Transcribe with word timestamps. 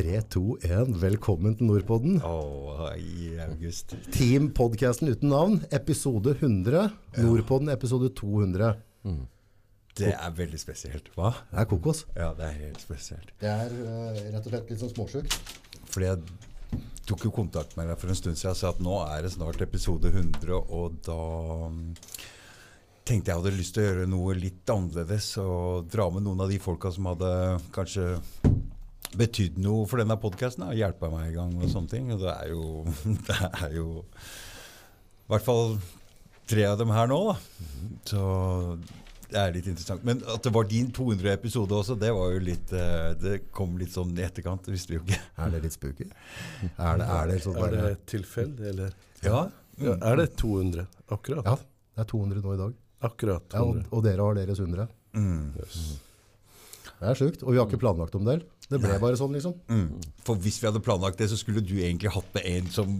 3, 0.00 0.20
2, 0.32 0.56
1. 0.64 0.94
Velkommen 0.96 1.52
til 1.58 1.68
Nordpodden. 1.68 2.14
Å, 2.24 2.86
i 2.96 3.34
august. 3.44 3.92
Team-podcasten 4.14 5.10
uten 5.12 5.28
navn, 5.28 5.58
episode 5.76 6.32
100. 6.38 6.86
Nordpodden, 7.20 7.68
episode 7.68 8.08
200. 8.16 8.70
Det 10.00 10.14
er 10.14 10.32
veldig 10.38 10.60
spesielt. 10.62 11.10
Hva? 11.18 11.34
Det 11.50 11.60
er 11.60 11.68
kokos. 11.68 12.06
Ja, 12.14 12.30
det 12.38 12.46
er 12.46 12.56
helt 12.62 12.80
spesielt. 12.80 13.34
Det 13.42 13.50
er 13.52 13.74
uh, 13.76 14.22
rett 14.30 14.40
og 14.40 14.48
slett 14.54 14.72
litt 14.72 14.80
sånn 14.80 14.94
småsjukt. 14.94 15.36
Fordi 15.92 16.08
jeg 16.08 16.80
tok 17.10 17.28
jo 17.28 17.34
kontakt 17.42 17.76
med 17.76 17.92
deg 17.92 18.00
for 18.00 18.14
en 18.14 18.20
stund 18.22 18.40
siden 18.40 18.54
og 18.54 18.60
sa 18.62 18.72
at 18.72 18.80
nå 18.80 18.96
er 19.04 19.26
det 19.26 19.34
snart 19.36 19.60
episode 19.66 20.14
100, 20.14 20.54
og 20.56 20.96
da 21.04 21.18
mm, 21.74 21.84
tenkte 23.04 23.34
jeg 23.34 23.42
hadde 23.42 23.52
lyst 23.58 23.76
til 23.76 23.84
å 23.84 23.90
gjøre 23.90 24.08
noe 24.16 24.38
litt 24.38 24.72
annerledes 24.72 25.34
og 25.44 25.92
dra 25.92 26.08
med 26.14 26.24
noen 26.24 26.40
av 26.46 26.48
de 26.48 26.62
folka 26.62 26.88
som 26.94 27.12
hadde 27.12 27.34
kanskje 27.76 28.14
betydd 29.18 29.58
noe 29.62 29.86
for 29.90 30.02
denne 30.02 30.16
podkasten, 30.20 30.66
og 30.68 30.78
hjelpa 30.78 31.10
meg 31.12 31.30
i 31.32 31.36
gang 31.36 31.54
og 31.58 31.70
sånne 31.72 31.90
ting. 31.90 32.10
Og 32.14 32.22
det 32.22 32.32
er 32.34 32.52
jo 32.52 32.64
Det 33.28 33.38
er 33.48 33.76
jo 33.76 33.88
i 34.04 35.32
hvert 35.32 35.46
fall 35.46 35.76
tre 36.50 36.64
av 36.66 36.80
dem 36.80 36.90
her 36.90 37.06
nå, 37.10 37.20
da. 37.30 37.36
Så 38.10 38.22
det 39.30 39.38
er 39.38 39.52
litt 39.54 39.68
interessant. 39.70 40.02
Men 40.06 40.22
at 40.26 40.42
det 40.42 40.50
var 40.54 40.66
din 40.66 40.88
200 40.94 41.30
episode 41.36 41.76
også, 41.76 41.94
det 42.00 42.10
var 42.16 42.32
jo 42.34 42.40
litt 42.42 42.72
eh, 42.74 43.12
Det 43.20 43.36
kom 43.54 43.76
litt 43.78 43.94
sånn 43.94 44.10
i 44.18 44.24
etterkant. 44.26 44.64
Det 44.66 44.74
visste 44.74 44.90
vi 44.90 44.98
jo 44.98 45.04
ikke. 45.06 45.20
Er 45.44 45.54
det 45.54 45.62
litt 45.68 45.76
spooky? 45.76 46.08
Er 46.74 46.98
det, 46.98 47.06
er 47.06 47.30
det 47.30 47.38
sånn 47.46 47.58
Er 47.62 47.76
det 47.76 47.94
tilfeldig, 48.10 48.66
eller? 48.74 48.96
Ja. 49.22 49.44
Ja, 49.80 49.94
er 50.10 50.18
det 50.20 50.32
200? 50.36 50.82
Akkurat? 51.14 51.46
Ja, 51.46 51.54
det 51.96 52.02
er 52.02 52.08
200 52.10 52.42
nå 52.44 52.56
i 52.56 52.58
dag. 52.60 52.74
Akkurat 53.06 53.46
200. 53.54 53.54
Ja, 53.54 53.86
og, 53.86 53.94
og 53.96 54.04
dere 54.04 54.26
har 54.26 54.36
deres 54.36 54.60
100. 54.60 54.90
Mm. 55.16 55.46
Yes. 55.62 55.78
Det 57.00 57.08
er 57.08 57.16
sjukt. 57.16 57.46
Og 57.46 57.54
vi 57.54 57.60
har 57.62 57.70
ikke 57.70 57.80
planlagt 57.80 58.18
om 58.18 58.26
det. 58.28 58.42
Det 58.70 58.78
ble 58.78 58.96
bare 59.02 59.18
sånn, 59.18 59.32
liksom. 59.34 59.56
Mm. 59.66 60.12
For 60.22 60.38
hvis 60.38 60.60
vi 60.62 60.68
hadde 60.68 60.82
planlagt 60.84 61.18
det, 61.18 61.26
så 61.32 61.38
skulle 61.38 61.62
du 61.64 61.72
egentlig 61.80 62.12
hatt 62.14 62.28
med 62.36 62.44
en 62.46 62.68
som 62.70 62.92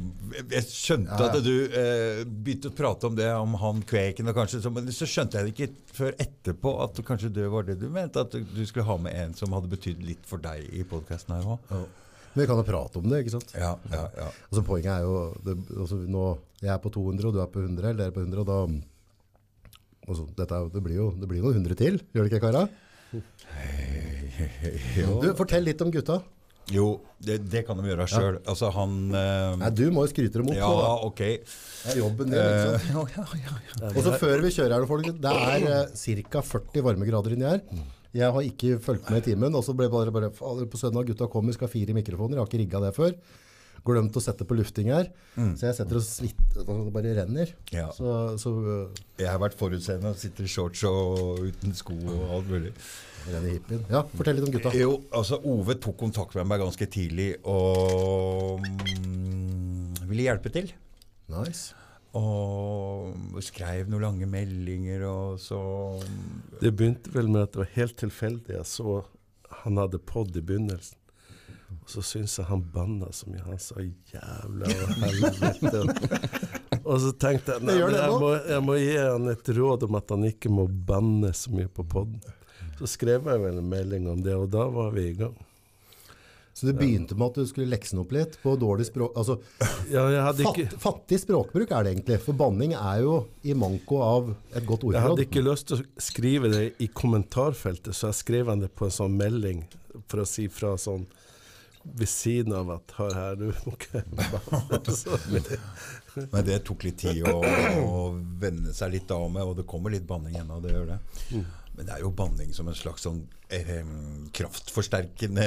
Jeg 0.51 0.65
skjønte 0.67 1.15
Ja, 1.15 1.29
ja. 1.29 1.39
at 1.39 1.47
du 1.47 1.77
eh, 1.79 2.23
begynte 2.27 2.73
å 2.73 2.75
prate 2.75 3.07
om 3.07 3.15
det, 3.19 3.29
om 3.39 3.55
han 3.61 3.85
Kveken, 3.87 4.33
og 4.33 4.41
kanskje, 4.41 4.63
så, 4.65 4.73
men 4.75 4.91
så 4.95 5.07
skjønte 5.07 5.39
jeg 5.39 5.47
det 5.47 5.55
ikke 5.55 5.95
før 6.01 6.19
etterpå 6.27 6.75
at 6.83 6.99
kanskje 7.07 7.31
det 7.39 7.47
var 7.53 7.69
det 7.69 7.79
du 7.79 7.87
mente. 7.87 8.27
At 8.27 8.35
du 8.35 8.63
skulle 8.67 8.89
ha 8.91 8.99
med 8.99 9.15
en 9.15 9.39
som 9.39 9.55
hadde 9.55 9.71
betydd 9.71 10.03
litt 10.07 10.27
for 10.27 10.43
deg 10.43 10.67
i 10.75 10.83
podkasten 10.91 11.37
her 11.39 11.47
òg. 11.55 11.71
Men 11.71 12.43
vi 12.43 12.51
kan 12.51 12.59
jo 12.59 12.67
prate 12.67 12.99
om 12.99 13.07
det, 13.11 13.23
ikke 13.23 13.37
sant? 13.39 13.55
Ja, 13.55 13.73
ja, 13.95 14.05
ja. 14.19 14.29
Altså 14.51 14.67
Poenget 14.67 14.93
er 14.93 15.07
jo 15.07 15.17
det, 15.47 15.57
altså 15.75 16.03
nå, 16.03 16.27
Jeg 16.61 16.75
er 16.75 16.83
på 16.83 16.93
200, 16.95 17.27
og 17.31 17.35
du 17.35 17.41
er 17.43 17.51
på 17.51 17.63
100, 17.63 17.89
eller 17.91 17.99
dere 18.03 18.11
er 18.11 18.15
på 18.15 18.27
100, 18.27 18.43
og 18.43 18.51
da 18.51 18.61
altså, 20.11 20.27
dette 20.39 20.61
det, 20.75 20.83
blir 20.85 20.99
jo, 20.99 21.11
det 21.15 21.31
blir 21.31 21.43
noen 21.43 21.59
hundre 21.63 21.79
til, 21.79 21.99
gjør 22.15 22.27
det 22.27 22.33
ikke, 22.35 22.47
Kara? 22.51 22.67
Du, 25.21 25.33
Fortell 25.39 25.67
litt 25.67 25.81
om 25.85 25.91
gutta. 25.93 26.21
Jo, 26.71 27.01
det, 27.19 27.41
det 27.51 27.65
kan 27.67 27.79
de 27.81 27.89
gjøre 27.89 28.07
sjøl. 28.11 28.37
Altså, 28.49 28.69
han 28.75 28.93
eh, 29.17 29.55
Nei, 29.59 29.71
Du 29.75 29.85
må 29.95 30.05
jo 30.07 30.13
skryte 30.13 30.39
dem 30.39 30.51
opp. 30.53 30.59
Ja, 30.59 30.69
da. 30.71 30.91
ok. 31.09 31.23
Det 31.43 31.95
er 31.95 31.99
jobben 31.99 32.31
din. 32.31 32.39
Liksom. 32.39 32.77
Eh, 32.77 33.15
ja, 33.17 33.25
ja, 33.41 33.57
ja. 33.67 33.91
Og 33.91 34.03
så 34.07 34.15
før 34.21 34.45
vi 34.45 34.53
kjører 34.55 34.77
her, 34.77 34.87
folk, 34.91 35.11
det 35.25 35.35
er 35.49 35.67
eh, 35.81 36.23
ca. 36.31 36.45
40 36.53 36.87
varmegrader 36.87 37.35
inni 37.35 37.49
her. 37.49 37.65
Jeg 38.15 38.35
har 38.35 38.47
ikke 38.47 38.79
fulgt 38.83 39.11
med 39.11 39.23
i 39.23 39.31
timen, 39.31 39.55
og 39.55 39.63
så 39.67 39.75
ble 39.79 39.87
bare, 39.91 40.15
bare 40.15 40.31
på 40.35 40.79
søndag 40.81 41.11
gutta 41.11 41.31
kommer, 41.31 41.55
skal 41.55 41.69
ha 41.69 41.75
fire 41.75 41.95
mikrofoner, 41.95 42.39
jeg 42.39 42.43
har 42.43 42.51
ikke 42.51 42.63
rigga 42.65 42.81
det 42.87 42.95
før. 42.97 43.13
Glemt 43.87 44.17
å 44.17 44.23
sette 44.23 44.45
på 44.45 44.57
lufting 44.59 44.91
her, 44.93 45.09
så 45.35 45.71
jeg 45.71 45.77
setter 45.79 45.99
og 46.01 46.05
svitter, 46.05 46.65
og 46.67 46.87
det 46.87 46.93
bare 46.95 47.15
renner. 47.17 47.53
Ja. 47.73 47.87
Så, 47.97 48.11
så 48.41 48.53
øh, 48.61 48.99
Jeg 49.21 49.31
har 49.31 49.41
vært 49.41 49.57
forutseende 49.57 50.13
og 50.13 50.21
sitter 50.21 50.45
i 50.45 50.51
shorts 50.53 50.83
og 50.89 51.41
uten 51.49 51.73
sko 51.77 51.97
og 51.97 52.35
alt 52.37 52.51
mulig. 52.53 52.75
Ja, 53.91 54.03
fortell 54.17 54.39
litt 54.39 54.47
om 54.49 54.55
gutta. 54.55 54.73
Jo, 54.77 54.95
altså 55.17 55.41
Ove 55.49 55.77
tok 55.81 55.99
kontakt 56.01 56.37
med 56.39 56.49
meg 56.51 56.63
ganske 56.63 56.89
tidlig 56.91 57.35
og 57.49 58.65
mm, 58.65 60.07
ville 60.09 60.27
hjelpe 60.29 60.53
til. 60.55 60.73
Nice. 61.31 61.77
Og 62.17 63.39
skrev 63.47 63.91
noen 63.91 64.03
lange 64.03 64.27
meldinger 64.27 65.05
og 65.07 65.37
så 65.39 65.61
Det 66.59 66.73
begynte 66.75 67.13
vel 67.15 67.31
med 67.31 67.45
at 67.45 67.55
det 67.55 67.63
var 67.63 67.75
helt 67.77 67.99
tilfeldig. 68.01 68.57
Jeg 68.57 68.67
så 68.67 69.03
han 69.61 69.79
hadde 69.81 70.01
pod 70.07 70.37
i 70.37 70.43
begynnelsen. 70.43 70.97
Så 71.91 72.05
syntes 72.07 72.37
jeg 72.39 72.47
han 72.47 72.63
banna 72.75 73.11
så 73.15 73.27
mye. 73.31 73.43
Han 73.49 73.59
sa 73.59 73.83
'jævla 73.83 74.71
og 74.71 74.93
helvete'. 75.03 75.81
og 76.91 77.01
så 77.03 77.13
tenkte 77.19 77.57
jeg 77.57 77.67
nei, 77.67 77.79
jeg, 77.81 78.13
må, 78.23 78.33
jeg 78.47 78.63
må 78.63 78.77
gi 78.79 78.97
han 78.97 79.31
et 79.33 79.53
råd 79.59 79.89
om 79.89 79.99
at 79.99 80.15
han 80.15 80.29
ikke 80.31 80.53
må 80.55 80.69
banne 80.71 81.33
så 81.35 81.51
mye 81.55 81.71
på 81.73 81.87
poden. 81.91 82.21
Så 82.79 82.89
skrev 82.95 83.27
jeg 83.27 83.43
vel 83.43 83.59
en 83.59 83.69
melding 83.69 84.07
om 84.09 84.23
det, 84.25 84.37
og 84.39 84.49
da 84.53 84.69
var 84.73 84.95
vi 84.95 85.11
i 85.11 85.17
gang. 85.19 85.35
Så 86.61 86.67
du 86.67 86.73
begynte 86.77 87.15
med 87.17 87.31
at 87.31 87.39
du 87.41 87.47
skulle 87.49 87.71
lekse 87.73 87.95
den 87.95 88.03
opp 88.03 88.11
litt 88.13 88.35
på 88.43 88.53
dårlig 88.61 88.85
språk 88.91 89.15
Altså, 89.17 89.39
Ja, 89.89 90.03
hadde 90.27 90.45
fatt, 90.45 90.75
fattig 90.83 91.21
språkbruk 91.23 91.71
er 91.73 91.87
det 91.87 91.95
egentlig, 91.95 92.19
for 92.21 92.37
banning 92.37 92.75
er 92.77 92.99
jo 93.01 93.15
i 93.49 93.55
manko 93.57 94.01
av 94.05 94.33
et 94.53 94.67
godt 94.69 94.85
Jeg 94.91 95.05
hadde 95.07 95.25
ikke 95.25 95.45
lyst 95.47 95.71
til 95.71 95.81
å 95.81 95.87
skrive 96.11 96.51
det 96.53 96.65
i 96.85 96.91
kommentarfeltet, 96.93 97.97
så 97.97 98.11
jeg 98.11 98.21
skrev 98.21 98.53
det 98.61 98.69
på 98.77 98.91
en 98.91 98.97
sånn 98.99 99.17
melding 99.17 99.63
for 100.11 100.21
å 100.21 100.29
si 100.29 100.51
fra 100.53 100.75
sånn 100.81 101.07
ved 101.83 102.09
siden 102.09 102.53
av 102.57 102.71
at 102.75 102.93
hør 102.99 103.15
her, 103.17 103.39
du 103.41 103.47
må 103.65 103.75
ikke 103.77 104.03
banne. 104.11 104.81
Men 106.35 106.45
det 106.47 106.59
tok 106.67 106.85
litt 106.85 106.99
tid 107.01 107.23
å, 107.29 107.39
å 107.81 108.03
venne 108.41 108.75
seg 108.77 108.93
litt 108.97 109.13
av 109.15 109.27
med, 109.33 109.47
og 109.47 109.57
det 109.61 109.67
kommer 109.71 109.95
litt 109.95 110.07
banning 110.09 110.37
ennå. 110.43 110.61
Det 110.63 110.75
gjør 110.75 110.91
det. 110.93 110.99
Men 111.77 111.87
det 111.87 111.95
er 111.95 112.03
jo 112.05 112.11
banning 112.13 112.51
som 112.53 112.69
en 112.69 112.77
slags 112.77 113.07
sånn 113.07 113.23
eh, 113.49 113.81
kraftforsterkende 114.37 115.47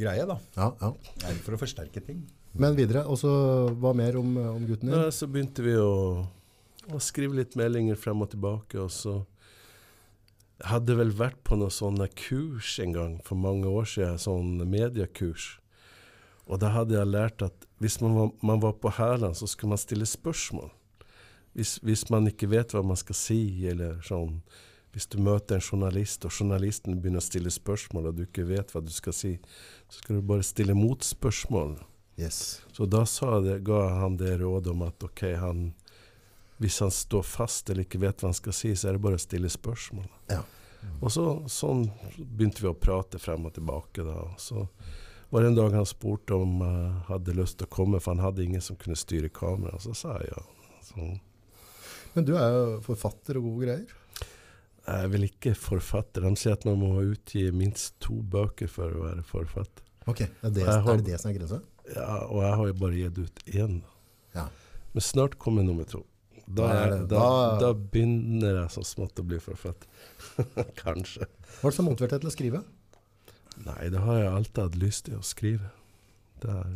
greie, 0.00 0.26
da. 0.26 0.38
Ja, 0.58 0.72
ja. 0.80 0.92
Det 1.20 1.30
er 1.30 1.40
for 1.44 1.54
å 1.54 1.60
forsterke 1.60 2.02
ting. 2.04 2.24
Men 2.58 2.74
videre, 2.78 3.04
og 3.06 3.20
så 3.20 3.30
hva 3.78 3.92
mer 3.94 4.18
om, 4.18 4.32
om 4.56 4.64
gutten 4.66 4.88
din? 4.88 4.96
Ja, 4.96 5.12
så 5.14 5.28
begynte 5.30 5.62
vi 5.62 5.76
å, 5.78 6.24
å 6.90 7.02
skrive 7.04 7.38
litt 7.38 7.54
meldinger 7.60 8.00
frem 8.00 8.24
og 8.24 8.32
tilbake, 8.32 8.80
og 8.82 8.90
så 8.90 9.20
hadde 10.66 10.96
vel 10.98 11.12
vært 11.14 11.38
på 11.46 11.54
noen 11.60 11.70
sånne 11.70 12.08
kurs 12.18 12.74
en 12.82 12.96
gang 12.96 13.16
for 13.22 13.38
mange 13.38 13.70
år 13.70 13.86
siden, 13.86 14.18
sånn 14.18 14.56
mediekurs. 14.66 15.52
Og 16.48 16.60
da 16.62 16.72
hadde 16.72 16.96
jeg 16.96 17.10
lært 17.12 17.44
at 17.44 17.66
hvis 17.82 18.00
man 18.00 18.16
var, 18.16 18.30
man 18.42 18.62
var 18.62 18.78
på 18.80 18.92
hælene, 18.96 19.34
så 19.36 19.46
skulle 19.46 19.74
man 19.74 19.80
stille 19.80 20.06
spørsmål. 20.08 20.70
Hvis, 21.52 21.76
hvis 21.82 22.08
man 22.10 22.28
ikke 22.30 22.50
vet 22.50 22.72
hva 22.72 22.82
man 22.86 22.98
skal 22.98 23.16
si, 23.18 23.42
eller 23.66 24.02
sånn 24.06 24.42
Hvis 24.94 25.04
du 25.12 25.18
møter 25.20 25.58
en 25.58 25.62
journalist, 25.62 26.24
og 26.24 26.32
journalisten 26.32 26.96
begynner 26.96 27.20
å 27.20 27.26
stille 27.26 27.50
spørsmål, 27.52 28.06
og 28.08 28.14
du 28.16 28.22
ikke 28.24 28.46
vet 28.48 28.72
hva 28.72 28.80
du 28.82 28.88
skal 28.90 29.12
si, 29.12 29.34
så 29.86 30.00
skal 30.00 30.16
du 30.16 30.22
bare 30.26 30.42
stille 30.42 30.74
motspørsmål. 30.74 31.76
Yes. 32.18 32.62
Så 32.72 32.86
da 32.88 33.04
sa 33.06 33.36
det, 33.44 33.58
ga 33.68 33.82
han 34.00 34.16
det 34.18 34.38
rådet 34.40 34.72
om 34.72 34.82
at 34.88 35.04
ok, 35.04 35.22
han, 35.38 35.60
hvis 36.56 36.80
han 36.82 36.90
står 36.90 37.22
fast 37.22 37.70
eller 37.70 37.84
ikke 37.84 38.00
vet 38.02 38.24
hva 38.24 38.32
han 38.32 38.38
skal 38.40 38.56
si, 38.56 38.72
så 38.74 38.88
er 38.88 38.96
det 38.96 39.04
bare 39.04 39.20
å 39.20 39.22
stille 39.22 39.52
spørsmål. 39.52 40.08
Ja. 40.32 40.40
Og 40.98 41.12
så, 41.12 41.26
sånn 41.52 41.84
begynte 42.16 42.64
vi 42.64 42.72
å 42.72 42.78
prate 42.78 43.20
frem 43.22 43.46
og 43.46 43.54
tilbake. 43.54 44.02
da. 44.08 44.16
Og 44.24 44.40
Så 44.40 44.64
var 45.30 45.42
det 45.44 45.48
en 45.52 45.58
dag 45.58 45.74
han 45.76 45.86
spurte 45.86 46.34
om 46.34 46.60
jeg 46.64 46.92
hadde 47.08 47.34
lyst 47.36 47.58
til 47.58 47.66
å 47.68 47.70
komme, 47.74 48.00
for 48.00 48.14
han 48.14 48.24
hadde 48.24 48.44
ingen 48.44 48.62
som 48.64 48.76
kunne 48.80 48.96
styre 48.96 49.28
kameraet. 49.28 49.82
Så 49.84 49.94
sa 49.96 50.14
jeg 50.22 50.30
ja. 50.32 50.42
Så, 50.88 51.08
Men 52.14 52.24
du 52.24 52.32
er 52.40 52.50
jo 52.54 52.80
forfatter 52.86 53.36
og 53.40 53.44
gode 53.50 53.66
greier. 53.66 53.96
jeg 54.88 55.04
er 55.04 55.08
vel 55.12 55.26
ikke 55.28 55.52
forfatter. 55.54 56.24
De 56.24 56.32
sier 56.40 56.52
at 56.56 56.64
man 56.64 56.78
må 56.80 56.94
utgi 57.12 57.50
minst 57.52 57.98
to 58.00 58.22
bøker 58.22 58.70
for 58.72 58.88
å 58.94 59.02
være 59.04 59.24
forfatter. 59.28 59.84
Ok, 60.08 60.22
er 60.24 60.50
det 60.50 60.64
har- 60.64 60.80
er 60.88 60.96
det, 60.96 61.04
det 61.10 61.20
som 61.20 61.30
er 61.30 61.38
grensa? 61.38 61.60
Ja, 61.94 62.24
Og 62.28 62.40
jeg 62.42 62.54
har 62.56 62.66
jo 62.66 62.72
bare 62.80 62.96
gitt 62.96 63.18
ut 63.18 63.44
én. 63.46 63.82
Ja. 64.34 64.48
Men 64.94 65.00
snart 65.02 65.36
kommer 65.38 65.62
nummer 65.62 65.84
to. 65.84 66.06
Da, 66.48 66.64
er 66.72 66.90
da, 66.90 67.04
da- 67.06 67.58
da 67.60 67.72
begynner 67.74 68.62
jeg 68.62 68.70
så 68.72 68.80
smått 68.82 69.20
å 69.20 69.26
bli 69.28 69.36
forfatter. 69.38 69.86
Kanskje. 70.80 71.26
Hva 71.60 71.68
er 71.68 71.70
det 71.70 71.74
som 71.76 71.84
motiverte 71.84 72.16
deg 72.16 72.20
til 72.24 72.30
å 72.30 72.36
skrive? 72.36 72.64
Nei, 73.66 73.88
det 73.92 74.00
har 74.04 74.20
jeg 74.20 74.32
alltid 74.32 74.62
hatt 74.62 74.78
lyst 74.78 75.04
til 75.08 75.18
å 75.18 75.26
skrive. 75.26 75.72
Det 76.42 76.50
er, 76.54 76.72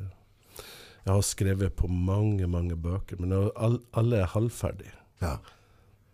jeg 1.05 1.13
har 1.13 1.25
skrevet 1.27 1.77
på 1.79 1.91
mange, 1.91 2.47
mange 2.51 2.77
bøker, 2.79 3.21
men 3.23 3.35
all, 3.37 3.81
alle 3.99 4.23
er 4.23 4.33
halvferdige. 4.35 4.95
Ja. 5.23 5.37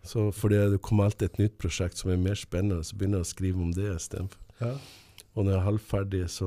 Så 0.08 0.28
fordi 0.32 0.60
det 0.72 0.80
kommer 0.84 1.08
alltid 1.08 1.32
et 1.32 1.40
nytt 1.42 1.58
prosjekt 1.60 2.00
som 2.00 2.12
er 2.12 2.20
mer 2.20 2.38
spennende, 2.38 2.84
så 2.84 2.96
begynner 2.96 3.22
jeg 3.22 3.28
å 3.28 3.32
skrive 3.32 3.64
om 3.64 3.74
det 3.76 3.90
istedenfor. 3.96 4.40
ja. 4.64 4.76
Og 5.38 5.44
når 5.44 5.52
jeg 5.52 5.58
er 5.58 5.66
halvferdig, 5.68 6.20
så 6.34 6.46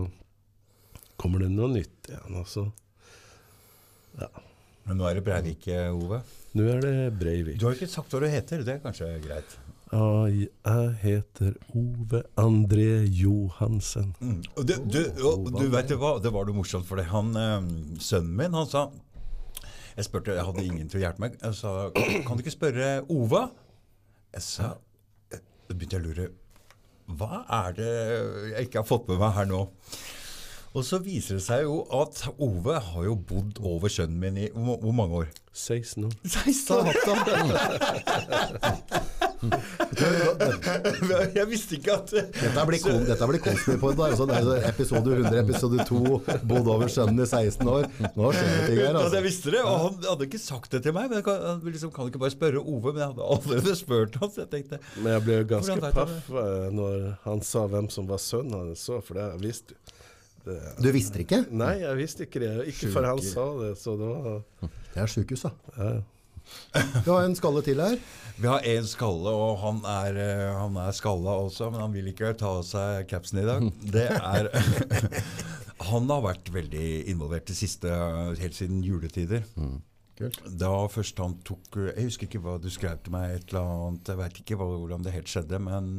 kommer 1.21 1.44
det 1.44 1.51
noe 1.53 1.69
nytt 1.71 2.09
igjen. 2.09 2.33
Altså. 2.35 2.65
Ja. 4.19 4.27
Men 4.88 4.97
nå 5.00 5.06
er 5.07 5.19
det 5.19 5.24
Breivik, 5.24 5.67
eh, 5.71 5.88
Ove. 5.94 6.19
Nå 6.57 6.65
er 6.74 6.81
det 6.83 6.95
Breivik. 7.15 7.59
Du 7.62 7.69
har 7.69 7.77
ikke 7.77 7.88
sagt 7.88 8.12
hva 8.12 8.19
du 8.24 8.27
heter. 8.27 8.65
Det 8.67 8.74
er 8.74 8.81
kanskje 8.83 9.07
greit. 9.24 9.53
Ja, 9.91 10.23
jeg 10.31 10.91
heter 11.01 11.55
Ove 11.75 12.21
André 12.39 13.03
Johansen. 13.11 14.13
Mm. 14.21 14.38
Og 14.55 14.63
du, 14.67 14.73
du, 14.88 15.01
og 15.27 15.49
du 15.51 15.65
vet 15.73 15.89
det 15.91 15.97
hva, 15.99 16.13
det 16.23 16.31
var 16.31 16.47
det 16.47 16.55
morsomt, 16.55 16.88
for 16.88 16.95
det. 16.95 17.09
han, 17.11 17.33
eh, 17.35 17.59
sønnen 17.99 18.38
min 18.39 18.55
han 18.55 18.69
sa 18.71 18.85
Jeg 19.97 20.07
spurte, 20.07 20.31
jeg 20.38 20.47
hadde 20.47 20.63
ingen 20.63 20.88
til 20.88 21.01
å 21.01 21.03
hjelpe 21.03 21.25
meg. 21.25 21.35
Jeg 21.43 21.59
sa 21.59 21.91
kan 21.91 22.39
du 22.39 22.43
ikke 22.45 22.55
spørre 22.55 22.88
Ova? 23.11 23.49
Jeg 24.31 24.47
sa 24.47 24.71
eh, 25.35 25.43
Da 25.67 25.75
begynte 25.75 25.99
jeg 25.99 26.05
å 26.05 26.07
lure 26.07 26.31
Hva 27.11 27.43
er 27.59 27.75
det 27.75 27.91
jeg 28.53 28.69
ikke 28.69 28.85
har 28.85 28.88
fått 28.88 29.11
med 29.11 29.19
meg 29.19 29.35
her 29.41 29.51
nå? 29.51 29.65
Og 30.71 30.88
så 30.88 31.01
viser 31.03 31.35
det 31.35 31.43
seg 31.43 31.65
jo 31.67 31.81
at 31.99 32.29
Ove 32.39 32.79
har 32.79 33.09
jo 33.09 33.19
bodd 33.19 33.59
over 33.59 33.91
sønnen 33.91 34.23
min 34.23 34.39
i 34.39 34.47
hvor, 34.55 34.79
hvor 34.79 34.95
mange 34.95 35.25
år? 35.25 35.33
16 35.51 36.07
år. 36.07 36.15
16 36.23 36.79
Jeg 41.38 41.45
visste 41.49 41.77
ikke 41.77 41.95
at 41.97 42.11
Dette 42.13 42.65
blir, 42.67 42.79
kon, 42.83 42.99
dette 43.07 43.27
blir 43.29 43.41
Konspipod. 43.43 44.01
Altså, 44.05 44.27
det 44.29 44.38
er 44.39 44.67
episode 44.69 45.15
100, 45.17 45.39
episode 45.41 45.85
2, 45.89 46.01
bodd 46.51 46.69
over 46.71 46.91
sønnen 46.91 47.23
i 47.23 47.27
16 47.27 47.71
år. 47.71 47.88
Nå 48.17 48.31
skjer 48.35 48.51
det 48.51 48.59
ting 48.67 48.81
her. 48.81 48.99
Altså. 48.99 49.15
jeg 49.17 49.25
visste 49.27 49.53
det, 49.55 49.63
og 49.65 49.79
Han 49.85 49.97
hadde 50.05 50.27
ikke 50.29 50.41
sagt 50.41 50.75
det 50.75 50.83
til 50.85 50.95
meg. 50.97 51.09
Men 51.11 51.21
jeg 51.21 51.27
kan, 51.27 51.41
han 51.47 51.63
liksom, 51.65 51.93
kan 51.95 52.11
ikke 52.11 52.21
bare 52.21 52.35
spørre 52.35 52.61
Ove, 52.61 52.93
men 52.93 53.01
jeg 53.03 53.13
hadde 53.13 53.31
allerede 53.38 53.75
spurt 53.79 54.19
han, 54.21 54.33
så 54.33 54.43
jeg 54.43 54.51
tenkte 54.53 54.81
Men 54.99 55.15
jeg 55.15 55.25
ble 55.25 55.39
jo 55.41 55.47
ganske 55.55 55.79
paff 55.97 56.29
eh, 56.43 56.67
når 56.77 57.09
han 57.25 57.43
sa 57.45 57.65
hvem 57.71 57.89
som 57.93 58.07
var 58.09 58.21
sønnen 58.21 58.57
hans, 58.59 58.85
så, 58.88 59.01
for 59.05 59.17
det 59.19 59.27
visste 59.41 59.73
du. 59.75 59.97
det, 60.49 60.59
Du 60.85 60.89
visste 60.95 61.23
ikke? 61.25 61.43
Nei, 61.49 61.73
jeg 61.81 61.97
visste 61.99 62.27
ikke 62.27 62.43
det. 62.43 62.53
Ikke 62.73 62.93
før 62.93 63.11
han 63.13 63.21
sa 63.25 63.47
det, 63.63 63.73
så 63.81 63.97
det 63.99 64.09
var 64.11 64.41
Det 64.91 65.01
er 65.05 65.13
sjukehus, 65.17 65.47
da. 65.47 65.53
ja. 65.79 65.93
Vi 66.74 67.09
har 67.09 67.25
en 67.25 67.36
skalle 67.38 67.63
til 67.65 67.81
her. 67.83 67.98
Vi 68.42 68.48
har 68.50 68.65
én 68.65 68.88
skalle, 68.89 69.30
og 69.30 69.59
han 69.62 69.81
er, 69.86 70.18
eh, 70.18 70.48
han 70.56 70.77
er 70.81 70.95
skalla 70.98 71.36
også, 71.44 71.69
men 71.69 71.83
han 71.83 71.94
vil 71.94 72.09
ikke 72.09 72.33
ta 72.39 72.56
av 72.57 72.65
seg 72.65 73.06
capsen 73.12 73.42
i 73.44 73.48
dag. 73.48 73.68
Det 73.95 74.07
er 74.18 74.50
Han 75.92 76.09
har 76.13 76.21
vært 76.21 76.51
veldig 76.53 76.88
involvert 77.09 77.48
det 77.50 77.56
siste, 77.57 77.89
helt 78.38 78.53
siden 78.57 78.83
juletider. 78.86 79.42
Kult. 80.19 80.38
Da 80.45 80.69
først 80.94 81.18
han 81.18 81.39
tok 81.48 81.80
Jeg 81.88 82.06
husker 82.06 82.27
ikke 82.27 82.42
hva 82.44 82.59
du 82.62 82.68
skrev 82.69 83.00
til 83.01 83.15
meg, 83.15 83.33
et 83.33 83.50
eller 83.50 83.65
annet, 83.65 84.12
jeg 84.13 84.19
veit 84.19 84.42
ikke 84.44 84.59
hvordan 84.62 85.06
det 85.06 85.15
helt 85.15 85.31
skjedde, 85.31 85.57
men 85.65 85.89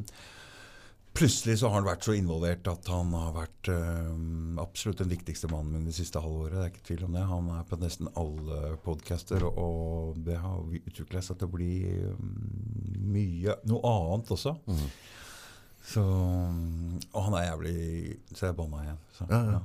plutselig 1.12 1.58
så 1.60 1.68
har 1.68 1.80
han 1.80 1.86
vært 1.86 2.06
så 2.06 2.14
involvert 2.16 2.68
at 2.70 2.88
han 2.90 3.12
har 3.16 3.32
vært 3.36 3.70
øh, 3.72 4.58
absolutt 4.62 5.02
den 5.02 5.12
viktigste 5.12 5.50
mannen 5.52 5.76
min 5.76 5.88
det 5.88 5.96
siste 5.96 6.22
halvåret. 6.22 6.56
Det 6.56 6.64
er 6.64 6.72
ikke 6.72 6.86
tvil 6.88 7.06
om 7.08 7.16
det. 7.16 7.24
Han 7.28 7.50
er 7.56 7.64
på 7.68 7.78
nesten 7.82 8.10
alle 8.18 8.76
podcaster, 8.84 9.44
og, 9.50 10.18
det 10.26 10.38
har 10.40 10.60
utvikla 10.62 11.22
seg 11.24 11.40
til 11.40 11.50
å 11.50 11.54
bli 11.56 11.72
mm, 12.16 13.02
mye 13.12 13.58
noe 13.68 13.96
annet 13.96 14.32
også. 14.36 14.56
Så, 15.82 16.02
og 17.10 17.24
han 17.26 17.34
er 17.34 17.48
jævlig 17.48 17.78
Så 18.38 18.44
jeg 18.46 18.54
banna 18.54 18.84
igjen. 18.84 18.98
Så, 19.16 19.24
Ja, 19.26 19.40
ja. 19.50 19.58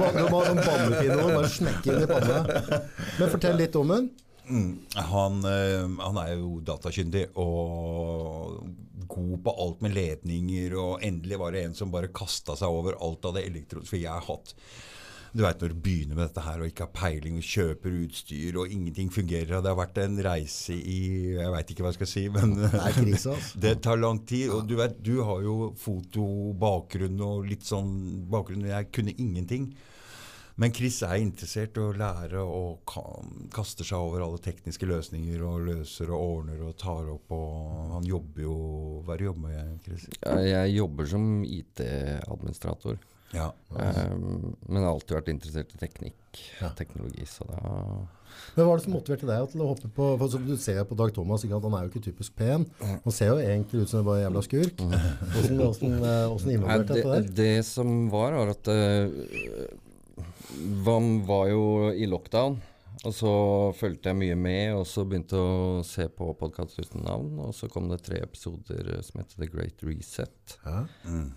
må, 0.00 0.08
du 0.16 0.22
må 0.32 0.38
ha 0.38 0.46
sånn 0.48 0.62
bannepinne 0.62 1.18
og 1.18 1.34
bare 1.36 1.50
smekke 1.52 1.92
inn 1.92 2.06
i 2.06 2.08
panna. 2.08 2.38
Men 3.20 3.34
fortell 3.34 3.60
litt 3.60 3.76
om 3.76 3.92
den. 3.92 4.08
Mm. 4.52 4.72
Han, 4.94 5.44
eh, 5.48 6.04
han 6.04 6.18
er 6.20 6.34
jo 6.36 6.58
datakyndig 6.60 7.28
og 7.40 8.58
god 9.12 9.36
på 9.44 9.54
alt 9.64 9.84
med 9.84 9.94
ledninger, 9.96 10.74
og 10.78 11.04
endelig 11.04 11.38
var 11.40 11.54
det 11.54 11.66
en 11.66 11.76
som 11.76 11.92
bare 11.92 12.12
kasta 12.12 12.56
seg 12.58 12.72
over 12.72 12.98
alt 13.00 13.24
av 13.28 13.38
det 13.38 13.46
elektroniske. 13.48 13.94
For 13.94 14.00
jeg 14.00 14.12
har 14.12 14.26
hatt 14.28 14.56
Du 15.32 15.40
veit 15.40 15.62
når 15.62 15.70
du 15.72 15.78
begynner 15.80 16.16
med 16.18 16.26
dette 16.26 16.42
her 16.44 16.60
og 16.60 16.68
ikke 16.68 16.84
har 16.84 16.90
peiling 16.92 17.38
og 17.40 17.46
kjøper 17.48 17.94
utstyr, 18.02 18.58
og 18.60 18.72
ingenting 18.74 19.08
fungerer, 19.08 19.54
og 19.56 19.62
det 19.64 19.70
har 19.70 19.78
vært 19.78 20.00
en 20.02 20.18
reise 20.26 20.76
i 20.76 20.98
Jeg 21.38 21.54
veit 21.54 21.72
ikke 21.72 21.86
hva 21.86 21.92
jeg 21.94 22.00
skal 22.02 22.10
si, 22.10 22.24
men 22.34 22.52
Det 22.60 23.38
det 23.64 23.72
tar 23.86 23.96
lang 23.96 24.20
tid. 24.28 24.50
Og 24.52 24.68
du 24.68 24.76
vet, 24.76 24.98
du 25.00 25.22
har 25.24 25.40
jo 25.40 25.72
fotobakgrunn 25.80 27.24
og 27.24 27.48
litt 27.48 27.64
sånn 27.64 27.94
bakgrunn. 28.28 28.68
Jeg 28.68 28.92
kunne 28.92 29.16
ingenting. 29.16 29.72
Men 30.60 30.72
Chris 30.76 30.98
er 31.06 31.16
interessert 31.22 31.78
i 31.78 31.80
å 31.80 31.92
lære 31.96 32.42
og 32.44 32.82
kan, 32.88 33.30
kaster 33.54 33.86
seg 33.88 33.98
over 34.04 34.24
alle 34.24 34.40
tekniske 34.42 34.88
løsninger 34.88 35.44
og 35.48 35.64
løser 35.68 36.12
og 36.12 36.24
ordner 36.26 36.60
og 36.68 36.76
tar 36.80 37.08
opp. 37.14 37.32
og 37.32 37.94
Han 37.96 38.08
jobber 38.08 38.44
jo 38.44 38.56
Hva 39.06 39.14
er 39.14 39.22
det 39.22 39.24
du 39.24 39.30
jobber 39.30 39.48
med, 39.48 39.78
Chris? 39.86 40.08
Jeg 40.48 40.74
jobber 40.76 41.08
som 41.14 41.30
IT-administrator, 41.48 42.98
Ja. 43.32 43.46
um, 43.70 44.54
men 44.68 44.82
har 44.82 44.90
alltid 44.92 45.16
vært 45.16 45.30
interessert 45.32 45.72
i 45.72 45.78
teknikk, 45.80 46.42
Ja. 46.60 46.68
teknologi. 46.76 47.24
Så 47.24 47.46
da 47.48 47.62
Men 48.56 48.66
Hva 48.66 48.72
er 48.72 48.76
det 48.78 48.84
som 48.84 48.92
motiverte 48.92 49.26
deg 49.28 49.50
til 49.52 49.60
å 49.60 49.68
hoppe 49.68 49.88
på 49.92 50.18
for 50.18 50.28
som 50.28 50.44
Du 50.46 50.56
ser 50.56 50.84
på 50.84 50.96
Dag 50.96 51.12
Thomas, 51.14 51.44
ikke, 51.44 51.60
han 51.60 51.74
er 51.74 51.86
jo 51.86 51.90
ikke 51.92 52.12
typisk 52.12 52.34
pen. 52.36 52.66
Han 52.80 53.12
ser 53.12 53.28
jo 53.28 53.36
egentlig 53.36 53.82
ut 53.82 53.88
som 53.88 54.06
en 54.08 54.20
jævla 54.20 54.42
skurk. 54.42 54.76
Hvordan, 54.76 55.56
hvordan, 55.56 56.86
det, 56.86 56.88
dette 56.88 57.08
der? 57.08 57.22
det 57.36 57.64
som 57.64 58.08
var, 58.10 58.32
var 58.32 58.48
at 58.52 58.68
uh, 58.68 59.08
Vam 60.84 61.26
var 61.26 61.48
jo 61.52 61.64
i 61.92 62.06
lockdown. 62.06 62.60
Og 63.02 63.14
så 63.16 63.30
fulgte 63.74 64.12
jeg 64.12 64.18
mye 64.20 64.34
med, 64.38 64.74
og 64.76 64.84
så 64.86 65.02
begynte 65.08 65.38
jeg 65.38 65.54
å 65.54 65.84
se 65.86 66.04
på 66.12 66.28
podkast 66.38 66.78
uten 66.78 67.02
navn. 67.02 67.32
Og 67.42 67.54
så 67.56 67.66
kom 67.72 67.88
det 67.90 68.02
tre 68.06 68.20
episoder 68.22 68.92
eh, 68.94 69.00
som 69.02 69.18
heter 69.22 69.40
The 69.40 69.48
Great 69.50 69.82
Reset. 69.86 70.58
Ja. 70.62 70.84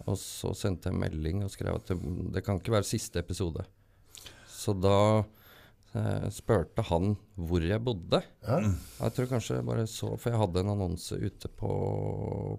Og 0.05 0.19
så 0.21 0.51
sendte 0.57 0.91
jeg 0.91 0.99
melding 1.01 1.41
og 1.45 1.53
skrev 1.53 1.79
at 1.79 1.89
det, 1.89 1.97
det 2.35 2.43
kan 2.45 2.61
ikke 2.61 2.75
være 2.75 2.89
siste 2.89 3.23
episode. 3.23 3.65
Så 4.51 4.75
da 4.77 5.23
eh, 5.95 6.27
spurte 6.35 6.85
han 6.91 7.15
hvor 7.33 7.65
jeg 7.65 7.81
bodde. 7.87 8.21
Ja. 8.45 8.61
Jeg 8.99 9.17
tror 9.17 9.31
kanskje 9.33 9.57
jeg 9.57 9.67
bare 9.67 9.87
så 9.89 10.13
For 10.19 10.31
jeg 10.31 10.41
hadde 10.41 10.61
en 10.61 10.73
annonse 10.75 11.17
ute 11.17 11.49
på, 11.49 11.73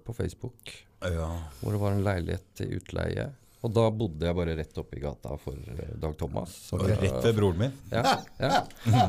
på 0.02 0.16
Facebook 0.18 0.72
ja. 1.04 1.30
hvor 1.60 1.74
det 1.76 1.82
var 1.82 1.94
en 1.94 2.06
leilighet 2.06 2.46
til 2.58 2.78
utleie. 2.80 3.30
Og 3.66 3.72
da 3.74 3.86
bodde 3.90 4.28
jeg 4.28 4.36
bare 4.38 4.54
rett 4.60 4.76
oppi 4.78 5.00
gata 5.02 5.36
for 5.42 5.58
eh, 5.58 5.94
Dag 5.98 6.12
Thomas. 6.18 6.52
Så, 6.68 6.78
Og 6.78 6.86
rett 6.86 7.16
ved 7.24 7.34
broren 7.34 7.58
min. 7.64 7.72
ja, 7.90 8.12
ja. 8.38 8.60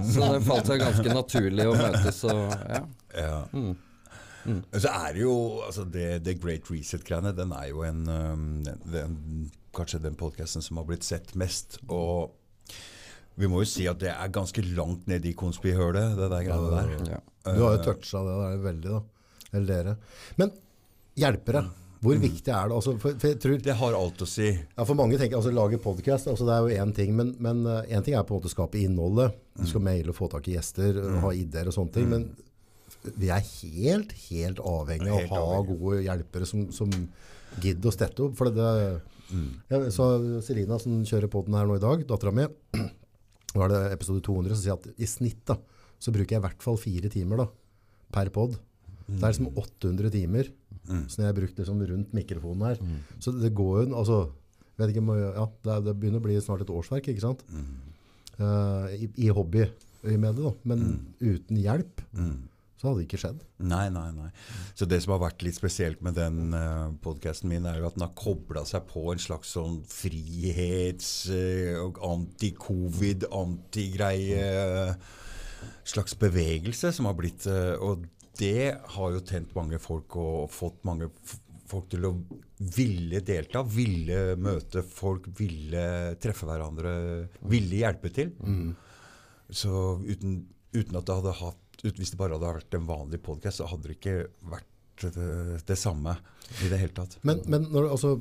så 0.02 0.32
det 0.34 0.40
falt 0.48 0.72
seg 0.72 0.82
ganske 0.82 1.14
naturlig 1.14 1.68
å 1.70 1.76
møtes. 1.78 2.24
Og, 2.32 2.56
ja. 2.74 2.82
Ja. 3.18 3.38
Men 4.48 4.82
Så 4.82 4.90
er 4.90 5.14
det 5.14 5.22
jo 5.22 5.36
altså 5.68 5.86
det, 5.92 6.08
det 6.26 6.38
Great 6.42 6.70
Reset-greiene, 6.72 7.36
den 7.38 7.54
er 7.54 7.70
jo 7.70 7.84
en, 7.86 8.04
um, 8.08 8.46
den, 8.88 9.18
kanskje 9.76 10.02
den 10.08 10.18
podkasten 10.18 10.64
som 10.66 10.80
har 10.82 10.88
blitt 10.90 11.06
sett 11.06 11.36
mest. 11.38 11.78
Og 11.92 12.34
vi 13.38 13.50
må 13.52 13.62
jo 13.62 13.70
si 13.70 13.86
at 13.92 14.00
det 14.02 14.14
er 14.16 14.34
ganske 14.34 14.64
langt 14.74 15.06
nede 15.12 15.30
i 15.30 15.36
konspihølet, 15.38 16.16
det 16.18 16.32
der 16.34 16.48
greiene 16.48 16.72
der. 16.74 17.18
Ja. 17.18 17.20
Du 17.46 17.62
har 17.62 17.78
jo 17.78 17.84
toucha 17.92 18.24
det 18.26 18.38
der 18.42 18.64
veldig, 18.64 18.96
da. 18.96 19.04
Eller 19.52 19.68
dere. 19.70 20.00
Men 20.42 20.56
hjelpere. 21.20 21.68
Hvor 22.04 22.20
viktig 22.22 22.52
er 22.54 22.70
det? 22.70 22.76
Altså, 22.78 22.94
for, 23.02 23.16
for 23.18 23.32
jeg 23.32 23.40
tror 23.42 23.62
Det 23.64 23.76
har 23.80 23.96
alt 23.98 24.22
å 24.22 24.28
si. 24.30 24.50
Ja, 24.54 24.86
for 24.86 24.98
mange 25.00 25.18
tenker 25.20 25.40
altså 25.40 25.54
lage 25.54 25.80
podcast, 25.82 26.30
altså 26.30 26.46
det 26.48 26.56
er 26.56 26.66
jo 26.66 26.84
én 26.84 26.94
ting, 26.96 27.16
men, 27.18 27.34
men 27.44 27.64
uh, 27.66 27.80
en 27.84 28.06
ting 28.06 28.18
er 28.18 28.26
på 28.28 28.36
en 28.36 28.42
måte 28.42 28.52
å 28.52 28.54
skape 28.54 28.82
innholdet. 28.82 29.38
Du 29.58 29.66
skal 29.70 29.84
maile 29.86 30.14
og 30.14 30.18
få 30.20 30.30
tak 30.32 30.50
i 30.50 30.58
gjester, 30.58 31.00
mm. 31.02 31.22
ha 31.24 31.34
ideer 31.34 31.72
og 31.72 31.78
sånne 31.78 31.96
ting. 31.96 32.12
Men 32.12 32.28
vi 33.18 33.32
er 33.34 33.42
helt, 33.42 34.14
helt 34.28 34.62
avhengig 34.62 35.14
av 35.14 35.34
å 35.34 35.50
ha 35.56 35.64
gode 35.66 36.04
hjelpere 36.06 36.50
som, 36.50 36.68
som 36.76 36.92
gidder 37.64 37.90
å 37.90 37.96
stette 37.96 38.26
opp. 38.28 38.38
For 38.38 38.54
det, 38.54 38.70
jeg 39.72 39.92
så 39.96 40.10
Selina 40.46 40.78
som 40.82 41.02
kjører 41.08 41.32
podden 41.32 41.58
her 41.58 41.68
nå 41.70 41.80
i 41.80 41.84
dag, 41.84 42.06
dattera 42.10 42.36
mi, 42.36 42.46
nå 42.78 43.66
er 43.66 43.74
det 43.74 43.82
episode 43.96 44.22
200, 44.28 44.54
som 44.54 44.64
sier 44.64 44.78
at 44.78 45.02
i 45.02 45.10
snitt 45.10 45.42
da, 45.50 45.58
så 45.98 46.14
bruker 46.14 46.38
jeg 46.38 46.44
i 46.44 46.46
hvert 46.46 46.64
fall 46.64 46.78
fire 46.78 47.10
timer 47.12 47.42
da, 47.42 47.50
per 48.14 48.30
pod. 48.34 48.58
Det 49.08 49.22
er 49.24 49.32
liksom 49.32 49.54
800 49.56 50.12
timer 50.12 50.50
som 50.88 51.24
jeg 51.24 51.30
har 51.30 51.38
brukt 51.38 51.58
liksom 51.60 51.82
rundt 51.92 52.14
mikrofonen 52.18 52.68
her. 52.70 52.82
Så 53.20 53.34
det 53.36 53.54
går 53.58 53.84
jo, 53.84 53.88
altså, 54.00 54.20
vet 54.78 54.94
ikke, 54.94 55.18
ja, 55.36 55.48
det, 55.68 55.80
det 55.88 55.96
begynner 56.00 56.22
å 56.22 56.28
bli 56.28 56.38
snart 56.42 56.64
et 56.66 56.74
årsverk, 56.74 57.10
ikke 57.14 57.26
sant? 57.26 57.44
Uh, 58.38 58.86
i, 58.94 59.10
I 59.26 59.32
hobby 59.34 59.66
med 60.08 60.38
det 60.38 60.44
da, 60.46 60.54
men 60.70 60.84
uten 61.20 61.58
hjelp 61.58 62.04
så 62.78 62.92
hadde 62.92 63.00
det 63.00 63.08
ikke 63.08 63.18
skjedd. 63.18 63.40
Nei, 63.66 63.88
nei, 63.90 64.12
nei. 64.14 64.28
Så 64.78 64.86
det 64.86 65.00
som 65.02 65.16
har 65.16 65.24
vært 65.24 65.42
litt 65.42 65.58
spesielt 65.58 66.04
med 66.06 66.14
den 66.14 66.54
uh, 66.54 66.92
podkasten 67.02 67.50
min, 67.50 67.66
er 67.66 67.80
jo 67.82 67.88
at 67.90 67.98
den 67.98 68.06
har 68.06 68.14
kobla 68.14 68.62
seg 68.70 68.86
på 68.92 69.08
en 69.16 69.22
slags 69.24 69.56
sånn 69.58 69.80
frihets- 69.90 71.32
eh, 71.34 71.74
og 71.82 71.98
anti-covid, 72.06 73.26
anti-greie 73.34 74.94
slags 75.88 76.14
bevegelse 76.22 76.92
som 76.94 77.08
har 77.10 77.16
blitt 77.18 77.48
eh, 77.50 77.74
Og 77.82 78.06
det 78.40 78.78
har 78.96 79.14
jo 79.14 79.26
tent 79.26 79.54
mange 79.58 79.80
folk 79.82 80.16
og 80.20 80.50
fått 80.54 80.84
mange 80.88 81.10
folk 81.68 81.90
til 81.92 82.08
å 82.08 82.14
ville 82.78 83.22
delta, 83.26 83.64
ville 83.68 84.38
møte 84.40 84.84
folk, 84.88 85.28
ville 85.38 86.16
treffe 86.22 86.48
hverandre, 86.48 86.94
ville 87.52 87.82
hjelpe 87.82 88.12
til. 88.16 88.32
Så 89.50 89.74
uten, 90.04 90.40
uten 90.76 91.00
at 91.00 91.08
det 91.08 91.20
hadde 91.22 91.38
hatt 91.40 91.64
Hvis 91.86 92.10
det 92.12 92.18
bare 92.18 92.36
hadde 92.36 92.50
vært 92.58 92.74
en 92.74 92.88
vanlig 92.88 93.20
podkast, 93.22 93.62
så 93.62 93.68
hadde 93.70 93.92
det 93.92 94.00
ikke 94.00 94.16
vært 94.50 95.04
det, 95.14 95.60
det 95.70 95.76
samme 95.78 96.16
i 96.66 96.72
det 96.72 96.80
hele 96.82 96.96
tatt. 96.98 97.20
Men, 97.22 97.44
men 97.46 97.68
når, 97.70 97.92
altså, 97.94 98.16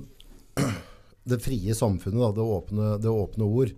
det 1.30 1.38
frie 1.40 1.74
samfunnet, 1.74 2.20
da, 2.20 2.28
det, 2.36 2.44
åpne, 2.44 2.90
det 3.00 3.14
åpne 3.24 3.48
ord 3.48 3.72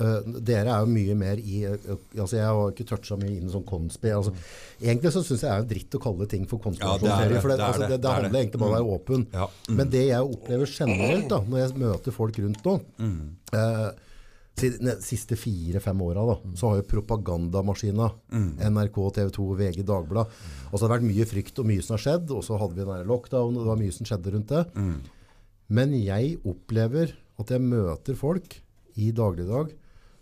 eh, 0.00 0.28
Dere 0.50 0.74
er 0.74 0.84
jo 0.84 0.90
mye 0.90 1.16
mer 1.18 1.40
i 1.40 1.62
uh, 1.68 1.94
altså 2.16 2.38
Jeg 2.38 2.46
har 2.46 2.72
ikke 2.72 2.86
toucha 2.88 3.18
mye 3.20 3.36
inn 3.36 3.52
sånn 3.52 3.66
konspi. 3.68 4.12
Altså, 4.16 4.34
egentlig 4.80 5.14
så 5.14 5.24
syns 5.26 5.44
jeg 5.46 5.50
det 5.50 5.56
er 5.56 5.70
dritt 5.74 5.96
å 5.98 6.02
kalle 6.02 6.28
ting 6.30 6.46
for 6.50 6.60
Ja, 6.60 6.70
det 6.70 6.76
er 6.76 7.00
konspirasjonsteori. 7.00 7.34
det, 7.34 7.42
for 7.44 7.52
det, 7.52 7.58
det 7.60 7.66
altså, 7.68 7.86
det, 7.86 7.96
det, 7.96 8.10
er 8.10 8.20
handler 8.20 8.42
egentlig 8.42 8.62
bare 8.62 8.70
om 8.70 8.74
å 8.74 8.78
være 8.78 8.98
åpen. 8.98 9.26
Ja. 9.34 9.48
Men 9.80 9.90
det 9.94 10.04
jeg 10.08 10.36
opplever 10.36 10.76
generelt 10.76 11.26
da, 11.32 11.42
når 11.46 11.64
jeg 11.64 11.82
møter 11.84 12.16
folk 12.16 12.40
rundt 12.44 12.70
nå 12.70 12.78
mm. 13.00 13.18
uh, 13.56 13.90
de 14.60 14.94
siste 15.00 15.36
fire-fem 15.40 16.02
åra 16.04 16.34
så 16.58 16.68
har 16.68 16.80
jo 16.80 16.88
propagandamaskina, 16.90 18.10
NRK, 18.68 18.98
TV 19.16 19.30
2, 19.36 19.46
VG, 19.56 19.78
Dagbladet 19.88 20.42
Altså 20.68 20.82
det 20.82 20.88
har 20.88 20.96
vært 20.98 21.08
mye 21.08 21.26
frykt 21.30 21.62
og 21.62 21.68
mye 21.70 21.84
som 21.84 21.96
har 21.96 22.02
skjedd, 22.04 22.34
og 22.34 22.44
så 22.44 22.58
hadde 22.60 22.76
vi 22.76 22.84
den 22.84 23.08
lockdown, 23.08 23.56
og 23.56 23.62
det 23.62 23.70
var 23.70 23.80
mye 23.80 23.94
som 23.96 24.08
skjedde 24.08 24.34
rundt 24.34 24.52
det. 24.52 24.64
Men 25.70 25.94
jeg 25.96 26.36
opplever 26.50 27.14
at 27.40 27.52
jeg 27.54 27.64
møter 27.64 28.18
folk 28.18 28.58
i 29.00 29.10
dagligdag 29.16 29.72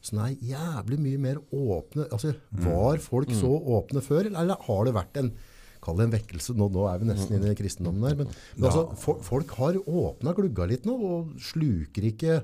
som 0.09 0.23
er 0.25 0.35
jævlig 0.41 0.99
mye 1.05 1.21
mer 1.29 1.39
åpne. 1.55 2.09
Altså, 2.09 2.35
var 2.65 3.01
folk 3.05 3.33
så 3.37 3.53
åpne 3.79 4.03
før, 4.05 4.27
eller, 4.27 4.41
eller 4.43 4.69
har 4.69 4.89
det 4.89 4.99
vært 4.99 5.23
en 5.23 5.33
Kall 5.79 5.95
det 6.01 6.09
en 6.09 6.15
vekkelse. 6.17 6.57
Nå, 6.59 6.67
nå 6.75 6.89
er 6.91 6.97
vi 6.99 7.07
nesten 7.07 7.37
inne 7.37 7.53
i 7.53 7.59
kristendommen 7.59 8.03
her. 8.09 8.17
Men, 8.19 8.33
men 8.57 8.65
altså, 8.67 8.81
for, 8.99 9.21
folk 9.23 9.53
har 9.61 9.79
åpna 9.79 10.33
glugga 10.35 10.67
litt 10.67 10.89
nå, 10.89 10.97
og 11.07 11.37
sluker 11.39 12.09
ikke 12.11 12.41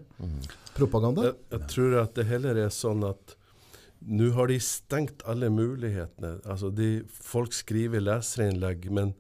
propaganda. 0.77 1.33
Jeg, 1.33 1.41
jeg 1.57 1.71
tror 1.73 1.97
at 2.05 2.15
det 2.15 2.29
heller 2.31 2.61
er 2.63 2.71
sånn 2.75 3.03
at 3.09 3.35
nå 4.05 4.31
har 4.37 4.51
de 4.53 4.59
stengt 4.61 5.25
alle 5.31 5.49
mulighetene. 5.53 6.37
Altså 6.45 6.71
de, 6.75 6.91
folk 7.09 7.55
skriver 7.57 8.05
leserinnlegg, 8.05 8.91
men 8.95 9.15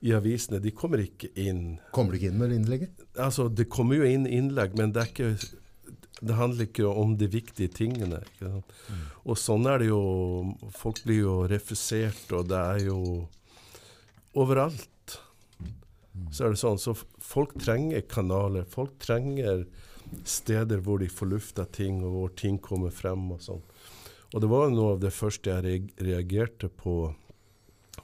i 0.00 0.14
avisene 0.16 0.60
de 0.62 0.72
kommer 0.72 1.02
ikke 1.02 1.28
inn. 1.38 1.78
Kommer 1.92 2.14
du 2.14 2.20
ikke 2.20 2.30
inn 2.32 2.40
med 2.40 2.54
innlegget? 2.56 3.02
Altså, 3.20 3.48
Det 3.52 3.68
kommer 3.68 4.00
jo 4.00 4.08
inn 4.08 4.26
innlegg, 4.26 4.76
men 4.78 4.94
det, 4.96 5.02
er 5.02 5.10
ikke, 5.12 5.58
det 6.20 6.36
handler 6.36 6.68
ikke 6.68 6.88
om 6.88 7.16
de 7.16 7.28
viktige 7.32 7.72
tingene. 7.72 8.20
Sant? 8.38 8.72
Og 9.24 9.38
sånn 9.40 9.66
er 9.70 9.80
det 9.80 9.90
jo. 9.90 10.00
Folk 10.76 11.02
blir 11.06 11.22
jo 11.22 11.36
refusert, 11.50 12.26
og 12.36 12.50
det 12.50 12.60
er 12.60 12.82
jo 12.90 13.00
overalt. 14.38 15.16
Så 16.30 16.44
er 16.44 16.52
det 16.52 16.60
sånn, 16.60 16.78
så 16.78 16.94
folk 17.24 17.54
trenger 17.62 18.04
kanaler. 18.10 18.66
Folk 18.68 18.98
trenger 19.02 19.64
steder 20.26 20.82
hvor 20.84 21.00
de 21.00 21.08
får 21.10 21.30
lufta 21.32 21.64
ting, 21.64 22.02
og 22.04 22.16
hvor 22.16 22.34
ting 22.38 22.58
kommer 22.62 22.92
frem 22.94 23.30
og 23.34 23.42
sånn. 23.44 23.62
Og 24.30 24.42
det 24.42 24.50
var 24.50 24.70
noe 24.70 24.94
av 24.94 25.00
det 25.02 25.14
første 25.14 25.56
jeg 25.56 25.88
reagerte 25.98 26.68
på 26.70 27.14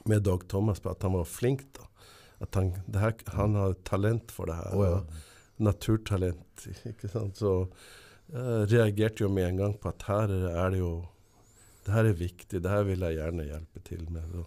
med 0.07 0.23
Dag 0.23 0.43
Thomas, 0.51 0.81
på 0.83 0.91
at 0.91 1.03
han 1.03 1.15
var 1.15 1.27
flink. 1.27 1.63
da. 1.77 1.87
At 2.43 2.55
han, 2.55 2.73
det 2.87 3.01
her, 3.01 3.15
han 3.35 3.55
har 3.59 3.77
talent 3.87 4.31
for 4.31 4.49
det 4.49 4.57
her. 4.59 4.75
Oh, 4.75 4.85
ja. 4.87 5.23
Naturtalent. 5.63 6.67
ikke 6.91 7.09
sant? 7.11 7.39
Så 7.39 7.53
jeg 8.27 8.67
reagerte 8.73 9.23
jo 9.23 9.29
med 9.31 9.47
en 9.47 9.59
gang 9.61 9.73
på 9.79 9.91
at 9.93 10.03
her 10.09 10.33
er 10.51 10.73
det 10.73 10.81
jo 10.81 10.91
Det 11.85 11.93
her 11.95 12.09
er 12.09 12.17
viktig, 12.19 12.59
det 12.59 12.71
her 12.71 12.83
vil 12.83 12.99
jeg 13.05 13.15
gjerne 13.15 13.43
hjelpe 13.47 13.81
til 13.87 14.01
med. 14.11 14.23
Så, 14.33 14.41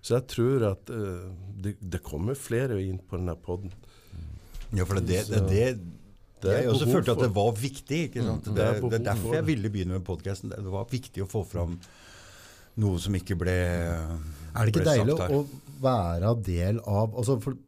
så 0.00 0.14
jeg 0.14 0.26
tror 0.30 0.66
at 0.68 0.90
uh, 0.94 1.24
det, 1.58 1.72
det 1.82 1.98
kommer 2.06 2.38
flere 2.38 2.76
inn 2.78 3.00
på 3.02 3.18
denne 3.18 3.34
poden. 3.34 3.72
Ja, 4.70 4.84
for 4.84 5.00
det, 5.00 5.08
det, 5.08 5.26
det, 5.26 5.48
det, 5.48 5.80
Det 6.42 6.52
Jeg 6.54 6.68
også 6.70 6.86
følte 6.86 7.16
at 7.16 7.22
det 7.24 7.30
var 7.34 7.50
viktig. 7.58 7.98
ikke 8.08 8.22
sant? 8.22 8.46
Mm, 8.46 8.54
Det, 8.54 8.64
er 8.64 8.94
er 9.00 9.04
derfor 9.08 9.34
jeg 9.34 9.46
ville 9.48 9.70
begynne 9.74 9.98
med 9.98 10.04
podkasten. 10.06 10.54
Det 10.54 10.70
var 10.70 10.86
viktig 10.90 11.24
å 11.24 11.26
få 11.26 11.42
fram 11.42 11.74
noe 12.78 13.00
som 13.02 13.16
ikke 13.18 13.34
ble 13.40 13.56
Er 13.58 14.60
det 14.62 14.70
ikke 14.70 14.86
deilig 14.86 15.16
å 15.18 15.42
være 15.82 16.36
del 16.46 16.78
av 16.86 17.16
altså 17.18 17.40
for 17.42 17.58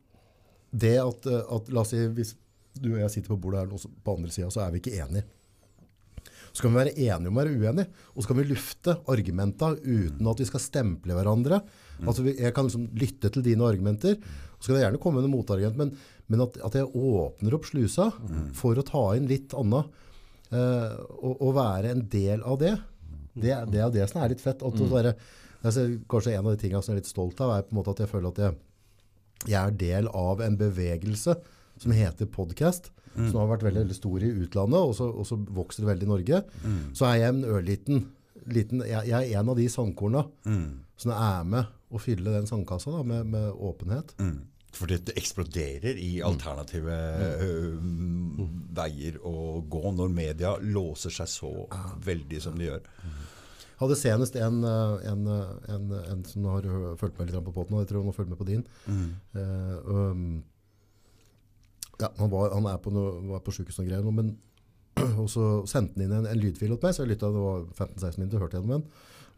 Det 0.71 0.95
at, 1.03 1.27
eh, 1.27 1.43
at 1.57 1.71
La 1.75 1.83
oss 1.83 1.91
si 1.91 2.05
hvis 2.15 2.37
du 2.81 2.93
og 2.93 3.01
jeg 3.01 3.11
sitter 3.17 3.33
på 3.33 3.41
bordet 3.43 3.65
her, 3.65 3.73
og 3.75 4.03
på 4.05 4.13
andre 4.15 4.31
sida, 4.31 4.47
så 4.55 4.63
er 4.63 4.71
vi 4.71 4.79
ikke 4.79 4.95
enige. 5.03 5.25
Så 6.53 6.65
kan 6.65 6.73
vi 6.73 6.81
være 6.81 6.97
enige 6.97 7.31
om 7.31 7.37
å 7.37 7.43
være 7.43 7.55
uenige, 7.55 8.05
og 8.15 8.23
så 8.23 8.31
kan 8.31 8.41
vi 8.41 8.49
lufte 8.51 8.97
argumenta 9.13 9.73
uten 9.77 10.31
at 10.31 10.43
vi 10.43 10.49
skal 10.49 10.63
stemple 10.65 11.17
hverandre. 11.17 11.61
Altså 12.01 12.25
Jeg 12.27 12.55
kan 12.57 12.67
liksom 12.67 12.89
lytte 12.99 13.31
til 13.31 13.45
dine 13.47 13.67
argumenter, 13.67 14.17
og 14.19 14.61
så 14.61 14.71
kan 14.71 14.79
jeg 14.79 14.87
gjerne 14.87 15.03
komme 15.03 15.21
med 15.21 15.29
noen 15.29 15.37
motargument, 15.39 15.79
men, 15.79 15.93
men 16.33 16.45
at, 16.47 16.59
at 16.67 16.79
jeg 16.81 16.89
åpner 16.91 17.57
opp 17.57 17.69
slusa 17.69 18.11
for 18.57 18.79
å 18.79 18.87
ta 18.87 19.05
inn 19.19 19.29
litt 19.31 19.55
annet, 19.57 20.01
eh, 20.51 20.97
og, 21.21 21.37
og 21.37 21.55
være 21.59 21.95
en 21.95 22.03
del 22.13 22.43
av 22.43 22.59
det, 22.63 22.75
det, 23.35 23.55
det 23.71 23.85
er 23.85 23.95
det 23.95 24.09
som 24.11 24.23
er 24.23 24.35
litt 24.35 24.43
fett. 24.43 24.65
At 24.67 24.83
være, 24.91 25.15
altså, 25.63 25.87
kanskje 26.11 26.35
en 26.35 26.47
av 26.47 26.57
de 26.57 26.65
tingene 26.65 26.83
som 26.83 26.93
jeg 26.93 26.99
er 26.99 27.05
litt 27.05 27.13
stolt 27.13 27.41
av, 27.45 27.55
er 27.55 27.67
på 27.67 27.75
en 27.75 27.81
måte 27.81 27.95
at 27.95 28.05
jeg 28.05 28.13
føler 28.13 28.35
at 28.35 28.43
jeg, 28.45 28.59
jeg 29.47 29.61
er 29.61 29.79
del 29.81 30.11
av 30.13 30.43
en 30.45 30.59
bevegelse 30.61 31.37
som 31.81 31.95
heter 31.97 32.29
podcast, 33.21 33.35
som 33.35 33.43
har 33.45 33.53
vært 33.53 33.67
veldig, 33.69 33.85
veldig 33.85 33.99
stor 33.99 34.25
i 34.25 34.33
utlandet, 34.45 34.81
og 34.81 34.97
så, 34.99 35.11
og 35.13 35.29
så 35.29 35.39
vokser 35.61 35.85
det 35.85 35.93
veldig 35.93 36.09
i 36.09 36.15
Norge. 36.15 36.43
Så 36.97 37.07
er 37.11 37.21
jeg 37.21 37.35
en 37.35 37.45
ørliten 37.45 38.09
liten, 38.49 38.85
jeg, 38.87 39.09
jeg 39.11 39.33
er 39.33 39.41
en 39.41 39.53
av 39.53 39.59
de 39.59 39.67
sangkorna 39.71 40.25
som 41.01 41.13
er 41.15 41.45
med 41.49 41.77
å 41.91 42.01
fylle 42.01 42.35
den 42.37 42.49
sandkassa 42.49 42.93
da, 42.95 43.03
med, 43.07 43.29
med 43.33 43.51
åpenhet. 43.51 44.15
Mm. 44.21 44.39
For 44.77 44.87
det 44.87 45.17
eksploderer 45.19 45.99
i 45.99 46.21
alternative 46.23 46.95
mm. 47.43 48.45
veier 48.77 49.19
å 49.27 49.59
gå 49.67 49.91
når 49.97 50.13
media 50.15 50.55
låser 50.63 51.15
seg 51.15 51.31
så 51.31 51.51
veldig 52.05 52.43
som 52.45 52.59
de 52.59 52.69
gjør. 52.69 52.87
Jeg 53.01 53.81
hadde 53.81 53.97
senest 53.97 54.37
en, 54.37 54.61
eh, 54.69 55.09
en, 55.09 55.27
en, 55.73 55.93
en 56.13 56.23
som 56.29 56.47
har 56.53 56.69
fulgt 57.01 57.19
med 57.19 57.31
litt 57.31 57.47
på 57.47 57.55
potten, 57.57 57.79
og 57.79 57.83
jeg 57.83 57.91
tror 57.91 58.05
han 58.05 58.11
har 58.13 58.19
fulgt 58.19 58.31
med 58.31 58.41
på 58.43 58.49
din. 58.51 58.65
Eh, 58.93 59.77
um, 59.89 60.43
ja, 62.01 62.11
han, 62.19 62.31
var, 62.33 62.55
han 62.55 62.67
er 62.71 62.81
på, 62.83 62.93
noe, 62.95 63.19
var 63.31 63.43
på 63.45 63.55
sykehus 63.55 63.81
og 63.83 63.89
greier 63.89 64.05
nå, 64.05 64.13
men 64.17 64.35
og 65.23 65.29
så 65.31 65.47
sendte 65.71 65.97
han 65.97 66.07
inn 66.07 66.17
en, 66.19 66.29
en 66.31 66.41
lydfil 66.41 66.75
til 66.75 66.83
meg, 66.83 66.95
så 66.97 67.05
jeg 67.05 67.13
lyttet, 67.13 67.35
det 67.37 67.45
var 67.45 67.65
15-16 67.77 68.21
minutter, 68.21 68.43
hørte 68.43 68.59
gjennom 68.59 68.77
den. 68.77 68.87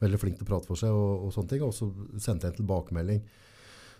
Veldig 0.02 0.18
flink 0.18 0.38
til 0.38 0.46
å 0.46 0.50
prate 0.50 0.70
for 0.70 0.80
seg 0.80 0.94
og, 0.96 1.26
og 1.26 1.34
sånne 1.34 1.52
ting, 1.52 1.64
og 1.66 1.74
så 1.76 1.88
sendte 2.18 2.48
jeg 2.48 2.54
en 2.54 2.60
tilbakemelding. 2.62 3.20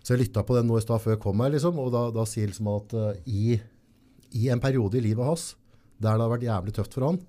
Så 0.02 0.14
jeg 0.14 0.25
lyttet 0.25 0.49
på 0.49 0.57
den 0.57 0.66
nå 0.66 0.78
i 0.78 0.85
stad 0.85 1.02
før 1.02 1.14
jeg 1.14 1.23
kom 1.23 1.42
her, 1.45 1.52
liksom, 1.54 1.78
og 1.78 1.92
da, 1.95 2.07
da 2.14 2.25
sier 2.26 2.50
liksom 2.50 2.71
at 2.73 2.97
uh, 2.99 3.12
i, 3.31 3.59
i 4.38 4.49
en 4.50 4.62
periode 4.62 4.99
i 4.99 5.04
livet 5.04 5.28
hans, 5.28 5.52
der 6.02 6.16
det 6.16 6.25
har 6.25 6.33
vært 6.33 6.49
jævlig 6.49 6.75
tøft 6.75 6.97
for 6.97 7.07
han, 7.07 7.21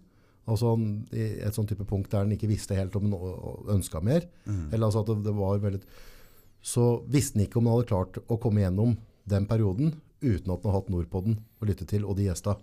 altså 0.50 0.74
han, 0.74 0.88
et 1.13 1.56
sånn 1.56 1.70
type 1.70 1.86
punkt 1.88 2.10
der 2.12 2.25
han 2.25 2.34
ikke 2.36 2.50
visste 2.50 2.75
helt 2.75 2.96
om 2.98 3.13
han 3.13 3.75
ønska 3.78 4.02
mer, 4.04 4.25
eller 4.74 4.88
altså 4.88 5.04
at 5.04 5.12
det, 5.12 5.20
det 5.28 5.36
var 5.38 5.62
veldig, 5.62 5.84
så 6.63 6.88
visste 7.12 7.38
han 7.38 7.46
ikke 7.46 7.62
om 7.62 7.70
han 7.70 7.78
hadde 7.78 7.92
klart 7.92 8.20
å 8.25 8.40
komme 8.42 8.63
gjennom 8.63 8.98
den 9.30 9.46
perioden 9.48 9.94
uten 10.24 10.51
at 10.53 10.63
han 10.63 10.72
har 10.72 10.80
hatt 10.80 10.89
Nordpodden 10.94 11.38
å 11.62 11.68
lytte 11.70 11.86
til, 11.89 12.06
og 12.08 12.18
de 12.18 12.30
gjesta. 12.30 12.56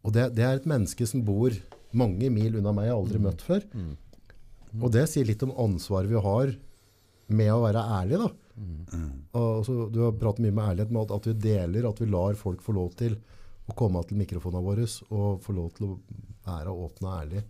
Og 0.00 0.14
det, 0.16 0.30
det 0.38 0.44
er 0.46 0.56
et 0.60 0.68
menneske 0.70 1.06
som 1.06 1.24
bor 1.26 1.52
mange 1.92 2.30
mil 2.32 2.56
unna 2.60 2.72
meg, 2.72 2.86
jeg 2.88 2.94
har 2.94 3.02
aldri 3.02 3.18
møtt 3.20 3.42
før. 3.44 3.64
Og 4.80 4.90
det 4.94 5.08
sier 5.10 5.26
litt 5.26 5.42
om 5.42 5.52
ansvaret 5.58 6.08
vi 6.10 6.20
har 6.22 6.52
med 7.30 7.50
å 7.54 7.60
være 7.62 7.82
ærlig, 8.00 8.18
da. 8.22 8.30
Og 9.40 9.64
så, 9.66 9.76
du 9.90 10.00
har 10.04 10.12
pratet 10.18 10.42
mye 10.44 10.52
med 10.56 10.64
ærlighet 10.72 10.90
med 10.94 11.02
at, 11.06 11.14
at 11.16 11.26
vi 11.30 11.34
deler, 11.48 11.88
at 11.88 12.00
vi 12.02 12.06
lar 12.10 12.34
folk 12.38 12.62
få 12.62 12.74
lov 12.76 12.92
til 12.98 13.16
å 13.70 13.74
komme 13.78 14.02
til 14.06 14.18
mikrofonene 14.18 14.64
våre 14.66 14.86
og 15.14 15.40
få 15.44 15.54
lov 15.54 15.70
til 15.76 15.86
å 15.86 15.98
være 16.46 16.72
åpne 16.74 17.08
og 17.08 17.16
ærlig 17.20 17.42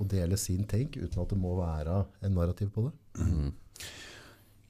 og 0.00 0.08
dele 0.10 0.36
sin 0.40 0.64
tenk 0.68 0.96
uten 0.98 1.20
at 1.22 1.30
det 1.30 1.38
må 1.38 1.54
være 1.60 2.00
en 2.26 2.34
narrativ 2.34 2.68
på 2.74 2.84
det. 2.88 2.92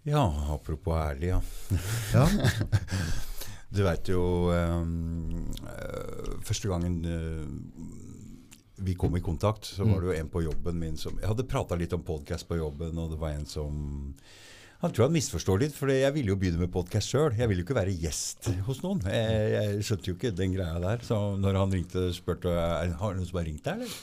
Ja, 0.04 0.23
apropos 0.52 0.92
ærlig, 1.00 1.30
ja. 1.32 1.40
Ja, 2.12 2.26
Du 3.75 3.83
veit 3.83 4.07
jo 4.11 4.23
eh, 4.54 4.83
Første 6.47 6.71
gangen 6.71 7.00
uh, 7.02 7.45
vi 8.85 8.95
kom 8.99 9.14
i 9.16 9.23
kontakt, 9.23 9.64
så 9.71 9.87
var 9.87 10.02
det 10.02 10.09
jo 10.11 10.14
en 10.19 10.28
på 10.28 10.43
jobben 10.45 10.78
min 10.81 10.97
som 10.99 11.14
Jeg 11.21 11.31
hadde 11.31 11.45
prata 11.49 11.76
litt 11.78 11.93
om 11.95 12.02
podkast 12.04 12.49
på 12.50 12.59
jobben, 12.59 12.99
og 12.99 13.12
det 13.14 13.19
var 13.21 13.37
en 13.37 13.47
som 13.49 13.76
han 14.83 14.93
tror 14.93 15.07
han 15.07 15.14
misforstår 15.14 15.62
litt, 15.62 15.73
for 15.73 15.88
jeg 15.88 16.12
ville 16.12 16.28
jo 16.35 16.37
begynne 16.37 16.61
med 16.61 16.73
podkast 16.75 17.09
sjøl. 17.09 17.33
Jeg 17.38 17.49
ville 17.49 17.62
jo 17.62 17.64
ikke 17.64 17.76
være 17.78 17.95
gjest 18.02 18.50
hos 18.66 18.83
noen. 18.85 18.99
Jeg, 19.09 19.47
jeg 19.54 19.87
skjønte 19.87 20.11
jo 20.11 20.16
ikke 20.19 20.33
den 20.37 20.52
greia 20.59 20.75
der. 20.83 21.00
Så 21.07 21.16
når 21.40 21.57
han 21.57 21.73
ringte 21.73 22.02
spurte 22.12 22.52
«Er- 22.52 22.93
har 23.00 23.14
noen 23.16 23.25
som 23.31 23.38
har 23.40 23.47
ringt 23.49 23.64
deg, 23.64 23.87
eller? 23.87 23.95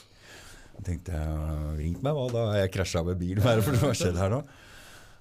Jeg 0.80 0.86
tenkte 0.88 1.14
jeg, 1.20 1.76
ringt 1.84 2.02
meg 2.02 2.16
hva 2.18 2.24
da? 2.32 2.42
Jeg 2.64 2.72
krasja 2.74 3.04
med 3.06 3.20
bil, 3.20 3.38
hva 3.38 3.52
er 3.52 3.60
det 3.60 3.66
for 3.68 3.76
noe 3.76 3.82
som 3.84 3.92
har 3.92 4.00
skjedd 4.00 4.18
her 4.24 4.34
nå? 4.34 4.40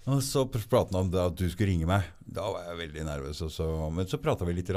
Og 0.09 0.21
så 0.25 0.45
pr- 0.49 0.67
pratet 0.69 0.95
han 0.97 1.05
om 1.05 1.11
det 1.13 1.21
at 1.21 1.35
du 1.37 1.45
skulle 1.51 1.69
ringe 1.73 1.89
meg. 1.89 2.07
Da 2.25 2.47
var 2.49 2.69
jeg 2.71 2.79
veldig 2.85 3.03
nervøs. 3.05 3.43
Så, 3.53 3.67
men 3.93 4.07
så 4.09 4.17
prata 4.21 4.47
vi 4.47 4.55
litt. 4.57 4.71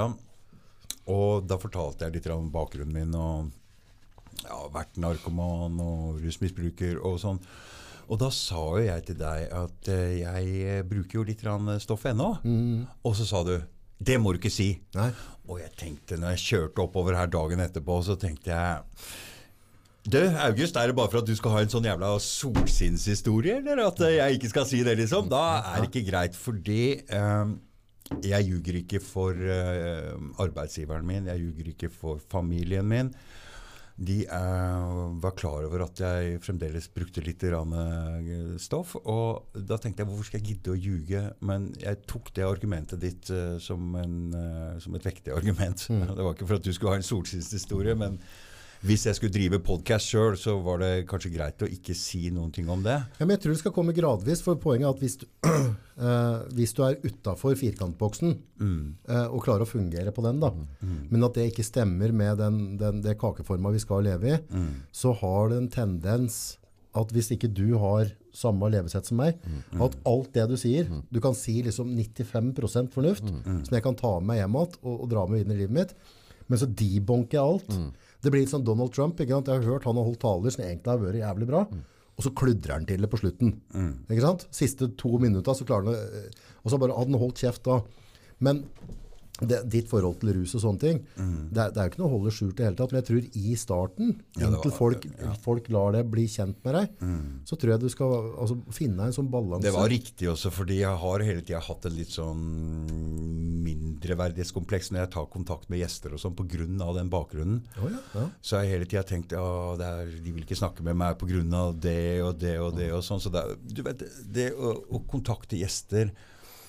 Og 1.08 1.46
da 1.48 1.56
fortalte 1.60 2.04
jeg 2.08 2.18
litt 2.18 2.28
om 2.32 2.50
bakgrunnen 2.52 2.92
min. 2.92 3.14
Og 3.16 4.44
ja, 4.44 4.58
vært 4.74 4.98
narkoman 5.00 5.78
og 5.80 6.20
rusmisbruker 6.24 7.00
og 7.00 7.20
sånn. 7.22 7.40
Og 8.04 8.18
da 8.20 8.28
sa 8.34 8.60
jo 8.76 8.82
jeg 8.84 9.06
til 9.08 9.16
deg 9.16 9.46
at 9.56 9.88
eh, 9.88 10.18
jeg 10.20 10.48
eh, 10.68 10.82
bruker 10.84 11.22
jo 11.22 11.24
litt 11.24 11.44
stoff 11.80 12.04
ennå. 12.10 12.34
Og 13.04 13.14
så 13.16 13.24
sa 13.28 13.40
du 13.46 13.56
det 14.04 14.18
må 14.20 14.34
du 14.34 14.40
ikke 14.42 14.52
si. 14.52 14.74
Nei. 14.98 15.08
Og 15.48 15.60
jeg 15.62 15.72
tenkte, 15.80 16.18
når 16.20 16.34
jeg 16.34 16.42
kjørte 16.44 16.82
oppover 16.84 17.16
her 17.16 17.30
dagen 17.32 17.62
etterpå, 17.64 18.02
så 18.04 18.18
tenkte 18.20 18.50
jeg 18.50 18.82
Du, 20.04 20.18
August, 20.20 20.76
er 20.76 20.90
det 20.90 20.96
bare 20.98 21.08
for 21.08 21.22
at 21.22 21.28
du 21.28 21.32
skal 21.36 21.54
ha 21.54 21.60
en 21.64 21.70
sånn 21.72 21.86
jævla 21.88 22.10
solsinnshistorie, 22.20 23.62
eller 23.62 23.86
at 23.86 24.02
jeg 24.04 24.36
ikke 24.36 24.50
skal 24.52 24.66
si 24.68 24.82
det, 24.84 24.98
liksom? 25.00 25.30
Da 25.32 25.44
er 25.62 25.80
det 25.80 25.88
ikke 25.88 26.10
greit, 26.10 26.36
fordi 26.36 26.82
eh, 27.00 27.54
jeg 28.26 28.50
ljuger 28.50 28.82
ikke 28.82 29.00
for 29.00 29.32
eh, 29.32 30.12
arbeidsgiveren 30.44 31.08
min, 31.08 31.32
jeg 31.32 31.40
ljuger 31.46 31.72
ikke 31.72 31.88
for 31.88 32.20
familien 32.20 32.84
min. 32.90 33.10
De 33.96 34.20
eh, 34.26 34.92
var 35.24 35.36
klar 35.40 35.64
over 35.70 35.86
at 35.86 36.00
jeg 36.02 36.38
fremdeles 36.44 36.90
brukte 36.92 37.24
litt 37.24 37.48
eh, 37.48 38.56
stoff. 38.60 38.96
Og 39.00 39.56
da 39.56 39.78
tenkte 39.80 40.02
jeg 40.02 40.10
hvorfor 40.10 40.28
skal 40.28 40.42
jeg 40.42 40.48
gidde 40.50 40.74
å 40.74 40.80
ljuge? 40.84 41.26
Men 41.40 41.70
jeg 41.80 42.04
tok 42.10 42.32
det 42.36 42.44
argumentet 42.44 43.00
ditt 43.00 43.32
eh, 43.32 43.54
som, 43.56 43.94
en, 43.96 44.34
som 44.84 44.98
et 44.98 45.06
vektig 45.08 45.32
argument. 45.32 45.88
Det 46.18 46.20
var 46.26 46.34
ikke 46.34 46.50
for 46.50 46.60
at 46.60 46.66
du 46.66 46.74
skulle 46.74 46.98
ha 46.98 47.00
en 47.00 47.06
solskinnshistorie, 47.14 47.96
men 47.96 48.20
Hvis 48.84 49.06
jeg 49.08 49.16
skulle 49.16 49.32
drive 49.32 49.62
podkast 49.64 50.10
sjøl, 50.12 50.34
så 50.36 50.58
var 50.60 50.82
det 50.82 51.06
kanskje 51.08 51.30
greit 51.32 51.62
å 51.64 51.68
ikke 51.72 51.94
si 51.96 52.26
noen 52.34 52.50
ting 52.52 52.66
om 52.68 52.82
det. 52.84 52.98
Ja, 53.16 53.24
men 53.24 53.38
jeg 53.38 53.40
tror 53.40 53.54
det 53.54 53.60
skal 53.62 53.72
komme 53.72 53.94
gradvis, 53.96 54.42
for 54.44 54.60
poenget 54.60 54.90
er 54.90 54.92
at 54.92 55.00
hvis 55.00 55.16
du, 55.22 55.24
uh, 55.48 56.42
hvis 56.58 56.76
du 56.76 56.82
er 56.84 56.98
utafor 57.00 57.56
firkantboksen 57.56 58.34
eh, 58.34 59.22
og 59.24 59.40
klarer 59.46 59.64
å 59.64 59.70
fungere 59.70 60.12
på 60.12 60.26
den, 60.26 60.42
da, 60.42 60.52
men 60.84 61.24
at 61.24 61.38
det 61.38 61.46
ikke 61.48 61.64
stemmer 61.64 62.12
med 62.12 62.42
den, 62.42 62.60
den, 62.80 63.00
det 63.06 63.16
kakeforma 63.22 63.72
vi 63.72 63.80
skal 63.80 64.04
leve 64.04 64.34
i, 64.34 64.38
så 64.92 65.14
har 65.22 65.54
det 65.54 65.62
en 65.62 65.72
tendens 65.80 66.38
at 66.94 67.10
hvis 67.14 67.32
ikke 67.34 67.48
du 67.56 67.78
har 67.80 68.12
samme 68.36 68.68
levesett 68.70 69.08
som 69.08 69.16
meg, 69.22 69.40
at 69.80 69.96
alt 70.10 70.28
det 70.34 70.44
du 70.50 70.54
sier 70.60 70.90
Du 71.08 71.20
kan 71.22 71.34
si 71.38 71.56
liksom 71.64 71.94
95% 71.96 72.92
fornuft, 72.92 73.32
som 73.46 73.78
jeg 73.78 73.86
kan 73.86 73.96
ta 73.96 74.18
med 74.18 74.34
meg 74.34 74.42
hjem 74.42 74.58
igjen 74.60 74.76
og, 74.84 74.94
og 74.98 75.08
dra 75.10 75.24
med 75.30 75.46
inn 75.46 75.56
i 75.56 75.62
livet 75.62 75.78
mitt, 75.80 75.96
men 76.52 76.60
så 76.60 76.68
debunker 76.68 77.38
jeg 77.38 77.54
alt. 77.54 77.78
Det 78.24 78.32
blir 78.32 78.44
litt 78.44 78.52
sånn 78.52 78.64
Donald 78.64 78.94
Trump. 78.96 79.20
Ikke 79.20 79.36
sant? 79.36 79.50
Jeg 79.52 79.60
har 79.60 79.74
hørt 79.74 79.84
han 79.88 80.00
har 80.00 80.06
holdt 80.08 80.22
taler 80.24 80.54
som 80.54 80.64
egentlig 80.64 80.90
har 80.90 81.02
vært 81.02 81.20
jævlig 81.20 81.50
bra. 81.50 81.66
Og 82.14 82.22
så 82.24 82.30
kludrer 82.38 82.76
han 82.76 82.86
til 82.88 83.02
det 83.04 83.10
på 83.12 83.20
slutten. 83.20 83.56
Ikke 84.08 84.24
sant? 84.24 84.46
Siste 84.54 84.88
to 85.00 85.18
minutter 85.20 85.56
så 85.58 85.66
klarer 85.68 85.90
han 85.90 85.98
det. 85.98 86.34
Og 86.62 86.72
så 86.72 86.78
bare 86.80 86.96
hadde 86.96 87.12
han 87.12 87.20
holdt 87.20 87.42
kjeft 87.42 87.64
da. 87.66 87.80
Men 88.44 88.64
det, 89.40 89.64
ditt 89.66 89.88
forhold 89.90 90.20
til 90.22 90.30
rus 90.36 90.52
og 90.54 90.62
sånne 90.62 90.78
ting, 90.78 90.98
det, 91.18 91.58
er, 91.58 91.72
det 91.74 91.80
er 91.80 91.88
jo 91.88 91.90
ikke 91.92 92.00
noe 92.04 92.10
å 92.10 92.14
holde 92.18 92.32
skjult 92.34 92.52
i 92.54 92.60
det 92.60 92.66
hele 92.68 92.78
tatt. 92.78 92.92
Men 92.94 93.00
jeg 93.00 93.08
tror 93.08 93.24
i 93.40 93.56
starten, 93.58 94.12
Ja, 94.38 94.46
inntil 94.46 94.70
var- 94.70 94.78
folk, 94.78 95.06
folk 95.42 95.70
lar 95.74 95.96
det 95.96 96.04
bli 96.12 96.26
kjent 96.30 96.60
med 96.62 96.76
deg, 96.78 97.02
så 97.48 97.58
tror 97.58 97.74
jeg 97.74 97.82
du 97.82 97.88
skal 97.90 98.14
altså, 98.38 98.58
finne 98.70 99.08
en 99.08 99.16
sånn 99.16 99.30
balanse. 99.32 99.66
Det 99.66 99.74
var 99.74 99.90
riktig 99.90 100.30
også, 100.30 100.52
fordi 100.54 100.78
jeg 100.84 101.02
har 101.02 101.26
hele 101.26 101.42
tida 101.42 101.60
hatt 101.66 101.88
en 101.90 101.96
litt 101.98 102.14
sånn 102.14 102.44
mindreverdighetskompleks 103.64 104.92
når 104.92 105.02
jeg 105.04 105.12
tar 105.16 105.26
kontakt 105.32 105.70
med 105.72 105.80
gjester 105.82 106.14
og 106.14 106.20
sånn 106.22 106.36
pga. 106.36 106.92
den 106.94 107.10
bakgrunnen. 107.10 107.62
Oh, 107.80 107.88
ja, 107.90 108.00
ja. 108.14 108.26
Så 108.40 108.56
har 108.56 108.64
jeg 108.64 108.74
hele 108.76 108.86
tida 108.90 109.02
tenkt 109.08 109.32
ja, 109.34 109.42
er, 109.74 110.12
de 110.22 110.30
vil 110.34 110.44
ikke 110.44 110.58
snakke 110.58 110.84
med 110.86 110.96
meg 111.00 111.18
pga. 111.18 111.72
det 111.74 112.22
og 112.22 112.38
det 112.38 112.58
og 112.60 112.76
det. 112.76 112.92
og 112.92 113.02
sånn. 113.02 113.20
Så 113.20 113.32
det, 113.32 113.42
du 113.66 113.82
vet, 113.82 114.04
det 114.30 114.52
å, 114.54 114.76
å 114.94 115.02
kontakte 115.10 115.58
gjester 115.58 116.12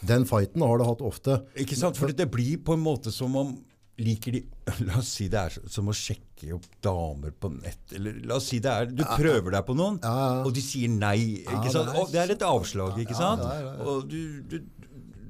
Den 0.08 0.26
fighten 0.30 0.62
har 0.66 0.78
du 0.78 0.86
hatt 0.88 1.02
ofte. 1.06 1.40
Ikke 1.62 1.78
sant? 1.80 1.98
For 1.98 2.12
det 2.14 2.28
blir 2.32 2.58
på 2.66 2.74
en 2.78 2.84
måte 2.86 3.12
som 3.16 3.36
om 3.42 3.56
Liker 3.98 4.34
de 4.36 4.42
La 4.90 4.98
oss 5.00 5.08
si 5.16 5.30
det 5.32 5.40
er 5.40 5.54
som 5.72 5.88
å 5.88 5.94
sjekke 5.96 6.50
opp 6.58 6.66
damer 6.84 7.32
på 7.32 7.48
nett. 7.54 7.94
Eller 7.96 8.18
la 8.28 8.36
oss 8.42 8.50
si 8.52 8.58
det 8.60 8.68
er 8.74 8.90
Du 8.92 9.04
prøver 9.08 9.56
deg 9.56 9.64
på 9.70 9.76
noen, 9.80 10.02
Ja, 10.04 10.16
ja. 10.36 10.42
og 10.44 10.52
de 10.58 10.64
sier 10.66 10.92
nei. 10.92 11.46
Ikke 11.46 11.72
sant? 11.72 11.94
er- 11.94 12.02
Og 12.02 12.12
det 12.12 12.20
er 12.26 12.34
et 12.36 12.44
avslag, 12.44 12.98
ikke 13.06 13.16
sant? 13.16 13.46
Og 13.88 14.04
du, 14.12 14.20
du, 14.52 14.58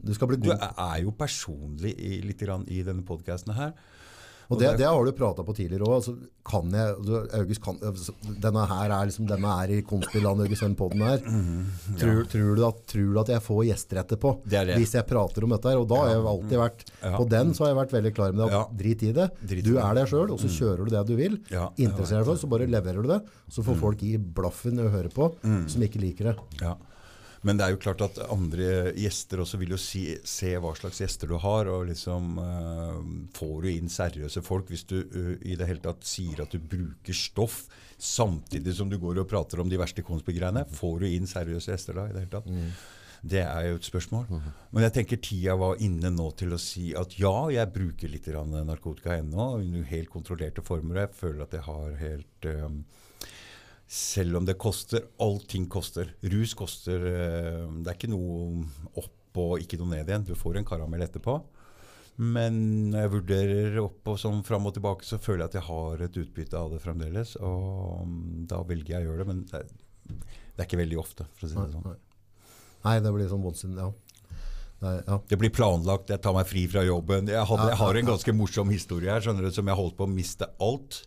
Du 0.02 0.14
du 0.14 0.50
god. 0.50 0.66
er 0.66 1.04
jo 1.04 1.14
personlig 1.14 1.94
i, 1.94 2.22
litt 2.26 2.42
i 2.42 2.82
denne 2.82 3.06
podkasten 3.06 3.54
her. 3.54 3.76
Og 4.50 4.60
det, 4.60 4.78
det 4.78 4.86
har 4.86 5.06
du 5.06 5.12
prata 5.18 5.44
på 5.44 5.54
tidligere 5.58 5.88
òg. 5.88 5.96
Altså, 5.98 6.14
kan 6.46 6.70
jeg 6.70 6.96
du, 7.06 7.14
August, 7.40 7.62
kan, 7.66 7.80
altså, 7.82 8.14
denne 8.44 8.66
her 8.70 8.92
er 8.94 9.08
liksom, 9.10 9.26
denne 9.30 9.54
er 9.64 9.72
i 9.74 9.82
konspiland, 9.82 10.44
August, 10.46 10.62
den 10.62 10.76
podden 10.78 11.02
her. 11.02 11.18
tror, 12.00 12.22
tror, 12.30 12.52
du 12.56 12.66
at, 12.68 12.84
tror 12.92 13.14
du 13.16 13.20
at 13.24 13.32
jeg 13.34 13.44
får 13.46 13.62
gjester 13.72 14.02
etterpå 14.04 14.34
Det 14.46 14.62
det. 14.70 14.78
hvis 14.78 14.94
jeg 14.98 15.08
prater 15.10 15.44
om 15.48 15.56
dette 15.56 15.72
her? 15.74 15.82
Og 15.82 15.88
da 15.90 15.96
har 16.04 16.10
jeg 16.14 16.26
alltid 16.34 16.58
vært 16.62 16.86
Ja. 17.02 17.16
På 17.18 17.28
den 17.30 17.54
så 17.58 17.66
har 17.66 17.74
jeg 17.74 17.80
vært 17.82 17.96
veldig 17.98 18.14
klar 18.16 18.32
med 18.34 18.44
det. 18.44 18.48
At 18.48 18.56
Ja. 18.60 18.64
Drit 18.84 19.04
i 19.04 19.12
det. 19.14 19.30
Du. 19.66 19.72
Mm. 19.76 19.84
er 19.90 19.94
deg 20.02 20.08
sjøl, 20.14 20.32
og 20.32 20.40
så 20.40 20.48
kjører 20.52 20.86
du 20.86 20.92
det 20.96 21.06
du 21.08 21.16
vil. 21.16 21.40
Ja, 21.50 21.70
Interesserer 21.78 22.22
deg 22.24 22.30
for, 22.30 22.36
så 22.42 22.50
bare 22.50 22.68
leverer 22.70 23.02
du 23.02 23.10
det. 23.10 23.22
Så 23.50 23.62
Mm. 23.64 23.66
får 23.72 23.80
folk 23.82 23.98
gi 24.02 24.18
blaffen 24.18 24.78
i 24.80 24.84
å 24.86 24.92
høre 24.92 25.10
på, 25.10 25.32
som 25.70 25.82
ikke 25.82 26.02
liker 26.02 26.32
det. 26.34 26.36
Ja. 26.62 26.76
Men 27.46 27.60
det 27.60 27.66
er 27.66 27.76
jo 27.76 27.82
klart 27.84 28.02
at 28.02 28.18
andre 28.26 28.92
gjester 28.98 29.44
også 29.44 29.60
vil 29.62 29.76
jo 29.76 29.80
si, 29.82 30.04
se 30.26 30.56
hva 30.62 30.72
slags 30.78 31.04
gjester 31.04 31.30
du 31.30 31.38
har. 31.42 31.70
og 31.70 31.86
liksom 31.92 32.40
uh, 32.42 32.98
Får 33.38 33.56
du 33.62 33.70
inn 33.72 33.92
seriøse 33.92 34.42
folk 34.46 34.72
hvis 34.74 34.86
du 34.90 34.98
uh, 35.04 35.34
i 35.46 35.58
det 35.60 35.70
hele 35.70 35.84
tatt 35.84 36.06
sier 36.08 36.42
at 36.42 36.56
du 36.56 36.60
bruker 36.60 37.16
stoff 37.16 37.66
samtidig 38.02 38.74
som 38.76 38.90
du 38.92 38.98
går 39.00 39.22
og 39.22 39.30
prater 39.30 39.62
om 39.62 39.70
de 39.70 39.80
verste 39.80 40.04
konspigreiene? 40.06 40.66
Får 40.74 41.04
du 41.04 41.10
inn 41.12 41.30
seriøse 41.30 41.74
gjester 41.76 42.00
da 42.00 42.10
i 42.10 42.16
det 42.16 42.26
hele 42.26 42.36
tatt? 42.40 42.50
Det 43.26 43.42
er 43.42 43.70
jo 43.70 43.78
et 43.80 43.88
spørsmål. 43.88 44.28
Men 44.76 44.86
jeg 44.86 44.94
tenker 45.00 45.22
tida 45.24 45.56
var 45.58 45.80
inne 45.82 46.12
nå 46.14 46.28
til 46.38 46.54
å 46.54 46.60
si 46.62 46.92
at 46.98 47.16
ja, 47.18 47.34
jeg 47.54 47.72
bruker 47.74 48.12
litt 48.12 48.28
narkotika 48.30 49.16
ennå, 49.18 49.56
under 49.64 49.88
helt 49.90 50.12
kontrollerte 50.14 50.62
former. 50.66 51.00
og 51.00 51.02
Jeg 51.08 51.20
føler 51.22 51.46
at 51.46 51.56
jeg 51.58 51.66
har 51.66 51.96
helt 52.04 52.50
eh, 52.52 52.68
selv 53.88 54.40
om 54.40 54.46
det 54.48 54.58
koster. 54.62 55.06
Allting 55.22 55.68
koster. 55.72 56.14
Rus 56.22 56.56
koster 56.58 57.06
eh, 57.10 57.66
Det 57.82 57.92
er 57.92 57.98
ikke 57.98 58.12
noe 58.14 58.66
opp 59.02 59.42
og 59.42 59.60
ikke 59.62 59.78
noe 59.82 59.92
ned 59.92 60.10
igjen. 60.10 60.26
Du 60.28 60.36
får 60.40 60.60
en 60.60 60.68
karamell 60.68 61.04
etterpå. 61.06 61.40
Men 62.16 62.58
når 62.94 63.02
jeg 63.02 63.12
vurderer 63.18 63.82
opp 63.82 64.08
og 64.14 64.20
sånn 64.22 64.40
fram 64.48 64.70
og 64.70 64.78
tilbake, 64.78 65.04
så 65.04 65.20
føler 65.20 65.44
jeg 65.44 65.52
at 65.52 65.58
jeg 65.60 65.68
har 65.68 66.06
et 66.06 66.20
utbytte 66.22 66.60
av 66.60 66.72
det 66.72 66.80
fremdeles. 66.84 67.36
Og 67.44 68.06
mm, 68.08 68.46
da 68.52 68.62
velger 68.68 68.96
jeg 68.96 69.04
å 69.04 69.10
gjøre 69.10 69.24
det. 69.24 69.28
Men 69.34 69.44
det 69.50 69.60
er, 69.60 69.70
det 70.08 70.64
er 70.64 70.70
ikke 70.70 70.80
veldig 70.80 71.02
ofte, 71.02 71.28
for 71.36 71.48
å 71.48 71.52
si 71.52 71.60
det 71.60 71.68
sånn. 71.76 71.90
nei. 71.90 72.00
Nei, 72.86 73.00
det 73.02 73.12
blir 73.16 73.28
sånn 73.28 73.46
once 73.50 73.68
in, 73.68 73.78
ja. 73.82 73.90
Er, 74.86 75.00
ja. 75.08 75.18
Det 75.28 75.38
blir 75.42 75.52
planlagt, 75.56 76.12
jeg 76.14 76.22
tar 76.22 76.36
meg 76.36 76.48
fri 76.48 76.66
fra 76.70 76.84
jobben. 76.86 77.32
Jeg, 77.32 77.48
hadde, 77.50 77.70
jeg 77.72 77.80
har 77.82 78.00
en 78.00 78.10
ganske 78.12 78.36
morsom 78.38 78.72
historie 78.72 79.12
her 79.12 79.24
skjønner 79.26 79.48
du, 79.48 79.52
som 79.56 79.72
jeg 79.72 79.80
holdt 79.80 79.98
på 79.98 80.08
å 80.08 80.12
miste 80.12 80.48
alt. 80.64 81.02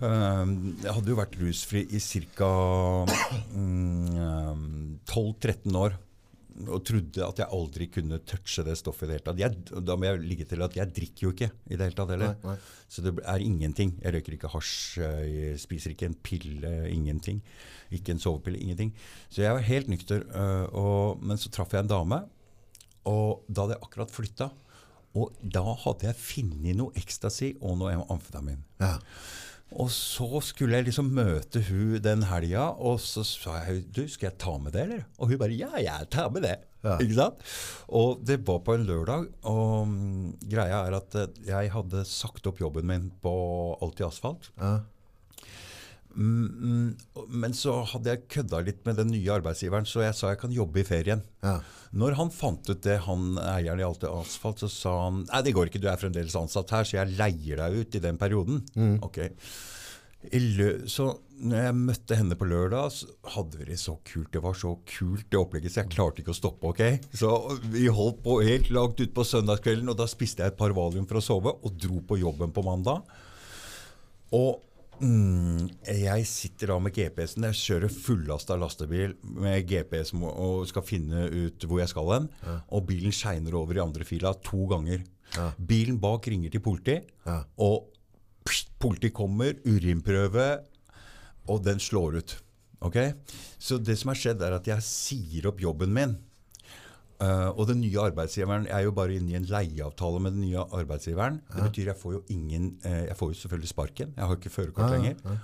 Um, 0.00 0.52
jeg 0.80 0.94
hadde 0.96 1.12
jo 1.12 1.18
vært 1.18 1.34
rusfri 1.40 1.82
i 1.92 2.00
ca. 2.00 2.52
Mm, 3.52 5.00
12-13 5.08 5.76
år. 5.80 5.98
Og 6.60 6.82
trodde 6.84 7.24
at 7.24 7.38
jeg 7.40 7.48
aldri 7.56 7.86
kunne 7.88 8.18
touche 8.28 8.60
det 8.66 8.74
stoffet 8.76 9.06
i 9.06 9.08
det 9.08 9.14
hele 9.16 9.24
tatt. 9.30 9.38
Jeg, 9.40 9.84
da 9.86 9.94
må 9.96 10.08
jeg 10.10 10.20
ligge 10.20 10.44
til 10.48 10.60
at 10.64 10.74
jeg 10.76 10.92
drikker 10.96 11.24
jo 11.24 11.32
ikke 11.32 11.48
i 11.48 11.76
det 11.78 11.86
hele 11.86 11.96
tatt 11.96 12.12
heller. 12.12 12.34
Nei, 12.42 12.52
nei. 12.52 12.84
Så 12.90 13.04
det 13.06 13.14
er 13.22 13.44
ingenting. 13.44 13.94
Jeg 14.02 14.12
røyker 14.16 14.36
ikke 14.36 14.50
hasj, 14.52 14.74
jeg 15.00 15.60
spiser 15.62 15.94
ikke 15.94 16.10
en 16.10 16.18
pille, 16.26 16.72
ingenting. 16.92 17.40
Ikke 17.96 18.12
en 18.12 18.20
sovepille, 18.20 18.60
ingenting. 18.60 18.92
Så 19.32 19.44
jeg 19.46 19.56
var 19.56 19.64
helt 19.70 19.88
nykter. 19.88 20.26
og, 20.76 21.22
men 21.24 21.40
så 21.40 21.52
traff 21.54 21.72
jeg 21.72 21.86
en 21.86 21.92
dame, 21.94 22.20
og 23.08 23.46
da 23.48 23.64
hadde 23.64 23.78
jeg 23.78 23.86
akkurat 23.88 24.12
flytta. 24.12 24.50
Og 25.18 25.32
da 25.42 25.64
hadde 25.64 26.06
jeg 26.10 26.20
funnet 26.20 26.76
noe 26.78 26.92
ecstasy 26.98 27.54
og 27.58 27.80
noe 27.80 27.96
amfetamin. 28.12 28.60
Ja. 28.82 28.98
Og 29.78 29.90
så 29.94 30.40
skulle 30.42 30.78
jeg 30.78 30.88
liksom 30.88 31.12
møte 31.14 31.62
hun 31.68 32.00
den 32.02 32.24
helga, 32.26 32.70
og 32.74 32.98
så 33.02 33.22
sa 33.26 33.60
jeg 33.68 33.84
du, 33.94 34.02
skal 34.10 34.30
jeg 34.30 34.40
ta 34.42 34.56
med 34.58 34.74
det, 34.74 34.86
eller? 34.86 35.04
Og 35.18 35.30
hun 35.30 35.40
bare 35.40 35.56
ja, 35.56 35.70
jeg 35.78 36.08
tar 36.10 36.30
med 36.34 36.46
det. 36.46 36.56
Ja. 36.82 36.96
Ikke 36.96 37.18
sant? 37.18 37.42
Og 37.92 38.22
det 38.26 38.40
var 38.48 38.62
på 38.66 38.74
en 38.74 38.86
lørdag, 38.88 39.28
og 39.46 39.90
mm, 39.90 40.30
greia 40.50 40.80
er 40.88 40.96
at 40.96 41.18
eh, 41.20 41.42
jeg 41.50 41.74
hadde 41.74 42.06
sagt 42.08 42.48
opp 42.48 42.62
jobben 42.62 42.88
min 42.88 43.10
på 43.22 43.34
Alltid 43.84 44.08
Asfalt. 44.08 44.50
Ja. 44.58 44.80
Mm, 46.14 46.46
mm, 46.46 47.26
men 47.42 47.54
så 47.56 47.76
hadde 47.92 48.14
jeg 48.14 48.26
kødda 48.34 48.62
litt 48.66 48.82
med 48.88 48.98
den 48.98 49.12
nye 49.14 49.34
arbeidsgiveren, 49.36 49.88
så 49.88 50.04
jeg 50.04 50.16
sa 50.18 50.32
jeg 50.32 50.40
kan 50.42 50.54
jobbe 50.54 50.82
i 50.82 50.86
ferien. 50.86 51.24
Ja. 51.46 51.58
Når 51.96 52.18
han 52.18 52.32
fant 52.34 52.66
ut 52.70 52.84
det, 52.86 53.00
han 53.06 53.34
eieren 53.42 53.82
i 53.82 53.86
Alltid 53.86 54.10
Asfalt, 54.10 54.62
så 54.62 54.70
sa 54.72 54.94
han 55.06 55.24
nei, 55.28 55.42
det 55.46 55.54
går 55.56 55.70
ikke, 55.70 55.82
du 55.82 55.90
er 55.90 56.00
fremdeles 56.00 56.38
ansatt 56.38 56.74
her, 56.74 56.86
så 56.86 57.00
jeg 57.00 57.18
leier 57.18 57.62
deg 57.62 57.82
ut 57.82 57.98
i 57.98 58.04
den 58.04 58.20
perioden. 58.20 58.64
Ok. 59.06 59.24
I 60.30 60.40
lø 60.58 60.72
så 60.90 61.14
når 61.40 61.62
jeg 61.64 61.76
møtte 61.78 62.16
henne 62.18 62.36
på 62.36 62.46
lørdag, 62.48 62.90
så 62.92 63.06
hadde 63.32 63.60
vi 63.60 63.68
det 63.70 63.78
så 63.80 63.94
kult. 64.04 64.28
Det 64.34 64.42
var 64.44 64.56
så 64.58 64.74
kult, 64.88 65.24
det 65.32 65.38
opplegget, 65.40 65.72
så 65.72 65.80
jeg 65.80 65.92
klarte 65.94 66.20
ikke 66.20 66.34
å 66.34 66.36
stoppe. 66.36 66.72
ok? 66.72 67.06
Så 67.16 67.30
vi 67.72 67.86
holdt 67.88 68.20
på 68.26 68.36
helt 68.44 68.68
langt 68.76 69.00
ut 69.00 69.14
på 69.16 69.24
søndagskvelden, 69.24 69.88
og 69.88 69.96
da 69.96 70.08
spiste 70.10 70.44
jeg 70.44 70.52
et 70.52 70.58
par 70.60 70.74
valium 70.76 71.08
for 71.08 71.20
å 71.20 71.24
sove, 71.24 71.54
og 71.56 71.78
dro 71.80 72.02
på 72.04 72.20
jobben 72.20 72.52
på 72.52 72.64
mandag. 72.66 73.08
Og 74.36 74.60
mm, 75.00 75.68
jeg 75.86 76.26
sitter 76.28 76.72
da 76.72 76.78
med 76.82 76.94
GPS-en. 76.96 77.46
Jeg 77.50 77.58
kjører 77.60 77.92
fullasta 77.92 78.56
lastebil 78.60 79.14
med 79.40 79.64
GPS 79.68 80.12
og 80.18 80.66
skal 80.70 80.84
finne 80.86 81.26
ut 81.32 81.66
hvor 81.66 81.80
jeg 81.82 81.88
skal 81.92 82.10
hen. 82.14 82.28
Og 82.70 82.86
bilen 82.88 83.12
skeiner 83.14 83.56
over 83.58 83.76
i 83.78 83.82
andre 83.84 84.04
fila 84.08 84.34
to 84.46 84.66
ganger. 84.70 85.02
Bilen 85.58 85.98
bak 86.02 86.26
ringer 86.28 86.50
til 86.50 86.60
politi, 86.64 86.98
Ja. 87.26 87.44
og 87.58 87.90
pst, 88.44 88.72
politi 88.82 89.10
kommer, 89.14 89.52
urinprøve, 89.64 90.48
og 91.48 91.62
den 91.64 91.78
slår 91.78 92.16
ut. 92.18 92.36
Ok? 92.82 92.96
Så 93.58 93.78
det 93.78 93.98
som 94.00 94.08
har 94.10 94.18
skjedd, 94.18 94.42
er 94.42 94.56
at 94.56 94.66
jeg 94.66 94.82
sier 94.82 95.46
opp 95.50 95.60
jobben 95.60 95.92
min. 95.92 96.16
Uh, 97.20 97.50
og 97.52 97.66
den 97.68 97.82
nye 97.82 98.00
arbeidsgiveren 98.00 98.64
er 98.72 98.86
jo 98.86 98.92
bare 98.96 99.12
inne 99.18 99.34
i 99.34 99.36
en 99.36 99.44
leieavtale 99.44 100.20
med 100.24 100.32
den 100.38 100.44
nye 100.46 100.62
arbeidsgiveren. 100.72 101.40
Det 101.52 101.64
betyr 101.66 101.90
jeg 101.90 101.98
får 102.00 102.14
jo 102.14 102.20
ingen 102.32 102.70
uh, 102.86 103.02
Jeg 103.10 103.16
får 103.18 103.32
jo 103.34 103.40
selvfølgelig 103.42 103.68
sparken. 103.74 104.14
Jeg 104.16 104.24
har 104.30 104.38
ikke 104.38 104.52
førerkort 104.54 104.86
Ja, 104.86 104.94
lenger. 104.96 105.16
ja. 105.26 105.34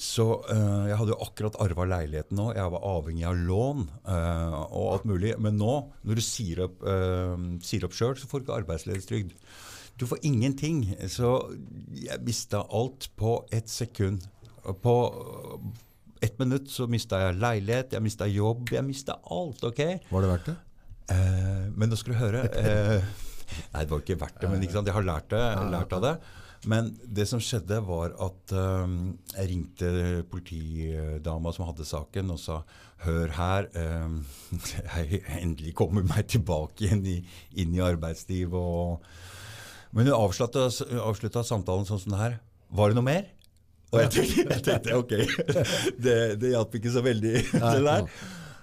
Så 0.00 0.24
uh, 0.48 0.86
jeg 0.88 0.96
hadde 0.96 1.12
jo 1.12 1.18
akkurat 1.26 1.58
arva 1.60 1.84
leiligheten 1.90 2.38
nå. 2.40 2.46
Jeg 2.56 2.72
var 2.72 2.86
avhengig 2.88 3.26
av 3.28 3.36
lån 3.36 3.82
og 4.06 4.86
alt 4.94 5.04
mulig. 5.10 5.34
Men 5.44 5.58
nå, 5.60 5.74
når 6.08 6.20
du 6.22 6.24
sier 6.24 6.62
opp, 6.64 6.80
sier 7.68 7.84
opp 7.84 7.98
sjøl, 7.98 8.16
så 8.16 8.30
får 8.30 8.40
du 8.40 8.46
ikke 8.46 8.56
arbeidsledighetstrygd. 8.62 9.34
Du 10.00 10.06
får 10.08 10.22
ingenting. 10.24 10.86
Så 11.12 11.34
jeg 12.00 12.16
mista 12.24 12.62
alt 12.72 13.10
på 13.20 13.34
ett 13.52 13.68
sekund. 13.68 14.24
På 14.80 14.96
ett 16.24 16.40
minutt 16.40 16.72
så 16.72 16.88
mista 16.88 17.20
jeg 17.26 17.36
leilighet, 17.42 17.92
jeg 17.98 18.04
mista 18.08 18.26
jobb, 18.28 18.72
jeg 18.72 18.84
mista 18.88 19.18
alt. 19.28 19.60
ok? 19.68 19.84
Var 20.08 20.24
det 20.24 20.32
verdt 20.32 20.48
det? 20.54 20.56
Eh, 21.10 21.66
men 21.74 21.90
nå 21.90 21.98
skal 21.98 22.14
du 22.14 22.20
høre. 22.20 22.44
Eh, 22.56 23.26
Nei, 23.74 23.82
det 23.82 23.90
var 23.90 24.02
ikke 24.02 24.20
verdt 24.20 24.38
det, 24.42 24.50
men 24.50 24.62
jeg 24.62 24.94
har 24.94 25.06
lært, 25.06 25.32
det, 25.32 25.42
lært 25.72 25.94
av 25.96 26.04
det. 26.04 26.14
Men 26.68 26.90
det 27.08 27.24
som 27.28 27.40
skjedde, 27.40 27.78
var 27.86 28.12
at 28.20 28.52
um, 28.52 29.14
jeg 29.32 29.48
ringte 29.48 29.90
politidama 30.30 31.54
som 31.56 31.66
hadde 31.70 31.88
saken, 31.88 32.34
og 32.34 32.40
sa 32.42 32.60
Hør 33.00 33.32
her, 33.32 33.66
um, 34.04 34.18
jeg 34.52 35.22
endelig 35.40 35.72
kommer 35.78 36.04
meg 36.04 36.28
tilbake 36.28 36.84
igjen 36.84 37.00
i, 37.08 37.16
inn 37.62 37.72
i 37.72 37.80
arbeidsliv. 37.80 38.52
Og, 38.54 39.06
men 39.96 40.10
hun 40.10 40.18
avslutta, 40.18 40.68
avslutta 41.00 41.46
samtalen 41.48 41.88
sånn 41.88 42.02
som 42.04 42.12
det 42.14 42.20
her. 42.20 42.36
Var 42.76 42.92
det 42.92 43.00
noe 43.00 43.08
mer? 43.08 43.30
Og 43.90 44.04
jeg 44.04 44.12
tenkte, 44.14 44.44
jeg 44.44 44.66
tenkte 44.68 44.98
ok, 45.00 45.14
det, 46.04 46.18
det 46.38 46.52
hjalp 46.52 46.76
ikke 46.78 46.92
så 46.94 47.02
veldig, 47.02 47.32
det 47.56 47.80
der. 47.88 48.04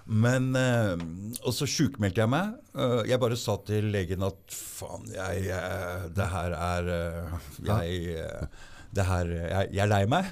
Men 0.08 0.56
eh, 0.56 0.96
Og 1.44 1.54
så 1.56 1.68
sjukmeldte 1.68 2.24
jeg 2.24 2.32
meg. 2.32 2.56
Eh, 2.78 3.04
jeg 3.12 3.22
bare 3.22 3.38
sa 3.40 3.58
til 3.68 3.92
legen 3.94 4.24
at 4.28 4.40
faen, 4.56 5.08
jeg, 5.12 5.46
jeg 5.50 6.10
Det 6.16 6.28
her 6.32 6.58
er 6.58 6.92
eh, 6.96 7.38
Jeg 7.68 8.18
eh, 8.24 8.66
det 8.98 9.04
her, 9.06 9.28
jeg, 9.30 9.70
jeg 9.76 9.82
er 9.84 9.90
lei 9.92 10.04
meg. 10.10 10.30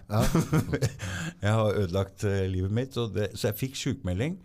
jeg 1.43 1.51
har 1.51 1.75
ødelagt 1.75 2.23
eh, 2.25 2.45
livet 2.49 2.71
mitt. 2.73 2.95
Det, 3.13 3.27
så 3.37 3.49
jeg 3.51 3.59
fikk 3.59 3.75
sjukmelding. 3.77 4.37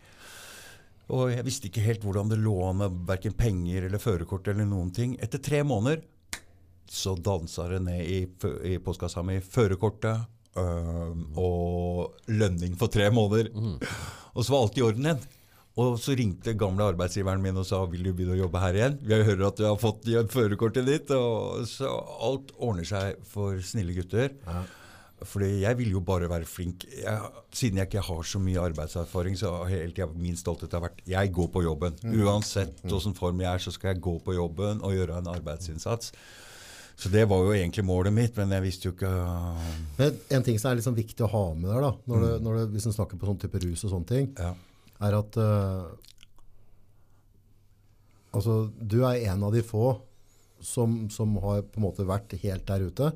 Og 1.14 1.30
jeg 1.32 1.46
visste 1.46 1.70
ikke 1.70 1.84
helt 1.84 2.04
hvordan 2.04 2.28
det 2.28 2.40
lå 2.42 2.56
an 2.66 2.82
med 2.82 2.98
verken 3.08 3.34
penger 3.38 3.86
eller 3.86 4.02
førerkort 4.02 4.50
eller 4.50 4.66
noen 4.68 4.90
ting. 4.94 5.14
Etter 5.22 5.40
tre 5.42 5.62
måneder 5.66 6.02
så 6.90 7.14
dansa 7.14 7.68
det 7.70 7.80
ned 7.86 8.02
i, 8.02 8.20
i 8.74 8.76
postkassa 8.82 9.22
mi 9.26 9.38
førerkortet 9.42 10.26
og 10.58 12.16
lønning 12.30 12.74
for 12.80 12.90
tre 12.92 13.10
måneder. 13.14 13.52
Og 14.34 14.42
så 14.44 14.52
var 14.54 14.64
alt 14.64 14.78
i 14.80 14.82
orden 14.86 15.06
igjen. 15.06 15.22
Og 15.80 15.94
så 16.02 16.12
ringte 16.18 16.52
gamle 16.58 16.82
arbeidsgiveren 16.90 17.40
min 17.40 17.56
og 17.56 17.64
sa 17.64 17.78
vil 17.88 18.02
du 18.04 18.10
begynne 18.12 18.34
å 18.34 18.40
jobbe 18.42 18.60
her 18.60 18.76
igjen. 18.76 18.98
Vi 19.06 19.14
hører 19.22 19.46
at 19.46 19.60
du 19.60 19.64
har 19.68 19.78
fått 19.80 20.04
førerkortet 20.32 20.84
ditt. 20.88 21.12
Og 21.14 21.62
så 21.70 21.88
alt 22.26 22.50
ordner 22.58 22.84
seg 22.88 23.22
for 23.30 23.56
snille 23.64 23.94
gutter. 23.96 24.34
Fordi 25.20 25.50
jeg 25.62 25.76
vil 25.76 25.90
jo 25.92 26.00
bare 26.00 26.28
være 26.32 26.48
flink. 26.48 26.86
Jeg, 26.96 27.30
siden 27.52 27.76
jeg 27.78 27.90
ikke 27.90 28.04
har 28.06 28.22
så 28.24 28.40
mye 28.40 28.62
arbeidserfaring, 28.70 29.36
så 29.36 29.50
har 29.52 29.68
hele 29.68 30.06
min 30.16 30.36
stolthet 30.40 30.72
har 30.72 30.80
vært 30.86 31.02
jeg 31.08 31.32
går 31.36 31.50
på 31.52 31.62
jobben. 31.66 31.96
Uansett 32.24 32.80
åssen 32.90 33.14
form 33.16 33.40
jeg 33.44 33.52
er, 33.52 33.60
så 33.60 33.72
skal 33.74 33.92
jeg 33.94 34.00
gå 34.04 34.18
på 34.24 34.36
jobben 34.36 34.80
og 34.80 34.96
gjøre 34.96 35.20
en 35.20 35.28
arbeidsinnsats. 35.32 36.12
Så 37.00 37.08
det 37.08 37.22
var 37.30 37.46
jo 37.46 37.54
egentlig 37.56 37.84
målet 37.88 38.12
mitt, 38.12 38.36
men 38.36 38.52
jeg 38.52 38.64
visste 38.66 38.90
jo 38.90 38.92
ikke 38.92 39.10
Men 39.96 40.18
en 40.36 40.44
ting 40.44 40.58
som 40.60 40.70
er 40.70 40.80
liksom 40.80 40.98
viktig 40.98 41.24
å 41.24 41.30
ha 41.32 41.44
med 41.54 41.70
der, 41.70 41.86
da, 41.86 41.92
når 42.10 42.26
det, 42.26 42.32
når 42.44 42.58
du, 42.58 42.74
hvis 42.74 42.90
en 42.90 42.96
snakker 42.96 43.20
på 43.20 43.30
sånn 43.30 43.40
type 43.40 43.62
rus 43.64 43.86
og 43.86 43.94
sånne 43.94 44.10
ting, 44.10 44.28
ja. 44.36 44.52
er 45.08 45.16
at 45.16 45.38
uh, 45.40 45.88
altså, 48.36 48.62
du 48.76 49.00
er 49.08 49.24
en 49.32 49.48
av 49.48 49.56
de 49.56 49.64
få 49.64 49.94
som, 50.60 51.06
som 51.08 51.38
har 51.40 51.62
på 51.64 51.80
en 51.80 51.86
måte 51.86 52.04
vært 52.04 52.36
helt 52.42 52.66
der 52.68 52.84
ute, 52.84 53.06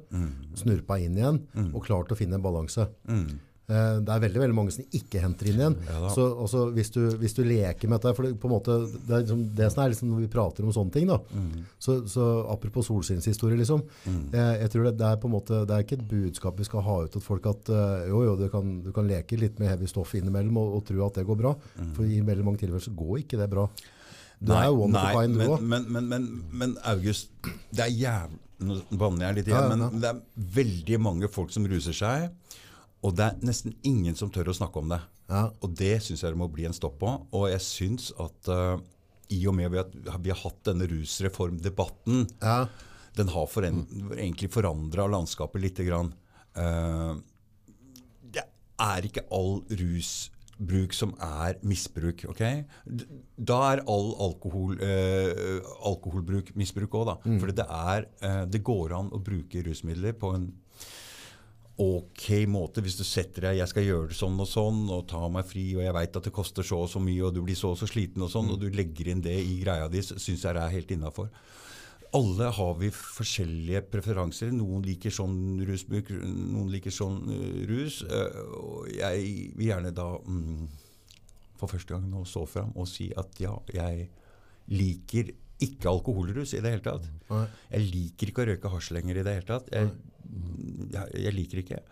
snurpa 0.56 0.96
inn 1.02 1.18
igjen 1.18 1.42
og 1.74 1.82
klart 1.84 2.12
å 2.14 2.16
finne 2.16 2.38
en 2.38 2.44
balanse. 2.46 2.86
Mm. 3.04 3.34
Eh, 3.64 3.98
Det 4.04 4.12
er 4.12 4.20
veldig 4.20 4.40
veldig 4.42 4.54
mange 4.58 4.72
som 4.74 4.84
ikke 4.92 5.22
henter 5.22 5.48
inn 5.48 5.56
igjen. 5.62 5.76
Ja 5.88 6.08
så 6.12 6.26
også, 6.44 6.66
hvis, 6.76 6.90
du, 6.92 6.98
hvis 7.16 7.32
du 7.32 7.40
leker 7.48 7.88
med 7.88 7.96
dette 8.02 8.12
for 8.18 8.26
det, 8.26 8.34
på 8.38 8.44
en 8.50 8.52
måte, 8.52 8.74
det, 8.92 9.08
er 9.16 9.22
liksom, 9.24 9.44
det 9.56 9.68
som 9.72 9.80
er 9.84 9.88
liksom 9.94 10.10
når 10.12 10.20
vi 10.20 10.28
prater 10.34 10.66
om 10.68 10.72
sånne 10.76 10.92
ting 10.92 11.06
da, 11.08 11.16
Mm. 11.32 11.64
så, 11.80 11.94
så 12.06 12.26
apropos 12.52 12.86
solskinnshistorie 12.90 13.56
liksom, 13.56 13.80
jeg, 14.04 14.60
jeg 14.60 14.70
tror 14.74 14.84
det, 14.90 14.92
det 15.00 15.06
er 15.08 15.16
på 15.22 15.30
en 15.30 15.34
måte 15.38 15.62
det 15.64 15.74
er 15.78 15.86
ikke 15.86 15.96
et 15.96 16.04
budskap 16.10 16.58
vi 16.60 16.64
skal 16.68 16.84
ha 16.84 16.98
ut 17.06 17.12
til 17.16 17.24
folk 17.24 17.46
at 17.46 17.72
eh, 17.72 18.04
jo 18.12 18.20
jo, 18.26 18.36
du 18.36 18.48
kan, 18.52 18.82
du 18.84 18.92
kan 18.92 19.08
leke 19.08 19.40
litt 19.40 19.58
med 19.58 19.72
heavy 19.72 19.88
stoff 19.88 20.12
innimellom 20.14 20.60
og, 20.60 20.76
og 20.76 20.84
tro 20.90 21.06
at 21.06 21.14
det 21.22 21.24
går 21.26 21.40
bra, 21.40 21.54
for 21.96 22.04
i 22.04 22.20
veldig 22.20 22.44
mange 22.44 22.60
tilfeller 22.60 22.84
så 22.84 22.92
går 22.94 23.22
ikke 23.24 23.40
det 23.40 23.48
bra. 23.52 23.64
Du 24.44 24.52
er 24.52 24.66
jo 24.68 24.82
one 24.84 24.92
Mm. 24.92 25.00
nei, 25.00 25.12
kind 25.14 25.34
du 25.40 25.40
men, 25.40 25.68
men, 25.72 25.84
men, 25.88 26.08
men, 26.12 26.24
men 26.52 26.76
August, 26.84 27.30
det 27.72 27.86
er 27.88 27.94
jævlig 27.96 28.40
Nå 28.64 28.76
banner 28.96 29.26
jeg 29.26 29.34
litt 29.40 29.48
igjen, 29.50 29.56
Ja, 29.56 29.62
ja, 29.66 29.76
ja. 29.76 29.88
men 29.90 30.00
det 30.00 30.08
er 30.12 30.20
veldig 30.54 30.98
mange 31.02 31.28
folk 31.28 31.50
som 31.50 31.64
ruser 31.66 31.92
seg. 31.92 32.28
Og 33.04 33.12
det 33.18 33.26
er 33.26 33.44
nesten 33.44 33.74
ingen 33.84 34.16
som 34.16 34.32
tør 34.32 34.50
å 34.50 34.56
snakke 34.56 34.80
om 34.80 34.90
det. 34.92 35.00
Ja. 35.28 35.46
Og 35.64 35.76
det 35.76 35.98
syns 36.04 36.24
jeg 36.24 36.34
det 36.34 36.40
må 36.40 36.48
bli 36.52 36.66
en 36.68 36.76
stopp 36.76 36.98
på. 37.02 37.12
Og 37.36 37.46
jeg 37.52 37.64
syns 37.64 38.10
at 38.20 38.50
uh, 38.52 38.80
i 39.32 39.42
og 39.48 39.56
med 39.58 39.76
at 39.80 39.94
vi 39.94 40.32
har 40.32 40.40
hatt 40.40 40.64
denne 40.70 40.88
rusreformdebatten, 40.90 42.26
Ja, 42.40 42.64
den 43.14 43.30
har 43.30 43.46
foren 43.46 43.84
egentlig 44.16 44.50
forandra 44.50 45.06
landskapet 45.06 45.62
lite 45.62 45.84
grann. 45.86 46.12
Uh, 46.56 47.20
det 48.34 48.42
er 48.82 49.06
ikke 49.06 49.26
all 49.34 49.60
rusbruk 49.68 50.96
som 50.96 51.12
er 51.22 51.60
misbruk. 51.62 52.24
ok? 52.32 52.42
Da 53.36 53.60
er 53.68 53.84
all 53.84 54.12
alkohol, 54.30 54.80
uh, 54.80 55.60
alkoholbruk 55.92 56.54
misbruk 56.58 56.96
òg, 57.02 57.12
da. 57.12 57.16
For 57.36 57.52
det, 57.52 57.68
er, 57.68 58.08
det 58.48 58.64
går 58.64 58.96
an 58.96 59.12
å 59.12 59.22
bruke 59.22 59.62
rusmidler 59.68 60.16
på 60.16 60.34
en 60.34 60.50
ok 61.80 62.44
måte 62.46 62.82
hvis 62.84 62.94
du 63.00 63.02
setter 63.02 63.48
deg 63.48 63.56
jeg 63.58 63.70
skal 63.70 63.86
gjøre 63.86 64.10
det 64.12 64.16
sånn 64.18 64.36
og 64.38 64.46
sånn 64.46 64.84
og 64.94 65.08
ta 65.10 65.24
meg 65.32 65.48
fri, 65.48 65.64
og 65.74 65.82
jeg 65.82 65.96
veit 65.96 66.18
at 66.20 66.28
det 66.28 66.34
koster 66.34 66.66
så 66.66 66.84
og 66.84 66.90
så 66.92 67.02
mye, 67.02 67.24
og 67.26 67.34
du 67.34 67.42
blir 67.42 67.58
så 67.58 67.72
og 67.74 67.80
så 67.80 67.88
sliten 67.90 68.22
og 68.22 68.30
sånn, 68.30 68.52
og 68.54 68.60
du 68.62 68.68
legger 68.70 69.10
inn 69.10 69.24
det 69.24 69.34
i 69.42 69.58
greia 69.62 69.88
di, 69.90 70.02
syns 70.04 70.46
jeg 70.46 70.54
det 70.54 70.62
er 70.62 70.74
helt 70.76 70.94
innafor. 70.94 71.32
Alle 72.14 72.46
har 72.54 72.76
vi 72.78 72.92
forskjellige 72.94 73.80
preferanser. 73.90 74.52
Noen 74.54 74.84
liker 74.86 75.10
sånn 75.10 75.58
rusbruk, 75.66 76.12
noen 76.14 76.68
liker 76.70 76.94
sånn 76.94 77.16
uh, 77.26 77.56
rus. 77.66 78.04
Uh, 78.06 78.36
og 78.54 78.92
jeg 78.94 79.24
vil 79.56 79.72
gjerne 79.72 79.90
da 79.96 80.06
mm, 80.22 80.68
for 81.58 81.74
første 81.74 81.96
gang 81.96 82.06
nå 82.12 82.22
stå 82.28 82.44
fram 82.46 82.70
og 82.78 82.86
si 82.86 83.08
at 83.18 83.34
ja, 83.42 83.56
jeg 83.74 84.06
liker 84.70 85.34
ikke 85.62 85.90
alkoholrus 85.90 86.54
i 86.56 86.62
det 86.64 86.72
hele 86.74 86.84
tatt. 86.84 87.06
Jeg 87.70 87.84
liker 87.92 88.30
ikke 88.30 88.42
å 88.42 88.48
røyke 88.50 88.72
hasj 88.72 88.90
lenger 88.96 89.20
i 89.20 89.26
det 89.26 89.36
hele 89.38 89.48
tatt. 89.48 89.70
Jeg, 89.74 89.92
jeg, 90.94 91.20
jeg 91.26 91.34
liker 91.36 91.62
ikke. 91.62 91.82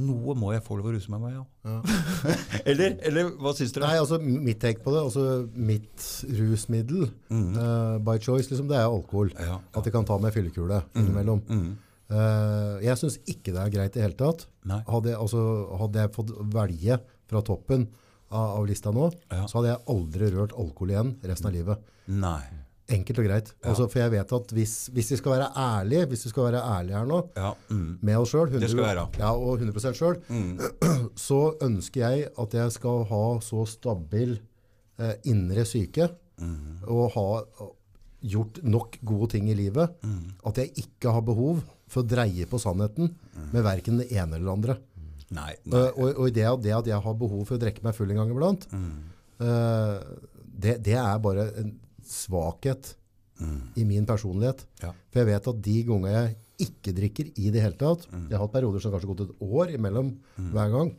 Noe 0.00 0.32
må 0.40 0.54
jeg 0.54 0.62
få 0.64 0.78
lov 0.78 0.86
å 0.88 0.92
ruse 0.94 1.10
meg 1.12 1.20
med, 1.20 1.34
ja. 1.36 1.74
eller, 2.70 2.94
eller 3.04 3.26
hva 3.42 3.52
syns 3.52 3.74
dere? 3.76 3.90
Nei, 3.90 3.98
altså 4.00 4.16
mitt 4.24 4.60
take 4.62 4.80
på 4.80 4.94
det, 4.94 5.02
altså 5.04 5.24
mitt 5.52 6.06
rusmiddel 6.38 7.02
eh, 7.04 7.98
by 8.00 8.14
choice, 8.24 8.48
liksom, 8.48 8.70
det 8.70 8.78
er 8.80 8.86
alkohol. 8.88 9.34
Ja, 9.36 9.50
ja. 9.50 9.58
At 9.76 9.84
jeg 9.84 9.92
kan 9.92 10.08
ta 10.08 10.16
meg 10.22 10.32
fyllekule 10.32 10.80
innimellom. 10.96 11.42
Mm. 11.50 11.72
Uh, 12.12 12.76
jeg 12.84 12.98
syns 13.00 13.18
ikke 13.28 13.52
det 13.54 13.60
er 13.62 13.70
greit 13.72 13.94
i 13.94 14.00
det 14.00 14.06
hele 14.06 14.16
tatt. 14.20 14.46
Hadde 14.88 15.12
jeg, 15.12 15.18
altså, 15.20 15.44
hadde 15.80 16.02
jeg 16.06 16.12
fått 16.16 16.32
velge 16.56 16.98
fra 17.28 17.44
toppen 17.44 17.86
av, 18.32 18.58
av 18.62 18.66
lista 18.68 18.92
nå, 18.96 19.10
Ja. 19.32 19.44
så 19.48 19.60
hadde 19.60 19.74
jeg 19.74 19.84
aldri 19.92 20.32
rørt 20.34 20.56
alkohol 20.56 20.92
igjen 20.96 21.14
resten 21.28 21.48
av 21.52 21.56
livet. 21.56 21.92
Nei. 22.08 22.40
Enkelt 22.92 23.18
og 23.22 23.26
greit. 23.26 23.50
Altså, 23.64 23.86
for 23.88 24.02
jeg 24.02 24.12
vet 24.12 24.32
at 24.36 24.54
hvis, 24.56 24.74
hvis 24.92 25.10
vi 25.14 25.16
skal 25.20 25.32
være 25.36 25.48
ærlige, 25.56 26.06
hvis 26.10 26.24
vi 26.26 26.32
skal 26.32 26.48
være 26.50 26.62
ærlige 26.76 26.98
her 26.98 27.06
nå, 27.08 27.20
Ja. 27.36 27.52
Mm. 27.70 27.98
med 28.02 28.16
oss 28.20 28.30
sjøl, 28.34 28.52
ja, 29.18 29.30
og 29.32 29.60
100% 29.60 30.20
mm. 30.28 30.58
så 31.26 31.40
ønsker 31.64 32.02
jeg 32.04 32.28
at 32.44 32.54
jeg 32.58 32.72
skal 32.76 33.04
ha 33.08 33.22
så 33.40 33.64
stabil 33.66 34.34
eh, 35.00 35.14
indre 35.24 35.64
syke 35.68 36.10
og 36.90 37.12
ha 37.14 37.26
gjort 38.22 38.60
nok 38.62 38.96
gode 39.04 39.28
ting 39.34 39.48
i 39.50 39.54
livet 39.54 39.90
at 40.46 40.58
jeg 40.58 40.72
ikke 40.84 41.10
har 41.14 41.22
behov 41.26 41.60
for 41.90 42.02
å 42.02 42.06
dreie 42.08 42.46
på 42.50 42.58
sannheten 42.58 43.12
med 43.52 43.62
verken 43.66 43.98
det 44.00 44.08
ene 44.12 44.36
eller 44.36 44.46
det 44.48 44.52
andre. 44.56 44.76
Nei. 45.32 45.54
nei. 45.64 45.78
Eh, 45.78 45.92
og, 45.96 46.18
og 46.18 46.32
det, 46.34 46.44
det 46.64 46.74
at 46.76 46.86
jeg 46.90 47.00
har 47.04 47.14
behov 47.14 47.46
for 47.48 47.56
å 47.56 47.62
drikke 47.62 47.84
meg 47.84 47.94
full 47.96 48.10
en 48.10 48.20
gang 48.20 48.32
iblant, 48.34 48.66
eh, 49.40 49.96
det, 50.62 50.76
det 50.84 50.96
er 50.98 51.22
bare 51.24 51.48
en 51.62 51.72
svakhet 52.08 52.94
i 53.74 53.84
min 53.88 54.06
personlighet. 54.06 54.64
Ja. 54.82 54.92
For 55.10 55.22
jeg 55.22 55.30
vet 55.32 55.48
at 55.50 55.62
de 55.64 55.78
ganger 55.88 56.12
jeg 56.14 56.34
ikke 56.68 56.92
drikker 56.94 57.32
i 57.42 57.50
det 57.50 57.64
hele 57.64 57.78
tatt, 57.78 58.04
jeg 58.12 58.36
har 58.36 58.44
hatt 58.44 58.52
perioder 58.54 58.82
som 58.82 58.92
kanskje 58.92 59.08
har 59.08 59.16
gått 59.16 59.24
et 59.30 59.40
år 59.42 59.72
imellom 59.74 60.12
hver 60.52 60.70
gang, 60.76 60.92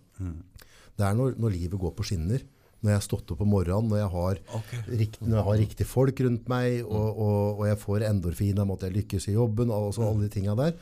det 0.98 1.06
er 1.08 1.16
når, 1.18 1.38
når 1.42 1.56
livet 1.56 1.80
går 1.82 1.96
på 1.98 2.06
skinner. 2.10 2.44
Når 2.84 2.92
jeg 2.92 3.00
har 3.00 3.04
stått 3.06 3.30
opp 3.32 3.42
om 3.46 3.48
morgenen, 3.48 3.88
når 3.88 4.00
jeg 4.02 4.12
har, 4.12 4.40
okay. 4.58 4.80
rikt, 5.00 5.22
når 5.24 5.38
jeg 5.38 5.46
har 5.48 5.60
riktig 5.62 5.86
folk 5.88 6.18
rundt 6.26 6.50
meg, 6.52 6.82
og, 6.84 7.06
og, 7.24 7.62
og 7.62 7.62
jeg 7.70 7.80
får 7.80 8.04
endorfin 8.10 8.60
av 8.60 8.74
at 8.76 8.84
jeg 8.84 8.96
lykkes 8.98 9.28
i 9.32 9.36
jobben, 9.38 9.72
og 9.72 9.94
så 9.96 10.04
alle 10.04 10.26
de 10.26 10.34
tinga 10.34 10.56
der, 10.60 10.74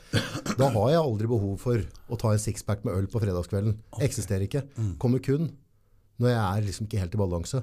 da 0.58 0.66
har 0.74 0.88
jeg 0.90 0.98
aldri 0.98 1.30
behov 1.30 1.52
for 1.62 1.78
å 2.10 2.18
ta 2.18 2.32
en 2.34 2.42
sixpack 2.42 2.82
med 2.82 2.98
øl 2.98 3.06
på 3.12 3.22
fredagskvelden. 3.22 3.76
Eksisterer 4.02 4.48
ikke. 4.48 4.64
Kommer 4.98 5.22
kun 5.22 5.52
når 6.18 6.34
jeg 6.34 6.42
er 6.42 6.66
liksom 6.66 6.90
ikke 6.90 7.04
helt 7.04 7.14
i 7.14 7.22
balanse. 7.22 7.62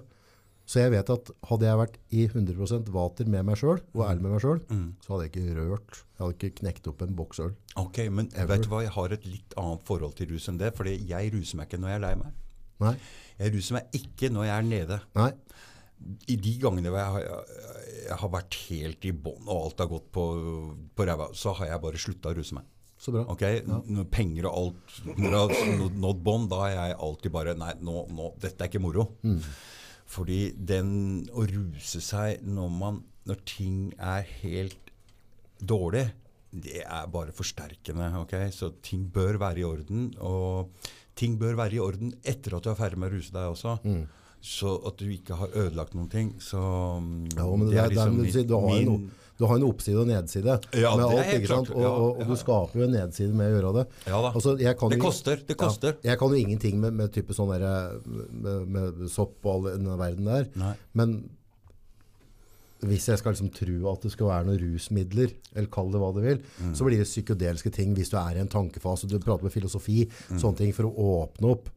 Så 0.69 0.83
jeg 0.83 0.91
vet 0.93 1.09
at 1.09 1.29
hadde 1.49 1.65
jeg 1.65 1.77
vært 1.79 1.95
i 2.13 2.25
100 2.27 2.91
vater 2.93 3.25
med 3.33 3.45
meg 3.47 3.57
sjøl, 3.57 3.79
og 3.95 4.03
ærlig 4.05 4.21
med 4.21 4.33
meg 4.35 4.43
sjøl, 4.43 4.59
så 5.01 5.15
hadde 5.15 5.23
jeg 5.25 5.31
ikke 5.33 5.55
rørt. 5.57 5.95
Jeg 6.13 6.21
hadde 6.21 6.35
ikke 6.37 6.51
knekt 6.59 6.89
opp 6.91 7.01
en 7.01 7.15
boks 7.17 7.39
øl. 7.41 7.55
Ok, 7.81 7.97
men 8.13 8.29
Ever. 8.35 8.51
vet 8.53 8.67
du 8.67 8.69
hva, 8.69 8.83
jeg 8.85 8.93
har 8.93 9.15
et 9.15 9.25
litt 9.25 9.55
annet 9.57 9.81
forhold 9.87 10.13
til 10.19 10.29
rus 10.35 10.45
enn 10.51 10.59
det. 10.61 10.75
fordi 10.77 10.93
jeg 11.09 11.31
ruser 11.33 11.57
meg 11.57 11.67
ikke 11.71 11.79
når 11.81 11.89
jeg 11.89 11.97
er 11.97 12.03
lei 12.05 12.13
meg. 12.21 12.35
Nei. 12.85 12.93
Jeg 13.39 13.53
ruser 13.55 13.73
meg 13.79 13.97
ikke 13.97 14.29
når 14.35 14.45
jeg 14.45 14.55
er 14.59 14.67
nede. 14.69 14.99
Nei. 15.17 15.31
I 16.31 16.35
de 16.39 16.53
gangene 16.61 16.93
jeg 16.93 17.13
har, 17.15 17.25
jeg 18.05 18.17
har 18.21 18.29
vært 18.37 18.59
helt 18.69 19.05
i 19.09 19.11
bånn 19.11 19.49
og 19.49 19.65
alt 19.65 19.81
har 19.83 19.89
gått 19.91 20.11
på, 20.15 20.27
på 20.95 21.07
ræva, 21.09 21.31
så 21.35 21.51
har 21.57 21.73
jeg 21.73 21.81
bare 21.87 21.99
slutta 22.05 22.29
å 22.29 22.37
ruse 22.37 22.55
meg. 22.55 22.69
Så 22.99 23.11
bra. 23.15 23.25
Ok, 23.31 23.41
Når 23.65 24.05
penger 24.11 24.45
og 24.51 24.55
alt 24.61 25.01
når 25.17 25.33
jeg 25.33 25.65
har 25.65 25.91
nådd- 25.97 26.23
bånd, 26.23 26.49
da 26.51 26.61
har 26.65 26.71
jeg 26.75 26.95
alltid 26.99 27.31
bare 27.31 27.53
Nei, 27.57 27.73
nå, 27.81 28.05
nå, 28.11 28.33
dette 28.43 28.61
er 28.63 28.69
ikke 28.69 28.81
moro. 28.83 29.09
Fordi 30.09 30.39
den 30.57 30.89
å 31.37 31.43
ruse 31.45 32.01
seg 32.01 32.41
når, 32.47 32.69
man, 32.73 33.01
når 33.29 33.43
ting 33.45 33.75
er 34.01 34.25
helt 34.41 34.89
dårlig, 35.61 36.07
det 36.49 36.81
er 36.81 37.09
bare 37.13 37.33
forsterkende. 37.35 38.07
ok? 38.23 38.33
Så 38.55 38.71
ting 38.81 39.03
bør 39.13 39.37
være 39.41 39.61
i 39.61 39.67
orden. 39.67 40.07
Og 40.25 40.71
ting 41.19 41.35
bør 41.37 41.53
være 41.59 41.77
i 41.77 41.83
orden 41.83 42.13
etter 42.23 42.55
at 42.57 42.65
du 42.65 42.71
er 42.71 42.79
ferdig 42.79 42.97
med 43.03 43.11
å 43.11 43.15
ruse 43.19 43.35
deg 43.35 43.51
også. 43.53 43.75
Mm. 43.85 44.07
Så 44.41 44.71
at 44.87 44.97
du 44.97 45.09
ikke 45.13 45.35
har 45.35 45.53
ødelagt 45.53 45.93
noen 45.99 46.09
ting. 46.09 46.33
Så 46.41 46.57
Ja, 46.57 47.45
men 47.53 47.67
det, 47.69 47.77
er, 47.77 47.89
det 47.93 47.99
er, 48.01 48.13
mitt- 48.15 48.33
du, 48.33 48.43
det, 48.49 48.61
en, 48.79 48.93
min- 48.95 49.09
du 49.39 49.45
har 49.47 49.55
en 49.55 49.63
oppside 49.69 49.95
og 50.01 50.07
nedside 50.09 50.57
Ja, 50.75 50.91
med 50.99 51.05
alt, 51.07 51.29
ikke 51.37 51.47
sant? 51.47 51.69
Og, 51.71 51.85
og, 51.87 52.19
og 52.19 52.27
du 52.27 52.35
skaper 52.35 52.81
jo 52.81 52.85
en 52.89 52.91
nedside 52.97 53.33
med 53.39 53.47
å 53.47 53.55
gjøre 53.55 53.73
det. 53.79 53.85
Ja 54.11 54.19
da. 54.25 54.31
Altså, 54.35 54.55
Det 54.59 54.99
koster, 54.99 55.39
det 55.47 55.55
koster. 55.57 55.95
Ja, 56.03 56.11
jeg 56.11 56.19
kan 56.19 56.33
jo 56.35 56.39
ingenting 56.41 56.79
med, 56.83 56.93
med 56.99 57.13
type 57.15 57.31
sånn 57.37 57.53
der, 57.55 57.99
med, 58.03 58.67
med 58.67 59.05
sopp 59.09 59.39
og 59.47 59.53
all 59.69 59.69
den 59.79 59.87
verden 59.99 60.27
der. 60.27 60.49
Nei. 60.59 60.73
Men 60.93 61.21
hvis 62.79 63.09
jeg 63.09 63.19
skal 63.19 63.33
liksom 63.35 63.49
tro 63.51 63.89
at 63.91 64.05
det 64.05 64.11
skal 64.13 64.29
være 64.29 64.45
noen 64.47 64.59
rusmidler, 64.61 65.33
eller 65.51 65.67
kall 65.73 65.89
det 65.91 65.99
hva 65.99 66.13
du 66.15 66.21
vil, 66.23 66.37
Mm. 66.63 66.75
så 66.75 66.85
blir 66.87 66.97
det 67.01 67.07
psykedeliske 67.09 67.71
ting 67.75 67.91
hvis 67.95 68.09
du 68.11 68.15
er 68.17 68.37
i 68.37 68.39
en 68.43 68.47
tankefase. 68.51 69.07
Du 69.07 69.19
prater 69.19 69.43
med 69.43 69.51
filosofi, 69.51 70.05
Mm. 70.29 70.39
sånne 70.39 70.57
ting 70.57 70.71
for 70.73 70.83
å 70.87 70.93
åpne 71.27 71.51
opp. 71.51 71.67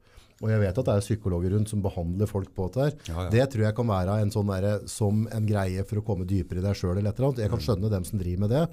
Og 0.43 0.51
jeg 0.51 0.59
vet 0.61 0.79
at 0.79 0.85
det 0.89 0.95
er 0.97 1.05
psykologer 1.07 1.53
rundt 1.55 1.69
som 1.71 1.81
behandler 1.85 2.27
folk 2.27 2.49
på 2.55 2.67
dette 2.69 2.83
her. 2.83 2.93
Ja, 3.09 3.23
ja. 3.25 3.31
Det 3.31 3.45
tror 3.53 3.63
jeg 3.69 3.75
kan 3.79 3.87
være 3.87 4.21
en 4.23 4.31
sånn 4.35 4.51
der, 4.51 4.81
som 4.91 5.29
en 5.31 5.47
greie 5.47 5.85
for 5.87 6.01
å 6.01 6.05
komme 6.05 6.27
dypere 6.27 6.59
i 6.59 6.67
deg 6.67 6.75
sjøl. 6.75 6.99
Jeg 7.03 7.15
kan 7.15 7.59
Mm. 7.59 7.67
skjønne 7.67 7.91
dem 7.91 8.05
som 8.05 8.19
driver 8.19 8.41
med 8.41 8.51
det. 8.51 8.65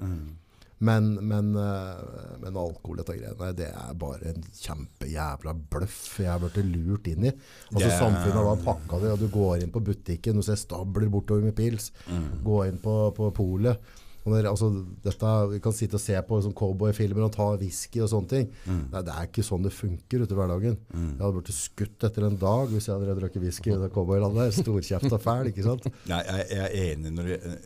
Men, 0.82 1.10
men, 1.28 1.54
eh, 1.60 2.38
men 2.40 2.54
alkohol 2.56 2.96
dette 2.96 3.12
greiene, 3.12 3.54
det 3.54 3.66
er 3.68 3.94
bare 4.00 4.30
en 4.32 4.42
kjempejævla 4.56 5.52
bløff 5.70 6.18
jeg 6.22 6.30
har 6.30 6.40
blitt 6.40 6.56
lurt 6.72 7.06
inn 7.06 7.26
i. 7.28 7.32
Altså 7.74 7.86
er- 7.90 7.98
Samfunnet 8.00 8.32
har 8.38 8.48
da 8.56 8.62
pakka 8.64 9.00
det, 9.02 9.10
og 9.12 9.18
du 9.20 9.28
går 9.28 9.62
inn 9.62 9.70
på 9.74 9.82
butikken, 9.84 10.36
du 10.40 10.42
ser 10.42 10.56
stabler 10.56 11.10
bortover 11.12 11.42
med 11.44 11.54
pils. 11.54 11.90
Mm. 12.08 12.42
Gå 12.42 12.62
inn 12.66 12.78
på, 12.78 13.14
på 13.14 13.28
polet. 13.36 13.78
Når, 14.24 14.50
altså, 14.50 14.68
dette, 15.04 15.30
vi 15.54 15.60
kan 15.64 15.74
sitte 15.74 15.96
og 15.96 16.02
se 16.02 16.16
på 16.26 16.40
sånn 16.44 16.56
cowboyfilmer 16.56 17.24
og 17.24 17.32
ta 17.34 17.46
whisky 17.60 18.02
og 18.04 18.10
sånne 18.12 18.30
ting. 18.32 18.48
Mm. 18.66 18.82
Nei, 18.92 19.02
det 19.06 19.14
er 19.14 19.28
ikke 19.30 19.44
sånn 19.46 19.64
det 19.64 19.72
funker 19.74 20.24
ute 20.24 20.36
i 20.36 20.38
hverdagen. 20.38 20.76
Jeg 20.92 21.16
hadde 21.22 21.32
blitt 21.38 21.52
skutt 21.56 22.08
etter 22.10 22.26
en 22.28 22.38
dag 22.40 22.74
hvis 22.74 22.88
jeg 22.90 22.96
hadde 22.96 23.16
drukket 23.20 23.44
whisky 23.46 23.72
i 23.72 23.78
det 23.80 23.90
cowboylandet. 23.94 24.58
Storkjefta 24.60 25.20
fæl, 25.22 25.52
ikke 25.52 25.66
sant? 25.66 25.88
Nei, 26.12 26.20
jeg, 26.28 26.48
jeg 26.52 26.66
er 26.66 26.94
enig 26.94 27.14
når 27.16 27.32
jeg, 27.32 27.60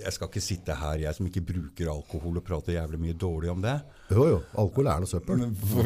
jeg 0.00 0.16
skal 0.16 0.32
ikke 0.32 0.44
sitte 0.44 0.78
her, 0.80 1.04
jeg 1.04 1.18
som 1.18 1.28
ikke 1.28 1.44
bruker 1.52 1.92
alkohol, 1.92 2.40
og 2.40 2.46
prate 2.46 2.76
jævlig 2.78 3.02
mye 3.04 3.18
dårlig 3.20 3.52
om 3.52 3.64
det. 3.64 3.76
Jo 4.10 4.24
jo, 4.26 4.38
alkohol 4.58 4.88
er 4.90 5.02
noe 5.04 5.10
søppel. 5.10 5.42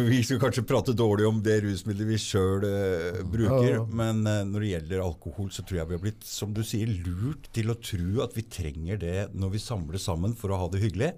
Vi 0.09 0.21
skal 0.25 0.41
kanskje 0.43 0.65
prate 0.69 0.95
dårlig 0.97 1.27
om 1.29 1.41
det 1.45 1.59
rusmiddelet 1.65 2.09
vi 2.15 2.19
sjøl 2.21 2.65
bruker. 3.31 3.69
Ja, 3.69 3.79
ja. 3.79 3.85
Men 4.01 4.23
uh, 4.27 4.41
når 4.49 4.65
det 4.65 4.71
gjelder 4.73 5.03
alkohol, 5.05 5.51
så 5.55 5.65
tror 5.65 5.81
jeg 5.83 5.91
vi 5.91 5.97
har 5.99 6.03
blitt 6.07 6.25
som 6.27 6.55
du 6.57 6.63
sier, 6.67 6.91
lurt 7.05 7.49
til 7.55 7.73
å 7.73 7.77
tro 7.85 8.23
at 8.25 8.35
vi 8.37 8.45
trenger 8.49 9.01
det 9.03 9.17
når 9.37 9.55
vi 9.57 9.63
samles 9.63 10.05
sammen 10.09 10.35
for 10.39 10.55
å 10.55 10.61
ha 10.65 10.69
det 10.73 10.81
hyggelig. 10.85 11.11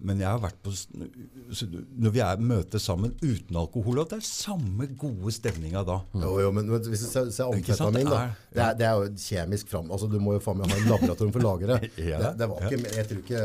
Men 0.00 0.22
jeg 0.22 0.28
har 0.30 0.40
vært 0.42 0.60
på 0.64 0.72
Når 0.72 2.14
vi 2.14 2.22
er 2.24 2.42
møtes 2.42 2.86
sammen 2.88 3.14
uten 3.22 3.58
alkohol, 3.60 4.00
at 4.04 4.14
det 4.14 4.20
er 4.22 4.26
samme 4.28 4.86
gode 4.98 5.34
stemninga 5.34 5.82
da. 5.88 5.98
Jo, 6.14 6.36
jo, 6.46 6.52
men 6.54 6.62
men 6.72 6.86
hvis 6.88 7.02
du 7.02 7.08
ser, 7.10 7.28
ser 7.34 7.50
amfetamin, 7.50 8.06
da. 8.08 8.22
Det 8.52 8.62
er- 8.62 8.76
Det 8.78 8.86
er, 8.86 8.94
jo 9.02 9.10
kjemisk 9.18 9.68
fram... 9.68 9.90
Altså, 9.92 10.06
du 10.08 10.18
må 10.22 10.34
jo 10.36 10.40
faen 10.40 10.58
meg 10.62 10.70
ha 10.70 10.78
en 10.78 10.88
laboratorium 10.88 11.32
for 11.34 11.42
å 11.42 11.50
lage 11.52 11.66
det. 11.72 11.90
Ja, 12.12 12.18
det, 12.22 12.30
det 12.40 12.48
var 12.50 12.62
ja. 12.64 12.70
ikke, 12.70 12.94
jeg 12.96 13.06
tror 13.10 13.20
ikke 13.22 13.42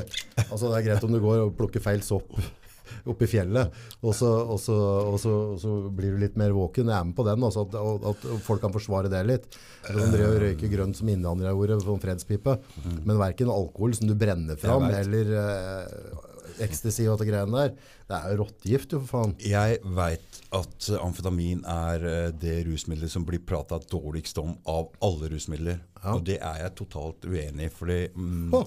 Altså, 0.51 0.69
det 0.71 0.77
er 0.79 0.85
greit 0.87 1.03
om 1.07 1.13
du 1.13 1.19
går 1.23 1.43
og 1.47 1.51
plukker 1.57 1.83
feil 1.83 2.01
sopp 2.05 2.31
oppe 3.07 3.27
i 3.27 3.31
fjellet, 3.31 3.73
og 4.01 4.15
så, 4.15 4.29
og, 4.43 4.59
så, 4.61 4.77
og, 5.13 5.17
så, 5.21 5.33
og 5.55 5.59
så 5.61 5.73
blir 5.93 6.15
du 6.15 6.21
litt 6.21 6.37
mer 6.39 6.55
våken. 6.55 6.91
Jeg 6.91 6.97
er 6.99 7.09
med 7.09 7.17
på 7.17 7.25
den, 7.27 7.43
altså, 7.47 7.65
at, 7.67 8.07
at 8.13 8.27
folk 8.45 8.63
kan 8.63 8.75
forsvare 8.75 9.11
det 9.13 9.23
litt. 9.27 9.49
Som 9.87 10.13
driver 10.13 10.35
og 10.35 10.41
røyker 10.45 10.71
grønt 10.71 10.99
som 10.99 11.11
innvandrere 11.11 11.55
gjorde, 11.55 11.81
som 11.85 12.01
fredspipe. 12.03 12.57
Men 13.03 13.19
verken 13.19 13.51
alkohol 13.53 13.95
som 13.97 14.09
du 14.09 14.15
brenner 14.19 14.59
fram, 14.59 14.87
eller 14.91 15.35
eh, 15.41 16.25
ecstasy 16.63 17.05
og 17.09 17.19
de 17.21 17.27
greiene 17.29 17.53
der. 17.53 17.75
Det 18.07 18.17
er 18.17 18.33
jo 18.33 18.41
rottegift, 18.43 18.93
jo, 18.95 19.01
for 19.03 19.13
faen. 19.13 19.35
Jeg 19.43 19.79
veit 19.97 20.41
at 20.55 20.89
amfetamin 21.01 21.63
er 21.67 22.07
eh, 22.07 22.29
det 22.39 22.57
rusmiddelet 22.67 23.13
som 23.13 23.25
blir 23.27 23.43
prata 23.43 23.79
dårligst 23.83 24.39
om 24.41 24.55
av 24.69 24.91
alle 25.03 25.31
rusmidler. 25.33 25.81
Og 26.13 26.23
det 26.27 26.39
er 26.39 26.61
jeg 26.63 26.75
totalt 26.79 27.25
uenig 27.27 27.67
i. 27.67 27.73
fordi 27.73 27.99
mm, 28.15 28.53
Å, 28.55 28.61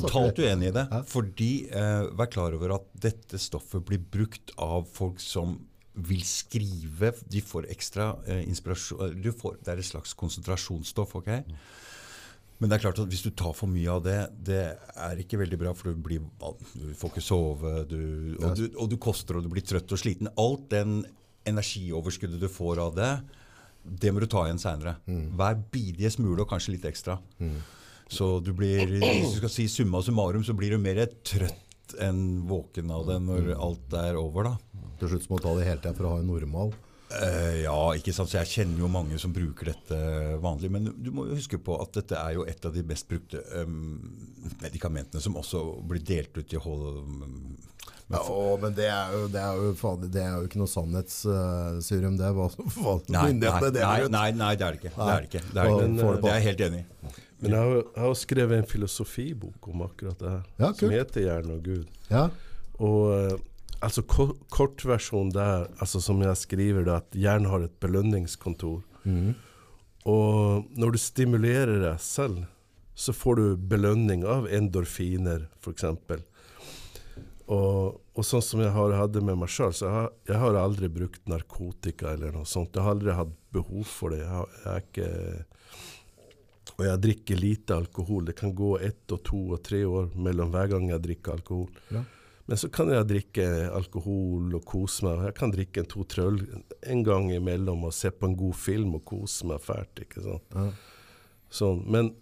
Totalt 0.00 0.38
uenig 0.40 0.70
i 0.70 0.74
det. 0.78 0.86
Fordi 1.10 1.50
eh, 1.68 2.06
vær 2.16 2.30
klar 2.32 2.56
over 2.56 2.76
at 2.78 2.88
dette 3.04 3.40
stoffet 3.40 3.84
blir 3.88 4.00
brukt 4.00 4.54
av 4.62 4.86
folk 4.88 5.20
som 5.20 5.58
vil 5.92 6.22
skrive. 6.24 7.12
De 7.28 7.42
får 7.44 7.68
ekstra 7.72 8.14
eh, 8.26 8.44
inspirasjon 8.48 9.18
du 9.20 9.28
får, 9.36 9.58
Det 9.60 9.74
er 9.74 9.82
et 9.82 9.90
slags 9.90 10.14
konsentrasjonsstoff. 10.16 11.16
ok? 11.20 11.28
Men 12.62 12.70
det 12.70 12.76
er 12.78 12.84
klart 12.84 13.00
at 13.02 13.10
hvis 13.10 13.24
du 13.26 13.32
tar 13.34 13.52
for 13.58 13.66
mye 13.66 13.90
av 13.90 14.04
det, 14.04 14.16
det 14.46 14.62
er 14.94 15.18
ikke 15.18 15.40
veldig 15.40 15.58
bra, 15.58 15.72
for 15.74 15.90
du, 15.90 15.98
blir, 15.98 16.22
du 16.78 16.92
får 16.94 17.10
ikke 17.10 17.24
sove, 17.26 17.72
du, 17.90 18.36
og, 18.38 18.52
du, 18.56 18.68
og 18.78 18.88
du 18.92 18.96
koster 19.02 19.36
og 19.36 19.42
du 19.42 19.50
blir 19.50 19.64
trøtt 19.66 19.90
og 19.90 19.98
sliten. 19.98 20.30
Alt 20.38 20.68
den 20.70 21.00
energioverskuddet 21.50 22.38
du 22.38 22.46
får 22.48 22.78
av 22.84 22.94
det, 22.94 23.12
det 23.82 24.12
må 24.14 24.22
du 24.22 24.28
ta 24.30 24.44
igjen 24.46 24.62
seinere. 24.62 24.94
Hver 25.34 25.58
bidige 25.74 26.12
smule 26.14 26.44
og 26.44 26.52
kanskje 26.54 26.76
litt 26.76 26.86
ekstra. 26.86 27.18
Så 28.12 28.28
du 28.44 28.52
blir, 28.56 28.84
hvis 29.00 29.34
du 29.34 29.40
skal 29.40 29.52
si 29.52 29.68
summa 29.72 30.02
summarum, 30.04 30.44
så 30.44 30.54
blir 30.56 30.74
du 30.74 30.80
mer 30.82 31.00
trøtt 31.24 31.96
enn 32.02 32.42
våken 32.48 32.92
av 32.92 33.06
det 33.08 33.18
når 33.24 33.52
alt 33.56 33.96
er 34.00 34.18
over, 34.20 34.52
da. 34.52 34.86
Til 35.00 35.14
slutt 35.14 35.28
må 35.30 35.40
du 35.40 35.46
ta 35.46 35.54
det 35.58 35.68
hele 35.68 35.80
tida 35.82 35.96
for 35.96 36.08
å 36.08 36.14
ha 36.16 36.22
en 36.22 36.28
normal. 36.30 36.74
Eh, 37.12 37.62
ja, 37.64 37.78
ikke 37.96 38.14
sant. 38.14 38.30
Så 38.32 38.38
jeg 38.38 38.50
kjenner 38.52 38.84
jo 38.84 38.88
mange 38.92 39.18
som 39.20 39.34
bruker 39.34 39.72
dette 39.72 39.98
vanlig. 40.42 40.70
Men 40.72 40.88
du 40.92 41.10
må 41.14 41.26
jo 41.28 41.36
huske 41.36 41.58
på 41.60 41.76
at 41.82 41.92
dette 41.98 42.16
er 42.16 42.38
jo 42.38 42.46
et 42.48 42.64
av 42.68 42.72
de 42.72 42.84
best 42.86 43.08
brukte 43.10 43.42
um, 43.58 43.98
medikamentene 44.62 45.20
som 45.20 45.36
også 45.40 45.64
blir 45.88 46.04
delt 46.04 46.36
ut 46.38 46.56
i 46.56 46.64
hold... 46.68 46.88
Um, 47.02 47.52
Ja, 48.12 48.18
å, 48.28 48.56
men 48.60 48.74
det 48.76 48.88
er 48.92 49.12
jo, 49.14 49.20
det 49.32 49.40
er 49.40 49.56
jo, 49.56 49.68
faen, 49.78 50.02
det 50.12 50.20
er 50.20 50.34
jo 50.36 50.44
ikke 50.44 50.58
noe 50.60 50.68
sannhetsserum, 50.68 52.18
det. 52.20 52.28
Hva, 52.36 52.48
hva 52.76 52.96
nei, 53.14 53.22
nei, 53.38 53.60
nei, 54.12 54.26
nei, 54.36 54.50
det 54.60 54.66
er 54.66 54.76
det 54.76 54.80
ikke. 54.82 54.92
Det 54.92 55.06
er 55.06 55.22
det 55.22 55.30
ikke. 55.30 55.44
Det 55.46 55.62
er, 55.62 55.70
det 55.70 55.86
ikke. 55.86 56.10
det. 56.10 56.18
Det 56.26 56.32
er 56.32 56.36
jeg 56.36 56.46
helt 56.50 56.64
enig 56.66 56.82
i. 56.82 57.22
Men 57.42 57.50
jeg 57.56 57.60
har, 57.60 57.78
jeg 57.82 58.02
har 58.06 58.18
skrevet 58.20 58.58
en 58.62 58.68
filosofibok 58.70 59.68
om 59.72 59.82
akkurat 59.88 60.18
det 60.22 60.30
her, 60.30 60.42
Ja, 60.62 60.72
som 60.78 60.90
heter 60.94 61.20
'Jern 61.26 61.50
og 61.56 61.62
Gud'. 61.66 61.88
Ja, 62.10 62.28
Og 62.78 63.00
eh, 63.18 63.38
altså 63.82 64.02
ko 64.06 64.28
kortversjonen 64.50 65.32
der, 65.34 65.66
altså 65.80 66.00
som 66.00 66.22
jeg 66.22 66.36
skriver 66.36 66.84
det, 66.86 66.94
at 66.94 67.10
hjernen 67.18 67.50
har 67.50 67.64
et 67.66 67.74
belønningskontor. 67.80 68.82
Og 70.04 70.64
når 70.76 70.92
du 70.92 70.98
stimulerer 70.98 71.78
deg 71.82 72.00
selv, 72.02 72.44
så 72.94 73.12
får 73.14 73.36
du 73.38 73.56
belønning 73.56 74.24
av 74.26 74.46
endorfiner, 74.50 75.48
f.eks. 75.62 75.84
Og, 77.52 78.00
og 78.16 78.24
sånn 78.24 78.42
som 78.44 78.60
jeg 78.62 78.72
har 78.72 78.94
hatt 78.96 79.12
det 79.14 79.22
med 79.24 79.36
meg 79.42 79.50
sjøl, 79.52 79.72
så 79.74 79.86
jeg 79.86 79.94
har, 79.94 80.10
jeg 80.30 80.40
har 80.42 80.58
aldri 80.60 80.88
brukt 80.88 81.26
narkotika 81.28 82.12
eller 82.14 82.32
noe 82.32 82.46
sånt. 82.48 82.74
Jeg 82.74 82.84
har 82.86 82.94
aldri 82.96 83.14
hatt 83.18 83.32
behov 83.52 83.84
for 83.88 84.14
det. 84.14 84.22
Jeg, 84.22 84.30
har, 84.30 84.48
jeg 84.64 84.72
er 84.72 84.86
ikke 84.86 85.10
og 86.78 86.84
jeg 86.86 87.02
drikker 87.04 87.38
lite 87.40 87.76
alkohol. 87.76 88.24
Det 88.28 88.36
kan 88.38 88.54
gå 88.56 88.74
ett 88.80 89.12
og 89.12 89.22
to 89.28 89.40
og 89.56 89.62
tre 89.66 89.82
år 89.86 90.10
mellom 90.16 90.52
hver 90.54 90.72
gang 90.72 90.88
jeg 90.90 91.04
drikker 91.04 91.36
alkohol. 91.36 91.70
Ja. 91.92 92.04
Men 92.50 92.58
så 92.58 92.68
kan 92.74 92.90
jeg 92.90 93.06
drikke 93.06 93.44
alkohol 93.72 94.56
og 94.58 94.64
kose 94.66 95.06
meg. 95.06 95.20
Jeg 95.28 95.36
kan 95.38 95.52
drikke 95.54 95.84
en 95.84 95.90
to-tre 95.92 96.24
øl 96.26 96.40
en 96.90 97.04
gang 97.06 97.30
imellom 97.32 97.86
og 97.86 97.94
se 97.94 98.10
på 98.10 98.28
en 98.28 98.36
god 98.38 98.56
film 98.58 98.96
og 98.98 99.04
kose 99.08 99.46
meg 99.48 99.62
fælt. 99.62 100.02
ikke 100.02 100.24
sant? 100.24 100.56
Ja. 100.56 100.66
Sånn. 101.52 101.84
Men 101.92 102.14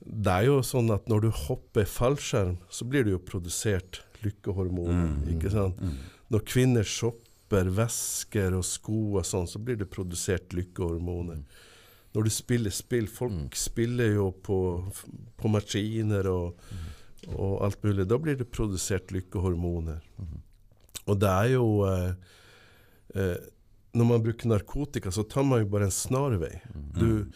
det 0.00 0.32
er 0.32 0.46
jo 0.48 0.60
sånn 0.64 0.88
at 0.94 1.10
når 1.12 1.26
du 1.26 1.30
hopper 1.44 1.84
fallskjerm, 1.84 2.56
så 2.72 2.86
blir 2.88 3.04
det 3.04 3.12
jo 3.12 3.24
produsert 3.32 4.00
lykkehormoner. 4.24 5.18
ikke 5.34 5.52
sant? 5.52 5.82
Når 6.32 6.46
kvinner 6.48 6.86
shopper 6.86 7.68
væsker 7.76 8.56
og 8.56 8.64
sko 8.64 9.18
og 9.18 9.26
sånn, 9.26 9.48
så 9.50 9.60
blir 9.60 9.76
det 9.80 9.90
produsert 9.92 10.54
lykkehormoner. 10.56 11.42
Når 12.14 12.26
du 12.26 12.30
spiller 12.34 12.74
spill 12.74 13.06
Folk 13.10 13.56
spiller 13.58 14.14
jo 14.16 14.30
på, 14.46 14.58
på 15.38 15.50
maskiner 15.52 16.26
og, 16.30 16.64
og 17.30 17.60
alt 17.66 17.84
mulig. 17.86 18.08
Da 18.10 18.18
blir 18.18 18.38
det 18.40 18.48
produsert 18.50 19.12
lykkehormoner. 19.14 20.00
Og 21.06 21.20
det 21.20 21.30
er 21.30 21.52
jo 21.54 21.68
eh, 21.86 22.10
eh, 23.14 23.36
Når 23.94 24.08
man 24.10 24.24
bruker 24.24 24.50
narkotika, 24.50 25.10
så 25.10 25.22
tar 25.26 25.46
man 25.46 25.62
jo 25.64 25.70
bare 25.70 25.88
en 25.88 25.94
snarvei. 25.94 26.56
Du, 26.98 27.26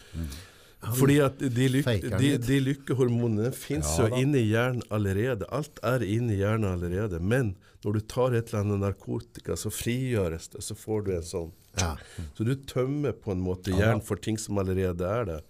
fordi 0.93 1.17
at 1.23 1.39
de, 1.39 1.67
lyk, 1.71 1.87
de, 2.19 2.29
de 2.39 2.59
lykkehormonene 2.61 3.51
fins 3.55 3.95
Ja 3.97 4.09
jo 4.09 4.21
inni 4.21 4.43
hjernen 4.45 4.83
allerede. 4.93 5.47
Alt 5.55 5.79
er 5.83 6.03
inni 6.05 6.37
hjernen 6.39 6.69
allerede. 6.75 7.19
Men 7.19 7.55
når 7.83 7.97
du 7.97 8.05
tar 8.11 8.35
et 8.35 8.51
eller 8.51 8.63
annet 8.63 8.83
narkotika, 8.83 9.57
så 9.59 9.71
frigjøres 9.73 10.51
det. 10.53 10.63
Så 10.65 10.77
får 10.77 11.07
du 11.07 11.11
en 11.15 11.25
sånn 11.25 11.53
Ja. 11.81 11.93
Så 12.37 12.45
du 12.47 12.53
tømmer 12.55 13.11
på 13.11 13.31
en 13.33 13.41
måte 13.43 13.71
hjernen 13.75 14.03
for 14.05 14.15
ting 14.21 14.37
som 14.41 14.57
allerede 14.61 15.05
er 15.07 15.25
der. 15.25 15.41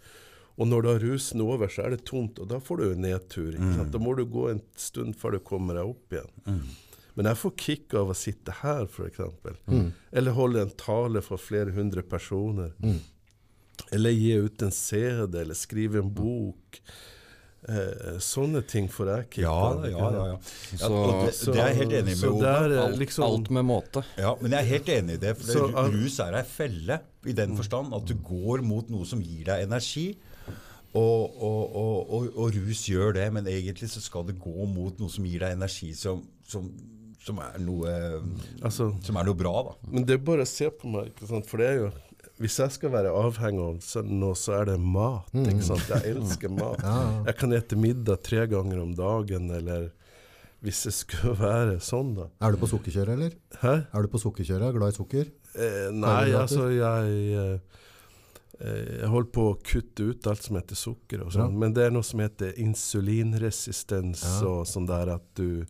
Og 0.56 0.68
når 0.72 0.82
du 0.82 0.88
har 0.94 1.00
rusen 1.04 1.42
er 1.44 1.50
over, 1.52 1.68
så 1.68 1.84
er 1.84 1.90
det 1.96 2.06
tomt, 2.08 2.40
og 2.40 2.48
da 2.48 2.62
får 2.64 2.78
du 2.80 2.84
en 2.94 3.02
nedtur. 3.04 3.58
Sant? 3.76 3.92
Da 3.92 4.00
må 4.00 4.14
du 4.16 4.24
gå 4.26 4.46
en 4.54 4.62
stund 4.80 5.18
før 5.20 5.36
du 5.36 5.40
kommer 5.44 5.76
deg 5.76 5.90
opp 5.92 6.16
igjen. 6.16 6.62
Men 7.16 7.26
jeg 7.32 7.38
får 7.40 7.52
kick 7.58 7.94
av 7.96 8.10
å 8.12 8.16
sitte 8.16 8.52
her, 8.62 8.88
f.eks. 8.88 9.20
Eller 10.12 10.32
holde 10.36 10.62
en 10.66 10.72
tale 10.80 11.22
for 11.24 11.38
flere 11.40 11.72
hundre 11.76 12.02
personer. 12.04 12.72
Eller 13.92 14.12
gi 14.16 14.32
ut 14.40 14.62
en 14.64 14.72
CD, 14.72 15.42
eller 15.42 15.56
skrive 15.60 16.00
en 16.00 16.14
bok. 16.16 16.80
Eh, 17.66 18.18
sånne 18.22 18.62
ting 18.70 18.86
får 18.94 19.08
jeg 19.10 19.30
kicka. 19.32 19.42
Ja, 19.42 19.88
ja, 19.90 20.10
ja, 20.14 20.26
ja. 20.34 20.36
Så- 20.78 20.90
det, 21.26 21.54
det 21.56 21.62
er 21.64 21.70
jeg 21.72 21.78
helt 21.80 21.96
enig 21.98 22.16
så 22.20 22.30
med 22.30 22.44
Ove. 22.44 22.76
eh, 22.76 22.84
Alt, 22.84 23.00
liksom, 23.00 23.24
alt 23.26 23.50
med 23.50 23.66
måte. 23.66 24.04
Ja, 24.22 24.36
men 24.42 24.52
jeg 24.54 24.60
er 24.60 24.70
helt 24.76 24.92
enig 25.00 25.16
i 25.18 25.22
det. 25.24 25.32
For 25.40 25.52
Så, 25.52 25.64
det, 25.74 25.86
rus 25.96 26.20
er 26.20 26.38
ei 26.38 26.44
felle 26.46 27.00
i 27.26 27.34
den 27.34 27.56
forstand 27.58 27.94
at 27.98 28.06
du 28.06 28.14
går 28.22 28.62
mot 28.62 28.88
noe 28.94 29.06
som 29.10 29.20
gir 29.26 29.46
deg 29.50 29.66
energi. 29.66 30.16
Og, 30.96 31.42
og, 31.44 31.76
og, 31.76 32.12
og, 32.14 32.28
og 32.40 32.54
rus 32.56 32.86
gjør 32.88 33.14
det, 33.18 33.26
men 33.34 33.48
egentlig 33.52 33.90
så 33.92 34.00
skal 34.00 34.24
det 34.30 34.38
gå 34.40 34.68
mot 34.70 34.96
noe 35.02 35.10
som 35.12 35.26
gir 35.28 35.42
deg 35.44 35.58
energi 35.58 35.90
som, 35.98 36.22
som, 36.48 36.70
som, 37.20 37.42
er, 37.44 37.58
noe, 37.66 38.22
Altså, 38.62 38.92
som 39.04 39.18
er 39.20 39.26
noe 39.28 39.36
bra, 39.36 39.52
da. 39.72 39.74
Men 39.92 40.06
det 40.08 40.16
er 40.20 40.24
bare 40.24 40.46
å 40.46 40.48
se 40.48 40.70
på 40.72 40.88
meg, 40.94 41.10
ikke 41.12 41.28
sant? 41.34 41.50
for 41.50 41.58
det 41.60 41.68
er 41.74 41.82
jo 41.82 41.90
Hvis 42.42 42.58
jeg 42.60 42.74
skal 42.76 42.92
være 42.92 43.14
avhengig 43.16 43.64
av 43.64 44.08
noe, 44.12 44.36
så 44.36 44.58
er 44.58 44.66
det 44.74 44.80
mat. 44.84 45.30
ikke 45.32 45.64
sant? 45.64 45.86
Jeg 45.88 46.16
elsker 46.18 46.52
mat. 46.60 46.82
Jeg 47.30 47.38
kan 47.40 47.56
ete 47.56 47.78
middag 47.80 48.24
tre 48.28 48.44
ganger 48.52 48.82
om 48.84 48.92
dagen, 48.98 49.48
eller 49.56 49.88
hvis 50.66 50.82
det 50.88 50.94
skulle 50.98 51.38
være 51.46 51.78
sånn, 51.84 52.12
da. 52.18 52.28
Er 52.44 52.56
du 52.56 52.60
på 52.60 52.68
sukkerkjøret, 52.74 53.14
eller? 53.16 53.38
Hæ? 53.62 53.74
Er 53.96 54.04
du 54.04 54.12
på 54.12 54.20
sukkerkjøret? 54.24 54.76
Glad 54.76 54.92
i 54.96 54.98
sukker? 54.98 55.32
Eh, 55.56 55.88
nei, 55.96 56.34
altså 56.36 56.66
jeg 56.74 57.12
eh, 57.40 57.80
eh, 58.60 58.82
Jeg 59.00 59.08
holder 59.14 59.30
på 59.38 59.46
å 59.54 59.58
kutte 59.64 60.10
ut 60.10 60.28
alt 60.28 60.44
som 60.44 60.58
heter 60.60 60.76
sukker 60.80 61.24
og 61.24 61.32
sånn. 61.32 61.54
Ja. 61.56 61.60
Men 61.64 61.76
det 61.78 61.86
er 61.88 61.94
noe 61.96 62.04
som 62.04 62.20
heter 62.20 62.52
insulinresistens 62.60 64.26
Ja. 64.28 64.42
og 64.50 64.68
sånn 64.68 64.90
der 64.92 65.14
at 65.16 65.24
du, 65.40 65.64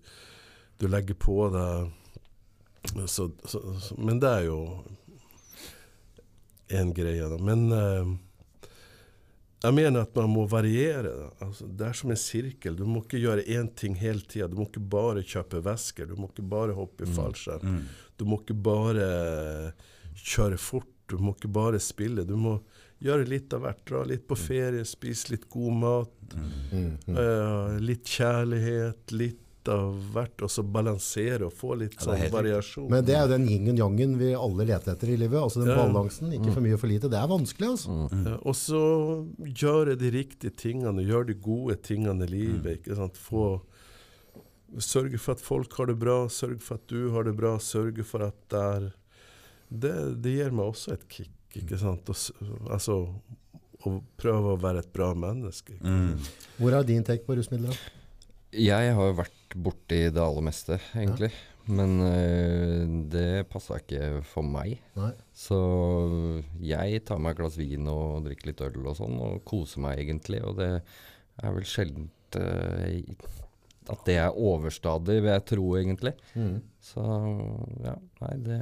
du 0.82 0.88
legger 0.90 1.14
på 1.22 1.38
deg 1.54 1.94
så, 3.10 3.30
så, 3.46 3.60
så, 3.82 3.96
Men 3.98 4.20
det 4.22 4.30
er 4.30 4.44
jo 4.50 4.60
en 6.70 6.94
greie, 6.94 7.28
da. 7.30 7.38
Men 7.38 7.66
uh, 7.72 8.14
jeg 9.66 9.74
mener 9.74 10.06
at 10.06 10.16
man 10.18 10.30
må 10.30 10.46
variere. 10.50 11.10
Da. 11.10 11.28
Altså, 11.48 11.68
det 11.68 11.88
er 11.88 11.98
som 11.98 12.12
en 12.14 12.20
sirkel. 12.22 12.76
Du 12.78 12.86
må 12.90 13.02
ikke 13.04 13.22
gjøre 13.24 13.46
én 13.50 13.70
ting 13.78 13.96
hele 13.98 14.22
tida. 14.22 14.48
Du 14.52 14.58
må 14.60 14.68
ikke 14.70 14.84
bare 14.94 15.24
kjøpe 15.26 15.62
væsker. 15.66 16.10
Du 16.12 16.16
må 16.20 16.30
ikke 16.30 16.46
bare 16.56 16.76
hoppe 16.78 17.06
i 17.06 17.10
fallskjerm. 17.16 17.80
Du 18.18 18.26
må 18.30 18.40
ikke 18.42 18.58
bare 18.66 19.08
kjøre 20.22 20.58
fort. 20.62 20.92
Du 21.10 21.18
må 21.22 21.34
ikke 21.36 21.50
bare 21.54 21.80
spille. 21.80 22.26
Du 22.26 22.36
må 22.38 22.60
gjøre 23.04 23.26
litt 23.30 23.54
av 23.54 23.62
hvert. 23.66 23.82
Dra 23.86 24.04
litt 24.10 24.28
på 24.30 24.38
ferie, 24.38 24.86
spise 24.86 25.34
litt 25.34 25.50
god 25.50 25.74
mat. 25.82 26.14
eh, 27.18 27.80
litt 27.82 28.06
kjærlighet, 28.10 29.12
litt 29.12 29.42
av 29.72 29.96
hvert. 30.14 30.42
Og 30.46 30.52
så 30.52 30.64
balansere 30.64 31.46
og 31.48 31.54
få 31.56 31.76
litt 31.80 31.96
sånn 32.02 32.20
ja, 32.20 32.30
variasjon. 32.34 32.88
Men 32.92 33.06
det 33.06 33.16
er 33.16 33.24
jo 33.26 33.32
den 33.34 33.48
yin-yangen 33.50 34.18
vi 34.20 34.34
alle 34.38 34.66
leter 34.70 34.94
etter 34.94 35.12
i 35.14 35.18
livet. 35.18 35.40
Altså 35.42 35.62
den 35.64 35.72
Ja. 35.74 35.78
balansen. 35.86 36.34
Ikke 36.36 36.54
for 36.54 36.62
mye 36.66 36.74
og 36.78 36.82
for 36.82 36.92
lite. 36.92 37.10
Det 37.12 37.20
er 37.20 37.28
vanskelig, 37.32 37.70
altså. 37.76 37.96
Ja, 38.26 38.36
og 38.42 38.56
så 38.60 38.82
gjøre 39.46 39.96
de 40.00 40.12
riktige 40.12 40.56
tingene, 40.56 41.06
gjøre 41.06 41.28
de 41.28 41.34
gode 41.34 41.76
tingene 41.82 42.24
i 42.28 42.32
livet. 42.32 42.80
ikke 42.84 42.96
sant? 42.96 43.18
Få, 43.18 43.62
sørge 44.82 45.20
for 45.22 45.36
at 45.38 45.42
folk 45.42 45.74
har 45.78 45.88
det 45.88 45.98
bra, 46.00 46.28
sørge 46.28 46.60
for 46.62 46.76
at 46.76 46.88
du 46.88 47.12
har 47.12 47.24
det 47.24 47.36
bra, 47.38 47.56
sørge 47.58 48.04
for 48.06 48.26
at 48.26 48.36
det 48.50 48.60
er 48.60 48.92
Det, 49.68 50.22
det 50.22 50.32
gir 50.36 50.52
meg 50.54 50.68
også 50.70 50.94
et 50.94 51.08
kick, 51.10 51.32
ikke 51.58 51.78
sant? 51.82 52.08
Og, 52.08 52.70
altså 52.70 53.00
å 53.86 54.02
prøve 54.18 54.54
å 54.54 54.60
være 54.62 54.80
et 54.84 54.92
bra 54.94 55.12
menneske. 55.18 55.74
Mm. 55.82 56.20
Hvor 56.60 56.74
er 56.78 56.84
din 56.88 57.04
take 57.04 57.26
på 57.26 57.36
rusmidler? 57.38 57.76
Jeg 58.56 58.96
har 58.96 59.10
jo 59.12 59.18
vært 59.18 59.56
borti 59.56 60.06
det 60.14 60.22
aller 60.22 60.46
meste, 60.46 60.80
egentlig. 60.96 61.32
Men 61.66 61.96
uh, 61.98 62.82
det 63.10 63.48
passa 63.50 63.80
ikke 63.82 64.22
for 64.30 64.46
meg. 64.46 64.78
Nei. 65.00 65.12
Så 65.34 65.58
jeg 66.62 67.02
tar 67.08 67.22
meg 67.22 67.34
et 67.34 67.42
glass 67.42 67.58
vin 67.58 67.90
og 67.90 68.28
drikker 68.28 68.52
litt 68.52 68.62
øl 68.68 68.84
og 68.84 69.00
sånn, 69.00 69.18
og 69.18 69.42
koser 69.48 69.82
meg 69.88 70.04
egentlig. 70.04 70.44
Og 70.46 70.60
det 70.60 70.70
er 70.76 71.58
vel 71.58 71.66
sjelden 71.68 72.12
uh, 72.38 73.34
at 73.92 74.06
det 74.08 74.16
er 74.18 74.38
overstadig, 74.38 75.20
vil 75.22 75.32
jeg 75.32 75.46
tro, 75.52 75.66
egentlig. 75.80 76.16
Så 76.84 77.04
ja, 77.86 77.98
nei, 78.24 78.34
det 78.46 78.60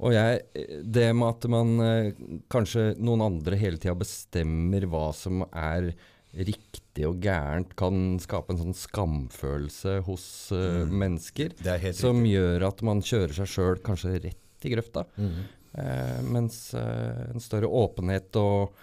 Og 0.00 0.14
jeg 0.14 0.66
Det 0.86 1.04
med 1.14 1.28
at 1.28 1.46
man 1.52 1.70
eh, 1.84 2.22
kanskje 2.50 2.94
noen 2.98 3.22
andre 3.26 3.58
hele 3.60 3.78
tida 3.78 3.94
bestemmer 3.98 4.86
hva 4.90 5.10
som 5.14 5.44
er 5.50 5.92
riktig 6.36 7.06
og 7.08 7.18
gærent, 7.24 7.72
kan 7.78 8.18
skape 8.22 8.54
en 8.54 8.60
sånn 8.60 8.76
skamfølelse 8.76 9.96
hos 10.06 10.26
eh, 10.54 10.84
mennesker. 10.86 11.56
Det 11.58 11.72
er 11.74 11.82
helt 11.88 11.98
Som 11.98 12.22
riktig. 12.22 12.36
gjør 12.36 12.68
at 12.68 12.84
man 12.86 13.02
kjører 13.02 13.34
seg 13.40 13.50
sjøl 13.50 13.82
kanskje 13.86 14.14
rett 14.28 14.66
i 14.68 14.72
grøfta. 14.74 15.06
Eh, 15.18 16.20
mens 16.26 16.62
uh, 16.74 17.30
en 17.30 17.42
større 17.42 17.70
åpenhet 17.70 18.34
og 18.40 18.74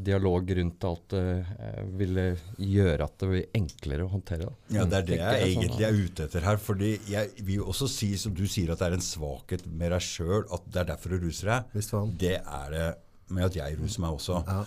dialog 0.00 0.48
rundt 0.56 0.84
alt 0.88 1.12
ville 2.00 2.22
gjøre 2.64 3.04
at 3.04 3.18
det 3.20 3.26
blir 3.28 3.44
enklere 3.58 4.06
å 4.06 4.08
håndtere. 4.08 4.48
Da. 4.48 4.54
Ja, 4.78 4.86
det 4.88 4.96
er 4.96 5.04
det 5.10 5.18
jeg 5.18 5.20
jeg 5.20 5.42
sånn, 5.42 5.50
egentlig 5.66 5.84
er 5.86 5.98
ute 6.00 6.24
etter 6.24 6.46
her. 6.48 6.56
fordi 6.56 6.90
jeg 7.12 7.44
vil 7.44 7.58
jo 7.60 7.66
også 7.74 7.88
si, 7.92 8.08
som 8.18 8.32
du 8.34 8.46
sier, 8.48 8.72
at 8.72 8.80
det 8.80 8.88
er 8.88 8.96
en 8.96 9.04
svakhet 9.04 9.66
med 9.68 9.92
deg 9.92 10.02
sjøl, 10.02 10.46
at 10.48 10.64
det 10.72 10.80
er 10.80 10.88
derfor 10.94 11.12
du 11.12 11.26
ruser 11.28 11.52
deg. 11.52 12.16
Det 12.24 12.38
er 12.40 12.72
det 12.72 12.86
med 13.36 13.50
at 13.50 13.58
jeg 13.60 13.76
ruser 13.82 14.06
meg 14.06 14.16
også. 14.16 14.40
Ja. 14.48 14.64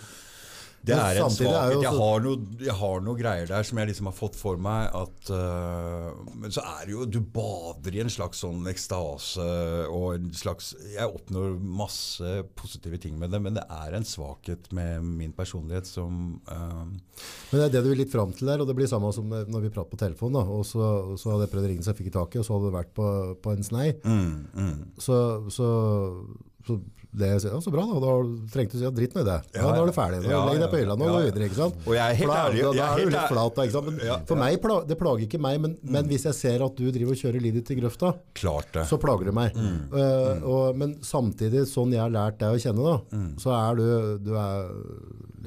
Det 0.80 0.96
er 0.96 1.18
en 1.20 1.32
svakhet. 1.32 1.82
Jeg 1.84 2.22
noe, 2.24 2.36
jeg 2.64 2.74
har 2.78 3.02
noe 3.04 3.18
greier 3.18 3.48
der 3.50 3.66
som 3.66 3.80
jeg 3.80 3.90
liksom 3.90 4.08
har 4.08 4.16
fått 4.16 4.36
for 4.38 4.60
meg 4.60 4.88
at 4.96 5.32
uh, 5.34 6.08
Men 6.40 6.54
så 6.54 6.64
er 6.64 6.86
det 6.88 6.94
jo 6.94 7.06
Du 7.10 7.18
bader 7.20 7.96
i 7.96 8.02
en 8.04 8.12
slags 8.12 8.40
sånn 8.40 8.64
ekstase 8.70 9.44
og 9.92 10.14
en 10.16 10.30
slags 10.36 10.72
Jeg 10.94 11.08
oppnår 11.08 11.58
masse 11.60 12.30
positive 12.56 13.00
ting 13.02 13.18
med 13.20 13.34
det, 13.34 13.42
men 13.44 13.58
det 13.58 13.66
er 13.68 13.96
en 13.96 14.08
svakhet 14.08 14.70
med 14.76 15.04
min 15.04 15.34
personlighet 15.36 15.88
som 15.88 16.38
uh, 16.48 16.86
Men 16.86 17.54
det 17.58 17.66
er 17.66 17.74
det 17.76 17.84
du 17.84 17.90
vil 17.92 18.02
litt 18.04 18.14
fram 18.14 18.32
til 18.36 18.48
der, 18.48 18.62
og 18.62 18.70
det 18.70 18.76
blir 18.78 18.88
samme 18.90 19.12
som 19.14 19.28
når 19.30 19.66
vi 19.66 19.72
prater 19.74 19.92
på 19.92 20.00
telefon. 20.00 20.34
da, 20.36 20.44
og 20.44 20.64
Så, 20.66 20.80
så 21.20 21.34
hadde 21.34 21.46
jeg 21.46 21.52
prøvd 21.54 21.68
å 21.68 21.72
ringe 21.74 21.84
så 21.84 21.92
jeg 21.92 22.00
fikk 22.00 22.12
i 22.12 22.16
taket, 22.16 22.40
og 22.40 22.46
så 22.46 22.56
hadde 22.56 22.70
det 22.70 22.78
vært 22.78 22.94
på, 22.96 23.10
på 23.42 23.54
en 23.54 23.66
snei. 23.66 23.86
mm, 24.04 24.32
mm. 24.54 24.74
Så, 25.00 25.16
så, 25.52 25.68
så 26.66 26.78
det 27.12 27.28
ja, 27.42 27.58
så 27.58 27.70
bra 27.74 27.82
da, 27.90 27.98
da 28.04 28.10
trengte 28.52 28.76
du 28.76 28.78
si 28.78 28.84
ja, 28.86 28.90
dritt 28.94 29.14
med 29.16 29.24
det. 29.26 29.38
Ja, 29.56 29.62
Ja, 29.64 29.70
da 29.74 29.80
er 29.82 29.86
du 29.90 29.92
ferdig. 29.96 30.20
Nå 30.22 30.30
Ja, 30.30 30.44
legg 30.46 30.60
deg 30.62 30.70
på 30.70 30.78
hylla, 30.78 30.94
nå 31.00 31.08
Ja, 31.08 31.14
går 31.16 31.24
videre, 31.26 31.48
ikke 31.50 31.58
sant? 31.58 31.80
Og 31.86 31.94
jeg 31.96 32.04
er 32.04 32.18
helt 32.20 32.34
ærlig. 32.36 32.60
da, 32.62 32.70
Da, 32.70 32.76
da 32.76 32.86
er 32.92 33.00
du 33.04 33.10
litt 33.16 33.32
flat 33.32 33.58
ikke 33.64 33.74
sant? 33.74 33.88
Men 33.90 33.98
Ja, 34.06 34.18
for 34.28 34.36
meg, 34.36 34.60
pla- 34.62 34.84
det 34.86 34.98
plager 35.00 35.24
ikke 35.26 35.40
meg, 35.42 35.58
men, 35.60 35.74
men 35.82 36.06
hvis 36.12 36.24
jeg 36.28 36.34
ser 36.38 36.62
at 36.68 36.76
du 36.78 36.86
driver 36.94 37.16
og 37.16 37.18
kjører 37.24 37.42
livet 37.42 37.64
ditt 37.66 37.74
i 37.76 37.80
grøfta, 37.80 38.12
Klart 38.38 38.70
det. 38.78 38.86
så 38.86 38.98
plager 39.02 39.24
det 39.30 39.34
meg. 39.34 39.58
Eh, 39.58 40.44
og, 40.46 40.76
men 40.78 40.94
samtidig, 41.02 41.66
sånn 41.66 41.90
jeg 41.96 42.00
har 42.04 42.14
lært 42.14 42.38
deg 42.38 42.54
å 42.54 42.62
kjenne 42.62 42.86
da, 42.86 42.96
så 43.42 43.54
er 43.58 43.74
du, 43.82 44.18
du 44.30 44.32
er 44.38 44.70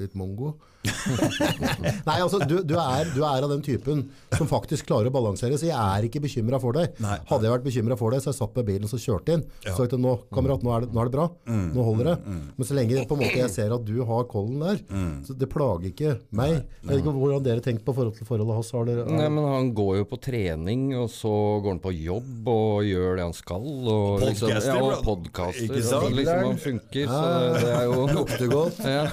litt 0.04 0.14
mongo. 0.14 0.54
Nei, 2.08 2.16
altså, 2.20 2.40
du, 2.44 2.58
du, 2.66 2.74
er, 2.78 3.08
du 3.14 3.20
er 3.24 3.44
av 3.44 3.50
den 3.50 3.62
typen 3.64 4.04
som 4.34 4.48
faktisk 4.50 4.88
klarer 4.88 5.08
å 5.08 5.14
balansere, 5.14 5.56
så 5.60 5.68
jeg 5.68 5.76
er 5.76 6.06
ikke 6.08 6.22
bekymret 6.24 6.62
for 6.62 6.76
deg. 6.76 6.96
Nei. 7.02 7.16
Hadde 7.30 7.48
jeg 7.48 7.54
vært 7.54 7.66
bekymret 7.66 8.00
for 8.00 8.14
deg, 8.14 8.22
så 8.24 8.32
jeg 8.32 8.38
satt 8.40 8.54
på 8.54 8.64
bilen 8.66 8.86
og 8.86 8.92
så 8.92 9.00
kjørte 9.00 9.38
inn. 9.38 9.44
Så 9.64 9.86
jeg 9.86 10.00
nå, 10.00 10.14
kamerat, 10.34 10.64
nå 10.66 10.74
er, 10.74 10.86
det, 10.86 10.92
nå 10.94 11.02
er 11.02 11.10
det 11.10 11.16
bra. 11.16 11.26
Nå 11.48 11.86
holder 11.88 12.10
det. 12.12 12.16
Men 12.58 12.68
så 12.68 12.78
lenge 12.78 13.04
på 13.08 13.18
en 13.18 13.22
måte 13.24 13.40
jeg 13.40 13.52
ser 13.54 13.74
at 13.76 13.86
du 13.86 13.96
har 14.08 14.28
kollen 14.30 14.64
der, 14.64 14.82
så 15.26 15.36
det 15.38 15.50
plager 15.52 15.90
ikke 15.90 16.16
meg. 16.34 16.56
Jeg 16.82 16.90
vet 16.90 17.02
ikke 17.02 17.16
hvordan 17.16 17.46
dere 17.46 17.64
tenker 17.64 17.86
på 17.86 17.96
forhold 17.96 18.18
til 18.18 18.28
forholdet 18.28 18.58
hans. 18.60 18.72
Har 18.74 18.88
dere, 18.88 19.04
Nei, 19.06 19.28
men 19.30 19.46
han 19.46 19.70
går 19.76 20.00
jo 20.00 20.08
på 20.10 20.18
trening, 20.24 20.86
og 20.98 21.08
så 21.12 21.32
går 21.62 21.76
han 21.76 21.82
på 21.84 21.94
jobb 21.94 22.48
og 22.50 22.84
gjør 22.88 23.20
det 23.20 23.26
han 23.28 23.36
skal. 23.36 23.64
Og 23.64 24.24
liksom, 24.24 24.50
Podcaster, 24.50 24.70
ja, 24.70 24.82
og 24.82 25.04
podcaster. 25.06 25.64
Ikke 25.68 25.82
sant? 25.84 26.08
så 26.08 26.14
liksom 26.18 26.44
han 26.48 26.60
funker, 26.64 27.12
så 27.12 27.22
det 27.60 27.70
er 27.70 27.84
jo 27.88 28.06
lukter 28.10 28.50
godt. 28.50 28.82
ja. 28.94 29.04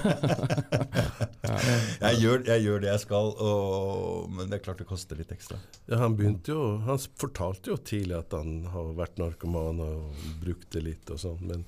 Jeg 2.01 2.19
gjør, 2.21 2.43
jeg 2.47 2.63
gjør 2.65 2.83
det 2.83 2.89
jeg 2.91 3.03
skal, 3.03 3.31
og, 3.45 4.29
men 4.33 4.49
det 4.49 4.57
er 4.59 4.63
klart 4.65 4.81
det 4.81 4.87
koster 4.89 5.19
litt 5.19 5.31
ekstra. 5.33 5.59
Ja, 5.85 5.99
han 6.01 6.15
begynte 6.19 6.53
jo 6.53 6.61
Han 6.87 7.01
fortalte 7.21 7.73
jo 7.73 7.77
tidlig 7.77 8.17
at 8.17 8.35
han 8.35 8.65
har 8.73 8.93
vært 8.97 9.19
narkoman 9.21 9.81
og 9.85 10.27
brukt 10.41 10.69
det 10.75 10.85
litt 10.85 11.11
og 11.13 11.21
sånn, 11.21 11.41
men 11.53 11.65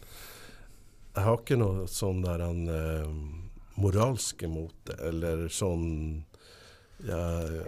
jeg 1.14 1.26
har 1.28 1.38
ikke 1.38 1.60
noe 1.62 1.88
sånn 1.92 2.24
der 2.24 2.42
han 2.42 2.62
eh, 2.74 3.10
moralsk 3.82 4.46
imot 4.48 4.74
det, 4.90 4.98
eller 5.10 5.44
sånn 5.54 5.86
jeg, 7.06 7.66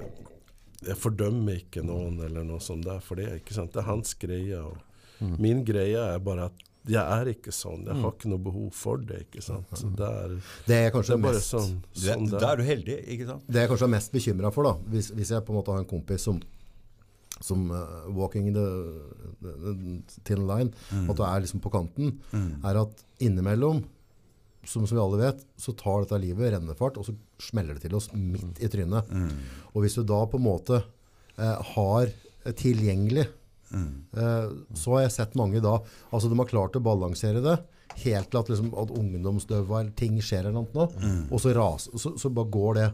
jeg 0.86 0.98
fordømmer 1.02 1.60
ikke 1.62 1.84
noen 1.86 2.18
eller 2.26 2.46
noe 2.48 2.64
sånt 2.64 2.86
der, 2.88 3.02
for 3.04 3.20
det 3.20 3.28
er 3.30 3.42
ikke 3.42 3.58
sant. 3.58 3.74
Det 3.74 3.82
er 3.82 3.90
hans 3.90 4.16
greie. 4.22 4.62
Og 4.62 5.36
Min 5.42 5.64
greie 5.68 6.00
er 6.16 6.24
bare 6.24 6.50
at 6.50 6.64
jeg 6.92 7.02
er 7.02 7.30
ikke 7.32 7.54
sånn. 7.56 7.86
Jeg 7.88 7.98
har 8.02 8.12
ikke 8.14 8.30
noe 8.30 8.42
behov 8.46 8.68
for 8.78 9.02
det. 9.02 9.24
ikke 9.26 9.42
sant? 9.44 9.72
Så 9.78 9.90
det 9.98 10.10
er, 10.10 10.36
Det 10.68 10.78
er 10.78 10.92
kanskje 10.94 11.16
det 11.16 11.18
er 11.18 11.24
bare 11.24 11.40
mest 11.40 11.54
sånn. 11.54 11.72
Det, 11.94 12.04
sånn 12.06 12.28
da 12.34 12.52
er 12.52 12.62
du 12.62 12.66
heldig, 12.68 12.98
ikke 13.16 13.30
sant? 13.30 13.48
Det 13.48 13.64
jeg 13.64 13.72
kanskje 13.72 13.88
er 13.88 13.94
mest 13.96 14.14
bekymra 14.14 14.52
for, 14.54 14.70
da, 14.70 14.92
hvis, 14.94 15.10
hvis 15.18 15.32
jeg 15.34 15.46
på 15.48 15.54
en 15.54 15.60
måte 15.60 15.74
har 15.74 15.82
en 15.82 15.90
kompis 15.90 16.28
som, 16.30 16.42
som 17.40 17.64
uh, 17.74 18.06
walking 18.16 18.52
the, 18.56 18.66
the, 19.42 19.74
thin 20.28 20.46
line, 20.50 20.74
at 21.02 21.18
du 21.18 21.24
er 21.26 21.46
liksom 21.46 21.64
på 21.64 21.74
kanten, 21.74 22.20
er 22.36 22.82
at 22.84 23.06
innimellom, 23.24 23.82
som, 24.66 24.86
som 24.86 24.98
vi 24.98 25.02
alle 25.02 25.22
vet, 25.22 25.42
så 25.62 25.74
tar 25.78 26.06
dette 26.06 26.22
livet 26.22 26.54
rennefart, 26.54 27.00
og 27.02 27.08
så 27.08 27.16
smeller 27.42 27.78
det 27.78 27.86
til 27.86 27.98
oss 27.98 28.12
midt 28.14 28.62
i 28.62 28.70
trynet. 28.72 29.10
Og 29.74 29.84
hvis 29.86 29.98
du 29.98 30.06
da 30.06 30.22
på 30.30 30.42
en 30.42 30.48
måte 30.48 30.84
uh, 30.86 31.58
har 31.74 32.14
tilgjengelig 32.54 33.26
Eh, 33.76 34.50
så 34.80 34.94
har 34.96 35.02
jeg 35.06 35.12
sett 35.18 35.36
mange 35.40 35.60
da, 35.64 35.78
altså 36.12 36.30
de 36.32 36.38
har 36.40 36.48
klart 36.50 36.78
å 36.80 36.84
balansere 36.86 37.42
det, 37.44 37.58
helt 38.02 38.30
til 38.32 38.40
at, 38.42 38.50
liksom, 38.52 38.72
at 38.82 38.92
ungdomsdøva 38.92 39.82
eller 39.82 39.94
ting 40.00 40.18
skjer 40.24 40.50
eller 40.50 40.58
noe, 40.66 40.88
og 41.32 41.40
så, 41.40 41.54
ras, 41.56 41.86
så, 41.96 42.16
så 42.20 42.30
bare 42.34 42.52
går 42.52 42.74
det. 42.80 42.88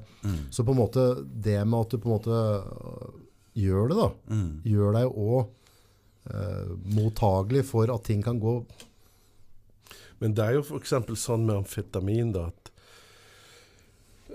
Så 0.54 0.66
på 0.68 0.76
en 0.76 0.82
måte, 0.82 1.06
det 1.24 1.58
med 1.66 1.80
at 1.80 1.96
du 1.96 1.98
på 2.04 2.10
en 2.10 2.16
måte 2.18 2.38
øh, 2.38 3.10
gjør 3.58 3.90
det 3.92 3.98
da, 4.02 4.10
gjør 4.70 4.94
deg 5.00 5.10
også 5.12 5.42
eh, 6.34 6.72
mottagelig 6.98 7.66
for 7.72 7.92
at 7.94 8.04
ting 8.08 8.22
kan 8.24 8.40
gå 8.40 8.54
Men 10.22 10.36
det 10.38 10.44
er 10.46 10.54
jo 10.60 10.62
f.eks. 10.62 10.94
sånn 11.18 11.48
med 11.48 11.64
amfetamin 11.64 12.30
da, 12.36 12.44
at 12.52 12.72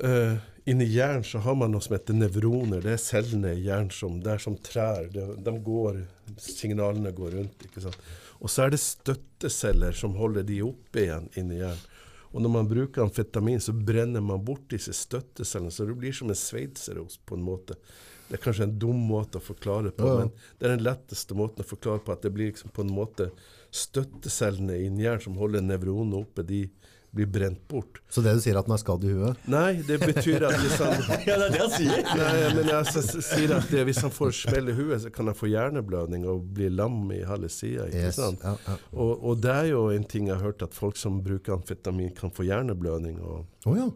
eh, 0.02 0.34
inni 0.66 0.86
hjernen 0.90 1.24
så 1.24 1.38
har 1.44 1.54
man 1.58 1.70
noe 1.74 1.84
som 1.84 1.94
heter 1.94 2.16
nevroner. 2.18 2.82
Det 2.82 2.96
er 2.96 3.02
cellene 3.02 3.52
i 3.54 3.64
hjernen 3.68 3.92
som, 3.94 4.18
det 4.22 4.32
er 4.34 4.42
som 4.42 4.56
trær. 4.58 5.06
De, 5.14 5.26
de 5.46 5.54
går, 5.62 6.00
signalene 6.42 7.12
går 7.14 7.36
rundt. 7.38 7.66
ikke 7.68 7.84
sant? 7.84 8.00
Og 8.42 8.50
så 8.52 8.66
er 8.66 8.74
det 8.74 8.82
støtteceller 8.82 9.96
som 9.96 10.16
holder 10.18 10.44
de 10.48 10.58
oppe 10.66 11.06
igjen 11.06 11.30
inni 11.38 11.60
hjernen. 11.62 11.92
Og 12.34 12.42
når 12.42 12.52
man 12.52 12.66
bruker 12.68 13.04
amfetamin, 13.06 13.62
så 13.62 13.72
brenner 13.72 14.20
man 14.20 14.42
bort 14.44 14.66
disse 14.68 14.92
støttecellene. 14.92 15.72
Så 15.72 15.86
det 15.88 15.94
blir 15.96 16.12
som 16.12 16.28
en 16.28 16.36
sveitserost 16.36 17.22
på 17.24 17.38
en 17.38 17.46
måte. 17.46 17.78
Det 18.26 18.36
er 18.36 18.42
kanskje 18.42 18.66
en 18.66 18.74
dum 18.82 18.98
måte 19.08 19.38
å 19.38 19.44
forklare 19.44 19.92
på, 19.94 20.04
Ja, 20.04 20.16
ja. 20.18 20.24
men 20.26 20.58
det 20.58 20.66
er 20.66 20.74
den 20.74 20.84
letteste 20.84 21.36
måten 21.38 21.62
å 21.62 21.68
forklare 21.68 22.02
på 22.02 22.12
at 22.12 22.26
det 22.26 22.32
blir 22.34 22.50
liksom 22.50 22.74
på 22.74 22.82
en 22.82 22.90
måte 22.92 23.30
støttecellene 23.70 24.76
i 24.82 24.90
hjernen 24.90 25.22
som 25.22 25.38
holder 25.38 25.62
nevronene 25.62 26.18
oppe, 26.18 26.42
de 26.42 26.64
blir 27.10 27.26
brent 27.26 27.68
bort. 27.68 28.00
Så 28.12 28.22
det 28.24 28.34
du 28.36 28.40
sier 28.44 28.58
at 28.58 28.66
den 28.68 28.74
er 28.76 28.80
skadd 28.80 29.04
i 29.06 29.12
huet? 29.14 29.44
Nei, 29.50 29.80
det 29.86 29.98
betyr 30.02 30.46
at 30.48 30.56
hvis 30.60 30.76
han 30.82 30.94
Ja, 31.28 31.36
det 31.40 31.46
er 31.46 31.54
det 31.54 31.60
han 31.62 31.72
sier! 31.74 32.02
Nei, 32.20 32.32
men 32.58 32.70
jeg 32.70 33.04
sier 33.24 33.54
at 33.56 33.68
det, 33.72 33.84
hvis 33.88 34.00
han 34.04 34.14
får 34.14 34.34
smell 34.40 34.72
i 34.72 34.76
huet, 34.76 34.98
så 35.04 35.12
kan 35.14 35.30
han 35.30 35.38
få 35.38 35.50
hjerneblødning 35.52 36.26
og 36.30 36.48
bli 36.56 36.70
lam 36.72 37.04
i 37.16 37.22
halve 37.28 37.50
sida. 37.52 37.88
Yes, 37.92 38.18
sant? 38.20 38.44
ja, 38.44 38.54
ja. 38.66 38.78
Og, 38.92 39.12
og 39.30 39.42
det 39.44 39.54
er 39.54 39.70
jo 39.72 39.86
en 39.94 40.08
ting 40.08 40.30
jeg 40.30 40.36
har 40.36 40.50
hørt, 40.50 40.64
at 40.66 40.76
folk 40.76 40.98
som 41.00 41.20
bruker 41.24 41.56
amfetamin, 41.56 42.12
kan 42.16 42.32
få 42.34 42.46
hjerneblødning. 42.48 43.20
Og 43.22 43.70
oh, 43.70 43.78
ja. 43.78 43.90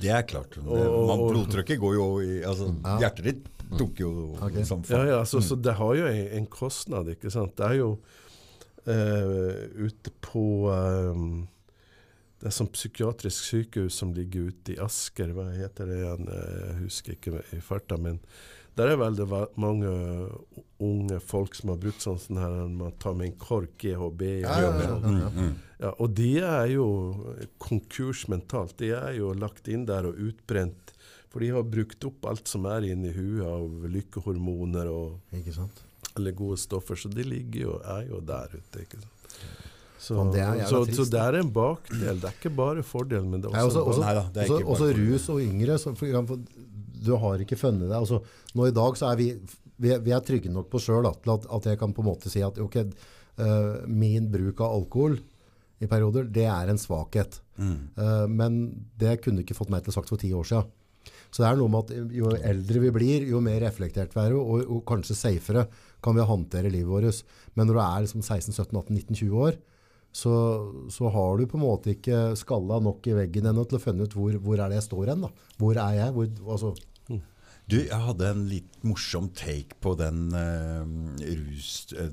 Det 0.00 0.12
er 0.12 0.24
klart. 0.28 0.56
Og- 0.64 1.06
man, 1.08 1.26
blodtrykket 1.28 1.80
går 1.80 1.94
jo 1.98 2.08
i 2.24 2.42
altså, 2.46 2.72
Hjertet 3.02 3.24
ditt 3.26 3.54
dunker 3.68 4.04
jo 4.04 4.12
okay. 4.40 4.64
som 4.64 4.80
ja, 4.86 4.96
faen. 4.96 5.10
ja, 5.10 5.18
så, 5.28 5.42
så 5.44 5.58
det 5.60 5.74
har 5.76 5.94
jo 5.98 6.08
en, 6.08 6.24
en 6.38 6.46
kostnad, 6.48 7.10
ikke 7.12 7.32
sant. 7.32 7.52
Det 7.58 7.66
er 7.66 7.80
jo 7.82 7.90
uh, 8.88 9.84
ute 9.84 10.12
på 10.24 10.44
eh, 10.72 11.22
Det 12.38 12.46
er 12.46 12.54
sånn 12.54 12.68
psykiatrisk 12.70 13.48
sykehus 13.48 13.96
som 13.98 14.12
ligger 14.14 14.52
ute 14.52 14.76
i 14.76 14.78
Asker, 14.84 15.32
hva 15.34 15.48
heter 15.56 15.88
det 15.90 15.96
igjen? 16.04 16.28
Jeg 16.30 16.76
husker 16.84 17.16
ikke 17.16 17.40
i 17.56 17.58
farta, 17.64 17.96
men 17.98 18.20
der 18.78 18.92
er 18.92 19.00
veldig 19.00 19.26
mange 19.58 19.88
unge 20.86 21.18
folk 21.26 21.56
som 21.58 21.72
har 21.72 21.80
brukt 21.82 22.04
sånn, 22.04 22.20
sånn 22.22 22.38
her 22.38 22.52
man 22.70 22.94
tar 23.02 23.16
med 23.18 23.32
en 23.32 23.38
kork, 23.42 23.72
GHB 23.82 24.22
Ja, 24.44 24.52
ja, 24.62 24.68
ja, 24.70 24.92
sånn. 24.92 25.16
ja, 25.18 25.32
ja. 25.34 25.48
Ja, 25.78 25.90
og 26.02 26.14
de 26.18 26.28
er 26.42 26.70
jo 26.72 26.86
konkurs 27.62 28.24
mentalt. 28.30 28.76
De 28.80 28.88
er 28.94 29.12
jo 29.18 29.32
lagt 29.38 29.68
inn 29.70 29.84
der 29.86 30.08
og 30.10 30.16
utbrent. 30.18 30.94
For 31.30 31.42
de 31.44 31.50
har 31.54 31.66
brukt 31.70 32.02
opp 32.08 32.24
alt 32.30 32.48
som 32.50 32.64
er 32.70 32.86
inni 32.88 33.12
huet 33.14 33.44
av 33.46 33.84
lykkehormoner 33.94 34.88
og 34.90 35.36
Ikke 35.38 35.54
sant? 35.58 35.82
eller 36.16 36.34
gode 36.38 36.58
stoffer. 36.58 36.98
Så 36.98 37.10
de 37.14 37.22
ligger 37.26 37.60
jo, 37.68 37.76
er 37.84 38.08
jo 38.10 38.18
der 38.26 38.54
ute. 38.56 38.82
ikke 38.86 38.98
sant? 39.02 39.30
Så, 39.98 40.14
Faen, 40.14 40.30
det 40.34 40.40
er 40.44 40.60
så, 40.70 40.80
så 40.94 41.04
det 41.10 41.20
er 41.20 41.38
en 41.40 41.48
bakdel. 41.54 42.20
Det 42.22 42.28
er 42.30 42.36
ikke 42.38 42.52
bare 42.54 42.82
fordel, 42.86 43.24
men 43.26 43.40
det 43.42 43.50
er 43.50 43.56
Nei, 43.56 43.64
også, 43.66 43.82
også, 43.82 44.00
også, 44.00 44.04
Nei 44.04 44.14
da, 44.14 44.44
også, 44.44 44.58
også 44.74 44.90
rus 44.98 45.28
og 45.34 45.40
yngre. 45.42 45.78
Så 45.82 45.94
for 45.98 46.38
du 47.08 47.10
har 47.22 47.42
ikke 47.44 47.58
funnet 47.58 47.88
deg. 47.88 47.96
Altså, 47.98 48.20
nå 48.54 48.68
i 48.70 48.74
dag 48.76 48.96
så 49.00 49.10
er 49.12 49.18
vi, 49.20 49.28
vi, 49.78 49.90
er- 49.94 50.00
vi 50.06 50.14
er 50.14 50.22
trygge 50.26 50.50
nok 50.54 50.70
på 50.70 50.80
sjøl 50.82 51.06
til 51.22 51.34
at, 51.34 51.46
at 51.58 51.68
jeg 51.72 51.78
kan 51.80 51.92
på 51.96 52.02
en 52.04 52.08
måte 52.12 52.30
si 52.30 52.42
at 52.46 52.58
ok, 52.62 52.78
uh, 53.42 53.84
min 53.90 54.30
bruk 54.30 54.60
av 54.66 54.74
alkohol 54.80 55.18
i 55.78 55.86
perioder, 55.86 56.26
det 56.34 56.46
er 56.50 56.70
en 56.72 56.78
svakhet. 56.82 57.36
Eh, 57.58 58.24
men 58.26 58.56
det 58.98 59.20
kunne 59.22 59.44
ikke 59.44 59.54
fått 59.54 59.70
meg 59.70 59.84
til 59.86 59.94
sagt 59.94 60.10
for 60.10 60.18
ti 60.18 60.32
år 60.34 60.46
siden. 60.46 60.66
Så 61.30 61.44
det 61.44 61.48
er 61.52 61.58
noe 61.60 61.70
med 61.70 61.86
at 61.92 62.14
jo 62.18 62.32
eldre 62.34 62.80
vi 62.82 62.90
blir, 62.96 63.26
jo 63.30 63.38
mer 63.44 63.60
reflektert 63.62 64.10
vi 64.16 64.24
er, 64.24 64.34
og, 64.34 64.64
og 64.66 64.80
kanskje 64.90 65.14
safere 65.14 65.68
kan 66.02 66.16
vi 66.18 66.26
håndtere 66.26 66.70
livet 66.74 66.90
vårt. 66.90 67.22
Men 67.54 67.70
når 67.70 67.78
du 67.78 67.82
er 67.84 68.02
liksom 68.08 68.24
16, 68.26 68.56
17, 68.58 68.74
18, 68.74 68.98
19, 68.98 69.20
20 69.22 69.38
år, 69.46 69.60
så, 70.12 70.34
så 70.90 71.10
har 71.12 71.38
du 71.38 71.46
på 71.46 71.58
en 71.58 71.64
måte 71.66 71.92
ikke 71.92 72.34
skalla 72.38 72.80
nok 72.82 73.06
i 73.10 73.16
veggen 73.18 73.50
ennå 73.50 73.64
til 73.68 73.78
å 73.78 73.82
finne 73.82 74.06
ut 74.08 74.14
hvor, 74.16 74.34
hvor 74.42 74.58
er 74.58 74.72
det 74.72 74.80
jeg 74.80 74.88
står 74.88 75.12
hen. 75.12 75.26
da. 75.26 75.32
Hvor 75.60 75.78
er 75.78 75.98
jeg? 75.98 76.14
Hvor, 76.16 76.30
altså, 76.56 76.72
Du, 77.68 77.76
jeg 77.76 78.00
hadde 78.00 78.30
en 78.32 78.46
litt 78.48 78.78
morsom 78.88 79.28
take 79.36 79.76
på 79.84 79.92
den 80.00 80.30
uh, 80.32 80.88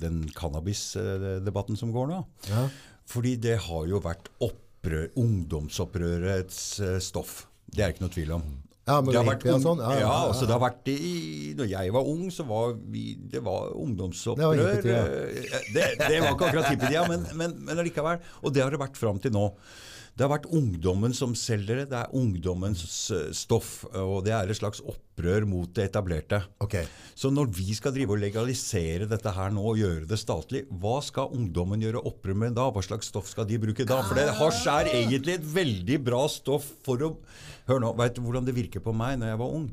den 0.02 0.26
cannabis-debatten 0.36 1.80
som 1.80 1.96
går 1.96 2.12
nå. 2.12 2.20
ja. 2.52 2.68
Fordi 3.06 3.36
det 3.38 3.60
har 3.68 3.84
jo 3.86 4.00
vært 4.02 4.32
opprør, 4.42 5.12
ungdomsopprørets 5.22 6.62
eh, 6.82 6.96
stoff. 6.98 7.44
Det 7.70 7.84
er 7.86 7.94
ikke 7.94 8.02
noe 8.02 8.14
tvil 8.16 8.32
om. 8.34 8.48
Ja, 8.86 9.00
men 9.02 9.10
Det 9.10 9.18
har 9.18 9.26
vært 9.26 9.46
og 9.50 9.62
sånn, 9.64 9.80
ja, 9.82 9.92
ja, 9.96 10.00
ja, 10.00 10.06
ja. 10.06 10.18
altså 10.30 10.46
det 10.46 10.54
har 10.54 10.62
vært 10.62 10.90
i, 10.94 11.54
når 11.58 11.70
jeg 11.72 11.94
var 11.96 12.10
ung, 12.12 12.28
så 12.30 12.44
var 12.46 12.76
vi, 12.94 13.16
det 13.34 13.42
var 13.42 13.72
ungdomsopprør. 13.82 14.60
Det 14.84 14.94
var. 14.94 15.16
Eh, 15.16 15.56
Det, 15.74 15.88
det 16.04 16.20
var 16.22 16.36
ikke 16.36 16.50
akkurat 16.52 16.70
hippetida, 16.70 17.08
men, 17.10 17.26
men, 17.34 17.56
men 17.66 17.82
allikevel. 17.82 18.22
Og 18.46 18.54
det 18.54 18.62
har 18.62 18.70
det 18.76 18.82
vært 18.84 19.00
fram 19.02 19.18
til 19.24 19.34
nå. 19.34 19.48
Det 20.16 20.24
har 20.24 20.32
vært 20.32 20.48
ungdommen 20.56 21.12
som 21.12 21.34
selger 21.36 21.82
det. 21.82 21.90
Det 21.92 21.98
er 22.00 22.14
ungdommens 22.16 22.84
eh, 23.12 23.34
stoff. 23.36 23.82
Og 24.00 24.22
det 24.24 24.32
er 24.32 24.48
et 24.48 24.56
slags 24.56 24.80
opprør 24.80 25.44
mot 25.50 25.74
det 25.76 25.90
etablerte. 25.90 26.40
Ok. 26.64 26.78
Så 27.20 27.32
når 27.36 27.52
vi 27.58 27.76
skal 27.76 27.92
drive 27.96 28.16
og 28.16 28.22
legalisere 28.24 29.10
dette 29.12 29.34
her 29.36 29.52
nå 29.52 29.66
og 29.74 29.82
gjøre 29.82 30.08
det 30.08 30.22
statlig, 30.22 30.64
hva 30.72 31.02
skal 31.04 31.36
ungdommen 31.36 31.84
gjøre 31.84 32.06
opprør 32.08 32.40
med 32.46 32.56
da? 32.56 32.70
Hva 32.72 32.86
slags 32.86 33.12
stoff 33.12 33.28
skal 33.34 33.50
de 33.50 33.60
bruke 33.60 33.84
da? 33.88 34.00
For 34.08 34.16
det 34.16 34.30
hasj 34.40 34.64
er 34.72 34.94
egentlig 34.94 35.36
et 35.36 35.52
veldig 35.58 36.00
bra 36.08 36.24
stoff 36.32 36.72
for 36.88 37.04
å 37.04 37.16
Hør 37.66 37.80
nå, 37.82 37.96
veit 37.98 38.14
du 38.14 38.22
hvordan 38.22 38.46
det 38.46 38.54
virker 38.54 38.84
på 38.86 38.92
meg 38.94 39.16
når 39.18 39.32
jeg 39.32 39.40
var 39.42 39.54
ung? 39.58 39.70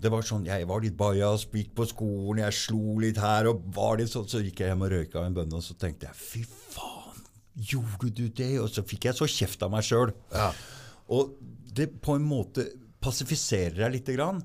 Det 0.00 0.12
var 0.12 0.24
sånn, 0.24 0.44
Jeg 0.48 0.66
var 0.68 0.82
litt 0.84 0.96
bajas, 0.96 1.46
gikk 1.52 1.74
på 1.76 1.86
skolen, 1.88 2.42
jeg 2.42 2.56
slo 2.56 2.98
litt 3.00 3.20
her 3.20 3.48
og 3.48 3.62
var 3.76 3.96
litt 4.00 4.12
sånn. 4.12 4.26
Så 4.28 4.42
gikk 4.44 4.60
jeg 4.60 4.72
hjem 4.72 4.84
og 4.84 4.92
røyka 4.92 5.24
en 5.24 5.36
bønne, 5.36 5.56
og 5.56 5.64
så 5.64 5.76
tenkte 5.80 6.08
jeg 6.08 6.16
fy 6.20 6.42
faen, 6.48 7.05
gjorde 7.56 8.10
du 8.14 8.26
det? 8.28 8.52
Og 8.60 8.68
så 8.72 8.84
fikk 8.86 9.08
jeg 9.10 9.16
så 9.18 9.28
kjeft 9.30 9.62
av 9.64 9.72
meg 9.72 9.86
sjøl. 9.86 10.12
Og 11.08 11.36
det 11.76 11.90
på 12.02 12.16
en 12.18 12.24
måte 12.26 12.66
passifiserer 13.04 13.82
deg 13.86 13.98
lite 14.00 14.14
grann. 14.18 14.42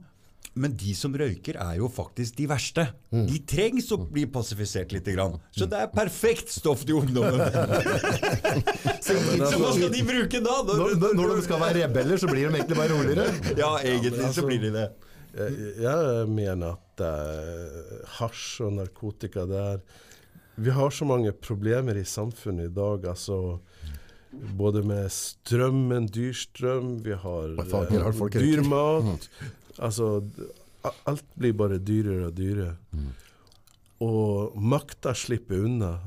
Men 0.53 0.73
de 0.75 0.91
som 0.97 1.13
røyker, 1.15 1.55
er 1.63 1.77
jo 1.79 1.87
faktisk 1.87 2.35
de 2.35 2.45
verste. 2.51 2.83
De 3.13 3.37
trengs 3.47 3.85
å 3.95 3.97
bli 4.03 4.25
passifisert 4.27 4.91
lite 4.91 5.13
grann. 5.15 5.37
Så 5.55 5.63
det 5.71 5.79
er 5.79 5.87
perfekt 5.93 6.51
stoff 6.51 6.81
til 6.83 6.97
ungdommen. 6.99 7.39
så, 9.05 9.15
så 9.15 9.59
hva 9.61 9.71
skal 9.77 9.93
de 9.93 10.01
bruke 10.07 10.41
da? 10.43 10.57
Når, 10.67 10.97
når- 10.99 11.15
når 11.21 11.33
de 11.37 11.45
skal 11.45 11.61
være 11.63 11.79
rebeller, 11.85 12.19
så 12.19 12.27
blir 12.27 12.49
de 12.49 12.59
egentlig 12.59 12.79
bare 12.81 12.97
roligere. 12.97 13.55
Ja, 13.59 13.71
egentlig 13.79 14.33
så 14.35 14.43
blir 14.47 14.59
de 14.65 14.73
det. 14.75 14.85
Jeg, 15.31 15.71
jeg 15.85 16.27
mener 16.35 16.73
at 16.75 17.05
uh, 17.07 18.07
hasj 18.17 18.65
og 18.67 18.73
narkotika 18.81 19.45
det 19.47 19.61
er 19.69 19.77
Vi 20.55 20.69
har 20.69 20.89
så 20.91 21.05
mange 21.05 21.31
problemer 21.31 21.97
i 21.97 22.05
samfunnet 22.05 22.65
i 22.71 22.73
dag. 22.75 23.05
altså 23.05 23.59
Både 24.31 24.83
med 24.83 25.11
strømmen, 25.11 26.07
dyrstrøm, 26.07 27.01
vi 27.03 27.11
har 27.11 27.55
faen, 27.67 27.95
eh, 27.95 28.03
har 28.03 28.29
dyr 28.29 28.63
mat. 28.63 29.29
Altså 29.77 30.23
Alt 31.05 31.25
blir 31.37 31.53
bare 31.53 31.77
dyrere 31.77 32.27
og 32.27 32.35
dyrere. 32.37 32.75
Og 34.01 34.55
makta 34.57 35.13
slipper 35.13 35.65
unna. 35.65 35.97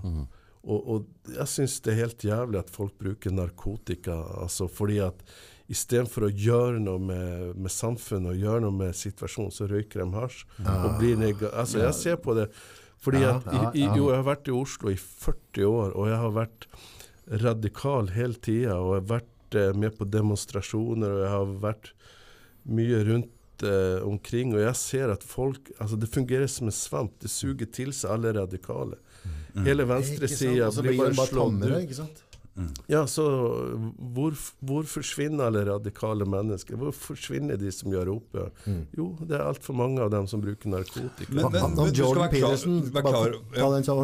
Og, 0.64 0.88
og 0.88 1.34
jeg 1.36 1.46
syns 1.50 1.80
det 1.84 1.92
er 1.92 2.00
helt 2.06 2.24
jævlig 2.24 2.58
at 2.58 2.70
folk 2.72 2.96
bruker 2.98 3.30
narkotika. 3.30 4.16
altså 4.42 4.68
fordi 4.68 4.98
at 4.98 5.20
Istedenfor 5.64 6.26
å 6.26 6.28
gjøre 6.28 6.80
noe 6.82 7.00
med, 7.00 7.54
med 7.56 7.72
samfunnet 7.72 8.34
og 8.34 8.42
gjøre 8.42 8.60
noe 8.66 8.74
med 8.76 8.96
situasjonen, 8.98 9.52
så 9.54 9.64
røyker 9.64 10.02
de 10.02 10.10
hasj. 10.12 10.42
og 10.60 10.98
blir 11.00 11.16
altså 11.54 11.78
Jeg 11.80 11.94
ser 11.94 12.16
på 12.20 12.34
det 12.36 12.50
fordi 13.04 13.22
Ja, 13.22 13.36
at 13.38 13.46
ja, 13.52 13.68
i. 13.74 13.84
Jo, 13.84 14.08
jeg 14.10 14.18
har 14.22 14.26
vært 14.30 14.50
i 14.50 14.56
Oslo 14.56 14.92
i 14.92 14.98
40 14.98 15.68
år, 15.68 15.94
og 15.94 16.10
jeg 16.10 16.20
har 16.24 16.34
vært 16.40 16.66
radikal 17.44 18.10
hele 18.14 18.40
tida. 18.40 18.78
Og 18.80 18.96
jeg 18.96 19.04
har 19.04 19.08
vært 19.14 19.58
eh, 19.60 19.70
med 19.84 19.96
på 19.98 20.08
demonstrasjoner, 20.08 21.14
og 21.18 21.24
jeg 21.24 21.32
har 21.34 21.54
vært 21.68 21.92
mye 22.64 23.00
rundt 23.08 23.64
eh, 23.68 24.00
omkring. 24.08 24.54
Og 24.56 24.64
jeg 24.64 24.76
ser 24.80 25.12
at 25.14 25.24
folk 25.24 25.70
altså 25.78 25.96
Det 26.00 26.10
fungerer 26.12 26.50
som 26.50 26.70
en 26.70 26.76
svamp. 26.76 27.16
Det 27.22 27.30
suger 27.32 27.70
til 27.72 27.92
seg 27.96 28.16
alle 28.16 28.34
radikale. 28.40 29.00
Hele 29.64 29.86
venstresida 29.86 30.70
blir 30.82 30.98
bare 30.98 31.14
slått 31.14 31.62
ut. 32.00 32.23
Ikke? 32.54 32.84
Ja, 32.88 33.00
så 33.10 33.24
hvor, 34.14 34.34
hvor 34.62 34.84
forsvinner 34.86 35.48
alle 35.48 35.64
radikale 35.66 36.24
mennesker? 36.28 36.76
Hvor 36.78 36.92
forsvinner 36.94 37.58
de 37.58 37.70
som 37.74 37.90
gjør 37.92 38.12
opprør? 38.14 38.50
Jo, 38.96 39.08
det 39.20 39.34
er 39.38 39.42
altfor 39.48 39.74
mange 39.74 40.00
av 40.04 40.10
dem 40.12 40.26
som 40.30 40.40
bruker 40.40 40.70
narkotika. 40.70 41.26
Men- 41.34 41.50
men- 41.50 41.52
men, 41.52 41.76
han 41.78 41.94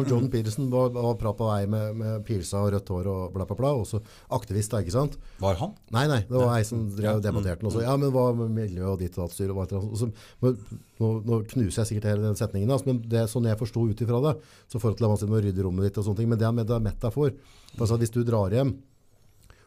Jordan 0.09 0.29
Peterson, 0.31 0.63
ja. 0.67 0.69
var, 0.71 0.89
var 0.89 1.15
bra 1.15 1.33
på 1.33 1.47
vei 1.47 1.65
med, 1.67 1.95
med 1.95 2.25
pilsa 2.25 2.57
og 2.65 2.73
rødt 2.73 2.87
hår 2.89 3.07
og 3.07 3.33
bla, 3.33 3.45
bla, 3.45 3.55
bla. 3.55 3.71
Også 3.81 4.01
aktivist, 4.31 4.71
da, 4.71 4.81
ikke 4.83 4.91
sant? 4.97 5.17
Var 5.39 5.55
han? 5.55 5.73
Nei, 5.91 6.07
nei, 6.07 6.19
det 6.27 6.35
var 6.37 6.57
ei 6.57 6.63
som 6.67 6.89
drev 6.95 7.15
og 7.19 7.23
debatterte 7.23 7.59
den 7.63 7.71
også. 7.71 7.81
Ja, 7.87 7.95
men 7.97 8.11
hva 8.11 8.27
med 8.35 8.51
miljø 8.51 8.83
og 8.91 8.99
ditt 8.99 9.17
og 9.17 9.27
datt 9.29 9.35
styr 9.37 9.51
og 9.55 9.69
så- 9.97 10.11
men 10.41 10.57
nå, 10.99 11.23
nå 11.25 11.41
knuser 11.47 11.81
jeg 11.83 11.87
sikkert 12.01 12.09
hele 12.11 12.21
den 12.27 12.35
setningen, 12.35 12.69
altså, 12.69 12.85
men 12.87 13.01
det 13.01 13.29
sånn 13.29 13.45
jeg 13.47 13.57
forsto 13.57 13.87
ut 13.89 14.01
ifra 14.01 14.21
det, 14.21 14.41
så 14.69 14.79
forhold 14.79 14.97
til 14.97 15.05
at 15.05 15.09
man 15.09 15.17
vanskelig 15.17 15.41
å 15.41 15.45
rydde 15.47 15.63
rommet 15.65 15.83
ditt 15.87 15.97
og 15.97 16.05
sånne 16.05 16.17
ting, 16.17 16.29
men 16.29 16.37
det 16.37 16.47
er, 16.47 16.51
med, 16.51 16.67
det 16.67 16.75
er 16.75 16.85
metafor. 16.85 17.33
Altså, 17.79 17.97
hvis 18.01 18.13
du 18.13 18.21
drar 18.27 18.53
hjem, 18.53 18.75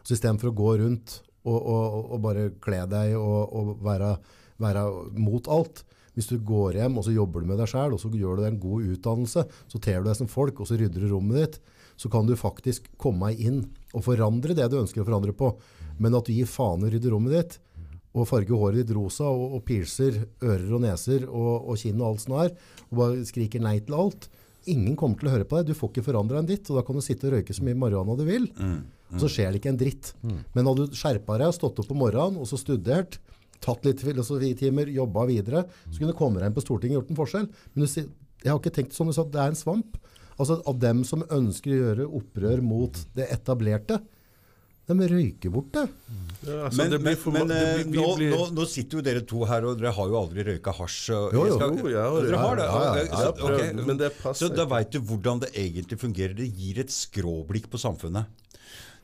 så 0.05 0.15
istedenfor 0.15 0.51
å 0.51 0.57
gå 0.57 0.71
rundt 0.83 1.19
og, 1.45 1.57
og, 1.57 1.99
og 2.15 2.23
bare 2.23 2.47
kle 2.61 2.83
deg 2.89 3.15
og, 3.17 3.53
og 3.57 3.71
være, 3.85 4.15
være 4.61 4.85
mot 5.17 5.49
alt, 5.51 5.83
hvis 6.15 6.29
du 6.31 6.37
går 6.47 6.79
hjem 6.79 6.99
og 6.99 7.05
så 7.05 7.13
jobber 7.15 7.43
du 7.43 7.49
med 7.49 7.59
deg 7.59 7.69
sjæl 7.69 7.95
og 7.95 7.99
så 7.99 8.11
gjør 8.13 8.37
du 8.37 8.43
deg 8.45 8.53
en 8.53 8.61
god 8.61 8.91
utdannelse, 8.95 9.45
så 9.71 9.81
ter 9.83 9.99
du 9.99 10.09
deg 10.09 10.19
som 10.19 10.31
folk, 10.31 10.61
og 10.61 10.69
så 10.69 10.77
rydder 10.79 11.03
du 11.03 11.11
rommet 11.11 11.41
ditt, 11.41 11.57
så 11.99 12.11
kan 12.11 12.27
du 12.27 12.35
faktisk 12.39 12.87
komme 13.01 13.33
inn 13.33 13.65
og 13.93 14.05
forandre 14.07 14.55
det 14.55 14.69
du 14.71 14.79
ønsker 14.81 15.03
å 15.03 15.07
forandre 15.07 15.35
på. 15.35 15.51
Men 15.99 16.15
at 16.17 16.27
du 16.27 16.33
gir 16.35 16.47
faen 16.49 16.83
i 16.83 16.89
å 16.89 16.93
rydde 16.93 17.11
rommet 17.11 17.35
ditt, 17.35 17.57
og 18.15 18.29
farger 18.29 18.59
håret 18.59 18.83
ditt 18.83 18.95
rosa, 18.95 19.27
og, 19.27 19.57
og 19.57 19.63
pilser 19.67 20.21
ører 20.43 20.71
og 20.77 20.83
neser 20.85 21.27
og, 21.27 21.67
og 21.67 21.79
kinn 21.79 21.99
og 21.99 22.07
alt 22.09 22.23
sånt 22.23 22.39
her, 22.39 22.53
og 22.87 22.99
bare 23.01 23.27
skriker 23.27 23.63
nei 23.63 23.77
til 23.83 23.97
alt. 23.99 24.29
Ingen 24.71 24.95
kommer 24.97 25.19
til 25.19 25.29
å 25.29 25.33
høre 25.35 25.45
på 25.47 25.59
deg. 25.59 25.69
Du 25.69 25.77
får 25.77 25.91
ikke 25.93 26.03
forandra 26.07 26.39
en 26.41 26.47
ditt, 26.49 26.67
og 26.71 26.79
da 26.79 26.83
kan 26.87 26.97
du 26.97 27.03
sitte 27.05 27.27
og 27.29 27.35
røyke 27.35 27.53
så 27.53 27.63
mye 27.65 27.77
marihuana 27.77 28.15
du 28.17 28.23
vil. 28.27 28.47
Og 29.13 29.19
så 29.21 29.29
skjer 29.29 29.51
det 29.53 29.59
ikke 29.61 29.71
en 29.73 29.79
dritt. 29.79 30.13
Men 30.55 30.65
hadde 30.69 30.87
du 30.89 30.95
skjerpa 30.97 31.37
deg, 31.41 31.53
stått 31.53 31.79
opp 31.83 31.91
om 31.93 31.99
morgenen 32.01 32.39
og 32.41 32.47
så 32.49 32.57
studert, 32.57 33.19
tatt 33.63 33.85
litt 33.87 34.01
filosofitimer, 34.03 34.89
jobba 34.93 35.25
videre, 35.29 35.63
så 35.89 35.97
kunne 35.99 36.11
du 36.13 36.17
komme 36.17 36.41
deg 36.41 36.49
inn 36.51 36.57
på 36.57 36.63
Stortinget 36.65 36.97
og 36.97 37.03
gjort 37.03 37.13
en 37.13 37.19
forskjell. 37.21 37.47
Men 37.73 37.85
du, 37.85 38.01
jeg 38.43 38.51
har 38.51 38.59
ikke 38.59 38.73
tenkt 38.75 38.97
sånn, 38.97 39.09
du 39.09 39.15
sa 39.15 39.23
det 39.25 39.41
er 39.41 39.53
en 39.53 39.57
svamp. 39.57 39.97
Altså 40.35 40.59
Av 40.67 40.77
dem 40.81 41.05
som 41.07 41.23
ønsker 41.31 41.71
å 41.71 41.79
gjøre 41.79 42.09
opprør 42.19 42.61
mot 42.65 42.97
det 43.15 43.29
etablerte, 43.31 44.01
de 45.01 45.07
røyker 45.09 45.49
bort 45.51 45.71
det. 45.73 45.89
Ja, 46.45 46.65
altså, 46.67 46.77
Men, 46.77 46.91
det 46.91 46.99
men, 47.01 47.17
men 47.33 47.47
det 47.47 47.87
blir- 47.87 47.95
nå, 48.05 48.15
blir- 48.19 48.33
nå, 48.37 48.41
nå 48.53 48.65
sitter 48.69 48.97
jo 48.99 49.01
dere 49.01 49.21
to 49.25 49.45
her, 49.49 49.65
og 49.65 49.79
dere 49.79 49.91
har 49.97 50.07
jo 50.11 50.17
aldri 50.19 50.43
røyka 50.45 50.71
hasj. 50.77 51.09
Jo, 51.09 51.29
jo. 51.33 51.55
skal- 51.57 51.73
Jo, 51.79 51.87
jeg 51.89 52.27
Dere 52.29 52.37
har 52.37 52.55
det? 52.55 52.65
Ja, 52.65 52.83
ja, 52.83 53.03
ja. 53.03 53.29
ok, 53.31 53.49
Jeg 53.57 53.75
så- 53.75 53.85
men 53.87 53.97
det 53.97 54.11
passer 54.21 54.45
Så 54.49 54.55
da 54.55 54.65
veit 54.65 54.91
du 54.91 54.99
hvordan 55.01 55.39
det 55.41 55.53
egentlig 55.55 55.97
fungerer. 55.97 56.35
Det 56.35 56.53
gir 56.53 56.79
et 56.79 56.87
skråblikk 56.93 57.65
på 57.71 57.79
samfunnet. 57.81 58.25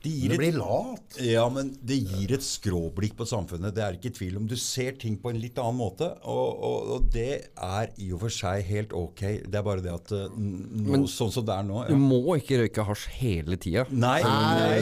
Det 0.02 0.10
gir 0.10 0.28
Det 0.32 0.34
et, 0.34 0.38
blir 0.42 0.56
lat. 0.58 1.16
ja, 1.22 1.44
men 1.48 1.68
det 1.82 1.98
gir 2.02 2.32
et 2.34 2.42
skråblikk 2.42 3.14
på 3.18 3.26
samfunnet. 3.28 3.74
Det 3.76 3.82
er 3.84 3.92
ikke 3.98 4.10
tvil 4.16 4.36
om. 4.40 4.46
Du 4.50 4.56
ser 4.58 4.92
ting 4.98 5.16
på 5.22 5.30
en 5.30 5.38
litt 5.38 5.58
annen 5.62 5.78
måte, 5.78 6.08
og, 6.26 6.58
og, 6.58 6.88
og 6.96 7.04
det 7.14 7.50
er 7.54 7.92
i 8.02 8.08
og 8.12 8.20
for 8.24 8.34
seg 8.34 8.64
helt 8.66 8.92
ok. 8.98 9.22
Det 9.46 9.54
er 9.60 9.62
bare 9.66 9.84
det 9.84 9.92
at 9.94 10.10
eh, 10.16 10.26
nå, 10.34 10.90
Men- 10.96 11.06
sånn 11.06 11.30
som 11.30 11.46
det 11.46 11.54
er 11.54 11.62
nå 11.68 11.84
Du 11.88 11.94
må 12.00 12.18
ikke 12.38 12.58
røyke 12.64 12.86
hasj 12.88 13.06
hele 13.20 13.56
tida. 13.62 13.84
Nei, 13.90 14.18
Nei, 14.22 14.32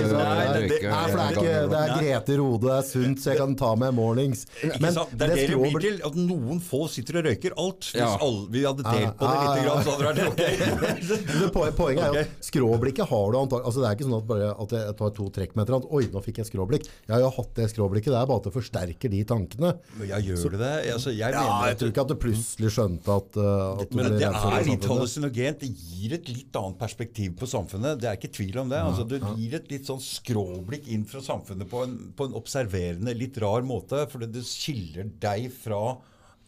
nei, 0.08 0.46
det- 0.56 0.68
det- 0.70 0.82
Nei, 0.90 1.04
for 1.10 1.16
det 1.18 1.26
er, 1.26 1.36
ikke, 1.36 1.68
det 1.70 1.80
er 1.84 1.94
Grete 2.00 2.38
Rode, 2.40 2.62
det 2.66 2.76
er 2.78 2.88
sunt, 2.88 3.18
så 3.20 3.30
jeg 3.34 3.38
kan 3.42 3.54
ta 3.60 3.74
med 3.76 3.94
mornings. 3.94 4.46
Men? 4.80 4.94
Det 4.94 5.28
er 5.28 5.34
det 5.36 5.48
det 5.50 5.60
blir 5.60 5.80
til. 5.84 6.00
At 6.06 6.16
noen 6.16 6.60
få 6.64 6.86
sitter 6.88 7.20
og 7.20 7.24
røyker 7.28 7.52
alt. 7.60 7.90
Hvis 7.92 8.00
Ja. 8.00 8.16
alle, 8.20 8.46
vi 8.48 8.62
hadde 8.64 8.82
delt 8.88 9.16
på 9.20 9.28
det 9.28 9.36
lite 9.36 9.52
ja, 9.52 9.56
ja. 9.56 9.64
grann, 9.68 9.84
så 9.84 9.90
hadde 9.90 10.14
det 10.14 10.24
vært 10.24 11.50
ok. 11.50 11.76
Poenget 11.80 12.04
er 12.04 12.18
jo 12.20 12.24
skråblikket 12.44 13.08
har 13.10 13.32
du 13.32 13.38
antagelig 13.40 13.66
altså 13.70 13.80
Det 13.82 13.88
er 13.90 13.94
ikke 13.96 14.06
sånn 14.08 14.18
at, 14.20 14.26
bare 14.30 14.48
at 14.64 14.74
jeg 14.76 14.96
tar 15.00 15.09
to 15.16 15.26
trekk 15.34 15.54
med 15.56 15.64
et 15.64 15.70
eller 15.70 15.80
annet 15.80 15.94
Oi, 15.98 16.02
nå 16.12 16.22
fikk 16.24 16.40
jeg 16.40 16.48
skråblikk. 16.50 16.88
Jeg 17.06 17.14
har 17.14 17.22
jo 17.24 17.30
hatt 17.36 17.52
det 17.58 17.68
skråblikket. 17.72 18.12
Det 18.14 18.18
er 18.20 18.28
bare 18.30 18.42
at 18.42 18.48
det 18.48 18.52
forsterker 18.54 19.12
de 19.12 19.20
tankene. 19.28 19.72
Men 19.98 20.10
jeg 20.12 20.28
gjør 20.30 20.56
det 20.56 20.60
det? 20.62 20.72
Altså, 20.94 21.14
jeg 21.14 21.36
Ja, 21.36 21.44
jeg 21.70 21.78
tror 21.80 21.92
ikke 21.92 22.04
at 22.06 22.12
du 22.12 22.16
plutselig 22.24 22.72
skjønte 22.76 23.16
at, 23.22 23.40
uh, 23.40 23.84
at 23.84 23.96
men 23.96 24.10
det 24.16 24.26
er 24.28 24.66
litt 24.68 24.88
hallusinogent. 24.90 25.64
Det 25.64 25.70
gir 25.70 26.16
et 26.18 26.32
litt 26.32 26.60
annet 26.60 26.80
perspektiv 26.80 27.36
på 27.40 27.48
samfunnet. 27.50 28.00
Det 28.02 28.10
er 28.10 28.18
ikke 28.20 28.32
tvil 28.40 28.62
om 28.64 28.72
det. 28.72 28.80
Altså, 28.80 29.06
det 29.08 29.22
gir 29.38 29.56
et 29.60 29.72
litt 29.72 29.90
sånn 29.90 30.02
skråblikk 30.02 30.90
inn 30.94 31.06
fra 31.08 31.22
samfunnet 31.24 31.70
på 31.70 31.84
en, 31.86 31.96
på 32.16 32.28
en 32.28 32.36
observerende, 32.40 33.16
litt 33.16 33.38
rar 33.42 33.66
måte. 33.66 34.06
For 34.10 34.26
det 34.26 34.44
skiller 34.46 35.10
deg 35.22 35.50
fra 35.54 35.80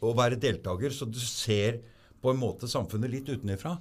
å 0.03 0.13
være 0.19 0.39
deltaker, 0.43 0.91
så 0.95 1.07
du 1.07 1.21
ser 1.23 1.81
på 2.23 2.31
en 2.31 2.39
måte 2.39 2.69
samfunnet 2.71 3.11
litt 3.11 3.31
utenifra. 3.31 3.77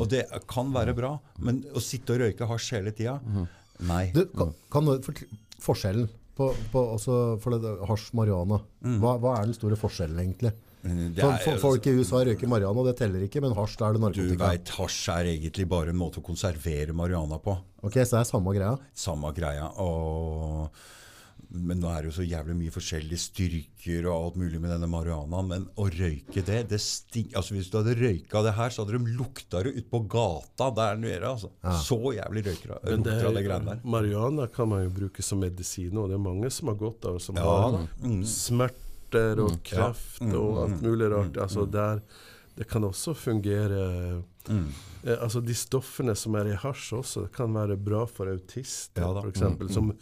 Og 0.00 0.06
det 0.12 0.24
kan 0.48 0.72
være 0.72 0.94
bra. 0.96 1.16
Men 1.44 1.60
å 1.76 1.82
sitte 1.84 2.14
og 2.14 2.22
røyke 2.24 2.48
hasj 2.48 2.78
hele 2.78 2.94
tida 2.96 3.18
Nei. 3.88 4.10
Du, 4.14 4.24
kan, 4.36 4.52
kan 4.70 4.84
du 4.88 4.98
forkl- 5.04 5.30
forskjellen 5.62 6.08
på, 6.38 6.50
på 6.72 6.82
for 7.42 7.58
det, 7.58 7.72
hasj, 7.88 8.10
marihuana, 8.18 8.60
hva, 9.02 9.16
hva 9.20 9.34
er 9.40 9.48
den 9.50 9.54
store 9.58 9.76
forskjellen 9.76 10.20
egentlig? 10.22 10.52
Det 10.82 11.22
er- 11.22 11.38
for, 11.44 11.58
folk 11.62 11.84
i 11.86 11.92
USA 11.94 12.24
røyker 12.26 12.48
marihuana, 12.50 12.82
det 12.88 12.96
teller 12.98 13.22
ikke, 13.26 13.40
men 13.44 13.52
hasj, 13.54 13.76
da 13.78 13.88
er 13.90 13.92
det 13.94 14.00
Du 14.00 14.06
narkotika. 14.08 14.48
veit, 14.48 14.72
hasj 14.78 15.02
er 15.14 15.28
egentlig 15.36 15.68
bare 15.70 15.92
en 15.92 16.00
måte 16.00 16.18
å 16.18 16.24
konservere 16.26 16.92
marihuana 16.96 17.38
på. 17.38 17.54
Ok, 17.84 18.00
så 18.02 18.16
det 18.16 18.20
er 18.24 18.30
samme 18.32 18.54
greia. 18.56 18.72
Samme 18.94 19.30
greia. 19.36 19.68
Og, 19.78 20.70
men 21.54 21.80
nå 21.82 21.88
er 21.92 22.02
det 22.02 22.08
jo 22.10 22.14
så 22.16 22.24
jævlig 22.24 22.54
mye 22.56 22.72
forskjellige 22.72 23.20
styrker 23.20 24.06
og 24.08 24.14
alt 24.16 24.36
mulig 24.40 24.60
med 24.62 24.70
denne 24.72 24.88
marihuanaen. 24.88 25.48
Men 25.50 25.66
å 25.76 25.84
røyke 25.92 26.40
det, 26.46 26.62
det 26.70 26.78
sting, 26.80 27.28
altså 27.36 27.54
Hvis 27.58 27.68
du 27.70 27.76
hadde 27.76 27.96
røyka 27.98 28.42
det 28.46 28.54
her, 28.56 28.70
så 28.72 28.86
hadde 28.86 28.96
de 28.98 29.12
lukta 29.18 29.60
det 29.66 29.74
ute 29.76 29.84
på 29.92 30.00
gata 30.08 30.70
der 30.78 30.96
nede. 31.02 31.28
Altså. 31.28 31.50
Så 31.84 31.98
jævlig 32.16 32.44
røyker 32.46 32.72
det. 32.72 32.80
Men 32.88 33.02
det 33.04 33.12
lukter 33.18 33.28
av 33.28 33.34
det 33.36 33.44
greiene 33.46 33.70
der. 33.74 33.80
marihuana 33.84 34.46
kan 34.54 34.68
man 34.72 34.84
jo 34.86 34.94
bruke 34.96 35.22
som 35.22 35.42
medisin, 35.44 35.96
og 36.00 36.08
det 36.08 36.16
er 36.16 36.24
mange 36.24 36.50
som 36.50 36.72
har 36.72 36.80
godt 36.80 37.04
av 37.12 37.18
som 37.20 37.36
Ja, 37.36 37.44
har. 37.66 37.80
Mm. 38.00 38.22
smerter 38.24 39.42
og 39.44 39.58
kreft 39.66 40.22
og 40.32 40.62
alt 40.64 40.82
mulig 40.82 41.10
rart. 41.12 41.36
Altså 41.36 41.66
der, 41.70 42.00
det 42.56 42.68
kan 42.68 42.82
også 42.88 43.14
fungere 43.14 44.22
Mm. 44.50 44.72
eh, 45.04 45.18
Altså 45.22 45.40
De 45.40 45.54
stoffene 45.54 46.16
som 46.18 46.34
er 46.34 46.48
i 46.50 46.56
hasj 46.58 46.96
også, 46.98 47.20
det 47.28 47.32
kan 47.36 47.52
være 47.54 47.76
bra 47.78 48.00
for 48.10 48.26
autister, 48.26 49.02
Ja 49.04 49.12
f.eks. 49.22 49.36
eksempel, 49.36 49.68
Som 49.70 49.92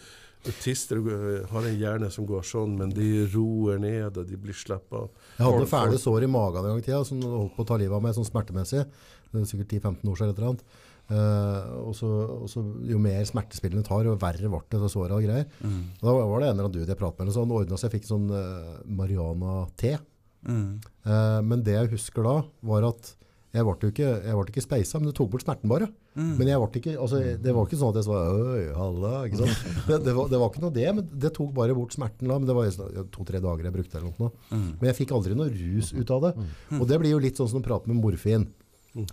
autister 0.49 1.01
eh, 1.01 1.49
har 1.51 1.67
en 1.67 1.81
hjerne 1.81 2.11
som 2.13 2.27
går 2.29 2.45
sånn, 2.47 2.77
men 2.81 2.93
de 2.95 3.27
roer 3.35 3.81
ned, 3.83 4.17
og 4.17 4.29
de 4.29 4.39
blir 4.41 4.57
slappa 4.57 5.05
av. 5.05 5.25
Jeg 5.37 5.47
hadde 5.47 5.71
fæle 5.71 5.99
sår 6.01 6.27
i 6.27 6.31
magen 6.31 6.63
en 6.63 6.73
gang 6.73 6.83
i 6.83 6.87
tida, 6.87 7.03
som 7.07 7.21
holdt 7.25 7.57
på 7.57 7.67
å 7.67 7.69
ta 7.69 7.81
livet 7.81 7.97
av 7.97 8.05
meg 8.05 8.17
sånn 8.17 8.29
smertemessig. 8.29 8.87
Det 9.31 9.43
er 9.43 9.51
sikkert 9.51 9.77
10-15 9.77 10.11
år 10.11 10.21
siden 10.21 10.33
eller 10.35 10.49
annet. 10.53 10.65
Uh, 11.11 11.89
og 11.89 11.95
så, 11.99 12.09
og 12.37 12.47
så 12.47 12.61
jo 12.87 12.99
mer 13.03 13.25
smertespillene 13.27 13.83
tar, 13.87 14.05
jo 14.07 14.15
verre 14.21 14.47
ble 14.47 14.61
det, 14.71 14.79
det 14.79 14.91
såret 14.93 15.17
og 15.17 15.25
greier. 15.25 15.49
Mm. 15.59 15.81
Da 15.99 16.15
var 16.15 16.29
det 16.39 16.51
en 16.51 16.53
eller 16.53 16.69
annen 16.69 16.77
dude 16.77 16.93
jeg 16.93 17.01
pratet 17.01 17.25
med, 17.25 17.33
så 17.33 17.41
sånn, 17.41 17.55
ordnet 17.57 17.83
så 17.83 17.89
jeg 17.89 17.97
fikk 17.97 18.07
sånn 18.07 18.29
uh, 18.31 18.77
marihuana-te. 18.87 19.97
Mm. 20.47 20.69
Uh, 21.05 21.41
men 21.47 21.65
det 21.67 21.75
jeg 21.75 21.93
husker 21.97 22.27
da, 22.27 22.37
var 22.71 22.87
at 22.93 23.15
jeg 23.51 23.67
ble 23.67 23.91
ikke, 23.91 24.11
jeg 24.23 24.39
ble 24.39 24.53
ikke 24.53 24.63
speisa, 24.63 25.01
men 25.01 25.11
det 25.11 25.17
tok 25.19 25.33
bort 25.33 25.43
smerten 25.43 25.71
bare. 25.73 25.91
Mm. 26.19 26.33
Men 26.41 26.49
jeg 26.51 26.59
ble 26.59 26.81
ikke, 26.81 26.95
altså, 26.99 27.21
det 27.39 27.53
var 27.55 27.69
ikke 27.69 27.79
sånn 27.79 27.93
at 27.93 27.99
jeg 28.01 28.07
sa 28.09 28.17
Øy, 28.35 28.65
halla, 28.75 29.13
ikke 29.29 29.39
sant? 29.45 29.61
Det, 29.91 29.99
det, 30.09 30.15
var, 30.17 30.31
det 30.33 30.41
var 30.43 30.51
ikke 30.51 30.65
noe 30.65 30.75
det, 30.75 30.87
men 30.97 31.13
det 31.23 31.31
tok 31.37 31.53
bare 31.55 31.77
bort 31.77 31.95
smerten 31.95 32.31
da. 32.31 32.39
Men 32.41 32.49
det 32.49 32.57
var 32.57 33.07
to-tre 33.15 33.43
dager 33.43 33.69
jeg 33.69 33.77
brukte 33.77 34.01
eller 34.01 34.17
noe. 34.19 34.33
Mm. 34.51 34.67
Men 34.81 34.91
jeg 34.91 34.99
fikk 35.03 35.15
aldri 35.17 35.39
noe 35.39 35.53
rus 35.55 35.93
ut 35.95 36.13
av 36.17 36.27
det. 36.27 36.35
Og 36.81 36.85
det 36.91 36.99
blir 37.03 37.15
jo 37.15 37.23
litt 37.23 37.39
sånn 37.39 37.51
som 37.53 37.63
å 37.63 37.67
prate 37.67 37.91
med 37.91 38.01
morfin. 38.03 38.49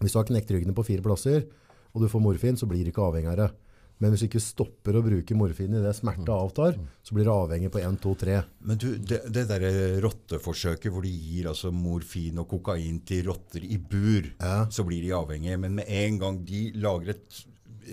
Hvis 0.01 0.15
du 0.15 0.19
har 0.19 0.27
knekt 0.27 0.51
ryggene 0.53 0.73
på 0.77 0.85
fire 0.87 1.05
plasser, 1.05 1.45
og 1.93 2.03
du 2.03 2.09
får 2.11 2.23
morfin, 2.23 2.57
så 2.57 2.69
blir 2.69 2.85
du 2.85 2.91
ikke 2.91 3.05
avhengig 3.05 3.29
av 3.33 3.39
det. 3.43 3.49
Men 3.97 4.11
hvis 4.13 4.21
du 4.21 4.27
ikke 4.27 4.41
stopper 4.43 4.97
å 4.99 5.01
bruke 5.01 5.33
morfin 5.37 5.73
i 5.73 5.81
det 5.81 5.95
smerte 5.97 6.29
avtar, 6.29 6.75
så 7.01 7.15
blir 7.17 7.25
du 7.25 7.31
avhengig 7.33 7.71
på 7.73 7.81
1, 7.81 7.97
2, 8.03 8.11
3. 8.21 8.35
Men 8.69 8.77
du, 8.77 8.87
det, 9.09 9.23
det 9.33 9.47
derre 9.49 9.71
rotteforsøket 10.05 10.93
hvor 10.93 11.01
de 11.07 11.09
gir 11.15 11.49
altså 11.49 11.71
morfin 11.73 12.37
og 12.43 12.45
kokain 12.51 12.99
til 13.09 13.25
rotter 13.31 13.65
i 13.65 13.79
bur, 13.81 14.29
Ja. 14.37 14.67
så 14.69 14.85
blir 14.85 15.01
de 15.01 15.15
avhengige. 15.17 15.57
Men 15.63 15.79
med 15.81 15.89
en 15.89 16.19
gang 16.21 16.37
de 16.45 16.67
lager 16.77 17.15
et 17.15 17.43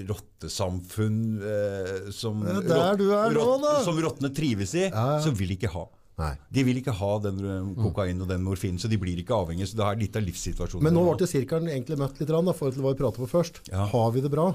rottesamfunn 0.08 1.18
eh, 1.40 2.10
som, 2.12 2.40
Ja, 2.44 2.92
nå, 2.98 3.46
da. 3.62 3.74
som 3.86 3.98
rottene 4.02 4.32
trives 4.34 4.74
i, 4.74 4.88
Ja, 4.90 5.20
så 5.24 5.32
vil 5.32 5.54
de 5.54 5.58
ikke 5.60 5.72
ha. 5.72 5.86
Nei. 6.20 6.34
De 6.54 6.62
vil 6.66 6.78
ikke 6.78 6.92
ha 6.94 7.12
den 7.24 7.40
eh, 7.42 7.70
kokain 7.80 8.20
og 8.22 8.28
den 8.30 8.44
morfinen, 8.46 8.78
så 8.78 8.90
de 8.90 8.98
blir 9.02 9.18
ikke 9.22 9.34
avhengige. 9.34 9.72
Så 9.72 9.80
det 9.80 9.86
er 9.88 9.98
litt 10.04 10.18
av 10.20 10.26
livssituasjonen. 10.26 10.84
Men 10.86 10.94
nå 10.94 11.06
ble 11.16 11.26
sirkelen 11.30 11.72
egentlig 11.72 11.98
møtt 11.98 12.20
litt, 12.20 12.30
da, 12.30 12.54
forhold 12.54 12.76
til 12.76 12.84
hva 12.86 12.92
vi 12.94 13.00
pratet 13.00 13.24
på 13.24 13.30
først. 13.32 13.64
Ja. 13.72 13.88
Har 13.90 14.12
vi 14.14 14.22
det 14.22 14.30
bra? 14.34 14.50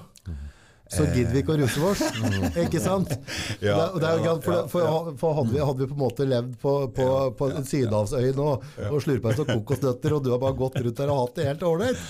Så 0.89 1.05
gidder 1.05 1.35
vi 1.35 1.41
ikke 1.43 1.53
å 1.53 1.59
ruse 1.59 1.81
oss. 1.85 1.99
ikke 2.63 2.79
sant? 2.81 3.11
Ja, 3.61 3.75
det, 3.93 3.99
det 4.01 4.13
jo 4.25 4.33
for, 4.41 4.69
for, 4.71 5.11
for 5.21 5.37
hadde, 5.37 5.53
vi, 5.53 5.61
hadde 5.61 5.83
vi 5.83 5.89
på 5.91 5.97
en 5.97 6.01
måte 6.01 6.25
levd 6.25 6.55
på, 6.63 6.73
på, 6.97 7.07
på 7.37 7.49
Sydhavsøy 7.69 8.31
nå 8.37 8.47
og 8.89 8.97
slurpa 9.05 9.35
i 9.35 9.37
kokosnøtter, 9.51 10.17
og 10.17 10.25
du 10.25 10.31
har 10.33 10.41
bare 10.41 10.57
gått 10.57 10.79
rundt 10.81 10.97
der 10.97 11.13
og 11.13 11.21
hatt 11.21 11.37
det 11.37 11.45
helt 11.51 11.65
ålreit 11.69 12.01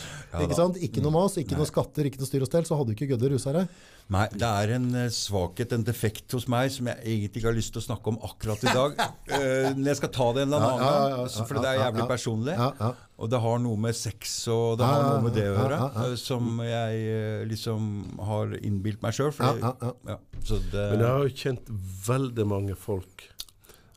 Ikke 0.46 0.56
sant? 0.56 0.80
Ikke 0.86 1.04
noe 1.04 1.16
mas, 1.18 1.36
ikke 1.42 1.60
noe 1.60 1.68
skatter, 1.68 2.08
ikke 2.08 2.24
noe 2.24 2.32
styr 2.32 2.46
og 2.48 2.52
stell, 2.52 2.68
så 2.70 2.80
hadde 2.80 2.94
du 2.94 2.96
ikke 2.96 3.12
giddet 3.12 3.28
å 3.28 3.34
ruse 3.36 3.56
deg. 3.60 3.80
Nei, 4.10 4.24
det 4.34 4.48
er 4.48 4.72
en 4.74 4.88
eh, 4.98 5.12
svakhet, 5.14 5.74
en 5.76 5.84
defekt 5.86 6.34
hos 6.34 6.48
meg, 6.50 6.72
som 6.74 6.88
jeg 6.90 6.98
egentlig 7.04 7.44
ikke 7.44 7.50
har 7.52 7.58
lyst 7.58 7.76
til 7.76 7.82
å 7.82 7.86
snakke 7.86 8.10
om 8.10 8.18
akkurat 8.26 8.64
i 8.66 8.74
dag. 8.74 9.00
Eh, 9.30 9.68
men 9.76 9.86
jeg 9.86 10.00
skal 10.00 10.10
ta 10.10 10.26
det 10.34 10.42
en 10.42 10.48
eller 10.50 10.64
annen 10.66 10.80
Ja, 10.82 10.86
ja, 10.90 11.02
ja, 11.12 11.18
gang, 11.20 11.28
ja, 11.30 11.44
for 11.46 11.60
det 11.62 11.70
er 11.70 11.76
jævlig 11.78 12.02
ja. 12.02 12.06
personlig. 12.10 12.54
Ja, 12.58 12.70
ja. 12.80 12.88
Og 13.22 13.30
det 13.30 13.40
har 13.44 13.60
noe 13.62 13.82
med 13.84 13.98
sex 14.00 14.32
og 14.50 14.80
det 14.80 14.88
har 14.90 14.98
ja, 15.04 15.12
noe 15.12 15.26
med 15.28 15.36
det 15.38 15.44
å 15.46 15.52
gjøre, 15.52 15.78
ja, 15.78 15.90
ja. 15.94 16.06
eh, 16.08 16.16
som 16.18 16.64
jeg 16.66 17.44
liksom 17.52 17.92
har 18.26 18.56
innbilt 18.58 19.06
meg 19.06 19.16
sjøl. 19.16 19.30
Ja, 19.38 19.52
ja, 19.62 19.72
ja. 19.86 19.92
Ja, 20.10 20.18
Men 20.42 21.04
jeg 21.04 21.06
har 21.06 21.28
jo 21.28 21.36
kjent 21.44 21.70
veldig 22.08 22.48
mange 22.50 22.80
folk, 22.80 23.28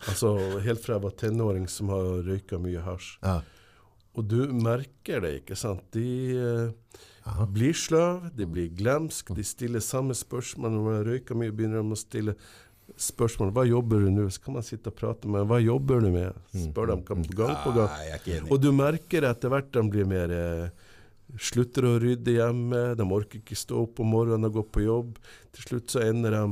altså 0.05 0.35
helt 0.67 0.85
fra 0.85 0.99
jeg 0.99 1.07
var 1.07 1.17
tenåring, 1.25 1.65
som 1.73 1.95
har 1.95 2.13
røyka 2.29 2.61
mye 2.61 2.85
hasj. 2.85 3.15
Ja. 3.25 3.39
Og 4.21 4.29
du 4.29 4.43
merker 4.53 5.25
det, 5.25 5.33
ikke 5.41 5.57
sant? 5.57 5.89
De 5.97 6.37
eh, 7.27 7.45
blir 7.55 7.77
sløv, 7.77 8.29
de 8.37 8.49
blir 8.49 8.73
glemsk, 8.79 9.33
de 9.37 9.45
stiller 9.47 9.85
samme 9.85 10.17
spørsmål. 10.17 10.75
Når 10.75 10.85
man 10.89 11.03
røyker 11.09 11.39
mye, 11.39 11.55
begynner 11.55 11.83
de 11.83 11.97
å 11.97 12.01
stille 12.01 12.37
spørsmål 12.99 13.53
hva 13.57 13.65
jobber 13.65 14.05
du 14.05 14.11
nå, 14.13 14.25
så 14.33 14.43
kan 14.43 14.57
man 14.59 14.65
sitte 14.67 14.91
og 14.93 14.97
prate 14.99 15.31
med 15.31 15.47
hva 15.49 15.61
jobber 15.63 16.03
du 16.05 16.11
med. 16.13 16.41
Spør 16.53 16.93
dem 16.93 17.05
gang 17.07 17.55
på 17.63 17.75
gang. 17.77 17.93
Ikke 18.17 18.39
enig. 18.39 18.51
Og 18.53 18.61
du 18.61 18.73
merker 18.77 19.29
etter 19.29 19.53
hvert 19.53 19.71
de 19.73 19.87
blir 19.93 20.09
mer 20.09 20.35
eh, 20.37 20.89
Slutter 21.41 21.87
å 21.89 21.95
rydde 21.97 22.35
hjemme, 22.35 22.81
de 22.99 23.05
orker 23.09 23.39
ikke 23.39 23.57
stå 23.57 23.79
opp 23.87 24.03
om 24.05 24.11
morgenen 24.13 24.51
og 24.51 24.59
gå 24.59 24.65
på 24.75 24.83
jobb. 24.85 25.15
Til 25.57 25.65
slutt 25.65 25.95
så 25.95 26.03
ender 26.05 26.35
de 26.37 26.43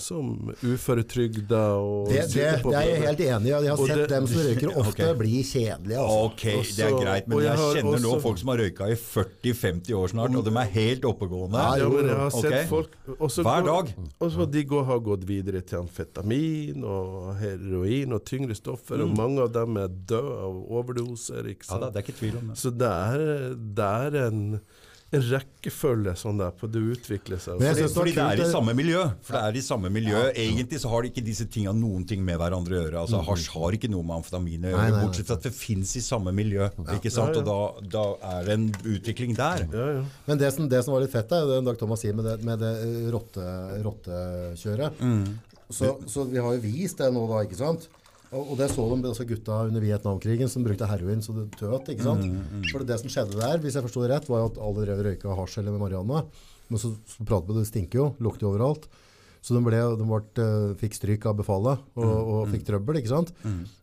som 0.00 0.30
uføretrygda 0.64 1.60
og 1.80 2.08
Det, 2.10 2.22
det, 2.32 2.46
det 2.64 2.74
er 2.74 2.86
jeg 2.88 3.02
helt 3.04 3.20
enig 3.26 3.46
i. 3.46 3.52
Jeg 3.54 3.70
har 3.70 3.80
Og 3.80 3.86
sett 3.88 3.96
det- 4.00 4.08
dem 4.10 4.26
som 4.26 4.40
røyker 4.46 4.76
ofte 4.80 5.04
okay. 5.04 5.14
bli 5.20 5.42
kjedelige. 5.44 5.98
Altså. 6.00 6.18
Ok, 6.24 6.44
det 6.76 6.84
er 6.86 6.96
greit, 7.04 7.28
men 7.28 7.38
jeg 7.38 7.46
jeg 7.50 7.58
kjenner 7.58 7.76
kjenner 7.80 8.04
nå 8.06 8.20
folk 8.24 8.38
som 8.38 8.48
har 8.52 8.58
røyka 8.64 8.88
i 8.90 8.96
40-50 8.96 9.94
år 10.00 10.08
snart, 10.14 10.36
og 10.40 10.44
de 10.44 10.54
er 10.56 10.70
helt 10.74 11.04
oppegående. 11.04 11.58
Ja, 11.60 11.76
jo, 11.84 11.90
men 11.94 12.06
jeg 12.10 12.16
har 12.16 12.30
Ok. 12.30 12.40
sett 12.42 12.68
folk 12.68 12.90
også 13.18 13.42
Hver 13.42 13.64
dag. 13.66 13.94
Og 14.20 14.30
så 14.32 14.46
de 14.50 14.64
går, 14.64 14.84
har 14.84 14.98
gått 15.00 15.24
videre 15.28 15.60
til 15.62 15.78
amfetamin 15.84 16.84
og 16.84 17.36
heroin 17.40 18.12
og 18.12 18.24
tyngre 18.24 18.54
stoffer, 18.56 19.00
og 19.02 19.16
mange 19.16 19.40
av 19.42 19.52
dem 19.52 19.76
er 19.76 19.88
døde 19.88 20.36
av 20.40 20.60
overdoser. 20.80 21.46
ikke 21.50 21.64
sant? 21.64 21.80
Ja 21.80 21.86
da, 21.86 21.90
det 21.90 21.96
er 22.00 22.06
ikke 22.08 22.18
tvil 22.20 22.36
om 22.40 22.48
det. 22.48 22.58
Så 22.58 22.70
det 22.70 22.90
er, 22.90 23.54
det 23.54 23.90
er 24.00 24.28
en 24.28 24.60
rekkefølge 25.10 26.12
sånn 26.18 26.38
der 26.38 26.52
på 26.54 26.68
det 26.70 26.80
utvikler 26.94 27.40
seg. 27.42 27.58
Fordi, 27.58 27.82
det 27.82 27.88
fordi 27.90 28.12
det 28.14 28.24
er 28.24 28.42
i 28.44 28.46
samme 28.50 28.74
miljø. 28.78 29.00
For 29.26 29.34
det 29.36 29.40
er 29.48 29.58
i 29.58 29.62
samme 29.66 29.90
miljø. 29.90 30.20
Egentlig 30.38 30.78
så 30.82 30.92
har 30.92 31.08
ikke 31.08 31.24
disse 31.26 31.48
tinga 31.50 31.72
noen 31.74 32.04
ting 32.06 32.22
med 32.26 32.38
hverandre 32.38 32.76
å 32.76 32.82
gjøre. 32.84 33.02
Altså 33.02 33.22
Hasj 33.26 33.48
har 33.56 33.76
ikke 33.78 33.90
noe 33.90 34.06
med 34.06 34.20
amfetamin 34.20 34.68
å 34.68 34.70
Mm. 34.70 34.76
Nei, 34.76 34.78
nei, 34.78 34.86
gjøre, 34.92 35.02
bortsett 35.08 35.26
fra 35.26 35.36
at 35.40 35.48
det 35.48 35.54
fins 35.56 35.96
i 35.98 36.04
samme 36.04 36.30
miljø. 36.36 36.70
Ikke 36.94 37.10
sant? 37.10 37.34
Ja, 37.34 37.42
ja. 37.42 37.42
Og 37.42 37.82
da, 37.90 37.90
da 37.96 38.38
er 38.38 38.46
det 38.46 38.56
en 38.60 38.68
utvikling 38.94 39.34
der. 39.34 39.66
ja, 39.72 39.86
ja. 39.98 40.04
Men 40.26 40.38
det 40.38 40.52
som, 40.54 40.68
det 40.70 40.84
som 40.86 40.94
var 40.94 41.02
litt 41.02 41.12
fett, 41.12 41.32
er 41.32 41.46
det 41.50 41.60
Dag 41.66 41.78
Thomas 41.80 42.04
sier 42.04 42.14
med 42.14 42.24
det, 42.30 42.38
med 42.46 42.62
det 42.62 42.74
eh, 42.86 43.10
rotte, 43.10 43.46
rottekjøret. 43.82 45.00
Så, 45.70 45.96
så 46.10 46.24
vi 46.26 46.38
har 46.42 46.54
jo 46.54 46.62
vist 46.62 46.98
det 46.98 47.10
nå, 47.14 47.26
da, 47.30 47.42
ikke 47.46 47.58
sant? 47.58 47.88
Og, 48.30 48.52
og 48.52 48.58
det 48.60 48.68
så 48.70 48.84
de 48.86 49.08
altså 49.10 49.24
gutta 49.26 49.56
under 49.66 49.82
Vietnamkrigen 49.82 50.48
som 50.52 50.62
brukte 50.62 50.86
heroin 50.86 51.22
så 51.24 51.34
det 51.34 51.48
tøt. 51.58 51.88
ikke 51.90 52.04
sant? 52.06 52.22
For 52.70 52.84
det 52.86 52.98
som 53.02 53.10
skjedde 53.10 53.38
der, 53.40 53.58
hvis 53.62 53.74
jeg 53.74 53.82
forsto 53.86 54.04
det 54.04 54.12
rett, 54.12 54.28
var 54.30 54.46
at 54.46 54.58
alle 54.62 54.84
drev 54.86 55.00
og 55.02 55.06
røyka 55.08 55.34
hasj 55.40 55.58
eller 55.62 55.74
med 55.74 55.82
marihuana. 55.82 56.22
Men 56.70 56.78
så, 56.78 56.92
så 57.10 57.26
pratet 57.26 57.50
vi, 57.50 57.56
det 57.58 57.66
stinker 57.72 57.98
jo, 57.98 58.04
lukter 58.22 58.46
jo 58.46 58.52
overalt. 58.52 58.86
Så 59.42 59.56
de, 59.56 59.62
ble, 59.64 59.80
de 59.96 60.04
ble, 60.06 60.20
eh, 60.44 60.74
fikk 60.78 60.94
stryk 60.98 61.26
av 61.26 61.38
befalet 61.40 61.80
og, 61.98 62.04
og 62.36 62.40
fikk 62.52 62.66
trøbbel. 62.68 63.00
ikke 63.00 63.10
sant? 63.10 63.32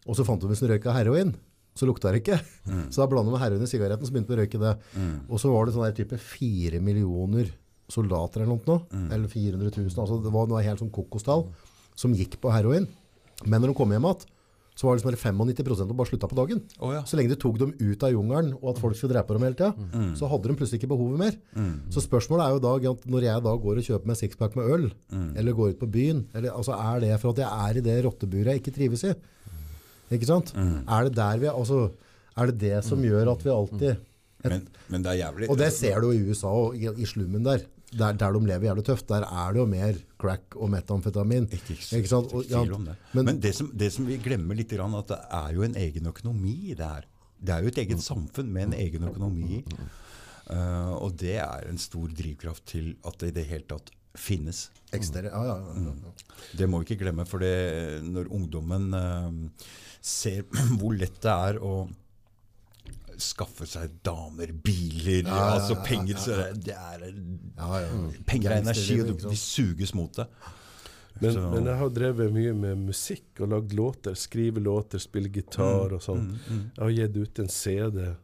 Og 0.08 0.16
så 0.16 0.24
fant 0.28 0.40
de 0.44 0.48
hvis 0.52 0.62
de 0.64 0.70
røyka 0.72 0.94
heroin, 0.96 1.34
så 1.78 1.86
lukta 1.90 2.14
det 2.14 2.24
ikke. 2.24 2.40
Så 2.94 3.04
da 3.04 3.10
blanda 3.12 3.30
med 3.34 3.42
heroin 3.44 3.62
i 3.62 3.70
sigaretten, 3.70 4.08
så 4.08 4.14
begynte 4.16 4.32
vi 4.32 4.38
å 4.38 4.40
røyke 4.46 4.62
det. 4.64 4.72
Og 5.28 5.42
så 5.44 5.52
var 5.52 5.68
det 5.68 5.76
sånn 5.76 5.86
der 5.90 5.98
type 6.00 6.18
fire 6.24 6.80
millioner 6.82 7.52
soldater 7.92 8.42
eller 8.46 8.58
noe, 8.64 8.80
eller 9.14 9.28
400 9.30 9.70
000, 9.76 9.92
altså 10.02 10.18
det 10.24 10.32
var 10.34 10.48
noe 10.50 10.64
helt 10.66 10.82
sånn 10.82 10.90
kokostall, 10.96 11.46
som 11.98 12.16
gikk 12.18 12.40
på 12.44 12.50
heroin. 12.56 12.88
Men 13.46 13.62
når 13.62 13.72
de 13.72 13.78
kom 13.78 13.94
hjem 13.94 14.08
igjen, 14.10 14.26
så 14.78 14.86
var 14.86 14.94
det 14.94 15.02
liksom 15.02 15.10
bare 15.10 15.34
95% 15.58 15.80
som 15.80 15.98
bare 15.98 16.10
slutta 16.12 16.28
på 16.30 16.38
dagen. 16.38 16.60
Oh, 16.78 16.92
ja. 16.94 17.00
Så 17.10 17.18
lenge 17.18 17.34
du 17.34 17.40
tok 17.42 17.56
dem 17.58 17.72
ut 17.80 18.04
av 18.06 18.12
jungelen, 18.14 18.52
og 18.60 18.68
at 18.76 18.82
folk 18.82 18.98
skulle 19.00 19.16
drepe 19.16 19.34
dem 19.34 19.46
hele 19.48 19.58
tida, 19.58 19.72
så 20.20 20.30
hadde 20.30 20.52
de 20.52 20.58
plutselig 20.60 20.78
ikke 20.84 20.92
behovet 20.92 21.18
mer. 21.22 21.38
Så 21.94 22.04
spørsmålet 22.06 22.46
er 22.46 22.54
jo 22.54 22.62
da, 22.62 22.94
når 23.10 23.26
jeg 23.26 23.46
da 23.48 23.54
går 23.64 23.82
og 23.82 23.88
kjøper 23.88 24.12
meg 24.12 24.20
sixpack 24.20 24.58
med 24.60 24.70
øl, 24.76 24.86
eller 25.34 25.58
går 25.58 25.74
ut 25.74 25.80
på 25.82 25.90
byen, 25.98 26.28
eller, 26.38 26.54
altså 26.54 26.78
er 26.78 27.02
det 27.08 27.16
for 27.24 27.34
at 27.34 27.42
jeg 27.42 27.50
er 27.70 27.80
i 27.82 27.86
det 27.90 27.98
rotteburet 28.06 28.54
jeg 28.54 28.62
ikke 28.62 28.76
trives 28.78 29.06
i? 29.10 29.16
Ikke 30.14 30.30
sant? 30.30 30.54
Er 30.56 31.10
det 31.10 31.16
der 31.18 31.42
vi, 31.42 31.50
altså, 31.50 31.88
er 32.38 32.52
det 32.52 32.60
det 32.62 32.84
som 32.86 33.02
gjør 33.02 33.34
at 33.34 33.42
vi 33.44 33.50
alltid 33.50 34.06
Men, 34.46 34.68
men 34.94 35.02
det 35.04 35.10
er 35.16 35.18
jævlig 35.26 35.50
og 35.50 35.58
det 35.58 35.72
ser 35.74 35.98
du 36.00 36.12
i 36.14 36.22
USA 36.30 36.52
og 36.54 36.76
i, 36.78 36.86
i 37.02 37.08
slummen 37.10 37.44
der. 37.44 37.66
Der, 37.94 38.14
der 38.20 38.34
de 38.36 38.40
lever 38.50 38.66
jævlig 38.68 38.84
tøft, 38.84 39.08
der 39.08 39.24
er 39.24 39.54
det 39.56 39.60
jo 39.62 39.66
mer 39.66 39.96
crack 40.20 40.56
og 40.60 40.70
metamfetamin. 40.70 41.46
Ikke, 41.56 41.78
Ikke 41.96 42.10
sant? 42.10 42.34
Og, 42.34 42.44
ikke 42.44 42.56
ja, 42.66 42.74
om 42.76 42.86
det. 42.86 42.96
men- 43.14 43.26
Men, 43.26 43.40
det, 43.40 43.54
som, 43.56 43.70
det 43.72 43.94
som 43.94 44.06
vi 44.08 44.18
glemmer 44.18 44.56
litt, 44.60 44.74
er 44.74 44.84
at 44.84 45.08
det 45.08 45.20
er 45.32 45.54
jo 45.56 45.64
en 45.64 45.76
egen 45.76 46.06
økonomi 46.08 46.72
i 46.72 46.74
det 46.74 46.86
her. 46.86 47.06
Det 47.40 47.54
er 47.54 47.62
jo 47.62 47.68
et 47.68 47.78
eget 47.78 48.02
samfunn 48.04 48.52
med 48.52 48.64
en 48.64 48.74
egen 48.74 49.04
økonomi. 49.08 49.64
Uh, 50.50 50.96
og 51.04 51.16
det 51.20 51.36
er 51.44 51.68
en 51.70 51.78
stor 51.78 52.08
drivkraft 52.08 52.66
til 52.66 52.96
at 53.06 53.18
det 53.20 53.28
i 53.30 53.36
det 53.40 53.46
hele 53.46 53.64
tatt 53.68 53.90
finnes. 54.18 54.70
Ekstere, 54.96 55.30
ja, 55.32 55.42
ja, 55.44 55.58
ja, 55.60 55.94
ja. 55.94 56.12
Det 56.58 56.68
må 56.70 56.80
vi 56.80 56.88
ikke 56.88 57.04
glemme, 57.04 57.26
for 57.28 57.40
det, 57.44 58.04
når 58.04 58.30
ungdommen 58.34 58.94
uh, 58.96 59.50
ser 60.02 60.44
hvor 60.80 60.96
lett 60.98 61.20
det 61.24 61.32
er 61.32 61.60
å 61.64 61.88
skaffe 63.20 63.66
seg 63.68 63.98
damer, 64.06 64.52
biler, 64.64 65.28
altså 65.32 65.76
penger 65.86 66.18
så 66.22 66.38
det 66.54 66.74
er, 66.76 67.06
ja, 67.58 67.80
ja. 67.82 67.90
Penger 68.26 68.52
er 68.52 68.62
energi, 68.62 69.00
og 69.02 69.18
de 69.30 69.36
suges 69.38 69.94
mot 69.98 70.14
det. 70.20 70.28
Men, 71.20 71.34
Så- 71.34 71.50
men 71.52 71.66
jeg 71.66 71.78
har 71.80 71.90
drevet 71.90 72.32
mye 72.34 72.54
med 72.54 72.78
musikk 72.78 73.40
og 73.42 73.50
lagd 73.50 73.74
låter. 73.74 74.14
Skrive 74.16 74.60
låter, 74.62 75.00
spille 75.02 75.30
gitar 75.34 75.92
og 75.94 76.02
sånn. 76.02 76.38
Jeg 76.48 76.84
har 76.84 76.90
gitt 76.94 77.18
ut 77.18 77.40
en 77.40 77.48
CD. 77.50 78.16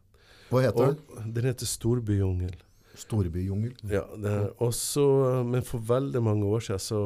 Hva 0.50 0.60
heter 0.62 0.94
den? 0.94 1.32
den 1.34 1.44
heter 1.44 1.66
Storbyjungel. 1.66 2.54
Storbyjungel. 2.94 3.72
Ja, 3.90 4.04
det 4.16 4.30
er 4.30 4.50
også, 4.62 5.44
men 5.44 5.62
for 5.66 5.78
veldig 5.80 6.22
mange 6.22 6.44
år 6.46 6.60
siden 6.62 6.78
så, 6.84 7.00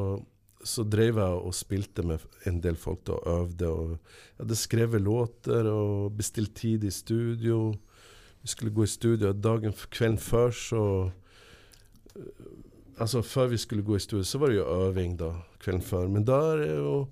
så 0.65 0.83
drev 0.83 1.21
jeg 1.21 1.43
og 1.49 1.55
spilte 1.55 2.03
med 2.07 2.25
en 2.49 2.59
del 2.63 2.77
folk 2.79 3.09
og 3.15 3.27
øvde. 3.31 3.69
Og 3.69 3.91
jeg 3.91 4.43
hadde 4.43 4.59
skrevet 4.59 5.05
låter 5.05 5.71
og 5.71 6.17
bestilt 6.19 6.55
tid 6.59 6.85
i 6.85 6.91
studio. 6.91 7.75
Vi 8.43 8.49
skulle 8.49 8.75
gå 8.75 8.87
i 8.87 8.91
studio 8.91 9.33
dagen 9.33 9.75
kvelden 9.91 10.19
før, 10.19 10.51
så 10.51 11.11
øh, 12.17 12.33
Altså 12.99 13.23
før 13.23 13.47
vi 13.47 13.57
skulle 13.57 13.83
gå 13.87 13.95
i 13.95 14.01
studio, 14.03 14.25
så 14.25 14.39
var 14.39 14.51
det 14.51 14.57
jo 14.57 14.87
øving 14.89 15.13
da, 15.19 15.29
kvelden 15.63 15.83
før. 15.83 16.09
Men 16.09 16.25
da 16.27 16.35
er 16.53 16.57
det 16.57 16.73
jo 16.81 17.07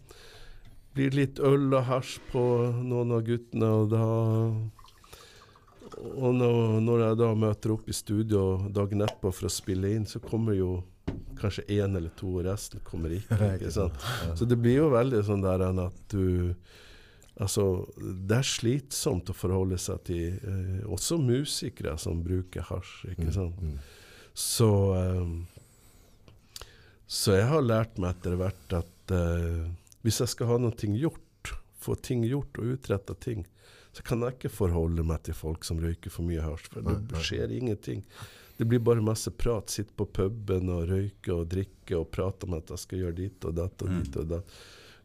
blir 0.97 1.15
litt 1.15 1.39
øl 1.39 1.69
og 1.77 1.85
hasj 1.87 2.17
på 2.33 2.43
noen 2.83 3.13
av 3.15 3.23
guttene, 3.23 3.69
og 3.69 3.91
da 3.93 4.07
og 5.97 6.35
når 6.35 7.03
jeg 7.03 7.19
da 7.21 7.29
møter 7.39 7.73
opp 7.73 7.89
i 7.89 7.95
studio 7.95 8.43
dagen 8.73 9.05
etterpå 9.05 9.31
for 9.33 9.49
å 9.49 9.53
spille 9.53 9.93
inn, 9.95 10.05
så 10.09 10.21
kommer 10.21 10.57
jo 10.57 10.81
kanskje 11.41 11.65
én 11.77 11.97
eller 11.97 12.13
to, 12.19 12.35
resten 12.45 12.83
kommer 12.87 13.15
ikke. 13.17 13.39
ikke 13.57 13.73
sant? 13.75 14.07
Så 14.39 14.49
det 14.49 14.59
blir 14.61 14.81
jo 14.83 14.91
veldig 14.95 15.23
sånn 15.27 15.45
der 15.45 15.69
enn 15.69 15.83
at 15.87 16.03
du 16.13 16.55
Altså, 17.37 17.85
det 18.01 18.33
er 18.39 18.47
slitsomt 18.49 19.29
å 19.29 19.35
forholde 19.37 19.77
seg 19.77 19.99
til 20.09 20.39
eh, 20.41 20.79
også 20.89 21.19
musikere 21.21 21.93
som 22.01 22.23
bruker 22.25 22.65
hasj, 22.65 23.11
ikke 23.13 23.29
sant. 23.35 23.59
Så 24.33 24.69
eh, 24.97 25.35
Så 27.05 27.37
jeg 27.37 27.51
har 27.51 27.61
lært 27.61 28.01
meg 28.01 28.17
etter 28.17 28.39
hvert 28.41 28.79
at 28.81 29.13
eh, 29.13 29.69
hvis 30.01 30.23
jeg 30.25 30.33
skal 30.33 30.49
ha 30.55 30.57
noe 30.65 30.91
gjort, 30.97 31.53
få 31.77 31.99
ting 32.01 32.25
gjort 32.25 32.57
og 32.57 32.73
utretta 32.73 33.15
ting, 33.21 33.45
så 33.93 34.05
kan 34.05 34.25
jeg 34.25 34.37
ikke 34.39 34.53
forholde 34.53 35.05
meg 35.05 35.23
til 35.29 35.37
folk 35.37 35.65
som 35.65 35.79
røyker 35.81 36.13
for 36.13 36.25
mye 36.25 36.41
hasj, 36.41 36.73
for 36.73 36.89
det 36.89 37.21
skjer 37.21 37.53
ingenting. 37.53 38.03
Det 38.57 38.65
blir 38.65 38.81
bare 38.81 39.03
masse 39.05 39.31
prat. 39.31 39.69
Sitte 39.71 39.93
på 39.97 40.07
puben 40.07 40.69
og 40.73 40.87
røyke 40.89 41.33
og 41.35 41.49
drikke 41.53 41.99
og 41.99 42.11
prate 42.15 42.47
om 42.49 42.55
at 42.57 42.71
jeg 42.73 42.79
skal 42.85 42.99
gjøre 43.05 43.17
dit 43.19 43.45
og 43.49 43.55
datt 43.59 43.83
og 43.85 43.89
dit 44.03 44.17
og 44.23 44.29
datt. 44.31 44.55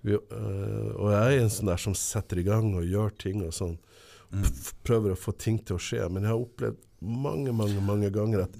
Vi, 0.02 0.16
øh, 0.16 0.92
og 0.98 1.12
jeg 1.14 1.36
er 1.36 1.44
en 1.44 1.52
sånn 1.54 1.70
der 1.70 1.82
som 1.84 1.94
setter 1.98 2.40
i 2.42 2.46
gang 2.48 2.72
og 2.80 2.88
gjør 2.88 3.12
ting 3.22 3.44
og 3.46 3.52
sånn. 3.54 3.76
P- 4.32 4.74
Prøver 4.88 5.12
å 5.14 5.20
få 5.20 5.34
ting 5.38 5.60
til 5.60 5.76
å 5.76 5.82
skje. 5.84 6.08
Men 6.10 6.24
jeg 6.24 6.32
har 6.32 6.42
opplevd 6.46 6.80
mange, 7.02 7.52
mange, 7.54 7.82
mange 7.84 8.10
ganger 8.16 8.46
at 8.48 8.56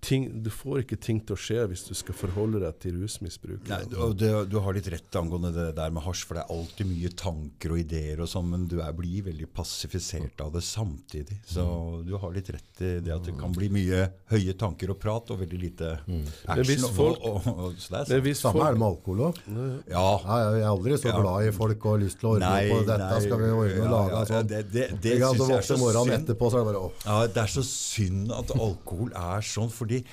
ting, 0.00 0.42
du 0.42 0.48
får 0.50 0.80
ikke 0.84 0.96
ting 1.00 1.18
til 1.28 1.36
å 1.36 1.38
skje 1.40 1.64
hvis 1.70 1.82
du 1.88 1.92
skal 1.98 2.16
forholde 2.16 2.60
deg 2.62 2.78
til 2.80 2.96
rusmisbruk. 3.02 3.66
Nei, 3.68 3.80
du, 3.90 3.96
det, 4.16 4.30
du 4.50 4.56
har 4.64 4.72
litt 4.76 4.88
rett 4.92 5.16
angående 5.20 5.50
det 5.54 5.66
der 5.76 5.90
med 5.92 6.02
hasj, 6.06 6.22
for 6.28 6.38
det 6.38 6.44
er 6.46 6.54
alltid 6.54 6.88
mye 6.88 7.10
tanker 7.20 7.74
og 7.74 7.80
ideer 7.82 8.22
og 8.24 8.30
sånn, 8.32 8.48
men 8.52 8.64
du 8.70 8.78
er, 8.80 8.94
blir 8.96 9.26
veldig 9.28 9.48
passifisert 9.56 10.40
av 10.44 10.52
det 10.56 10.62
samtidig. 10.64 11.36
Så 11.46 11.64
du 12.06 12.14
har 12.20 12.32
litt 12.34 12.48
rett 12.54 12.80
i 12.86 12.92
det 13.04 13.12
at 13.14 13.28
det 13.28 13.36
kan 13.40 13.52
bli 13.54 13.68
mye 13.72 14.06
høye 14.32 14.54
tanker 14.60 14.94
og 14.94 14.98
prat, 15.02 15.30
og 15.34 15.42
veldig 15.44 15.60
lite 15.66 15.92
Men 16.08 16.24
action. 16.46 16.64
hvis 16.70 16.84
og- 16.88 16.94
folk- 16.96 17.20
og, 17.28 17.36
og, 17.46 17.60
og, 17.68 17.76
så 17.80 17.92
det 17.94 18.00
er 18.00 18.14
Men 18.16 18.24
hvis 18.28 18.40
Samme 18.40 18.64
er 18.66 18.72
det 18.72 18.80
med 18.80 18.88
alkohol 18.88 19.20
òg. 19.28 19.42
Ja. 19.90 20.06
Ja, 20.24 20.38
jeg 20.54 20.62
er 20.64 20.68
aldri 20.70 20.96
så 21.00 21.12
glad 21.20 21.46
i 21.46 21.52
folk 21.52 21.84
og 21.84 21.92
har 21.92 22.02
lyst 22.06 22.18
til 22.22 22.30
å 22.30 22.32
ordne 22.38 22.54
på 22.70 22.80
dette. 22.88 23.20
skal 23.26 23.42
vi 23.44 23.50
ordne 23.52 23.84
og 23.84 23.90
lage 23.92 24.10
ja, 24.16 24.24
sånn. 24.30 24.48
Det, 24.50 24.62
det, 24.72 24.86
det 24.96 24.98
det 25.04 25.14
syns 25.20 25.44
jeg 25.50 25.58
er 25.60 25.68
så 25.68 25.76
synd. 25.76 26.14
etterpå, 26.16 26.50
så 26.50 26.60
er 26.60 26.64
det 26.64 26.72
bare. 26.72 26.90
Ja, 27.04 27.18
Det 27.36 27.42
er 27.44 27.52
så 27.52 27.64
synd 27.68 28.32
at 28.32 28.54
alkohol 28.56 29.12
er 29.12 29.44
sånn, 29.44 29.68
fordi 29.90 30.04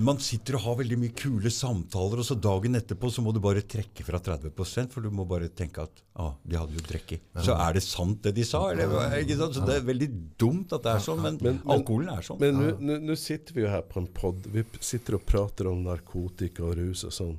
man 0.00 0.20
sitter 0.22 0.54
og 0.54 0.62
har 0.62 0.76
veldig 0.78 0.96
mye 1.02 1.12
kule 1.18 1.50
samtaler, 1.50 2.20
og 2.22 2.26
så 2.28 2.36
dagen 2.38 2.78
etterpå 2.78 3.08
så 3.10 3.24
må 3.26 3.32
du 3.34 3.40
bare 3.42 3.58
trekke 3.66 4.04
fra 4.06 4.20
30% 4.22 4.92
for 4.94 5.02
du 5.02 5.10
må 5.10 5.24
bare 5.26 5.48
tenke 5.50 5.82
at 5.82 6.02
ah, 6.14 6.36
de 6.46 6.54
hadde 6.60 6.76
jo 6.78 6.84
drukket. 6.86 7.24
Så 7.42 7.56
er 7.58 7.74
det 7.74 7.82
sant 7.82 8.20
det 8.22 8.36
de 8.36 8.44
sa? 8.46 8.60
Eller, 8.70 8.86
ikke 9.18 9.34
sant? 9.40 9.56
Så 9.58 9.64
Det 9.66 9.80
er 9.80 9.88
veldig 9.88 10.08
dumt 10.38 10.76
at 10.76 10.84
det 10.86 10.92
er 10.94 11.02
sånn, 11.02 11.24
men, 11.24 11.40
Men- 11.42 11.58
alkoholen 11.74 12.12
er 12.14 12.22
sånn. 12.22 12.38
Men 12.38 13.02
nå- 13.02 13.18
sitter 13.18 13.52
vi 13.56 13.64
jo 13.66 13.68
her 13.72 13.82
på 13.82 13.98
en 13.98 14.06
pod. 14.06 14.46
Vi 14.46 14.62
sitter 14.78 15.18
og 15.18 15.26
prater 15.26 15.66
om 15.72 15.82
narkotika 15.82 16.62
og 16.70 16.78
rus 16.78 17.02
og 17.04 17.10
sånn. 17.10 17.38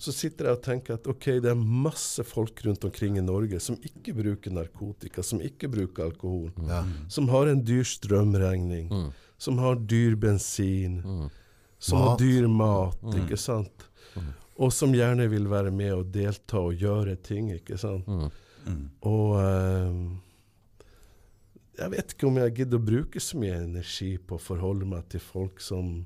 Så 0.00 0.14
sitter 0.16 0.48
jeg 0.48 0.56
og 0.56 0.62
tenker 0.64 0.94
at 0.96 1.06
ok, 1.06 1.28
det 1.44 1.52
er 1.52 1.60
masse 1.60 2.24
folk 2.24 2.64
rundt 2.64 2.82
omkring 2.88 3.18
i 3.20 3.20
Norge 3.20 3.60
som 3.60 3.76
ikke 3.76 4.16
bruker 4.16 4.50
narkotika, 4.50 5.22
som 5.22 5.44
ikke 5.44 5.68
bruker 5.70 6.08
alkohol. 6.08 6.48
Som 7.12 7.28
har 7.28 7.52
en 7.52 7.60
dyr 7.62 7.84
strømregning. 7.84 8.88
Som 9.42 9.58
har 9.62 9.78
dyr 9.90 10.14
bensin. 10.22 11.00
Som 11.82 11.98
har 12.04 12.18
dyr 12.20 12.46
mat, 12.50 12.98
ikke 13.18 13.38
sant? 13.40 13.88
og 14.62 14.68
som 14.70 14.92
gjerne 14.94 15.24
vil 15.32 15.46
være 15.50 15.70
med 15.74 15.92
og 15.96 16.10
delta 16.14 16.60
og 16.60 16.76
gjøre 16.78 17.16
ting, 17.24 17.48
ikke 17.56 17.78
sant. 17.80 18.06
Og 19.02 19.32
eh, 19.40 19.96
jeg 21.80 21.90
vet 21.94 22.12
ikke 22.14 22.28
om 22.28 22.36
jeg 22.38 22.54
gidder 22.60 22.78
å 22.78 22.84
bruke 22.86 23.22
så 23.24 23.38
mye 23.40 23.56
energi 23.64 24.12
på 24.20 24.36
å 24.36 24.42
forholde 24.44 24.86
meg 24.86 25.08
til 25.10 25.22
folk 25.24 25.62
som 25.64 26.04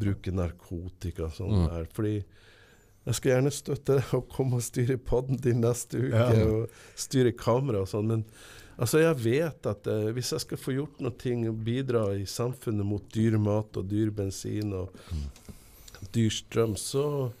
bruker 0.00 0.34
narkotika 0.34 1.28
og 1.28 1.36
sånn 1.38 1.68
der. 1.70 1.86
Fordi 1.94 2.16
jeg 3.04 3.14
skal 3.20 3.30
gjerne 3.34 3.52
støtte 3.54 3.98
deg 4.00 4.12
og 4.18 4.28
komme 4.32 4.58
og 4.58 4.64
styre 4.66 4.98
podden 4.98 5.38
din 5.44 5.62
neste 5.64 6.02
uke, 6.02 6.26
Ja. 6.34 6.44
og 6.50 6.68
styre 6.98 7.32
kamera 7.38 7.84
og 7.84 7.88
sånn, 7.94 8.10
men 8.10 8.24
altså 8.76 9.00
jeg 9.02 9.20
vet 9.22 9.70
at 9.70 9.86
eh, 9.90 10.10
hvis 10.16 10.32
jeg 10.34 10.44
skal 10.44 10.60
få 10.60 10.74
gjort 10.76 11.00
noe 11.04 11.14
ting 11.20 11.46
og 11.50 11.62
bidra 11.66 12.08
i 12.18 12.26
samfunnet 12.28 12.86
mot 12.86 13.06
dyr 13.14 13.38
mat 13.40 13.76
og 13.80 13.88
dyr 13.90 14.12
bensin 14.14 14.74
og 14.76 14.92
dyr 16.14 16.30
strøm, 16.34 16.76
så 16.80 17.32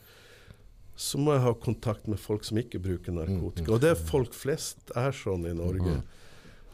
så 0.94 1.18
må 1.18 1.32
jeg 1.34 1.42
ha 1.42 1.50
kontakt 1.58 2.06
med 2.06 2.20
folk 2.22 2.44
som 2.46 2.58
ikke 2.60 2.78
bruker 2.78 3.14
narkotika. 3.16 3.72
Og 3.74 3.80
det 3.82 3.88
er 3.90 3.98
folk 3.98 4.34
flest 4.36 4.92
er 4.94 5.10
sånn 5.10 5.42
i 5.50 5.54
Norge. 5.58 5.96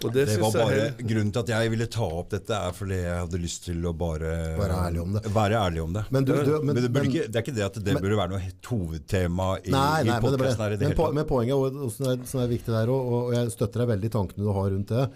Og 0.04 0.12
det, 0.14 0.26
Det 0.30 0.36
var 0.40 0.54
bare 0.54 0.84
Grunnen 0.98 1.32
til 1.34 1.42
at 1.42 1.50
jeg 1.52 1.72
ville 1.74 1.86
ta 1.92 2.06
opp 2.20 2.30
dette, 2.32 2.56
er 2.56 2.76
fordi 2.76 2.98
jeg 3.02 3.16
hadde 3.18 3.40
lyst 3.42 3.66
til 3.66 3.84
å 3.84 3.92
bare 3.96 4.30
Være 4.58 4.78
ærlig 4.86 5.02
om 5.02 5.16
det. 5.16 5.22
Være 5.34 5.58
ærlig 5.60 5.82
om 5.84 5.92
det. 5.96 6.04
Men 6.10 6.24
du, 6.28 6.32
du, 6.32 6.52
Men, 6.60 6.70
men, 6.70 6.80
det, 6.84 6.92
burde 6.94 7.10
ikke, 7.10 7.26
det 7.28 7.40
er 7.40 7.44
ikke 7.46 7.56
det 7.58 7.66
at 7.66 7.80
det 7.80 7.94
men- 7.96 8.02
burde 8.06 8.20
være 8.20 8.34
noe 8.36 8.54
hovedtema 8.70 9.50
i, 9.60 9.74
Nei, 9.74 10.02
nei, 10.08 10.16
i 10.16 10.24
podkasten 10.24 10.64
her 10.64 10.76
i 10.76 10.80
det 10.80 10.88
hele 10.88 10.98
tatt. 11.02 11.18
men 11.20 11.28
poenget 11.28 11.54
er 11.56 11.60
også- 11.60 11.92
som 11.98 12.10
er, 12.14 12.24
som 12.32 12.40
er 12.44 12.48
viktig 12.54 12.72
der, 12.72 12.94
og, 12.94 13.12
og 13.18 13.34
jeg 13.36 13.52
støtter 13.56 13.84
deg 13.84 13.92
veldig 13.94 14.10
i 14.10 14.16
tankene 14.16 14.46
du 14.48 14.52
har 14.56 14.70
rundt 14.72 14.88
det. 14.94 15.06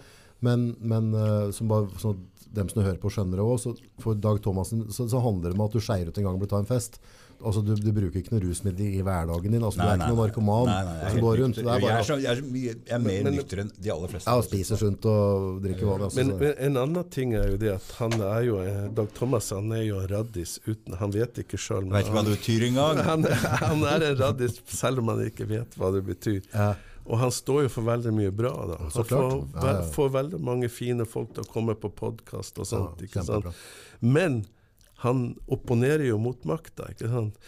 Men, 0.45 0.75
men 0.81 1.13
eh, 1.15 1.51
som 1.55 1.67
bare, 1.71 1.89
sånn 2.01 2.21
dem 2.55 2.69
som 2.71 2.83
hører 2.85 2.99
på 3.01 3.11
skjønner 3.11 3.41
det 3.41 3.59
så 3.59 3.73
for 3.99 4.15
Dag 4.15 4.41
Thomassen 4.43 4.85
så, 4.93 5.09
så 5.11 5.19
handler 5.23 5.51
det 5.51 5.57
om 5.59 5.65
at 5.65 5.75
du 5.75 5.81
skeier 5.83 6.07
ut 6.07 6.17
en 6.17 6.23
gang 6.27 6.37
og 6.37 6.43
blir 6.43 6.51
ta 6.51 6.61
en 6.61 6.69
fest. 6.69 6.99
Altså, 7.45 7.61
du, 7.65 7.73
du 7.75 7.89
bruker 7.93 8.19
ikke 8.21 8.31
noe 8.33 8.41
rusmiddel 8.45 8.93
i 8.97 9.01
hverdagen 9.05 9.51
din. 9.53 9.63
Altså, 9.63 9.81
du 9.81 9.85
er 9.87 9.97
ikke 9.99 10.07
noen 10.11 10.21
narkoman 10.23 10.69
Nei, 10.69 10.77
nei, 10.87 10.93
jeg 10.95 11.05
er 11.05 11.13
som 11.15 11.19
går 11.25 11.37
rundt. 11.41 11.57
nykter. 11.59 11.71
Er 11.75 11.83
jeg, 11.85 11.91
er 11.99 12.07
så, 12.07 12.17
jeg, 12.23 12.37
er 12.37 12.47
mye, 12.55 12.71
jeg 12.73 12.95
er 12.95 13.03
mer 13.05 13.23
Men- 13.27 13.35
nykter 13.37 13.61
enn 13.65 13.71
de 13.85 13.91
aller 13.95 14.13
fleste. 14.13 14.31
ja, 14.35 14.45
spiser 14.47 14.81
sunt 14.81 15.05
og 15.11 15.61
drikker 15.65 15.85
vann. 15.91 16.01
Altså, 16.07 16.17
Men, 16.23 16.33
men 16.39 16.53
en 16.69 16.77
annen 16.85 17.09
ting 17.09 17.35
er 17.35 17.51
jo 17.51 17.57
det 17.61 17.73
at 17.75 17.91
han 17.99 18.15
er 18.21 18.41
jo 18.47 18.57
eh, 18.63 18.81
Dag 18.95 19.13
Thomas 19.19 19.49
han 19.53 19.71
er 19.75 19.83
jo 19.85 19.99
en 19.99 20.07
raddis 20.13 20.57
uten 20.65 20.97
Han 20.99 21.11
vet 21.11 21.43
ikke 21.43 21.57
sjøl. 21.59 21.85
Vet 21.91 22.05
ikke 22.07 22.15
hva 22.17 22.25
det 22.29 22.35
betyr 22.39 22.67
engang. 22.71 23.03
Han, 23.11 23.23
han 23.65 23.85
er 23.93 24.07
en 24.11 24.17
raddis 24.23 24.61
selv 24.71 24.99
om 25.03 25.13
han 25.13 25.25
ikke 25.27 25.47
vet 25.51 25.75
hva 25.79 25.91
det 25.93 26.05
betyr. 26.07 26.41
Ja. 26.53 26.73
Og 27.05 27.19
han 27.21 27.29
står 27.29 27.67
jo 27.67 27.69
for 27.69 27.85
veldig 27.85 28.09
mye 28.17 28.31
bra. 28.33 28.49
da. 28.71 28.77
Så 28.89 29.03
Han 29.03 29.11
får, 29.11 29.61
ve- 29.61 29.77
får 29.93 30.09
veldig 30.15 30.39
mange 30.41 30.69
fine 30.73 31.05
folk 31.05 31.35
til 31.35 31.43
å 31.45 31.51
komme 31.51 31.75
på 31.77 31.91
podkast 31.93 32.57
og 32.57 32.65
sånt. 32.65 32.97
Ja, 33.03 33.05
ikke 33.11 33.21
sant? 33.27 33.51
Men 34.01 34.39
han 34.97 35.35
opponerer 35.51 36.05
jo 36.07 36.17
mot 36.17 36.43
makta. 36.47 36.87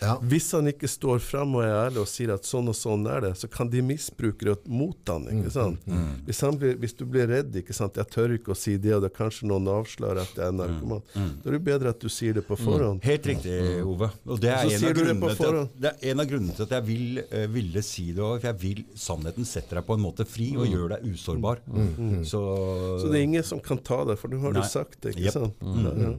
Ja. 0.02 0.18
Hvis 0.22 0.50
han 0.52 0.68
ikke 0.68 0.88
står 0.92 1.22
fram 1.24 1.56
og 1.56 1.64
er 1.64 1.76
ærlig 1.86 2.02
og 2.04 2.10
sier 2.12 2.34
at 2.36 2.48
sånn 2.48 2.68
og 2.68 2.76
sånn 2.76 3.08
er 3.08 3.24
det, 3.24 3.32
så 3.40 3.48
kan 3.52 3.70
de 3.72 3.80
misbruke 3.86 4.44
det 4.50 4.58
mot 4.68 5.00
han. 5.08 5.24
Mm, 5.24 5.40
ikke 5.40 5.54
sant? 5.56 5.88
Hvis, 6.28 6.42
han 6.44 6.58
blir, 6.60 6.76
hvis 6.82 6.96
du 7.00 7.06
blir 7.08 7.30
redd 7.32 7.56
ikke 7.56 7.76
sant? 7.76 7.96
'Jeg 7.96 8.12
tør 8.12 8.36
ikke 8.36 8.52
å 8.52 8.58
si 8.58 8.76
det', 8.76 8.98
og 8.98 9.06
det 9.06 9.12
er 9.14 9.16
kanskje 9.16 9.48
noen 9.48 9.70
avslører 9.72 10.22
at 10.26 10.34
jeg 10.36 10.44
er 10.44 10.58
narkoman, 10.58 11.04
da 11.16 11.50
er 11.50 11.56
det 11.56 11.62
bedre 11.70 11.94
at 11.96 12.04
du 12.04 12.10
sier 12.12 12.36
det 12.36 12.44
på 12.48 12.58
forhånd. 12.60 13.00
Helt 13.08 13.30
riktig, 13.32 13.56
Ove. 13.88 14.12
Og 14.28 14.42
det 14.44 14.52
er, 14.52 14.68
en 14.68 14.88
av, 14.90 15.00
det 15.00 15.48
at, 15.48 15.80
det 15.80 15.94
er 15.94 16.12
en 16.12 16.24
av 16.24 16.28
grunnene 16.30 16.56
til 16.58 16.68
at 16.68 16.76
jeg 16.78 16.88
vil, 16.90 17.22
uh, 17.32 17.46
ville 17.54 17.84
si 17.86 18.10
det 18.12 18.26
òg. 18.26 18.42
For 18.42 18.50
jeg 18.52 18.60
vil 18.66 18.84
sannheten 19.08 19.48
setter 19.48 19.80
deg 19.80 19.88
på 19.88 19.96
en 19.96 20.04
måte 20.04 20.28
fri 20.28 20.50
og 20.60 20.68
gjør 20.68 20.98
deg 20.98 21.08
usårbar. 21.14 21.64
Så, 22.28 22.44
Så 23.00 23.08
det 23.08 23.22
er 23.22 23.24
ingen 23.30 23.48
som 23.48 23.64
kan 23.64 23.80
ta 23.80 24.04
det, 24.10 24.18
for 24.20 24.32
nå 24.32 24.42
har 24.44 24.54
Nei. 24.58 24.66
du 24.66 24.68
sagt 24.68 25.00
det. 25.06 25.16
ikke 25.16 25.30
yep. 25.30 25.40
sant? 25.40 25.64
Ja, 25.64 25.96
ja. 25.96 26.12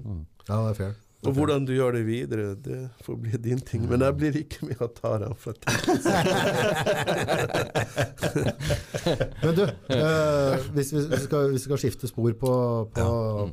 ja, 0.48 0.56
det 0.56 0.72
er 0.72 0.80
fair. 0.80 0.96
Og 1.26 1.34
hvordan 1.34 1.64
du 1.66 1.72
gjør 1.74 1.96
det 1.96 2.04
videre, 2.06 2.52
det 2.62 2.76
får 3.02 3.16
bli 3.18 3.34
din 3.42 3.58
ting. 3.66 3.88
Men 3.90 4.04
jeg 4.06 4.14
blir 4.20 4.36
ikke 4.38 4.68
med 4.68 4.78
og 4.84 4.92
tar 4.94 5.24
han 5.26 5.34
fra 5.34 5.50
ting. 5.58 5.74
Men 9.42 9.52
du, 9.56 9.64
eh, 9.66 10.54
hvis, 10.76 10.92
vi, 10.94 11.00
skal, 11.24 11.50
hvis 11.50 11.58
vi 11.58 11.64
skal 11.64 11.80
skifte 11.82 12.06
spor 12.10 12.30
på, 12.38 12.52
på, 12.94 13.06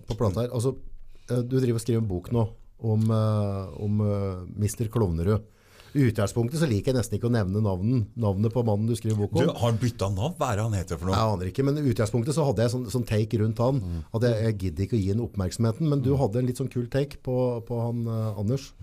på 0.06 0.14
plata 0.20 0.38
her 0.44 0.52
altså, 0.54 0.72
eh, 1.32 1.42
Du 1.42 1.58
driver 1.58 1.78
og 1.80 1.84
skriver 1.84 2.02
en 2.04 2.12
bok 2.12 2.26
nå 2.36 2.44
om, 2.86 3.02
eh, 3.10 3.64
om 3.82 3.94
eh, 4.06 4.38
Mr. 4.62 4.86
Klovnerud. 4.94 5.42
Utgangspunktet 5.96 6.60
så 6.60 6.68
liker 6.68 6.92
jeg 6.92 6.98
nesten 6.98 7.16
ikke 7.18 7.30
å 7.30 7.34
nevne 7.34 7.62
navnet, 7.64 8.10
navnet 8.20 8.52
på 8.52 8.64
mannen 8.68 8.90
du 8.90 8.98
skriver 9.00 9.22
bok 9.22 9.36
du, 9.38 9.46
om. 9.46 9.54
har 9.56 9.70
han 9.72 9.78
bytta 9.80 10.10
navn? 10.12 10.34
Hva 10.40 10.50
er 10.52 10.60
det 10.60 10.66
han 10.66 10.76
heter 10.76 11.00
for 11.00 11.08
noe? 11.08 11.16
Jeg 11.16 11.36
aner 11.36 11.52
ikke, 11.52 11.66
men 11.68 11.80
i 11.80 11.86
utgangspunktet 11.94 12.36
så 12.36 12.48
hadde 12.50 12.66
jeg 12.66 12.74
sånn, 12.74 12.90
sånn 12.92 13.08
take 13.08 13.40
rundt 13.40 13.62
han. 13.64 13.80
At 14.12 14.28
jeg, 14.28 14.42
jeg 14.48 14.58
gidder 14.66 14.88
ikke 14.88 14.98
å 14.98 15.04
gi 15.04 15.14
han 15.14 15.24
oppmerksomheten, 15.24 15.88
men 15.94 16.04
du 16.04 16.12
hadde 16.20 16.42
en 16.42 16.50
litt 16.50 16.60
sånn 16.60 16.72
kul 16.74 16.90
take 16.92 17.22
på, 17.24 17.38
på 17.68 17.80
han 17.80 18.04
eh, 18.12 18.42
Anders. 18.44 18.74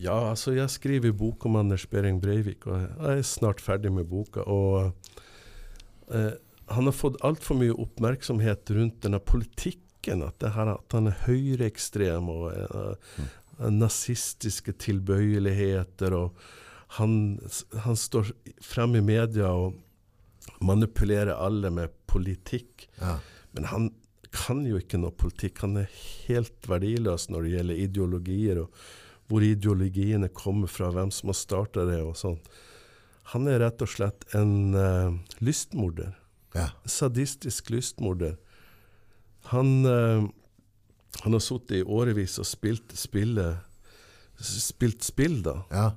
Ja, 0.00 0.16
altså 0.32 0.56
jeg 0.56 0.72
skriver 0.74 1.14
bok 1.14 1.44
om 1.46 1.60
Anders 1.60 1.84
Behring 1.90 2.18
Breivik, 2.22 2.66
og 2.66 2.80
jeg 2.80 3.20
er 3.20 3.22
snart 3.26 3.62
ferdig 3.62 3.92
med 3.94 4.08
boka. 4.10 4.42
Og 4.50 4.90
eh, 6.10 6.34
han 6.74 6.88
har 6.88 6.96
fått 6.96 7.20
altfor 7.26 7.60
mye 7.60 7.76
oppmerksomhet 7.84 8.74
rundt 8.74 9.02
denne 9.04 9.20
politikken. 9.22 10.24
At, 10.26 10.36
det 10.42 10.50
her, 10.56 10.74
at 10.74 10.96
han 10.96 11.08
er 11.08 11.20
høyreekstrem 11.24 12.26
og 12.32 12.48
eh, 12.52 13.28
nazistiske 13.58 14.74
tilbøyeligheter. 14.82 16.16
Og 16.16 16.38
han, 16.98 17.38
han 17.86 17.98
står 17.98 18.32
frem 18.62 18.98
i 18.98 19.04
media 19.04 19.50
og 19.52 19.78
manipulerer 20.64 21.34
alle 21.34 21.70
med 21.74 21.94
politikk. 22.10 22.88
Ja. 23.00 23.18
Men 23.56 23.70
han 23.70 23.88
kan 24.34 24.64
jo 24.66 24.78
ikke 24.80 24.98
noe 25.00 25.14
politikk. 25.14 25.62
Han 25.64 25.78
er 25.84 25.90
helt 26.26 26.68
verdiløs 26.68 27.28
når 27.30 27.46
det 27.46 27.56
gjelder 27.56 27.82
ideologier, 27.86 28.62
og 28.64 28.84
hvor 29.30 29.44
ideologiene 29.46 30.28
kommer 30.34 30.68
fra, 30.68 30.90
hvem 30.92 31.12
som 31.14 31.30
har 31.32 31.38
starta 31.38 31.86
det 31.88 32.00
og 32.04 32.16
sånn. 32.18 32.40
Han 33.32 33.48
er 33.48 33.62
rett 33.62 33.80
og 33.80 33.88
slett 33.88 34.26
en 34.36 34.74
uh, 34.76 35.14
lystmorder. 35.40 36.12
Ja. 36.54 36.68
Sadistisk 36.84 37.70
lystmorder. 37.72 38.36
Han, 39.50 39.84
eh, 39.84 40.24
han 41.22 41.32
har 41.32 41.40
sittet 41.40 41.78
i 41.78 41.82
årevis 41.82 42.38
og 42.42 42.46
spilt 42.48 42.94
spille, 42.98 43.52
spilt 44.40 45.04
spill, 45.06 45.42
da. 45.44 45.60
ja. 45.70 45.90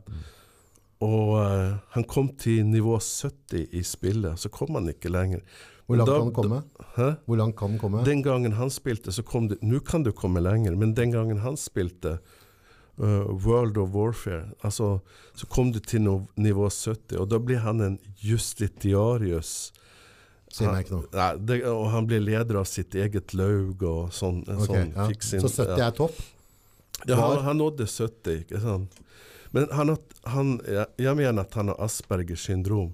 Og 1.05 1.36
uh, 1.38 1.76
han 1.93 2.05
kom 2.09 2.32
til 2.41 2.65
nivå 2.65 2.95
70 2.97 3.68
i 3.78 3.84
spillet, 3.86 4.39
så 4.41 4.49
kom 4.49 4.74
han 4.80 4.89
ikke 4.89 5.11
lenger. 5.13 5.43
Hvor 5.86 5.99
langt 5.99 6.09
Da- 6.09 6.15
kan 6.18 6.24
han 6.26 6.34
komme? 6.34 6.61
Hæ? 6.95 7.09
Hvor 7.26 7.38
langt 7.38 7.55
kan 7.57 7.70
han 7.70 7.80
komme? 7.80 8.03
Den 8.05 8.24
gangen 8.24 8.51
han 8.57 8.70
spilte, 8.74 9.11
så 9.11 9.22
kom 9.24 9.47
det 9.47 9.59
Nå 9.61 9.80
kan 9.86 10.03
du 10.03 10.11
komme 10.11 10.41
lenger, 10.41 10.76
men 10.76 10.95
den 10.97 11.11
gangen 11.11 11.38
han 11.38 11.55
spilte 11.57 12.18
uh, 12.99 13.30
World 13.45 13.78
of 13.78 13.93
Warfare, 13.93 14.49
altså, 14.63 14.99
så 15.36 15.45
kom 15.45 15.72
du 15.72 15.80
til 15.80 16.01
no 16.01 16.26
nivå 16.36 16.65
70, 16.70 17.18
og 17.20 17.30
da 17.30 17.38
blir 17.39 17.59
han 17.59 17.82
en 17.82 17.99
justitiarius. 18.18 19.72
Sier 20.57 20.71
meg 20.73 20.85
ikke 20.85 20.95
noe. 20.95 21.09
Nei, 21.13 21.29
det, 21.49 21.59
og 21.69 21.85
han 21.93 22.07
blir 22.09 22.23
leder 22.23 22.59
av 22.61 22.65
sitt 22.69 22.95
eget 22.97 23.35
laug 23.37 23.83
og 23.85 24.13
sånn. 24.15 24.41
Okay, 24.43 24.65
sånn 24.65 24.95
ja. 24.95 25.07
sin- 25.21 25.43
Så 25.43 25.51
70 25.53 25.83
er 25.85 25.97
topp? 25.97 26.17
Ja, 27.05 27.15
han, 27.21 27.43
han 27.45 27.59
nådde 27.61 27.85
70, 27.85 28.41
ikke 28.41 28.61
sant. 28.63 28.97
Men 29.53 29.67
han, 29.71 29.93
han, 30.33 30.53
jeg, 30.97 31.15
mener 31.15 31.43
at 31.45 31.53
han 31.57 31.71
har 31.71 31.79
Aspergers 31.85 32.47
syndrom. 32.49 32.93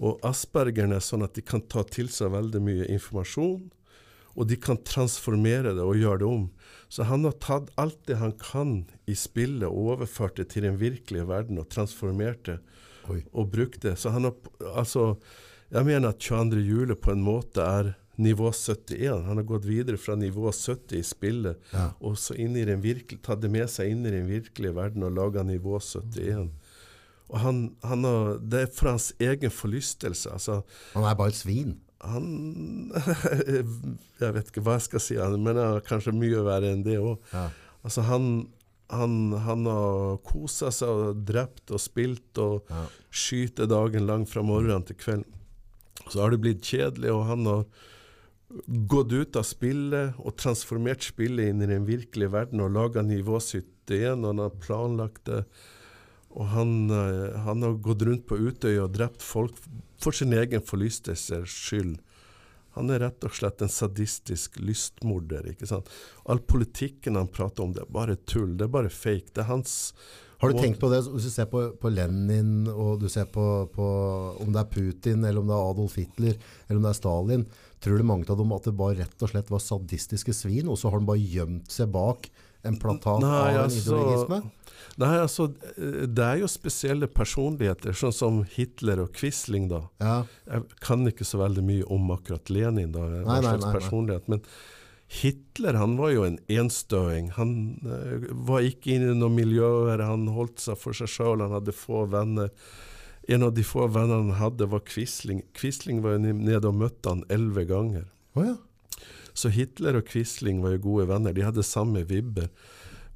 Og 0.00 0.20
Aspergeren 0.24 0.94
er 0.96 1.02
sånn 1.04 1.24
at 1.26 1.34
de 1.36 1.44
kan 1.44 1.64
ta 1.68 1.82
til 1.88 2.08
seg 2.12 2.32
veldig 2.32 2.62
mye 2.64 2.88
informasjon, 2.92 3.68
og 4.38 4.46
de 4.48 4.56
kan 4.60 4.78
transformere 4.86 5.74
det 5.76 5.84
og 5.84 5.98
gjøre 5.98 6.22
det 6.22 6.28
om. 6.28 6.46
Så 6.90 7.04
han 7.08 7.26
har 7.26 7.34
tatt 7.42 7.68
alt 7.80 7.98
det 8.08 8.16
han 8.20 8.32
kan 8.40 8.84
i 9.10 9.16
spillet 9.18 9.66
og 9.68 9.96
overført 9.96 10.38
det 10.40 10.48
til 10.54 10.64
den 10.66 10.78
virkelige 10.80 11.26
verden 11.28 11.60
og 11.60 11.68
transformert 11.70 12.44
det 12.48 12.56
Oi. 13.10 13.20
og 13.32 13.50
brukt 13.52 13.82
det. 13.84 13.96
Så 13.98 14.12
han 14.14 14.28
har, 14.28 14.34
altså, 14.72 15.16
jeg 15.70 15.86
mener 15.86 16.08
at 16.12 16.18
22. 16.18 16.60
juli 16.66 16.94
på 16.98 17.12
en 17.14 17.22
måte 17.22 17.62
er 17.62 17.92
nivå 18.20 18.50
71. 18.52 19.24
Han 19.26 19.38
har 19.40 19.46
gått 19.48 19.64
videre 19.64 19.96
fra 20.00 20.16
nivå 20.18 20.50
70 20.52 20.98
i 20.98 21.02
spillet 21.06 21.56
Ja. 21.72 21.90
og 22.00 22.18
så 22.20 22.34
inn 22.36 22.56
i 22.56 22.64
den 22.68 22.82
virkelig, 22.84 23.20
tatt 23.24 23.40
det 23.40 23.50
med 23.50 23.70
seg 23.72 23.90
inn 23.94 24.04
i 24.06 24.10
den 24.12 24.26
virkelige 24.28 24.74
verden 24.76 25.06
og 25.06 25.14
laga 25.16 25.42
nivå 25.46 25.78
71. 25.80 26.50
Og 27.30 27.38
han, 27.38 27.60
han 27.86 28.04
har, 28.04 28.38
det 28.42 28.60
er 28.66 28.72
for 28.74 28.90
hans 28.90 29.12
egen 29.22 29.50
forlystelse. 29.54 30.32
Altså, 30.34 30.62
Han 30.94 31.04
er 31.06 31.14
bare 31.14 31.28
et 31.30 31.38
svin. 31.38 31.76
han 32.02 32.90
Jeg 34.20 34.34
vet 34.36 34.50
ikke 34.50 34.62
hva 34.66 34.76
jeg 34.78 34.86
skal 34.88 35.02
si, 35.04 35.16
men 35.16 35.52
han 35.54 35.60
er 35.78 35.84
kanskje 35.86 36.12
mye 36.16 36.42
verre 36.46 36.72
enn 36.74 36.82
det 36.84 36.98
òg. 37.00 37.20
Ja. 37.32 37.46
Altså, 37.86 38.02
han, 38.10 38.26
han, 38.92 39.14
han 39.46 39.64
har 39.70 40.18
kosa 40.26 40.72
seg 40.74 40.88
og 40.90 41.22
drept 41.28 41.70
og 41.72 41.80
spilt 41.80 42.36
og 42.42 42.66
Ja. 42.68 42.84
skyter 43.10 43.70
dagen 43.70 44.06
lang 44.10 44.26
fra 44.28 44.42
morgenen 44.44 44.84
til 44.90 44.98
kvelden. 45.00 45.36
Så 46.10 46.22
har 46.22 46.34
det 46.34 46.42
blitt 46.42 46.66
kjedelig, 46.66 47.12
og 47.14 47.26
han 47.28 47.46
har 47.46 47.64
gått 48.90 49.12
ut 49.12 49.36
av 49.38 49.46
spillet 49.46 50.16
og 50.18 50.34
transformert 50.40 51.04
spillet 51.06 51.52
inn 51.52 51.62
i 51.62 51.70
den 51.70 51.86
virkelige 51.86 52.32
verden 52.34 52.62
og 52.64 52.74
laga 52.74 53.04
nivå 53.06 53.38
71, 53.38 54.24
og 54.24 54.26
han 54.32 54.42
har 54.42 54.56
planlagt 54.62 55.22
det. 55.30 55.44
Og 56.30 56.46
han, 56.52 56.90
eh, 56.94 57.38
han 57.46 57.62
har 57.62 57.78
gått 57.82 58.02
rundt 58.06 58.26
på 58.26 58.38
Utøya 58.38 58.84
og 58.84 58.94
drept 58.94 59.22
folk 59.22 59.56
for 59.98 60.14
sin 60.14 60.32
egen 60.32 60.62
forlystelses 60.62 61.50
skyld. 61.50 61.98
Han 62.78 62.90
er 62.94 63.02
rett 63.02 63.24
og 63.26 63.34
slett 63.34 63.62
en 63.62 63.72
sadistisk 63.72 64.60
lystmorder. 64.62 65.48
ikke 65.50 65.66
sant? 65.66 65.90
All 66.24 66.38
politikken 66.38 67.18
han 67.18 67.28
prater 67.28 67.64
om, 67.64 67.72
det 67.74 67.82
er 67.82 67.90
bare 67.90 68.16
tull. 68.16 68.56
Det 68.56 68.68
er 68.68 68.76
bare 68.76 68.92
fake. 68.94 69.34
Det 69.34 69.42
er 69.42 69.50
hans 69.50 69.74
Har 70.40 70.48
du 70.48 70.56
og, 70.56 70.62
tenkt 70.64 70.80
på 70.80 70.88
det, 70.88 71.02
hvis 71.12 71.26
du 71.28 71.32
ser 71.32 71.48
på, 71.52 71.62
på 71.76 71.90
Lenin, 71.92 72.64
og 72.72 73.02
du 73.02 73.08
ser 73.12 73.26
på, 73.28 73.46
på 73.74 73.88
om 74.40 74.54
det 74.54 74.62
er 74.62 74.70
Putin, 74.72 75.24
eller 75.24 75.42
om 75.42 75.50
det 75.50 75.56
er 75.56 75.72
Adolf 75.74 75.98
Hitler, 76.00 76.38
eller 76.66 76.78
om 76.80 76.86
det 76.86 76.92
er 76.94 77.00
Stalin, 77.00 77.42
tror 77.84 78.00
du 78.00 78.06
mange 78.08 78.28
av 78.32 78.40
dem 78.40 78.54
at 78.56 78.68
det 78.68 78.76
bare 78.78 79.02
rett 79.02 79.24
og 79.26 79.32
slett 79.34 79.52
var 79.52 79.60
sadistiske 79.64 80.32
svin, 80.36 80.70
og 80.72 80.80
så 80.80 80.92
har 80.92 81.02
de 81.02 81.10
bare 81.12 81.20
gjemt 81.20 81.68
seg 81.72 81.92
bak 81.92 82.30
en 82.64 82.76
platat 82.80 83.20
Nei, 83.24 83.36
av 83.36 83.50
en 83.54 83.60
altså- 83.66 83.84
ideologisme? 83.84 84.40
Nei, 85.00 85.12
altså, 85.20 85.46
det 85.76 86.24
er 86.24 86.40
jo 86.40 86.48
spesielle 86.50 87.06
personligheter, 87.08 87.92
sånn 87.96 88.12
som 88.12 88.42
Hitler 88.56 89.00
og 89.04 89.12
Quisling, 89.16 89.68
da. 89.68 89.84
Ja, 90.00 90.24
Jeg 90.50 90.64
kan 90.80 91.06
ikke 91.08 91.24
så 91.24 91.40
veldig 91.40 91.64
mye 91.64 91.84
om 91.92 92.10
akkurat 92.16 92.50
Lenin, 92.52 92.92
da, 92.92 93.00
hva 93.24 93.40
slags 93.44 93.68
personlighet. 93.76 94.28
Men 94.28 94.40
Hitler 95.10 95.74
han 95.74 95.96
var 95.98 96.12
jo 96.14 96.22
en 96.22 96.38
enstøing. 96.46 97.32
Han 97.34 97.54
uh, 97.82 98.28
var 98.46 98.62
ikke 98.66 98.94
inne 98.94 99.10
i 99.10 99.18
noen 99.18 99.34
miljøer, 99.40 100.02
han 100.06 100.28
holdt 100.30 100.62
seg 100.62 100.78
for 100.78 100.96
seg 100.96 101.10
sjøl, 101.10 101.42
han 101.42 101.56
hadde 101.56 101.74
få 101.74 102.04
venner. 102.12 102.52
En 103.30 103.44
av 103.46 103.52
de 103.54 103.64
få 103.66 103.88
vennene 103.90 104.30
han 104.30 104.38
hadde, 104.38 104.70
var 104.70 104.84
Quisling. 104.86 105.42
Quisling 105.58 106.00
var 106.04 106.16
jo 106.16 106.34
nede 106.34 106.70
og 106.70 106.78
møtte 106.78 107.12
han 107.12 107.24
elleve 107.30 107.66
ganger. 107.68 108.06
Oh, 108.38 108.46
ja. 108.46 108.56
Så 109.34 109.50
Hitler 109.54 109.98
og 109.98 110.06
Quisling 110.10 110.62
var 110.62 110.76
jo 110.76 110.84
gode 110.86 111.08
venner. 111.10 111.34
De 111.34 111.44
hadde 111.46 111.66
samme 111.66 112.02
vibber. 112.08 112.48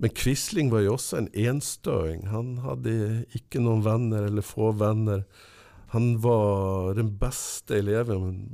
Men 0.02 0.12
Quisling 0.14 0.70
var 0.74 0.84
jo 0.84 0.96
også 0.96 1.20
en 1.20 1.30
enstøing. 1.46 2.26
Han 2.30 2.58
hadde 2.64 3.24
ikke 3.38 3.62
noen 3.62 3.84
venner 3.86 4.26
eller 4.28 4.46
få 4.46 4.72
venner. 4.78 5.24
Han 5.94 6.16
var 6.22 6.94
den 6.98 7.12
beste 7.20 7.78
eleven 7.78 8.48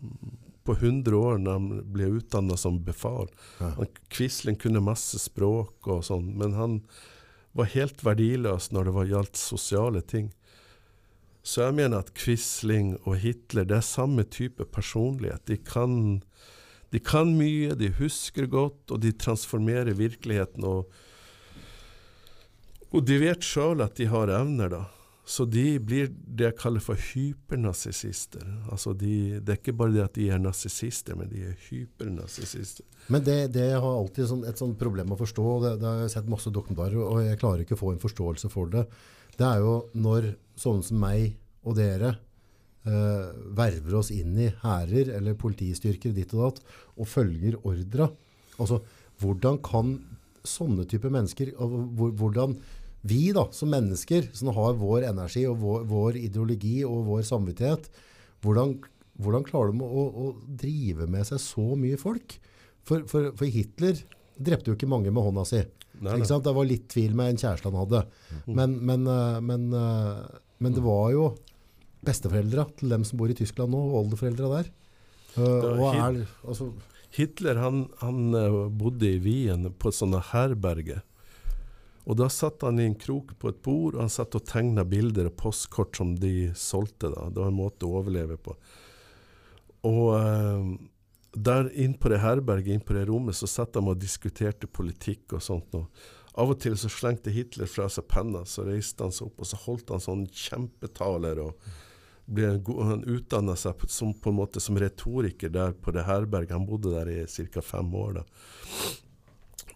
på 0.71 0.77
100 0.79 1.17
år 1.17 1.39
når 1.43 1.57
han 1.57 1.71
ble 1.91 2.11
utdanna 2.21 2.55
som 2.57 2.79
befal. 2.87 3.27
Ja. 3.59 3.73
Quisling 4.15 4.59
kunne 4.61 4.83
masse 4.85 5.19
språk 5.19 5.89
og 5.91 6.05
sånn, 6.07 6.29
men 6.39 6.55
han 6.55 6.77
var 7.59 7.73
helt 7.73 8.05
verdiløs 8.07 8.71
når 8.71 8.87
det 8.87 8.95
var, 8.95 9.09
gjaldt 9.11 9.41
sosiale 9.41 10.03
ting. 10.07 10.29
Så 11.43 11.65
jeg 11.65 11.75
mener 11.81 12.05
at 12.05 12.13
Quisling 12.15 12.93
og 13.03 13.19
Hitler 13.25 13.67
det 13.67 13.81
er 13.81 13.89
samme 13.89 14.23
type 14.31 14.63
personlighet. 14.71 15.43
De 15.51 15.57
kan, 15.59 16.21
de 16.95 17.03
kan 17.03 17.35
mye, 17.35 17.75
de 17.75 17.91
husker 17.99 18.47
godt, 18.47 18.93
og 18.93 19.03
de 19.03 19.11
transformerer 19.11 19.99
virkeligheten. 19.99 20.69
Og, 20.69 20.87
og 22.95 23.11
de 23.11 23.19
vet 23.25 23.43
sjøl 23.43 23.83
at 23.83 23.99
de 23.99 24.07
har 24.13 24.31
evner, 24.39 24.71
da. 24.77 24.85
Så 25.31 25.45
de 25.47 25.79
blir 25.79 26.09
det 26.11 26.49
jeg 26.49 26.57
kaller 26.59 26.83
for 26.83 26.99
hypernarsissister. 26.99 28.43
Altså 28.73 28.91
de, 28.99 29.39
det 29.39 29.53
er 29.53 29.61
ikke 29.61 29.77
bare 29.79 29.95
det 29.95 30.03
at 30.03 30.17
de 30.19 30.27
er 30.35 30.41
narsissister, 30.43 31.15
men 31.19 31.31
de 31.31 31.45
er 31.53 31.61
hypernarsissister. 31.69 32.87
Men 33.15 33.23
det, 33.27 33.37
det 33.55 33.69
har 33.77 33.87
alltid 33.87 34.27
sånn, 34.27 34.43
et 34.51 34.59
sånt 34.59 34.75
problem 34.81 35.15
å 35.15 35.21
forstå, 35.21 35.45
det, 35.63 35.77
det 35.83 35.87
har 35.87 36.03
jeg 36.03 36.15
sett 36.17 36.33
masse 36.33 36.51
dokumentarer, 36.51 36.99
og 37.05 37.23
jeg 37.23 37.39
klarer 37.39 37.63
ikke 37.63 37.79
å 37.79 37.83
få 37.85 37.93
en 37.95 38.03
forståelse 38.03 38.51
for 38.51 38.73
det. 38.75 38.83
Det 39.37 39.47
er 39.47 39.63
jo 39.63 39.77
når 40.03 40.33
sånne 40.59 40.89
som 40.89 40.99
meg 41.05 41.39
og 41.63 41.79
dere 41.79 42.11
eh, 42.91 43.31
verver 43.63 44.01
oss 44.01 44.11
inn 44.17 44.35
i 44.35 44.51
hærer 44.65 45.15
eller 45.15 45.39
politistyrker 45.39 46.17
ditt 46.17 46.35
og 46.35 46.43
datt, 46.49 46.63
og 46.99 47.11
følger 47.13 47.61
ordra. 47.63 48.11
Altså, 48.59 48.83
hvordan 49.23 49.63
kan 49.63 49.95
sånne 50.43 50.91
type 50.91 51.07
mennesker, 51.13 51.55
og 51.63 52.17
hvordan 52.19 52.59
vi 53.01 53.31
da, 53.33 53.47
som 53.57 53.71
mennesker, 53.73 54.29
som 54.37 54.53
har 54.57 54.79
vår 54.81 55.09
energi 55.09 55.47
og 55.49 55.61
vår, 55.63 55.85
vår 55.89 56.21
ideologi 56.21 56.81
og 56.85 57.07
vår 57.09 57.23
samvittighet, 57.29 57.89
hvordan, 58.45 58.77
hvordan 59.21 59.47
klarer 59.47 59.73
de 59.73 59.85
å, 59.87 60.07
å 60.09 60.27
drive 60.61 61.09
med 61.11 61.29
seg 61.29 61.41
så 61.43 61.67
mye 61.81 62.01
folk? 62.01 62.37
For, 62.89 63.07
for, 63.09 63.31
for 63.37 63.49
Hitler 63.49 64.01
drepte 64.41 64.73
jo 64.73 64.77
ikke 64.77 64.89
mange 64.91 65.13
med 65.13 65.25
hånda 65.25 65.47
si. 65.49 65.63
Nei, 66.01 66.17
nei. 66.17 66.27
Det 66.27 66.55
var 66.57 66.69
litt 66.69 66.89
tvil 66.93 67.17
med 67.17 67.35
en 67.35 67.41
kjæreste 67.41 67.69
han 67.69 67.81
hadde. 67.83 68.05
Men, 68.49 68.77
men, 68.89 69.07
eh, 69.11 69.41
men, 69.45 69.67
eh, 69.77 70.39
men 70.65 70.77
det 70.77 70.85
var 70.85 71.11
jo 71.15 71.27
besteforeldra 72.07 72.65
til 72.81 72.95
dem 72.95 73.05
som 73.05 73.21
bor 73.21 73.33
i 73.33 73.37
Tyskland 73.37 73.75
nå, 73.75 73.81
og 73.91 73.99
oldeforeldra 74.05 74.53
der. 74.55 74.71
Eh, 75.37 75.69
og 75.75 75.85
er, 75.91 76.23
altså, 76.49 76.71
Hitler 77.17 77.61
han, 77.61 77.85
han 78.01 78.33
bodde 78.79 79.09
i 79.11 79.21
Wien 79.21 79.69
på 79.83 79.93
sånne 79.93 80.23
herberger. 80.31 81.03
Og 82.11 82.17
da 82.19 82.27
satt 82.33 82.65
han 82.67 82.81
i 82.83 82.89
en 82.89 82.97
krok 82.99 83.37
på 83.39 83.53
et 83.53 83.59
bord, 83.63 83.95
og 83.95 84.03
han 84.03 84.11
satt 84.11 84.35
og 84.35 84.47
tegna 84.49 84.83
bilder 84.89 85.29
og 85.31 85.37
postkort 85.39 86.01
som 86.01 86.17
de 86.19 86.51
solgte. 86.59 87.13
da. 87.13 87.29
Det 87.31 87.39
var 87.39 87.53
en 87.53 87.61
måte 87.61 87.87
å 87.87 88.01
overleve 88.01 88.39
på. 88.43 88.57
Og 89.87 90.07
eh, 90.19 90.73
der 91.39 91.71
inn 91.79 91.95
på 91.95 92.11
det 92.11 92.19
herberget, 92.25 92.75
inn 92.75 92.83
på 92.87 92.97
det 92.97 93.07
rommet, 93.09 93.39
så 93.39 93.47
satt 93.47 93.77
de 93.77 93.85
og 93.85 94.01
diskuterte 94.01 94.67
politikk 94.67 95.37
og 95.39 95.45
sånt. 95.45 95.71
noe. 95.73 95.87
av 96.35 96.51
og 96.51 96.61
til 96.63 96.77
så 96.79 96.89
slengte 96.89 97.31
Hitler 97.31 97.71
fra 97.71 97.89
seg 97.89 98.09
penna, 98.09 98.43
så 98.45 98.65
reiste 98.67 99.05
han 99.05 99.15
seg 99.15 99.29
opp, 99.29 99.41
og 99.41 99.47
så 99.47 99.57
holdt 99.67 99.91
han 99.95 100.03
sånn 100.03 100.27
kjempetaler. 100.27 101.39
og 101.39 101.55
ble 102.31 102.59
god, 102.59 102.83
Han 102.87 103.05
utdanna 103.05 103.57
seg 103.57 103.87
som, 103.89 104.15
på 104.15 104.31
en 104.31 104.39
måte 104.39 104.61
som 104.61 104.79
retoriker 104.79 105.51
der 105.51 105.73
på 105.73 105.91
det 105.95 106.07
herberget. 106.07 106.57
Han 106.57 106.67
bodde 106.67 106.95
der 106.95 107.09
i 107.11 107.27
ca. 107.27 107.61
fem 107.61 107.95
år. 107.95 108.21
da. 108.21 108.25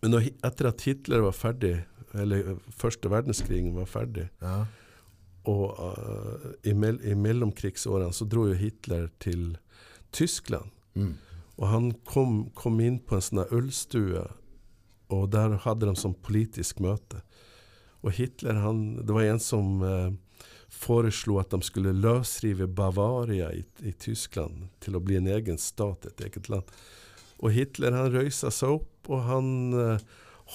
Men 0.02 0.10
når, 0.10 0.30
etter 0.44 0.68
at 0.68 0.82
Hitler 0.84 1.24
var 1.24 1.32
ferdig, 1.32 1.74
eller 2.14 2.50
eh, 2.52 2.64
første 2.70 3.10
verdenskrigen 3.12 3.74
var 3.76 3.90
ferdig, 3.90 4.28
ja. 4.42 4.64
og 5.50 5.78
uh, 5.80 6.48
i, 6.64 6.72
mell, 6.72 7.00
i 7.04 7.16
mellomkrigsårene 7.18 8.14
så 8.14 8.26
dro 8.28 8.46
jo 8.48 8.58
Hitler 8.58 9.10
til 9.22 9.56
Tyskland. 10.14 10.70
Mm. 10.94 11.14
Og 11.58 11.68
han 11.70 11.92
kom, 12.08 12.48
kom 12.58 12.80
inn 12.82 12.98
på 13.02 13.18
en 13.18 13.24
sånn 13.24 13.44
ølstue, 13.54 14.24
og 15.12 15.30
der 15.34 15.58
hadde 15.66 15.90
de 15.90 15.94
sånn 15.98 16.16
politisk 16.24 16.80
møte. 16.82 17.20
Og 18.04 18.16
Hitler, 18.16 18.58
han, 18.64 18.84
det 19.04 19.14
var 19.14 19.28
en 19.28 19.42
som 19.42 19.82
uh, 19.84 20.10
foreslo 20.74 21.38
at 21.40 21.54
de 21.54 21.62
skulle 21.64 21.94
løsrive 21.96 22.66
Bavaria 22.66 23.50
i, 23.54 23.62
i 23.86 23.92
Tyskland 23.92 24.68
til 24.84 24.96
å 24.98 25.02
bli 25.04 25.18
en 25.20 25.30
egen 25.30 25.60
stat, 25.60 26.06
et 26.08 26.26
eget 26.26 26.50
land. 26.52 26.68
Og 27.42 27.54
Hitler 27.54 27.94
han 27.96 28.12
røysa 28.14 28.50
seg 28.54 28.78
opp, 28.78 29.10
og 29.10 29.24
han 29.28 29.48
eh, 29.76 30.04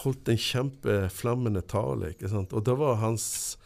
holdt 0.03 0.29
en 0.29 0.37
kjempeflammende 0.39 1.61
tale. 1.67 2.13
ikke 2.13 2.29
sant? 2.31 2.53
Og 2.53 2.65
det 2.65 2.75
var 2.77 3.01
hans 3.01 3.57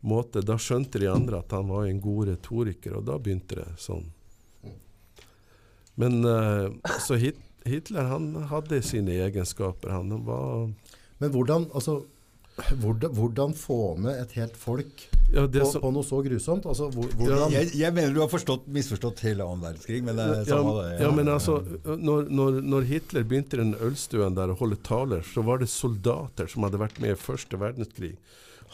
måte. 0.00 0.42
Da 0.44 0.58
skjønte 0.60 1.00
de 1.00 1.10
andre 1.10 1.40
at 1.40 1.52
han 1.54 1.68
var 1.70 1.86
en 1.86 2.00
god 2.02 2.32
retoriker, 2.32 2.96
og 2.98 3.06
da 3.08 3.18
begynte 3.18 3.60
det 3.62 3.68
sånn. 3.80 4.08
Men 6.00 6.24
eh, 6.24 6.70
så 7.04 7.18
Hitler 7.20 8.08
han 8.08 8.32
hadde 8.50 8.80
sine 8.86 9.18
egenskaper. 9.26 9.92
Han 9.92 10.24
var 10.24 10.70
Men 11.20 11.32
hvordan, 11.34 11.68
altså, 11.74 12.04
hvordan, 12.80 13.12
hvordan 13.16 13.54
få 13.56 13.78
med 14.00 14.18
et 14.20 14.32
helt 14.38 14.56
folk 14.58 15.04
ja, 15.32 15.44
det 15.46 15.62
på, 15.62 15.68
som, 15.70 15.82
på 15.84 15.90
noe 15.94 16.06
så 16.06 16.20
grusomt? 16.24 16.66
Altså, 16.66 16.88
hvor, 16.94 17.08
hvordan, 17.18 17.54
Jeg, 17.54 17.70
jeg 17.78 17.94
mener 17.96 18.14
du 18.14 18.20
har 18.22 18.30
forstått, 18.32 18.66
misforstått 18.72 19.22
hele 19.26 19.46
annen 19.46 19.62
verdenskrig, 19.64 20.00
men 20.06 20.18
det 20.18 20.26
er 20.26 20.42
ja, 20.42 20.48
samme 20.48 20.74
det. 20.78 20.96
ja, 21.04 21.10
men 21.16 21.30
altså, 21.32 21.58
når, 21.86 22.30
når, 22.32 22.60
når 22.74 22.88
Hitler 22.90 23.26
begynte 23.28 23.58
i 23.58 23.62
den 23.62 23.76
ølstuen 23.86 24.38
der 24.38 24.52
å 24.52 24.58
holde 24.58 24.80
taler, 24.86 25.22
så 25.26 25.44
var 25.46 25.62
det 25.62 25.70
soldater 25.72 26.50
som 26.50 26.66
hadde 26.66 26.82
vært 26.82 27.00
med 27.02 27.14
i 27.14 27.20
første 27.20 27.60
verdenskrig. 27.60 28.14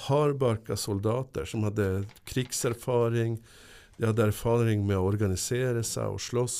Hardbarka 0.07 0.77
soldater 0.77 1.49
som 1.49 1.65
hadde 1.67 2.07
krigserfaring, 2.29 3.39
de 3.97 4.11
hadde 4.11 4.27
erfaring 4.29 4.83
med 4.87 4.99
å 4.99 5.07
organisere 5.09 5.85
seg 5.87 6.17
og 6.17 6.21
slåss. 6.21 6.59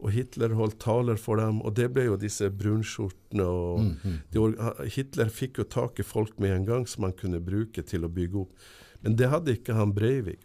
Og 0.00 0.12
Hitler 0.14 0.54
holdt 0.56 0.78
taler 0.80 1.18
for 1.20 1.40
dem, 1.40 1.60
og 1.60 1.74
det 1.76 1.90
ble 1.92 2.06
jo 2.06 2.18
disse 2.20 2.48
brunskjortene. 2.50 3.44
og 3.44 3.80
Mm, 3.80 4.20
de, 4.32 4.44
Hitler 4.94 5.28
fikk 5.28 5.60
jo 5.60 5.64
tak 5.64 6.00
i 6.00 6.06
folk 6.06 6.38
med 6.40 6.54
en 6.56 6.68
gang 6.68 6.86
som 6.88 7.04
han 7.04 7.12
kunne 7.12 7.40
bruke 7.40 7.82
til 7.82 8.04
å 8.04 8.12
bygge 8.12 8.44
opp. 8.44 8.70
Men 9.04 9.16
det 9.16 9.28
hadde 9.32 9.56
ikke 9.56 9.76
han 9.76 9.92
Breivik. 9.96 10.40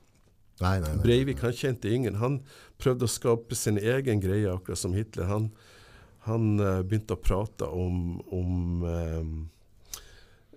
Nei, 0.62 0.80
nei, 0.80 0.91
nei. 0.91 1.03
Breivik 1.03 1.41
han 1.43 1.56
kjente 1.56 1.91
ingen. 1.91 2.20
Han 2.22 2.39
prøvde 2.80 3.08
å 3.08 3.12
skape 3.12 3.56
sin 3.56 3.80
egen 3.80 4.22
greie, 4.24 4.47
akkurat 4.51 4.80
som 4.80 4.95
Hitler. 4.95 5.28
Han, 5.28 5.49
han 6.28 6.56
uh, 6.62 6.80
begynte 6.84 7.18
å 7.18 7.22
prate 7.22 7.68
om 7.68 8.22
om, 8.32 8.84
um, 8.84 9.34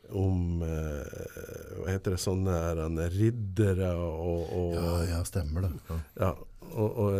om 0.09 0.63
eh, 0.65 1.81
Hva 1.83 1.91
heter 1.91 2.15
det 2.15 2.21
sånne 2.23 2.55
her, 2.55 2.79
riddere 3.13 3.91
og, 4.01 4.55
og, 4.57 4.77
Ja, 4.79 4.95
ja, 5.11 5.19
stemmer 5.29 5.67
det. 5.67 5.73
Ja. 5.91 5.99
ja, 6.23 6.31
og, 6.71 6.89
og 6.89 7.19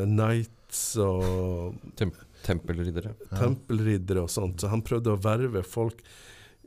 knights 0.69 0.97
og 1.01 1.75
Tem 1.97 2.13
tempelriddere. 2.45 3.15
tempelriddere 3.35 4.23
og 4.23 4.31
sånt. 4.31 4.61
Så 4.61 4.69
han 4.69 4.83
prøvde 4.83 5.11
å 5.13 5.19
verve 5.21 5.63
folk. 5.67 6.03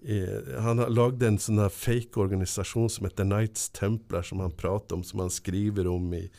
I, 0.03 0.17
han 0.59 0.77
lagde 0.91 1.27
en 1.27 1.37
sånn 1.39 1.61
fake 1.69 2.17
organisasjon 2.19 2.89
som 2.89 3.05
heter 3.05 3.23
Knights 3.25 3.69
Templar, 3.69 4.23
som 4.23 4.39
han 4.41 4.51
prater 4.51 4.95
om, 4.97 5.03
som 5.03 5.19
han 5.21 5.29
skriver 5.29 5.87
om 5.87 6.11
i 6.13 6.29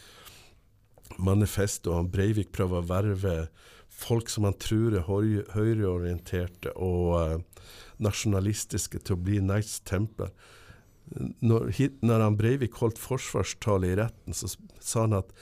manifestet. 1.19 1.93
Han 1.93 2.11
Breivik 2.11 2.53
prøver 2.53 2.83
å 2.83 2.87
verve 2.89 3.49
folk 3.89 4.29
som 4.29 4.45
han 4.45 4.55
tror 4.59 4.97
er 4.99 5.07
høy- 5.07 5.47
høyreorienterte 5.55 6.73
og 6.77 7.15
eh, 7.21 7.39
nasjonalistiske, 8.03 8.99
til 8.99 9.15
å 9.17 9.23
bli 9.23 9.39
Knights 9.41 9.81
Templar. 9.87 10.33
Når, 11.41 11.71
når 12.03 12.21
han 12.25 12.37
Breivik 12.39 12.75
holdt 12.83 12.99
forsvarstale 12.99 13.93
i 13.93 13.97
retten, 14.01 14.35
så 14.35 14.51
sa 14.81 15.07
han 15.07 15.19
at 15.23 15.33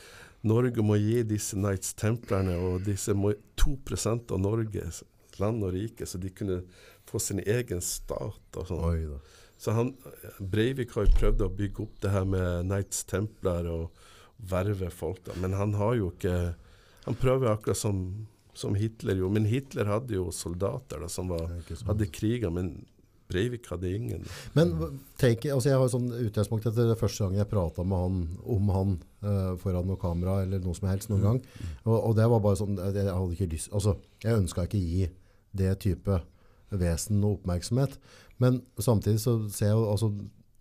Norge 0.46 0.82
må 0.84 0.96
gi 0.96 1.20
disse 1.28 1.58
Knights 1.58 1.92
Templerne 2.00 2.56
og 2.56 2.84
disse 2.86 3.12
må, 3.16 3.34
2% 3.60 4.32
av 4.32 4.40
Norges 4.40 5.02
land 5.40 5.64
og 5.64 5.74
rike, 5.74 6.06
så 6.08 6.20
de 6.20 6.30
kunne 6.32 6.62
få 7.08 7.20
sin 7.20 7.42
egen 7.44 7.82
stat. 7.84 8.40
og 8.56 8.66
sånn. 8.68 9.18
Så 9.60 9.74
han, 9.76 9.94
Breivik 10.38 10.94
har 10.96 11.06
jo 11.06 11.18
prøvd 11.18 11.44
å 11.44 11.52
bygge 11.52 11.84
opp 11.84 12.00
det 12.00 12.12
her 12.14 12.24
med 12.28 12.64
Knights 12.64 13.04
Templar 13.08 13.68
og 13.68 13.90
verve 14.50 14.88
folk, 14.92 15.22
da. 15.26 15.36
Men 15.40 15.56
han 15.58 15.76
har 15.76 15.96
jo 15.98 16.12
ikke 16.14 16.54
Han 17.06 17.16
prøver 17.16 17.48
akkurat 17.48 17.78
som, 17.80 18.26
som 18.52 18.74
Hitler 18.76 19.16
gjorde. 19.16 19.32
Men 19.38 19.46
Hitler 19.48 19.88
hadde 19.88 20.12
jo 20.12 20.26
soldater 20.36 21.00
da, 21.00 21.08
som 21.08 21.30
var, 21.32 21.48
hadde 21.88 22.08
kriger, 22.12 22.52
men 22.52 22.74
Breivik 23.30 23.68
hadde 23.70 23.92
ingen. 23.94 24.26
Men 24.56 24.72
tenk, 25.20 25.46
altså 25.54 25.70
jeg 25.70 25.80
har 25.80 25.92
sånn 25.92 26.10
utgangspunkt 26.26 26.66
etter 26.68 26.90
det 26.90 26.98
første 27.00 27.24
gangen 27.24 27.40
jeg 27.40 27.50
prata 27.50 27.84
med 27.86 28.02
han 28.04 28.18
om 28.56 28.72
han 28.74 28.96
uh, 29.24 29.54
foran 29.62 29.88
noe 29.88 30.00
kamera 30.00 30.40
eller 30.44 30.62
noe 30.64 30.76
som 30.76 30.90
helst 30.90 31.12
noen 31.12 31.24
gang. 31.26 31.40
Og, 31.86 31.96
og 31.96 32.18
det 32.18 32.26
var 32.32 32.42
bare 32.44 32.58
sånn 32.60 32.76
Jeg 32.80 33.06
hadde 33.08 33.36
ikke 33.36 33.50
lyst 33.54 33.72
Altså, 33.76 33.96
jeg 34.24 34.42
ønska 34.42 34.66
ikke 34.68 34.82
gi 34.82 35.08
det 35.56 35.72
type 35.82 36.20
vesen 36.70 37.18
noe 37.22 37.38
oppmerksomhet. 37.38 37.96
Men 38.42 38.60
samtidig 38.78 39.22
så 39.22 39.38
ser 39.50 39.72
jeg 39.72 39.78
jo 39.78 39.88
altså 39.90 40.12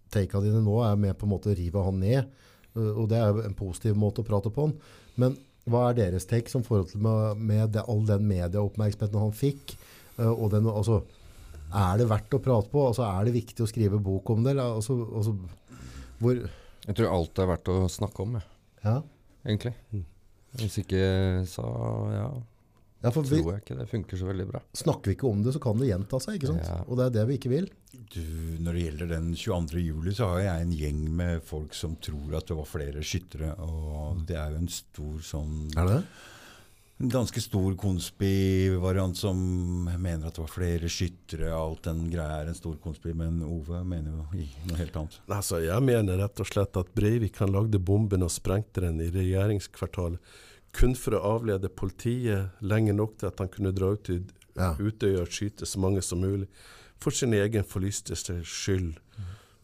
Takea 0.10 0.42
dine 0.42 0.64
nå 0.66 0.80
er 0.82 0.96
med 0.98 1.14
på 1.20 1.28
en 1.28 1.34
måte 1.36 1.52
å 1.52 1.58
rive 1.58 1.84
han 1.86 2.00
ned. 2.02 2.32
Og 2.74 3.06
det 3.12 3.20
er 3.20 3.30
jo 3.30 3.44
en 3.46 3.58
positiv 3.58 3.98
måte 4.00 4.24
å 4.24 4.26
prate 4.26 4.50
på 4.54 4.66
han. 4.66 4.74
Men 5.22 5.36
hva 5.70 5.90
er 5.90 6.00
deres 6.00 6.26
take 6.30 6.50
som 6.50 6.64
forhold 6.66 6.90
til 6.92 7.04
med, 7.06 7.38
med 7.38 7.74
det, 7.76 7.84
all 7.86 8.02
den 8.08 8.26
medieoppmerksomheten 8.30 9.22
han 9.22 9.36
fikk? 9.36 9.76
eh, 10.18 10.32
Og 10.32 10.50
den, 10.54 10.66
altså, 10.66 11.04
er 11.70 12.00
det 12.02 12.08
verdt 12.10 12.38
å 12.38 12.42
prate 12.44 12.72
på? 12.72 12.86
Altså, 12.90 13.06
er 13.08 13.28
det 13.28 13.36
viktig 13.36 13.66
å 13.66 13.70
skrive 13.70 14.02
bok 14.04 14.34
om 14.34 14.46
det? 14.46 14.56
Altså, 14.62 14.98
altså, 15.06 15.36
hvor, 16.20 16.40
Jeg 16.88 16.98
tror 16.98 17.16
alt 17.16 17.42
er 17.42 17.52
verdt 17.54 17.74
å 17.74 17.82
snakke 17.92 18.26
om, 18.26 18.40
jeg, 18.40 18.48
ja. 18.86 18.96
egentlig. 19.46 19.76
Hvis 20.60 20.80
ikke, 20.82 21.04
så 21.48 21.66
ja, 22.14 22.30
ja, 23.00 23.12
for 23.16 23.24
vi, 23.24 23.38
tror 23.40 23.54
jeg 23.54 23.64
ikke 23.64 23.78
det 23.80 23.86
funker 23.88 24.20
så 24.20 24.28
veldig 24.28 24.46
bra. 24.50 24.60
snakker 24.76 25.12
vi 25.12 25.16
ikke 25.16 25.30
om 25.30 25.44
det, 25.44 25.54
så 25.56 25.62
kan 25.64 25.80
det 25.80 25.88
gjenta 25.88 26.20
seg. 26.20 26.36
ikke 26.36 26.50
sant? 26.52 26.66
Ja. 26.68 26.80
Og 26.84 27.00
det 27.00 27.06
er 27.06 27.14
det 27.16 27.24
vi 27.30 27.38
ikke 27.40 27.52
vil. 27.54 27.70
Du, 28.12 28.26
når 28.60 28.76
det 28.76 28.82
gjelder 28.84 29.12
den 29.14 29.30
22. 29.40 29.84
juli, 29.86 30.16
så 30.18 30.34
har 30.34 30.42
jeg 30.44 30.66
en 30.66 30.74
gjeng 30.82 31.06
med 31.22 31.46
folk 31.48 31.78
som 31.78 31.96
tror 32.04 32.36
at 32.42 32.52
det 32.52 32.58
var 32.60 32.68
flere 32.68 33.04
skyttere. 33.06 33.54
Og 33.64 34.26
det 34.28 34.36
er 34.36 34.52
jo 34.52 34.60
en 34.60 34.74
stor 34.74 35.24
sånn 35.30 35.56
Er 35.80 35.94
det? 35.94 36.02
En 37.02 37.10
ganske 37.10 37.42
stor 37.42 37.76
konspi-variant 37.80 39.16
som 39.18 39.38
mener 39.86 40.26
at 40.28 40.36
det 40.36 40.42
var 40.42 40.52
flere 40.52 40.90
skyttere. 40.92 41.48
Alt 41.56 41.86
den 41.88 42.10
greia 42.12 42.42
er 42.42 42.50
en 42.52 42.58
stor 42.58 42.76
konspi, 42.84 43.14
men 43.16 43.38
Ove 43.46 43.80
mener 43.88 44.12
jo 44.12 44.26
noe 44.68 44.80
helt 44.82 44.98
annet. 45.00 45.16
Altså, 45.32 45.62
jeg 45.64 45.86
mener 45.88 46.20
rett 46.20 46.44
og 46.44 46.50
slett 46.50 46.76
at 46.82 46.92
Breivik 47.00 47.40
han 47.40 47.56
lagde 47.56 47.80
bomben 47.80 48.28
og 48.28 48.34
sprengte 48.36 48.84
den 48.84 49.00
i 49.00 49.08
regjeringskvartalet 49.16 50.36
kun 50.76 50.92
for 51.00 51.16
å 51.16 51.24
avlede 51.38 51.72
politiet 51.72 52.60
lenge 52.62 52.94
nok 52.94 53.16
til 53.18 53.32
at 53.32 53.40
han 53.42 53.50
kunne 53.50 53.74
dra 53.74 53.94
ut 53.96 54.04
til 54.10 54.28
Ja. 54.60 54.74
Utøya 54.76 55.22
og 55.24 55.32
skyte 55.32 55.66
så 55.66 55.80
mange 55.80 56.02
som 56.04 56.20
mulig. 56.20 56.50
For 57.00 57.16
sin 57.16 57.32
egen 57.34 57.64
forlystelse 57.64 58.42
skyld. 58.44 58.98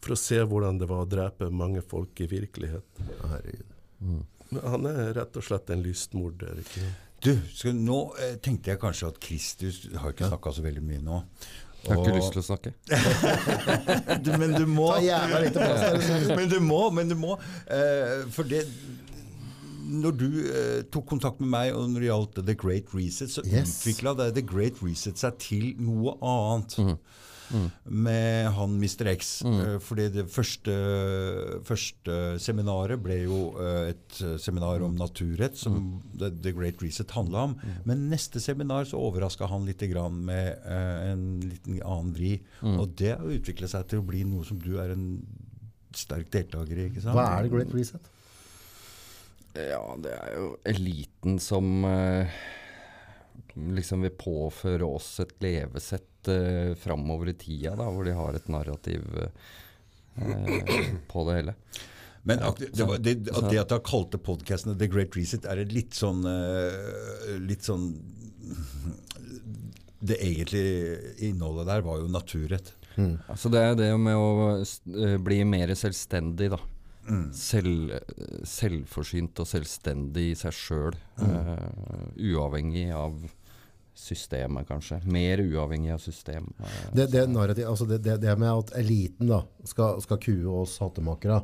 For 0.00 0.14
å 0.14 0.16
se 0.16 0.40
hvordan 0.40 0.78
det 0.80 0.88
var 0.88 1.04
å 1.04 1.10
drepe 1.10 1.50
mange 1.52 1.82
folk 1.84 2.16
i 2.24 2.30
virkeligheten. 2.30 3.10
Herregud. 3.20 3.74
Mm. 4.00 4.22
Han 4.62 4.86
er 4.88 5.12
rett 5.18 5.36
og 5.36 5.44
slett 5.44 5.68
en 5.74 5.82
lystmorder. 5.84 6.62
ikke 6.64 6.86
Du, 7.26 7.32
skal, 7.58 7.74
nå 7.74 8.00
eh, 8.22 8.36
tenkte 8.42 8.70
jeg 8.70 8.78
kanskje 8.82 9.08
at 9.10 9.16
Kristus 9.22 9.80
har 9.98 10.12
ikke 10.14 10.28
snakka 10.30 10.52
så 10.54 10.62
veldig 10.66 10.82
mye 10.86 11.02
nå. 11.02 11.22
Jeg 11.86 11.92
har 11.94 12.02
ikke 12.02 12.16
lyst 12.18 12.34
til 12.34 12.42
å 12.42 12.46
snakke. 12.46 12.70
du, 14.26 14.30
Men 14.40 14.54
du 14.58 14.64
må 14.70 14.88
Ta 14.96 15.02
jævla 15.04 15.40
lite 15.44 15.62
plass 15.62 16.06
der. 16.06 16.32
Men 16.38 16.48
du 16.50 16.56
må, 16.62 16.80
men 16.94 17.10
du 17.12 17.16
må. 17.18 17.36
Eh, 17.70 18.24
for 18.34 18.48
det 18.50 18.64
Når 19.86 20.16
du 20.18 20.26
eh, 20.50 20.80
tok 20.90 21.06
kontakt 21.12 21.38
med 21.42 21.52
meg 21.52 21.76
og 21.76 21.84
når 21.92 22.02
det 22.02 22.08
gjaldt 22.08 22.40
The 22.48 22.56
Great 22.58 22.90
Reset, 22.94 23.30
så 23.30 23.44
Yes. 23.46 23.76
utvikla 23.84 24.16
The 24.34 24.42
Great 24.42 24.82
Reset 24.82 25.18
seg 25.22 25.38
til 25.38 25.68
noe 25.78 26.16
annet. 26.26 26.74
Med 27.84 28.50
han 28.56 28.76
Mr. 28.76 29.10
X. 29.12 29.32
Mm. 29.46 29.80
fordi 29.82 30.08
det 30.14 30.26
første, 30.32 30.74
første 31.66 32.16
seminaret 32.42 33.00
ble 33.02 33.18
jo 33.22 33.40
eh, 33.62 33.92
et 33.92 34.20
eh, 34.24 34.36
seminar 34.42 34.82
om 34.86 34.96
naturrett, 34.98 35.56
som 35.58 36.00
The, 36.18 36.30
The 36.42 36.52
Great 36.56 36.82
Reset 36.82 37.14
handla 37.16 37.46
om. 37.50 37.56
Men 37.88 38.08
neste 38.10 38.42
seminar 38.42 38.88
så 38.88 39.00
overraska 39.00 39.48
han 39.50 39.66
litt 39.68 39.84
grann 39.90 40.22
med 40.26 40.56
eh, 40.64 41.12
en 41.12 41.26
liten 41.44 41.80
annen 41.82 42.12
vri. 42.16 42.36
Og 42.76 42.96
det 42.98 43.14
har 43.16 43.36
utviklet 43.38 43.72
seg 43.72 43.88
til 43.90 44.02
å 44.02 44.08
bli 44.08 44.24
noe 44.28 44.46
som 44.46 44.60
du 44.62 44.74
er 44.82 44.94
en 44.96 45.08
sterk 45.96 46.30
deltaker 46.32 46.76
i. 46.76 46.90
ikke 46.90 47.04
sant? 47.04 47.16
Hva 47.16 47.30
er 47.38 47.46
The 47.46 47.54
Great 47.54 47.74
Reset? 47.76 48.12
Ja, 49.56 49.80
det 50.02 50.12
er 50.12 50.34
jo 50.36 50.48
eliten 50.68 51.38
som 51.40 51.84
eh, 51.88 52.34
liksom 53.56 54.04
vil 54.04 54.14
påføre 54.18 54.88
oss 54.98 55.14
et 55.24 55.32
levesett 55.44 56.15
eh, 56.32 56.74
framover 56.80 57.32
i 57.32 57.36
tida, 57.38 57.74
da, 57.78 57.88
hvor 57.90 58.06
de 58.06 58.14
har 58.16 58.38
et 58.38 58.48
narrativ 58.52 59.04
eh, 59.22 61.04
på 61.10 61.26
det 61.28 61.38
hele. 61.40 61.54
Men 62.26 62.42
ak 62.42 62.58
det, 62.58 62.82
var, 62.82 62.98
det, 62.98 63.14
at 63.30 63.50
det 63.52 63.60
at 63.60 63.70
du 63.70 63.76
har 63.76 63.84
kalt 63.86 64.10
det 64.10 64.22
podkasten 64.26 64.74
The 64.78 64.88
Great 64.90 65.14
Reset, 65.14 65.46
er 65.46 65.60
det 65.60 65.70
litt 65.74 65.94
sånn 65.94 66.24
eh, 66.26 67.36
Litt 67.38 67.62
sånn 67.68 67.92
Det 70.02 70.18
egentlige 70.18 71.12
innholdet 71.28 71.68
der 71.70 71.84
var 71.86 72.00
jo 72.02 72.10
naturrett. 72.10 72.72
Altså 73.28 73.52
det 73.52 73.60
er 73.62 73.76
det 73.78 73.90
med 74.00 74.18
å 74.18 74.56
eh, 74.56 75.18
bli 75.22 75.44
mer 75.46 75.74
selvstendig, 75.78 76.50
da. 76.56 76.62
Selv, 77.30 77.92
selvforsynt 78.42 79.38
og 79.38 79.46
selvstendig 79.46 80.24
i 80.32 80.38
seg 80.38 80.56
sjøl. 80.56 80.96
uavhengig 82.18 82.88
av 82.90 83.28
systemet, 83.96 84.66
kanskje. 84.68 84.98
Mer 85.08 85.40
uavhengig 85.40 85.94
av 85.94 86.02
system. 86.04 86.50
eh, 86.60 86.90
Det, 86.94 87.06
det, 87.14 87.24
narrativ, 87.32 87.66
altså 87.70 87.86
det, 87.88 88.02
det, 88.04 88.18
det 88.20 88.34
med 88.38 88.50
at 88.52 88.74
eliten 88.78 89.26
da, 89.32 89.42
skal, 89.64 90.00
skal 90.04 90.18
kue 90.20 90.44
oss 90.62 90.76
hattemakere, 90.82 91.38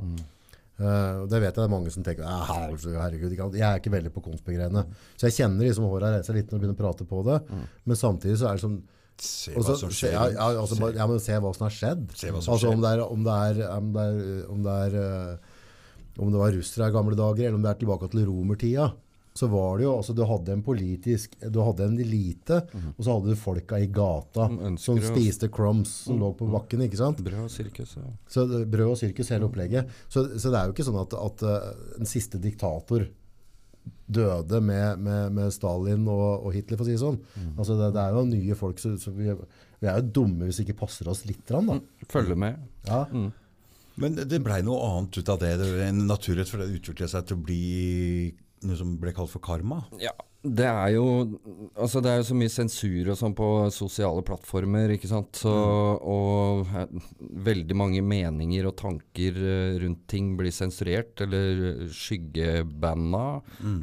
eh, 0.79 1.23
det 1.31 1.41
vet 1.41 1.49
jeg 1.51 1.59
det 1.61 1.65
er 1.67 1.73
mange 1.73 1.93
som 1.95 2.05
tenker 2.07 2.27
«Ah, 2.29 2.45
herregud, 2.51 3.33
jeg 3.57 3.65
er 3.67 3.81
ikke 3.81 3.93
veldig 3.95 4.13
på 4.15 4.25
konspigreiene. 4.29 4.85
Så 5.17 5.29
jeg 5.31 5.39
kjenner 5.41 5.65
liksom 5.69 5.89
håra 5.89 6.13
reiser 6.19 6.37
litt 6.37 6.51
når 6.53 6.59
du 6.59 6.67
begynner 6.67 6.79
å 6.79 6.83
prate 6.85 7.09
på 7.09 7.23
det, 7.29 7.39
men 7.85 7.97
samtidig 7.97 8.37
så 8.43 8.51
er 8.53 8.61
det 8.61 8.67
sånn 8.67 8.83
Se 9.23 9.53
hva 9.55 9.63
så- 9.63 9.77
som 9.79 9.91
skjer. 9.93 10.13
Ja, 10.17 10.23
ja, 10.33 10.47
altså, 10.59 10.75
se. 10.75 10.87
ja, 10.97 11.07
men 11.07 11.21
se 11.21 11.33
hva 11.39 11.51
som 11.55 11.67
har 11.69 11.71
skjedd. 11.71 12.07
Se 12.17 12.31
hva 12.33 12.41
som 12.43 12.55
altså, 12.55 12.67
skjer. 12.67 12.73
Om 12.75 12.81
det 12.83 12.91
er, 12.91 13.03
om 13.07 13.23
det 13.23 13.35
er, 13.39 13.61
om 13.77 13.93
det 13.93 14.03
er, 14.03 14.47
om 14.51 14.63
det 14.65 14.73
er 14.73 14.97
eh, 14.99 15.37
om 16.19 16.33
det 16.33 16.41
var 16.41 16.51
russere 16.53 16.89
i 16.89 16.93
gamle 16.93 17.15
dager, 17.17 17.47
eller 17.47 17.55
om 17.61 17.63
det 17.63 17.71
er 17.71 17.79
tilbake 17.85 18.09
til 18.11 18.25
romertida, 18.27 18.89
så 19.35 19.47
var 19.49 19.78
det 19.78 19.87
jo, 19.87 19.95
altså 19.97 20.12
du 20.12 20.22
hadde 20.28 20.53
en 20.53 20.64
politisk, 20.64 21.39
du 21.41 21.59
hadde 21.64 21.87
en 21.89 21.97
elite, 22.05 22.59
og 22.93 23.01
så 23.01 23.14
hadde 23.14 23.33
du 23.33 23.41
folka 23.41 23.78
i 23.80 23.89
gata 23.89 24.45
Som 24.51 24.59
ønsker 24.68 25.01
som 25.01 25.14
spiste 25.14 25.49
crumbs 25.53 25.95
som 26.09 26.20
lå 26.20 26.35
på 26.37 26.51
bakken, 26.53 26.85
ikke 26.85 27.01
sant? 27.01 27.22
Brød 27.24 27.47
og 27.47 27.53
sirkus. 27.53 27.97
Ja. 27.97 28.12
Så 28.28 28.45
brød 28.47 28.93
og 28.93 29.01
sirkus, 29.01 29.33
hele 29.33 29.49
opplegget. 29.49 29.89
Så, 30.12 30.26
så 30.37 30.53
det 30.53 30.61
er 30.61 30.68
jo 30.68 30.76
ikke 30.76 30.87
sånn 30.89 31.01
at, 31.01 31.16
at 31.16 31.45
eh, 31.49 31.68
en 32.03 32.12
siste 32.12 32.41
diktator 32.43 33.09
døde 34.12 34.61
med, 34.61 35.01
med, 35.01 35.33
med 35.33 35.53
Stalin 35.55 36.05
og, 36.12 36.45
og 36.45 36.53
Hitler, 36.53 36.76
for 36.76 36.85
å 36.85 36.91
si 36.91 36.97
det 36.99 37.03
sånn. 37.03 37.20
Altså 37.57 37.78
det, 37.80 37.93
det 37.97 38.05
er 38.05 38.18
jo 38.18 38.26
nye 38.28 38.59
folk, 38.59 38.83
så, 38.83 38.93
så 39.01 39.14
vi, 39.16 39.33
vi 39.80 39.89
er 39.89 40.03
jo 40.03 40.11
dumme 40.20 40.49
hvis 40.49 40.61
vi 40.61 40.68
ikke 40.68 40.83
passer 40.85 41.09
oss 41.09 41.24
litt, 41.28 41.41
grann, 41.49 41.72
da. 41.72 41.80
Følge 42.12 42.37
med. 42.39 42.61
Ja. 42.89 43.07
Men 44.03 44.16
det 44.16 44.45
blei 44.45 44.61
noe 44.64 44.85
annet 44.89 45.18
ut 45.18 45.33
av 45.33 45.41
det. 45.41 45.57
en 45.89 46.05
naturrett, 46.09 46.49
for 46.53 46.61
det 46.61 46.76
utviklet 46.76 47.12
seg 47.12 47.26
til 47.28 47.41
å 47.41 47.45
bli 47.49 47.64
noe 48.67 48.79
som 48.79 48.97
ble 49.01 49.15
kalt 49.17 49.33
for 49.33 49.43
karma. 49.45 49.83
Ja, 50.03 50.15
det 50.43 50.67
er 50.67 50.89
jo 50.97 51.05
Altså 51.79 52.01
det 52.03 52.11
er 52.11 52.17
jo 52.19 52.25
så 52.27 52.35
mye 52.35 52.51
sensur 52.51 53.09
og 53.13 53.19
sånn 53.19 53.35
på 53.39 53.47
sosiale 53.75 54.25
plattformer, 54.27 54.91
ikke 54.97 55.11
sant. 55.11 55.39
Så, 55.39 55.53
Og 56.03 56.67
eh, 56.75 56.97
veldig 57.47 57.77
mange 57.79 58.03
meninger 58.03 58.67
og 58.69 58.75
tanker 58.81 59.39
eh, 59.39 59.77
rundt 59.83 60.03
ting 60.11 60.33
blir 60.39 60.53
sensurert 60.55 61.23
eller 61.23 61.87
skyggebanna, 61.95 63.23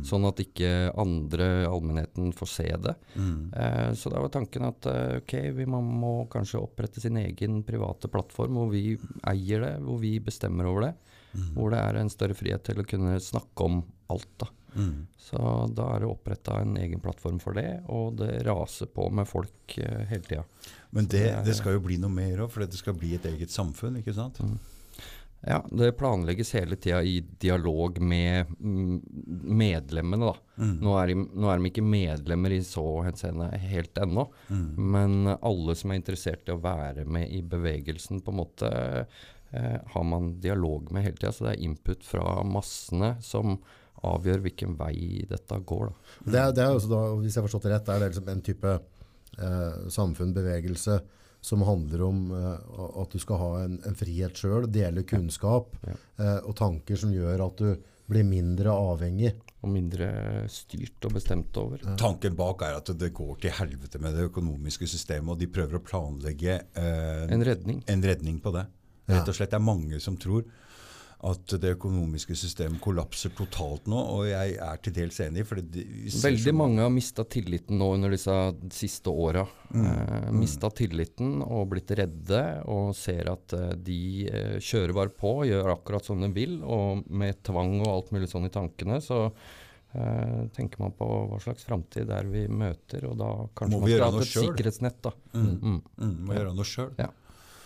sånn 0.06 0.28
at 0.28 0.44
ikke 0.44 0.92
andre, 1.00 1.50
allmennheten, 1.70 2.34
får 2.36 2.52
se 2.52 2.68
det. 2.84 2.96
Eh, 3.16 3.90
så 3.96 4.12
da 4.12 4.22
var 4.24 4.34
tanken 4.36 4.68
at 4.68 4.90
eh, 4.92 5.18
ok, 5.24 5.36
vi 5.56 5.68
må, 5.70 6.14
kanskje 6.32 6.60
opprette 6.62 7.02
sin 7.02 7.18
egen 7.24 7.64
private 7.68 8.12
plattform 8.12 8.60
hvor 8.60 8.72
vi 8.76 8.98
eier 9.32 9.64
det, 9.64 9.74
hvor 9.86 10.00
vi 10.04 10.18
bestemmer 10.24 10.68
over 10.70 10.90
det. 10.90 10.94
Hvor 11.56 11.72
det 11.72 11.80
er 11.80 12.00
en 12.00 12.10
større 12.12 12.36
frihet 12.36 12.64
til 12.66 12.82
å 12.82 12.88
kunne 12.90 13.16
snakke 13.22 13.64
om 13.64 13.84
alt. 14.12 14.32
da. 14.42 14.50
Så 15.20 15.38
da 15.76 15.86
er 15.96 16.00
det 16.04 16.10
oppretta 16.10 16.60
en 16.62 16.76
egen 16.78 17.00
plattform 17.04 17.40
for 17.40 17.54
det, 17.54 17.82
og 17.90 18.16
det 18.18 18.42
raser 18.48 18.86
på 18.94 19.10
med 19.14 19.28
folk 19.30 19.76
uh, 19.78 20.04
hele 20.10 20.24
tida. 20.26 20.44
Men 20.92 21.06
det, 21.08 21.20
det 21.24 21.32
er- 21.36 21.44
det 21.46 21.56
skal 21.60 21.74
jo 21.78 21.80
bli 21.86 21.98
noe 22.02 22.10
mer 22.10 22.38
òg, 22.46 22.50
for 22.52 22.66
det 22.66 22.74
skal 22.80 22.94
bli 22.98 23.14
et 23.16 23.26
eget 23.26 23.50
samfunn. 23.54 23.98
ikke 24.02 24.14
sant? 24.18 24.40
Ja, 25.48 25.62
det 25.72 25.94
planlegges 25.96 26.50
hele 26.58 26.76
tida 26.76 26.98
i 27.02 27.22
dialog 27.40 28.02
med 28.04 28.50
mm, 28.60 28.98
medlemmene, 29.56 30.26
da. 30.34 30.34
Nå, 30.84 30.96
er 31.00 31.08
de, 31.08 31.16
nå 31.40 31.48
er 31.48 31.62
de 31.62 31.70
ikke 31.72 31.84
medlemmer 31.86 32.52
i 32.52 32.62
så 32.68 32.84
henseende 33.06 33.48
helt 33.62 33.96
ennå, 34.04 34.26
men 34.76 35.30
alle 35.40 35.76
som 35.80 35.92
er 35.94 36.02
interessert 36.02 36.50
i 36.50 36.52
å 36.52 36.60
være 36.60 37.06
med 37.08 37.30
i 37.32 37.40
bevegelsen, 37.42 38.20
på 38.26 38.34
en 38.34 38.42
måte 38.42 38.72
eh, 39.52 39.78
har 39.94 40.04
man 40.04 40.34
dialog 40.44 40.92
med 40.92 41.04
hele 41.08 41.16
tida. 41.22 41.32
Så 41.32 41.48
det 41.48 41.54
er 41.56 41.64
input 41.70 42.04
fra 42.04 42.42
massene 42.44 43.16
som 43.24 43.62
avgjør 44.08 44.42
hvilken 44.46 44.78
vei 44.80 45.26
dette 45.30 45.60
går, 45.68 45.90
da. 45.90 46.16
Det, 46.32 46.40
er, 46.40 46.52
det 46.56 46.64
er 46.64 46.76
også 46.78 46.90
da, 46.92 47.02
hvis 47.20 47.36
jeg 47.36 47.42
har 47.42 47.48
forstått 47.50 47.68
det 47.68 47.74
rett, 47.76 47.90
er 47.90 48.00
det 48.04 48.10
liksom 48.14 48.30
en 48.32 48.42
type 48.46 48.74
eh, 49.40 49.90
samfunn, 49.92 50.34
bevegelse, 50.36 51.00
som 51.42 51.62
handler 51.64 52.02
om 52.04 52.24
eh, 52.36 52.80
at 53.04 53.14
du 53.16 53.20
skal 53.24 53.40
ha 53.40 53.52
en, 53.66 53.78
en 53.88 53.96
frihet 53.96 54.36
sjøl, 54.40 54.66
dele 54.72 55.04
kunnskap 55.08 55.76
Ja. 55.88 55.96
eh, 56.20 56.40
og 56.44 56.56
tanker 56.60 57.00
som 57.00 57.14
gjør 57.16 57.46
at 57.48 57.62
du 57.64 57.76
blir 58.10 58.26
mindre 58.26 58.72
avhengig. 58.74 59.36
Og 59.60 59.68
mindre 59.74 60.06
styrt 60.48 61.04
og 61.04 61.12
bestemt 61.18 61.58
over. 61.60 61.82
Tanken 62.00 62.32
bak 62.40 62.62
er 62.64 62.78
at 62.78 62.88
det 62.98 63.10
går 63.14 63.34
til 63.44 63.52
helvete 63.58 64.00
med 64.00 64.16
det 64.16 64.30
økonomiske 64.30 64.88
systemet, 64.88 65.34
og 65.34 65.42
de 65.42 65.50
prøver 65.52 65.76
å 65.76 65.82
planlegge 65.84 66.56
eh, 66.80 67.26
En 67.28 67.44
redning. 67.44 67.82
en 67.92 68.02
redning 68.08 68.38
på 68.40 68.54
det. 68.56 68.64
Ja. 69.10 69.18
Rett 69.18 69.28
og 69.34 69.36
slett. 69.36 69.52
Det 69.52 69.60
er 69.60 69.66
mange 69.68 70.00
som 70.00 70.16
tror 70.22 70.46
at 71.28 71.52
det 71.60 71.74
økonomiske 71.76 72.32
systemet 72.40 72.80
kollapser 72.80 73.34
totalt 73.36 73.90
nå, 73.92 73.98
og 74.00 74.22
jeg 74.30 74.54
er 74.64 74.78
til 74.80 74.94
dels 74.96 75.18
enig. 75.26 75.44
Veldig 75.50 76.54
mange 76.56 76.86
har 76.86 76.94
mista 76.96 77.26
tilliten 77.28 77.76
nå 77.82 77.90
under 77.98 78.14
disse 78.16 78.36
siste 78.72 79.12
åra. 79.12 79.44
Mm. 79.74 79.84
Eh, 79.90 80.30
mista 80.40 80.72
tilliten 80.72 81.42
og 81.44 81.74
blitt 81.74 81.92
redde 82.00 82.44
og 82.72 82.94
ser 82.96 83.34
at 83.34 83.58
eh, 83.58 83.76
de 83.76 84.02
eh, 84.32 84.56
kjører 84.64 84.96
bare 84.96 85.12
på, 85.12 85.34
gjør 85.50 85.74
akkurat 85.76 86.08
som 86.08 86.24
de 86.24 86.32
vil. 86.32 86.62
Og 86.64 87.04
med 87.12 87.44
tvang 87.44 87.82
og 87.84 87.92
alt 87.98 88.16
mulig 88.16 88.32
sånn 88.32 88.48
i 88.48 88.54
tankene, 88.56 89.04
så 89.04 89.26
eh, 89.28 90.48
tenker 90.56 90.86
man 90.86 90.96
på 90.96 91.08
hva 91.34 91.44
slags 91.44 91.68
framtid 91.68 92.16
er 92.16 92.32
vi 92.32 92.48
møter. 92.48 93.10
Og 93.12 93.20
da 93.20 93.34
kanskje 93.60 93.76
Må 93.76 93.84
man 93.84 93.92
skal 93.92 94.08
ha 94.08 94.24
et 94.24 94.36
sikkerhetsnett. 94.38 95.04
da. 95.04 95.18
Mm. 95.36 95.52
Mm. 95.60 95.82
Mm, 96.00 96.20
må 96.30 96.40
gjøre 96.40 96.56
noe 96.56 96.76
sjøl. 96.78 96.96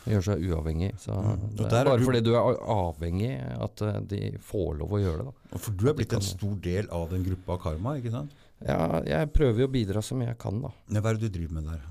Gjøre 0.06 0.24
seg 0.26 0.42
uavhengig. 0.50 0.92
Så 1.00 1.14
Mm. 1.16 1.56
Det 1.56 1.66
er 1.72 1.76
er 1.82 1.86
bare 1.86 1.98
du- 2.00 2.06
fordi 2.06 2.22
du 2.24 2.34
er 2.36 2.58
avhengig 2.60 3.62
at 3.64 3.82
eh, 3.82 4.00
de 4.02 4.38
får 4.40 4.78
lov 4.80 4.90
å 4.90 5.00
gjøre 5.00 5.18
det. 5.24 5.34
da. 5.52 5.58
For 5.58 5.72
du 5.72 5.88
er 5.90 5.94
blitt 5.94 6.10
kan 6.10 6.20
en 6.20 6.22
stor 6.28 6.56
del 6.62 6.90
av 6.92 7.10
den 7.10 7.24
gruppa 7.24 7.58
Karma, 7.62 7.96
ikke 8.02 8.12
sant? 8.12 8.32
Ja, 8.66 9.02
jeg 9.06 9.32
prøver 9.34 9.60
jo 9.60 9.68
å 9.68 9.72
bidra 9.72 10.02
som 10.04 10.22
jeg 10.22 10.38
kan, 10.38 10.62
da. 10.62 10.70
Ja, 10.92 11.02
Hva 11.02 11.10
er 11.12 11.18
det 11.18 11.32
du 11.32 11.40
driver 11.40 11.54
med 11.54 11.66
der? 11.72 11.82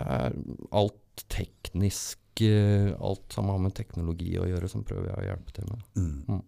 er 0.00 0.32
alt 0.72 1.24
teknisk, 1.28 2.18
eh, 2.40 2.94
alt 3.00 3.32
som 3.32 3.48
har 3.48 3.58
med 3.58 3.74
teknologi 3.74 4.38
å 4.38 4.46
gjøre, 4.48 4.68
som 4.70 4.82
prøver 4.82 5.08
jeg 5.10 5.16
å 5.18 5.26
hjelpe 5.28 5.52
til 5.52 5.64
med. 5.68 5.82
Mm. 6.30 6.42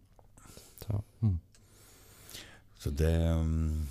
Så, 0.86 1.02
mm. 1.22 1.38
Så 2.80 2.90
det, 2.96 3.12
um, 3.30 3.86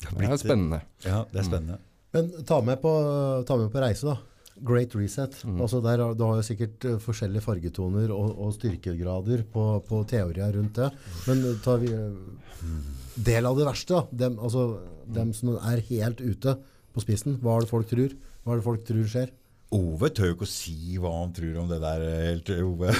det 0.00 0.08
blitt, 0.10 0.28
Det 0.28 0.32
er 0.32 0.36
spennende. 0.48 0.80
Ja, 1.04 1.24
det 1.32 1.40
er 1.40 1.44
spennende. 1.48 1.78
Men 2.12 2.30
ta 2.44 2.60
med 2.60 2.80
på, 2.82 3.44
ta 3.46 3.56
med 3.56 3.70
på 3.72 3.80
reise, 3.80 4.02
da. 4.04 4.18
Great 4.62 4.94
Reset. 4.94 5.34
Mm. 5.44 5.60
Altså 5.64 5.80
der, 5.82 5.98
har- 6.04 6.14
du 6.14 6.22
har 6.24 6.36
jo 6.38 6.44
sikkert 6.46 6.84
eh, 6.86 6.98
forskjellige 7.02 7.42
fargetoner 7.42 8.12
og, 8.14 8.34
og 8.38 8.52
styrkegrader 8.54 9.42
på, 9.52 9.64
på 9.88 10.02
teorier 10.10 10.52
rundt 10.54 10.74
det. 10.78 10.90
Men 11.26 11.42
eh, 11.50 11.56
tar 11.64 11.80
vi 11.82 11.90
eh, 11.92 12.74
del 13.30 13.46
av 13.50 13.58
det 13.58 13.66
verste, 13.66 13.94
da. 13.98 14.18
Dem, 14.24 14.38
altså, 14.38 14.66
dem 15.14 15.32
som 15.34 15.56
er 15.58 15.82
helt 15.90 16.20
ute 16.22 16.56
på 16.94 17.02
spissen. 17.02 17.40
Hva 17.42 17.56
er 17.58 17.64
det 17.66 17.72
folk 17.72 17.88
tror? 17.90 18.14
Hva 18.44 18.54
er 18.54 18.60
det 18.62 18.66
folk 18.68 18.84
tror 18.86 19.08
skjer? 19.10 19.32
Ove 19.74 20.06
tør 20.14 20.28
jo 20.28 20.34
ikke 20.36 20.46
å 20.46 20.52
si 20.54 20.74
hva 21.02 21.10
han 21.16 21.32
tror 21.34 21.56
om 21.64 21.70
det 21.72 21.80
der, 21.82 22.02
helt, 22.28 22.50
Ove. 22.62 22.92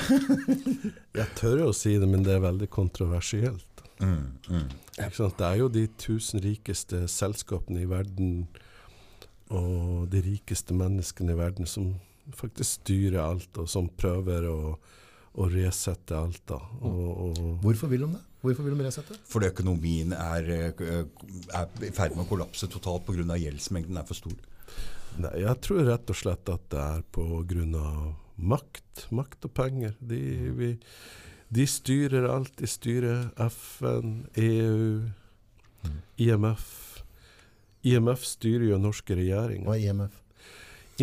Jeg 1.20 1.28
tør 1.38 1.60
jo 1.60 1.68
å 1.70 1.76
si 1.76 1.92
det, 2.02 2.08
men 2.10 2.24
det 2.26 2.32
er 2.34 2.42
veldig 2.42 2.66
kontroversielt. 2.74 3.84
Mm, 4.02 4.24
mm. 4.50 4.64
Ikke 5.04 5.14
sant? 5.20 5.36
Det 5.38 5.46
er 5.46 5.60
jo 5.60 5.68
de 5.70 5.84
tusen 6.02 6.42
rikeste 6.42 7.04
selskapene 7.10 7.84
i 7.84 7.88
verden 7.90 8.32
og 9.54 10.08
de 10.12 10.22
rikeste 10.24 10.76
menneskene 10.76 11.34
i 11.34 11.38
verden 11.38 11.68
som 11.70 11.94
faktisk 12.34 12.80
styrer 12.80 13.20
alt, 13.22 13.50
og 13.60 13.68
som 13.70 13.88
prøver 13.88 14.48
å, 14.48 14.74
å 15.34 15.48
resette 15.52 16.16
alt. 16.16 16.42
da. 16.48 16.60
Og, 16.80 17.10
og, 17.28 17.42
Hvorfor 17.64 17.92
vil 17.92 18.06
de 18.06 18.14
det? 18.16 18.22
Hvorfor 18.44 18.66
vil 18.66 18.76
de 18.76 18.86
resette? 18.86 19.16
Fordi 19.28 19.48
økonomien 19.52 20.12
er, 20.16 20.50
eh, 20.52 21.06
i 21.88 21.92
ferd 21.96 22.16
med 22.16 22.26
å 22.26 22.28
kollapse 22.28 22.68
totalt 22.68 23.06
pga. 23.06 23.38
gjeldsmengden 23.40 23.96
er 24.00 24.04
for 24.08 24.20
stor. 24.20 24.36
Nei, 25.16 25.32
jeg 25.44 25.60
tror 25.62 25.84
rett 25.86 26.10
og 26.10 26.18
slett 26.18 26.48
at 26.50 26.64
det 26.74 26.80
er 26.80 27.02
av 27.78 28.14
makt. 28.36 29.06
Makt 29.10 29.44
og 29.46 29.54
penger. 29.54 29.94
De, 30.00 30.20
vi, 30.58 30.78
de 31.48 31.66
styrer 31.66 32.28
alt. 32.28 32.52
De 32.58 32.66
styrer 32.66 33.30
FN, 33.48 34.26
EU, 34.36 35.08
IMF. 36.18 36.83
IMF 37.84 38.24
styrer 38.24 38.68
jo 38.70 38.78
norske 38.80 39.16
regjeringer. 39.18 39.66
Hva 39.68 39.76
er 39.76 39.88
IMF? 39.90 40.20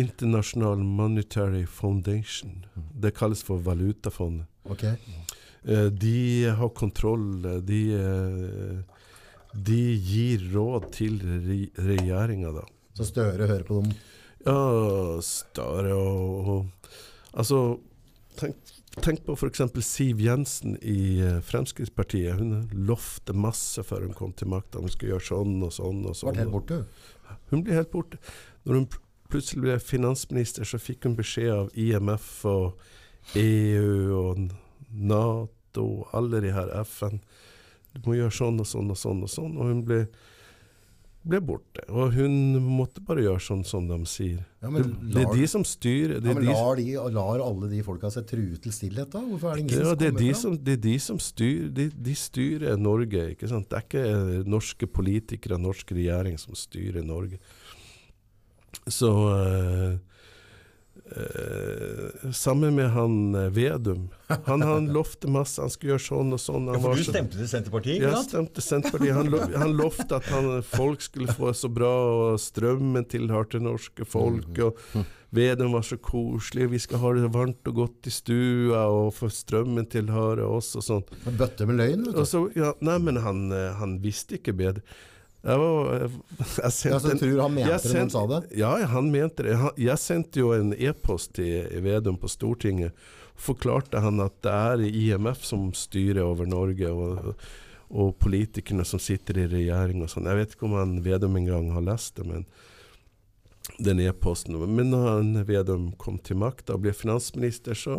International 0.00 0.80
Monetary 0.82 1.66
Foundation. 1.68 2.64
Det 2.74 3.12
kalles 3.14 3.42
for 3.44 3.58
valutafondet. 3.62 4.46
Ok. 4.70 4.84
Eh, 4.84 5.88
De 5.90 6.44
har 6.58 6.68
kontroll. 6.70 7.44
eh, 7.46 7.60
De, 7.60 7.80
eh, 7.94 8.78
de 9.54 9.80
gir 10.00 10.46
råd 10.54 10.90
til 10.92 11.18
re 11.20 11.58
regjeringa, 11.76 12.52
da. 12.56 12.64
Så 12.96 13.04
Støre 13.04 13.46
hører 13.46 13.64
på 13.68 13.82
dem. 13.82 13.92
Ja, 14.46 15.20
Støre 15.20 15.92
og, 15.94 16.48
og 16.48 16.66
Altså, 17.34 17.78
tenk, 18.36 18.56
tenk 19.00 19.22
på 19.24 19.36
f.eks. 19.36 19.62
Siv 19.86 20.20
Jensen 20.20 20.76
i 20.82 21.20
eh, 21.20 21.38
Fremskrittspartiet. 21.40 22.36
Hun 22.38 22.68
lovte 22.88 23.32
masse 23.32 23.82
før 23.86 24.06
hun 24.06 24.16
kom 24.16 24.34
til 24.36 24.50
makta. 24.52 24.82
Hun 24.82 24.92
skulle 24.92 25.14
gjøre 25.14 25.28
sånn 25.28 25.56
og 25.62 25.72
sånn 25.72 26.02
og 26.08 26.18
sånn. 26.18 26.36
Ble 26.36 26.44
helt 26.44 26.56
borte. 26.56 26.82
Hun 27.52 27.64
ble 27.64 27.78
helt 27.78 27.92
borte. 27.92 28.20
Når 28.66 28.78
hun 28.78 28.88
plutselig 29.32 29.64
ble 29.64 29.78
finansminister, 29.80 30.68
så 30.68 30.80
fikk 30.80 31.08
hun 31.08 31.16
beskjed 31.16 31.54
av 31.54 31.72
IMF 31.78 32.28
og 32.48 33.38
EU 33.38 34.18
og 34.18 34.42
Nato 34.92 35.86
og 35.86 36.12
alle 36.16 36.42
de 36.44 36.52
her 36.52 36.72
FN. 36.82 37.22
Du 37.92 38.02
må 38.06 38.18
gjøre 38.18 38.34
sånn 38.34 38.60
og 38.60 38.68
sånn 38.68 38.92
og 38.92 38.98
sånn 39.00 39.24
og 39.24 39.32
sånn. 39.32 39.56
Og 39.56 39.70
hun 39.70 39.82
ble, 39.88 40.02
ble 41.22 41.38
borte. 41.44 41.84
Og 41.90 42.14
hun 42.16 42.34
måtte 42.64 43.02
bare 43.06 43.22
gjøre 43.22 43.42
sånn 43.42 43.62
som 43.66 43.86
de 43.86 43.98
sier. 44.10 44.40
Ja, 44.62 44.70
Det, 44.74 44.84
det 45.14 45.22
er 45.22 45.34
de 45.38 45.48
som 45.50 45.64
styrer. 45.66 46.16
Ja, 46.18 46.34
men 46.34 46.46
lar, 46.48 46.78
de, 46.78 46.86
lar 47.14 47.42
alle 47.44 47.70
de 47.70 47.82
folka 47.86 48.10
seg 48.14 48.26
true 48.30 48.58
til 48.62 48.74
stillhet, 48.74 49.10
da? 49.12 49.22
Hvorfor 49.26 49.52
er 49.52 49.58
det 49.58 49.64
ingen 49.64 49.74
ja, 49.74 49.84
som 49.84 49.92
er 49.92 49.98
kommer 50.02 50.18
de 50.18 50.30
fram? 50.32 50.40
som, 50.42 50.56
det 50.66 50.76
er 50.76 50.82
de 50.86 50.94
som 51.06 51.20
styrer 51.22 51.72
de, 51.78 51.88
de 52.10 52.14
styrer 52.18 52.80
Norge, 52.80 53.26
ikke 53.36 53.50
sant? 53.50 53.68
Det 53.70 53.78
er 53.78 53.86
ikke 53.88 54.46
norske 54.50 54.90
politikere, 55.00 55.60
norsk 55.62 55.94
regjering 55.94 56.38
som 56.42 56.58
styrer 56.58 57.06
Norge. 57.06 57.38
Så 58.90 59.12
øh, 59.30 59.98
eh, 61.12 61.71
Sammen 62.30 62.74
med 62.74 62.90
han 62.94 63.34
eh, 63.34 63.48
Vedum. 63.50 64.08
Han, 64.44 64.62
han 64.62 64.86
lovte 64.96 65.30
masse, 65.30 65.60
han 65.62 65.72
skulle 65.72 65.96
gjøre 65.96 66.04
sånn 66.04 66.36
og 66.36 66.40
sånn. 66.40 66.68
Han 66.70 66.84
du 66.96 67.02
stemte 67.06 67.38
til 67.40 67.48
Senterpartiet, 67.50 68.04
ja, 68.04 68.14
stemte 68.22 68.62
Senterpartiet. 68.62 69.16
Han, 69.16 69.30
lo, 69.32 69.40
han 69.64 69.74
lovte 69.78 70.20
at 70.20 70.28
han, 70.30 70.52
folk 70.66 71.02
skulle 71.02 71.34
få 71.34 71.50
det 71.50 71.58
så 71.62 71.72
bra, 71.72 71.90
og 72.12 72.38
strømmen 72.42 73.08
tilhørte 73.10 73.62
norske 73.62 74.06
folk. 74.08 74.52
Og 74.62 75.04
Vedum 75.32 75.72
var 75.72 75.82
så 75.88 75.96
koselig, 75.96 76.66
vi 76.74 76.78
skal 76.84 77.00
ha 77.00 77.14
det 77.16 77.30
varmt 77.32 77.68
og 77.70 77.78
godt 77.78 78.08
i 78.08 78.12
stua, 78.12 78.84
og 78.92 79.14
for 79.16 79.32
strømmen 79.32 79.88
tilhører 79.88 80.44
oss 80.44 80.74
og 80.76 80.84
sånn. 80.84 81.06
En 81.24 81.38
bøtte 81.40 81.64
med 81.68 81.80
løgn, 81.80 82.04
vet 82.10 82.18
du. 82.20 82.26
så, 82.28 82.44
ja, 82.56 82.74
nei, 82.84 82.98
men 83.00 83.22
han, 83.24 83.46
eh, 83.56 83.70
han 83.78 83.96
visste 84.04 84.36
ikke 84.36 84.54
bedre. 84.58 84.84
Jeg, 85.42 85.58
var, 85.58 85.88
jeg, 85.98 86.10
jeg 86.62 86.72
sendte 86.76 87.00
så 87.02 87.10
en- 87.10 87.18
tror 87.22 87.40
han 87.42 87.54
mente 87.56 87.78
det 87.82 87.90
når 87.92 87.98
han 88.04 88.12
sa 88.14 88.22
det? 88.30 88.40
Ja, 88.60 88.70
ja, 88.82 88.86
han 88.92 89.10
mente 89.10 89.46
det. 89.48 89.56
Jeg 89.82 89.98
sendte 89.98 90.40
jo 90.44 90.52
en 90.54 90.70
e-post 90.76 91.32
til 91.38 91.66
Vedum 91.82 92.16
på 92.22 92.30
Stortinget. 92.30 92.94
Forklarte 93.42 93.98
han 94.04 94.20
at 94.22 94.36
det 94.44 94.52
er 94.54 94.84
IMF 94.86 95.42
som 95.48 95.70
styrer 95.74 96.22
over 96.22 96.46
Norge, 96.46 96.92
og, 96.92 97.32
og 97.90 98.12
politikerne 98.22 98.84
som 98.86 99.00
sitter 99.02 99.40
i 99.42 99.48
regjering 99.50 100.04
og 100.04 100.12
sånn. 100.12 100.28
Jeg 100.30 100.38
vet 100.44 100.54
ikke 100.54 100.68
om 100.68 100.76
han 100.78 100.94
Vedum 101.04 101.40
engang 101.40 101.72
har 101.74 101.82
lest 101.90 102.20
det, 102.20 102.28
men 102.28 102.46
den 103.82 104.00
e-posten. 104.04 104.58
Men 104.62 104.92
når 104.92 105.08
han 105.16 105.32
Vedum 105.48 105.90
kom 105.98 106.20
til 106.22 106.38
makta 106.42 106.76
og 106.76 106.84
ble 106.86 106.94
finansminister, 106.94 107.74
så, 107.78 107.98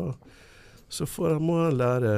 så 0.94 1.08
får 1.10 1.40
må 1.42 1.56
han 1.64 1.78
lære 1.80 2.12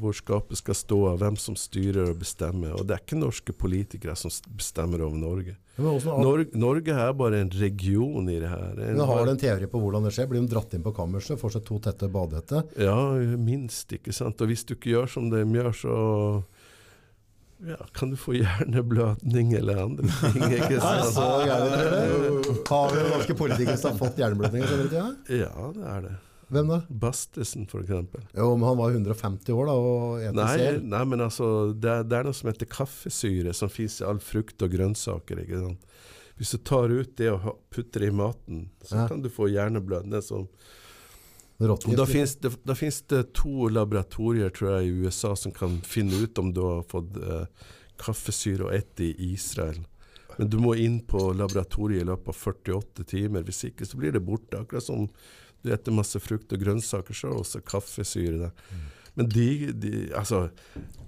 hvor 0.00 0.16
skapet 0.16 0.60
skal 0.62 0.76
stå, 0.78 0.98
og 1.10 1.18
hvem 1.20 1.36
som 1.40 1.56
styrer 1.58 2.08
og 2.12 2.22
bestemmer. 2.22 2.72
Og 2.78 2.86
det 2.88 2.96
er 2.96 3.02
ikke 3.04 3.20
norske 3.20 3.52
politikere 3.52 4.16
som 4.16 4.32
bestemmer 4.56 5.04
over 5.04 5.18
Norge. 5.20 5.56
Men, 5.76 6.00
Norge, 6.04 6.46
Norge 6.56 6.96
er 7.04 7.12
bare 7.16 7.42
en 7.44 7.52
region 7.52 8.28
i 8.28 8.38
det 8.40 8.48
her. 8.48 8.72
En, 8.76 8.96
men 8.96 9.06
har 9.08 9.24
du 9.24 9.32
en 9.32 9.40
teori 9.40 9.68
på 9.72 9.80
hvordan 9.80 10.08
det 10.08 10.14
skjer? 10.16 10.28
Blir 10.32 10.44
de 10.44 10.52
dratt 10.52 10.72
inn 10.76 10.84
på 10.84 10.92
kammerset, 10.96 11.40
får 11.40 11.56
seg 11.56 11.68
to 11.68 11.78
tette 11.84 12.08
badehette? 12.12 12.64
Ja, 12.80 12.96
minst, 13.40 13.92
ikke 13.96 14.16
sant. 14.16 14.40
Og 14.40 14.52
hvis 14.52 14.64
du 14.68 14.74
ikke 14.76 14.92
gjør 14.96 15.12
som 15.12 15.30
de 15.32 15.44
gjør, 15.44 15.72
så 15.76 15.96
ja, 17.68 17.78
kan 17.94 18.10
du 18.10 18.16
få 18.18 18.34
hjerneblødning 18.40 19.52
eller 19.60 19.84
andre 19.84 20.08
ting. 20.08 20.42
ikke 20.58 20.80
sant? 20.88 21.12
så 21.14 21.30
gærent? 21.46 22.68
Har 22.72 22.92
vi 22.96 23.06
norske 23.12 23.36
politikere 23.38 23.78
som 23.78 23.94
har 23.94 24.00
fått 24.00 24.20
hjerneblødning? 24.20 24.64
så 24.66 24.80
vet 24.80 24.96
jeg? 24.96 25.40
Ja, 25.44 25.72
det 25.76 25.88
er 25.94 26.06
det. 26.08 26.14
Hvem 26.52 26.68
da? 26.68 26.78
Bastesen, 26.88 27.64
eksempel. 27.64 28.26
Jo, 28.36 28.50
men 28.58 28.66
han 28.68 28.76
var 28.76 28.90
150 28.92 29.54
år 29.56 29.70
da, 29.70 29.72
og 29.80 30.18
eter 30.20 30.36
Nei, 30.36 30.56
sel. 30.60 30.80
nei, 30.92 31.04
men 31.08 31.22
altså, 31.24 31.46
det, 31.72 31.94
det 32.10 32.18
er 32.18 32.26
noe 32.28 32.36
som 32.36 32.50
heter 32.50 32.68
kaffesyre, 32.68 33.54
som 33.56 33.70
fins 33.72 34.00
i 34.02 34.04
all 34.04 34.20
frukt 34.20 34.60
og 34.66 34.74
grønnsaker. 34.74 35.40
ikke 35.46 35.62
sant? 35.62 35.86
Hvis 36.36 36.52
du 36.52 36.58
tar 36.66 36.92
ut 36.92 37.16
det 37.16 37.30
og 37.32 37.46
putter 37.72 38.04
det 38.04 38.10
i 38.12 38.16
maten, 38.16 38.66
så 38.84 38.96
Ja. 39.02 39.08
kan 39.08 39.22
du 39.24 39.30
få 39.32 39.48
hjerneblødning. 39.52 40.22
Som, 40.24 40.48
da 41.60 42.06
finnes 42.08 42.34
det, 42.42 42.50
da 42.66 42.74
finnes 42.74 43.00
det 43.12 43.22
to 43.38 43.68
laboratorier 43.70 44.50
tror 44.50 44.74
jeg, 44.80 44.88
i 44.88 45.04
USA 45.06 45.34
som 45.38 45.52
kan 45.54 45.78
finne 45.86 46.22
ut 46.24 46.38
om 46.42 46.50
du 46.52 46.60
har 46.64 46.82
fått 46.90 47.16
eh, 47.16 47.44
kaffesyre 48.02 48.66
og 48.66 48.74
ett 48.74 49.00
i 49.04 49.12
Israel. 49.32 49.78
Men 50.38 50.48
du 50.50 50.56
må 50.58 50.72
inn 50.80 51.00
på 51.06 51.30
laboratoriet 51.36 52.02
i 52.02 52.08
løpet 52.08 52.28
av 52.32 52.40
48 52.40 53.04
timer. 53.04 53.44
Hvis 53.46 53.64
ikke 53.68 53.86
så 53.86 54.00
blir 54.00 54.12
det 54.16 54.24
borte. 54.24 54.58
Akkurat 54.64 54.82
som 54.82 55.06
du 55.62 55.70
spiser 55.70 55.94
masse 55.94 56.20
frukt 56.22 56.52
og 56.52 56.64
grønnsaker, 56.64 57.14
så 57.14 57.28
er 57.28 57.34
det 57.34 57.44
også 57.44 57.62
kaffesyre 57.66 58.40
der. 58.40 58.72
Men 59.14 59.28
de, 59.28 59.72
de 59.76 59.92
Altså, 60.16 60.48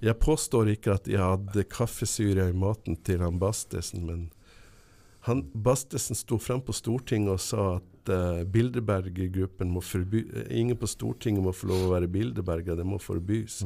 jeg 0.03 0.17
påstår 0.21 0.69
ikke 0.75 0.93
at 0.99 1.09
jeg 1.09 1.21
hadde 1.21 1.65
kaffesyre 1.69 2.49
i 2.51 2.57
maten 2.57 2.97
til 3.05 3.23
han 3.25 3.39
Bastesen, 3.41 4.05
men 4.05 4.25
han, 5.25 5.41
Bastesen 5.53 6.17
sto 6.17 6.37
frem 6.37 6.61
på 6.61 6.73
Stortinget 6.75 7.33
og 7.33 7.41
sa 7.41 7.67
at 7.79 8.11
uh, 8.13 8.43
Bilderberg-gruppen 8.45 9.71
må 9.73 9.81
forby 9.81 10.21
Ingen 10.53 10.77
på 10.77 10.89
Stortinget 10.89 11.41
må 11.41 11.53
få 11.55 11.71
lov 11.71 11.87
å 11.87 11.93
være 11.95 12.11
Bilderberger, 12.13 12.77
det 12.77 12.85
må 12.85 13.01
forbys. 13.01 13.63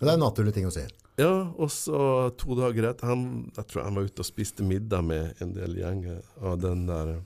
Det 0.00 0.08
er 0.08 0.16
en 0.16 0.24
naturlig 0.26 0.56
ting 0.56 0.66
å 0.66 0.74
si. 0.74 0.82
Ja, 1.16 1.46
og 1.56 1.70
så 1.72 2.28
to 2.36 2.58
dager 2.58 2.90
etter 2.90 3.08
han, 3.08 3.46
Jeg 3.56 3.70
tror 3.70 3.86
han 3.86 3.96
var 3.96 4.10
ute 4.10 4.20
og 4.20 4.28
spiste 4.28 4.66
middag 4.66 5.06
med 5.06 5.38
en 5.40 5.54
del 5.56 5.78
gjenger 5.78 6.18
av 6.44 6.58
den 6.60 6.84
der 6.90 7.14
eh, 7.14 7.22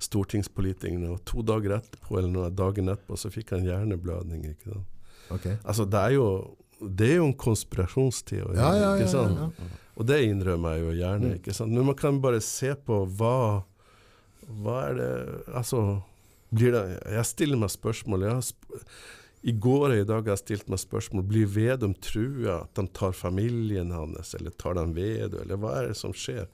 stortingspolitikerne, 0.00 1.10
og 1.14 1.20
to 1.28 1.42
dager 1.46 1.76
etterpå, 1.78 2.16
eller 2.18 2.30
noen 2.32 2.54
dagen 2.56 2.88
etterpå, 2.92 3.18
så 3.20 3.30
fikk 3.32 3.52
han 3.56 3.66
hjerneblødning. 3.68 4.46
ikke 4.54 4.72
sant? 4.72 4.88
Ok. 5.30 5.46
Altså, 5.62 5.84
det 5.86 6.00
er 6.00 6.16
jo, 6.16 6.26
det 6.80 7.10
er 7.12 7.16
jo 7.20 7.28
en 7.30 7.36
konspirasjonsteori, 7.44 8.56
Ja, 8.56 8.70
ja, 8.74 8.80
ja, 8.80 8.90
ikke 8.96 9.06
ja, 9.06 9.12
sant? 9.12 9.60
ja. 9.60 9.70
Og 10.00 10.06
det 10.08 10.20
innrømmer 10.24 10.78
jeg 10.78 10.84
jo 10.86 10.92
gjerne, 10.96 11.32
ikke 11.36 11.52
sant? 11.54 11.72
Men 11.76 11.84
man 11.90 11.96
kan 11.98 12.20
bare 12.24 12.40
se 12.40 12.72
på 12.74 13.02
hva 13.18 13.64
Hva 14.48 14.76
er 14.88 14.94
det 14.96 15.10
Altså, 15.54 16.00
blir 16.50 16.72
det 16.72 16.84
Jeg 17.04 17.26
stiller 17.28 17.60
meg 17.60 17.70
spørsmål. 17.70 18.24
Jeg 18.24 18.32
har 18.38 18.46
sp 18.48 18.80
I 19.44 19.52
går 19.52 19.84
og 19.90 19.98
i 19.98 20.06
dag 20.08 20.22
har 20.24 20.32
jeg 20.34 20.42
stilt 20.44 20.72
meg 20.72 20.80
spørsmål 20.80 21.26
Blir 21.28 21.46
Vedum 21.52 21.92
trua 22.00 22.62
at 22.62 22.72
de 22.80 22.86
tar 22.96 23.12
familien 23.12 23.92
hans, 23.92 24.32
eller 24.40 24.50
tar 24.56 24.74
de 24.80 24.86
Vedum, 24.96 25.42
eller 25.44 25.60
hva 25.60 25.74
er 25.82 25.88
det 25.92 25.98
som 26.00 26.12
skjer? 26.16 26.48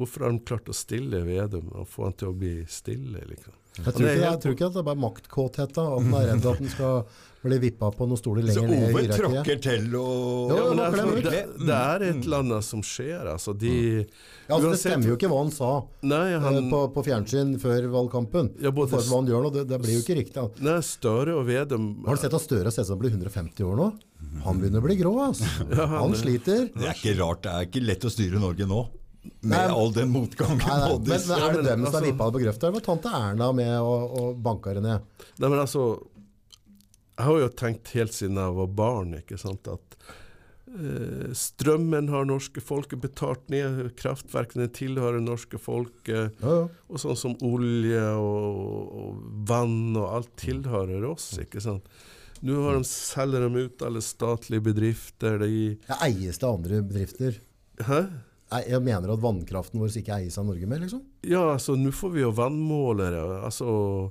Hvorfor 0.00 0.24
har 0.24 0.32
de 0.32 0.42
klart 0.48 0.68
å 0.72 0.76
stille 0.76 1.20
Vedum 1.26 1.70
og 1.76 1.88
få 1.92 2.06
han 2.08 2.14
til 2.16 2.32
å 2.32 2.36
bli 2.36 2.54
stille? 2.72 3.20
liksom? 3.28 3.56
Jeg 3.80 3.94
tror, 3.94 4.04
er 4.04 4.16
ikke, 4.16 4.22
jeg 4.26 4.38
tror 4.42 4.54
ikke 4.56 4.66
at 4.66 4.74
det 4.74 4.80
er 4.80 4.86
bare 4.88 4.98
maktkåthet. 5.00 5.74
da, 5.76 5.82
At 5.94 6.02
han 6.02 6.14
er 6.18 6.24
redd 6.32 6.46
at 6.50 6.58
han 6.58 6.70
skal 6.72 6.96
bli 7.40 7.58
vippa 7.62 7.88
på 7.94 8.04
noen 8.10 8.18
stoler 8.20 8.44
lenger 8.44 8.66
ned 8.68 8.82
i 8.82 8.88
Ove 8.90 9.04
tråkker 9.16 9.60
til 9.64 9.86
og 9.96 10.50
Jo, 10.50 10.56
Ja, 10.58 10.64
det, 10.74 10.86
altså, 10.88 11.04
det, 11.24 11.42
det 11.62 11.76
er 11.76 12.04
et 12.08 12.18
eller 12.26 12.42
annet 12.44 12.66
som 12.66 12.82
skjer. 12.84 13.30
Altså, 13.30 13.54
de 13.56 13.72
Ja, 13.78 14.56
altså, 14.56 14.72
det 14.74 14.80
stemmer 14.82 15.12
jo 15.12 15.16
ikke 15.16 15.30
hva 15.30 15.38
han 15.44 15.54
sa 15.54 15.70
Nei, 16.10 16.24
eh, 16.34 16.42
han, 16.44 16.68
på, 16.72 16.82
på 16.98 17.06
fjernsyn 17.06 17.54
før 17.62 17.88
valgkampen. 17.94 18.52
Ja, 18.60 18.74
både 18.74 18.98
hva 18.98 19.22
han 19.22 19.30
gjør 19.30 19.46
nå, 19.46 19.54
det, 19.56 19.64
det 19.70 19.80
blir 19.86 19.96
jo 19.96 20.04
ikke 20.04 20.18
riktig. 20.18 20.46
nei, 20.66 20.78
Støre 20.84 21.38
og 21.38 21.46
Vedum 21.48 21.90
Har 22.08 22.18
du 22.18 22.24
sett 22.26 22.36
at 22.36 22.44
Støre 22.44 22.74
ser 22.74 22.84
ut 22.84 22.90
som 22.90 22.98
han 22.98 23.04
blir 23.06 23.14
150 23.16 23.70
år 23.70 23.78
nå? 23.80 23.90
Han 24.44 24.60
begynner 24.60 24.82
å 24.82 24.88
bli 24.90 24.98
grå. 25.00 25.14
Altså. 25.30 25.46
Han 25.94 26.12
sliter. 26.18 26.68
Det 26.74 26.90
er 26.90 26.98
ikke 26.98 27.16
rart. 27.22 27.46
Det 27.46 27.54
er 27.54 27.70
ikke 27.70 27.86
lett 27.86 28.04
å 28.04 28.12
styre 28.12 28.42
Norge 28.42 28.66
nå. 28.68 28.82
Med 29.22 29.52
Nei, 29.52 29.66
all 29.68 29.90
den 29.92 30.08
motgangen. 30.14 30.58
Nei, 30.62 30.76
nei. 30.80 30.92
Men, 30.96 31.26
men 31.28 31.42
er 31.44 31.52
det 31.58 31.64
dem 31.66 31.82
som 31.84 31.96
har 31.98 32.06
vippa 32.06 32.26
det 32.30 32.36
på 32.38 32.40
grøfta, 32.44 32.66
eller 32.68 32.78
var 32.78 32.86
tante 32.86 33.10
Erna 33.18 33.50
med 33.52 33.74
og, 33.80 34.14
og 34.20 34.38
banka 34.46 34.72
det 34.78 34.82
ned? 34.86 35.04
Nei, 35.36 35.48
men 35.52 35.58
altså 35.60 35.82
Jeg 37.18 37.26
har 37.28 37.38
jo 37.42 37.50
tenkt 37.60 37.92
helt 37.98 38.16
siden 38.16 38.38
jeg 38.40 38.54
var 38.56 38.70
barn 38.80 39.10
ikke 39.18 39.36
sant, 39.42 39.68
at 39.68 39.96
eh, 40.72 41.34
strømmen 41.36 42.08
har 42.08 42.24
norske 42.30 42.62
folket 42.64 43.02
betalt 43.02 43.44
ned, 43.52 43.90
kraftverkene 44.00 44.70
tilhører 44.72 45.20
norske 45.20 45.60
folket, 45.60 46.38
Ja, 46.40 46.54
ja. 46.62 46.64
og 46.88 47.02
sånn 47.02 47.18
som 47.20 47.36
olje 47.44 48.00
og, 48.16 48.96
og 49.02 49.20
vann 49.52 49.92
og 50.00 50.06
alt 50.16 50.32
tilhører 50.40 51.04
oss, 51.10 51.34
ikke 51.44 51.60
sant. 51.64 51.84
Nå 52.40 52.56
har 52.64 52.78
de, 52.80 52.88
selger 52.88 53.44
de 53.44 53.66
ut 53.66 53.82
alle 53.84 54.00
statlige 54.00 54.64
bedrifter. 54.70 55.36
De, 55.44 55.74
Det 55.84 55.98
eies 56.08 56.40
det 56.40 56.48
andre 56.48 56.80
bedrifter. 56.88 57.36
hæ? 57.84 58.00
Jeg 58.50 58.82
mener 58.82 59.12
at 59.14 59.20
vannkraften 59.22 59.78
vår 59.80 59.94
ikke 60.00 60.16
eies 60.18 60.36
av 60.40 60.46
Norge 60.48 60.66
mer, 60.66 60.80
liksom. 60.82 61.02
Ja, 61.22 61.44
altså, 61.54 61.76
nå 61.78 61.92
får 61.94 62.10
vi 62.16 62.24
jo 62.24 62.30
vannmålere. 62.34 63.20
Altså, 63.46 64.10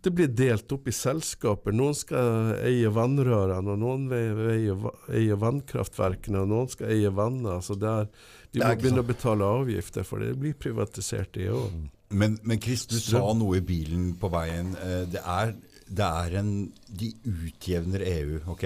det 0.00 0.12
blir 0.16 0.28
delt 0.32 0.70
opp 0.72 0.86
i 0.88 0.94
selskaper. 0.94 1.74
Noen 1.76 1.96
skal 1.98 2.52
eie 2.64 2.88
vannrørene, 2.94 3.74
og 3.74 3.80
noen 3.82 4.06
vil 4.08 4.36
vil 4.38 4.84
eie, 5.18 5.36
vannkraftverkene, 5.42 6.44
og 6.44 6.52
noen 6.52 6.70
skal 6.72 6.92
eie 6.94 7.10
vannet. 7.12 7.50
Altså, 7.58 7.74
det 7.76 7.90
er, 7.90 8.06
vi 8.52 8.60
Det 8.60 8.62
er 8.64 8.76
må 8.76 8.80
begynne 8.84 9.02
å 9.04 9.08
betale 9.10 9.50
avgifter, 9.60 10.06
for 10.06 10.22
det 10.22 10.36
blir 10.40 10.54
privatisert, 10.54 11.32
det 11.34 11.50
òg. 11.50 11.74
Men, 12.10 12.38
men 12.42 12.58
Chris, 12.62 12.86
du 12.90 12.96
Strøm. 12.98 13.20
sa 13.20 13.34
noe 13.38 13.58
i 13.60 13.66
bilen 13.66 14.14
på 14.18 14.30
veien. 14.32 14.72
Eh, 14.82 15.04
Det 15.12 15.20
er, 15.26 15.52
det 15.90 16.06
er 16.06 16.38
en 16.40 16.72
De 16.86 17.12
utjevner 17.26 18.02
EU, 18.06 18.40
ok? 18.54 18.64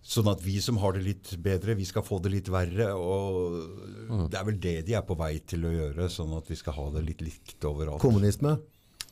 Sånn 0.00 0.30
at 0.32 0.40
vi 0.40 0.56
som 0.64 0.78
har 0.80 0.94
det 0.96 1.02
litt 1.04 1.30
bedre, 1.44 1.74
vi 1.76 1.84
skal 1.84 2.04
få 2.06 2.18
det 2.24 2.32
litt 2.32 2.48
verre. 2.52 2.88
Og 2.96 4.28
det 4.32 4.38
er 4.38 4.46
vel 4.48 4.60
det 4.62 4.76
de 4.88 4.96
er 4.96 5.04
på 5.06 5.16
vei 5.20 5.34
til 5.44 5.66
å 5.68 5.72
gjøre, 5.74 6.08
sånn 6.12 6.32
at 6.38 6.48
vi 6.48 6.56
skal 6.56 6.76
ha 6.78 6.86
det 6.96 7.04
litt 7.06 7.24
likt 7.24 7.68
overalt. 7.68 8.00
Kommunisme. 8.02 8.56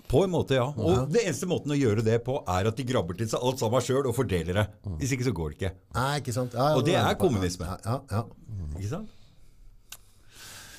På 0.09 0.23
en 0.24 0.32
måte, 0.32 0.56
ja. 0.56 0.65
Og 0.73 1.10
det 1.12 1.27
eneste 1.27 1.47
måten 1.51 1.74
å 1.74 1.77
gjøre 1.77 2.01
det 2.06 2.16
på, 2.24 2.39
er 2.48 2.70
at 2.70 2.78
de 2.81 2.86
grabber 2.89 3.19
til 3.19 3.28
seg 3.28 3.44
alt 3.44 3.60
sammen 3.60 3.85
sjøl 3.85 4.09
og 4.09 4.16
fordeler 4.16 4.62
det. 4.62 4.66
Hvis 5.02 5.12
ikke 5.12 5.27
så 5.28 5.35
går 5.36 5.52
det 5.52 5.59
ikke. 5.59 5.73
Nei, 5.98 6.10
ikke 6.23 6.36
sant? 6.39 6.56
Ja, 6.56 6.70
ja, 6.73 6.81
Og 6.81 6.86
det 6.89 6.94
ja, 6.97 7.02
er 7.05 7.12
ja, 7.12 7.20
kommunisme. 7.20 7.69
Ja, 7.69 7.77
ja, 7.85 8.23
ja. 8.23 8.69
Ikke 8.78 8.93
sant? 8.94 9.18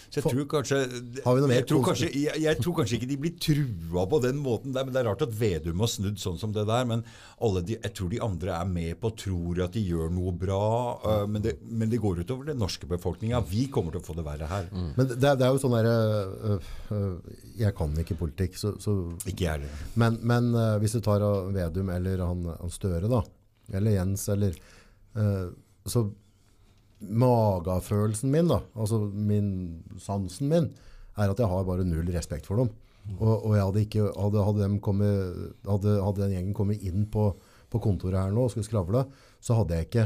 Så 0.10 0.18
jeg 0.18 0.26
For- 0.26 0.34
tror 0.34 0.45
kanskje 0.49 0.77
Har 1.22 1.36
vi 1.38 1.41
noe 1.44 1.53
jeg 1.53 1.65
tror, 1.69 1.84
kanskje, 1.86 2.07
jeg, 2.18 2.41
jeg 2.41 2.57
tror 2.64 2.76
kanskje 2.80 2.98
ikke 2.98 3.10
de 3.11 3.18
blir 3.22 3.34
trua 3.45 4.06
på 4.10 4.19
den 4.23 4.40
måten 4.41 4.73
der, 4.73 4.86
men 4.88 4.95
det 4.95 5.03
er 5.03 5.10
rart 5.11 5.22
at 5.22 5.36
Vedum 5.38 5.84
har 5.84 5.91
snudd 5.91 6.18
sånn 6.18 6.40
som 6.41 6.53
det 6.56 6.65
der. 6.65 6.88
Men 6.90 7.03
alle 7.45 7.61
de, 7.61 7.77
jeg 7.77 7.94
tror 7.94 8.10
de 8.10 8.22
andre 8.26 8.56
er 8.57 8.72
med 8.72 8.98
på 9.03 9.11
tror 9.22 9.61
at 9.68 9.76
de 9.77 9.84
gjør 9.86 10.10
noe 10.15 10.34
bra. 10.34 10.61
Uh, 11.03 11.26
men, 11.30 11.44
det, 11.45 11.60
men 11.61 11.91
det 11.91 12.02
går 12.02 12.23
utover 12.23 12.49
den 12.49 12.57
norske 12.61 12.90
befolkninga. 12.90 13.44
Vi 13.49 13.68
kommer 13.69 13.94
til 13.94 14.02
å 14.02 14.07
få 14.07 14.18
det 14.18 14.26
verre 14.26 14.49
her. 14.49 14.69
Men 14.73 15.11
det, 15.14 15.19
det 15.22 15.45
er 15.45 15.53
jo 15.53 15.61
sånn 15.61 15.76
derre 15.77 15.95
uh, 16.57 16.72
uh, 16.90 17.38
Jeg 17.60 17.76
kan 17.77 17.94
ikke 18.02 18.18
politikk, 18.19 18.57
så, 18.57 18.73
så 18.81 18.95
Ikke 19.30 19.45
jeg 19.45 19.60
heller. 19.60 19.86
Men, 19.99 20.18
men 20.26 20.49
øh, 20.56 20.77
hvis 20.81 20.95
du 20.98 21.02
tar 21.06 21.22
Vedum 21.53 21.90
eller 21.94 22.22
han, 22.23 22.45
han 22.49 22.72
Støre, 22.73 23.10
da, 23.11 23.22
eller 23.76 23.94
Jens, 23.98 24.26
eller 24.31 24.56
øh, 25.19 25.49
Så 25.86 26.06
magefølelsen 26.99 28.31
min, 28.34 28.49
da, 28.51 28.59
altså 28.76 29.01
min, 29.13 29.49
sansen 30.01 30.51
min, 30.51 30.69
er 31.19 31.31
at 31.31 31.39
jeg 31.39 31.49
har 31.51 31.67
bare 31.67 31.88
null 31.88 32.09
respekt 32.13 32.47
for 32.49 32.61
dem. 32.61 32.71
Og, 33.17 33.45
og 33.47 33.55
hadde 33.57 33.84
ikke, 33.85 34.09
hadde, 34.13 34.43
hadde, 34.45 34.67
kommet, 34.85 35.53
hadde 35.65 36.19
den 36.19 36.35
gjengen 36.35 36.55
kommet 36.57 36.84
inn 36.85 37.07
på, 37.09 37.31
på 37.71 37.81
kontoret 37.81 38.19
her 38.19 38.34
nå 38.35 38.45
og 38.45 38.53
skulle 38.53 38.67
skravle, 38.67 39.05
så 39.41 39.57
hadde 39.57 39.77
jeg 39.77 39.89
ikke 39.89 40.05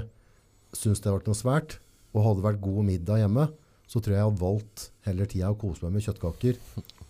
syntes 0.73 1.01
det 1.01 1.09
hadde 1.09 1.19
vært 1.19 1.31
noe 1.31 1.41
svært. 1.41 1.77
Og 2.13 2.27
hadde 2.27 2.41
det 2.41 2.47
vært 2.47 2.63
god 2.63 2.87
middag 2.87 3.23
hjemme, 3.23 3.47
så 3.89 3.99
tror 3.99 4.13
jeg 4.13 4.21
jeg 4.21 4.29
hadde 4.29 4.43
valgt 4.43 4.85
heller 5.07 5.29
tida 5.29 5.51
å 5.51 5.59
kose 5.59 5.83
meg 5.85 5.97
med 5.97 6.05
kjøttkaker, 6.05 6.59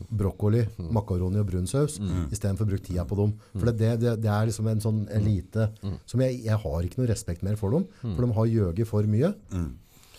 brokkoli, 0.09 0.63
makaroni 0.93 1.39
og 1.41 1.47
brun 1.49 1.67
saus, 1.69 1.99
istedenfor 2.31 2.65
å 2.65 2.71
bruke 2.73 2.85
tida 2.87 3.05
på 3.07 3.15
dem. 3.19 3.31
For 3.53 3.71
det, 3.71 3.93
det, 4.01 4.17
det 4.23 4.29
er 4.31 4.49
liksom 4.49 4.67
en 4.71 4.83
sånn 4.83 5.03
elite 5.13 5.69
som 6.09 6.21
jeg, 6.25 6.41
jeg 6.45 6.59
har 6.65 6.83
ikke 6.87 7.01
noe 7.01 7.09
respekt 7.11 7.43
mer 7.45 7.55
for 7.59 7.71
dem, 7.75 7.87
for 8.01 8.25
de 8.25 8.31
har 8.39 8.51
gjøget 8.51 8.89
for 8.89 9.07
mye. 9.09 9.33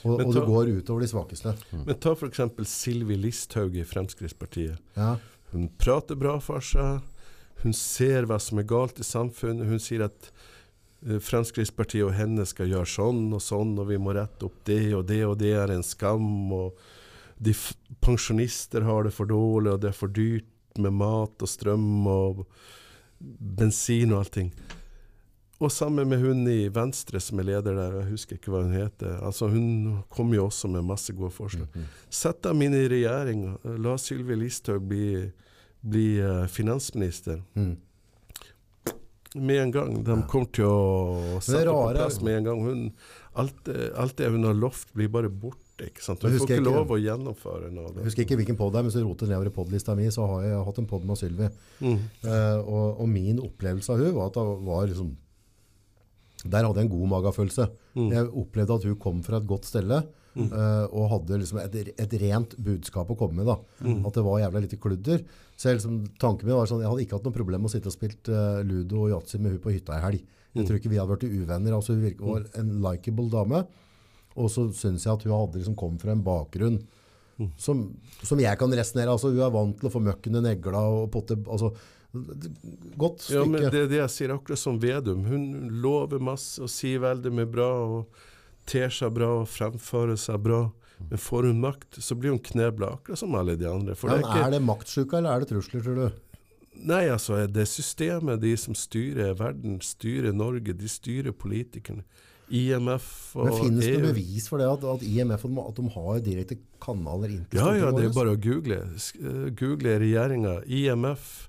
Og, 0.05 0.19
ta, 0.21 0.25
og 0.27 0.35
det 0.37 0.43
går 0.45 0.71
utover 0.83 1.01
de 1.01 1.09
svakeste. 1.09 1.55
Men 1.73 1.97
ta 1.97 2.13
f.eks. 2.13 2.43
Sylvi 2.69 3.17
Listhaug 3.17 3.77
i 3.81 3.85
Fremskrittspartiet. 3.89 4.77
Ja. 4.99 5.15
Hun 5.55 5.71
prater 5.81 6.19
bra 6.21 6.35
for 6.45 6.61
seg. 6.61 7.01
Hun 7.63 7.73
ser 7.73 8.27
hva 8.29 8.37
som 8.43 8.61
er 8.61 8.67
galt 8.69 9.01
i 9.01 9.07
samfunnet. 9.07 9.65
Hun 9.71 9.81
sier 9.81 10.05
at 10.05 10.29
eh, 11.07 11.17
Fremskrittspartiet 11.25 12.05
og 12.05 12.13
henne 12.19 12.45
skal 12.45 12.69
gjøre 12.69 12.91
sånn 12.91 13.23
og 13.33 13.41
sånn, 13.41 13.73
og 13.81 13.89
vi 13.89 13.97
må 13.97 14.13
rette 14.13 14.45
opp 14.45 14.61
det 14.69 14.93
og 14.93 15.07
det, 15.09 15.23
og 15.25 15.39
det 15.41 15.55
er 15.57 15.73
en 15.73 15.87
skam. 15.87 16.29
og 16.53 16.77
de 17.39 17.55
Pensjonister 18.05 18.85
har 18.85 19.05
det 19.05 19.13
for 19.17 19.27
dårlig, 19.31 19.73
og 19.73 19.81
det 19.81 19.89
er 19.93 19.97
for 19.97 20.09
dyrt 20.13 20.47
med 20.79 20.93
mat 20.93 21.43
og 21.45 21.49
strøm 21.49 22.07
og 22.11 22.45
bensin 23.21 24.13
og 24.13 24.25
allting. 24.25 24.51
Og 25.63 25.71
sammen 25.73 26.09
med 26.11 26.19
hun 26.21 26.43
i 26.51 26.67
Venstre 26.75 27.21
som 27.23 27.39
er 27.41 27.47
leder 27.49 27.77
der, 27.79 27.95
jeg 28.03 28.11
husker 28.11 28.37
ikke 28.37 28.51
hva 28.53 28.65
hun 28.67 28.75
heter. 28.75 29.15
Altså 29.25 29.47
Hun 29.49 30.03
kom 30.13 30.35
jo 30.35 30.49
også 30.49 30.69
med 30.69 30.85
masse 30.85 31.15
gode 31.17 31.31
forslag. 31.33 31.71
Sett 32.13 32.43
dem 32.45 32.61
inn 32.67 32.75
i 32.75 32.83
regjering. 32.91 33.45
La 33.81 33.95
Sylvi 33.97 34.37
Listhaug 34.37 34.83
bli, 34.91 35.31
bli 35.81 36.19
eh, 36.21 36.45
finansminister. 36.51 37.41
Mm. 37.55 37.77
Med 39.37 39.63
en 39.63 39.73
gang. 39.75 39.95
De 40.07 40.19
kommer 40.31 40.51
til 40.55 40.67
å 40.69 41.41
sette 41.41 41.65
på 41.71 41.79
plass 41.97 42.21
med 42.23 42.37
en 42.43 42.51
gang. 42.51 42.61
Hun, 42.67 42.85
alt, 43.41 43.65
det- 43.65 43.93
alt 43.99 44.17
det 44.21 44.29
hun 44.35 44.45
har 44.45 44.55
lovt, 44.59 44.93
blir 44.93 45.09
bare 45.09 45.31
borte. 45.31 45.64
Ikke 45.91 46.03
sant? 46.05 46.21
Du 46.25 46.29
får 46.39 46.49
ikke 46.49 46.65
lov 46.65 46.91
å 46.95 46.99
gjennomføre 47.01 47.71
noe. 47.75 47.93
Jeg 47.99 48.09
husker 48.09 48.25
ikke 48.27 48.39
hvilken 48.41 48.57
podd 48.59 48.73
det 48.75 48.81
er, 48.81 48.87
men 48.89 48.95
du 48.95 49.05
roter 49.07 49.31
nedover 49.31 49.51
i 49.51 49.55
podlista 49.55 49.95
mi, 49.99 50.09
så 50.15 50.27
har 50.31 50.43
jeg 50.47 50.65
hatt 50.69 50.81
en 50.83 50.89
podd 50.91 51.05
med 51.09 51.21
Sylvi. 51.21 51.49
Mm. 51.81 51.99
Uh, 52.25 52.59
og, 52.65 53.01
og 53.05 53.09
min 53.13 53.39
opplevelse 53.45 53.93
av 53.95 54.03
hun 54.03 54.15
var 54.19 54.31
at 54.33 54.39
det 54.41 54.45
var 54.69 54.89
liksom 54.91 55.15
Der 56.45 56.67
hadde 56.67 56.83
jeg 56.83 56.89
en 56.91 56.93
god 56.99 57.09
magefølelse. 57.15 57.67
Mm. 57.97 58.11
Jeg 58.13 58.29
opplevde 58.43 58.77
at 58.77 58.85
hun 58.91 58.99
kom 59.01 59.23
fra 59.25 59.39
et 59.41 59.47
godt 59.49 59.65
stelle 59.69 60.03
uh, 60.37 60.85
og 60.91 61.07
hadde 61.13 61.39
liksom 61.41 61.61
et, 61.63 61.77
et 61.95 62.17
rent 62.21 62.57
budskap 62.67 63.09
å 63.11 63.17
komme 63.17 63.39
med. 63.41 63.47
da. 63.49 63.57
Mm. 63.87 64.03
At 64.05 64.19
det 64.19 64.25
var 64.27 64.41
jævla 64.43 64.61
lite 64.67 64.77
kludder. 64.83 65.23
Så 65.57 65.71
jeg, 65.71 65.79
liksom, 65.79 66.01
tanken 66.21 66.49
min 66.51 66.59
var 66.59 66.69
sånn, 66.69 66.83
jeg 66.85 66.91
hadde 66.91 67.05
ikke 67.07 67.17
hatt 67.21 67.29
noe 67.31 67.37
problem 67.39 67.65
med 67.65 67.71
å 67.71 67.75
sitte 67.77 67.89
og 67.89 67.97
spilt 67.97 68.29
uh, 68.35 68.61
ludo 68.67 69.07
og 69.07 69.13
yatzy 69.15 69.41
med 69.41 69.55
hun 69.57 69.63
på 69.65 69.73
hytta 69.77 69.97
i 70.01 70.05
helg. 70.05 70.25
Jeg 70.55 70.63
Mm. 70.63 70.67
tror 70.69 70.77
ikke 70.79 70.91
vi 70.93 70.99
hadde 71.01 71.11
vært 71.17 71.25
uvenner. 71.27 71.73
altså 71.75 71.95
Hun 71.99 72.13
var 72.29 72.45
en 72.61 72.69
likeable 72.85 73.25
dame. 73.33 73.65
Og 74.35 74.51
så 74.51 74.67
syns 74.75 75.07
jeg 75.07 75.15
at 75.15 75.25
hun 75.27 75.35
hadde 75.35 75.61
liksom 75.61 75.77
kom 75.79 75.99
fra 76.01 76.15
en 76.15 76.25
bakgrunn 76.27 76.81
som, 77.59 77.83
som 78.23 78.41
jeg 78.41 78.59
kan 78.59 78.73
resonnere. 78.75 79.11
Altså, 79.11 79.33
hun 79.35 79.43
er 79.43 79.53
vant 79.55 79.77
til 79.79 79.91
å 79.91 79.93
få 79.93 80.03
møkken 80.03 80.39
i 80.39 80.45
negla 80.45 80.85
og 80.91 81.11
potte 81.15 81.39
altså, 81.45 81.75
Godt 82.15 83.25
stykke. 83.25 83.41
Ja, 83.41 83.45
men 83.51 83.65
det 83.75 83.89
det 83.91 83.99
jeg 83.99 84.11
sier, 84.15 84.33
akkurat 84.37 84.61
som 84.61 84.77
Vedum. 84.79 85.25
Hun 85.27 85.47
lover 85.83 86.23
masse 86.23 86.63
og 86.63 86.71
sier 86.71 87.03
veldig 87.03 87.33
mye 87.35 87.49
bra 87.51 87.67
og 87.83 88.21
ter 88.71 88.93
seg 88.95 89.17
bra 89.17 89.33
og 89.41 89.49
fremfører 89.51 90.15
seg 90.21 90.39
bra. 90.45 90.61
Men 91.09 91.19
får 91.19 91.49
hun 91.51 91.59
makt, 91.65 91.99
så 91.99 92.15
blir 92.15 92.31
hun 92.31 92.39
knebla, 92.39 92.93
akkurat 92.95 93.19
som 93.19 93.35
alle 93.35 93.57
de 93.59 93.67
andre. 93.67 93.97
Ja, 93.99 94.13
det 94.13 94.15
er 94.15 94.23
ikke, 94.29 94.45
er 94.45 94.55
det 94.55 94.61
maktsjuka, 94.63 95.19
eller 95.19 95.35
er 95.35 95.43
det 95.43 95.51
trusler, 95.51 95.83
tror 95.83 95.99
du? 95.99 96.21
Nei, 96.87 97.03
altså, 97.11 97.41
det 97.51 97.67
systemet, 97.71 98.39
de 98.43 98.55
som 98.63 98.79
styrer 98.79 99.35
verden, 99.39 99.81
styrer 99.83 100.35
Norge, 100.39 100.75
de 100.79 100.91
styrer 100.91 101.35
politikerne. 101.35 102.07
IMF 102.55 103.07
og 103.35 103.49
Men 103.49 103.57
Finnes 103.59 103.89
det 103.89 104.03
bevis 104.05 104.47
for 104.51 104.63
det 104.63 104.69
at, 104.71 104.85
at 104.87 105.03
IMF 105.07 105.47
at 105.49 105.79
de 105.81 105.89
har 105.97 106.21
direkte 106.23 106.59
kanaler 106.83 107.33
inn 107.35 107.43
til 107.51 107.59
Ja, 107.59 107.73
ja, 107.75 107.91
det 107.95 108.07
er 108.07 108.15
bare 108.15 108.37
å 108.37 108.41
google. 108.41 108.79
Eh, 108.85 109.49
Google 109.59 109.97
regjeringa. 110.03 110.61
IMF 110.67 111.49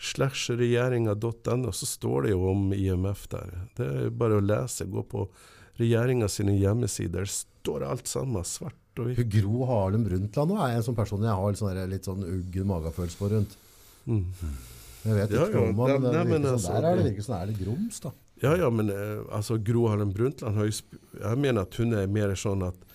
slash 0.00 0.56
regjeringa.no, 0.58 1.72
så 1.76 1.86
står 1.86 2.26
det 2.26 2.34
jo 2.34 2.50
om 2.50 2.74
IMF 2.74 3.26
der. 3.30 3.54
Det 3.78 3.86
er 3.86 4.12
bare 4.22 4.40
å 4.40 4.44
lese. 4.44 4.88
Gå 4.90 5.04
på 5.12 5.26
regjeringa 5.80 6.28
sine 6.32 6.56
hjemmesider. 6.58 7.28
Står 7.30 7.84
alt 7.86 8.10
sammen, 8.10 8.44
svart 8.48 9.00
og 9.00 9.10
hvitt. 9.10 9.22
Gro 9.36 9.68
Harlem 9.68 10.04
Brundtland 10.08 10.56
er 10.56 10.78
en 10.78 10.86
sånn 10.86 10.98
person 10.98 11.22
jeg 11.24 11.36
har 11.36 11.52
litt 11.52 11.62
sånn, 11.62 11.82
litt 11.92 12.08
sånn 12.08 12.26
uggen 12.26 12.68
magefølelse 12.70 13.20
på 13.20 13.30
rundt. 13.34 13.56
Mm. 14.08 14.24
Jeg 15.00 15.16
vet 15.16 15.32
ikke 15.32 15.46
ja, 15.46 15.60
om 15.70 15.78
han, 15.80 15.94
men 15.94 16.02
det 16.04 16.10
nei, 16.12 16.24
men 16.28 16.42
virker 16.42 16.54
altså, 16.54 16.66
sånn, 16.66 16.76
der 16.76 16.88
er 16.88 16.98
det 16.98 17.06
virker 17.06 17.24
som 17.24 17.34
det 17.34 17.40
er 17.40 17.50
litt 17.52 17.60
grums, 17.62 18.00
da. 18.04 18.12
Ja, 18.40 18.56
ja, 18.56 18.70
men 18.72 18.88
eh, 18.90 19.18
altså, 19.30 19.58
Gro 19.60 19.88
Harlem 19.88 20.12
Brundtland 20.12 20.56
har 20.56 20.70
Jeg 20.70 21.38
mener 21.38 21.66
at 21.66 21.76
hun 21.76 21.92
er 21.92 22.08
mer 22.08 22.32
sånn 22.38 22.64
at 22.64 22.86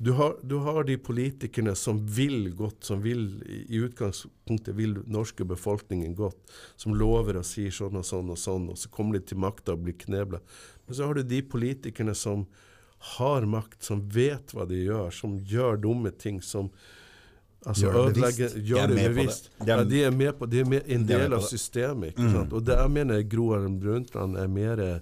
du 0.00 0.14
har, 0.16 0.38
du 0.40 0.54
har 0.64 0.84
de 0.88 0.94
politikerne 0.96 1.74
som 1.76 1.98
vil 2.08 2.54
godt, 2.56 2.78
som 2.88 3.02
vil 3.04 3.26
i 3.44 3.82
utgangspunktet 3.84 4.72
vil 4.78 4.94
norske 5.04 5.44
befolkningen 5.44 6.14
godt, 6.16 6.38
som 6.80 6.94
lover 6.96 7.36
og 7.36 7.44
sier 7.44 7.74
sånn 7.74 7.98
og 8.00 8.06
sånn 8.08 8.30
og 8.32 8.38
sånn, 8.40 8.70
og 8.72 8.80
så 8.80 8.88
kommer 8.88 9.18
de 9.18 9.26
til 9.28 9.42
makta 9.44 9.74
og 9.76 9.84
blir 9.84 9.98
knebla. 10.00 10.40
Men 10.86 10.96
så 10.96 11.04
har 11.04 11.20
du 11.20 11.28
de 11.28 11.42
politikerne 11.44 12.14
som 12.16 12.46
har 13.18 13.44
makt, 13.44 13.82
som 13.84 14.00
vet 14.08 14.56
hva 14.56 14.64
de 14.68 14.80
gjør, 14.86 15.12
som 15.12 15.36
gjør 15.36 15.76
dumme 15.84 16.14
ting, 16.16 16.40
som 16.40 16.72
altså, 17.66 17.86
Gjør 17.86 18.06
det 18.06 18.14
bevisst. 18.14 18.54
Gjør 18.56 18.76
De 18.76 18.80
er 18.82 18.86
det 18.86 19.14
bevisst. 19.16 19.50
De 19.60 19.66
ja, 19.72 19.84
de 19.84 20.02
er 20.04 20.10
med 20.10 20.32
på 20.38 20.46
De 20.50 20.60
er 20.60 20.64
med, 20.64 20.82
en 20.88 21.06
del 21.08 21.28
de 21.30 21.36
av 21.36 21.42
systemet. 21.48 22.14
ikke 22.14 22.28
Mm. 22.28 22.32
sant? 22.32 22.52
Og 22.52 22.64
der 22.66 22.86
mener 22.88 23.14
jeg 23.20 23.28
Gro 23.30 23.50
Harlem 23.52 23.80
Brundtland 23.80 24.36
er 24.36 24.46
mer 24.48 25.00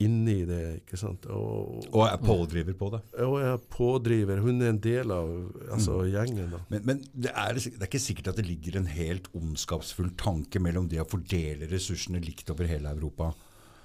inne 0.00 0.32
i 0.32 0.44
det. 0.48 0.80
ikke 0.80 0.96
sant? 0.96 1.26
Og, 1.26 1.84
Og 1.92 2.06
er 2.06 2.16
pådriver 2.16 2.72
på 2.72 2.88
det. 2.94 3.00
og 3.20 3.34
er 3.42 3.56
pådriver. 3.70 4.40
Hun 4.40 4.62
er 4.62 4.70
en 4.70 4.78
del 4.78 5.10
av 5.12 5.28
altså, 5.72 5.98
Mm. 6.02 6.10
gjengen. 6.12 6.50
da. 6.50 6.58
Men, 6.70 6.80
men 6.86 6.98
det, 7.14 7.30
er, 7.34 7.52
det 7.54 7.82
er 7.82 7.86
ikke 7.86 8.00
sikkert 8.00 8.28
at 8.28 8.36
det 8.36 8.46
ligger 8.46 8.78
en 8.78 8.86
helt 8.86 9.28
ondskapsfull 9.34 10.10
tanke 10.16 10.58
mellom 10.58 10.88
det 10.88 11.00
å 11.00 11.06
fordele 11.08 11.68
ressursene 11.70 12.18
likt 12.24 12.48
over 12.50 12.64
hele 12.66 12.88
Europa. 12.88 13.34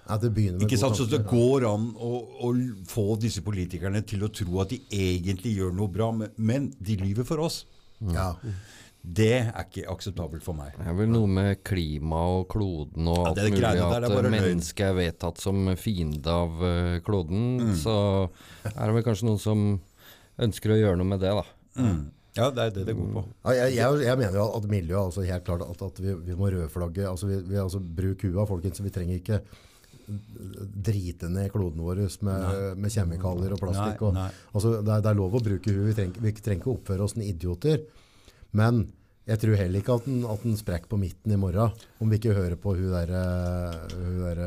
Ja, 0.07 0.17
det 0.17 0.31
med 0.35 0.61
Ikke 0.61 0.77
sant? 0.77 0.95
Så 0.95 1.05
det 1.09 1.25
går 1.27 1.65
an 1.67 1.93
å, 1.97 2.11
å 2.45 2.51
få 2.87 3.19
disse 3.19 3.41
politikerne 3.41 4.01
til 4.05 4.23
å 4.23 4.29
tro 4.31 4.61
at 4.61 4.69
de 4.69 4.79
egentlig 4.91 5.55
gjør 5.57 5.73
noe 5.73 5.87
bra, 5.89 6.11
men, 6.11 6.29
men 6.37 6.73
de 6.79 6.95
lyver 6.95 7.25
for 7.25 7.39
oss. 7.39 7.65
Ja. 8.15 8.31
Det 9.05 9.33
er 9.37 9.61
ikke 9.61 9.85
akseptabelt 9.93 10.41
for 10.41 10.57
meg. 10.57 10.73
Det 10.79 10.87
er 10.89 10.95
vel 10.97 11.11
noe 11.11 11.29
med 11.29 11.59
klima 11.67 12.23
og 12.39 12.47
kloden 12.49 13.05
og 13.11 13.29
alt 13.29 13.41
ja, 13.43 13.51
mulig. 13.53 13.61
der 13.61 14.07
At 14.09 14.29
mennesket 14.33 14.87
er 14.87 14.97
vedtatt 14.97 15.41
som 15.43 15.69
fiende 15.77 16.33
av 16.33 16.63
eh, 16.65 16.97
kloden. 17.05 17.45
Mm. 17.61 17.75
Så 17.77 17.95
er 18.71 18.81
det 18.81 18.95
vel 18.97 19.05
kanskje 19.05 19.29
noen 19.29 19.41
som 19.43 19.65
ønsker 20.41 20.73
å 20.73 20.79
gjøre 20.79 20.99
noe 20.99 21.11
med 21.13 21.21
det, 21.21 21.35
da. 21.37 21.45
Mm. 21.77 22.01
Ja, 22.35 22.49
det 22.51 22.63
er 22.65 22.73
det 22.75 22.87
det 22.89 22.95
går 22.97 23.11
på. 23.13 23.21
Ja, 23.45 23.53
jeg, 23.61 23.77
jeg, 23.77 24.01
jeg 24.09 24.19
mener 24.19 24.41
jo 24.41 24.47
at 24.57 24.65
miljøet 24.67 25.01
altså 25.05 25.23
helt 25.23 25.45
klart 25.47 25.63
at, 25.63 25.85
at 25.85 26.01
vi, 26.03 26.17
vi 26.25 26.35
må 26.35 26.49
rødflagge 26.51 27.05
altså 27.07 27.29
vi, 27.29 27.37
vi, 27.47 27.61
altså 27.61 27.79
Bruk 27.79 28.25
hua, 28.27 28.43
folkens. 28.49 28.81
Vi 28.83 28.91
trenger 28.91 29.21
ikke 29.21 29.39
drite 30.05 31.29
ned 31.31 31.49
kloden 31.53 31.81
vår 31.85 32.03
med, 32.25 32.77
med 32.81 32.93
kjemikalier 32.93 33.55
og 33.55 33.61
plastikk. 33.61 34.03
Og, 34.05 34.13
nei. 34.17 34.29
altså, 34.53 34.75
det, 34.79 34.91
er, 34.91 35.01
det 35.05 35.11
er 35.11 35.17
lov 35.17 35.39
å 35.39 35.43
bruke 35.45 35.73
huet. 35.73 35.87
Vi 35.89 35.97
trenger, 35.97 36.21
vi 36.25 36.35
trenger 36.37 36.61
ikke 36.61 36.75
oppføre 36.75 37.07
oss 37.07 37.15
som 37.15 37.25
idioter. 37.25 37.81
Men 38.55 38.85
jeg 39.25 39.41
tror 39.41 39.57
heller 39.57 39.81
ikke 39.81 39.97
at 39.97 40.05
den, 40.05 40.21
at 40.29 40.45
den 40.45 40.57
sprekker 40.59 40.91
på 40.91 41.01
midten 41.01 41.33
i 41.33 41.39
morgen, 41.41 41.73
om 42.01 42.11
vi 42.11 42.19
ikke 42.19 42.35
hører 42.37 42.57
på 42.61 42.75
hun 42.77 42.93
der, 42.93 43.13
hun 43.95 44.21
der 44.21 44.41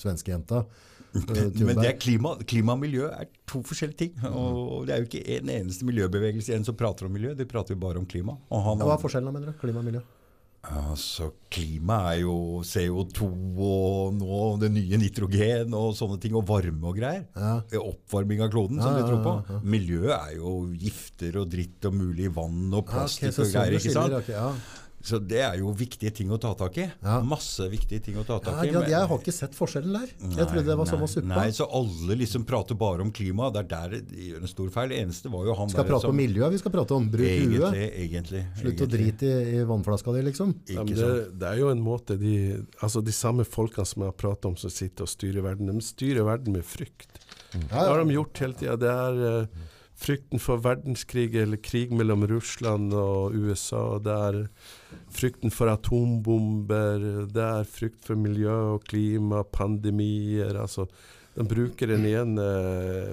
svenske 0.00 0.34
jenta. 0.34 0.64
eh, 1.16 1.48
Men 1.66 1.80
det 1.80 1.88
er 1.88 1.98
klima, 1.98 2.36
klima 2.44 2.76
og 2.76 2.84
miljø 2.84 3.08
er 3.08 3.30
to 3.48 3.62
forskjellige 3.66 4.02
ting. 4.04 4.24
Og 4.28 4.86
det 4.86 4.94
er 4.94 5.02
jo 5.02 5.08
ikke 5.08 5.24
en 5.38 5.52
eneste 5.56 5.88
miljøbevegelse 5.88 6.52
igjen 6.52 6.68
som 6.68 6.76
prater 6.78 7.08
om 7.08 7.16
miljø. 7.16 7.32
De 7.38 7.48
prater 7.48 7.74
jo 7.74 7.80
bare 7.80 8.02
om 8.02 8.08
klima. 8.08 8.36
Og 8.52 8.66
han, 8.68 8.84
hva 8.84 8.98
er 8.98 9.04
forskjellen, 9.06 9.32
mener 9.32 9.54
du? 9.54 9.60
Klima 9.62 9.80
og 9.80 9.88
miljø? 9.88 10.04
Altså, 10.60 11.30
klima 11.50 11.96
er 12.12 12.18
jo 12.20 12.60
CO2 12.68 13.26
og 13.64 14.10
nå 14.18 14.40
det 14.60 14.68
nye 14.74 14.98
nitrogen 15.00 15.72
og 15.74 15.94
sånne 15.96 16.18
ting, 16.20 16.34
og 16.36 16.44
varme 16.50 16.84
og 16.90 16.98
greier. 17.00 17.24
Ja. 17.34 17.54
Oppvarming 17.80 18.42
av 18.44 18.50
kloden, 18.52 18.76
som 18.82 18.92
Ja, 18.92 19.00
vi 19.00 19.08
tror 19.08 19.22
på. 19.24 19.32
ja. 19.48 19.60
Miljøet 19.64 20.12
er 20.18 20.34
jo 20.36 20.52
gifter 20.76 21.40
og 21.40 21.48
dritt 21.50 21.88
og 21.88 21.96
mulig 21.96 22.28
vann 22.36 22.68
og 22.76 22.84
plastikk 22.92 23.32
så 23.32 23.46
og 23.46 23.54
greier. 23.56 23.78
ikke 23.80 23.94
sant? 23.96 24.28
Ja. 25.00 25.06
Så 25.10 25.18
det 25.24 25.38
er 25.40 25.54
jo 25.58 25.70
viktige 25.72 26.10
ting 26.12 26.28
å 26.30 26.36
ta 26.40 26.50
tak 26.54 26.76
i. 26.76 26.84
Ja. 27.02 27.20
Masse 27.24 27.64
viktige 27.72 28.02
ting 28.04 28.18
å 28.20 28.24
ta 28.26 28.36
tak 28.38 28.62
i. 28.64 28.68
ja, 28.68 28.80
men- 28.80 28.90
jeg 28.90 29.08
har 29.08 29.18
ikke 29.18 29.32
sett 29.32 29.54
forskjellen 29.56 29.92
der. 29.96 30.10
Jeg 30.36 30.46
trodde 30.50 30.66
det 30.66 30.76
var 30.76 30.86
samme 30.86 31.06
å 31.08 31.10
suppa. 31.10 31.26
Nei, 31.32 31.48
så 31.56 31.66
alle 31.72 32.16
liksom 32.20 32.44
prater 32.44 32.76
bare 32.76 33.00
om 33.00 33.10
klima. 33.10 33.50
Det 33.52 33.64
er 33.64 33.68
der 33.88 34.00
de 34.04 34.28
gjør 34.28 34.42
en 34.44 34.52
stor 34.52 34.68
feil. 34.68 34.88
Det 34.92 34.98
eneste 35.06 35.30
var 35.32 35.44
jo 35.48 35.54
han 35.56 35.66
Vi 35.66 35.72
skal 35.72 35.84
der 35.84 35.90
prate 35.90 36.00
som 36.02 36.10
om 36.10 36.16
miljøet, 36.20 36.52
vi 36.52 36.58
skal 36.58 36.72
prate 36.72 36.92
om 36.94 37.08
bruk 37.10 37.24
huet. 37.24 37.72
Egentlig, 37.72 37.88
egentlig. 38.04 38.42
Slutt 38.60 38.74
å 38.76 38.86
egentlig. 38.86 39.16
drite 39.16 39.32
i, 39.32 39.56
i 39.56 39.64
vannflaska 39.64 40.12
di, 40.12 40.22
liksom. 40.28 40.54
Ja, 40.68 40.84
men 40.84 40.94
det, 40.94 41.38
det 41.40 41.48
er 41.48 41.56
jo 41.58 41.70
en 41.72 41.80
måte 41.82 42.18
de 42.20 42.36
Altså 42.82 43.02
de 43.04 43.12
samme 43.12 43.44
folkene 43.48 43.86
som 43.86 44.02
jeg 44.04 44.12
har 44.12 44.18
pratet 44.20 44.44
om, 44.46 44.56
som 44.56 44.70
sitter 44.70 45.02
og 45.04 45.08
styrer 45.08 45.42
verden, 45.42 45.66
de 45.66 45.80
styrer 45.84 46.24
verden 46.24 46.52
med 46.52 46.64
frykt. 46.64 47.08
Det 47.52 47.70
har 47.72 48.04
de 48.04 48.14
gjort 48.14 48.38
hele 48.38 48.54
tida. 48.54 48.76
Det 48.78 48.90
er 48.90 49.20
eh, 49.42 49.46
frykten 50.00 50.40
for 50.40 50.62
verdenskrig 50.64 51.34
eller 51.36 51.60
krig 51.60 51.92
mellom 51.92 52.24
Russland 52.30 52.94
og 52.96 53.36
USA. 53.36 53.98
Det 54.02 54.16
er 54.30 54.38
frykten 55.12 55.52
for 55.52 55.72
atombomber. 55.72 57.04
Det 57.28 57.46
er 57.46 57.68
frykt 57.68 58.08
for 58.08 58.20
miljø 58.20 58.54
og 58.76 58.86
klima, 58.88 59.42
pandemier. 59.44 60.56
Altså, 60.62 60.88
de 61.36 61.46
bruker 61.46 61.92
den 61.92 62.08
ene 62.08 62.48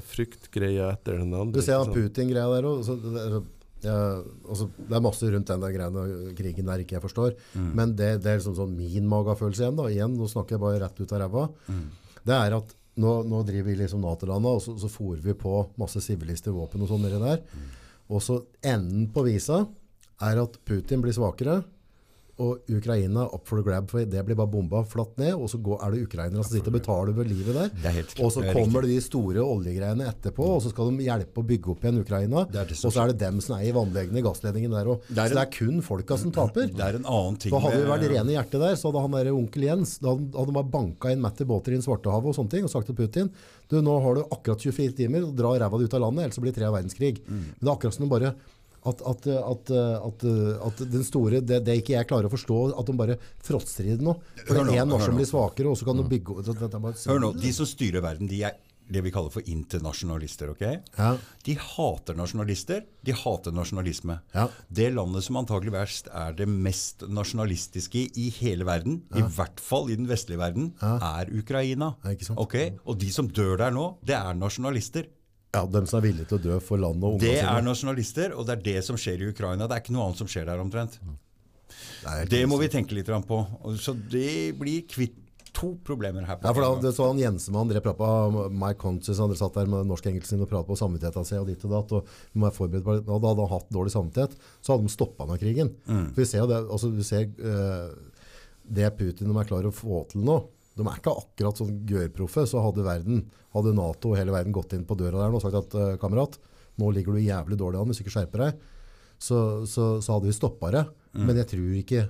fryktgreia 0.08 0.90
etter 0.96 1.20
den 1.20 1.36
andre. 1.36 1.60
Du 1.60 1.66
ser 1.66 1.84
han? 1.84 1.94
Putin-greia 1.94 2.48
der 2.56 2.72
òg. 2.72 3.54
Ja, 3.86 3.98
altså, 4.50 4.66
det 4.74 4.96
er 4.98 5.04
masse 5.06 5.28
rundt 5.30 5.52
den 5.52 5.62
der 5.62 5.76
greiene, 5.76 6.34
krigen 6.40 6.72
der 6.72 6.82
ikke 6.82 6.98
jeg 6.98 7.04
forstår. 7.04 7.36
Mm. 7.54 7.70
Men 7.78 7.94
det, 8.00 8.10
det 8.24 8.32
er 8.32 8.40
liksom 8.40 8.58
sånn 8.58 8.74
min 8.80 9.06
magefølelse 9.12 9.64
igjen. 9.68 9.78
da, 9.78 9.92
igjen, 9.92 10.18
Nå 10.18 10.30
snakker 10.32 10.58
jeg 10.58 10.64
bare 10.64 10.82
rett 10.82 11.04
ut 11.04 11.14
av 11.14 11.26
ræva. 11.26 11.48
Det 12.28 12.36
er 12.36 12.58
at 12.58 12.77
nå, 12.98 13.14
nå 13.30 13.42
driver 13.48 13.72
vi 13.72 13.80
liksom 13.84 14.04
Nato-landa, 14.04 14.56
og 14.58 14.64
så, 14.64 14.76
så 14.82 14.90
fòrer 14.92 15.22
vi 15.26 15.36
på 15.38 15.60
masse 15.82 16.02
sivilister, 16.04 16.56
våpen 16.56 16.84
og 16.84 16.92
sånn 16.92 17.04
nedi 17.06 17.22
der. 17.22 17.44
Og 18.14 18.24
så 18.24 18.40
enden 18.66 19.10
på 19.14 19.26
visa 19.28 19.64
er 20.24 20.42
at 20.42 20.58
Putin 20.66 21.04
blir 21.04 21.16
svakere, 21.16 21.62
og 22.44 22.70
Ukraina 22.70 23.24
up 23.34 23.48
for 23.50 23.58
the 23.58 23.66
grab, 23.66 23.90
for 23.90 24.06
det 24.06 24.22
blir 24.26 24.38
bare 24.38 24.52
bomba 24.52 24.84
flatt 24.86 25.16
ned, 25.18 25.34
og 25.34 25.50
så 25.50 25.58
går, 25.64 25.80
er 25.84 25.96
det 25.96 26.04
ukrainere 26.06 26.44
som 26.46 26.54
sitter 26.54 26.70
og 26.70 26.78
betaler 26.78 27.16
for 27.18 27.30
livet 27.32 27.58
der. 27.58 27.72
Er 27.90 28.12
og 28.22 28.32
så 28.34 28.44
er 28.44 28.54
kommer 28.54 28.86
det 28.86 28.92
de 28.94 29.00
store 29.02 29.42
oljegreiene 29.42 30.06
etterpå, 30.12 30.46
og 30.58 30.62
så 30.62 30.72
skal 30.74 30.92
de 30.92 31.08
hjelpe 31.08 31.42
å 31.42 31.48
bygge 31.50 31.74
opp 31.74 31.86
igjen 31.86 32.02
Ukraina. 32.04 32.46
Og 32.46 32.76
så 32.86 32.94
er 33.04 33.14
det 33.14 33.18
dem 33.24 33.42
som 33.44 33.58
er 33.58 33.66
i 33.70 33.74
vannleggene, 33.76 34.24
gassledningen 34.26 34.76
der 34.78 34.92
òg. 34.94 35.10
Så 35.10 35.28
det 35.34 35.44
er 35.44 35.52
kun 35.58 35.82
folka 35.86 36.20
som 36.22 36.34
taper. 36.36 36.70
Det 36.70 36.86
er 36.86 37.00
en 37.00 37.10
annen 37.10 37.40
ting 37.42 37.56
For 37.56 37.66
hadde 37.66 37.82
vi 37.82 37.90
vært 37.90 38.10
rene 38.14 38.34
i 38.34 38.38
hjertet 38.38 38.62
der, 38.68 38.78
så 38.78 38.92
hadde 38.92 39.06
han 39.08 39.18
der 39.18 39.32
onkel 39.34 39.68
Jens 39.68 39.98
da 40.04 40.14
hadde, 40.14 40.54
bare 40.54 40.74
banka 40.78 41.14
inn 41.14 41.24
Matti 41.24 41.48
båter 41.48 41.74
i 41.74 41.82
Svartehavet 41.82 42.32
og 42.32 42.38
sånne 42.38 42.54
ting, 42.54 42.68
og 42.68 42.74
sagt 42.74 42.90
til 42.92 42.98
Putin 42.98 43.34
du, 43.68 43.80
nå 43.84 43.98
har 44.00 44.16
du 44.16 44.22
akkurat 44.32 44.62
24 44.64 44.94
timer, 44.96 45.26
dra 45.36 45.50
ræva 45.60 45.80
di 45.80 45.88
ut 45.90 45.96
av 45.98 46.06
landet, 46.06 46.28
ellers 46.28 46.40
blir 46.40 46.54
det 46.56 46.64
av 46.64 46.78
verdenskrig. 46.78 47.18
Mm. 47.26 47.42
Men 47.50 47.60
det 47.60 47.68
er 47.68 47.74
akkurat 47.74 47.98
som 47.98 48.06
de 48.06 48.12
bare 48.14 48.32
at, 48.86 49.02
at, 49.02 49.28
at, 49.28 49.72
at, 50.68 50.84
den 50.92 51.04
store, 51.04 51.42
det, 51.42 51.64
det 51.66 51.80
ikke 51.82 51.96
jeg 51.98 52.08
klarer 52.08 52.30
å 52.30 52.34
forstå, 52.36 52.60
at 52.80 52.86
de 52.86 52.94
bare 52.94 53.18
fråtser 53.44 53.86
i 53.86 53.96
det 53.98 54.02
nå. 54.06 54.14
For 54.46 54.54
det 54.54 54.64
er 54.78 54.84
én 54.86 54.90
nasjon 54.94 55.16
blir 55.18 55.28
svakere, 55.28 55.68
og 55.72 55.78
så 55.78 55.86
kan 55.86 55.98
de 55.98 56.04
bygge 56.08 56.44
det- 56.46 56.60
det 56.60 56.82
bare- 56.82 56.96
Hør 57.08 57.20
nå, 57.20 57.34
De 57.42 57.52
som 57.54 57.66
styrer 57.66 58.02
verden, 58.02 58.28
de 58.28 58.44
er 58.44 58.56
det 58.90 59.02
vi 59.04 59.12
kaller 59.12 59.30
for 59.30 59.42
internasjonalister. 59.44 60.50
ok? 60.54 60.62
Ja. 60.98 61.18
De 61.44 61.54
hater 61.60 62.16
nasjonalister, 62.16 62.86
de 63.04 63.12
hater 63.12 63.52
nasjonalisme. 63.52 64.22
Ja. 64.34 64.48
Det 64.72 64.94
landet 64.94 65.24
som 65.26 65.36
antageligvis 65.36 66.06
er 66.08 66.32
det 66.38 66.48
mest 66.48 67.04
nasjonalistiske 67.10 68.06
i 68.16 68.30
hele 68.40 68.64
verden, 68.64 69.02
i 69.16 69.22
hvert 69.22 69.60
fall 69.60 69.90
i 69.92 69.96
den 70.00 70.08
vestlige 70.08 70.40
verden, 70.40 70.74
er 70.82 71.26
Ukraina. 71.36 71.96
Ja, 72.04 72.12
ikke 72.16 72.26
sant? 72.30 72.40
Ok? 72.40 72.56
Og 72.88 72.98
de 73.00 73.12
som 73.12 73.28
dør 73.28 73.58
der 73.58 73.72
nå, 73.72 73.98
det 74.06 74.16
er 74.16 74.34
nasjonalister. 74.40 75.08
Ja, 75.56 75.62
dem 75.72 75.88
som 75.88 76.00
er 76.00 76.08
villige 76.10 76.28
til 76.30 76.40
å 76.40 76.44
dø 76.44 76.58
for 76.64 76.82
landet 76.82 77.08
og 77.08 77.22
Det 77.22 77.38
er 77.40 77.64
nasjonalister, 77.66 78.36
og 78.36 78.48
det 78.50 78.58
er 78.58 78.66
det 78.66 78.82
som 78.86 79.00
skjer 79.00 79.24
i 79.24 79.30
Ukraina. 79.32 79.68
Det 79.68 79.78
er 79.78 79.86
ikke 79.86 79.96
noe 79.96 80.10
annet 80.10 80.22
som 80.24 80.30
skjer 80.32 80.50
der 80.50 80.64
omtrent. 80.64 81.00
Det 81.68 82.12
er 82.14 82.30
Det 82.32 82.44
må 82.50 82.60
vi 82.62 82.68
tenke 82.72 82.98
litt 82.98 83.10
på. 83.28 83.40
Så 83.80 83.96
det 83.96 84.58
blir 84.60 84.84
kvitt 84.90 85.24
to 85.58 85.72
problemer 85.86 86.26
her. 86.28 86.38
på 86.38 86.48
Ja, 86.48 86.54
for 86.54 86.62
da, 86.62 86.82
det 86.82 86.94
så 86.96 87.08
han 87.10 87.22
Jensemann 87.22 87.70
drev 87.72 87.82
prata 87.86 88.50
My 88.54 88.74
Conscious, 88.78 89.18
han 89.22 89.34
satt 89.38 89.56
der 89.58 89.70
med 89.72 89.88
norsk-engelsk 89.90 90.30
sin 90.30 90.44
og 90.44 90.52
pratet 90.52 90.70
på 90.70 90.78
samvittigheten 90.78 91.26
sin 91.26 91.42
og 91.42 91.48
ditt 91.50 91.64
og 91.66 91.74
datt, 91.74 91.96
og. 91.98 92.12
Og 92.36 93.08
da 93.08 93.32
hadde 93.32 93.48
han 93.48 93.54
hatt 93.56 93.72
dårlig 93.74 93.94
samvittighet, 93.96 94.38
så 94.62 94.76
hadde 94.76 94.86
de 94.86 94.94
stoppa 94.94 95.26
han 95.26 95.34
av 95.34 95.42
krigen. 95.42 95.74
Mm. 95.88 96.12
For 96.12 96.22
vi 96.22 96.30
ser 96.30 96.44
jo 96.44 96.52
det, 96.52 96.62
altså 96.68 96.92
vi 96.94 97.08
ser 97.08 97.26
uh, 97.42 97.90
det 98.78 98.92
Putin 99.00 99.32
de 99.32 99.40
er 99.40 99.50
klar 99.50 99.66
å 99.66 99.74
få 99.74 100.04
til 100.12 100.28
nå. 100.28 100.38
De 100.78 100.86
er 100.86 101.02
ikke 101.02 101.16
akkurat 101.24 101.60
sånn 101.60 101.74
gørproffe, 101.90 102.46
så 102.50 102.62
hadde 102.64 102.86
verden, 102.86 103.26
hadde 103.56 103.74
Nato 103.78 104.14
og 104.14 104.20
hele 104.20 104.36
verden 104.36 104.56
gått 104.56 104.78
inn 104.78 104.86
på 104.88 104.98
døra 105.00 105.24
der 105.26 105.36
og 105.36 105.44
sagt 105.44 105.58
at 105.60 105.76
eh, 105.78 105.96
kamerat, 106.02 106.38
nå 106.78 106.92
ligger 106.94 107.18
du 107.18 107.26
jævlig 107.26 107.58
dårlig 107.60 107.82
an 107.82 107.90
hvis 107.90 108.00
du 108.02 108.06
ikke 108.06 108.16
skjerper 108.20 108.46
deg. 108.46 108.64
Så, 109.18 109.42
så, 109.66 109.98
så 110.04 110.14
hadde 110.14 110.30
vi 110.30 110.38
stoppa 110.38 110.70
det. 110.76 110.86
Men 111.18 111.40
jeg 111.40 111.50
tror 111.50 111.76
ikke 111.80 112.08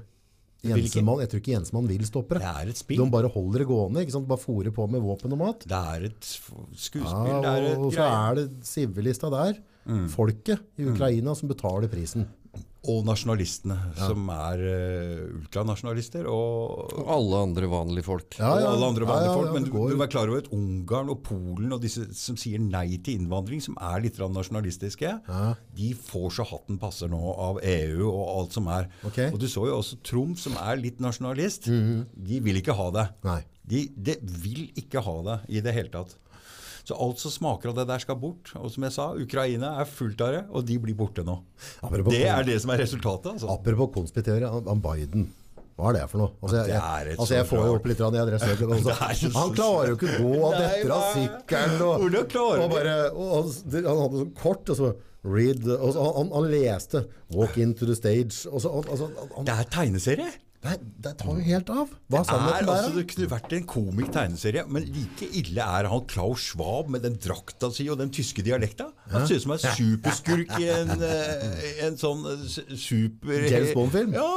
Mm. 0.65 0.71
Jensemann, 0.73 1.19
jeg 1.21 1.29
tror 1.29 1.41
ikke 1.43 1.53
Jensemann 1.53 1.89
vil 1.89 2.05
stoppe 2.07 2.37
det. 2.37 2.49
Er 2.49 2.71
et 2.71 2.79
spill. 2.79 2.99
De 2.99 3.13
bare 3.13 3.29
holder 3.31 3.61
det 3.61 3.67
gående, 3.69 4.03
ikke 4.03 4.15
sant? 4.15 4.27
bare 4.29 4.41
fòrer 4.41 4.73
på 4.73 4.87
med 4.89 5.03
våpen 5.05 5.35
og 5.35 5.41
mat. 5.43 5.65
Det 5.69 5.81
er 5.93 6.07
et 6.09 6.27
skuespill. 6.27 7.05
Ja, 7.05 7.37
og, 7.37 7.85
og 7.87 7.93
så. 7.93 8.01
Mm. 8.01 8.15
er 8.17 8.39
det 8.39 8.47
sivilista 8.67 9.31
der, 9.33 9.61
folket 10.11 10.81
i 10.81 10.87
Ukraina, 10.89 11.35
som 11.37 11.51
betaler 11.51 11.91
prisen. 11.91 12.25
Og 12.87 13.01
nasjonalistene, 13.03 13.75
som 13.97 14.29
er 14.31 14.61
uh, 14.63 15.39
ultranasjonalister. 15.41 16.27
Og, 16.31 16.93
Og 17.01 17.09
alle 17.17 17.41
andre 17.49 17.67
vanlige 17.67 18.05
folk. 18.05 18.37
Ja, 18.39 18.53
og 18.53 18.61
ja. 18.61 18.69
alle 18.69 18.87
andre 18.93 19.03
Ja, 19.03 19.09
vanlige 19.09 19.31
ja, 19.31 19.33
folk. 19.41 19.49
Men 19.57 19.65
du, 19.65 19.71
må 19.73 19.89
du 19.91 20.03
er 20.05 20.11
klar 20.13 20.31
over 20.31 20.45
at 20.45 20.47
Ungarn 20.55 21.11
og 21.11 21.19
Polen 21.25 21.75
og 21.75 21.81
disse 21.83 22.05
som 22.15 22.37
sier 22.39 22.61
nei 22.63 22.99
til 23.03 23.19
innvandring, 23.19 23.59
som 23.65 23.75
er 23.89 24.05
litt 24.05 24.21
nasjonalistiske, 24.21 25.11
de 25.75 25.89
får 26.07 26.29
så 26.37 26.47
hatten 26.47 26.79
passer 26.79 27.11
nå 27.11 27.19
av 27.33 27.59
EU 27.65 28.07
og 28.07 28.23
alt 28.37 28.55
som 28.55 28.71
er. 28.71 28.87
Okay. 29.09 29.33
Og 29.33 29.41
du 29.41 29.49
så 29.51 29.67
jo 29.67 29.81
også 29.81 29.99
Trump, 30.07 30.39
som 30.39 30.55
er 30.61 30.79
litt 30.79 31.03
nasjonalist. 31.03 31.67
De 31.67 32.41
vil 32.45 32.61
ikke 32.61 32.77
ha 32.77 32.87
det. 33.01 33.07
Nei. 33.27 33.41
De, 33.67 33.83
de 33.99 34.15
vil 34.23 34.69
ikke 34.79 35.03
ha 35.03 35.17
det 35.27 35.41
i 35.57 35.63
det 35.65 35.75
hele 35.75 35.91
tatt. 35.91 36.15
Så 36.87 36.95
alt 37.03 37.19
som 37.19 37.33
smaker 37.33 37.73
av 37.73 37.75
det 37.81 37.83
der 37.89 37.99
skal 37.99 38.15
bort. 38.19 38.53
Og 38.55 38.69
som 38.71 38.85
jeg 38.87 38.95
sa, 38.95 39.09
Ukraina 39.19 39.73
er 39.81 39.89
fullt 39.91 40.21
av 40.23 40.29
det, 40.31 40.45
og 40.55 40.63
de 40.69 40.77
blir 40.79 40.95
borte 40.95 41.25
nå. 41.27 41.35
Apropos, 41.83 42.13
Det 42.13 42.23
er 42.31 42.47
det 42.47 42.61
som 42.63 42.71
er 42.71 42.79
resultatet. 42.85 43.33
altså. 43.33 43.49
apropos 43.51 43.91
konspiterer, 43.97 44.47
han, 44.53 44.63
han 44.71 44.83
Biden. 44.85 45.27
Hva 45.77 45.91
er 45.91 45.97
det 45.99 46.05
for 46.09 46.23
noe? 46.23 46.31
Altså, 46.41 46.61
jeg, 46.63 46.71
jeg, 46.73 47.17
altså, 47.19 47.33
jeg 47.35 47.47
får 47.51 47.65
jo 47.67 47.73
opp 47.75 47.89
litt 47.91 47.99
i 47.99 48.05
adressen. 48.07 48.63
Altså. 48.77 49.33
Han 49.35 49.51
klarer 49.53 49.91
jo 49.91 49.97
ikke 49.99 50.15
å 50.15 50.23
gå 50.23 50.39
av 50.47 50.55
dette 50.57 50.95
av 50.95 51.03
sykkelen. 51.17 51.83
Og, 51.85 52.07
og 52.47 52.71
bare, 52.71 52.95
og 53.11 53.35
han, 53.35 53.51
han 53.75 54.01
hadde 54.05 54.23
sånn 54.23 54.33
kort, 54.39 54.71
og 54.73 54.79
så 54.79 54.89
read, 55.27 55.67
og 55.75 55.91
så, 55.93 56.07
han, 56.17 56.31
han 56.33 56.49
leste 56.55 57.03
'Walk 57.35 57.59
into 57.61 57.85
the 57.85 57.99
stage'. 57.99 58.47
Så, 58.47 58.55
altså, 58.55 59.11
han, 59.35 59.45
Det 59.45 59.53
er 59.59 59.69
tegneserie. 59.75 60.31
Nei, 60.67 60.75
det 61.05 61.13
tar 61.21 61.37
jo 61.37 61.43
helt 61.45 61.69
av. 61.71 61.91
Hva 61.91 61.95
er 61.95 62.11
Det 62.11 62.17
er 62.19 62.27
sannheten 62.27 62.71
altså, 62.73 62.91
det 62.97 63.03
kunne 63.11 63.27
vært 63.31 63.53
en 63.55 63.65
komik 63.71 64.09
tegneserie, 64.15 64.63
men 64.75 64.87
like 64.95 65.29
ille 65.39 65.67
er 65.79 65.87
han 65.91 66.03
Klaus 66.11 66.43
Schwab 66.49 66.91
med 66.91 67.05
den 67.07 67.15
drakta 67.23 67.69
si 67.73 67.85
og 67.93 67.99
den 68.01 68.11
tyske 68.13 68.43
dialekta. 68.45 68.89
Han 69.13 69.27
ser 69.29 69.39
ut 69.39 69.45
som 69.45 69.55
en 69.55 69.63
superskurk 69.63 70.53
i 70.59 70.69
en, 70.73 70.93
eh, 71.07 71.81
en 71.87 71.99
sånn 71.99 72.25
eh, 72.33 72.45
super... 72.75 73.47
James 73.47 73.73
Bond-film? 73.77 74.15
Ja, 74.17 74.27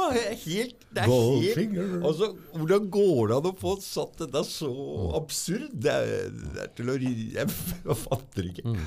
helt, 0.45 0.87
det 0.95 1.05
er 1.05 1.11
helt 1.11 2.03
altså, 2.05 2.31
Hvordan 2.55 2.89
går 2.93 3.31
det 3.31 3.39
an 3.39 3.51
å 3.51 3.55
få 3.59 3.75
satt 3.83 4.23
dette 4.23 4.45
så 4.47 4.71
absurd? 5.19 5.71
Det 5.73 5.91
er, 5.91 6.27
det 6.31 6.67
er 6.67 6.75
til 6.79 6.93
å 6.93 6.99
ri... 7.01 7.15
Jeg, 7.35 7.51
fatter 8.05 8.51
ikke. 8.53 8.71
Mm. 8.71 8.85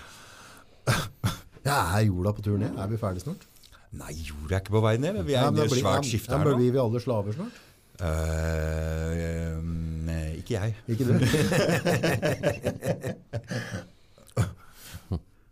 jeg 1.64 1.74
er 1.74 2.06
jorda 2.08 2.32
på 2.36 2.46
tur 2.46 2.56
ned? 2.60 2.72
Er 2.78 2.88
vi 2.88 3.00
ferdig 3.00 3.26
snart? 3.26 3.44
Nei, 3.94 4.12
jorda 4.26 4.56
er 4.56 4.60
ikke 4.62 4.74
på 4.74 4.82
vei 4.84 4.96
ned. 4.98 5.12
men 5.20 5.26
Vi 5.28 5.34
er 5.38 5.46
inne 5.46 5.54
men 5.60 5.62
i 5.62 5.66
et 5.70 5.78
svært 5.84 6.04
skifte 6.08 6.34
her 6.34 6.44
nå. 6.48 6.56
Blir 6.58 6.72
vi 6.74 6.80
alle 6.82 7.00
slaver 7.04 7.32
snart? 7.36 7.56
Uh, 7.94 9.10
eh, 10.10 10.30
ikke 10.40 10.54
jeg. 10.58 10.74
Ikke 10.90 11.04
du? 11.06 11.12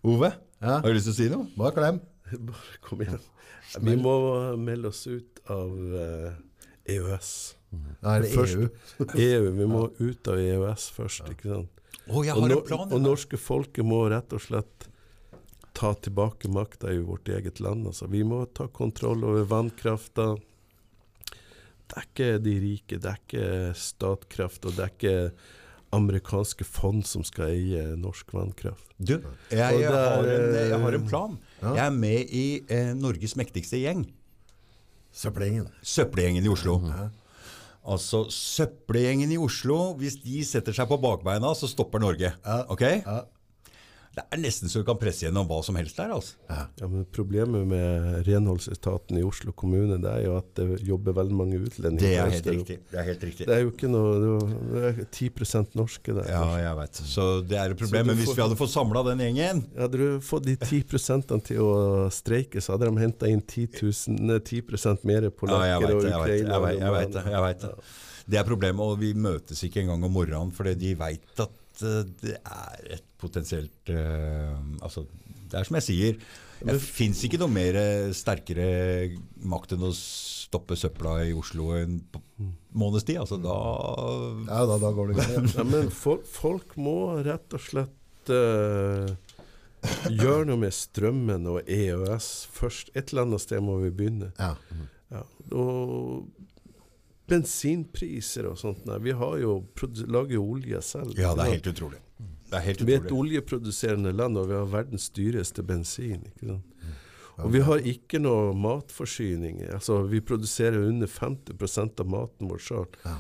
Ove, 0.03 0.33
Ja. 0.63 0.81
har 0.81 0.89
du 0.89 0.95
lyst 0.97 1.07
til 1.07 1.15
å 1.15 1.19
si 1.19 1.29
noe? 1.31 1.47
Bare 1.57 1.73
klem. 1.77 2.01
Bare 2.49 2.79
kom 2.83 3.01
igjen. 3.05 3.21
Vi 3.83 3.95
må 3.97 4.15
melde 4.59 4.89
oss 4.91 5.05
ut 5.07 5.39
av 5.51 5.71
eh, 6.03 6.33
EØS. 6.97 7.31
Nei, 8.03 8.17
er 8.17 8.21
det 8.27 8.33
Først- 8.35 8.57
EU. 8.59 8.69
EU. 9.15 9.45
Vi 9.61 9.67
må 9.71 9.85
ut 10.01 10.29
av 10.29 10.37
EØS 10.43 10.89
først, 10.97 11.31
ikke 11.33 11.49
sant. 11.55 11.71
Jeg 12.03 12.17
Og, 12.17 12.27
har 12.27 12.35
no 12.49 12.59
en 12.59 12.65
plan. 12.67 12.93
og 12.93 13.01
norske 13.01 13.39
folket 13.39 13.85
må 13.87 14.03
rett 14.11 14.33
og 14.35 14.41
slett 14.43 14.89
ta 15.73 15.95
tilbake 15.95 16.51
makta 16.53 16.93
i 16.93 17.01
vårt 17.03 17.29
eget 17.29 17.61
land. 17.61 17.87
Altså. 17.87 18.09
Vi 18.13 18.23
må 18.25 18.45
ta 18.55 18.69
kontroll 18.69 19.25
over 19.25 19.47
vannkrafta. 19.49 20.35
Det 21.93 21.99
er 21.99 22.07
ikke 22.07 22.31
de 22.41 22.55
rike, 22.63 23.01
det 23.03 23.11
er 23.11 23.19
ikke 23.21 23.49
Statkraft, 23.77 24.65
og 24.65 24.79
det 24.79 24.87
er 24.87 24.95
ikke 24.95 25.17
amerikanske 25.93 26.65
fond 26.65 27.05
som 27.05 27.25
skal 27.27 27.53
eie 27.53 27.83
norsk 28.01 28.31
vannkraft. 28.33 28.87
Du, 28.97 29.19
jeg, 29.53 29.59
jeg, 29.59 29.91
har 29.93 30.25
en, 30.25 30.55
jeg 30.57 30.79
har 30.81 30.95
eh, 30.95 31.01
en 31.01 31.09
plan. 31.09 31.35
Ja. 31.61 31.75
Jeg 31.75 31.85
er 31.85 31.99
med 31.99 32.33
i 32.33 32.47
eh, 32.73 32.93
Norges 32.97 33.37
mektigste 33.37 33.81
gjeng. 33.83 34.07
Søppelgjengen. 35.13 35.69
Søppelgjengen 35.85 36.49
i 36.49 36.49
Oslo. 36.49 36.79
Altså, 37.83 38.25
Søppelgjengen 38.33 39.35
i 39.35 39.41
Oslo, 39.41 39.93
hvis 40.01 40.17
de 40.23 40.41
setter 40.49 40.73
seg 40.77 40.89
på 40.89 40.97
bakbeina, 41.03 41.53
så 41.59 41.69
stopper 41.69 42.01
Norge. 42.01 42.33
Ok? 42.73 42.87
Ja. 43.03 43.21
Det 44.13 44.23
er 44.29 44.41
nesten 44.43 44.69
så 44.69 44.83
du 44.83 44.85
kan 44.85 44.99
presse 45.01 45.25
gjennom 45.25 45.47
hva 45.49 45.63
som 45.65 45.77
helst 45.81 45.97
der. 45.97 46.11
altså. 46.13 46.35
Ja, 46.51 46.87
men 46.87 47.07
Problemet 47.17 47.65
med 47.67 48.27
renholdsetaten 48.27 49.17
i 49.17 49.23
Oslo 49.25 49.53
kommune 49.57 49.97
det 50.03 50.11
er 50.11 50.27
jo 50.27 50.35
at 50.37 50.51
det 50.59 50.67
jobber 50.85 51.15
veldig 51.17 51.37
mange 51.39 51.61
utlendinger. 51.65 52.03
Det 52.03 52.19
er 52.21 52.35
helt 52.35 52.51
riktig. 52.53 52.77
Det 52.91 52.99
er 53.01 53.07
helt 53.09 53.25
riktig. 53.25 53.47
Det 53.49 53.55
er 53.57 53.63
jo 53.65 53.71
ikke 53.73 53.89
noe 53.89 54.13
Det 54.13 54.29
er 54.29 54.93
jo- 54.93 55.05
er 55.05 55.09
10% 55.17 55.75
norske 55.81 56.13
der. 56.19 56.29
Ja, 56.29 56.45
jeg 56.61 56.77
vet. 56.83 57.01
Så 57.15 57.27
det 57.49 57.57
er 57.57 57.71
et 57.73 57.79
problem. 57.79 58.07
Men 58.07 58.17
hvis 58.21 58.35
vi 58.37 58.43
hadde 58.43 58.57
fått 58.61 58.75
samla 58.75 59.03
den 59.09 59.19
gjengen 59.25 59.65
Hadde 59.79 59.97
du 59.97 60.21
fått 60.21 60.45
de 60.45 60.57
10 60.57 61.41
til 61.49 61.59
å 61.65 62.11
streike, 62.13 62.61
så 62.61 62.77
hadde 62.77 62.91
de 62.93 63.01
henta 63.01 63.27
inn 63.33 63.41
10, 63.41 63.67
000, 63.81 64.21
nei, 64.21 64.39
10% 64.41 65.05
mer 65.05 65.23
Ja, 65.23 65.31
polakker 65.31 65.81
vet 65.81 65.97
og. 65.97 66.03
Ukrainere. 66.21 66.79
jeg 66.79 66.93
vet 67.43 67.61
det. 67.61 67.75
Det. 68.29 68.39
Er 68.39 68.45
problemet, 68.45 68.81
og 68.81 68.99
vi 69.01 69.15
møtes 69.15 69.65
ikke 69.65 69.83
engang 69.83 70.05
om 70.05 70.13
morgenen, 70.13 70.53
fordi 70.55 70.75
de 70.79 70.95
veit 70.95 71.41
at 71.43 71.51
det 71.81 72.37
er 72.39 72.89
et 72.99 73.05
potensielt 73.21 73.93
uh, 73.93 74.57
Altså, 74.83 75.07
det 75.51 75.59
er 75.59 75.69
som 75.69 75.79
jeg 75.79 75.87
sier. 75.89 76.19
Det 76.63 76.79
fins 76.79 77.19
ikke 77.27 77.41
noe 77.43 77.51
mer 77.51 77.77
eh, 77.79 78.13
sterkere 78.15 78.67
makt 79.51 79.75
enn 79.75 79.89
å 79.89 79.91
stoppe 79.97 80.77
søpla 80.79 81.17
i 81.27 81.33
Oslo 81.35 81.73
en 81.75 81.97
måneds 82.79 83.07
tid. 83.09 83.19
Altså, 83.23 83.39
da 83.43 83.57
Ja, 84.47 84.63
da, 84.71 84.79
da 84.79 84.93
går 84.95 85.11
det 85.11 85.19
galt. 85.19 85.55
Ja, 85.59 85.67
men 85.67 85.91
folk, 85.91 86.25
folk 86.29 86.77
må 86.79 86.97
rett 87.27 87.57
og 87.59 87.65
slett 87.67 88.33
uh, 88.33 89.11
gjøre 90.07 90.47
noe 90.53 90.63
med 90.63 90.77
strømmen 90.77 91.51
og 91.51 91.67
EØS 91.67 92.31
først. 92.55 92.95
Et 92.95 93.11
eller 93.11 93.27
annet 93.27 93.45
sted 93.45 93.63
må 93.65 93.81
vi 93.83 93.91
begynne. 93.91 94.31
Ja. 94.39 94.55
Ja. 95.13 95.27
Og 95.59 96.31
bensinpriser 97.31 98.49
og 98.51 98.59
sånt. 98.61 98.85
Nei, 98.89 98.99
vi 99.05 99.15
har 99.17 99.37
jo 99.41 99.59
lager 100.07 100.37
jo 100.37 100.47
olje 100.57 100.83
selv. 100.85 101.15
Ja, 101.19 101.35
det 101.39 101.47
er 101.47 101.57
helt 101.57 101.71
utrolig. 101.73 102.01
Det 102.53 102.59
er 102.59 102.67
helt 102.67 102.85
Vi 102.85 102.95
er 102.95 103.01
et 103.01 103.15
oljeproduserende 103.17 104.13
land, 104.13 104.37
og 104.39 104.51
vi 104.51 104.59
har 104.59 104.69
verdens 104.69 105.09
dyreste 105.15 105.65
bensin. 105.65 106.27
sant? 106.43 106.69
Og 107.41 107.53
vi 107.55 107.63
har 107.65 107.81
ikke 107.89 108.21
noe 108.21 108.53
matforsyning. 108.55 109.63
Altså, 109.73 110.03
vi 110.11 110.21
produserer 110.21 110.85
under 110.85 111.09
50% 111.09 112.03
av 112.03 112.11
maten 112.13 112.51
vår 112.51 112.61
sjøl. 112.61 112.89
Ja. 113.07 113.17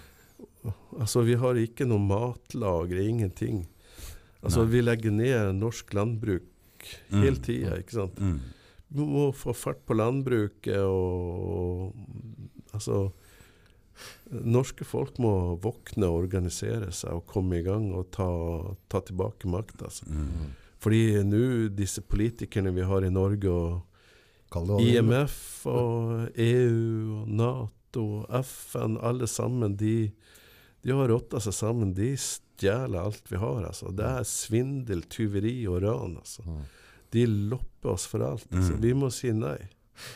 Altså, 1.01 1.25
vi 1.27 1.39
har 1.41 1.59
ikke 1.59 1.87
noe 1.89 2.03
matlagre, 2.03 3.03
ingenting. 3.09 3.65
Altså, 4.43 4.67
vi 4.69 4.83
legger 4.83 5.15
ned 5.15 5.57
norsk 5.57 5.95
landbruk 5.97 6.51
hele 7.15 7.39
tida, 7.43 7.79
ikke 7.81 7.97
sant. 8.03 8.21
Mm. 8.21 8.39
Vi 8.93 9.07
må 9.09 9.31
få 9.33 9.55
fart 9.57 9.81
på 9.89 9.97
landbruket 9.97 10.83
og 10.85 11.95
Altså 12.73 13.11
Norske 14.31 14.87
folk 14.89 15.19
må 15.23 15.33
våkne 15.63 16.09
og 16.09 16.25
organisere 16.25 16.93
seg 16.95 17.21
og 17.21 17.27
komme 17.31 17.61
i 17.61 17.65
gang 17.67 17.91
og 17.97 18.11
ta, 18.15 18.29
ta 18.93 19.03
tilbake 19.05 19.51
makt. 19.51 19.85
Altså. 19.89 20.09
Mm. 20.09 20.53
Fordi 20.83 21.03
nå, 21.29 21.45
disse 21.77 22.03
politikerne 22.03 22.73
vi 22.75 22.87
har 22.89 23.07
i 23.07 23.13
Norge, 23.13 23.51
og. 23.51 23.81
IMF 24.53 25.37
og 25.65 26.27
EU 26.37 27.23
og 27.23 27.29
Nato 27.33 28.03
og 28.19 28.35
FN, 28.45 28.99
alle 29.01 29.25
sammen, 29.31 29.79
de, 29.81 30.11
de 30.85 30.93
har 30.93 31.09
rotta 31.09 31.41
seg 31.41 31.57
sammen. 31.57 31.95
De 31.97 32.11
stjeler 32.21 33.01
alt 33.01 33.33
vi 33.33 33.41
har. 33.41 33.63
Altså. 33.71 33.93
Det 33.97 34.05
er 34.05 34.29
svindel, 34.29 35.07
tyveri 35.09 35.55
og 35.71 35.81
ran. 35.87 36.19
Altså. 36.21 36.45
De 37.13 37.25
lopper 37.27 37.95
oss 37.95 38.05
for 38.11 38.25
alt. 38.27 38.49
Altså. 38.53 38.77
Vi 38.83 38.93
må 38.97 39.09
si 39.15 39.33
nei. 39.37 39.59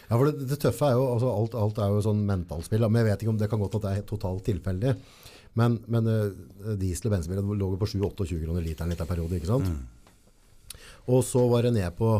Ja, 0.08 0.16
for 0.16 0.28
det, 0.28 0.46
det 0.50 0.58
tøffe 0.62 0.88
er 0.88 0.96
jo, 0.96 1.06
altså 1.14 1.32
alt, 1.32 1.56
alt 1.60 1.80
er 1.82 1.92
jo 1.92 2.04
sånn 2.04 2.24
mentalspill, 2.28 2.86
men 2.88 3.02
jeg 3.02 3.08
vet 3.10 3.24
ikke 3.24 3.34
om 3.34 3.40
det 3.40 3.50
kan 3.52 3.62
godt 3.62 3.78
at 3.78 3.86
det 3.86 3.92
er 3.94 4.06
totalt 4.08 4.46
tilfeldig. 4.48 4.94
Men, 5.56 5.78
men 5.88 6.08
uh, 6.10 6.72
diesel- 6.76 7.08
og 7.08 7.16
bensinbiler 7.16 7.60
lå 7.60 7.68
på 7.80 7.88
7-28 7.88 8.40
kroner 8.42 8.64
literen 8.64 8.92
litt 8.92 9.00
av 9.00 9.08
periode, 9.08 9.38
ikke 9.38 9.48
sant? 9.48 9.70
Og 11.06 11.22
så 11.24 11.44
var 11.48 11.64
det 11.64 11.76
ned 11.76 11.94
på 11.96 12.10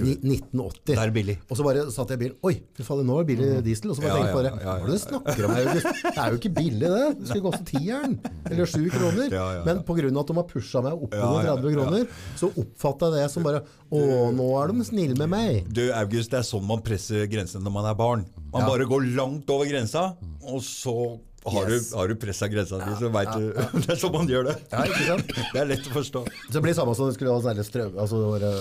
Ni- 0.00 0.16
1980. 0.38 0.84
Det 0.88 0.96
er 0.98 1.10
billig. 1.12 1.36
Og 1.50 1.56
så 1.58 1.64
bare 1.66 1.84
satt 1.92 2.08
jeg 2.14 2.18
i 2.18 2.22
bilen. 2.24 2.36
Oi, 2.48 2.54
fy 2.76 2.82
faen, 2.86 3.04
nå 3.06 3.18
er 3.20 3.24
det 3.24 3.30
billig 3.36 3.48
diesel. 3.66 3.90
Og 3.92 3.96
så 3.98 4.02
bare 4.02 4.08
Ja, 4.08 4.16
tenkte 4.16 4.28
jeg 4.28 4.32
ja, 4.32 4.38
bare, 4.38 4.50
ja, 4.52 4.62
ja, 4.62 4.72
hva 4.72 4.82
er 4.82 4.86
det 4.86 4.96
du 4.96 5.04
snakker 5.04 5.44
om? 5.44 5.54
Det 5.54 6.12
er 6.22 6.30
jo 6.32 6.38
ikke 6.40 6.54
billig 6.56 6.90
det. 6.94 7.18
Det 7.18 7.28
skulle 7.28 7.46
koste 7.50 7.64
tieren. 7.68 8.18
Eller 8.50 8.66
sju 8.72 8.82
kroner. 8.94 9.26
Ja, 9.28 9.42
ja, 9.42 9.58
ja. 9.58 9.64
Men 9.68 9.82
av 9.82 10.22
at 10.22 10.26
de 10.32 10.36
har 10.40 10.48
pusha 10.48 10.82
meg 10.82 10.92
opp 11.06 11.12
Ja, 11.14 11.28
under 11.28 11.48
ja, 11.50 11.56
30 11.56 11.74
kroner, 11.76 12.06
så 12.40 12.52
oppfatta 12.56 13.10
jeg 13.12 13.18
det 13.26 13.30
som 13.34 13.42
bare 13.42 13.62
Å, 13.92 13.98
nå 14.32 14.46
er 14.62 14.72
de 14.72 14.84
snille 14.88 15.16
med 15.18 15.28
meg. 15.28 15.66
Du, 15.68 15.82
August, 15.92 16.30
det 16.32 16.38
er 16.40 16.46
sånn 16.48 16.64
man 16.64 16.80
presser 16.80 17.26
grensene 17.28 17.62
når 17.66 17.72
man 17.76 17.84
er 17.90 17.94
barn. 17.98 18.24
Man 18.52 18.62
Ja. 18.62 18.68
bare 18.68 18.86
går 18.88 19.14
langt 19.16 19.50
over 19.50 19.66
grensa, 19.66 20.16
og 20.42 20.60
så 20.62 21.18
har 21.44 21.68
Yes. 21.68 21.90
du, 21.90 21.96
har 21.96 22.06
du 22.06 22.14
pressa 22.14 22.46
grensa 22.48 22.78
di, 22.78 22.92
så 23.00 23.10
veit 23.10 23.32
du 23.34 23.50
Det 23.82 23.90
er 23.90 23.96
sånn 23.98 24.12
man 24.14 24.28
gjør 24.28 24.44
det. 24.46 24.56
Ja, 24.70 24.84
ikke 24.86 25.06
sant? 25.08 25.26
Det 25.52 25.60
er 25.60 25.66
lett 25.66 25.88
å 25.90 25.94
forstå. 25.96 26.22
Så 26.46 26.52
det 26.54 26.62
blir 26.62 26.72
samme 26.78 26.94
som 26.94 27.08
det 27.10 27.16
skulle 27.16 27.32
ha 27.34 27.40
særlig 27.42 27.64
strøm, 27.66 27.96
altså 27.98 28.20
våre 28.22 28.52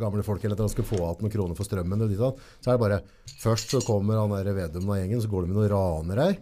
gamle 0.00 0.24
folk 0.26 0.44
eller 0.44 0.58
at 0.58 0.64
de 0.64 0.72
skulle 0.72 0.88
få 0.88 1.00
igjen 1.00 1.24
noen 1.24 1.34
kroner 1.34 1.58
for 1.58 1.68
strømmen. 1.68 2.04
Og 2.06 2.12
dit, 2.12 2.20
så 2.20 2.70
er 2.70 2.76
det 2.78 2.84
bare 2.84 3.02
Først 3.40 3.72
så 3.72 3.80
kommer 3.86 4.18
han 4.20 4.32
der 4.34 4.52
Vedum 4.56 4.90
og 4.90 4.98
gjengen, 4.98 5.20
så 5.22 5.30
går 5.32 5.46
de 5.46 5.52
med 5.52 5.60
noen 5.60 5.70
raner 5.72 6.22
her. 6.24 6.38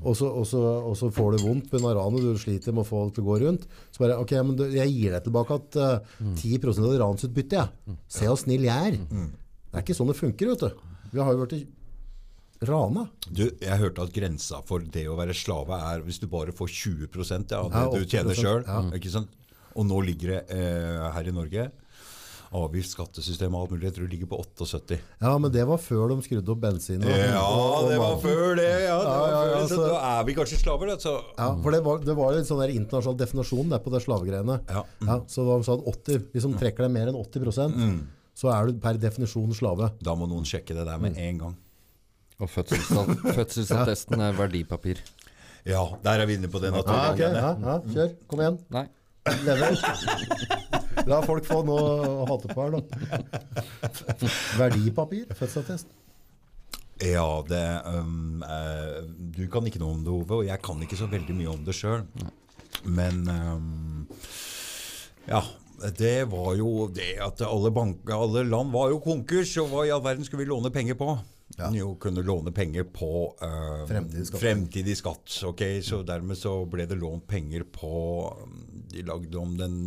Og 0.00 0.14
så, 0.16 0.28
og, 0.28 0.46
så, 0.48 0.60
og 0.86 0.94
så 0.96 1.10
får 1.12 1.34
du 1.34 1.42
vondt 1.44 1.72
med 1.74 1.96
ranet, 1.96 2.22
du 2.24 2.38
sliter 2.40 2.72
med 2.72 2.84
å 2.84 2.88
få 2.88 3.02
det 3.08 3.16
til 3.16 3.24
å 3.24 3.30
gå 3.32 3.38
rundt. 3.42 3.66
Så 3.92 4.04
bare 4.04 4.20
Ok, 4.22 4.32
men 4.46 4.60
jeg 4.72 4.92
gir 4.94 5.16
deg 5.16 5.26
tilbake 5.26 5.58
at 5.60 5.80
uh, 5.80 6.14
10 6.38 6.56
av 6.70 6.86
det 6.86 7.00
ransutbyttet, 7.02 7.58
jeg. 7.58 7.98
Se 8.08 8.28
hvor 8.30 8.38
snill 8.40 8.64
jeg 8.68 8.94
er. 8.94 9.00
Det 9.00 9.76
er 9.78 9.84
ikke 9.84 9.98
sånn 9.98 10.10
det 10.12 10.18
funker, 10.18 10.52
vet 10.54 10.64
du. 10.64 10.86
Vi 11.10 11.20
har 11.20 11.34
jo 11.34 11.44
blitt 11.44 11.68
rana. 12.68 13.06
Du, 13.28 13.44
jeg 13.60 13.80
hørte 13.80 14.04
at 14.04 14.14
grensa 14.14 14.60
for 14.68 14.84
det 14.84 15.06
å 15.08 15.16
være 15.18 15.36
slave 15.36 15.78
er 15.90 16.02
hvis 16.04 16.20
du 16.22 16.26
bare 16.30 16.54
får 16.56 16.72
20 16.76 17.06
av 17.56 17.70
det 17.72 17.84
Ja, 17.84 17.84
du 17.92 18.04
tjener 18.04 18.34
80%, 18.34 18.40
sjøl. 18.40 18.64
ja. 18.68 19.24
Og 19.78 19.86
nå 19.86 20.00
ligger 20.02 20.34
det 20.34 20.40
eh, 20.56 21.04
her 21.14 21.28
i 21.30 21.34
Norge 21.34 21.68
avgift, 22.52 22.90
skattesystem 22.96 23.54
og 23.54 23.60
alt 23.62 23.70
mulig. 23.74 23.84
Jeg 23.86 23.94
tror 23.94 24.06
det 24.08 24.12
ligger 24.16 24.28
på 24.32 24.38
78. 24.42 24.96
Ja, 25.22 25.32
men 25.38 25.52
det 25.54 25.62
var 25.68 25.78
før 25.78 26.08
de 26.10 26.16
skrudde 26.26 26.48
opp 26.50 26.60
bensin. 26.64 27.04
og- 27.04 27.10
Ja, 27.10 27.40
og- 27.40 27.84
og 27.84 27.90
det 27.90 27.98
var 27.98 28.16
før 28.18 28.56
det! 28.56 28.64
Ja, 28.88 28.98
det 28.98 29.06
Ja, 29.06 29.20
var 29.20 29.28
ja, 29.30 29.36
før 29.40 29.50
ja, 29.54 29.60
det. 29.60 29.68
Så 29.70 29.76
så- 29.76 29.88
da 29.88 30.20
er 30.20 30.24
vi 30.24 30.34
kanskje 30.34 30.58
slaver, 30.58 30.86
da. 30.86 30.96
Så. 30.96 31.24
Ja, 31.38 31.54
for 31.62 31.70
det 31.70 31.84
var, 31.84 31.98
det 31.98 32.16
var 32.16 32.32
en 32.32 32.44
sånn 32.44 32.60
der 32.60 32.74
internasjonal 32.74 33.16
definasjon 33.18 33.68
der 33.70 33.78
på 33.78 33.90
det 33.92 34.02
slavegreiene. 34.02 34.60
Ja. 34.68 34.84
så 35.28 35.36
det 35.36 35.46
var 35.46 35.60
sånn 35.62 35.84
80, 35.86 36.18
Hvis 36.32 36.42
de 36.42 36.54
trekker 36.58 36.78
deg 36.78 36.90
mer 36.90 37.06
enn 37.08 37.14
80 37.14 37.70
mm. 37.70 38.06
så 38.34 38.52
er 38.52 38.66
du 38.66 38.78
per 38.78 38.94
definisjon 38.94 39.54
slave. 39.54 39.92
Da 40.02 40.14
må 40.14 40.26
noen 40.28 40.44
sjekke 40.44 40.74
det 40.74 40.84
der 40.86 40.98
med 40.98 41.16
en 41.16 41.38
gang. 41.38 41.56
Og 42.40 42.48
fødselsat- 42.48 43.34
fødselsattesten 43.36 44.20
er 44.20 44.32
verdipapir. 44.32 44.96
Ja, 45.66 45.86
der 46.02 46.20
er 46.22 46.26
vi 46.26 46.34
inne 46.36 46.48
på 46.48 46.58
det 46.60 46.72
Ja, 46.72 46.80
naturlige. 46.82 47.12
ok, 47.12 47.18
ja, 47.18 47.56
ja, 47.60 47.78
Kjør. 47.80 48.14
Kom 48.26 48.38
igjen. 48.40 48.58
Nei. 48.70 48.86
Lever. 49.44 50.79
La 51.06 51.20
folk 51.22 51.46
få 51.46 51.62
noe 51.66 51.84
å 52.08 52.26
hate 52.28 52.50
på 52.50 52.64
her, 52.64 52.76
da. 52.76 52.80
Verdipapir. 54.58 55.26
Fødselsattest. 55.34 55.96
Ja, 57.00 57.24
det 57.48 57.62
um, 57.88 58.42
uh, 58.44 59.00
Du 59.32 59.46
kan 59.48 59.64
ikke 59.64 59.80
noe 59.80 59.94
om 59.96 60.02
det, 60.04 60.12
Ove, 60.12 60.42
og 60.42 60.48
jeg 60.50 60.60
kan 60.60 60.82
ikke 60.84 60.98
så 61.00 61.08
veldig 61.08 61.36
mye 61.38 61.54
om 61.54 61.64
det 61.64 61.76
sjøl. 61.78 62.04
Men 62.84 63.24
um, 63.28 64.06
ja. 65.30 65.42
Det 65.96 66.26
var 66.28 66.50
jo 66.58 66.90
det 66.92 67.14
at 67.24 67.40
alle, 67.46 67.70
banker, 67.72 68.12
alle 68.12 68.42
land 68.44 68.68
var 68.74 68.90
jo 68.92 68.98
konkurs, 69.00 69.54
og 69.62 69.70
hva 69.70 69.86
i 69.88 69.92
all 69.94 70.02
verden 70.04 70.26
skulle 70.28 70.42
vi 70.42 70.50
låne 70.50 70.68
penger 70.74 70.98
på? 71.00 71.14
Jo, 71.72 71.94
kunne 72.00 72.20
låne 72.22 72.52
penger 72.52 72.84
på 72.92 73.08
uh, 73.40 73.86
Fremtidig 73.88 74.26
skatt. 74.28 74.42
fremtidig 74.42 74.96
skatt. 75.00 75.38
ok, 75.48 75.62
Så 75.82 76.02
dermed 76.04 76.36
så 76.36 76.52
ble 76.68 76.84
det 76.88 77.00
lånt 77.00 77.24
penger 77.28 77.64
på 77.64 77.94
De 78.92 79.02
lagde 79.08 79.40
om 79.40 79.56
den 79.56 79.80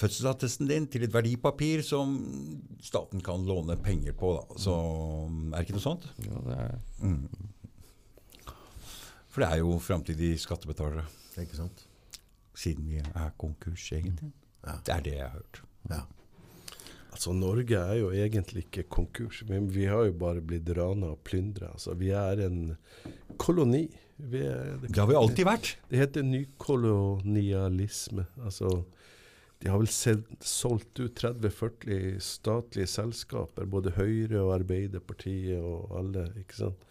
fødselsattesten 0.00 0.68
din 0.70 0.86
til 0.90 1.02
et 1.06 1.14
verdipapir 1.14 1.82
som 1.84 2.14
staten 2.82 3.20
kan 3.24 3.44
låne 3.46 3.76
penger 3.82 4.12
på. 4.16 4.32
Da. 4.38 4.44
Så 4.60 4.74
er 5.52 5.56
det 5.58 5.64
ikke 5.66 5.76
noe 5.78 5.84
sånt? 5.84 6.04
Ja, 6.24 6.36
det 6.48 6.56
er 6.60 6.72
For 9.34 9.42
det 9.42 9.48
er 9.50 9.58
jo 9.64 9.70
framtidige 9.82 10.38
skattebetalere, 10.38 11.04
Ikke 11.42 11.56
sant? 11.58 11.78
siden 12.54 12.86
vi 12.86 13.00
er 13.02 13.30
konkurs, 13.38 13.88
egentlig. 13.92 14.30
Det 14.86 14.92
er 14.94 15.00
det 15.02 15.14
jeg 15.16 15.24
har 15.26 15.32
hørt. 15.34 15.62
Ja. 15.90 16.00
Altså, 17.14 17.32
Norge 17.34 17.76
er 17.78 17.94
jo 17.98 18.10
egentlig 18.14 18.62
ikke 18.64 18.82
konkurs, 18.90 19.42
men 19.48 19.66
vi 19.74 19.84
har 19.90 20.04
jo 20.06 20.12
bare 20.18 20.40
blitt 20.42 20.70
rana 20.78 21.06
og 21.14 21.18
plyndra. 21.26 21.66
Altså, 21.74 21.94
vi 21.98 22.08
er 22.14 22.36
en 22.46 22.76
koloni. 23.38 23.88
Vi 24.18 24.38
er, 24.46 24.76
Det 24.86 24.96
har 24.96 25.06
vi 25.10 25.14
alltid 25.18 25.44
vært. 25.46 25.76
Det 25.90 25.98
heter 25.98 26.22
nykolonialisme. 26.22 28.24
Altså, 28.44 28.84
de 29.64 29.70
har 29.72 29.80
vel 29.80 29.88
solgt 30.44 31.00
ut 31.00 31.16
30-40 31.16 32.18
statlige 32.20 32.90
selskaper, 32.92 33.64
både 33.72 33.94
Høyre 33.96 34.42
og 34.44 34.50
Arbeiderpartiet 34.58 35.56
og 35.64 35.94
alle. 35.96 36.26
ikke 36.42 36.58
sant? 36.58 36.84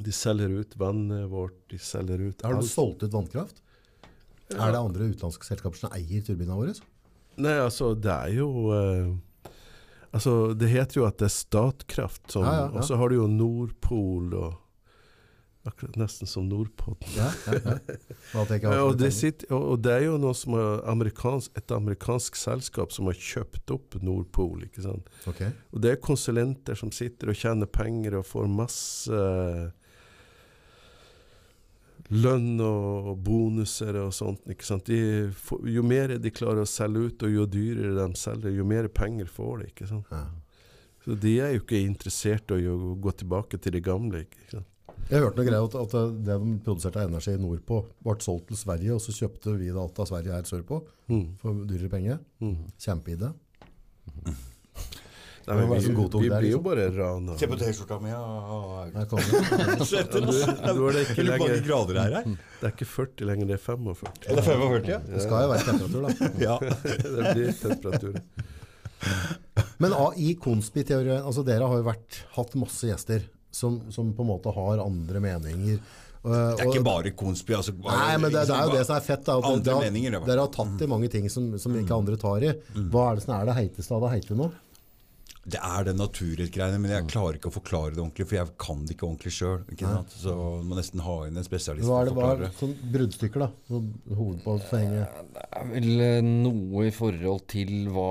De 0.00 0.10
selger 0.14 0.50
ut 0.58 0.74
vannet 0.80 1.28
vårt, 1.30 1.54
de 1.70 1.78
selger 1.78 2.22
ut 2.30 2.42
Har 2.42 2.56
du 2.56 2.62
alt. 2.64 2.70
solgt 2.70 3.04
ut 3.06 3.14
vannkraft? 3.14 3.62
Er 4.50 4.72
det 4.74 4.80
andre 4.80 5.06
utenlandske 5.12 5.46
selskaper 5.46 5.78
som 5.78 5.92
eier 5.94 6.24
turbinene 6.26 6.56
våre? 6.58 6.74
Nei, 7.40 7.54
altså, 7.62 7.92
det 7.94 8.10
er 8.10 8.32
jo 8.40 8.48
eh, 8.74 9.12
Altså, 10.10 10.32
det 10.58 10.66
heter 10.72 10.98
jo 10.98 11.04
at 11.06 11.20
det 11.22 11.28
er 11.28 11.36
Statkraft, 11.36 12.24
som, 12.34 12.42
Ja, 12.42 12.54
ja, 12.56 12.64
ja. 12.66 12.80
og 12.80 12.82
så 12.88 12.96
har 12.98 13.12
du 13.12 13.20
jo 13.20 13.28
Nordpol 13.30 14.34
og 14.34 14.56
nesten 15.98 16.28
som 16.30 16.48
Nordpotten. 16.48 17.12
Ja, 17.16 17.30
ja, 17.46 17.76
ja. 18.62 18.82
Og 18.84 18.96
det 19.00 19.12
sitter, 19.16 19.50
og, 19.54 19.66
og 19.74 19.82
det 19.84 19.96
er 19.96 20.06
jo 20.06 20.18
noe 20.20 20.36
som 20.36 20.56
er 20.58 20.84
amerikansk, 20.90 21.56
et 21.58 21.74
amerikansk 21.74 22.38
selskap 22.38 22.94
som 22.94 23.10
har 23.10 23.18
kjøpt 23.18 23.74
opp 23.74 23.98
Nordpol. 24.02 24.64
ikke 24.68 24.84
sant? 24.86 25.10
Okay. 25.30 25.52
Og 25.74 25.84
det 25.84 25.94
er 25.94 26.02
konsulenter 26.02 26.78
som 26.78 26.92
sitter 26.94 27.32
og 27.32 27.38
tjener 27.38 27.70
penger 27.70 28.20
og 28.20 28.26
får 28.28 28.50
masse 28.50 29.22
lønn 32.10 32.58
og 32.64 33.14
bonuser 33.22 33.96
og 34.02 34.12
sånt. 34.14 34.42
ikke 34.50 34.66
sant? 34.66 34.90
De, 34.90 35.30
jo 35.70 35.82
mer 35.86 36.16
de 36.18 36.32
klarer 36.34 36.64
å 36.64 36.68
selge 36.68 37.06
ut, 37.06 37.26
og 37.26 37.34
jo 37.34 37.46
dyrere 37.46 37.94
de 38.00 38.18
selger, 38.18 38.54
jo 38.54 38.66
mer 38.66 38.90
penger 38.92 39.30
får 39.30 39.62
de. 39.62 39.68
ikke 39.70 39.90
sant? 39.90 40.10
Ja. 40.10 40.24
Så 41.04 41.16
de 41.16 41.36
er 41.40 41.54
jo 41.54 41.62
ikke 41.62 41.80
interessert 41.80 42.50
i 42.52 42.66
å 42.68 42.96
gå 43.00 43.14
tilbake 43.22 43.60
til 43.62 43.78
det 43.78 43.84
gamle. 43.86 44.26
ikke 44.26 44.50
sant? 44.56 44.69
Jeg 45.10 45.22
hørte 45.24 45.40
noe 45.40 45.46
greier 45.48 45.64
at, 45.66 45.74
at 45.80 45.94
det 46.26 46.36
de 46.42 46.52
produserte 46.66 47.00
av 47.02 47.08
energi 47.10 47.32
nordpå, 47.40 47.80
ble 48.06 48.14
solgt 48.22 48.46
til 48.52 48.58
Sverige, 48.60 48.94
og 48.94 49.00
så 49.02 49.14
kjøpte 49.16 49.56
vi 49.58 49.70
det 49.72 49.80
alt 49.80 49.98
av 50.04 50.06
Sverige 50.12 50.36
her 50.36 50.46
sørpå 50.48 50.82
Mm. 51.10 51.24
for 51.42 51.64
dyrere 51.66 51.88
penger. 51.90 52.18
Mm. 52.38 52.56
Kjempeidé. 52.78 53.32
Nei, 54.22 54.34
Det 55.46 55.54
men 55.56 55.68
var 55.70 55.80
vi, 55.80 55.88
vi 55.88 56.28
blir 56.28 56.50
jo 56.52 56.58
liksom. 56.60 56.62
bare 56.62 56.84
rana. 56.94 57.34
Se 57.40 57.46
på 57.50 57.56
T-skjorta 57.58 57.96
mi. 58.04 58.10
Ja. 58.12 58.20
Her 58.94 59.06
kommer 59.10 59.24
det. 59.26 59.86
Sett 59.90 60.12
Du, 60.12 60.20
er 60.20 60.92
det 60.94 61.02
ikke 61.08 61.24
mange 61.26 61.56
grader 61.66 61.98
er 62.04 62.14
her? 62.20 62.28
Det 62.60 62.68
er 62.68 62.74
ikke 62.76 62.86
40 62.92 63.26
lenger, 63.26 63.48
det 63.50 63.56
er 63.56 63.64
45. 63.64 64.12
Er 64.28 64.38
det 64.38 64.44
45? 64.46 64.86
Ja. 64.92 64.98
Det 65.08 65.24
skal 65.24 65.42
jo 65.42 65.50
være 65.50 65.66
temperatur, 65.66 66.06
da. 66.06 66.30
ja. 66.46 66.58
Det 66.60 67.34
blir 67.34 67.50
temperatur. 67.64 68.14
Men 69.80 69.96
i 70.20 70.34
konspiteorien, 70.38 71.24
altså 71.24 71.42
dere 71.48 71.66
har 71.72 71.80
jo 71.82 71.88
vært, 71.88 72.20
hatt 72.36 72.54
masse 72.60 72.86
gjester 72.92 73.26
som, 73.50 73.80
som 73.92 74.12
på 74.16 74.22
en 74.24 74.30
måte 74.30 74.52
har 74.54 74.82
andre 74.84 75.20
meninger. 75.24 75.80
Det 76.20 76.36
er 76.36 76.66
ikke 76.68 76.84
bare 76.84 77.10
konspi. 77.16 77.54
Altså, 77.56 77.72
Nei, 77.80 78.16
men 78.20 78.28
det, 78.28 78.42
det 78.50 78.56
er 78.56 78.66
jo 78.68 78.74
det 78.76 78.82
som 78.84 78.96
er 78.98 79.04
fett. 79.06 79.22
Da, 79.24 79.38
at 79.40 79.62
dere, 79.64 79.86
har, 79.88 80.26
dere 80.26 80.42
har 80.44 80.50
tatt 80.52 80.82
i 80.84 80.88
mange 80.90 81.08
ting 81.12 81.30
som, 81.32 81.46
som 81.58 81.76
ikke 81.80 81.96
andre 81.96 82.18
tar 82.20 82.44
i. 82.44 82.50
Hva 82.92 83.06
er 83.10 83.20
det 83.20 83.24
som 83.24 83.34
er 83.38 83.48
det 83.48 83.56
heiteste 83.56 83.96
av 83.96 84.04
det 84.04 84.10
heite 84.18 84.36
nå? 84.36 84.50
Det 85.40 85.56
er 85.56 85.86
det 85.88 85.94
naturrettgreiene, 85.96 86.76
men 86.82 86.92
jeg 86.92 87.06
klarer 87.08 87.38
ikke 87.38 87.48
å 87.48 87.54
forklare 87.54 87.94
det 87.94 88.02
ordentlig, 88.02 88.26
for 88.28 88.36
jeg 88.36 88.52
kan 88.60 88.82
det 88.84 88.92
ikke 88.92 89.06
ordentlig 89.06 89.32
sjøl. 89.32 89.62
Så 90.12 90.34
du 90.34 90.66
må 90.68 90.76
nesten 90.76 91.00
ha 91.04 91.14
inn 91.26 91.40
en 91.40 91.46
spesialist 91.46 91.88
Hva 91.88 92.02
er 92.02 92.10
det 92.10 92.48
er 92.50 92.56
sånn 92.58 92.74
bruddstykker, 92.92 93.44
da? 93.46 93.48
Sånn 93.70 93.86
Hovedpoenget. 94.18 95.22
Det 95.32 95.46
er 95.62 95.70
vel 95.70 96.04
eh, 96.04 96.18
noe 96.26 96.84
i 96.90 96.92
forhold 96.94 97.46
til 97.50 97.88
hva 97.94 98.10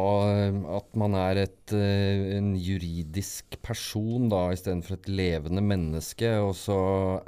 At 0.79 0.97
man 0.99 1.17
er 1.19 1.43
et, 1.45 1.75
eh, 1.75 2.37
en 2.39 2.55
juridisk 2.57 3.59
person 3.65 4.25
da, 4.33 4.47
istedenfor 4.55 4.97
et 4.97 5.11
levende 5.13 5.61
menneske. 5.61 6.31
Og 6.41 6.55
så 6.57 6.79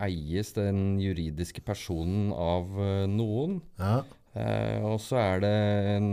eies 0.02 0.56
den 0.58 0.98
juridiske 1.02 1.62
personen 1.68 2.34
av 2.34 2.74
eh, 2.82 3.06
noen. 3.12 3.62
Ja. 3.78 4.02
Eh, 4.32 4.80
og 4.88 4.98
så 5.04 5.18
er 5.20 5.42
det 5.44 5.56
en 5.98 6.12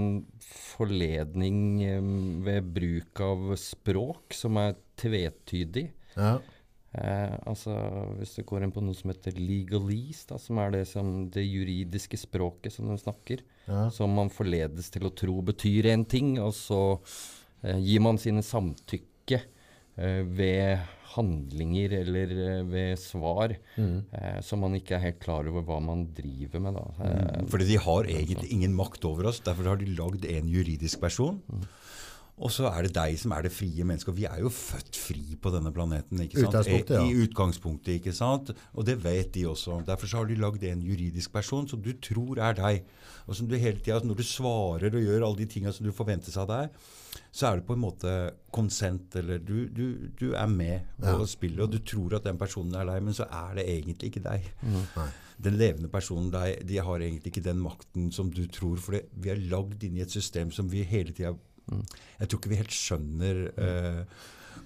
forledning 0.79 1.59
eh, 1.85 2.13
ved 2.47 2.71
bruk 2.77 3.21
av 3.25 3.51
språk 3.61 4.37
som 4.39 4.57
er 4.63 4.79
tvetydig. 5.01 5.91
ja. 6.17 6.39
Eh, 6.97 7.35
altså 7.45 7.75
Hvis 8.17 8.31
du 8.39 8.43
går 8.49 8.63
inn 8.65 8.71
på 8.73 8.81
noe 8.81 8.97
som 8.97 9.11
heter 9.13 9.37
legalese, 9.37 10.25
da, 10.31 10.39
som 10.41 10.57
er 10.63 10.71
det, 10.73 10.87
som, 10.89 11.11
det 11.31 11.45
juridiske 11.45 12.17
språket 12.17 12.73
som 12.73 12.89
de 12.89 12.97
snakker, 12.99 13.43
Ja. 13.69 13.91
som 13.93 14.15
man 14.17 14.31
forledes 14.33 14.89
til 14.91 15.05
å 15.05 15.13
tro 15.15 15.43
betyr 15.45 15.91
en 15.93 16.07
ting, 16.09 16.39
og 16.41 16.55
så 16.57 16.99
eh, 17.63 17.77
gir 17.77 18.01
man 18.01 18.17
sine 18.17 18.41
samtykke 18.41 19.43
ved 19.99 20.79
handlinger 21.19 21.95
eller 22.03 22.33
eh, 22.45 22.63
ved 22.69 23.01
svar, 23.01 23.55
eh, 23.79 24.39
så 24.45 24.59
man 24.61 24.77
ikke 24.79 24.97
er 24.97 25.07
helt 25.07 25.21
klar 25.23 25.49
over 25.51 25.65
hva 25.67 25.81
man 25.83 26.07
driver 26.17 26.63
med. 26.65 26.79
Da. 26.79 26.87
Mm. 27.01 27.49
Fordi 27.51 27.69
de 27.73 27.81
har 27.85 28.11
egentlig 28.13 28.51
ingen 28.55 28.77
makt 28.79 29.07
over 29.09 29.31
oss. 29.33 29.43
Derfor 29.47 29.73
har 29.73 29.81
de 29.81 29.91
lagd 29.99 30.29
en 30.29 30.51
juridisk 30.53 31.01
person. 31.03 31.41
Og 32.39 32.53
så 32.55 32.69
er 32.71 32.87
det 32.87 32.93
deg 32.95 33.17
som 33.19 33.33
er 33.35 33.43
det 33.49 33.51
frie 33.51 33.83
mennesket. 33.83 34.13
Og 34.13 34.19
vi 34.21 34.27
er 34.29 34.39
jo 34.45 34.51
født 34.55 34.95
fri 34.99 35.37
på 35.43 35.51
denne 35.51 35.73
planeten. 35.75 36.21
ikke 36.23 36.39
sant? 36.39 36.55
Utgangspunktet, 36.55 36.95
ja. 36.95 37.03
I, 37.03 37.25
utgangspunktet, 37.27 37.93
ikke 37.99 38.13
sant? 38.15 38.53
Og 38.75 38.87
det 38.87 38.95
vet 39.03 39.33
de 39.35 39.47
også. 39.51 39.81
Derfor 39.89 40.07
så 40.07 40.21
har 40.21 40.31
de 40.31 40.37
lagd 40.39 40.63
en 40.69 40.83
juridisk 40.87 41.33
person 41.35 41.67
som 41.69 41.83
du 41.83 41.91
tror 42.05 42.39
er 42.39 42.55
deg. 42.55 42.85
Og 43.27 43.35
som 43.37 43.49
du 43.51 43.57
hele 43.59 43.81
tida, 43.83 43.99
når 44.07 44.21
du 44.23 44.25
svarer 44.25 44.95
og 44.95 45.03
gjør 45.03 45.27
alle 45.27 45.41
de 45.43 45.49
tinga 45.51 45.73
som 45.75 45.87
du 45.89 45.93
forventes 45.93 46.37
av 46.39 46.47
deg, 46.53 46.79
så 47.35 47.51
er 47.51 47.59
det 47.59 47.67
på 47.69 47.75
en 47.77 47.83
måte 47.83 48.13
konsent, 48.55 49.17
eller 49.21 49.39
du, 49.43 49.67
du, 49.69 50.09
du 50.17 50.31
er 50.33 50.47
med 50.49 50.87
på 51.01 51.11
Ja. 51.19 51.27
spillet, 51.29 51.61
og 51.61 51.71
du 51.75 51.79
tror 51.85 52.15
at 52.17 52.25
den 52.25 52.39
personen 52.41 52.75
er 52.79 52.87
deg, 52.89 53.03
men 53.05 53.15
så 53.15 53.27
er 53.29 53.59
det 53.59 53.67
egentlig 53.69 54.09
ikke 54.13 54.23
deg. 54.25 54.47
Mm. 54.63 55.11
Den 55.45 55.59
levende 55.61 55.91
personen 55.93 56.31
deg, 56.33 56.63
de 56.67 56.79
har 56.83 57.03
egentlig 57.05 57.31
ikke 57.35 57.45
den 57.45 57.61
makten 57.63 58.09
som 58.15 58.31
du 58.33 58.47
tror, 58.47 58.79
for 58.81 58.97
det, 58.97 59.05
vi 59.13 59.31
er 59.35 59.43
lagd 59.51 59.85
inn 59.87 59.99
i 59.99 60.03
et 60.07 60.11
system 60.15 60.51
som 60.55 60.71
vi 60.73 60.87
hele 60.89 61.13
tida 61.13 61.35
Jeg 62.19 62.29
tror 62.29 62.41
ikke 62.41 62.53
vi 62.53 62.61
helt 62.61 62.75
skjønner 62.75 63.41
eh, 63.55 64.03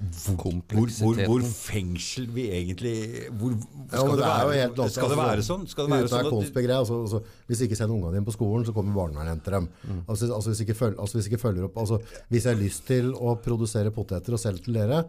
hvor, 0.03 0.37
hvor, 0.73 0.89
hvor, 0.99 1.19
hvor 1.29 1.43
fengsel 1.47 2.27
vi 2.35 2.47
egentlig 2.51 2.95
hvor, 3.39 3.53
Skal 3.89 3.99
ja, 3.99 4.07
det, 4.09 4.17
det 4.19 4.27
er 4.27 4.47
være, 4.49 4.57
helt 4.61 4.73
skal 4.73 4.87
det 4.87 5.17
altså, 5.17 5.19
være 5.21 5.45
sånn? 5.47 5.67
Skal 5.71 5.87
det 5.87 5.95
være 5.95 6.11
sånn 6.11 6.29
at, 6.31 6.73
altså, 6.79 7.01
altså, 7.07 7.21
hvis 7.51 7.63
ikke 7.67 7.79
sender 7.79 7.95
ungene 7.97 8.17
dine 8.17 8.27
på 8.27 8.35
skolen, 8.35 8.67
så 8.67 8.75
kommer 8.77 8.97
barnevernet 8.97 9.31
og 9.31 9.37
henter 9.37 9.57
dem. 9.59 9.69
Mm. 9.85 10.01
Altså, 10.07 10.31
altså, 10.31 10.53
hvis, 10.53 10.63
ikke 10.65 10.79
følger, 10.79 10.99
altså, 11.05 11.19
hvis 11.19 11.29
ikke 11.31 11.43
følger 11.43 11.69
opp, 11.69 11.79
altså, 11.85 12.01
hvis 12.33 12.49
jeg 12.49 12.57
har 12.57 12.63
lyst 12.63 12.87
til 12.89 13.13
å 13.15 13.37
produsere 13.45 13.95
poteter 13.95 14.37
og 14.37 14.43
selge 14.43 14.67
til 14.67 14.81
dere, 14.81 15.05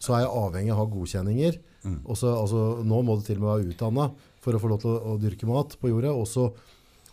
så 0.00 0.16
er 0.16 0.24
jeg 0.24 0.34
avhengig 0.40 0.72
av 0.72 0.78
å 0.78 0.82
ha 0.84 0.90
godkjenninger. 0.94 1.60
Mm. 1.84 2.00
Også, 2.14 2.32
altså, 2.32 2.64
nå 2.86 3.02
må 3.04 3.18
du 3.18 3.26
til 3.26 3.40
og 3.40 3.44
med 3.44 3.52
være 3.52 3.74
utdannet 3.74 4.28
for 4.40 4.56
å 4.56 4.62
få 4.62 4.72
lov 4.72 4.84
til 4.84 4.94
å, 4.94 5.00
å 5.12 5.18
dyrke 5.20 5.48
mat 5.50 5.76
på 5.80 5.92
jordet, 5.92 6.14
og 6.16 6.28
så, 6.28 6.48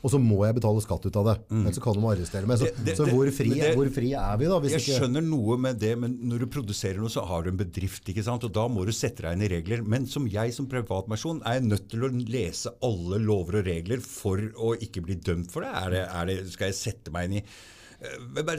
og 0.04 0.12
så 0.14 0.20
må 0.22 0.46
jeg 0.46 0.56
betale 0.60 0.82
skatt 0.84 1.06
ut 1.08 1.16
av 1.20 1.26
det. 1.26 1.36
Ellers 1.52 1.76
så 1.80 1.84
kan 1.84 1.98
de 1.98 2.06
arrestere 2.12 2.48
meg. 2.48 2.60
Så, 2.60 2.68
Mm. 2.68 2.76
Det- 2.78 2.86
det- 2.86 2.98
så 2.98 3.08
hvor, 3.10 3.32
fri, 3.32 3.50
det- 3.50 3.76
hvor 3.76 3.90
fri 3.94 4.14
er 4.14 4.38
vi 4.38 4.46
da? 4.46 4.60
Hvis 4.60 4.72
jeg 4.72 4.82
ikke, 4.82 5.00
skjønner 5.02 5.24
noe 5.24 5.58
med 5.58 5.80
det, 5.80 5.98
men 5.98 6.18
når 6.22 6.40
du 6.40 6.48
produserer 6.48 6.98
noe, 6.98 7.10
så 7.10 7.26
har 7.26 7.44
du 7.44 7.50
en 7.50 7.58
bedrift. 7.58 8.04
ikke 8.06 8.24
sant? 8.24 8.44
Og 8.44 8.54
da 8.54 8.68
må 8.68 8.86
du 8.86 8.92
sette 8.92 9.22
deg 9.22 9.34
inn 9.34 9.42
i 9.42 9.48
regler. 9.48 9.84
Men 9.86 10.06
som 10.06 10.28
jeg 10.28 10.54
som 10.54 10.68
privatperson 10.68 11.42
er 11.46 11.60
jeg 11.60 11.64
nødt 11.64 11.90
til 11.90 12.00
å 12.02 12.10
lese 12.30 12.68
alle 12.82 13.20
lover 13.20 13.60
og 13.60 13.66
regler 13.66 14.00
for 14.02 14.38
å 14.38 14.78
ikke 14.78 15.04
bli 15.04 15.16
dømt 15.16 15.52
for 15.52 15.62
det. 15.62 15.70
Er 15.74 15.90
det, 15.90 16.08
er 16.14 16.26
det 16.26 16.52
skal 16.52 16.68
jeg 16.68 16.76
sette 16.76 17.12
meg 17.12 17.30
inn 17.32 17.38
i 17.38 17.44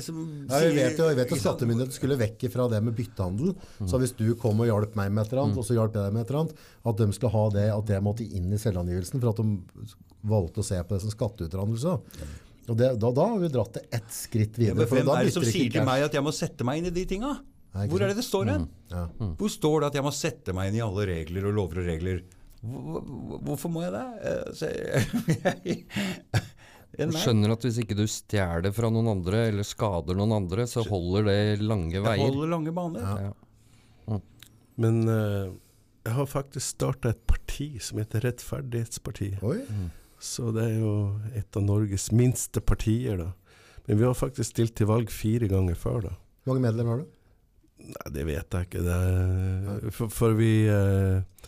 som 0.03 0.47
Ja, 0.51 0.59
jeg 0.59 0.75
vet 0.75 0.99
jo, 0.99 1.05
jeg 1.07 1.17
vet 1.17 1.31
jo 1.31 1.37
ikke 1.37 1.93
skulle 1.95 2.19
vekk 2.19 2.51
fra 2.51 2.69
det 2.69 2.83
med 2.83 2.97
byttehandel. 2.97 3.55
Så 3.87 4.01
hvis 4.01 4.17
du 4.17 4.35
kom 4.35 4.59
og 4.61 4.67
hjalp 4.67 4.97
meg 4.97 5.13
med 5.13 5.27
et 5.27 5.33
eller 5.33 5.45
annet, 5.47 5.59
og 5.59 5.65
så 5.65 5.75
hjalp 5.79 5.95
jeg 5.95 6.03
deg 6.09 6.13
med 6.13 6.25
et 6.25 6.31
eller 6.33 6.41
annet, 6.43 6.57
at 6.85 6.97
de 6.97 7.07
skulle 7.13 7.31
ha 7.33 7.49
det, 7.55 7.69
at 7.71 7.87
det 7.87 8.03
måtte 8.03 8.27
inn 8.27 8.53
i 8.53 8.57
selvangivelsen 8.59 9.21
for 9.21 9.31
at 9.31 9.37
de 9.37 9.61
valgte 10.27 10.61
å 10.63 10.67
se 10.67 10.79
på 10.83 10.95
det 10.97 11.01
som 11.05 11.11
skatteutdannelse. 11.15 11.93
Og 12.69 12.77
det, 12.77 12.89
da, 13.01 13.11
da 13.17 13.27
har 13.31 13.39
vi 13.41 13.49
dratt 13.49 13.75
det 13.79 13.85
ett 13.97 14.11
skritt 14.13 14.59
videre. 14.59 14.83
Ja, 14.83 14.89
for 14.91 14.99
hvem 14.99 15.07
da 15.09 15.15
er 15.21 15.29
det 15.29 15.33
som 15.37 15.45
sier 15.47 15.71
til 15.73 15.85
meg 15.89 16.03
at 16.05 16.13
jeg 16.19 16.25
må 16.27 16.33
sette 16.37 16.65
meg 16.69 16.79
inn 16.83 16.91
i 16.91 16.95
de 16.99 17.05
tinga? 17.09 17.37
Hvor 17.79 18.03
er 18.03 18.11
det 18.11 18.19
det 18.19 18.25
står 18.27 18.49
hen? 18.51 18.67
Ja. 18.91 19.05
Hvor 19.39 19.51
står 19.53 19.81
det 19.81 19.89
at 19.93 19.97
jeg 20.01 20.05
må 20.09 20.13
sette 20.17 20.53
meg 20.57 20.69
inn 20.73 20.79
i 20.81 20.85
alle 20.85 21.07
regler 21.09 21.47
og 21.49 21.55
lover 21.61 21.81
og 21.85 21.89
regler? 21.93 22.23
Hvor- 22.59 23.05
hvor- 23.07 23.43
Hvorfor 23.47 23.71
må 23.71 23.85
jeg 23.87 23.93
det? 23.95 24.07
Eh, 24.67 25.83
Du 26.99 27.13
skjønner 27.15 27.53
at 27.55 27.63
hvis 27.63 27.77
ikke 27.83 27.95
du 27.95 28.07
stjeler 28.11 28.73
fra 28.75 28.89
noen 28.91 29.07
andre, 29.13 29.45
eller 29.53 29.67
skader 29.67 30.17
noen 30.19 30.33
andre, 30.35 30.65
så 30.67 30.83
holder 30.89 31.29
det 31.29 31.61
lange 31.63 31.93
Jeg 31.95 32.03
Det 32.03 32.15
holder 32.25 32.49
lange 32.51 32.73
baner. 32.75 33.29
Ja. 34.09 34.19
Men 34.79 35.01
uh, 35.07 35.53
jeg 36.07 36.15
har 36.17 36.27
faktisk 36.31 36.65
starta 36.75 37.13
et 37.13 37.21
parti 37.29 37.69
som 37.85 38.01
heter 38.01 38.25
Rettferdighetspartiet. 38.27 39.43
Oi, 39.47 39.61
Så 40.19 40.51
det 40.55 40.65
er 40.67 40.81
jo 40.81 40.95
et 41.39 41.57
av 41.57 41.63
Norges 41.63 42.09
minste 42.11 42.63
partier, 42.65 43.21
da. 43.21 43.33
Men 43.89 44.01
vi 44.01 44.05
har 44.05 44.17
faktisk 44.19 44.51
stilt 44.51 44.75
til 44.77 44.91
valg 44.91 45.13
fire 45.13 45.49
ganger 45.49 45.79
før, 45.79 46.11
da. 46.11 46.17
hvor 46.45 46.53
mange 46.53 46.67
medlemmer 46.67 46.93
har 46.93 47.05
du? 47.05 47.15
Nei, 47.89 48.11
det 48.13 48.25
vet 48.27 48.57
jeg 48.57 48.67
ikke. 48.69 48.83
Det 48.85 48.97
er, 48.97 49.87
for, 49.95 50.11
for 50.13 50.35
vi 50.37 50.53
eh, 50.69 51.47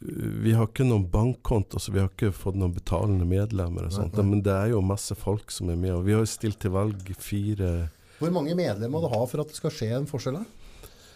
Vi 0.00 0.54
har 0.56 0.66
ikke 0.66 0.86
noen 0.88 1.04
bankkonto, 1.12 1.78
så 1.78 1.92
vi 1.92 2.00
har 2.00 2.08
ikke 2.10 2.32
fått 2.34 2.56
noen 2.58 2.72
betalende 2.74 3.28
medlemmer. 3.28 3.86
og 3.86 3.94
sånt. 3.94 4.16
nei. 4.18 4.26
Men 4.32 4.42
det 4.42 4.54
er 4.54 4.72
jo 4.72 4.82
masse 4.84 5.14
folk 5.18 5.52
som 5.54 5.70
er 5.70 5.78
med. 5.78 5.92
Og 5.98 6.06
vi 6.08 6.16
har 6.16 6.24
jo 6.24 6.32
stilt 6.32 6.58
til 6.64 6.74
valg 6.74 7.12
fire 7.20 7.90
Hvor 8.18 8.32
mange 8.34 8.56
medlemmer 8.56 8.96
må 8.96 9.04
du 9.04 9.10
ha 9.12 9.22
for 9.28 9.44
at 9.44 9.52
det 9.52 9.58
skal 9.60 9.74
skje 9.74 9.90
en 9.98 10.08
forskjell? 10.10 10.40
da? 10.40 10.64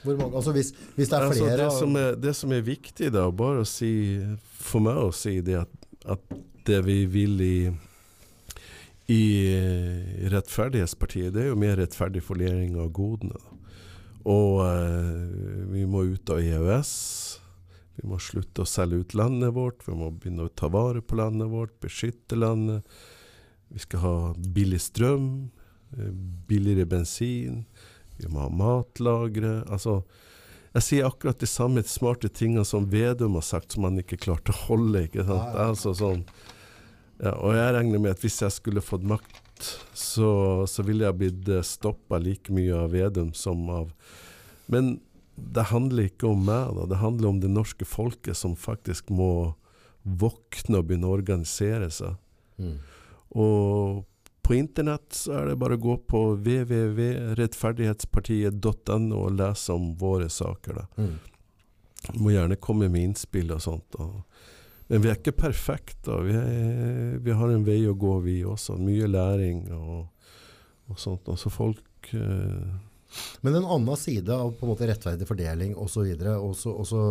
Hvor 0.05 0.20
mange, 0.20 0.36
altså 0.39 0.55
hvis, 0.55 0.70
hvis 0.95 1.09
det 1.11 1.16
er 1.16 1.24
altså, 1.27 1.43
flere 1.43 1.65
det, 1.65 1.73
som 1.74 1.97
er, 1.99 2.20
det 2.28 2.35
som 2.39 2.53
er 2.55 2.62
viktig, 2.62 3.11
da, 3.16 3.24
bare 3.35 3.65
å 3.65 3.66
si 3.66 3.90
For 4.61 4.85
meg 4.85 5.01
å 5.03 5.11
si 5.11 5.40
det 5.43 5.57
at, 5.65 5.89
at 6.15 6.39
det 6.69 6.82
vi 6.86 7.03
vil 7.11 7.40
i 7.45 7.59
i 9.09 9.55
eh, 9.57 10.28
Rettferdighetspartiet, 10.28 11.32
det 11.32 11.47
er 11.47 11.47
jo 11.49 11.61
mer 11.61 11.78
rettferdig 11.81 12.20
fordeling 12.27 12.74
av 12.77 12.90
godene. 12.93 13.39
Og 14.28 14.61
eh, 14.66 15.62
vi 15.73 15.86
må 15.89 16.03
ut 16.11 16.32
av 16.35 16.43
EØS. 16.45 16.90
Vi 17.99 18.09
må 18.11 18.19
slutte 18.20 18.62
å 18.62 18.69
selge 18.69 19.01
ut 19.01 19.16
landet 19.16 19.55
vårt. 19.57 19.81
Vi 19.86 19.97
må 19.97 20.11
begynne 20.12 20.45
å 20.47 20.53
ta 20.53 20.69
vare 20.70 21.01
på 21.01 21.16
landet 21.19 21.49
vårt, 21.49 21.78
beskytte 21.81 22.36
landet. 22.36 22.85
Vi 23.73 23.81
skal 23.81 24.05
ha 24.05 24.12
billig 24.36 24.82
strøm, 24.85 25.31
eh, 25.97 26.12
billigere 26.51 26.90
bensin. 26.93 27.65
Vi 28.20 28.28
må 28.28 28.45
ha 28.45 28.53
matlagre. 28.53 29.62
Altså, 29.73 30.03
jeg 30.74 30.85
sier 30.85 31.09
akkurat 31.09 31.40
de 31.40 31.49
samme 31.49 31.81
smarte 31.89 32.28
tingene 32.28 32.69
som 32.69 32.93
Vedum 32.93 33.40
har 33.40 33.49
sagt, 33.49 33.73
som 33.73 33.89
han 33.89 34.05
ikke 34.05 34.20
klarte 34.20 34.53
å 34.53 34.62
holde. 34.69 35.07
ikke 35.09 35.24
sant? 35.24 35.57
Altså 35.65 35.97
sånn, 35.97 36.27
ja, 37.19 37.35
og 37.35 37.57
jeg 37.57 37.74
regner 37.74 38.03
med 38.03 38.15
at 38.15 38.23
hvis 38.23 38.40
jeg 38.45 38.55
skulle 38.55 38.85
fått 38.85 39.07
makt, 39.07 39.43
så, 39.97 40.31
så 40.70 40.85
ville 40.86 41.07
jeg 41.07 41.19
blitt 41.19 41.51
stoppa 41.66 42.20
like 42.23 42.55
mye 42.55 42.77
av 42.78 42.93
Vedum 42.95 43.32
som 43.35 43.65
av 43.74 43.90
Men 44.70 44.99
det 45.35 45.70
handler 45.70 46.09
ikke 46.09 46.31
om 46.31 46.45
meg, 46.47 46.74
da. 46.77 46.86
Det 46.90 47.03
handler 47.03 47.28
om 47.28 47.40
det 47.43 47.51
norske 47.51 47.86
folket 47.86 48.36
som 48.36 48.57
faktisk 48.59 49.11
må 49.15 49.55
våkne 50.03 50.81
og 50.81 50.89
begynne 50.89 51.09
å 51.09 51.16
organisere 51.19 51.90
seg. 51.95 52.16
Mm. 52.59 52.78
Og 53.39 54.05
på 54.49 54.55
internett 54.57 55.12
så 55.12 55.32
er 55.39 55.47
det 55.51 55.59
bare 55.61 55.77
å 55.77 55.81
gå 55.82 55.97
på 56.09 56.20
www.rettferdighetspartiet.no 56.40 59.19
og 59.19 59.35
lese 59.36 59.74
om 59.74 59.90
våre 60.01 60.28
saker. 60.32 60.74
Da. 60.81 60.85
Mm. 60.97 61.19
Må 62.16 62.31
gjerne 62.32 62.57
komme 62.62 62.89
med 62.89 63.03
innspill 63.11 63.53
og 63.53 63.61
sånt. 63.62 63.85
Da. 63.95 64.05
Men 64.89 65.02
vi 65.05 65.10
er 65.10 65.19
ikke 65.19 65.35
perfekte. 65.36 66.15
Vi, 66.24 66.32
er, 66.32 67.19
vi 67.24 67.35
har 67.36 67.51
en 67.52 67.65
vei 67.66 67.81
å 67.90 67.97
gå, 67.98 68.15
vi 68.24 68.39
også. 68.48 68.78
Mye 68.81 69.09
læring 69.10 69.66
og, 69.77 70.06
og 70.89 71.01
sånt. 71.02 71.28
Altså 71.28 71.51
folk 71.52 72.12
eh, 72.16 72.70
Men 73.44 73.59
en 73.59 73.69
annen 73.69 74.01
side 74.01 74.32
av 74.32 74.55
på 74.56 74.65
en 74.66 74.73
måte 74.73 74.89
rettferdig 74.89 75.28
fordeling 75.28 75.74
osv. 75.77 76.09
Og, 76.39 76.55
så- 76.56 76.73
også, 76.85 77.02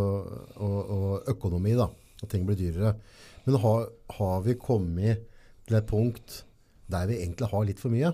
og, 0.58 0.78
og 0.98 1.30
økonomi, 1.36 1.76
da. 1.78 1.90
At 2.24 2.32
ting 2.34 2.48
blir 2.50 2.58
dyrere. 2.58 2.96
Men 3.46 3.60
har, 3.62 3.90
har 4.18 4.42
vi 4.46 4.58
kommet 4.60 5.28
til 5.68 5.78
et 5.78 5.86
punkt 5.90 6.42
der 6.90 7.06
vi 7.10 7.20
egentlig 7.22 7.50
har 7.52 7.66
litt 7.68 7.80
for 7.84 7.94
mye? 7.94 8.10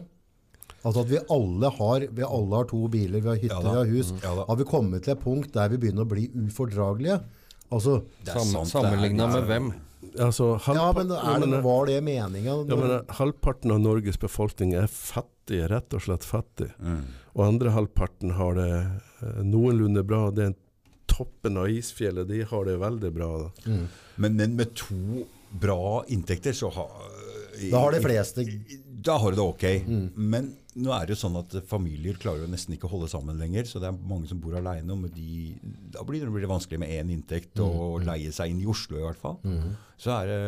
Altså 0.84 1.06
at 1.06 1.10
vi 1.14 1.20
alle 1.32 1.70
har, 1.78 2.04
vi 2.12 2.26
alle 2.28 2.58
har 2.60 2.68
to 2.68 2.82
biler, 2.92 3.22
vi 3.24 3.30
har 3.32 3.40
hytter, 3.40 3.64
Ja 3.64 3.72
vi 3.72 3.78
har 3.80 3.92
hus. 3.94 4.10
Ja. 4.20 4.34
Har 4.50 4.58
vi 4.60 4.66
kommet 4.68 5.06
til 5.06 5.14
et 5.16 5.22
punkt 5.24 5.54
der 5.56 5.72
vi 5.72 5.80
begynner 5.80 6.04
å 6.04 6.10
bli 6.12 6.26
ufordragelige? 6.44 7.22
Altså, 7.74 7.98
Det 8.24 8.34
er 8.36 8.40
Sam, 8.40 8.52
sant, 8.54 8.72
Sammenligna 8.76 9.28
det 9.28 9.34
er- 9.34 9.42
med 9.42 9.50
hvem? 9.50 9.72
altså, 10.28 10.48
ja, 10.76 10.92
men, 10.94 11.12
er 11.12 11.40
det, 11.42 11.54
eh, 11.58 11.62
var 11.66 11.86
det 11.90 12.00
meninga? 12.04 12.58
ja, 12.70 12.76
men 12.76 12.92
eh, 13.00 13.14
Halvparten 13.18 13.72
av 13.74 13.80
Norges 13.82 14.18
befolkning 14.22 14.74
er 14.78 14.88
fattig, 14.88 15.64
rett 15.72 15.94
og 15.94 16.02
slett 16.06 16.24
fattig. 16.28 16.70
Mm. 16.80 17.02
Og 17.36 17.46
andre 17.48 17.72
halvparten 17.74 18.36
har 18.38 18.54
det 18.60 18.70
eh, 19.24 19.42
noenlunde 19.44 20.04
bra. 20.06 20.30
Det 20.32 20.52
er 20.52 20.54
toppen 21.08 21.58
av 21.58 21.68
isfjellet, 21.70 22.28
de 22.30 22.44
har 22.44 22.66
det 22.66 22.78
veldig 22.80 23.14
bra. 23.14 23.32
Da. 23.44 23.72
Mm. 23.72 23.88
Men, 24.18 24.36
men 24.38 24.56
med 24.56 24.76
to 24.76 25.26
bra 25.52 26.04
inntekter, 26.10 26.54
så 26.54 26.72
har 26.74 26.90
Da 27.72 27.80
har 27.84 27.92
de 27.96 28.02
fleste 28.04 28.44
Da 29.04 29.18
har 29.20 29.32
du 29.32 29.36
det 29.38 29.44
ok. 29.46 29.64
Mm. 29.88 30.04
Men 30.16 30.52
nå 30.80 30.90
er 30.96 31.06
det 31.06 31.14
jo 31.14 31.20
sånn 31.28 31.36
at 31.38 31.54
familier 31.70 32.16
klarer 32.18 32.46
jo 32.46 32.50
nesten 32.50 32.74
ikke 32.74 32.88
å 32.88 32.94
holde 32.96 33.10
sammen 33.12 33.38
lenger. 33.38 33.68
Så 33.70 33.82
det 33.82 33.90
er 33.92 33.98
mange 34.10 34.30
som 34.30 34.40
bor 34.42 34.56
aleine. 34.58 34.96
De, 35.14 35.54
da 35.94 36.02
blir 36.08 36.24
det, 36.24 36.48
vanskelig 36.50 36.80
med 36.82 36.90
én 36.90 37.12
inntekt 37.14 37.52
Mm. 37.60 37.68
å 37.68 38.00
leie 38.02 38.32
seg 38.34 38.50
inn 38.54 38.62
i 38.64 38.66
Oslo, 38.70 38.98
i 38.98 39.04
hvert 39.06 39.20
fall. 39.20 39.38
Så 40.02 40.10
er 40.16 40.32
det 40.32 40.40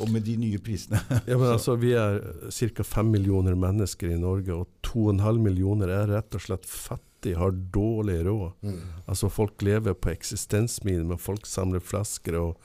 Og 0.00 0.10
med 0.10 0.24
de 0.26 0.34
nye 0.36 0.58
prisene 0.58 0.98
Ja, 1.30 1.36
men 1.38 1.52
altså, 1.52 1.76
vi 1.78 1.92
er 1.94 2.18
ca. 2.74 2.82
fem 2.82 3.12
millioner 3.12 3.54
mennesker 3.54 4.10
i 4.10 4.18
Norge, 4.18 4.56
og 4.56 4.66
to 4.82 5.06
og 5.06 5.14
en 5.14 5.22
halv 5.24 5.40
millioner 5.44 5.88
er 5.92 6.08
rett 6.16 6.34
og 6.34 6.42
slett 6.42 6.66
fattige, 6.66 7.36
har 7.38 7.52
dårlig 7.52 8.24
råd. 8.26 8.56
Mm. 8.66 8.80
Altså 9.06 9.30
Folk 9.30 9.62
lever 9.62 9.94
på 9.94 10.10
eksistensminimum, 10.10 11.20
folk 11.20 11.46
samler 11.46 11.80
flasker 11.84 12.40
og 12.40 12.56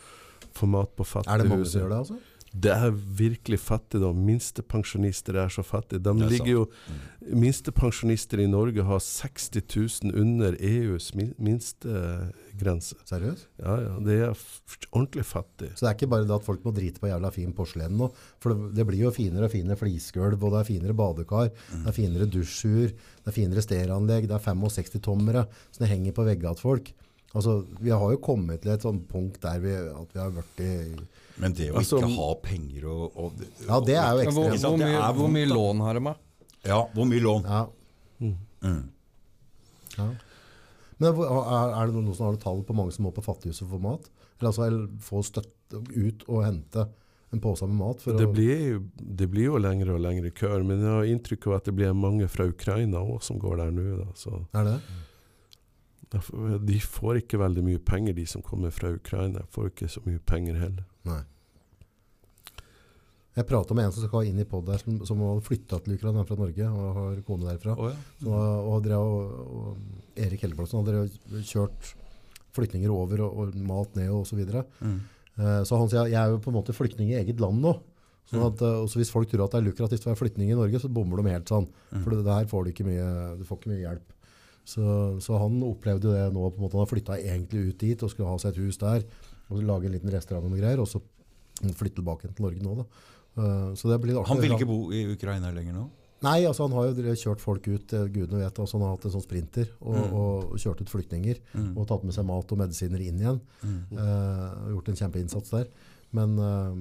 får 0.58 0.68
mat 0.74 0.96
på 0.98 1.06
Er 1.28 1.44
det 1.44 1.50
mange 1.52 1.66
som 1.70 1.82
gjør 1.84 1.94
det, 1.94 2.02
altså? 2.02 2.20
Det 2.54 2.72
er 2.72 2.94
virkelig 2.94 3.60
fattigdom. 3.60 4.18
Minstepensjonister 4.26 5.36
er 5.42 5.52
så 5.52 5.64
fattige. 5.66 6.00
De 6.04 6.14
er 6.14 6.30
ligger 6.32 6.52
jo 6.54 6.64
mm. 6.68 7.02
Minstepensjonister 7.44 8.40
i 8.40 8.48
Norge 8.50 8.86
har 8.88 9.02
60 9.04 9.60
000 10.08 10.16
under 10.16 10.56
EUs 10.64 11.10
min- 11.18 11.34
minstegrense. 11.44 12.96
Seriøst? 13.10 13.48
Ja, 13.60 13.76
ja. 13.84 13.96
Det 14.06 14.18
er 14.30 14.46
ordentlig 14.92 15.26
fattig. 15.28 15.74
Så 15.76 15.86
det 15.86 15.90
er 15.92 15.98
ikke 15.98 16.12
bare 16.16 16.28
det 16.30 16.38
at 16.38 16.48
folk 16.48 16.64
må 16.66 16.74
drite 16.76 17.04
på 17.04 17.12
jævla 17.12 17.32
fin 17.36 17.52
porselen 17.58 17.98
nå. 18.00 18.10
For 18.44 18.54
det, 18.54 18.72
det 18.80 18.88
blir 18.90 19.04
jo 19.06 19.14
finere 19.16 19.50
og 19.50 19.54
finere 19.54 19.80
flisgulv, 19.80 20.40
og 20.40 20.56
det 20.56 20.62
er 20.62 20.70
finere 20.72 20.98
badekar, 20.98 21.52
det 21.52 21.84
er 21.92 21.98
finere 22.00 22.30
dusjur, 22.32 22.96
det 22.96 23.34
er 23.34 23.36
finere 23.36 23.66
stereoanlegg, 23.66 24.30
det 24.30 24.40
er 24.40 24.48
65-tommere 24.48 25.46
som 25.68 25.84
det 25.84 25.92
henger 25.92 26.16
på 26.16 26.26
veggene 26.28 26.56
til 26.56 26.70
folk. 26.70 26.94
Altså, 27.36 27.60
vi 27.84 27.92
har 27.92 28.12
jo 28.14 28.24
kommet 28.24 28.64
til 28.64 28.72
et 28.74 28.86
sånt 28.86 29.04
punkt 29.12 29.42
der 29.44 29.60
vi, 29.62 29.74
at 29.76 30.14
vi 30.16 30.22
har 30.24 30.38
i 30.64 30.72
Men 31.40 31.54
det 31.54 31.70
å 31.72 31.78
Altså, 31.82 32.00
ikke 32.02 32.14
ha 32.18 32.30
penger 32.44 32.86
og, 32.90 33.18
og 33.18 33.42
Ja, 33.68 33.80
det 33.86 33.96
er 33.96 34.12
jo 34.18 34.24
ekstremt. 34.26 34.36
hvor, 34.36 34.58
hvor, 34.64 34.78
mye, 34.82 35.02
er 35.08 35.14
hvor 35.20 35.30
mye 35.36 35.50
lån 35.52 35.82
har 35.86 35.94
de? 36.00 36.04
da? 36.08 36.16
Ja, 36.66 36.80
hvor 36.96 37.06
mye 37.10 37.22
lån? 37.24 37.44
Ja, 37.46 37.66
Mm. 38.18 38.88
ja. 39.98 40.08
Men 40.98 41.14
er, 41.14 41.74
er 41.78 41.92
det 41.92 41.94
noen 42.02 42.16
som 42.18 42.26
har 42.26 42.34
noe 42.34 42.42
tall 42.42 42.64
på 42.66 42.74
mange 42.74 42.92
som 42.96 43.06
må 43.06 43.12
på 43.14 43.22
fattighuset 43.26 43.68
for 43.70 43.78
mat? 43.84 44.08
Eller 44.40 44.50
altså 44.50 44.66
eller 44.66 44.88
få 45.06 45.22
støtte 45.26 45.82
ut 45.94 46.24
og 46.28 46.42
hente 46.48 46.88
en 47.36 47.42
pose 47.44 47.68
med 47.70 47.78
mat? 47.78 48.02
For 48.02 48.18
Det 48.18 48.26
å, 48.26 48.34
blir, 48.34 48.80
det 48.98 49.28
blir 49.30 49.52
jo 49.52 49.60
lengre 49.62 49.94
og 49.94 50.02
lengre 50.02 50.32
køer, 50.34 50.66
men 50.66 50.82
jeg 50.82 50.90
har 50.96 51.12
inntrykk 51.14 51.48
av 51.52 51.58
at 51.60 51.70
det 51.70 51.76
blir 51.78 51.94
mange 51.94 52.28
fra 52.32 52.48
Ukraina 52.50 53.04
òg 53.06 53.22
som 53.26 53.38
går 53.42 53.62
der 53.62 53.72
nå. 53.78 53.86
Da. 54.02 54.08
Så 54.18 54.40
er 54.58 54.72
det? 54.72 54.80
de 56.66 56.80
får 56.80 57.18
ikke 57.22 57.38
veldig 57.42 57.64
mye 57.68 57.80
penger, 57.84 58.14
de 58.16 58.24
som 58.26 58.42
kommer 58.42 58.72
fra 58.72 58.94
Ukraina. 58.96 59.42
Får 59.52 59.74
ikke 59.74 59.90
så 59.92 60.02
mye 60.06 60.22
penger 60.24 60.56
heller. 60.62 60.86
Nei. 61.08 61.24
Jeg 63.38 63.46
pratet 63.46 63.78
med 63.78 63.86
en 63.86 63.94
som 63.94 64.08
skal 64.08 64.26
inn 64.26 64.40
i 64.42 64.48
podd 64.50 64.66
der, 64.66 64.82
som, 64.82 64.96
som 65.06 65.20
har 65.22 65.44
flytta 65.46 65.78
til 65.86 65.94
Ukraina 65.94 66.24
fra 66.26 66.40
Norge 66.40 66.70
og 66.72 66.88
har 66.96 67.20
kone 67.28 67.46
derfra. 67.46 67.76
Oh, 67.78 67.92
ja. 67.92 68.00
mm. 68.26 68.32
og, 68.34 68.78
dere, 68.86 68.98
og, 68.98 69.52
og 69.60 70.18
Erik 70.26 70.42
Helleplassen 70.42 70.82
hadde 70.82 71.44
kjørt 71.46 71.92
flyktninger 72.58 72.90
over 72.90 73.22
og, 73.28 73.44
og 73.44 73.60
mat 73.70 73.94
ned 74.00 74.10
og 74.16 74.26
så 74.26 74.40
videre. 74.40 74.66
Mm. 74.82 74.98
Eh, 75.38 75.62
så 75.70 75.78
han 75.78 75.92
sier 75.92 76.10
jeg 76.10 76.18
er 76.18 76.34
jo 76.34 76.42
på 76.42 76.50
en 76.50 76.58
måte 76.58 76.74
flyktning 76.74 77.14
i 77.14 77.20
eget 77.20 77.44
land 77.44 77.62
nå. 77.62 77.78
Sånn 78.28 78.42
Mm. 78.42 78.48
at, 78.50 78.60
mm. 78.60 78.88
hvis 79.00 79.14
folk 79.14 79.30
tror 79.32 79.46
at 79.46 79.54
det 79.54 79.62
er 79.62 79.68
lukrativt 79.70 80.04
å 80.04 80.10
være 80.10 80.20
flyktning 80.20 80.50
i 80.52 80.58
Norge, 80.58 80.82
så 80.84 80.90
bommer 80.92 81.22
de 81.22 81.32
helt 81.32 81.48
sånn. 81.48 81.70
Mm. 81.94 82.02
For 82.02 82.12
det 82.12 82.26
der 82.26 82.50
får 82.50 82.66
du 82.66 82.72
ikke 82.74 82.88
mye, 82.90 83.08
du 83.40 83.46
får 83.48 83.62
ikke 83.62 83.72
mye 83.72 83.84
hjelp. 83.86 84.10
Så, 84.68 84.84
så 85.24 85.38
han 85.40 85.62
opplevde 85.64 86.12
det 86.12 86.26
nå. 86.36 86.50
på 86.52 86.60
en 86.60 86.66
måte 86.66 86.76
Han 86.76 86.84
har 86.84 86.92
flytta 86.92 87.16
egentlig 87.22 87.70
ut 87.70 87.78
dit 87.80 88.02
og 88.04 88.12
skulle 88.12 88.28
ha 88.28 88.42
seg 88.42 88.52
et 88.52 88.66
hus 88.66 88.82
der. 88.82 89.06
Og 89.50 89.64
lage 89.64 89.86
en 89.88 89.96
liten 89.96 90.12
restaurant 90.12 90.46
og 90.46 90.52
noe 90.52 90.60
greier. 90.60 90.80
Og 90.84 90.88
så 90.90 91.02
flytte 91.78 92.02
tilbake 92.02 92.30
til 92.34 92.44
Norge 92.46 92.64
nå, 92.64 92.76
da. 92.82 92.86
Eh, 93.38 93.70
så 93.80 93.90
det 93.92 94.02
blir 94.04 94.18
artig. 94.20 94.30
Han 94.34 94.42
vil 94.44 94.58
ikke 94.58 94.70
bo 94.70 94.80
i 94.92 95.06
Ukraina 95.14 95.52
lenger 95.56 95.78
nå? 95.78 95.88
Nei, 96.26 96.40
altså 96.50 96.66
han 96.66 96.74
har 96.74 96.88
jo 96.90 97.14
kjørt 97.14 97.42
folk 97.44 97.68
ut, 97.70 97.94
eh, 97.94 98.08
gudene 98.10 98.40
vet. 98.42 98.58
Altså 98.60 98.80
han 98.80 98.88
har 98.88 98.96
hatt 98.96 99.06
en 99.06 99.14
sånn 99.14 99.22
sprinter 99.26 99.68
og, 99.82 99.98
Mm. 99.98 100.14
og 100.18 100.56
kjørt 100.58 100.82
ut 100.82 100.90
flyktninger. 100.90 101.38
Mm. 101.54 101.78
Og 101.78 101.86
tatt 101.88 102.04
med 102.04 102.14
seg 102.16 102.26
mat 102.26 102.52
og 102.52 102.58
medisiner 102.58 103.00
inn 103.06 103.20
igjen. 103.22 103.40
Mm. 103.62 103.82
Eh, 103.92 104.72
gjort 104.74 104.90
en 104.90 104.96
kjempeinnsats 104.96 105.50
der. 105.54 105.68
Men, 106.12 106.34
eh, 106.40 106.74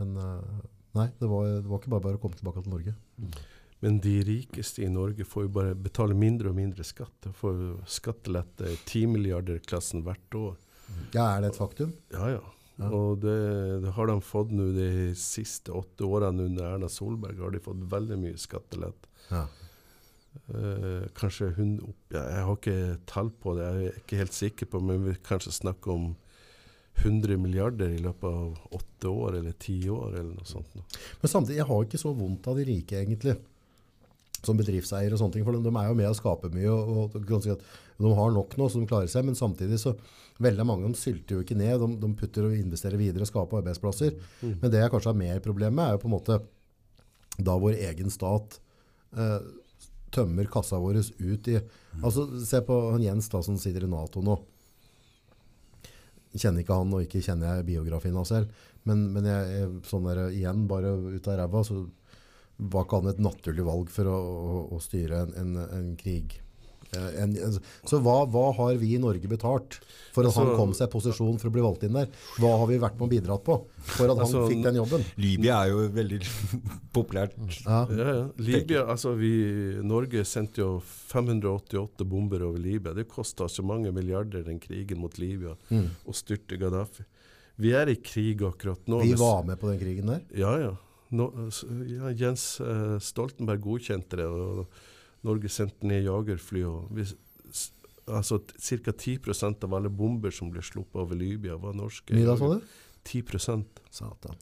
men 0.00 0.16
eh, 0.16 0.62
nei, 0.94 1.08
det 1.20 1.28
var, 1.28 1.44
det 1.60 1.68
var 1.68 1.78
ikke 1.82 1.92
bare 1.92 2.06
bare 2.08 2.16
å 2.16 2.22
komme 2.22 2.40
tilbake 2.40 2.62
til 2.64 2.72
Norge. 2.72 2.94
Men 3.84 3.98
de 4.00 4.22
rikeste 4.24 4.80
i 4.82 4.88
Norge 4.88 5.26
får 5.28 5.42
jo 5.44 5.48
bare 5.52 5.74
betale 5.76 6.14
mindre 6.16 6.48
og 6.48 6.56
mindre 6.56 6.84
skatt. 6.88 7.12
De 7.20 7.32
får 7.36 7.84
skattelette 7.84 8.64
i 8.64 8.78
10 8.86 9.06
milliarder-klassen 9.12 10.02
hvert 10.06 10.38
år. 10.40 10.56
Ja, 11.14 11.28
Er 11.36 11.44
det 11.44 11.52
et 11.52 11.60
faktum? 11.60 11.94
Ja, 12.12 12.28
ja. 12.36 12.42
Ja. 12.74 12.88
Og 12.90 13.20
det, 13.22 13.34
det 13.84 13.92
har 13.94 14.08
de 14.10 14.16
fått 14.24 14.50
nå 14.50 14.72
de 14.74 15.12
siste 15.14 15.70
åtte 15.70 16.02
årene 16.08 16.48
under 16.48 16.72
Erna 16.72 16.88
Solberg. 16.90 17.38
har 17.38 17.52
de 17.54 17.60
fått 17.62 17.84
veldig 17.92 18.16
mye 18.18 18.40
skattelett. 18.40 19.06
Ja. 19.28 19.44
Eh, 20.50 21.04
kanskje 21.14 21.52
hun 21.54 21.76
opp, 21.84 22.00
ja, 22.10 22.24
Jeg 22.34 22.42
har 22.48 22.56
ikke 22.58 22.98
tall 23.06 23.30
på 23.30 23.54
det, 23.54 23.68
jeg 23.68 23.92
er 23.92 24.00
ikke 24.00 24.18
helt 24.18 24.34
sikker 24.34 24.70
på, 24.72 24.80
men 24.82 25.04
vi 25.06 25.14
kanskje 25.22 25.54
snakker 25.54 25.94
om 25.94 26.08
100 27.04 27.38
milliarder 27.38 27.94
i 27.94 28.02
løpet 28.02 28.26
av 28.26 28.74
åtte 28.74 29.10
år 29.10 29.38
eller 29.38 29.54
ti 29.58 29.78
år, 29.90 30.10
eller 30.18 30.34
noe 30.34 30.46
sånt. 30.46 30.74
Men 31.22 31.30
samtidig, 31.30 31.60
jeg 31.62 31.70
har 31.70 31.86
ikke 31.86 32.02
så 32.02 32.12
vondt 32.14 32.50
av 32.50 32.58
de 32.58 32.66
rike, 32.68 32.98
egentlig. 32.98 33.36
Som 34.44 34.58
bedriftseier 34.58 35.14
og 35.14 35.22
sånne 35.22 35.38
ting. 35.38 35.46
For 35.46 35.56
de, 35.56 35.62
de 35.64 35.72
er 35.78 35.88
jo 35.88 35.96
med 35.98 36.10
å 36.10 36.18
skape 36.18 36.50
mye. 36.52 36.70
og, 36.70 37.14
og 37.16 37.64
De 38.02 38.12
har 38.18 38.34
nok 38.34 38.58
nå, 38.60 38.68
så 38.68 38.82
de 38.82 38.90
klarer 38.90 39.10
seg. 39.10 39.24
Men 39.26 39.38
samtidig 39.38 39.78
så 39.82 39.94
veldig 40.42 40.66
mange 40.66 40.90
de 40.90 40.98
sylter 40.98 41.36
jo 41.36 41.44
ikke 41.44 41.58
ned. 41.58 41.78
De, 41.80 41.88
de 42.02 42.10
putter 42.18 42.48
og 42.48 42.56
investerer 42.56 43.00
videre 43.00 43.26
og 43.26 43.30
skaper 43.30 43.60
arbeidsplasser. 43.62 44.16
Men 44.62 44.72
det 44.72 44.82
jeg 44.82 44.92
kanskje 44.92 45.12
har 45.12 45.20
mer 45.20 45.42
problem 45.44 45.76
med, 45.78 45.86
er 45.86 45.96
jo 45.96 46.02
på 46.04 46.10
en 46.10 46.16
måte 46.16 46.40
da 47.34 47.56
vår 47.58 47.78
egen 47.90 48.10
stat 48.14 48.58
eh, 49.18 49.38
tømmer 50.14 50.50
kassa 50.50 50.78
vår 50.78 51.00
ut 51.02 51.48
i 51.50 51.58
Altså, 52.02 52.26
Se 52.42 52.60
på 52.66 52.76
han 52.92 53.02
Jens 53.02 53.30
da, 53.30 53.42
som 53.42 53.58
sitter 53.58 53.86
i 53.86 53.90
Nato 53.90 54.22
nå. 54.24 54.36
Kjenner 56.34 56.64
ikke 56.64 56.78
han, 56.78 56.94
og 56.94 57.04
ikke 57.04 57.22
kjenner 57.22 57.58
jeg 57.58 57.68
biografien 57.68 58.16
hans 58.18 58.32
selv. 58.34 58.64
Men, 58.84 59.06
men 59.14 59.26
jeg, 59.28 59.52
jeg, 59.54 59.68
sånn 59.86 60.08
der, 60.08 60.24
igjen, 60.34 60.64
bare 60.70 60.90
ut 61.14 61.28
av 61.30 61.38
ræva, 61.38 61.62
så 61.66 61.84
var 62.58 62.86
ikke 62.86 63.00
han 63.00 63.12
et 63.12 63.22
naturlig 63.22 63.66
valg 63.66 63.92
for 63.94 64.10
å, 64.10 64.16
å, 64.18 64.58
å 64.74 64.80
styre 64.82 65.22
en, 65.24 65.36
en, 65.40 65.54
en 65.78 65.92
krig. 65.98 66.40
Eh, 66.94 67.22
En, 67.24 67.36
en, 67.36 67.58
så 67.86 68.00
hva, 68.02 68.16
hva 68.30 68.44
har 68.56 68.74
vi 68.80 68.94
i 68.94 68.98
Norge 69.02 69.28
betalt 69.30 69.78
for 70.14 70.24
at 70.28 70.34
han 70.34 70.46
Altså- 70.46 70.56
kom 70.56 70.72
seg 70.74 70.88
i 70.88 70.92
posisjon 70.92 71.38
for 71.40 71.48
å 71.50 71.52
bli 71.52 71.62
valgt 71.64 71.82
inn 71.86 71.92
der? 71.98 72.08
Hva 72.38 72.52
har 72.60 72.66
vi 72.70 72.78
vært 72.78 72.98
med 72.98 73.06
og 73.08 73.10
bidratt 73.14 73.44
på 73.44 73.56
for 73.84 74.04
at 74.10 74.16
han 74.16 74.24
Altså, 74.26 74.44
fikk 74.48 74.62
den 74.64 74.78
jobben? 74.80 75.04
Libya 75.18 75.62
er 75.64 75.72
jo 75.72 75.88
veldig 75.94 76.20
populært. 76.96 77.34
Ja. 77.66 77.80
Ja, 77.90 78.14
ja. 78.20 78.28
Libya, 78.38 78.84
altså 78.94 79.14
vi, 79.18 79.32
Norge 79.82 80.24
sendte 80.24 80.62
jo 80.62 80.70
588 81.12 82.04
bomber 82.08 82.42
over 82.46 82.58
Libya. 82.58 82.94
Det 82.94 83.08
kosta 83.10 83.48
så 83.48 83.64
mange 83.66 83.92
milliarder, 83.92 84.44
den 84.46 84.60
krigen 84.60 84.98
mot 85.02 85.18
Libya, 85.18 85.56
Mm. 85.70 85.90
å 86.06 86.12
styrte 86.14 86.58
Gaddafi. 86.58 87.04
Vi 87.58 87.70
er 87.72 87.86
i 87.88 87.94
krig 87.96 88.40
akkurat 88.42 88.86
nå. 88.90 89.00
Vi 89.02 89.14
var 89.14 89.44
med 89.44 89.58
på 89.60 89.68
den 89.70 89.78
krigen 89.78 90.06
der. 90.10 90.22
Ja, 90.34 90.56
ja. 90.58 90.72
Nå, 91.14 91.28
ja 91.86 92.08
Jens 92.18 92.58
eh, 92.60 92.96
Stoltenberg 92.98 93.60
godkjente 93.62 94.16
det, 94.18 94.26
og 94.26 94.66
Norge 95.24 95.50
sendte 95.52 95.88
ned 95.88 96.04
jagerfly. 96.06 96.64
Og 96.68 96.90
vi, 96.96 97.06
altså 98.06 98.40
Ca. 98.44 98.92
10% 98.92 99.64
av 99.66 99.76
alle 99.78 99.92
bomber 99.92 100.34
som 100.34 100.50
ble 100.52 100.64
sluppet 100.64 101.00
over 101.00 101.18
Libya, 101.18 101.56
var 101.60 101.76
norske. 101.78 102.14
Mye 102.16 102.28
da, 102.28 102.36
sa 102.40 102.54
du? 102.54 102.74
10% 103.04 103.84
Satan. 103.92 104.38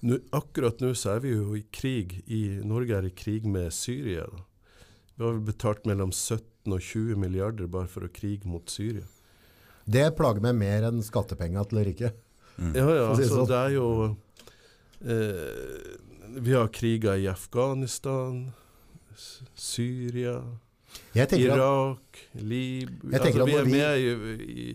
nå, 0.00 0.18
Akkurat 0.32 0.80
nå 0.80 0.94
så 0.96 1.16
er 1.16 1.24
vi 1.24 1.34
jo 1.34 1.56
i 1.56 1.64
krig. 1.70 2.20
I, 2.26 2.60
Norge 2.64 2.96
er 2.96 3.08
i 3.08 3.14
krig 3.16 3.48
med 3.48 3.72
Syria. 3.76 4.28
Da. 4.28 4.44
Vi 5.14 5.24
har 5.24 5.34
vel 5.36 5.44
betalt 5.46 5.84
mellom 5.88 6.12
17 6.12 6.72
og 6.72 6.80
20 6.80 7.18
milliarder 7.20 7.68
bare 7.70 7.90
for 7.90 8.06
å 8.06 8.12
krige 8.12 8.48
mot 8.48 8.70
Syria. 8.70 9.04
Det 9.84 10.04
plager 10.16 10.44
meg 10.44 10.56
mer 10.60 10.86
enn 10.88 11.02
skattepenger 11.02 11.66
til 11.70 11.82
riket. 11.88 12.18
Ja, 12.58 12.84
ja, 12.86 13.06
si 13.16 13.24
det 13.24 13.28
altså 13.28 13.28
sånn. 13.32 13.48
det 13.48 13.58
er 13.58 13.70
jo 13.72 13.86
eh, 15.08 16.40
Vi 16.44 16.52
har 16.52 16.68
kriger 16.74 17.16
i 17.18 17.28
Afghanistan, 17.30 18.42
Syria 19.54 20.36
Irak, 21.14 22.18
Libya 22.32 23.20
Altså, 23.20 23.44
vi 23.46 23.54
er 23.56 23.68
med 23.68 23.98
i, 23.98 24.34
i, 24.62 24.66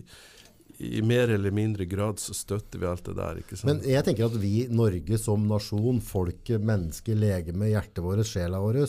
i 0.98 1.02
mer 1.02 1.30
eller 1.34 1.54
mindre 1.54 1.86
grad 1.90 2.20
så 2.22 2.34
støtter 2.34 2.82
vi 2.82 2.88
alt 2.90 3.04
det 3.06 3.14
der, 3.18 3.42
ikke 3.42 3.58
sant? 3.58 3.70
men 3.70 3.84
jeg 3.86 4.06
tenker 4.06 4.26
at 4.28 4.38
vi, 4.40 4.54
Norge 4.70 5.18
som 5.20 5.46
nasjon, 5.50 6.00
folket, 6.04 6.62
mennesket, 6.62 7.18
legemet, 7.18 7.72
hjertet 7.72 8.02
vårt, 8.04 8.26
sjela 8.28 8.60
vår, 8.62 8.82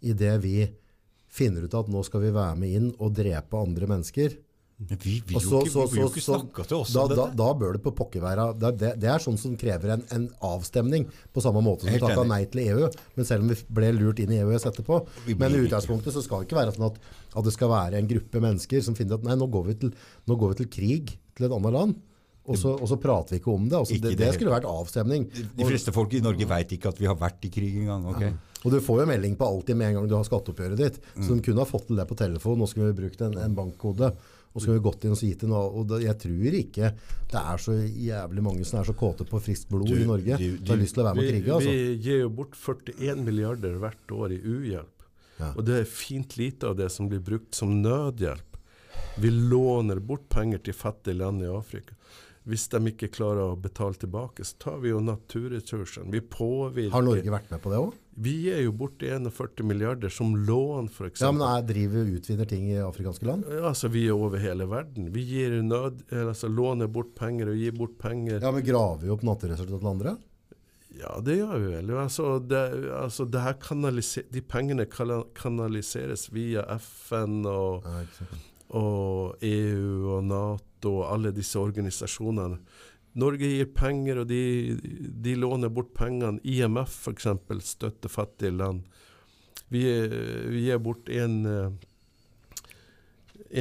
i 0.00 0.14
det 0.16 0.34
vi 0.44 0.58
finner 1.28 1.66
ut 1.66 1.76
at 1.76 1.88
nå 1.92 2.02
skal 2.06 2.24
vi 2.24 2.34
være 2.34 2.60
med 2.60 2.76
inn 2.80 2.92
og 2.96 3.16
drepe 3.16 3.60
andre 3.60 3.88
mennesker, 3.90 4.36
Men 4.36 4.47
vi 4.78 4.94
vil 5.26 5.34
jo 5.34 5.40
så- 5.40 5.60
ikke, 5.66 5.90
vi 5.90 6.02
ikke 6.04 6.22
snakke 6.22 6.64
til 6.68 6.76
oss 6.76 6.92
da, 6.94 7.02
om 7.02 7.08
dette. 7.10 7.36
da 7.36 7.48
bør 7.54 7.72
det 7.74 7.82
på 7.82 7.90
pokker 7.98 8.22
være 8.22 8.58
det, 8.58 8.78
det, 8.78 8.90
det 9.02 9.08
er 9.10 9.18
sånn 9.18 9.36
som 9.36 9.56
krever 9.58 9.90
en, 9.96 10.04
en 10.14 10.28
avstemning, 10.40 11.08
på 11.34 11.42
samme 11.42 11.62
måte 11.66 11.88
som 11.88 11.98
takka 11.98 12.24
nei 12.28 12.44
til 12.46 12.62
EU. 12.68 12.90
Men 13.16 13.26
selv 13.26 13.42
om 13.42 13.48
vi 13.50 13.56
ble 13.74 13.90
lurt 13.96 14.22
inn 14.22 14.30
i 14.30 14.38
EØS 14.38 14.68
etterpå. 14.70 15.00
Men 15.34 15.56
i 15.56 15.64
utgangspunktet 15.66 16.14
så 16.14 16.22
skal 16.22 16.44
det 16.44 16.48
ikke 16.48 16.60
være 16.60 16.76
sånn 16.76 16.86
at, 16.92 17.00
at 17.34 17.44
det 17.44 17.54
skal 17.56 17.72
være 17.74 17.98
en 17.98 18.06
gruppe 18.06 18.40
mennesker 18.44 18.84
som 18.86 18.94
finner 18.94 19.18
at 19.18 19.26
nei, 19.26 19.34
nå 19.34 19.50
går 19.50 19.66
vi 19.66 19.74
til, 19.82 19.90
går 20.30 20.54
vi 20.54 20.60
til 20.62 20.70
krig 20.78 21.16
til 21.34 21.48
et 21.48 21.56
annet 21.58 21.74
land. 21.74 21.98
Og 22.48 22.56
så, 22.56 22.70
og 22.80 22.88
så 22.88 22.96
prater 22.96 23.34
vi 23.34 23.42
ikke 23.42 23.52
om 23.52 23.66
det. 23.68 23.76
Altså, 23.76 23.96
Ikke 23.98 24.08
det, 24.14 24.18
det 24.22 24.30
skulle 24.38 24.54
vært 24.54 24.64
avstemning. 24.64 25.26
De 25.28 25.66
fleste 25.68 25.92
folk 25.92 26.14
i 26.16 26.22
Norge 26.24 26.46
veit 26.48 26.70
ikke 26.72 26.94
at 26.94 27.00
vi 27.02 27.10
har 27.10 27.18
vært 27.18 27.44
i 27.44 27.50
krig 27.52 27.82
engang. 27.82 28.06
ok? 28.08 28.24
Og 28.64 28.72
du 28.72 28.78
får 28.82 29.02
jo 29.02 29.06
melding 29.10 29.36
på 29.38 29.46
alltid 29.46 29.76
med 29.76 29.90
en 29.90 29.98
gang 29.98 30.08
du 30.08 30.16
har 30.16 30.24
skatteoppgjøret 30.26 30.80
ditt. 30.80 30.96
Mm. 31.14 31.26
Så 31.26 31.36
de 31.36 31.44
kunne 31.44 31.62
ha 31.62 31.68
fått 31.68 31.86
til 31.90 32.00
det 32.00 32.08
på 32.08 32.16
telefon. 32.18 32.58
Nå 32.58 32.66
skulle 32.70 32.88
vi 32.94 33.02
brukt 33.02 33.20
en, 33.26 33.36
en 33.38 33.54
bankkode. 33.58 34.10
Og 34.54 34.62
så 34.64 34.72
vi 34.72 34.80
gått 34.82 35.04
inn 35.04 35.12
og 35.14 35.20
gitt 35.22 35.42
en 35.44 35.52
Og 35.52 35.86
det, 35.90 36.02
jeg 36.02 36.18
tror 36.18 36.54
ikke 36.58 36.92
det 37.30 37.40
er 37.42 37.60
så 37.62 37.74
jævlig 37.84 38.42
mange 38.42 38.64
som 38.66 38.80
er 38.80 38.88
så 38.88 38.94
kåte 38.96 39.26
på 39.28 39.40
friskt 39.44 39.68
blod 39.68 39.86
Du- 39.86 39.94
i 39.94 40.06
Norge. 40.08 40.38
du- 40.38 40.56
du, 40.58 40.72
har 40.72 40.80
lyst 40.80 40.94
til 40.94 41.04
å 41.04 41.06
være 41.06 41.14
med 41.16 41.24
og 41.24 41.32
vi, 41.32 41.40
krige. 41.40 41.54
Altså. 41.54 41.70
vi 41.70 41.96
gir 41.96 42.20
jo 42.20 42.28
bort 42.30 42.54
41 42.56 43.24
milliarder 43.24 43.78
hvert 43.78 44.08
år 44.10 44.32
i 44.32 44.40
uhjelp. 44.40 44.94
Ja. 45.38 45.52
Og 45.54 45.64
det 45.64 45.80
er 45.80 45.84
fint 45.84 46.36
lite 46.36 46.64
av 46.64 46.76
det 46.76 46.90
som 46.90 47.08
blir 47.08 47.20
brukt 47.20 47.54
som 47.54 47.82
nødhjelp. 47.82 48.56
Vi 49.18 49.30
låner 49.30 50.00
bort 50.00 50.28
penger 50.28 50.58
til 50.62 50.74
fattige 50.74 51.16
land 51.18 51.42
i 51.42 51.46
Afrika. 51.46 51.94
Hvis 52.48 52.68
de 52.72 52.78
ikke 52.90 53.10
klarer 53.12 53.52
å 53.52 53.60
betale 53.60 53.94
tilbake, 53.94 54.40
så 54.46 54.56
tar 54.58 54.78
vi 54.80 54.88
jo 54.88 55.00
naturressursene. 55.00 56.10
Vi 56.10 56.20
påvirker 56.20 56.90
Har 56.92 57.02
Norge 57.02 57.30
vært 57.30 57.50
med 57.50 57.60
på 57.60 57.70
det 57.70 57.78
òg? 57.78 57.92
Vi 58.20 58.32
gir 58.42 58.62
jo 58.64 58.72
bort 58.74 59.02
41 59.02 59.62
milliarder 59.62 60.10
som 60.10 60.32
lån, 60.36 60.88
f.eks. 60.90 61.20
Ja, 61.22 61.30
men 61.30 61.44
jeg 61.44 61.66
driver 61.68 62.08
utvinner 62.18 62.48
ting 62.50 62.64
i 62.72 62.80
afrikanske 62.82 63.28
land? 63.28 63.44
Altså, 63.62 63.90
vi 63.94 64.08
er 64.08 64.16
over 64.16 64.42
hele 64.42 64.66
verden. 64.66 65.12
Vi 65.14 65.22
gir 65.28 65.54
nød, 65.62 66.02
altså, 66.10 66.50
låner 66.50 66.90
bort 66.90 67.12
penger 67.18 67.52
og 67.52 67.60
gir 67.60 67.76
bort 67.78 67.94
penger. 68.02 68.40
Ja, 68.42 68.50
men 68.54 68.66
Graver 68.66 69.04
vi 69.04 69.12
opp 69.14 69.22
naturressurser 69.28 69.78
til 69.78 69.92
andre? 69.92 70.16
Ja, 70.98 71.14
det 71.22 71.36
gjør 71.38 71.62
vi 71.62 71.70
vel. 71.76 71.94
Altså, 71.94 72.38
det, 72.42 72.64
altså, 72.98 73.28
det 73.30 73.44
de 74.34 74.42
pengene 74.42 74.88
kanaliseres 74.90 76.26
via 76.34 76.66
FN 76.80 77.44
og, 77.46 77.86
Ja, 77.86 78.42
og 78.74 79.38
EU 79.46 80.16
og 80.16 80.26
Nato 80.26 80.96
og 80.98 81.12
alle 81.12 81.32
disse 81.36 81.60
organisasjonene. 81.60 82.58
Norge 83.18 83.50
gir 83.50 83.68
penger, 83.74 84.22
og 84.22 84.30
de, 84.30 84.78
de 85.24 85.34
låner 85.38 85.72
bort 85.74 85.90
pengene. 85.96 86.38
IMF 86.46 86.94
f.eks. 87.08 87.26
støtter 87.66 88.12
fattige 88.12 88.54
land. 88.54 88.84
Vi, 89.68 89.82
vi 90.48 90.64
gir 90.68 90.78
bort 90.80 91.10
en, 91.12 91.38
eh, 91.46 92.68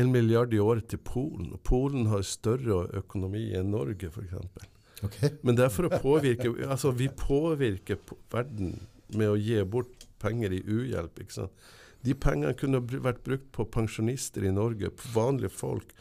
en 0.01 0.11
milliard 0.13 0.53
i 0.53 0.61
året 0.61 0.87
til 0.91 1.01
Polen. 1.01 1.49
Og 1.55 1.63
Polen 1.65 2.07
har 2.11 2.25
større 2.27 2.85
økonomi 3.01 3.49
enn 3.57 3.73
Norge, 3.73 4.11
f.eks. 4.13 4.67
Okay. 5.05 5.33
Men 5.41 5.57
det 5.57 5.67
er 5.67 5.73
for 5.73 5.85
å 5.85 5.97
påvirke 6.01 6.49
Altså, 6.65 6.89
vi 6.89 7.05
påvirker 7.13 7.99
verden 8.33 8.79
med 9.13 9.29
å 9.29 9.37
gi 9.37 9.59
bort 9.69 10.07
penger 10.21 10.55
i 10.57 10.63
uhjelp. 10.65 11.21
ikke 11.21 11.35
sant? 11.35 11.67
De 12.05 12.13
pengene 12.17 12.55
kunne 12.57 12.81
vært 12.81 13.23
brukt 13.25 13.49
på 13.55 13.65
pensjonister 13.73 14.45
i 14.45 14.53
Norge, 14.53 14.89
på 14.93 15.11
vanlige 15.15 15.53
folk, 15.53 15.91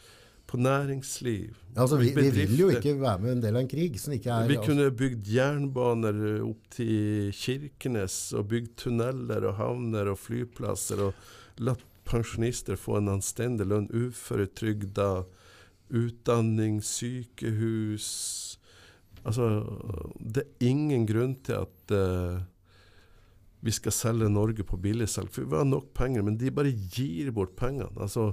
på 0.47 0.57
næringsliv. 0.57 1.55
Altså, 1.75 1.97
vi, 1.99 2.11
vi 2.15 2.29
vil 2.31 2.53
jo 2.59 2.69
ikke 2.71 2.95
være 3.01 3.19
med 3.23 3.35
en 3.35 3.43
del 3.43 3.57
av 3.57 3.65
en 3.65 3.71
krig 3.71 3.99
som 3.99 4.15
ikke 4.15 4.31
er 4.31 4.47
Vi 4.47 4.57
altså, 4.57 4.71
kunne 4.71 4.91
bygd 5.01 5.31
jernbaner 5.31 6.21
eh, 6.29 6.45
opp 6.47 6.69
til 6.73 7.33
Kirkenes, 7.35 8.19
og 8.37 8.47
bygd 8.53 8.77
tunneler 8.85 9.49
og 9.49 9.57
havner 9.59 10.13
og 10.13 10.21
flyplasser, 10.23 11.03
og 11.09 11.63
latt 11.63 11.83
pensjonister 12.07 12.79
få 12.79 13.01
en 13.01 13.17
anstendig 13.17 13.67
lønn, 13.67 13.89
uføretrygda, 13.91 15.11
utdanning, 15.97 16.79
sykehus 16.83 18.07
Altså, 19.27 19.47
det 20.19 20.45
er 20.45 20.69
ingen 20.69 21.03
grunn 21.07 21.33
til 21.43 21.57
at 21.59 21.91
uh, 21.91 22.37
vi 23.65 23.73
skal 23.75 23.95
selge 23.95 24.29
Norge 24.31 24.63
på 24.63 24.79
billigsalg, 24.79 25.31
for 25.33 25.43
vi 25.43 25.57
har 25.57 25.67
nok 25.67 25.89
penger, 25.97 26.23
men 26.23 26.37
de 26.39 26.53
bare 26.53 26.71
gir 26.71 27.33
bort 27.35 27.57
pengene. 27.59 27.89
Altså, 27.99 28.29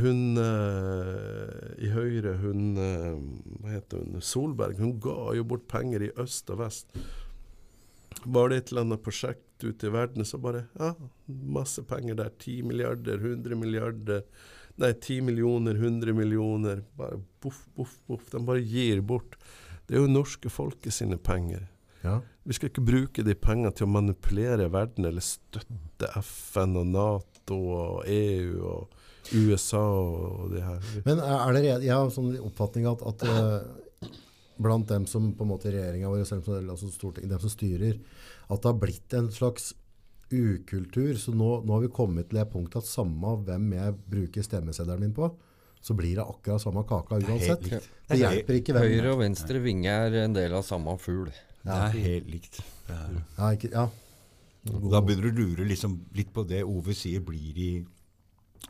hun 0.00 0.38
eh, 0.40 1.84
i 1.84 1.90
Høyre, 1.94 2.36
hun 2.42 2.78
eh, 2.80 3.12
Hva 3.60 3.74
heter 3.74 4.02
hun? 4.02 4.20
Solberg. 4.24 4.80
Hun 4.80 4.96
ga 5.02 5.34
jo 5.38 5.46
bort 5.48 5.66
penger 5.70 6.06
i 6.06 6.12
øst 6.20 6.50
og 6.52 6.60
vest. 6.62 6.92
Var 8.24 8.50
det 8.50 8.58
et 8.58 8.72
eller 8.72 8.86
annet 8.86 9.04
prosjekt 9.04 9.64
ute 9.64 9.88
i 9.88 9.92
verden, 9.94 10.24
så 10.24 10.40
bare 10.40 10.66
Ja, 10.78 10.94
masse 11.26 11.84
penger 11.88 12.18
der. 12.20 12.32
10 12.38 12.62
milliarder, 12.68 13.20
100 13.20 13.58
milliarder. 13.60 14.24
Nei, 14.80 14.92
10 14.92 15.20
millioner, 15.28 15.74
100 15.78 16.12
millioner. 16.16 16.82
Bare 16.98 17.20
boff, 17.40 17.66
boff, 17.76 17.98
boff. 18.08 18.30
De 18.32 18.42
bare 18.44 18.64
gir 18.64 19.00
bort. 19.00 19.38
Det 19.86 19.96
er 19.96 20.04
jo 20.04 20.10
norske 20.10 20.50
folket 20.50 20.92
sine 20.92 21.18
penger. 21.20 21.68
ja. 22.04 22.20
Vi 22.44 22.52
skal 22.52 22.68
ikke 22.68 22.84
bruke 22.84 23.22
de 23.24 23.32
pengene 23.40 23.72
til 23.72 23.86
å 23.86 23.92
manipulere 23.94 24.66
verden 24.68 25.06
eller 25.08 25.24
støtte 25.24 26.10
FN 26.20 26.74
og 26.76 26.90
Nato 26.92 27.56
og 27.56 28.02
EU 28.04 28.58
og 28.68 28.98
USA 29.32 29.80
og 29.80 30.50
det 30.52 30.62
her. 30.64 30.80
Men 31.06 31.20
er 31.24 31.52
det 31.56 31.64
Jeg 31.86 31.94
har 31.94 32.10
sånn 32.12 32.34
oppfatning 32.44 32.86
at, 32.90 33.02
at 33.06 33.24
uh, 33.24 34.10
blant 34.60 34.86
dem 34.90 35.06
som 35.10 35.32
på 35.34 35.42
en 35.46 35.50
måte 35.54 35.72
regjeringa 35.72 36.10
vår, 36.12 36.24
selv 36.28 36.48
om- 36.48 36.70
altså 36.74 36.90
Stortinget, 36.92 37.30
dem 37.30 37.40
som 37.40 37.50
styrer, 37.50 37.98
at 38.50 38.60
det 38.60 38.70
har 38.70 38.78
blitt 38.78 39.14
en 39.18 39.30
slags 39.34 39.72
ukultur. 40.30 41.14
Så 41.20 41.32
nå, 41.34 41.64
nå 41.64 41.72
har 41.76 41.80
vi 41.86 41.88
kommet 41.94 42.28
til 42.30 42.38
det 42.40 42.46
punktet 42.52 42.82
at 42.82 42.90
samme 42.90 43.34
hvem 43.46 43.72
jeg 43.76 43.96
bruker 44.10 44.42
stemmeseddelen 44.46 45.00
min 45.08 45.16
på, 45.16 45.30
så 45.84 45.92
blir 45.96 46.16
det 46.16 46.24
akkurat 46.24 46.62
samme 46.62 46.84
kaka 46.88 47.18
uansett. 47.20 47.66
likt. 47.66 47.88
Det 48.08 48.18
hjelper 48.20 48.56
ikke 48.60 48.72
hvem 48.76 48.86
Høyre 48.88 49.10
og 49.12 49.18
venstre 49.20 49.60
vinge 49.60 49.90
er 49.92 50.14
en 50.24 50.32
del 50.36 50.54
av 50.56 50.64
samme 50.64 50.94
fugl. 51.00 51.28
Det 51.64 51.72
er 51.72 51.98
helt 52.06 52.30
likt. 52.32 52.60
Det. 52.88 52.96
Ja, 53.38 53.50
ikke, 53.56 53.70
ja. 53.72 53.84
Da 54.64 55.00
begynner 55.04 55.28
du 55.28 55.42
å 55.42 55.44
lure 55.44 55.66
liksom 55.68 55.98
litt 56.16 56.30
på 56.32 56.44
det 56.48 56.62
Ove 56.64 56.94
sier 56.96 57.20
blir 57.24 57.58
i 57.60 57.70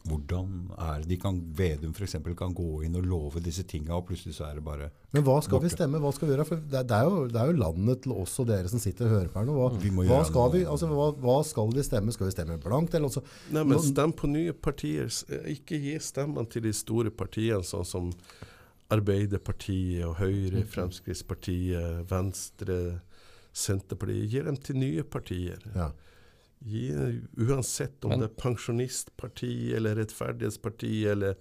hvordan 0.05 0.49
er 0.77 1.01
det 1.03 1.09
de 1.09 1.17
kan 1.21 1.39
Vedum 1.57 1.95
f.eks. 1.97 2.17
kan 2.37 2.53
gå 2.57 2.83
inn 2.85 2.97
og 2.99 3.07
love 3.09 3.41
disse 3.45 3.63
tinga, 3.69 3.95
og 3.97 4.07
plutselig 4.09 4.35
så 4.37 4.49
er 4.49 4.59
det 4.59 4.65
bare 4.67 4.91
Men 5.15 5.25
hva 5.25 5.39
skal 5.45 5.63
vi 5.63 5.71
stemme? 5.73 6.01
Hva 6.03 6.13
skal 6.13 6.29
vi 6.29 6.35
gjøre? 6.35 6.47
For 6.49 6.61
det, 6.61 6.83
det, 6.91 6.99
er 6.99 7.09
jo, 7.09 7.27
det 7.33 7.41
er 7.41 7.51
jo 7.53 7.57
landet 7.63 8.03
til 8.05 8.13
oss 8.13 8.35
og 8.43 8.49
dere 8.51 8.69
som 8.69 8.83
sitter 8.83 9.09
og 9.09 9.15
hører 9.17 9.31
på 9.33 9.41
her 9.41 9.49
nå. 9.49 9.57
Hva, 9.61 9.69
Vi 9.81 9.93
må 9.95 10.05
hva, 10.05 10.19
gjøre 10.19 10.31
skal, 10.31 10.51
vi, 10.55 10.65
altså, 10.75 10.91
hva, 10.93 11.09
hva 11.25 11.37
skal 11.49 11.73
vi 11.77 11.87
stemme? 11.89 12.17
Skal 12.17 12.29
vi 12.29 12.35
stemme 12.37 12.59
blankt? 12.63 12.95
Eller 12.95 13.09
altså, 13.09 13.25
Nei, 13.55 13.65
men 13.71 13.81
stem 13.85 14.13
på 14.13 14.31
nye 14.33 14.53
partier. 14.53 15.09
Eh, 15.31 15.53
Ikke 15.57 15.81
gi 15.81 15.97
stemmen 16.05 16.51
til 16.53 16.67
de 16.67 16.75
store 16.77 17.15
partiene, 17.15 17.65
sånn 17.65 17.89
som 17.89 18.11
Arbeiderpartiet 18.95 20.05
og 20.07 20.19
Høyre, 20.21 20.65
Fremskrittspartiet, 20.69 22.05
Venstre, 22.11 22.81
Senterpartiet. 23.55 24.29
Gi 24.31 24.43
dem 24.45 24.59
til 24.61 24.77
nye 24.83 25.05
partier. 25.07 25.63
ja. 25.75 25.91
Gi, 26.65 26.89
uansett 27.45 28.05
om 28.05 28.15
Men- 28.15 28.21
det 28.25 28.31
er 28.31 28.41
pensjonistparti 28.41 29.75
eller 29.77 29.97
rettferdighetsparti 30.01 31.05
eller 31.13 31.37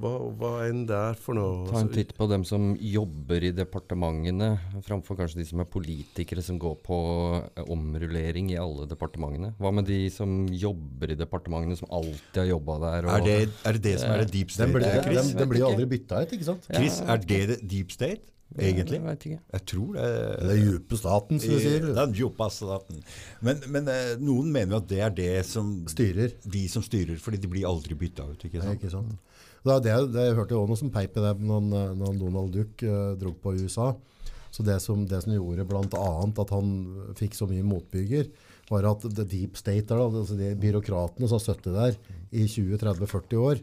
hva, 0.00 0.12
hva 0.40 0.50
enn 0.64 0.86
det 0.88 0.96
er 0.96 1.18
for 1.20 1.36
noe. 1.36 1.66
Ta 1.68 1.76
en 1.82 1.88
Altså, 1.90 1.94
titt 1.98 2.14
på 2.16 2.26
dem 2.30 2.44
som 2.48 2.70
jobber 2.80 3.44
i 3.44 3.50
departementene, 3.52 4.48
framfor 4.86 5.18
kanskje 5.18 5.42
de 5.42 5.44
som 5.50 5.60
er 5.60 5.68
politikere 5.68 6.42
som 6.42 6.58
går 6.58 6.78
på 6.86 6.96
eh, 7.44 7.66
omrullering 7.68 8.48
i 8.54 8.56
alle 8.56 8.86
departementene. 8.88 9.52
Hva 9.60 9.72
med 9.74 9.84
de 9.90 10.08
som 10.08 10.46
jobber 10.48 11.12
i 11.12 11.18
departementene, 11.20 11.76
som 11.76 11.92
alltid 11.92 12.40
har 12.40 12.48
jobba 12.54 12.78
der? 12.86 13.10
Er 13.18 13.26
det, 13.26 13.38
er 13.68 13.72
det 13.76 13.82
det 13.82 13.96
som 14.00 14.14
er 14.14 14.24
det 14.24 14.32
deep 14.32 14.50
state? 14.50 14.72
den, 14.72 15.48
blir 15.50 15.60
jo 15.60 15.72
aldri 15.74 15.90
bytta 15.92 16.22
ut, 16.24 16.32
ikke 16.38 16.48
sant? 16.48 16.68
Chris, 16.72 17.02
er 17.04 17.20
det 17.20 17.42
det 17.52 17.60
deep 17.68 17.92
state, 17.92 18.24
egentlig? 18.58 18.98
Jeg 18.98 19.04
vet 19.06 19.26
ikke. 19.28 19.40
Jeg 19.54 19.64
tror 19.72 19.96
det 19.96 20.06
Det 20.42 20.50
er 20.52 20.60
djupe 20.62 20.98
staten, 21.00 21.40
som 21.40 21.54
du 21.54 21.58
sier. 21.62 21.86
Den 21.96 22.14
djupe 22.18 22.48
staten. 22.52 23.02
Men, 23.40 23.64
men 23.74 23.88
eh, 23.88 24.14
noen 24.20 24.52
mener 24.52 24.76
jo 24.76 24.80
at 24.82 24.88
det 24.92 25.00
er 25.06 25.16
det 25.16 25.46
som 25.48 25.72
Styrer. 25.90 26.36
De 26.44 26.64
som 26.68 26.84
styrer, 26.84 27.16
fordi 27.22 27.40
de 27.42 27.50
blir 27.50 27.68
aldri 27.68 27.96
bytta 27.98 28.28
ut. 28.30 28.44
ikke 28.44 28.60
Ja, 28.60 28.68
sant? 28.68 28.80
ikke 28.80 28.92
sant? 28.92 29.18
Det, 29.62 29.72
er 29.72 29.82
det, 29.84 29.98
det 30.14 30.24
jeg 30.26 30.38
hørte 30.38 30.56
jo 30.56 30.62
også 30.62 30.72
noe 30.72 30.80
som 30.80 30.94
peip 30.94 31.16
i 31.16 31.26
det 31.26 31.34
når, 31.40 31.68
eh, 31.78 31.92
når 32.02 32.16
Donald 32.18 32.56
Duck 32.56 32.82
uh, 32.82 33.12
dro 33.20 33.34
på 33.38 33.54
USA. 33.62 33.92
Så 34.52 34.64
det 34.66 34.80
som, 34.84 35.06
det 35.08 35.22
som 35.24 35.32
gjorde 35.32 35.64
annet 35.64 36.40
at 36.42 36.50
han 36.52 36.72
fikk 37.16 37.36
så 37.38 37.46
mye 37.48 37.64
motbygger, 37.64 38.26
var 38.68 38.84
at 38.90 39.04
the 39.16 39.24
deep 39.24 39.56
state, 39.56 39.86
der, 39.88 40.00
altså 40.02 40.36
de 40.36 40.52
byråkratene 40.60 41.28
som 41.28 41.38
har 41.38 41.44
sittet 41.44 41.72
der 41.76 41.96
i 42.32 42.44
20-30-40 42.44 43.40
år, 43.40 43.62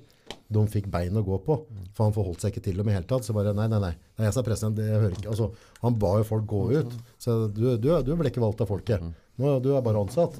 de 0.49 0.63
fikk 0.73 0.87
bein 0.91 1.17
å 1.17 1.25
gå 1.25 1.37
på. 1.45 1.59
For 1.93 2.07
han 2.07 2.15
forholdt 2.15 2.41
seg 2.41 2.53
ikke 2.53 2.63
til 2.69 2.79
dem 2.81 2.89
i 2.89 2.95
hele 2.95 3.07
tatt. 3.09 3.27
Så 3.27 3.35
bare, 3.37 3.53
nei, 3.57 3.67
nei, 3.69 3.81
nei, 3.83 3.91
nei 4.17 4.25
jeg 4.25 4.35
sa 4.35 4.43
president, 4.45 4.75
det- 4.79 4.89
hører 4.89 5.13
ikke. 5.17 5.29
Altså, 5.29 5.51
han 5.83 5.99
ba 6.01 6.15
jo 6.17 6.25
folk 6.25 6.47
gå 6.49 6.63
ut. 6.79 6.95
Så 7.21 7.37
du, 7.53 7.77
du, 7.77 7.91
du 8.03 8.15
ble 8.15 8.31
ikke 8.31 8.41
valgt 8.41 8.61
av 8.65 8.71
folket. 8.71 9.05
Nå, 9.37 9.59
du 9.63 9.75
er 9.75 9.85
bare 9.85 10.01
ansatt. 10.01 10.39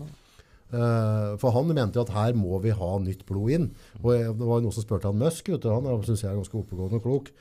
Uh, 0.69 1.33
for 1.41 1.49
han 1.55 1.65
mente 1.73 1.97
jo 1.97 2.03
at 2.05 2.11
her 2.13 2.35
må 2.37 2.59
vi 2.61 2.69
ha 2.69 2.89
nytt 3.01 3.23
blod 3.29 3.53
inn. 3.55 3.69
Og 4.03 4.11
jeg, 4.13 4.33
det 4.37 4.49
var 4.49 4.61
noen 4.61 4.75
som 4.75 4.85
spurte 4.85 5.09
han 5.09 5.17
Musk, 5.17 5.49
vet 5.49 5.63
du, 5.65 5.69
han 5.73 5.87
syns 6.05 6.25
jeg 6.25 6.29
er 6.29 6.37
ganske 6.37 6.59
oppegående 6.59 6.99
og 6.99 7.05
klok. 7.05 7.31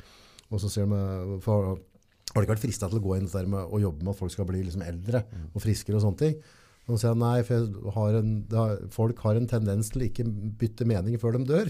Og 0.48 0.62
så 0.62 0.70
sier 0.72 0.88
han 0.88 0.96
eh, 0.96 1.34
for, 1.44 1.74
har 2.32 2.38
du 2.38 2.46
ikke 2.46 2.54
vært 2.54 2.64
frista 2.64 2.88
til 2.88 3.00
å 3.00 3.04
gå 3.04 3.18
inn 3.18 3.28
der 3.28 3.50
med 3.50 3.68
å 3.68 3.80
jobbe 3.82 4.04
med 4.04 4.14
at 4.14 4.20
folk 4.22 4.32
skal 4.32 4.48
bli 4.48 4.62
liksom 4.64 4.84
eldre 4.84 5.24
og 5.52 5.60
friskere 5.64 6.00
og 6.00 6.06
sånne 6.06 6.22
ting? 6.22 6.40
Og 6.88 6.94
så 6.94 7.02
sier 7.02 7.12
han 7.12 7.20
nei, 7.20 7.42
for 7.44 7.92
har 7.98 8.16
en, 8.22 8.30
har, 8.54 8.78
folk 8.94 9.18
har 9.26 9.36
en 9.36 9.48
tendens 9.50 9.90
til 9.92 10.06
ikke 10.06 10.24
bytte 10.60 10.86
mening 10.88 11.18
før 11.20 11.36
de 11.36 11.44
dør. 11.50 11.68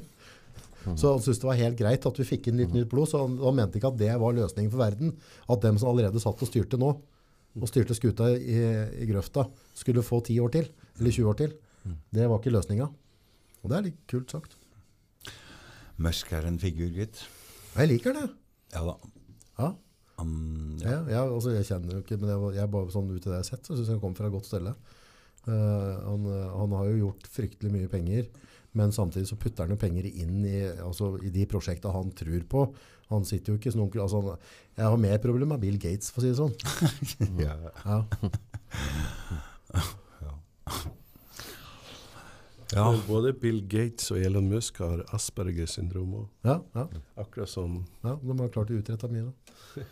Så 0.85 1.13
han 1.13 1.23
syntes 1.23 1.41
det 1.43 1.49
var 1.49 1.59
helt 1.59 1.79
greit 1.79 2.07
at 2.09 2.19
vi 2.21 2.27
fikk 2.27 2.49
inn 2.49 2.61
litt 2.61 2.75
nytt 2.75 2.91
blod. 2.93 3.11
Så 3.11 3.23
han, 3.23 3.37
han 3.43 3.57
mente 3.59 3.81
ikke 3.81 3.91
at 3.93 3.99
det 4.01 4.13
var 4.23 4.37
løsningen 4.37 4.73
for 4.73 4.83
verden. 4.83 5.15
At 5.51 5.65
dem 5.65 5.81
som 5.81 5.91
allerede 5.93 6.23
satt 6.23 6.45
og 6.45 6.51
styrte 6.51 6.81
nå, 6.81 6.93
og 7.59 7.71
styrte 7.71 7.97
skuta 7.97 8.31
i, 8.37 8.59
i 9.03 9.09
grøfta, 9.09 9.49
skulle 9.77 10.07
få 10.07 10.21
10 10.23 10.39
år 10.45 10.55
til. 10.55 10.71
Eller 10.99 11.15
20 11.15 11.33
år 11.33 11.41
til. 11.43 11.57
Det 12.15 12.29
var 12.29 12.41
ikke 12.41 12.55
løsninga. 12.55 12.89
Og 13.63 13.71
det 13.71 13.79
er 13.79 13.87
litt 13.89 14.01
kult 14.11 14.33
sagt. 14.35 14.57
Musk 15.99 16.31
er 16.37 16.47
en 16.47 16.61
figur, 16.63 16.91
gitt. 16.95 17.25
Jeg 17.75 17.91
liker 17.91 18.15
det. 18.15 18.29
Ja 18.75 18.85
da. 18.87 18.95
Ja. 19.59 19.73
Um, 20.19 20.77
ja. 20.83 20.91
Ja, 20.91 21.01
jeg, 21.11 21.33
altså, 21.35 21.53
jeg 21.55 21.67
kjenner 21.67 21.97
jo 21.97 22.03
ikke, 22.03 22.19
men 22.21 22.31
jeg, 22.33 22.55
jeg 22.59 22.71
bare 22.75 22.95
sånn 22.95 23.11
ut 23.11 23.19
i 23.19 23.25
det 23.25 23.35
jeg 23.37 23.43
har 23.43 23.49
sett, 23.49 23.67
så 23.67 23.75
syns 23.75 23.89
jeg 23.89 23.97
han 23.97 24.03
kommer 24.03 24.21
fra 24.21 24.31
et 24.31 24.35
godt 24.35 24.49
stelle. 24.51 24.75
Uh, 25.49 25.95
han, 26.05 26.27
eh, 26.29 26.49
han 26.53 26.75
har 26.77 26.89
jo 26.91 26.97
gjort 27.05 27.29
fryktelig 27.33 27.71
mye 27.73 27.91
penger, 27.91 28.27
men 28.77 28.93
samtidig 28.93 29.29
så 29.31 29.39
putter 29.41 29.65
han 29.65 29.73
jo 29.73 29.81
penger 29.81 30.07
inn 30.11 30.45
i, 30.45 30.59
altså, 30.85 31.15
i 31.25 31.31
de 31.35 31.47
prosjektene 31.49 31.95
han 31.95 32.11
tror 32.17 32.43
på. 32.51 32.67
Han 33.09 33.25
sitter 33.25 33.55
jo 33.55 33.59
ikke 33.59 33.73
som 33.73 33.87
onkel 33.87 34.03
altså, 34.05 34.37
Jeg 34.77 34.85
har 34.85 34.99
mer 35.01 35.17
problemer 35.23 35.55
med 35.55 35.63
Bill 35.65 35.79
Gates, 35.81 36.11
for 36.13 36.21
å 36.21 36.25
si 36.27 36.33
det 36.33 36.41
sånn. 36.43 36.55
Ja. 37.45 37.57
Ja. 37.87 37.99
Ja. 42.77 42.85
Både 43.07 43.33
Bill 43.33 43.63
Gates 43.65 44.11
og 44.13 44.21
Elon 44.21 44.49
Musk 44.51 44.83
har 44.85 45.01
Aspergers 45.17 45.79
syndrom 45.79 46.13
òg. 46.21 46.27
Ja, 46.45 46.59
ja, 46.77 46.85
Akkurat 47.23 47.49
som 47.49 47.79
ja, 48.03 48.13
de 48.21 48.37
har 48.43 48.51
klart 48.53 48.73
å 48.75 48.77
utrette 48.77 49.09
mye. 49.09 49.31
Da. 49.31 49.87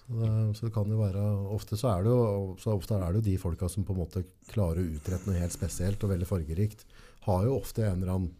Så 0.00 0.18
det, 0.18 0.32
så 0.58 0.66
det 0.66 0.72
kan 0.74 0.90
jo 0.90 0.98
være 1.00 1.22
Ofte 1.54 1.78
så 1.80 1.94
er 1.94 2.04
det 2.04 2.12
jo, 2.12 2.20
så 2.60 2.74
ofte 2.74 2.98
er 2.98 3.14
det 3.14 3.22
jo 3.22 3.26
de 3.30 3.36
folka 3.40 3.70
som 3.72 3.86
på 3.86 3.94
en 3.96 4.02
måte 4.02 4.24
klarer 4.50 4.82
å 4.82 4.98
utrette 4.98 5.30
noe 5.30 5.40
helt 5.40 5.54
spesielt 5.54 6.04
og 6.04 6.12
veldig 6.12 6.28
fargerikt, 6.28 6.84
har 7.26 7.46
jo 7.46 7.56
ofte 7.60 7.86
en 7.86 8.02
eller 8.02 8.14
annen 8.16 8.36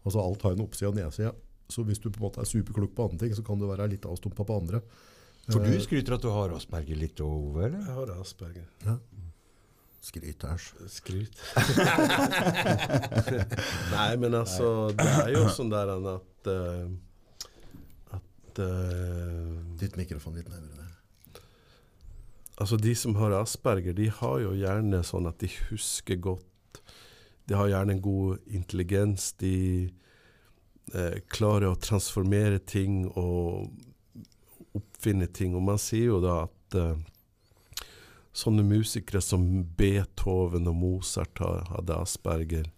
Altså 0.00 0.22
alt 0.22 0.40
har 0.46 0.54
en 0.56 0.62
oppside 0.64 0.88
og 0.88 0.94
nedside. 0.96 1.30
Så 1.68 1.82
hvis 1.84 1.98
du 2.00 2.06
på 2.08 2.22
en 2.22 2.24
måte 2.24 2.40
er 2.40 2.48
superklok 2.48 2.94
på 2.96 3.04
andre 3.04 3.18
ting, 3.20 3.34
så 3.36 3.42
kan 3.44 3.60
du 3.60 3.66
være 3.68 3.90
litt 3.92 4.06
avstumpa 4.08 4.46
på 4.48 4.56
andre. 4.62 4.80
For 5.50 5.60
du 5.60 5.74
skryter 5.82 6.16
at 6.16 6.24
du 6.24 6.30
har 6.32 6.54
Asperger 6.56 6.96
litt 6.96 7.20
over, 7.20 7.66
eller? 7.66 7.82
Jeg 7.84 7.98
har 7.98 8.12
Asperger. 8.16 8.64
Skryt 10.00 10.44
æsj. 10.48 10.70
Skryt. 10.88 11.36
Nei, 13.94 14.16
men 14.16 14.34
altså, 14.38 14.88
det 14.96 15.08
er 15.26 15.34
jo 15.34 15.42
sånn 15.52 15.68
der 15.72 15.92
at 15.92 16.48
uh, 16.48 16.88
At 18.16 18.60
uh, 18.64 19.58
Dytt 19.80 19.98
mikrofonen 20.00 20.40
litt 20.40 20.48
nærmere 20.48 20.80
der. 20.80 20.86
Altså 22.60 22.76
De 22.80 22.94
som 22.96 23.14
har 23.20 23.32
asperger, 23.36 23.92
de 23.96 24.08
har 24.12 24.40
jo 24.40 24.52
gjerne 24.56 25.02
sånn 25.04 25.28
at 25.28 25.40
de 25.40 25.48
husker 25.68 26.16
godt. 26.20 26.49
De 27.48 27.54
har 27.58 27.70
gjerne 27.70 27.96
en 27.96 28.02
god 28.02 28.38
intelligens. 28.46 29.32
De 29.40 29.90
eh, 30.94 31.16
klarer 31.32 31.70
å 31.70 31.78
transformere 31.80 32.58
ting 32.58 33.06
og 33.08 33.70
oppfinne 34.76 35.26
ting. 35.26 35.54
Og 35.56 35.64
man 35.66 35.80
sier 35.80 36.12
jo 36.12 36.20
da 36.24 36.42
at 36.46 36.78
eh, 36.78 37.86
sånne 38.32 38.64
musikere 38.66 39.22
som 39.24 39.46
Beethoven 39.78 40.70
og 40.70 40.78
Mozart 40.82 41.42
hadde 41.42 41.98
asperger. 41.98 42.70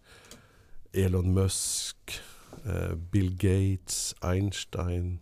Elon 0.93 1.33
Musk, 1.37 2.19
eh, 2.65 2.95
Bill 3.13 3.35
Gates, 3.37 4.15
Einstein 4.21 5.19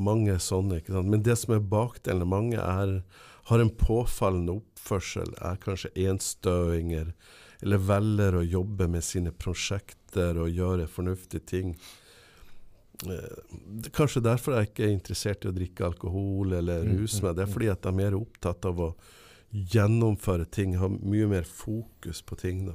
mange 0.00 0.36
sånne. 0.42 0.80
ikke 0.80 0.94
sant? 0.94 1.10
Men 1.10 1.24
det 1.26 1.36
som 1.40 1.54
er 1.54 1.64
bakdelen, 1.72 2.28
mange 2.28 2.60
er, 2.60 3.00
har 3.50 3.62
en 3.62 3.72
påfallende 3.72 4.58
oppførsel, 4.80 5.34
er 5.40 5.60
kanskje 5.60 5.92
enstøinger, 6.08 7.12
eller 7.60 7.78
velger 7.78 8.36
å 8.40 8.44
jobbe 8.46 8.88
med 8.88 9.04
sine 9.04 9.32
prosjekter 9.32 10.38
og 10.40 10.50
gjøre 10.50 10.88
fornuftige 10.88 11.44
ting. 11.46 11.74
Eh, 13.06 13.36
derfor 13.80 13.88
er 13.88 13.94
kanskje 13.96 14.22
derfor 14.24 14.56
jeg 14.56 14.70
ikke 14.70 14.84
er 14.84 14.94
interessert 14.94 15.44
i 15.44 15.48
å 15.48 15.56
drikke 15.56 15.86
alkohol 15.86 16.52
eller 16.52 16.84
Mm, 16.84 16.98
ruse 17.00 17.22
meg. 17.22 17.36
Det 17.36 17.42
er 17.42 17.48
mm, 17.48 17.52
fordi 17.52 17.66
jeg 17.66 17.78
er 17.84 17.92
mer 17.92 18.14
opptatt 18.14 18.64
av 18.64 18.80
å 18.80 18.94
gjennomføre 19.52 20.46
ting, 20.50 20.76
ha 20.78 20.88
mye 20.88 21.26
mer 21.26 21.42
fokus 21.44 22.22
på 22.22 22.36
ting. 22.36 22.66
da. 22.66 22.74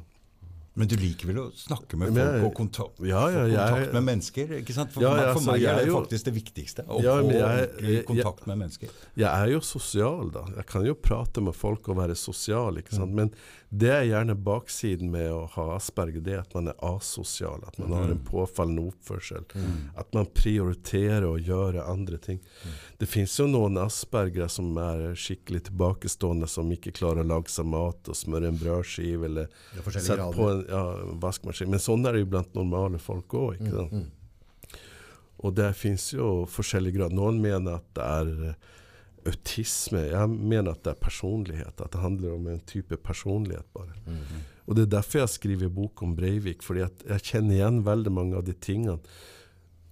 Men 0.77 0.89
du 0.91 0.95
liker 0.99 1.29
vel 1.29 1.37
å 1.39 1.45
snakke 1.55 1.95
med 1.95 2.09
folk 2.11 2.19
jeg- 2.19 2.43
og 2.43 2.53
kontakt, 2.53 2.99
Ja, 3.07 3.27
ja, 3.29 3.43
få 3.45 3.55
kontakt 3.55 3.79
jeg- 3.85 3.93
med 3.93 4.03
mennesker? 4.03 4.47
ikke 4.59 4.73
sant? 4.75 4.91
For, 4.91 5.01
Ja, 5.01 5.13
meg, 5.15 5.33
for 5.33 5.51
meg 5.51 5.63
er 5.63 5.75
det 5.79 5.87
jo- 5.87 6.01
faktisk 6.01 6.23
det 6.25 6.33
viktigste. 6.35 6.85
Å 6.85 7.01
få 7.01 7.31
jeg- 7.31 7.81
jeg- 7.95 8.05
kontakt 8.05 8.47
med 8.47 8.57
mennesker. 8.57 8.89
Jeg 9.15 9.29
er 9.31 9.51
jo 9.53 9.59
sosial, 9.61 10.31
da. 10.31 10.43
Jeg 10.57 10.65
kan 10.65 10.85
jo 10.85 10.93
prate 10.95 11.41
med 11.41 11.55
folk 11.55 11.87
og 11.87 11.95
være 11.95 12.15
sosial. 12.15 12.75
ikke 12.75 12.91
sant? 12.91 13.13
Men 13.13 13.31
det 13.75 13.89
er 13.89 14.03
gjerne 14.03 14.35
baksiden 14.35 15.09
med 15.09 15.31
å 15.31 15.49
ha 15.51 15.75
asperger, 15.77 16.21
det 16.21 16.33
er 16.33 16.39
at 16.39 16.53
man 16.53 16.67
er 16.67 16.73
asosial. 16.83 17.63
At 17.67 17.79
man 17.79 17.91
har 17.93 18.11
en 18.11 18.19
påfallende 18.19 18.91
oppførsel. 18.91 19.45
At 19.97 20.13
man 20.13 20.25
prioriterer 20.25 21.23
å 21.23 21.39
gjøre 21.41 21.87
andre 21.87 22.17
ting. 22.17 22.39
Det 22.99 23.07
fins 23.07 23.37
jo 23.37 23.47
noen 23.47 23.77
aspergere 23.77 24.49
som 24.49 24.75
er 24.77 25.13
skikkelig 25.15 25.63
tilbakestående, 25.69 26.47
som 26.49 26.69
ikke 26.71 26.93
klarer 26.93 27.23
å 27.23 27.27
lage 27.27 27.47
seg 27.49 27.65
mat 27.65 28.07
og 28.07 28.15
smøre 28.15 28.47
en 28.47 28.57
brødskive 28.57 29.25
eller 29.25 29.47
er 29.75 29.99
sette 29.99 30.33
på 30.35 30.49
en 30.51 30.64
ja, 30.69 30.83
vaskemaskin. 31.21 31.71
Men 31.71 31.83
sånn 31.83 32.05
er 32.05 32.15
det 32.15 32.25
jo 32.25 32.31
blant 32.35 32.55
normale 32.57 33.01
folk 33.01 33.35
òg. 33.37 33.61
sant? 33.69 33.91
Mm. 33.91 34.81
Og 35.45 35.53
det 35.57 35.69
fins 35.77 36.09
jo 36.13 36.45
forskjellig 36.49 36.95
grad. 36.95 37.13
Noen 37.13 37.41
mener 37.43 37.77
at 37.77 37.87
det 37.97 38.07
er 38.07 38.49
eh, 38.49 38.73
autisme. 39.29 40.01
Jeg 40.07 40.31
mener 40.31 40.71
at 40.71 40.83
det 40.85 40.93
er 40.95 41.01
personlighet. 41.03 41.79
At 41.81 41.93
det 41.93 42.01
handler 42.01 42.35
om 42.37 42.49
en 42.49 42.61
type 42.65 42.97
personlighet, 43.03 43.67
bare. 43.75 43.97
Og 44.65 44.77
det 44.77 44.87
er 44.87 44.93
derfor 44.95 45.21
jeg 45.21 45.35
skriver 45.35 45.73
bok 45.73 46.01
om 46.01 46.15
Breivik. 46.17 46.63
fordi 46.63 46.85
jeg 46.85 47.25
kjenner 47.27 47.55
igjen 47.59 47.83
veldig 47.85 48.13
mange 48.13 48.37
av 48.39 48.45
de 48.47 48.53
tingene. 48.53 48.99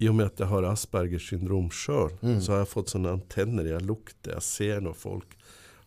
I 0.02 0.10
og 0.10 0.16
med 0.18 0.32
at 0.32 0.40
jeg 0.41 0.50
har 0.50 0.66
Aspergers 0.68 1.28
syndrom 1.30 1.70
sjøl, 1.72 2.16
så 2.41 2.56
har 2.56 2.64
jeg 2.64 2.72
fått 2.74 2.95
sånne 2.95 3.14
antenner. 3.20 3.70
Jeg 3.70 3.86
lukter, 3.86 4.34
jeg 4.34 4.41
ser 4.41 4.82
når 4.82 4.98
folk 4.98 5.38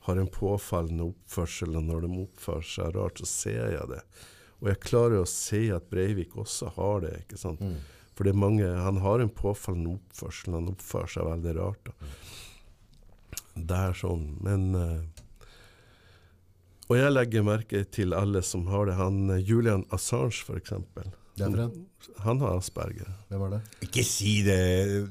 har 0.06 0.16
en 0.16 0.30
påfallende 0.30 1.08
oppførsel, 1.10 1.74
og 1.76 1.88
når 1.88 2.06
de 2.06 2.10
oppfører 2.22 2.68
seg 2.70 2.94
rart, 2.94 3.18
så 3.18 3.26
ser 3.26 3.72
jeg 3.74 3.88
det. 3.90 4.02
Og 4.62 4.70
jeg 4.70 4.82
klarer 4.86 5.20
å 5.20 5.28
se 5.28 5.66
at 5.74 5.90
Breivik 5.90 6.36
også 6.40 6.70
har 6.78 7.04
det. 7.04 7.12
ikke 7.24 7.40
sant? 7.40 7.60
For 8.16 8.24
det 8.24 8.32
er 8.32 8.40
mange, 8.40 8.64
han 8.64 9.02
har 9.04 9.20
en 9.20 9.32
påfallende 9.32 9.98
oppførsel, 9.98 10.54
han 10.56 10.70
oppfører 10.72 11.12
seg 11.12 11.28
veldig 11.28 11.52
rart. 11.58 11.90
Da. 11.90 12.14
Det 13.56 13.82
er 13.90 13.96
sånn, 13.96 14.24
men 14.44 14.64
uh, 14.76 14.98
Og 16.88 16.96
jeg 16.96 17.12
legger 17.12 17.44
merke 17.44 17.84
til 17.92 18.16
alle 18.16 18.42
som 18.46 18.66
har 18.70 18.88
det. 18.88 18.96
Han 19.00 19.30
eh, 19.34 19.42
Julian 19.42 19.84
Assange, 19.92 20.44
f.eks. 20.46 20.72
Det 21.36 21.44
er 21.44 21.62
en. 21.66 21.72
Han 22.22 22.40
har 22.40 22.56
asperger. 22.56 23.08
Hvem 23.28 23.42
var 23.42 23.56
det? 23.56 23.60
Ikke 23.84 24.04
si 24.06 24.38
det! 24.46 24.60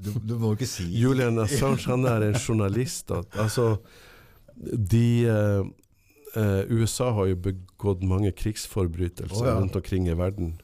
Du, 0.02 0.14
du 0.24 0.38
må 0.42 0.54
ikke 0.56 0.70
si 0.70 0.88
Julian 0.96 1.38
Assange 1.44 1.84
han 1.92 2.08
er 2.10 2.30
en 2.30 2.40
journalist. 2.40 3.10
Da. 3.12 3.20
Altså, 3.44 3.76
de 4.56 5.06
eh, 6.38 6.62
USA 6.72 7.12
har 7.16 7.32
jo 7.32 7.40
begått 7.50 8.04
mange 8.06 8.32
krigsforbrytelser 8.36 9.42
oh, 9.42 9.50
ja. 9.50 9.56
rundt 9.60 9.76
omkring 9.76 10.10
i 10.10 10.18
verden. 10.18 10.56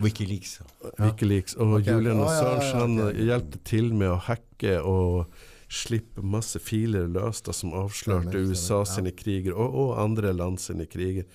Wikileaks. 0.00 0.60
Wikileaks. 0.98 1.56
Og 1.56 1.74
okay. 1.74 1.82
ok. 1.82 1.88
Julian 1.92 2.22
ja, 2.22 2.26
ja, 2.26 2.42
ja, 2.42 2.58
Assange 2.58 2.80
han 2.80 3.00
ok. 3.04 3.22
hjalp 3.28 3.56
til 3.68 3.90
med 3.94 4.12
å 4.14 4.20
hacke 4.30 4.76
og 4.80 5.40
slippe 5.70 6.24
masse 6.26 6.58
filer 6.58 7.06
løs 7.06 7.44
da, 7.46 7.54
som 7.54 7.74
avslørte 7.76 8.40
USA 8.42 8.80
ja. 8.80 8.88
sine 8.96 9.12
kriger, 9.14 9.54
og, 9.54 9.76
og 9.84 9.92
andre 10.02 10.32
land 10.34 10.58
sine 10.62 10.88
kriger. 10.90 11.28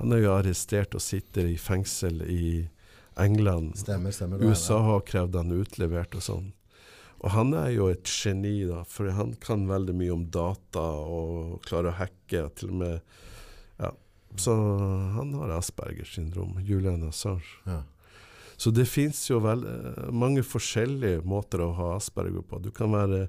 Han 0.00 0.14
er 0.14 0.24
jo 0.24 0.34
arrestert 0.34 0.96
og 0.98 1.02
sitter 1.02 1.46
i 1.50 1.56
fengsel 1.60 2.22
i 2.26 2.66
England. 3.18 3.76
Stemmer, 3.78 4.14
stemmer. 4.14 4.42
er 4.42 4.50
USA 4.50 4.80
har 4.82 5.04
krevd 5.06 5.38
han 5.38 5.54
utlevert 5.54 6.16
og 6.18 6.24
sånn. 6.24 6.52
Og 7.18 7.32
han 7.34 7.50
er 7.58 7.72
jo 7.74 7.88
et 7.90 8.06
geni, 8.06 8.60
da, 8.68 8.84
for 8.86 9.10
han 9.14 9.32
kan 9.42 9.66
veldig 9.66 9.94
mye 9.98 10.14
om 10.14 10.26
data 10.30 10.84
og 11.02 11.58
klarer 11.66 11.90
å 11.90 11.98
hacke. 11.98 12.44
Til 12.58 12.74
og 12.74 12.84
med 12.84 12.94
Ja. 12.94 13.24
Så 14.36 14.54
han 15.14 15.32
har 15.34 15.56
Aspergers 15.56 16.14
syndrom. 16.14 16.58
Julian 16.60 17.08
Assange. 17.08 17.46
Ja. 17.64 17.82
Så 18.56 18.70
det 18.74 18.88
fins 18.90 19.20
jo 19.30 19.38
vel, 19.38 19.62
eh, 19.64 20.10
mange 20.10 20.42
forskjellige 20.42 21.22
måter 21.24 21.62
å 21.62 21.72
ha 21.78 21.96
Asperger 21.96 22.42
på. 22.42 22.58
Du 22.62 22.70
kan 22.70 22.90
være 22.92 23.28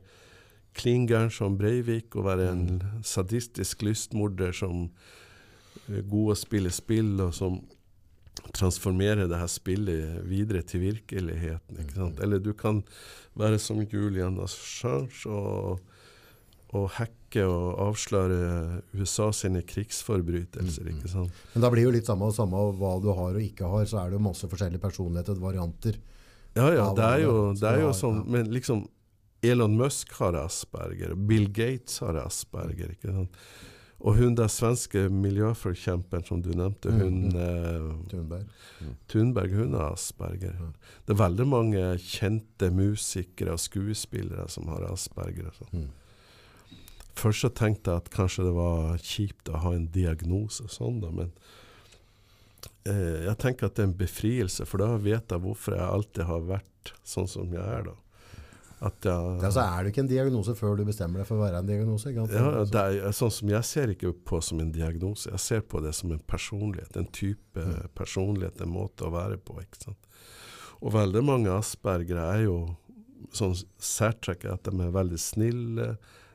klin 0.74 1.08
gæren 1.08 1.32
som 1.32 1.58
Breivik 1.58 2.16
og 2.16 2.26
være 2.26 2.52
en 2.52 2.82
sadistisk 3.04 3.84
lystmorder 3.86 4.52
som 4.52 4.90
er 5.90 6.02
god 6.02 6.34
å 6.34 6.38
spille 6.38 6.72
spill, 6.74 7.20
og 7.22 7.34
som 7.34 7.60
transformerer 8.56 9.28
det 9.30 9.38
her 9.38 9.52
spillet 9.52 10.26
videre 10.30 10.62
til 10.66 10.82
virkeligheten. 10.88 11.78
Ikke 11.84 11.98
sant? 11.98 12.20
Eller 12.24 12.40
du 12.40 12.54
kan 12.54 12.84
være 13.38 13.60
som 13.60 13.82
Julian 13.82 14.40
Assange 14.42 15.30
og, 15.30 15.80
og 16.74 16.90
hacke 16.98 17.19
og 17.45 17.80
avsløre 17.89 18.81
USA 18.97 19.30
sine 19.35 19.61
krigsforbrytelser. 19.61 20.89
ikke 20.89 21.11
sant? 21.11 21.31
Men 21.53 21.65
da 21.65 21.69
blir 21.69 21.85
jo 21.85 21.93
litt 21.93 22.10
samme 22.10 22.30
og 22.30 22.35
samme 22.35 22.64
hva 22.80 22.95
du 23.03 23.11
har 23.14 23.35
og 23.35 23.41
ikke 23.43 23.69
har, 23.69 23.85
så 23.85 24.01
er 24.01 24.10
det 24.10 24.18
jo 24.19 24.27
masse 24.30 24.49
forskjellige 24.49 24.81
personligheter, 24.81 25.38
varianter. 25.39 25.99
Ja, 26.57 26.72
ja, 26.73 26.88
det 26.97 27.06
er 27.06 27.26
jo, 27.27 27.35
det 27.53 27.69
er 27.69 27.84
jo 27.85 27.93
sånn. 27.93 28.23
Men 28.27 28.49
liksom 28.51 28.88
Elon 29.45 29.77
Musk 29.80 30.11
har 30.19 30.35
Asperger, 30.35 31.14
Bill 31.15 31.47
Gates 31.53 32.01
har 32.03 32.18
Asperger. 32.26 32.95
ikke 32.97 33.14
sant? 33.14 33.43
Og 33.99 34.15
hun 34.15 34.35
der 34.35 34.47
svenske 34.47 35.10
miljøforkjemperen 35.11 36.23
som 36.23 36.39
du 36.43 36.53
nevnte, 36.56 36.91
hun 36.91 37.34
eh, 37.35 37.88
Thunberg. 38.11 38.45
Thunberg, 39.11 39.56
hun 39.60 39.76
har 39.76 39.91
Asperger. 39.91 40.56
Det 41.03 41.15
er 41.15 41.19
veldig 41.19 41.47
mange 41.51 41.81
kjente 41.99 42.69
musikere 42.72 43.57
og 43.57 43.60
skuespillere 43.60 44.47
som 44.51 44.72
har 44.72 44.88
Asperger. 44.88 45.51
og 45.51 45.57
sånn. 45.60 45.84
Mm. 45.84 45.89
Først 47.20 47.46
så 47.46 47.50
tenkte 47.52 47.91
jeg 47.91 48.04
at 48.04 48.12
kanskje 48.14 48.48
det 48.48 48.56
var 48.56 49.00
kjipt 49.04 49.50
å 49.52 49.64
ha 49.66 49.74
en 49.76 49.90
diagnose 49.94 50.66
og 50.66 50.72
sånn, 50.74 51.00
da, 51.04 51.10
men 51.12 51.32
eh, 52.88 53.26
jeg 53.28 53.38
tenker 53.41 53.68
at 53.68 53.78
det 53.78 53.86
er 53.86 53.90
en 53.91 53.98
befrielse, 54.00 54.68
for 54.70 54.84
da 54.84 54.94
vet 55.02 55.34
jeg 55.34 55.44
hvorfor 55.44 55.76
jeg 55.76 55.88
alltid 55.88 56.30
har 56.30 56.46
vært 56.56 56.94
sånn 57.08 57.28
som 57.30 57.52
jeg 57.54 57.66
er. 57.66 57.90
da. 57.91 57.98
At 58.80 59.04
jeg, 59.04 59.40
Ja, 59.44 59.50
så 59.52 59.64
er 59.66 59.84
du 59.84 59.90
ikke 59.91 60.04
en 60.06 60.12
diagnose 60.12 60.54
før 60.56 60.78
du 60.80 60.86
bestemmer 60.88 61.20
deg 61.20 61.28
for 61.28 61.36
å 61.36 61.44
være 61.44 61.60
en 61.60 61.68
diagnose. 61.68 62.14
Ja, 62.16 62.26
det 62.64 62.84
er, 63.04 63.10
sånn 63.16 63.34
som 63.36 63.50
Jeg 63.52 63.68
ser 63.68 63.91
ikke 63.91 64.14
på 64.32 64.40
som 64.46 64.62
en 64.64 64.72
diagnose, 64.72 65.28
jeg 65.34 65.44
ser 65.44 65.66
på 65.68 65.82
det 65.84 65.91
som 65.98 66.14
en 66.16 66.22
personlighet. 66.24 66.96
En 66.96 67.10
type 67.12 67.66
personlighet, 68.00 68.62
en 68.64 68.72
måte 68.72 69.04
å 69.08 69.12
være 69.12 69.36
på. 69.44 69.58
ikke 69.60 69.84
sant? 69.84 70.08
Og 70.80 70.96
veldig 70.96 71.26
mange 71.28 71.52
aspergere 71.52 72.24
er 72.38 72.46
jo 72.46 72.56
sånn 73.36 73.58
særtrekk 73.84 74.48
at 74.48 74.64
de 74.70 74.80
er 74.80 74.96
veldig 74.96 75.20
snille, 75.20 75.90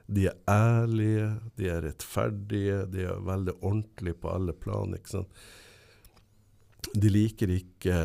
de 0.06 0.26
er 0.28 0.38
ærlige, 0.50 1.28
de 1.56 1.68
er 1.72 1.84
rettferdige, 1.86 2.82
de 2.92 3.06
er 3.08 3.22
veldig 3.24 3.54
ordentlige 3.62 4.18
på 4.20 4.32
alle 4.34 4.52
plan. 4.52 4.94
ikke 4.96 5.16
sant? 5.16 5.44
de 6.92 7.10
liker 7.10 7.50
ikke 7.54 7.96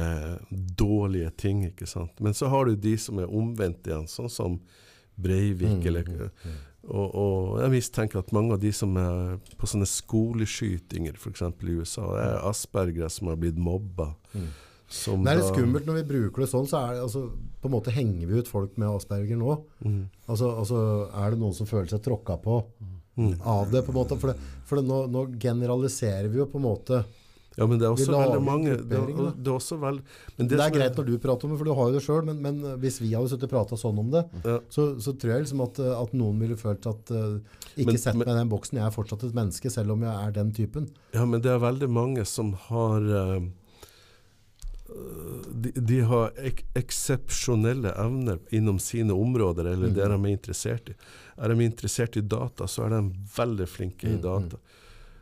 dårlige 0.80 1.30
ting, 1.38 1.64
ikke 1.68 1.88
sant. 1.90 2.16
Men 2.24 2.34
så 2.34 2.50
har 2.50 2.66
du 2.66 2.76
de 2.76 2.96
som 2.98 3.20
er 3.22 3.30
omvendt 3.36 3.90
igjen, 3.90 4.08
sånn 4.10 4.32
som 4.32 4.58
Breivik. 5.20 5.82
Mm, 5.82 5.88
eller, 5.90 6.08
mm, 6.08 6.58
og, 6.88 7.08
og 7.10 7.60
jeg 7.60 7.74
mistenker 7.74 8.22
at 8.22 8.32
mange 8.36 8.56
av 8.56 8.62
de 8.64 8.72
som 8.74 8.96
er 8.98 9.36
på 9.60 9.70
sånne 9.70 9.88
skoleskytinger, 9.90 11.20
f.eks. 11.20 11.44
i 11.44 11.76
USA, 11.76 12.08
er 12.22 12.40
aspergere 12.50 13.12
som 13.12 13.32
har 13.32 13.40
blitt 13.42 13.60
mobba. 13.60 14.14
Mm. 14.34 14.50
Som 14.90 15.24
Det 15.24 15.32
er 15.32 15.40
litt 15.42 15.52
skummelt 15.54 15.86
når 15.86 16.00
vi 16.02 16.08
bruker 16.10 16.42
det 16.44 16.50
sånn, 16.50 16.68
så 16.70 16.80
er 16.90 16.94
det, 16.98 17.04
altså, 17.06 17.24
på 17.62 17.70
en 17.70 17.76
måte 17.76 17.92
henger 17.94 18.28
vi 18.28 18.40
ut 18.42 18.48
folk 18.50 18.78
med 18.82 18.90
Asperger 18.90 19.38
nå. 19.38 19.60
Mm. 19.86 20.02
Altså, 20.28 20.50
altså 20.58 20.80
er 21.14 21.32
det 21.36 21.40
noen 21.40 21.54
som 21.54 21.68
føler 21.70 21.88
seg 21.94 22.02
tråkka 22.06 22.40
på 22.42 22.64
Mm. 23.20 23.34
av 23.44 23.70
det, 23.70 23.82
på 23.86 23.92
en 23.92 23.98
måte? 24.00 24.16
For, 24.18 24.32
det, 24.32 24.38
for 24.64 24.80
det, 24.80 24.86
nå, 24.88 25.00
nå 25.12 25.26
generaliserer 25.44 26.30
vi 26.32 26.38
jo 26.40 26.46
på 26.48 26.56
en 26.62 26.64
måte. 26.64 27.02
Ja, 27.58 27.66
men 27.68 27.78
det 27.82 27.84
er 27.84 27.92
også 27.92 28.14
veldig 28.16 28.42
mange 28.46 28.76
det, 28.88 28.96
er- 28.96 29.52
også 29.52 29.76
veld, 29.82 30.00
men 30.38 30.48
Det, 30.48 30.58
er 30.64 30.70
greit 30.72 30.96
når 30.96 31.06
du 31.10 31.18
prater 31.20 31.44
om 31.44 31.52
det, 31.52 31.58
for 31.60 31.66
du 31.68 31.74
har 31.76 31.90
jo 31.90 31.96
det 31.98 32.04
sjøl, 32.06 32.24
men, 32.24 32.40
men 32.42 32.78
hvis 32.80 33.02
vi 33.02 33.10
hadde 33.12 33.28
sittet 33.34 33.50
og 33.50 33.52
prata 33.52 33.76
sånn 33.76 34.00
om 34.00 34.10
det, 34.14 34.24
Ja. 34.46 34.60
så, 34.72 34.96
så 35.04 35.12
tror 35.20 35.34
jeg 35.34 35.44
liksom 35.44 35.66
at, 35.66 35.80
uh, 35.84 36.00
at 36.02 36.14
noen 36.16 36.40
ville 36.40 36.56
følt 36.56 36.88
at 36.88 37.12
uh, 37.12 37.40
Ikke 37.76 37.92
Men- 37.92 37.98
sett 38.00 38.16
meg 38.16 38.30
i 38.30 38.38
den 38.40 38.48
boksen, 38.50 38.80
jeg 38.80 38.86
er 38.88 38.96
fortsatt 38.96 39.26
et 39.28 39.36
menneske, 39.36 39.70
selv 39.70 39.92
om 39.92 40.02
jeg 40.08 40.16
er 40.16 40.32
den 40.32 40.54
typen. 40.56 40.88
Ja, 41.14 41.26
men 41.26 41.42
det 41.42 41.52
er 41.52 41.60
veldig 41.60 41.90
mange 41.92 42.24
som 42.26 42.54
har 42.70 43.02
eh, 43.04 43.42
de, 45.62 45.72
de 45.76 46.00
har 46.08 46.32
ek 46.38 46.64
eksepsjonelle 46.80 47.92
evner 48.00 48.40
innom 48.56 48.80
sine 48.80 49.14
områder, 49.14 49.66
eller 49.74 49.94
det 49.94 50.06
de 50.06 50.18
er 50.18 50.32
interessert 50.32 50.90
i. 50.90 50.96
Er 51.38 51.54
de 51.54 51.66
interessert 51.66 52.18
i 52.18 52.22
data, 52.22 52.68
så 52.68 52.86
er 52.86 52.96
de 52.98 53.02
veldig 53.38 53.68
flinke 53.68 54.08
i 54.08 54.16
Mm, 54.18 54.22
data. 54.22 54.58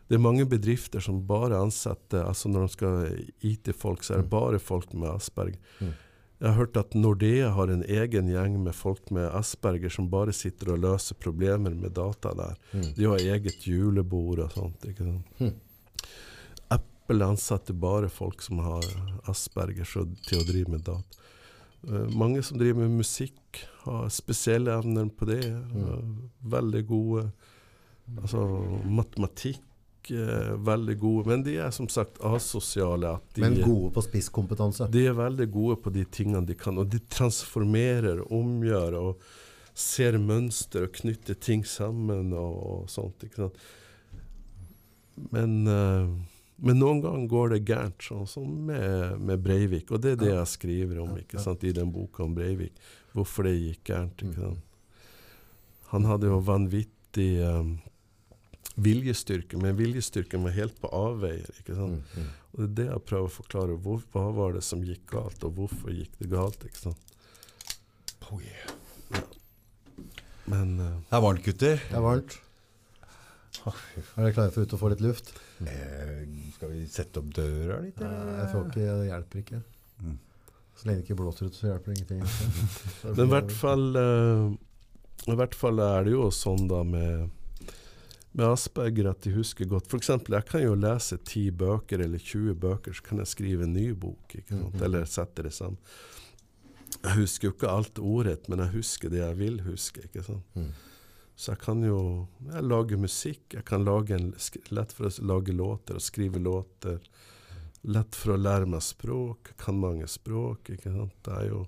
Det 0.08 0.16
er 0.16 0.24
mange 0.24 0.46
bedrifter 0.48 1.00
som 1.04 1.20
bare 1.28 1.58
ansetter 1.60 2.24
altså 2.24 2.48
Når 2.50 2.62
de 2.62 2.70
skal 2.72 3.24
IT-folk, 3.44 4.04
så 4.04 4.14
er 4.14 4.22
det 4.22 4.30
bare 4.32 4.60
folk 4.60 4.94
med 4.94 5.10
Asperger. 5.10 5.58
Mm. 5.82 5.94
Jeg 6.40 6.48
har 6.48 6.56
hørt 6.56 6.78
at 6.78 6.94
Nordea 6.94 7.50
har 7.50 7.68
en 7.74 7.84
egen 7.84 8.28
gjeng 8.30 8.60
med 8.64 8.76
folk 8.78 9.10
med 9.12 9.26
Asperger 9.34 9.90
som 9.90 10.08
bare 10.10 10.32
sitter 10.34 10.72
og 10.76 10.80
løser 10.84 11.16
problemer 11.18 11.74
med 11.74 11.92
data 11.98 12.32
der. 12.38 12.56
Mm. 12.74 12.94
De 12.96 13.06
har 13.10 13.18
eget 13.18 13.66
julebord 13.68 14.40
og 14.46 14.52
sånt. 14.54 14.86
ikke 14.86 15.04
sant? 15.04 15.56
Mm. 17.08 17.16
Apple 17.16 17.26
ansetter 17.26 17.74
bare 17.74 18.10
folk 18.10 18.42
som 18.42 18.60
har 18.60 18.84
Asperger 19.30 19.86
så, 19.86 20.04
til 20.28 20.42
å 20.42 20.48
drive 20.48 20.70
med 20.70 20.82
data. 20.82 21.04
Eh, 21.88 22.10
mange 22.18 22.44
som 22.44 22.58
driver 22.58 22.84
med 22.88 22.98
musikk, 23.00 23.68
har 23.86 24.10
spesielle 24.10 24.72
evner 24.76 25.10
på 25.10 25.26
det. 25.26 25.46
eh, 25.46 26.04
veldig 26.44 26.88
gode. 26.88 27.32
Altså 28.22 28.44
matematikk, 28.86 30.12
eh, 30.12 30.56
veldig 30.58 31.00
gode. 31.00 31.28
Men 31.28 31.44
de 31.44 31.58
er 31.58 31.72
som 31.72 31.88
sagt 31.88 32.20
asosiale. 32.20 33.20
De, 33.34 33.42
Men 33.42 33.62
gode 33.62 33.94
på 33.94 34.04
spisskompetanse. 34.04 34.90
de 34.92 35.06
er 35.08 35.14
veldig 35.14 35.52
gode 35.52 35.82
på 35.82 35.92
de 35.94 36.04
tingene 36.06 36.46
de 36.46 36.56
kan, 36.56 36.78
og 36.78 36.90
de 36.90 37.00
transformerer, 37.00 38.32
omgjør 38.32 38.94
og 39.00 39.22
ser 39.74 40.18
mønster 40.18 40.84
og 40.84 40.92
knytter 40.94 41.36
ting 41.36 41.64
sammen 41.64 42.34
og, 42.34 42.84
og 42.84 42.90
sånt. 42.90 43.24
Men, 45.32 45.68
eh, 45.68 46.08
men 46.58 46.80
noen 46.82 47.02
ganger 47.04 47.28
går 47.30 47.52
det 47.54 47.60
gærent, 47.70 48.02
sånn 48.02 48.30
som 48.30 48.46
med, 48.66 49.20
med 49.22 49.42
Breivik. 49.46 49.92
Og 49.94 50.02
det 50.02 50.16
er 50.16 50.22
det 50.24 50.32
jeg 50.32 50.54
skriver 50.56 51.04
om 51.04 51.12
ikke 51.20 51.42
sant, 51.42 51.66
i 51.68 51.74
den 51.76 51.92
boka 51.94 52.24
om 52.26 52.34
Breivik. 52.38 52.74
Hvorfor 53.14 53.46
det 53.46 53.58
gikk 53.60 53.92
gærent. 53.92 54.24
ikke 54.26 54.42
sant? 54.42 54.64
Han 55.92 56.08
hadde 56.10 56.32
jo 56.32 56.40
vanvittig 56.44 57.30
um, 57.46 57.76
viljestyrke, 58.76 59.60
men 59.62 59.78
viljestyrken 59.78 60.44
var 60.48 60.58
helt 60.58 60.82
på 60.82 60.90
avveier. 60.94 61.52
ikke 61.62 61.78
sant? 61.78 62.02
Mm, 62.18 62.26
mm. 62.26 62.34
Og 62.50 62.58
det 62.58 62.68
er 62.68 62.74
det 62.80 62.88
jeg 62.90 63.06
prøver 63.12 63.30
å 63.30 63.36
forklare. 63.38 63.78
Hvor, 63.86 64.02
hva 64.16 64.26
var 64.42 64.58
det 64.58 64.66
som 64.66 64.82
gikk 64.86 65.06
galt, 65.14 65.46
og 65.46 65.62
hvorfor 65.62 65.94
gikk 65.94 66.18
det 66.18 66.32
galt? 66.34 66.66
ikke 66.66 66.88
sant? 66.88 67.16
Oh, 68.28 68.42
yeah. 68.42 69.24
Men 70.50 70.76
uh, 70.82 70.92
Det 71.06 71.22
er 71.22 71.26
varmt, 71.30 71.46
gutter. 71.46 71.82
Det 71.86 72.02
er 72.02 72.06
varmt. 72.10 72.42
Er 73.66 74.22
dere 74.22 74.34
klare 74.36 74.54
for 74.54 74.68
ut 74.68 74.76
å 74.76 74.80
få 74.80 74.92
litt 74.94 75.04
luft? 75.04 75.34
Eh, 75.66 76.24
skal 76.56 76.72
vi 76.74 76.86
sette 76.92 77.22
opp 77.22 77.32
døra 77.36 77.80
litt? 77.84 78.00
Nei, 78.02 78.12
eller? 78.14 78.38
jeg 78.42 78.52
får 78.54 78.68
ikke, 78.68 78.86
det 79.02 79.10
hjelper 79.10 79.44
ikke. 79.44 79.62
Mm. 80.04 80.18
Så 80.78 80.88
lenge 80.88 81.02
det 81.02 81.08
ikke 81.08 81.20
blåser 81.24 81.50
ut, 81.50 81.58
så 81.58 81.72
hjelper 81.72 81.94
det 81.94 81.98
ingenting. 81.98 82.22
Men 83.18 83.24
i 83.24 83.32
hvert 83.34 83.56
fall 83.64 83.88
uh, 83.98 84.46
I 85.34 85.38
hvert 85.40 85.58
fall 85.58 85.82
er 85.82 86.06
det 86.06 86.14
jo 86.14 86.30
sånn 86.34 86.70
da 86.70 86.84
med 86.88 87.34
med 88.38 88.46
Asperger 88.46 89.08
at 89.10 89.24
de 89.26 89.32
husker 89.34 89.66
godt. 89.66 89.88
For 89.90 89.98
eksempel, 89.98 90.36
jeg 90.38 90.46
kan 90.46 90.62
jo 90.62 90.76
lese 90.78 91.18
10 91.18 91.56
bøker 91.58 92.04
eller 92.06 92.22
20 92.22 92.60
bøker, 92.62 92.94
så 92.94 93.06
kan 93.08 93.22
jeg 93.24 93.32
skrive 93.32 93.66
en 93.66 93.74
ny 93.74 93.88
bok. 93.98 94.36
Ikke 94.36 94.52
sant? 94.54 94.76
Mhm. 94.76 94.84
Eller 94.86 95.08
sette 95.10 95.46
det 95.48 95.54
sammen. 95.58 95.80
Jeg 97.02 97.16
husker 97.18 97.48
jo 97.48 97.56
ikke 97.56 97.72
alt 97.72 98.00
ordrett, 98.00 98.46
men 98.50 98.62
jeg 98.62 98.76
husker 98.76 99.10
det 99.10 99.24
jeg 99.24 99.38
vil 99.40 99.58
huske. 99.66 100.04
ikke 100.06 100.24
sant? 100.24 100.46
Mm. 100.54 100.70
Så 101.38 101.52
jeg 101.54 101.62
kan 101.62 101.84
jo 101.86 102.00
jeg 102.50 102.66
lage 102.66 102.98
musikk. 102.98 103.44
Jeg 103.54 103.66
kan 103.70 103.84
lage 103.86 104.16
en, 104.18 104.32
sk 104.42 104.58
lett 104.74 104.94
for 104.96 105.06
å 105.10 105.12
lage 105.30 105.54
låter 105.54 106.00
og 106.00 106.02
skrive 106.02 106.42
låter. 106.42 106.98
Lett 107.86 108.18
for 108.18 108.34
å 108.34 108.40
lære 108.42 108.66
meg 108.70 108.82
språk. 108.82 109.52
Jeg 109.54 109.60
kan 109.62 109.78
mange 109.80 110.08
språk. 110.10 110.72
ikke 110.74 110.90
sant? 110.96 111.14
Det 111.24 111.36
er 111.38 111.48
jo 111.52 111.62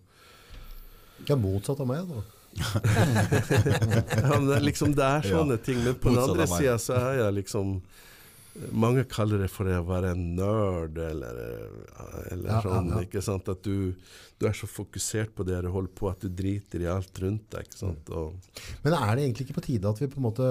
Det 1.19 1.35
er 1.35 1.41
motsatt 1.41 1.79
av 1.83 1.87
meg, 1.91 2.09
da. 2.09 2.25
ja, 2.59 4.29
men 4.39 4.47
det, 4.49 4.59
liksom, 4.65 4.95
det 4.97 5.05
er 5.05 5.21
sånne 5.29 5.59
Ja. 5.59 5.63
ting. 5.63 5.83
Men 5.85 5.95
på 6.01 6.09
den 6.09 6.23
andre 6.23 6.47
sida 6.49 6.77
så 6.81 6.97
er 6.97 7.19
jeg 7.23 7.33
liksom 7.43 7.75
Mange 8.75 9.03
kaller 9.07 9.39
det 9.43 9.49
for 9.53 9.69
å 9.69 9.81
være 9.87 10.09
en 10.15 10.23
nerd, 10.35 10.97
eller, 10.99 11.37
eller 12.33 12.49
Ja, 12.49 12.57
ja, 12.57 12.61
sånn. 12.65 12.89
ja. 12.91 13.01
ikke 13.05 13.21
sant? 13.23 13.47
At 13.51 13.61
du, 13.63 13.93
du 14.39 14.47
er 14.49 14.57
så 14.57 14.67
fokusert 14.67 15.31
på 15.37 15.45
det 15.47 15.61
du 15.63 15.69
holder 15.71 15.93
på, 15.95 16.09
at 16.11 16.19
du 16.25 16.29
driter 16.33 16.81
i 16.83 16.89
alt 16.91 17.21
rundt 17.23 17.45
deg. 17.53 17.69
ikke 17.69 17.79
sant? 17.79 18.09
Og, 18.09 18.33
Men 18.83 18.97
er 18.97 19.15
det 19.15 19.27
egentlig 19.27 19.47
ikke 19.47 19.59
på 19.61 19.65
tide 19.69 19.87
at 19.93 20.01
vi 20.01 20.09
på 20.11 20.19
en 20.19 20.27
måte 20.27 20.49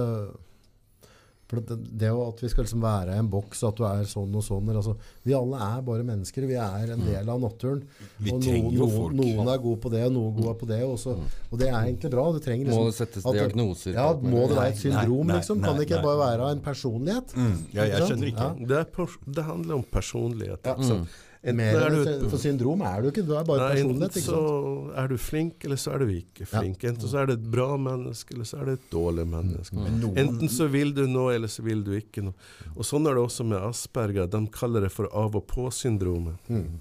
for 1.48 1.62
det, 1.64 1.76
det 1.96 2.08
at 2.12 2.42
vi 2.42 2.48
skal 2.52 2.66
liksom 2.66 2.82
være 2.84 3.14
i 3.14 3.20
en 3.22 3.28
boks, 3.32 3.62
at 3.64 3.78
du 3.78 3.84
er 3.88 4.02
sånn 4.08 4.34
og 4.36 4.42
sånn 4.44 4.66
altså, 4.74 4.92
Vi 5.24 5.32
alle 5.32 5.60
er 5.64 5.78
bare 5.86 6.04
mennesker. 6.04 6.44
Vi 6.44 6.58
er 6.60 6.92
en 6.92 7.04
del 7.06 7.30
av 7.32 7.40
naturen. 7.40 7.80
Vi 8.20 8.34
og 8.34 8.42
trenger 8.44 8.74
jo 8.76 8.82
noen, 8.82 8.92
folk. 8.92 9.14
noen 9.16 9.48
er 9.54 9.62
gode 9.62 9.80
på 9.80 9.92
det, 9.94 10.02
og 10.10 10.12
noen 10.12 10.34
gode 10.36 10.52
på 10.60 10.68
det. 10.68 10.82
Og, 10.84 10.98
så, 11.00 11.14
og 11.48 11.62
det 11.62 11.70
er 11.70 11.78
egentlig 11.78 12.10
bra. 12.12 12.26
Du 12.36 12.40
trenger 12.44 12.68
liksom, 12.68 12.82
Må 12.84 12.90
liksom 12.90 13.06
det 13.06 13.14
settes 13.14 13.28
at 13.30 13.38
diagnoser? 13.38 13.96
Ja, 13.96 14.10
må 14.12 14.42
det 14.44 14.58
være 14.58 14.74
et 14.74 14.82
syndrom, 14.82 15.32
nei, 15.32 15.38
liksom? 15.40 15.64
Kan 15.64 15.80
det 15.80 15.88
ikke 15.88 16.02
nei. 16.02 16.08
bare 16.10 16.20
være 16.20 16.50
en 16.52 16.60
personlighet? 16.68 17.32
Mm, 17.38 17.56
ja, 17.78 17.88
jeg 17.94 18.10
skjønner 18.12 18.32
ikke. 18.34 18.50
Ja. 18.50 18.68
det, 18.74 18.82
er 18.82 18.92
pers 18.98 19.16
det 19.38 19.46
handler 19.48 19.80
om 19.80 19.88
personlighet. 19.96 20.68
Ja. 20.68 20.76
Mm. 20.76 21.08
Enten 21.39 21.56
Mer 21.56 21.77
er 21.78 21.94
enn 21.94 22.20
du 22.20 22.28
for 22.32 22.39
syndrom 22.43 22.81
er 22.82 23.02
du 23.05 23.09
ikke. 23.12 23.23
Du 23.27 23.32
er 23.39 23.44
bare 23.47 23.59
Nei, 23.69 23.74
personlighet. 23.82 24.16
ikke 24.19 24.24
så 24.27 24.97
er 24.98 25.09
du 25.12 25.16
flink, 25.23 25.65
eller 25.65 25.77
så 25.77 25.93
er 25.94 25.98
du 26.02 26.06
ikke 26.10 26.40
Ja. 26.40 26.60
flink. 26.60 26.82
Enten 26.82 27.09
så 27.09 27.19
er 27.23 27.27
du 27.27 27.32
et 27.35 27.51
bra 27.51 27.77
menneske, 27.78 28.35
eller 28.35 28.44
så 28.44 28.60
er 28.60 28.65
du 28.65 28.73
et 28.73 28.90
dårlig 28.90 29.27
menneske. 29.31 29.74
Men 29.78 30.01
noen, 30.01 30.16
Enten 30.19 30.48
så 30.48 30.66
vil 30.69 30.93
du 30.93 31.06
noe, 31.06 31.35
eller 31.35 31.47
så 31.48 31.62
vil 31.62 31.85
du 31.85 31.93
ikke 31.93 32.24
noe. 32.24 32.35
Og 32.77 32.82
Sånn 32.85 33.06
er 33.06 33.15
det 33.15 33.23
også 33.23 33.47
med 33.47 33.62
Asperger. 33.62 34.27
De 34.28 34.47
kaller 34.48 34.81
det 34.81 34.90
for 34.93 35.06
av-og-på-syndromet. 35.15 36.39
Mm. 36.51 36.81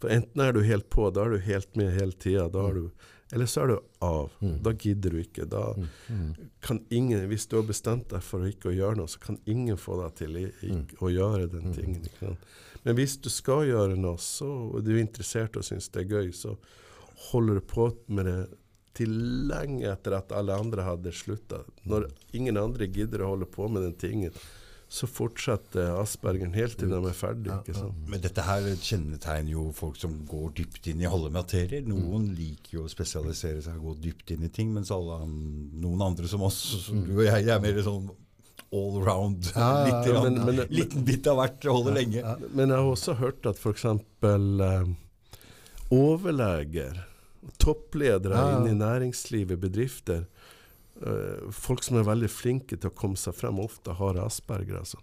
For 0.00 0.08
Enten 0.08 0.40
er 0.40 0.52
du 0.52 0.62
helt 0.62 0.88
på, 0.90 1.12
da 1.12 1.24
er 1.26 1.30
du 1.36 1.38
helt 1.38 1.76
med 1.76 1.92
hele 1.92 2.12
tida. 2.12 2.48
Eller 3.32 3.46
så 3.46 3.62
er 3.62 3.66
du 3.68 3.78
av. 4.02 4.30
Mm. 4.42 4.62
Da 4.62 4.72
gidder 4.72 5.10
du 5.10 5.20
ikke. 5.22 5.48
Da 5.48 5.74
kan 6.60 6.80
ingen, 6.90 7.28
Hvis 7.28 7.46
du 7.48 7.56
har 7.56 7.62
bestemt 7.64 8.08
deg 8.08 8.22
for 8.22 8.40
ikke 8.40 8.68
å 8.72 8.74
gjøre 8.76 8.96
noe, 8.96 9.06
så 9.06 9.18
kan 9.20 9.38
ingen 9.46 9.76
få 9.76 10.00
deg 10.02 10.14
til 10.16 10.34
ikke, 10.36 10.96
å 11.00 11.08
gjøre 11.12 11.50
den 11.50 11.72
tingen. 11.72 12.02
Ikke 12.04 12.26
sant? 12.28 12.38
Men 12.86 12.98
hvis 12.98 13.18
du 13.22 13.30
skal 13.30 13.66
gjøre 13.68 13.98
noe, 14.00 14.18
så, 14.20 14.48
og 14.72 14.82
du 14.84 14.94
er 14.94 15.04
interessert 15.04 15.58
og 15.58 15.66
syns 15.66 15.90
det 15.94 16.04
er 16.04 16.16
gøy, 16.16 16.32
så 16.34 16.56
holder 17.30 17.60
du 17.60 17.66
på 17.72 17.88
med 18.10 18.26
det 18.26 18.40
til 18.96 19.12
lenge 19.48 19.86
etter 19.88 20.18
at 20.18 20.34
alle 20.36 20.56
andre 20.58 20.84
hadde 20.84 21.14
slutta. 21.16 21.62
Når 21.88 22.10
ingen 22.36 22.58
andre 22.60 22.90
gidder 22.92 23.24
å 23.24 23.32
holde 23.34 23.48
på 23.48 23.68
med 23.72 23.86
den 23.86 23.94
tingen, 24.00 24.34
så 24.92 25.06
fortsetter 25.08 25.94
aspergeren 25.96 26.52
helt 26.52 26.76
til 26.76 26.90
de 26.92 26.98
er 26.98 27.14
ferdige. 27.16 27.54
Ikke 27.62 27.78
sant? 27.78 28.00
men 28.12 28.20
dette 28.20 28.42
her 28.44 28.66
kjennetegner 28.76 29.54
jo 29.54 29.70
folk 29.72 29.96
som 29.96 30.18
går 30.28 30.50
dypt 30.58 30.90
inn 30.92 31.00
i 31.00 31.08
alle 31.08 31.30
materier. 31.32 31.86
Noen 31.88 32.26
liker 32.36 32.76
jo 32.76 32.84
å 32.84 32.92
spesialisere 32.92 33.62
seg 33.64 33.78
og 33.78 33.86
gå 33.86 34.10
dypt 34.10 34.34
inn 34.34 34.44
i 34.44 34.52
ting, 34.52 34.74
mens 34.74 34.92
alle, 34.92 35.22
noen 35.24 36.04
andre 36.10 36.28
som 36.28 36.44
oss, 36.44 36.60
som 36.84 37.00
du 37.06 37.14
og 37.14 37.24
jeg, 37.24 37.48
er 37.48 37.64
mer 37.64 37.80
sånn 37.86 38.10
all 38.72 39.02
around. 39.02 39.50
Ja, 39.56 39.86
ja, 39.86 40.02
ja, 40.06 40.22
men- 40.24 40.44
men- 40.46 40.66
liten 40.70 41.04
bit 41.04 41.26
av 41.26 41.36
hvert 41.42 41.64
holder 41.68 41.92
lenge. 42.00 42.22
Men 42.54 42.68
jeg 42.72 42.78
har 42.78 42.90
også 42.92 43.14
hørt 43.18 43.46
at 43.46 43.56
f.eks. 43.60 43.84
Eh, 43.84 44.84
overleger, 45.92 47.02
toppledere 47.58 48.42
inne 48.56 48.70
i 48.72 48.78
næringslivet, 48.78 49.58
bedrifter 49.60 50.24
eh, 51.02 51.50
Folk 51.52 51.82
som 51.82 51.96
er 51.98 52.06
veldig 52.06 52.28
flinke 52.30 52.76
til 52.78 52.90
å 52.90 52.94
komme 52.94 53.18
seg 53.18 53.34
frem, 53.34 53.58
ofte 53.58 53.94
har 53.98 54.18
asperger. 54.22 54.78
Altså. 54.78 55.00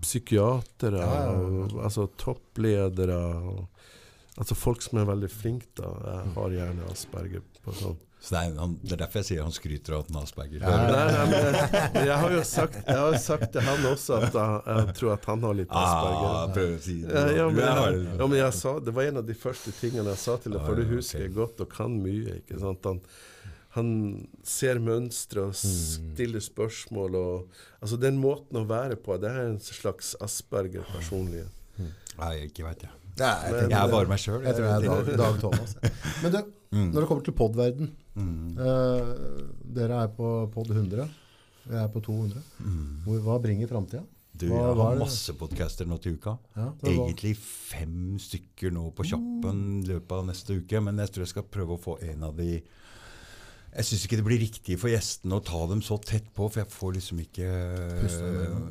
Psykiatere, 0.00 1.02
Ja, 1.04 1.14
ja, 1.14 1.24
ja. 1.28 1.38
og- 1.38 1.78
altså 1.84 2.08
toppledere 2.16 3.18
og, 3.42 3.68
Altså 4.36 4.56
folk 4.58 4.82
som 4.82 4.98
er 4.98 5.04
veldig 5.06 5.28
flinke, 5.30 5.68
da, 5.76 5.84
eh, 6.10 6.32
har 6.34 6.50
gjerne 6.50 6.88
asperger. 6.90 7.40
på 7.64 7.70
sånn. 7.72 7.96
Så 8.24 8.32
det, 8.32 8.40
er, 8.40 8.54
han, 8.56 8.74
det 8.80 8.92
er 8.94 9.00
derfor 9.02 9.20
jeg 9.20 9.26
sier 9.28 9.42
han 9.44 9.52
skryter 9.52 9.92
av 9.98 10.00
at 10.00 10.08
han 10.08 10.16
har 10.16 10.22
Asperger. 10.24 10.62
Jeg, 10.64 12.06
jeg 12.08 12.16
har 12.22 12.30
jo 12.32 12.44
sagt, 12.48 12.78
jeg 12.88 12.96
har 13.02 13.16
sagt 13.20 13.50
til 13.52 13.66
han 13.66 13.84
også 13.90 14.16
at 14.16 14.38
jeg, 14.38 14.62
jeg 14.70 14.94
tror 14.96 15.12
at 15.18 15.28
han 15.28 15.44
har 15.44 15.58
litt 15.58 15.74
Ah, 15.76 15.82
Asperger. 15.84 16.54
prøv 16.56 16.72
å 16.72 16.80
si 16.86 16.94
det. 17.02 17.12
Ja, 17.12 17.26
ja, 17.36 17.48
men, 17.50 17.60
jeg, 17.60 18.00
ja, 18.16 18.26
men 18.32 18.38
jeg 18.40 18.56
sa, 18.62 18.72
Det 18.86 18.94
var 18.96 19.10
en 19.10 19.20
av 19.20 19.26
de 19.28 19.36
første 19.36 19.74
tingene 19.76 20.08
jeg 20.14 20.22
sa 20.24 20.38
til 20.40 20.56
ham, 20.56 20.64
for 20.64 20.80
du 20.80 20.86
husker 20.94 21.20
okay. 21.20 21.28
jeg 21.28 21.36
godt 21.36 21.60
og 21.66 21.70
kan 21.76 21.98
mye. 22.00 22.38
ikke 22.40 22.60
sant? 22.64 22.88
Han, 22.88 23.02
han 23.76 23.88
ser 24.46 24.78
mønstre 24.80 25.44
og 25.50 25.52
Hmm. 25.54 26.14
stiller 26.14 26.40
spørsmål. 26.40 27.14
og 27.20 27.60
altså 27.82 27.96
Den 28.00 28.16
måten 28.22 28.56
å 28.56 28.64
være 28.70 28.96
på, 28.96 29.18
det 29.20 29.30
er 29.34 29.48
en 29.50 29.60
slags 29.60 30.14
Asperger-personlighet. 30.24 31.50
Nei, 32.18 32.34
ikke 32.48 32.64
veit 32.68 32.84
jeg. 32.86 32.92
Nei, 33.18 33.26
jeg, 33.26 33.52
Men- 33.52 33.60
tenker- 33.60 33.70
Jeg 33.70 33.82
er 33.84 33.90
bare 33.92 34.08
meg 34.08 34.18
sjøl. 34.18 34.42
jeg 34.44 34.54
tror 34.56 34.64
jeg 34.64 34.74
er 34.74 34.88
Dag, 34.88 35.16
Dag 35.18 35.40
Thomas. 35.40 35.76
Men 36.22 36.32
du, 36.32 36.38
når 36.94 37.00
det 37.00 37.08
kommer 37.08 37.24
til 37.24 37.34
podverden 37.38 37.92
Mm. 38.14 38.56
Uh, 38.58 39.52
Dere 39.74 40.02
er 40.04 40.10
på 40.14 40.32
pod 40.54 40.70
100. 40.70 41.08
Jeg 41.64 41.80
er 41.80 41.88
på 41.94 42.02
200. 42.04 42.42
Hvor, 43.06 43.22
hva 43.24 43.38
bringer 43.42 43.70
framtida? 43.70 44.02
Du, 44.34 44.48
Hva- 44.50 44.58
jeg 44.66 44.76
har 44.80 44.96
masse 44.98 45.32
podcaster 45.38 45.86
nå 45.86 45.96
til 46.02 46.16
uka. 46.18 46.32
Ja, 46.58 46.68
Egentlig 46.90 47.36
fem 47.38 48.16
stykker 48.20 48.72
nå 48.74 48.88
på 48.98 49.06
kjappen 49.06 49.60
i 49.84 49.86
løpet 49.92 50.16
av 50.16 50.24
neste 50.26 50.56
uke, 50.58 50.80
men 50.82 50.98
jeg 50.98 51.12
tror 51.14 51.22
jeg 51.24 51.30
skal 51.36 51.46
prøve 51.54 51.76
å 51.76 51.82
få 51.84 51.94
en 52.02 52.26
av 52.26 52.34
de 52.40 52.48
Jeg 53.74 53.86
syns 53.88 54.04
ikke 54.06 54.16
det 54.20 54.24
blir 54.26 54.38
riktig 54.42 54.76
for 54.78 54.90
gjestene 54.92 55.34
å 55.38 55.42
ta 55.42 55.60
dem 55.70 55.80
så 55.82 55.96
tett 55.98 56.26
på, 56.34 56.46
for 56.50 56.60
jeg 56.62 56.70
får 56.70 56.92
liksom 56.98 57.22
ikke 57.24 57.48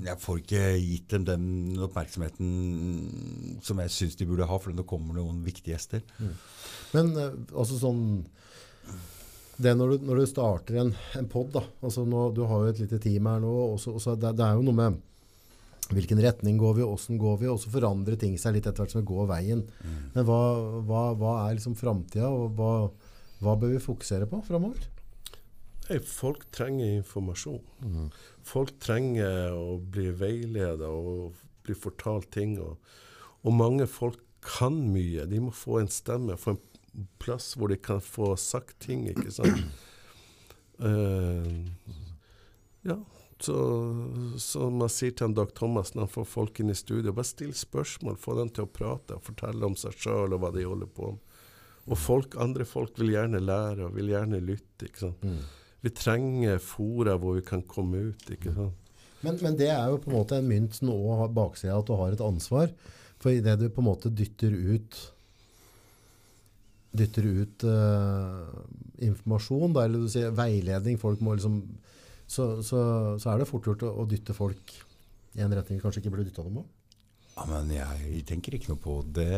Jeg 0.06 0.18
får 0.24 0.38
ikke 0.44 0.62
gitt 0.80 1.08
dem 1.16 1.26
den 1.28 1.48
oppmerksomheten 1.88 3.60
som 3.64 3.80
jeg 3.84 3.92
syns 3.92 4.16
de 4.20 4.28
burde 4.30 4.48
ha, 4.48 4.60
for 4.60 4.72
det 4.76 4.86
kommer 4.88 5.16
noen 5.18 5.42
viktige 5.48 5.76
gjester. 5.76 6.04
Men 6.94 7.12
eh, 7.20 7.36
altså 7.56 7.80
sånn 7.82 8.04
det 9.62 9.74
når 9.78 9.94
du, 9.94 10.06
når 10.08 10.22
du 10.22 10.28
starter 10.30 10.80
en, 10.82 10.92
en 11.18 11.28
pod, 11.30 11.56
altså 11.84 12.06
nå, 12.08 12.28
Du 12.34 12.44
har 12.50 12.64
jo 12.64 12.72
et 12.72 12.80
lite 12.82 13.00
team 13.04 13.28
her 13.30 13.42
nå. 13.44 13.52
Også, 13.76 13.94
også, 14.00 14.16
det, 14.20 14.34
det 14.40 14.46
er 14.46 14.58
jo 14.58 14.66
noe 14.66 14.78
med 14.78 15.02
hvilken 15.94 16.22
retning 16.24 16.58
går 16.58 16.78
vi, 16.78 16.86
åssen 16.88 17.20
går 17.22 17.38
vi? 17.42 17.50
Og 17.52 17.60
så 17.62 17.72
forandrer 17.74 18.18
ting 18.20 18.38
seg 18.40 18.56
litt 18.56 18.68
etter 18.70 18.84
hvert 18.84 18.94
som 18.94 19.02
vi 19.02 19.10
går 19.10 19.28
veien. 19.30 19.64
Men 20.16 20.26
hva, 20.28 20.40
hva, 20.88 21.04
hva 21.20 21.34
er 21.44 21.58
liksom 21.58 21.76
framtida, 21.78 22.30
og 22.32 22.56
hva, 22.58 22.72
hva 23.44 23.56
bør 23.60 23.76
vi 23.76 23.84
fokusere 23.84 24.30
på 24.32 24.40
framover? 24.48 24.88
Nei, 25.90 26.00
folk 26.08 26.46
trenger 26.56 27.02
informasjon. 27.02 28.10
Folk 28.48 28.78
trenger 28.82 29.52
å 29.58 29.76
bli 29.78 30.10
veileda 30.16 30.88
og 30.88 31.36
bli 31.68 31.76
fortalt 31.76 32.32
ting. 32.34 32.56
Og, 32.64 32.80
og 33.44 33.58
mange 33.60 33.88
folk 33.92 34.22
kan 34.44 34.80
mye. 34.94 35.28
De 35.30 35.42
må 35.44 35.52
få 35.56 35.82
en 35.82 35.92
stemme, 35.92 36.40
få 36.40 36.56
en 36.56 36.64
plass 37.22 37.54
hvor 37.58 37.72
de 37.72 37.80
kan 37.82 38.02
få 38.04 38.34
sagt 38.40 38.80
ting, 38.84 39.08
ikke 39.10 39.34
sant. 39.34 39.66
Uh, 40.84 41.46
ja, 42.84 42.98
så 43.40 43.58
så, 44.40 44.70
man 44.70 44.92
sier 44.92 45.14
til 45.14 45.30
en 45.30 45.36
Dag 45.38 45.54
Thomas 45.56 45.94
når 45.94 46.08
han 46.08 46.14
får 46.16 46.28
folk 46.30 46.60
inn 46.60 46.74
i 46.74 46.78
studio, 46.78 47.14
bare 47.16 47.28
still 47.28 47.54
spørsmål, 47.58 48.18
få 48.20 48.38
dem 48.40 48.52
til 48.54 48.68
å 48.68 48.72
prate 48.72 49.18
og 49.18 49.26
fortelle 49.26 49.68
om 49.68 49.78
seg 49.80 49.96
sjøl 50.00 50.36
og 50.36 50.44
hva 50.44 50.52
de 50.56 50.66
holder 50.68 50.90
på 50.90 51.14
med. 51.16 51.22
Og 51.92 52.00
folk, 52.00 52.38
andre 52.40 52.64
folk 52.68 52.96
vil 53.00 53.12
gjerne 53.12 53.42
lære 53.44 53.90
og 53.90 53.98
vil 53.98 54.14
gjerne 54.14 54.40
lytte. 54.40 54.88
ikke 54.88 55.02
sant? 55.02 55.26
Vi 55.84 55.92
trenger 55.92 56.62
fora 56.64 57.18
hvor 57.20 57.36
vi 57.36 57.44
kan 57.44 57.66
komme 57.68 58.06
ut. 58.14 58.30
ikke 58.32 58.54
sant? 58.56 58.94
Men, 59.24 59.40
men 59.44 59.58
det 59.60 59.70
er 59.72 59.92
jo 59.92 60.00
på 60.04 60.12
en 60.12 60.18
måte 60.18 60.40
en 60.40 60.48
mynt 60.48 60.78
som 60.78 60.92
har 61.20 61.32
baksida 61.36 61.76
at 61.76 61.88
du 61.88 61.96
har 62.00 62.16
et 62.16 62.24
ansvar. 62.24 62.72
For 63.24 63.36
idet 63.36 63.58
du 63.60 63.70
på 63.72 63.84
en 63.84 63.90
måte 63.90 64.12
dytter 64.12 64.52
ut 64.52 65.00
dytter 66.94 67.26
ut 67.26 67.66
uh, 67.66 68.46
informasjon, 69.02 69.74
da, 69.74 69.88
eller 69.88 70.06
du 70.06 70.12
sier 70.12 70.34
veiledning, 70.38 71.00
liksom 71.02 71.58
så, 72.28 72.46
så, 72.64 72.80
så 73.20 73.34
er 73.34 73.42
det 73.42 73.50
fort 73.50 73.68
gjort 73.68 73.84
å, 73.86 73.92
å 74.04 74.08
dytte 74.10 74.36
folk 74.38 74.74
i 75.34 75.42
en 75.44 75.54
retning 75.54 75.80
vi 75.80 75.84
kanskje 75.84 76.04
ikke 76.04 76.14
burde 76.14 76.30
dytta 76.30 76.46
dem 76.46 76.62
på. 76.62 76.66
Ja, 77.34 77.46
men 77.50 77.72
jeg 77.74 78.24
tenker 78.30 78.56
ikke 78.56 78.74
noe 78.74 78.82
på 78.82 79.00
det. 79.16 79.30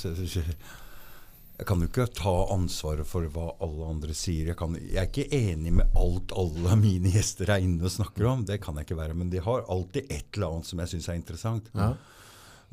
Jeg, 0.00 1.66
kan 1.68 1.82
jo 1.82 1.88
ikke 1.90 2.06
ta 2.16 2.32
ansvaret 2.54 3.08
for 3.08 3.28
hva 3.34 3.50
alle 3.60 3.90
andre 3.92 4.16
sier. 4.16 4.48
Jeg, 4.48 4.56
kan, 4.56 4.78
jeg 4.80 4.96
er 5.02 5.10
ikke 5.10 5.28
enig 5.36 5.74
med 5.82 6.00
alt 6.00 6.32
alle 6.32 6.78
mine 6.80 7.12
gjester 7.12 7.52
er 7.52 7.66
inne 7.66 7.84
og 7.84 7.92
snakker 7.92 8.30
om. 8.30 8.46
Det 8.48 8.56
kan 8.64 8.80
jeg 8.80 8.88
ikke 8.88 9.00
være. 9.02 9.18
Men 9.20 9.32
de 9.32 9.44
har 9.44 9.68
alltid 9.68 10.08
et 10.08 10.32
eller 10.32 10.56
annet 10.56 10.70
som 10.70 10.80
jeg 10.80 10.94
syns 10.94 11.10
er 11.10 11.20
interessant. 11.20 11.68
Ja. 11.76 11.92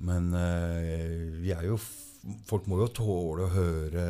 Men 0.07 0.31
uh, 0.31 1.41
vi 1.43 1.51
er 1.51 1.67
jo 1.67 1.75
Folk 2.49 2.65
må 2.67 2.77
jo 2.81 2.87
tåle 2.91 3.45
å 3.45 3.51
høre 3.53 4.01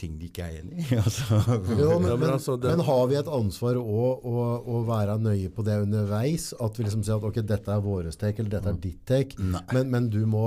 ting 0.00 0.14
de 0.18 0.30
ikke 0.30 0.46
er 0.46 0.60
enig 0.62 0.80
i. 0.86 0.96
altså. 1.02 1.40
Jo, 1.76 1.98
men, 2.00 2.08
Ja, 2.08 2.14
men 2.16 2.20
men, 2.22 2.30
altså, 2.38 2.54
det- 2.60 2.70
men 2.72 2.84
har 2.86 3.02
vi 3.10 3.18
et 3.20 3.28
ansvar 3.28 3.76
å, 3.80 4.06
å, 4.24 4.46
å 4.64 4.80
være 4.88 5.18
nøye 5.20 5.50
på 5.52 5.64
det 5.66 5.76
underveis? 5.84 6.52
At 6.64 6.78
vi 6.80 6.86
liksom 6.86 7.04
sier 7.04 7.18
at 7.20 7.26
ok, 7.28 7.42
dette 7.44 7.74
er 7.74 7.84
våres 7.84 8.16
take, 8.20 8.40
eller 8.40 8.54
dette 8.56 8.72
er 8.72 8.80
ditt 8.86 9.04
take. 9.10 9.36
Men, 9.74 9.90
men 9.92 10.08
du 10.14 10.22
må 10.30 10.46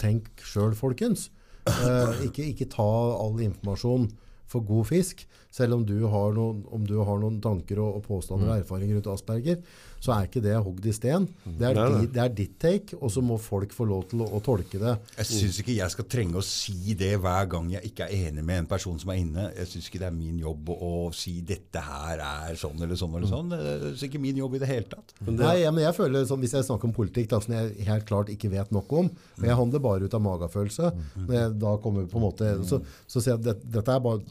tenke 0.00 0.44
sjøl, 0.46 0.74
folkens. 0.78 1.28
Eh, 1.68 2.24
ikke, 2.28 2.48
ikke 2.54 2.70
ta 2.72 2.88
all 3.22 3.36
informasjon 3.44 4.08
for 4.52 4.64
god 4.68 4.88
fisk. 4.90 5.26
Selv 5.52 5.76
om 5.78 5.84
du 5.88 5.98
har 6.08 6.32
noen, 6.36 6.62
om 6.72 6.84
du 6.88 6.96
har 7.04 7.20
noen 7.20 7.38
tanker 7.44 7.80
og, 7.84 7.98
og 8.00 8.06
påstander 8.08 8.48
og 8.54 8.62
erfaringer 8.62 8.96
rundt 8.98 9.10
Asperger, 9.12 9.60
så 10.02 10.10
er 10.16 10.26
ikke 10.26 10.42
det 10.42 10.56
hogd 10.58 10.86
i 10.90 10.92
sten. 10.94 11.28
Det 11.46 11.68
er, 11.68 11.76
Nei, 11.78 12.06
det 12.10 12.22
er 12.24 12.32
ditt 12.34 12.56
take, 12.62 12.96
og 12.98 13.10
så 13.14 13.22
må 13.22 13.36
folk 13.38 13.70
få 13.74 13.86
lov 13.86 14.08
til 14.10 14.24
å, 14.24 14.26
å 14.34 14.40
tolke 14.42 14.80
det. 14.82 14.96
Jeg 15.20 15.28
syns 15.28 15.60
ikke 15.62 15.76
jeg 15.76 15.94
skal 15.94 16.08
trenge 16.10 16.40
å 16.40 16.42
si 16.46 16.96
det 16.98 17.12
hver 17.22 17.46
gang 17.52 17.70
jeg 17.76 17.92
ikke 17.92 18.08
er 18.08 18.28
enig 18.32 18.44
med 18.48 18.64
en 18.64 18.68
person 18.72 18.98
som 18.98 19.12
er 19.14 19.20
inne. 19.22 19.46
Jeg 19.60 19.70
syns 19.70 19.86
ikke 19.86 20.02
det 20.02 20.08
er 20.10 20.16
min 20.16 20.40
jobb 20.42 20.72
å, 20.74 20.78
å 20.82 20.92
si 21.14 21.36
'dette 21.46 21.84
her 21.86 22.22
er 22.26 22.58
sånn 22.58 22.82
eller 22.82 22.98
sånn'. 22.98 23.16
eller 23.20 23.30
sånn. 23.30 23.54
Det 23.54 23.92
er 23.94 24.06
ikke 24.08 24.22
min 24.26 24.42
jobb 24.42 24.58
i 24.58 24.62
det 24.64 24.72
hele 24.72 24.90
tatt. 24.90 25.14
Men 25.20 25.38
det, 25.38 25.46
Nei, 25.46 25.56
ja, 25.62 25.70
men 25.70 25.86
jeg 25.86 25.98
føler 26.00 26.26
sånn, 26.26 26.42
Hvis 26.42 26.56
jeg 26.58 26.66
snakker 26.66 26.90
om 26.90 26.96
politikk, 26.96 27.30
da, 27.30 27.40
som 27.44 27.54
jeg 27.54 27.86
helt 27.86 28.06
klart 28.10 28.32
ikke 28.32 28.50
vet 28.50 28.74
nok 28.74 28.90
om 28.92 29.10
og 29.12 29.44
Jeg 29.46 29.58
handler 29.58 29.82
bare 29.82 30.06
ut 30.08 30.14
av 30.18 30.22
magefølelse. 30.24 30.92
Når 31.28 31.36
jeg 31.38 31.58
da 31.62 31.76
kommer 31.82 32.10
på 32.10 32.18
en 32.18 32.26
måte, 32.26 32.54
så, 32.66 32.82
så 33.06 33.22
sier 33.22 33.36
jeg 33.36 33.40
at 33.42 33.46
det, 33.52 33.70
dette 33.78 33.94
er 33.94 34.02
bare 34.02 34.22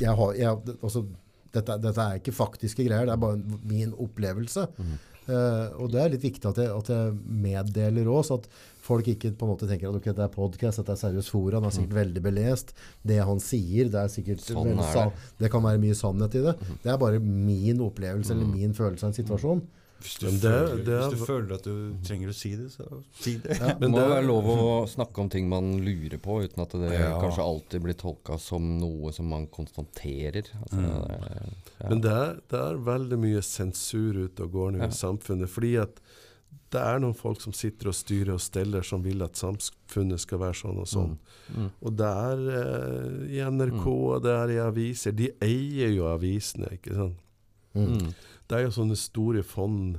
jeg 0.00 0.10
har, 0.18 0.32
jeg, 0.34 0.74
altså, 0.82 1.04
dette, 1.54 1.78
dette 1.82 2.04
er 2.04 2.20
ikke 2.20 2.34
faktiske 2.34 2.86
greier, 2.86 3.06
det 3.08 3.14
er 3.14 3.20
bare 3.22 3.60
min 3.70 3.92
opplevelse. 4.04 4.68
Eh, 5.24 5.68
og 5.80 5.88
det 5.94 6.00
er 6.02 6.10
litt 6.12 6.24
viktig 6.26 6.50
at 6.50 6.58
jeg, 6.60 6.68
at 6.68 6.90
jeg 6.92 7.12
meddeler 7.46 8.10
òg, 8.12 8.24
så 8.28 8.36
at 8.42 8.48
folk 8.84 9.06
ikke 9.08 9.30
på 9.32 9.46
en 9.46 9.54
måte 9.54 9.68
tenker 9.70 9.88
at 9.88 9.96
okay, 9.96 10.12
det 10.16 10.26
er 10.26 10.34
podkast, 10.34 10.82
dette 10.82 10.92
er 10.92 11.00
seriøst 11.00 11.32
fora, 11.32 11.56
han 11.56 11.70
er 11.70 11.72
sikkert 11.78 11.96
veldig 12.02 12.24
belest. 12.26 12.74
Det 13.06 13.22
han 13.24 13.40
sier, 13.40 13.88
det 13.92 14.02
er 14.02 14.12
sikkert 14.12 14.44
Sånn 14.44 14.74
det. 14.76 15.06
det 15.40 15.50
kan 15.54 15.64
være 15.64 15.80
mye 15.80 15.96
sannhet 15.96 16.36
i 16.36 16.44
det. 16.44 16.58
Det 16.84 16.92
er 16.92 17.00
bare 17.00 17.22
min 17.24 17.80
opplevelse 17.86 18.36
eller 18.36 18.52
min 18.52 18.76
følelse 18.76 19.06
av 19.06 19.14
en 19.14 19.18
situasjon. 19.22 19.64
Hvis 20.04 20.18
du, 20.20 20.26
det- 20.26 20.40
føler, 20.40 20.84
det 20.84 20.94
er- 20.94 21.08
hvis 21.08 21.18
du 21.18 21.24
føler 21.26 21.54
at 21.54 21.62
du 21.64 21.94
trenger 22.04 22.28
å 22.28 22.34
si 22.36 22.50
det, 22.56 22.66
så 22.74 23.02
si 23.18 23.36
det. 23.38 23.56
Det 23.58 23.80
Men 23.80 23.90
må 23.92 23.98
det- 24.02 24.10
være 24.10 24.26
lov 24.26 24.44
å 24.44 24.86
snakke 24.86 25.18
om 25.18 25.28
ting 25.32 25.48
man 25.48 25.70
lurer 25.80 26.18
på, 26.20 26.42
uten 26.44 26.60
at 26.62 26.70
det 26.76 26.92
Ja. 26.92 27.18
kanskje 27.20 27.38
alltid 27.40 27.82
blir 27.82 27.94
tolka 27.94 28.38
som 28.38 28.78
noe 28.78 29.12
som 29.12 29.26
man 29.28 29.46
konstaterer. 29.46 30.44
Altså, 30.62 30.76
Mm. 30.76 31.24
ja. 31.80 31.88
Men 31.88 32.00
det 32.02 32.12
er, 32.12 32.34
det 32.48 32.60
er 32.60 32.76
veldig 32.76 33.18
mye 33.18 33.40
sensur 33.42 34.14
ute 34.28 34.40
og 34.44 34.52
går 34.52 34.72
nå 34.72 34.78
Ja. 34.78 34.84
i 34.86 34.90
samfunnet. 34.90 35.48
Fordi 35.48 35.80
at 35.82 36.00
det 36.70 36.80
er 36.82 36.98
noen 36.98 37.14
folk 37.14 37.40
som 37.40 37.52
sitter 37.52 37.88
og 37.88 37.94
styrer 37.94 38.34
og 38.34 38.40
steller, 38.40 38.82
som 38.84 39.02
vil 39.02 39.22
at 39.22 39.34
samfunnet 39.34 40.18
skal 40.20 40.38
være 40.40 40.54
sånn 40.54 40.78
og 40.78 40.86
sånn. 40.86 41.18
Mm. 41.56 41.70
Og 41.82 41.96
det 41.96 42.06
er 42.06 42.38
eh, 42.50 43.36
i 43.38 43.40
NRK 43.50 43.86
og 43.86 44.22
det 44.22 44.32
er 44.32 44.48
i 44.50 44.70
aviser. 44.70 45.12
De 45.14 45.30
eier 45.40 45.94
jo 45.94 46.04
avisene, 46.04 46.68
ikke 46.78 46.94
sant. 46.94 47.14
Mm. 47.76 48.12
Det 48.48 48.58
er 48.58 48.66
jo 48.66 48.74
sånne 48.76 48.96
store 49.00 49.42
fond 49.42 49.98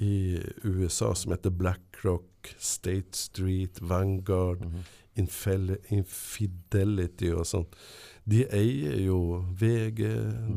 i 0.00 0.38
USA 0.64 1.12
som 1.18 1.32
heter 1.34 1.50
BlackRock, 1.50 2.52
State 2.62 3.16
Street, 3.18 3.80
Vanguard, 3.82 4.60
Mhm. 4.62 4.84
Infel 5.18 5.72
Infidelity 5.90 7.32
og 7.34 7.42
sånn. 7.48 7.64
De 8.28 8.44
eier 8.54 9.00
jo 9.02 9.44
VG, 9.58 10.04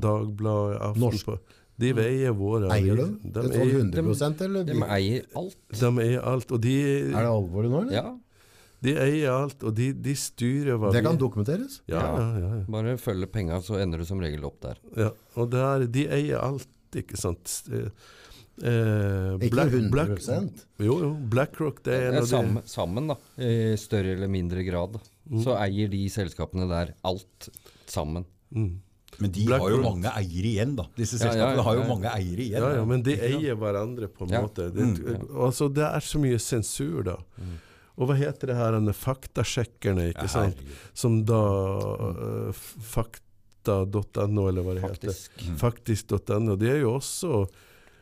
Dagbladet, 0.04 0.98
Norsk. 1.02 1.26
Aftenpå. 1.32 1.40
De 1.82 1.90
eier 1.98 2.36
våre 2.38 2.70
Eier 2.76 2.96
du? 3.00 3.16
De, 3.24 3.32
De 3.32 3.48
sånn 3.48 3.62
eier, 3.64 3.80
100% 4.04 4.42
eller? 4.46 4.64
De 4.68 4.74
eier 4.86 5.24
alt. 5.36 5.56
de 5.72 5.88
eier 6.04 6.22
alt. 6.22 6.52
Og 6.52 6.62
de, 6.62 6.76
Er 7.10 7.24
det 7.24 7.32
alvorlig 7.32 7.72
nå, 7.72 7.82
eller? 7.88 7.94
Ja, 7.96 8.20
de 8.84 8.94
eier 8.98 9.30
alt, 9.32 9.64
og 9.64 9.74
de, 9.76 9.92
de 9.94 10.14
styrer 10.14 10.78
hva 10.78 10.92
Det 10.94 11.02
kan 11.04 11.18
vi 11.18 11.22
dokumenteres. 11.24 11.80
ja, 11.90 12.02
ja, 12.02 12.28
ja, 12.38 12.52
ja. 12.60 12.64
bare 12.70 12.98
følge 13.02 13.26
penga, 13.32 13.58
så 13.66 13.80
ender 13.82 13.98
du 13.98 14.06
som 14.06 14.20
regel 14.20 14.46
opp 14.46 14.60
der. 14.62 14.78
ja. 14.98 15.10
Og 15.38 15.50
det 15.50 15.60
er, 15.60 15.88
de 15.88 16.06
eier 16.08 16.38
alt, 16.40 16.68
ikke 16.94 17.18
sant. 17.18 17.64
Eh, 17.72 17.90
eh, 18.64 19.38
Ikke 19.40 19.50
Black- 19.56 19.72
100 19.72 19.92
Black- 19.92 20.66
Jo, 20.80 21.00
jo. 21.00 21.14
BlackRock, 21.30 21.84
det 21.84 21.94
er 21.94 22.08
en 22.10 22.16
av 22.16 22.22
de 22.24 22.28
Sammen, 22.28 22.64
sammen, 22.66 23.08
da. 23.08 23.16
I 23.38 23.76
større 23.78 24.14
eller 24.16 24.28
mindre 24.28 24.64
grad. 24.68 25.00
Mm. 25.30 25.44
Så 25.44 25.56
eier 25.58 25.88
de 25.90 26.06
selskapene 26.10 26.68
der 26.68 26.94
alt 27.04 27.50
sammen. 27.88 28.26
mm. 28.54 28.80
Men 29.20 29.30
de 29.32 29.46
Black 29.46 29.62
har 29.62 29.70
jo 29.70 29.78
Rock. 29.82 29.96
mange 29.98 30.12
eiere 30.18 30.48
igjen, 30.48 30.76
da. 30.76 30.84
Disse 30.96 31.18
Ja, 31.20 31.26
ja, 31.26 31.32
selskapene 31.34 31.58
ja, 31.58 31.64
har 31.64 31.76
jo 31.76 31.84
mange 31.88 32.10
eiere 32.16 32.40
igjen. 32.46 32.62
Ja, 32.64 32.70
ja, 32.76 32.86
men 32.86 33.02
de 33.04 33.12
eier 33.18 33.56
hverandre 33.60 34.08
på 34.08 34.24
en 34.24 34.30
Ja. 34.30 34.42
måte. 34.42 34.74
Det, 34.74 34.82
Mm. 34.82 35.28
altså, 35.36 35.68
det 35.72 35.84
er 35.84 36.00
så 36.00 36.18
mye 36.18 36.40
sensur, 36.40 37.04
da. 37.04 37.18
Og 37.98 38.08
hva 38.08 38.16
heter 38.16 38.48
det 38.48 38.56
her, 38.56 38.72
denne 38.72 38.94
faktasjekkerne, 38.96 40.14
ikke 40.16 40.30
sant? 40.30 40.56
Herregud. 40.56 40.78
Som 40.94 41.24
da 41.26 41.42
uh, 42.48 42.52
fakt, 42.54 43.22
fakta.no, 43.66 44.48
eller 44.50 44.62
hva 44.66 44.74
det 44.76 44.82
Faktisk. 44.82 45.32
heter. 45.38 45.58
Faktisk.no. 45.58 46.56
De 46.56 46.70
er 46.70 46.80
jo 46.82 46.94
også 46.96 47.46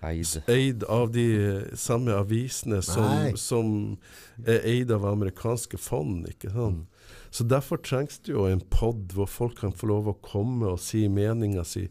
Eid. 0.01 0.43
eid 0.47 0.83
av 0.87 1.11
de 1.11 1.25
samme 1.75 2.11
avisene 2.15 2.81
som, 2.81 3.35
som 3.35 3.97
er 4.47 4.61
eid 4.63 4.91
av 4.91 5.05
amerikanske 5.05 5.77
fond. 5.77 6.27
ikke 6.29 6.49
sant? 6.53 6.87
Så 7.31 7.45
derfor 7.45 7.77
trengs 7.85 8.19
det 8.25 8.33
jo 8.33 8.45
en 8.49 8.61
pod 8.73 9.13
hvor 9.13 9.29
folk 9.29 9.59
kan 9.61 9.71
få 9.75 9.89
lov 9.91 10.07
å 10.09 10.17
komme 10.25 10.71
og 10.73 10.79
si 10.81 11.07
meninga 11.11 11.63
si. 11.67 11.87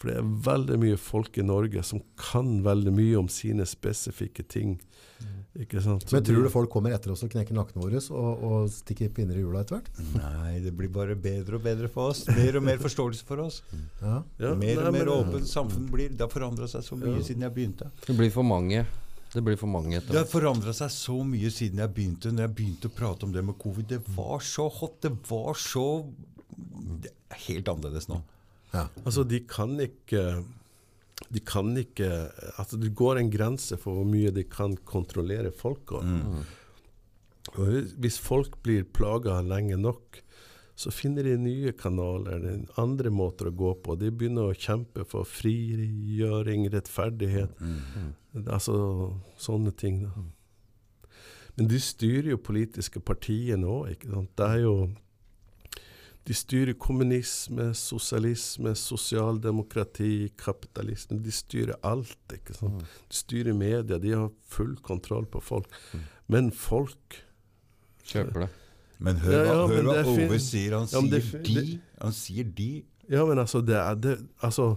For 0.00 0.10
det 0.10 0.16
er 0.18 0.30
veldig 0.48 0.78
mye 0.82 0.98
folk 0.98 1.36
i 1.38 1.44
Norge 1.46 1.82
som 1.86 2.00
kan 2.18 2.56
veldig 2.64 2.90
mye 2.96 3.18
om 3.20 3.28
sine 3.30 3.66
spesifikke 3.68 4.42
ting. 4.50 4.80
Ikke 5.54 5.82
sant? 5.84 6.06
Så 6.08 6.16
Men 6.16 6.24
tror 6.24 6.42
du 6.42 6.48
folk 6.50 6.70
kommer 6.72 6.94
etter 6.96 7.12
oss 7.12 7.22
og 7.22 7.30
knekker 7.30 7.54
nakken 7.54 7.82
vår 7.82 7.98
og, 8.10 8.42
og 8.48 8.70
stikker 8.72 9.12
pinner 9.14 9.36
i 9.36 9.42
hjula 9.44 9.60
etter 9.62 9.78
hvert? 9.78 10.00
Nei, 10.16 10.54
det 10.64 10.72
blir 10.74 10.88
bare 10.90 11.14
bedre 11.14 11.58
og 11.60 11.66
bedre 11.66 11.90
for 11.92 12.10
oss. 12.10 12.24
Mer 12.32 12.56
og 12.58 12.64
mer 12.66 12.80
forståelse 12.82 13.26
for 13.28 13.44
oss. 13.44 13.60
Ja. 14.00 14.22
Ja, 14.40 14.54
mer 14.56 14.80
nei, 14.80 14.88
og 14.88 14.96
mer 14.96 15.12
åpent 15.12 15.46
samfunn 15.50 15.86
blir. 15.92 16.10
Det 16.16 16.24
har 16.24 16.32
forandra 16.32 16.66
seg 16.72 16.86
så 16.86 16.96
mye 16.98 17.18
Ja. 17.18 17.22
siden 17.28 17.44
jeg 17.46 17.54
begynte. 17.54 17.90
Det 18.06 18.16
blir 18.16 18.32
for 18.32 18.42
mange. 18.48 18.86
Det 19.32 19.40
blir 19.44 19.56
for 19.56 19.70
mange 19.72 19.96
etter 19.96 20.12
Det 20.12 20.20
har 20.20 20.28
forandra 20.28 20.74
seg 20.76 20.90
så 20.92 21.14
mye 21.24 21.50
siden 21.52 21.80
jeg 21.80 21.94
begynte. 21.96 22.32
Når 22.34 22.46
jeg 22.46 22.54
begynte 22.58 22.90
å 22.90 22.96
prate 22.96 23.26
om 23.26 23.32
det 23.32 23.44
med 23.46 23.56
covid. 23.60 23.88
Det 23.94 24.00
var 24.16 24.44
så 24.44 24.66
hot. 24.68 24.98
Det 25.04 25.12
var 25.30 25.56
så 25.60 25.86
det 26.52 27.12
er 27.32 27.38
Helt 27.46 27.70
annerledes 27.72 28.10
nå. 28.10 28.18
Ja. 28.74 28.86
Altså, 29.06 29.24
de 29.24 29.38
kan 29.48 29.72
ikke 29.80 30.42
De 31.32 31.40
kan 31.44 31.70
ikke 31.76 32.08
Altså, 32.58 32.76
det 32.80 32.92
går 32.96 33.20
en 33.20 33.30
grense 33.32 33.78
for 33.80 33.96
hvor 34.00 34.08
mye 34.08 34.32
de 34.34 34.44
kan 34.48 34.76
kontrollere 34.88 35.52
folk. 35.56 35.94
Og 35.96 37.72
hvis 38.00 38.20
folk 38.22 38.60
blir 38.62 38.84
plaga 38.84 39.40
lenge 39.44 39.80
nok, 39.80 40.20
så 40.74 40.90
finner 40.90 41.26
de 41.26 41.36
nye 41.36 41.72
kanaler, 41.76 42.44
er 42.48 42.80
andre 42.80 43.10
måter 43.12 43.50
å 43.50 43.54
gå 43.56 43.74
på. 43.84 43.96
De 44.00 44.10
begynner 44.10 44.50
å 44.50 44.56
kjempe 44.56 45.04
for 45.08 45.28
frigjøring, 45.28 46.68
rettferdighet. 46.72 47.58
Altså 48.46 48.76
sånne 49.36 49.74
ting. 49.76 50.02
da. 50.06 50.24
Men 51.58 51.68
de 51.68 51.80
styrer 51.82 52.32
jo 52.32 52.40
politiske 52.40 53.02
partiene 53.04 53.68
òg, 53.68 53.92
ikke 53.92 54.14
sant. 54.14 54.32
Det 54.40 54.48
er 54.48 54.62
jo 54.64 54.76
de 56.22 56.34
styrer 56.38 56.76
kommunisme, 56.78 57.72
sosialisme, 57.74 58.76
sosialdemokrati, 58.78 60.30
kapitalisme. 60.38 61.18
De 61.18 61.34
styrer 61.34 61.74
alt. 61.82 62.16
ikke 62.32 62.54
sant? 62.54 62.84
De 63.10 63.18
styrer 63.18 63.56
media. 63.58 63.98
De 63.98 64.14
har 64.14 64.30
full 64.46 64.76
kontroll 64.86 65.26
på 65.26 65.42
folk. 65.42 65.66
Men 66.30 66.52
folk 66.54 67.24
Kjøper 68.06 68.44
det. 68.44 68.48
Men 69.02 69.16
hør, 69.22 69.32
Ja, 69.32 69.44
ja, 69.44 69.54
hva- 69.54 69.68
hør 69.74 69.86
hva 69.90 70.02
Ove 70.28 70.38
sier. 70.40 70.76
Han 70.78 70.86
Ja, 70.92 71.00
men 71.00 71.10
det 71.10 71.22
sier 71.26 71.42
de. 71.42 71.80
Han 72.00 72.12
sier 72.12 72.44
de. 72.62 72.70
Ja, 73.10 73.24
men 73.26 73.38
altså, 73.42 73.60
det 73.66 73.76
er 73.76 73.94
det, 73.98 74.18
altså 74.42 74.76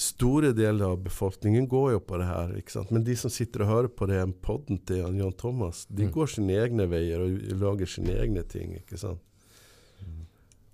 Store 0.00 0.54
deler 0.56 0.94
av 0.94 1.00
befolkningen 1.04 1.66
går 1.68 1.90
jo 1.92 1.98
på 2.00 2.16
det 2.22 2.26
her. 2.26 2.54
ikke 2.56 2.72
sant? 2.72 2.90
Men 2.94 3.02
de 3.04 3.12
som 3.20 3.28
sitter 3.30 3.66
og 3.66 3.68
hører 3.68 3.88
på 3.92 4.06
den 4.08 4.32
podden 4.32 4.78
til 4.88 5.02
Jan 5.18 5.34
Thomas, 5.36 5.82
de 5.90 6.06
går 6.08 6.30
sine 6.30 6.54
egne 6.56 6.86
veier 6.88 7.20
og 7.20 7.58
lager 7.60 7.86
sine 7.86 8.14
egne 8.16 8.42
ting. 8.48 8.78
ikke 8.78 8.96
sant? 8.96 9.20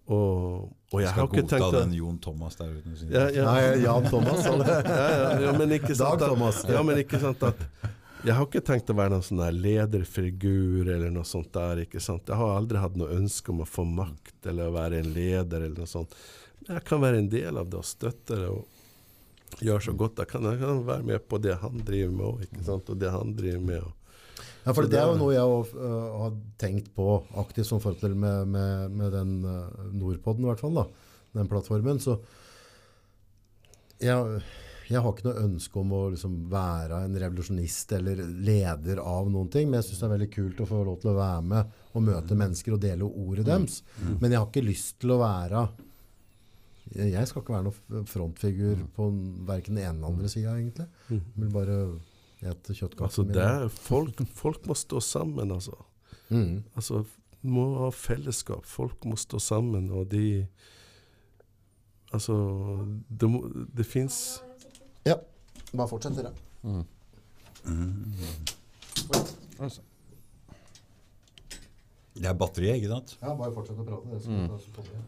Og, 0.07 0.69
og 0.93 1.01
jeg 1.03 1.11
har 1.11 1.25
ikke 1.27 1.41
godta 1.41 1.57
Skal 1.59 1.65
godta 1.65 1.81
den 1.83 1.95
Jon 1.99 2.19
Thomas 2.23 2.55
der 2.61 2.69
ute. 2.77 2.93
sier 3.01 3.11
ja, 3.11 3.25
ja, 3.35 3.45
Nei, 3.49 3.83
Jan 3.83 4.05
Thomas. 4.07 4.45
ja, 4.47 4.77
ja, 4.87 5.31
ja, 5.49 5.55
men 5.59 5.73
ikke 5.75 5.97
sant 5.99 6.21
Dag 6.21 6.23
at, 6.23 6.29
Thomas. 6.31 6.61
Ja, 6.71 6.83
men 6.87 7.01
ikke 7.03 7.19
sant 7.25 7.43
at 7.43 7.65
Jeg 8.25 8.35
har 8.35 8.47
ikke 8.47 8.65
tenkt 8.65 8.91
å 8.91 8.97
være 8.97 9.13
noen 9.13 9.25
sånn 9.27 9.43
der 9.43 9.55
lederfigur 9.55 10.89
eller 10.89 11.13
noe 11.13 11.27
sånt 11.29 11.53
der. 11.55 11.85
ikke 11.85 12.01
sant? 12.03 12.29
Jeg 12.29 12.41
har 12.41 12.57
aldri 12.57 12.81
hatt 12.81 12.97
noe 12.99 13.13
ønske 13.17 13.53
om 13.53 13.61
å 13.63 13.69
få 13.69 13.85
makt 13.89 14.49
eller 14.51 14.71
å 14.71 14.77
være 14.77 15.03
en 15.03 15.13
leder 15.15 15.67
eller 15.67 15.85
noe 15.85 15.91
sånt. 15.91 16.17
Men 16.63 16.79
jeg 16.79 16.87
kan 16.89 17.03
være 17.05 17.21
en 17.21 17.31
del 17.31 17.61
av 17.61 17.69
det 17.71 17.79
og 17.79 17.87
støtte 17.87 18.41
det 18.41 18.49
og 18.51 19.63
gjøre 19.63 19.85
så 19.85 19.95
godt 19.97 20.23
jeg 20.23 20.31
kan. 20.33 20.49
Jeg 20.49 20.63
kan 20.63 20.83
være 20.89 21.07
med 21.13 21.29
på 21.29 21.39
det 21.43 21.55
han 21.61 21.85
driver 21.87 22.17
med 22.17 22.27
òg, 22.31 22.43
ikke 22.49 22.67
sant. 22.67 22.91
Og 22.93 23.01
det 23.01 23.13
han 23.15 23.37
driver 23.39 23.63
med. 23.69 23.93
Ja, 24.67 24.75
for 24.75 24.89
det 24.91 24.99
er 24.99 25.07
jo 25.13 25.19
noe 25.21 25.35
jeg 25.37 25.47
også, 25.47 25.79
uh, 25.79 26.15
har 26.25 26.33
tenkt 26.59 26.89
på 26.97 27.07
aktivt 27.39 27.69
som 27.69 27.83
forhold 27.83 28.01
til 28.01 28.17
med, 28.19 28.51
med, 28.51 28.97
med 28.99 29.15
den 29.15 29.37
uh, 29.47 29.93
Nordpodden 29.95 30.43
i 30.43 30.51
hvert 30.51 30.65
fall, 30.65 30.81
da, 30.81 30.89
den 31.39 31.51
plattformen. 31.53 32.03
Så 32.03 32.19
jeg, 34.03 34.43
jeg 34.87 35.03
har 35.03 35.13
ikke 35.13 35.27
noe 35.27 35.43
ønske 35.43 35.81
om 35.81 35.93
å 35.97 36.03
liksom 36.13 36.37
være 36.51 37.01
en 37.09 37.17
revolusjonist 37.19 37.93
eller 37.97 38.21
leder 38.47 39.01
av 39.03 39.31
noen 39.33 39.49
ting, 39.51 39.67
men 39.71 39.81
jeg 39.81 39.89
synes 39.89 40.03
det 40.03 40.07
er 40.07 40.15
veldig 40.15 40.31
kult 40.37 40.63
å 40.63 40.69
få 40.71 40.83
lov 40.87 41.01
til 41.03 41.11
å 41.11 41.17
være 41.19 41.43
med 41.51 41.75
og 41.97 42.05
møte 42.07 42.39
mennesker 42.39 42.77
og 42.77 42.83
dele 42.85 43.09
ordet 43.09 43.49
deres. 43.49 43.81
Men 44.21 44.31
jeg 44.31 44.39
har 44.39 44.47
ikke 44.47 44.67
lyst 44.67 45.01
til 45.03 45.17
å 45.17 45.21
være 45.25 45.67
jeg 46.95 47.27
skal 47.27 47.43
ikke 47.43 47.55
være 47.57 47.67
noen 47.67 48.07
frontfigur 48.07 48.85
på 48.95 49.09
verken 49.49 49.75
den 49.75 49.89
ene 49.89 49.97
eller 49.97 50.13
andre 50.13 50.31
sida, 50.31 50.55
egentlig. 50.55 50.87
Jeg 51.11 51.43
vil 51.43 51.51
bare 51.51 51.79
ete 52.47 52.77
kjøttkaker. 52.79 53.09
altså, 53.09 53.83
folk, 53.89 54.23
folk 54.39 54.69
må 54.71 54.77
stå 54.79 55.03
sammen, 55.03 55.51
altså. 55.51 55.75
Mm. 56.31 56.63
Altså, 56.79 57.03
må 57.43 57.67
ha 57.81 57.91
fellesskap. 57.91 58.65
Folk 58.71 59.05
må 59.07 59.19
stå 59.19 59.43
sammen, 59.43 59.91
og 59.91 60.11
de 60.15 60.47
Altså, 62.15 62.37
det, 63.11 63.27
det 63.77 63.85
fins 63.85 64.39
Ja, 65.07 65.17
bare 65.73 65.89
fortsett 65.91 66.17
dere. 66.19 66.33
Det 72.17 72.31
er 72.31 72.39
batteriet, 72.39 72.81
ikke 72.81 72.91
sant? 72.95 73.17
Ja, 73.21 73.35
bare 73.37 73.53
fortsett 73.55 73.79
å 73.81 73.85
prate. 73.87 74.19
Det. 74.89 75.05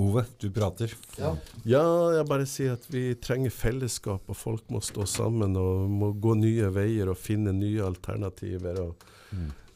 Ove, 0.00 0.24
du 0.40 0.50
prater. 0.52 0.92
Ja. 1.16 1.30
Ja, 1.64 1.82
jeg 2.18 2.26
bare 2.28 2.46
sier 2.48 2.74
at 2.76 2.84
vi 2.92 3.14
trenger 3.20 3.52
fellesskap, 3.54 4.26
og 4.28 4.36
folk 4.36 4.66
må 4.72 4.82
stå 4.84 5.06
sammen 5.08 5.56
og 5.56 5.86
må 5.92 6.10
gå 6.20 6.34
nye 6.36 6.68
veier 6.74 7.08
og 7.12 7.16
finne 7.20 7.54
nye 7.56 7.84
alternativer. 7.86 8.82
Og 8.82 9.06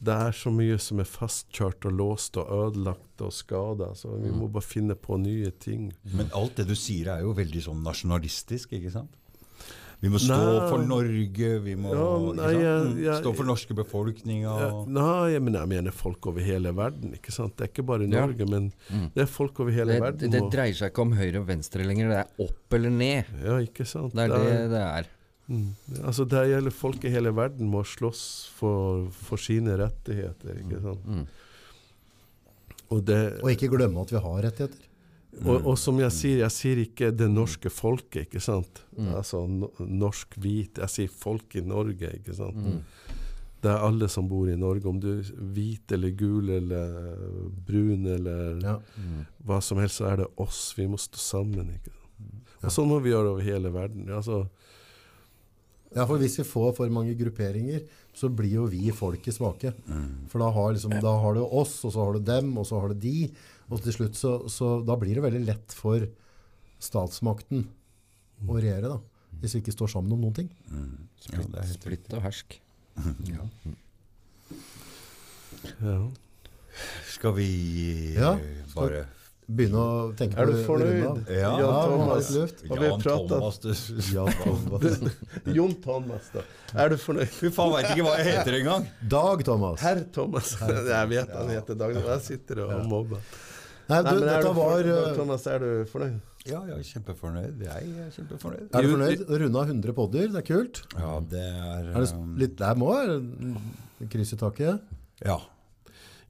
Det 0.01 0.13
er 0.17 0.31
så 0.33 0.49
mye 0.49 0.79
som 0.81 0.99
er 0.99 1.05
fastkjørt 1.05 1.85
og 1.85 1.93
låst 1.93 2.37
og 2.41 2.49
ødelagt 2.49 3.21
og 3.21 3.31
skada, 3.37 3.91
så 3.93 4.15
vi 4.17 4.31
må 4.33 4.47
bare 4.51 4.65
finne 4.65 4.95
på 4.97 5.19
nye 5.21 5.51
ting. 5.61 5.91
Men 6.17 6.31
alt 6.33 6.55
det 6.57 6.67
du 6.67 6.73
sier 6.73 7.11
er 7.13 7.21
jo 7.21 7.33
veldig 7.37 7.61
sånn 7.67 7.83
nasjonalistisk, 7.85 8.73
ikke 8.79 8.91
sant? 8.91 9.11
Vi 10.01 10.09
må 10.09 10.17
stå 10.17 10.33
Nei. 10.33 10.69
for 10.71 10.81
Norge, 10.81 11.49
vi 11.61 11.75
må 11.77 11.91
Ja, 11.93 12.05
ikke 12.17 12.35
nei, 12.35 12.47
sant? 12.49 12.63
jeg- 12.63 12.85
Mm, 12.87 13.03
jeg- 13.03 13.21
stå 13.21 13.35
for 13.37 13.43
norske 13.45 13.75
befolkninga. 13.77 14.53
Ja, 14.59 14.85
nei, 14.87 15.37
men 15.37 15.53
jeg 15.53 15.67
mener 15.69 15.91
folk 15.91 16.25
over 16.25 16.39
hele 16.41 16.73
verden, 16.73 17.13
ikke 17.13 17.31
sant. 17.31 17.55
Det 17.57 17.67
er 17.67 17.71
ikke 17.71 17.85
bare 17.85 18.09
Ja. 18.09 18.25
Norge, 18.25 18.49
men 18.49 18.73
det 19.13 19.21
er 19.21 19.25
folk 19.27 19.59
over 19.59 19.69
hele 19.69 19.93
Det, 19.93 20.01
verden. 20.01 20.31
det 20.31 20.31
det 20.31 20.51
dreier 20.51 20.73
seg 20.73 20.89
ikke 20.91 21.01
om 21.03 21.11
høyre 21.13 21.35
og 21.41 21.45
venstre 21.45 21.85
lenger, 21.85 22.09
det 22.09 22.17
er 22.17 22.43
opp 22.47 22.73
eller 22.73 22.89
ned. 22.89 23.25
ja, 23.45 23.59
ikke 23.59 23.85
sant. 23.85 24.15
Det 24.15 24.31
er 24.31 24.39
det 24.39 24.69
det 24.71 24.81
er. 24.81 25.05
Mm. 25.51 25.67
Altså, 26.05 26.23
det 26.31 26.45
gjelder 26.47 26.71
folk 26.75 27.03
i 27.03 27.11
hele 27.11 27.33
verden 27.35 27.67
må 27.71 27.81
slåss 27.87 28.21
for, 28.55 29.09
for 29.11 29.41
sine 29.41 29.75
rettigheter, 29.81 30.61
ikke 30.63 30.79
sant. 30.85 31.03
Mm. 31.11 31.25
Og 32.91 33.03
det, 33.07 33.19
Og 33.43 33.51
ikke 33.53 33.69
glemme 33.71 34.01
at 34.03 34.11
vi 34.15 34.19
har 34.23 34.41
rettigheter. 34.47 34.87
Og, 35.45 35.63
og 35.71 35.77
som 35.79 35.95
jeg 36.01 36.11
sier, 36.11 36.39
jeg 36.43 36.51
sier 36.51 36.79
ikke 36.83 37.07
det 37.15 37.29
norske 37.31 37.69
folket, 37.71 38.25
ikke 38.27 38.41
sant. 38.43 38.81
Altså 39.15 39.45
no, 39.47 39.69
norsk 39.79 40.35
hvit. 40.43 40.81
Jeg 40.83 40.91
sier 40.91 41.13
folk 41.13 41.55
i 41.55 41.63
Norge, 41.63 42.09
ikke 42.19 42.35
sant. 42.35 42.59
Det 43.61 43.69
er 43.71 43.83
alle 43.85 44.09
som 44.11 44.27
bor 44.27 44.49
i 44.49 44.57
Norge, 44.59 44.83
om 44.89 44.99
du 44.99 45.07
er 45.13 45.29
hvit 45.55 45.93
eller 45.95 46.11
gul 46.19 46.49
eller 46.51 46.97
brun 47.67 48.07
eller 48.09 48.59
Ja. 48.65 48.75
hva 49.45 49.61
som 49.63 49.79
helst, 49.79 50.01
så 50.01 50.09
er 50.11 50.23
det 50.23 50.27
oss. 50.41 50.73
Vi 50.75 50.87
må 50.89 50.99
stå 50.99 51.21
sammen, 51.21 51.69
ikke 51.77 51.93
sant. 51.95 51.97
Og 52.61 52.73
sånn 52.75 52.89
må 52.91 52.99
vi 53.01 53.13
gjøre 53.13 53.31
over 53.31 53.41
hele 53.45 53.71
verden. 53.73 54.09
Altså, 54.13 54.43
ja, 55.91 56.05
for 56.07 56.21
hvis 56.21 56.37
vi 56.39 56.45
får 56.47 56.71
for 56.77 56.93
mange 56.93 57.15
grupperinger, 57.19 57.83
så 58.15 58.29
blir 58.31 58.53
jo 58.61 58.65
vi 58.71 58.91
folket 58.95 59.35
svake. 59.35 59.73
For 60.31 60.39
da 60.43 60.47
har, 60.55 60.73
liksom, 60.75 60.95
da 61.03 61.13
har 61.23 61.35
du 61.35 61.41
oss, 61.45 61.77
og 61.87 61.93
så 61.95 62.05
har 62.05 62.15
du 62.15 62.25
dem, 62.31 62.53
og 62.59 62.67
så 62.67 62.79
har 62.79 62.93
du 62.93 63.01
de. 63.03 63.29
Og 63.71 63.83
til 63.83 63.95
slutt 63.95 64.19
så, 64.19 64.33
så 64.51 64.73
da 64.87 64.95
blir 64.99 65.19
det 65.19 65.25
veldig 65.25 65.43
lett 65.47 65.75
for 65.75 66.07
statsmakten 66.81 67.65
å 68.47 68.57
regjere, 68.57 68.87
da. 68.95 68.99
Hvis 69.41 69.55
vi 69.55 69.61
ikke 69.63 69.73
står 69.75 69.93
sammen 69.95 70.15
om 70.15 70.25
noen 70.25 70.35
ting. 70.41 70.49
Ja, 71.31 71.39
det 71.39 71.61
er 71.61 71.67
helt 71.67 71.77
Splitt 71.79 72.11
og 72.15 72.23
hersk. 72.25 72.59
ja. 73.31 73.43
Skal 77.11 77.35
vi 77.37 77.49
Ja, 78.15 78.35
skal... 78.37 78.75
bare 78.75 79.05
Begynne 79.51 79.81
å 79.81 80.15
tenke 80.15 80.37
Er 80.39 80.45
på 80.47 80.51
du 80.51 80.57
det- 80.57 80.65
fornøyd? 80.65 80.91
runde 80.95 81.09
av. 81.11 81.31
Ja, 81.33 81.35
Ja, 81.41 81.51
Jan 81.59 81.91
Thomas. 81.91 82.29
Jan? 82.31 83.27
Thomas 83.27 83.57
du, 83.59 83.69
Ja, 84.15 84.25
Thomas. 84.43 84.99
Jon 85.57 85.73
Thomas, 85.83 86.29
da. 86.33 86.43
Er 86.85 86.89
du 86.93 86.97
fornøyd? 87.01 87.27
Fy 87.35 87.49
faen, 87.51 87.73
veit 87.75 87.89
ikke 87.91 88.05
hva 88.07 88.17
jeg 88.21 88.27
heter 88.31 88.57
engang! 88.61 88.85
Dag, 89.11 89.43
Thomas. 89.47 89.79
Herr 89.83 90.03
Thomas. 90.15 90.53
Jeg 90.61 91.09
vet 91.11 91.33
han 91.35 91.49
heter 91.51 91.75
Dag. 91.81 91.95
Jeg 91.99 92.21
sitter 92.29 92.63
og 92.67 92.85
mobber. 92.87 93.19
Nei, 93.91 93.97
Nei, 94.01 94.11
du, 94.13 94.19
men 94.21 94.29
er 94.29 94.37
dette 94.37 94.41
du 94.47 94.53
var 94.55 94.69
for, 94.71 94.87
uh, 94.87 95.15
Thomas, 95.17 95.45
er 95.51 95.59
du 95.59 95.69
fornøyd? 95.91 96.19
Ja, 96.47 96.59
jeg 96.65 96.77
er 96.79 96.85
kjempefornøyd. 96.87 97.59
Jeg 97.67 97.89
er 98.01 98.11
kjempefornøyd. 98.15 98.69
Er 98.71 98.85
du 98.85 98.91
fornøyd? 98.95 99.23
Runda 99.41 99.63
100 99.67 99.93
podder, 99.97 100.29
det 100.31 100.39
er 100.39 100.45
kult. 100.47 100.79
Ja, 100.95 101.09
det 101.33 101.41
er, 101.43 101.89
Er 101.91 101.97
det 101.99 102.13
um, 102.15 102.31
litt 102.39 102.55
der 102.61 102.79
må 102.79 102.93
være 102.95 103.17
kryss 104.09 104.31
i 104.33 104.39
taket? 104.39 104.79
Ja. 105.25 105.35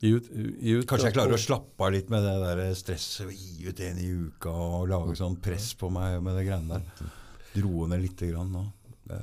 Ut, 0.01 0.27
ut, 0.33 0.85
Kanskje 0.89 1.11
jeg 1.11 1.13
klarer 1.13 1.35
å 1.37 1.41
slappe 1.41 1.85
av 1.85 1.91
litt 1.93 2.07
med 2.09 2.23
det 2.25 2.33
der 2.41 2.61
stresset. 2.77 3.27
og 3.27 3.33
Gi 3.37 3.67
ut 3.69 3.81
en 3.85 3.99
i 4.01 4.07
uka 4.09 4.49
og 4.49 4.87
lage 4.89 5.17
sånn 5.19 5.35
press 5.41 5.71
på 5.77 5.91
meg 5.93 6.17
med 6.25 6.39
det 6.39 6.45
greiene 6.47 6.79
der. 6.79 7.11
Dro 7.53 7.85
ned 7.91 8.01
lite 8.01 8.31
grann 8.31 8.49
nå. 8.55 8.63
Det, 9.05 9.19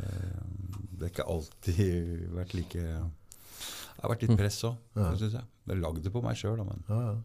det 0.98 1.08
har 1.08 1.10
ikke 1.14 1.26
alltid 1.34 2.28
vært 2.36 2.54
like 2.54 2.84
Det 2.84 4.04
har 4.04 4.12
vært 4.12 4.22
litt 4.26 4.38
press 4.38 4.60
òg, 4.68 4.76
Ja. 4.94 5.10
syns 5.18 5.34
jeg. 5.40 5.42
Jeg 5.42 5.74
lagde 5.74 5.82
lagd 5.82 6.04
det 6.06 6.12
på 6.14 6.22
meg 6.22 6.38
sjøl, 6.38 6.62
men 6.62 6.84
Ja, 6.88 7.00
ja. 7.08 7.18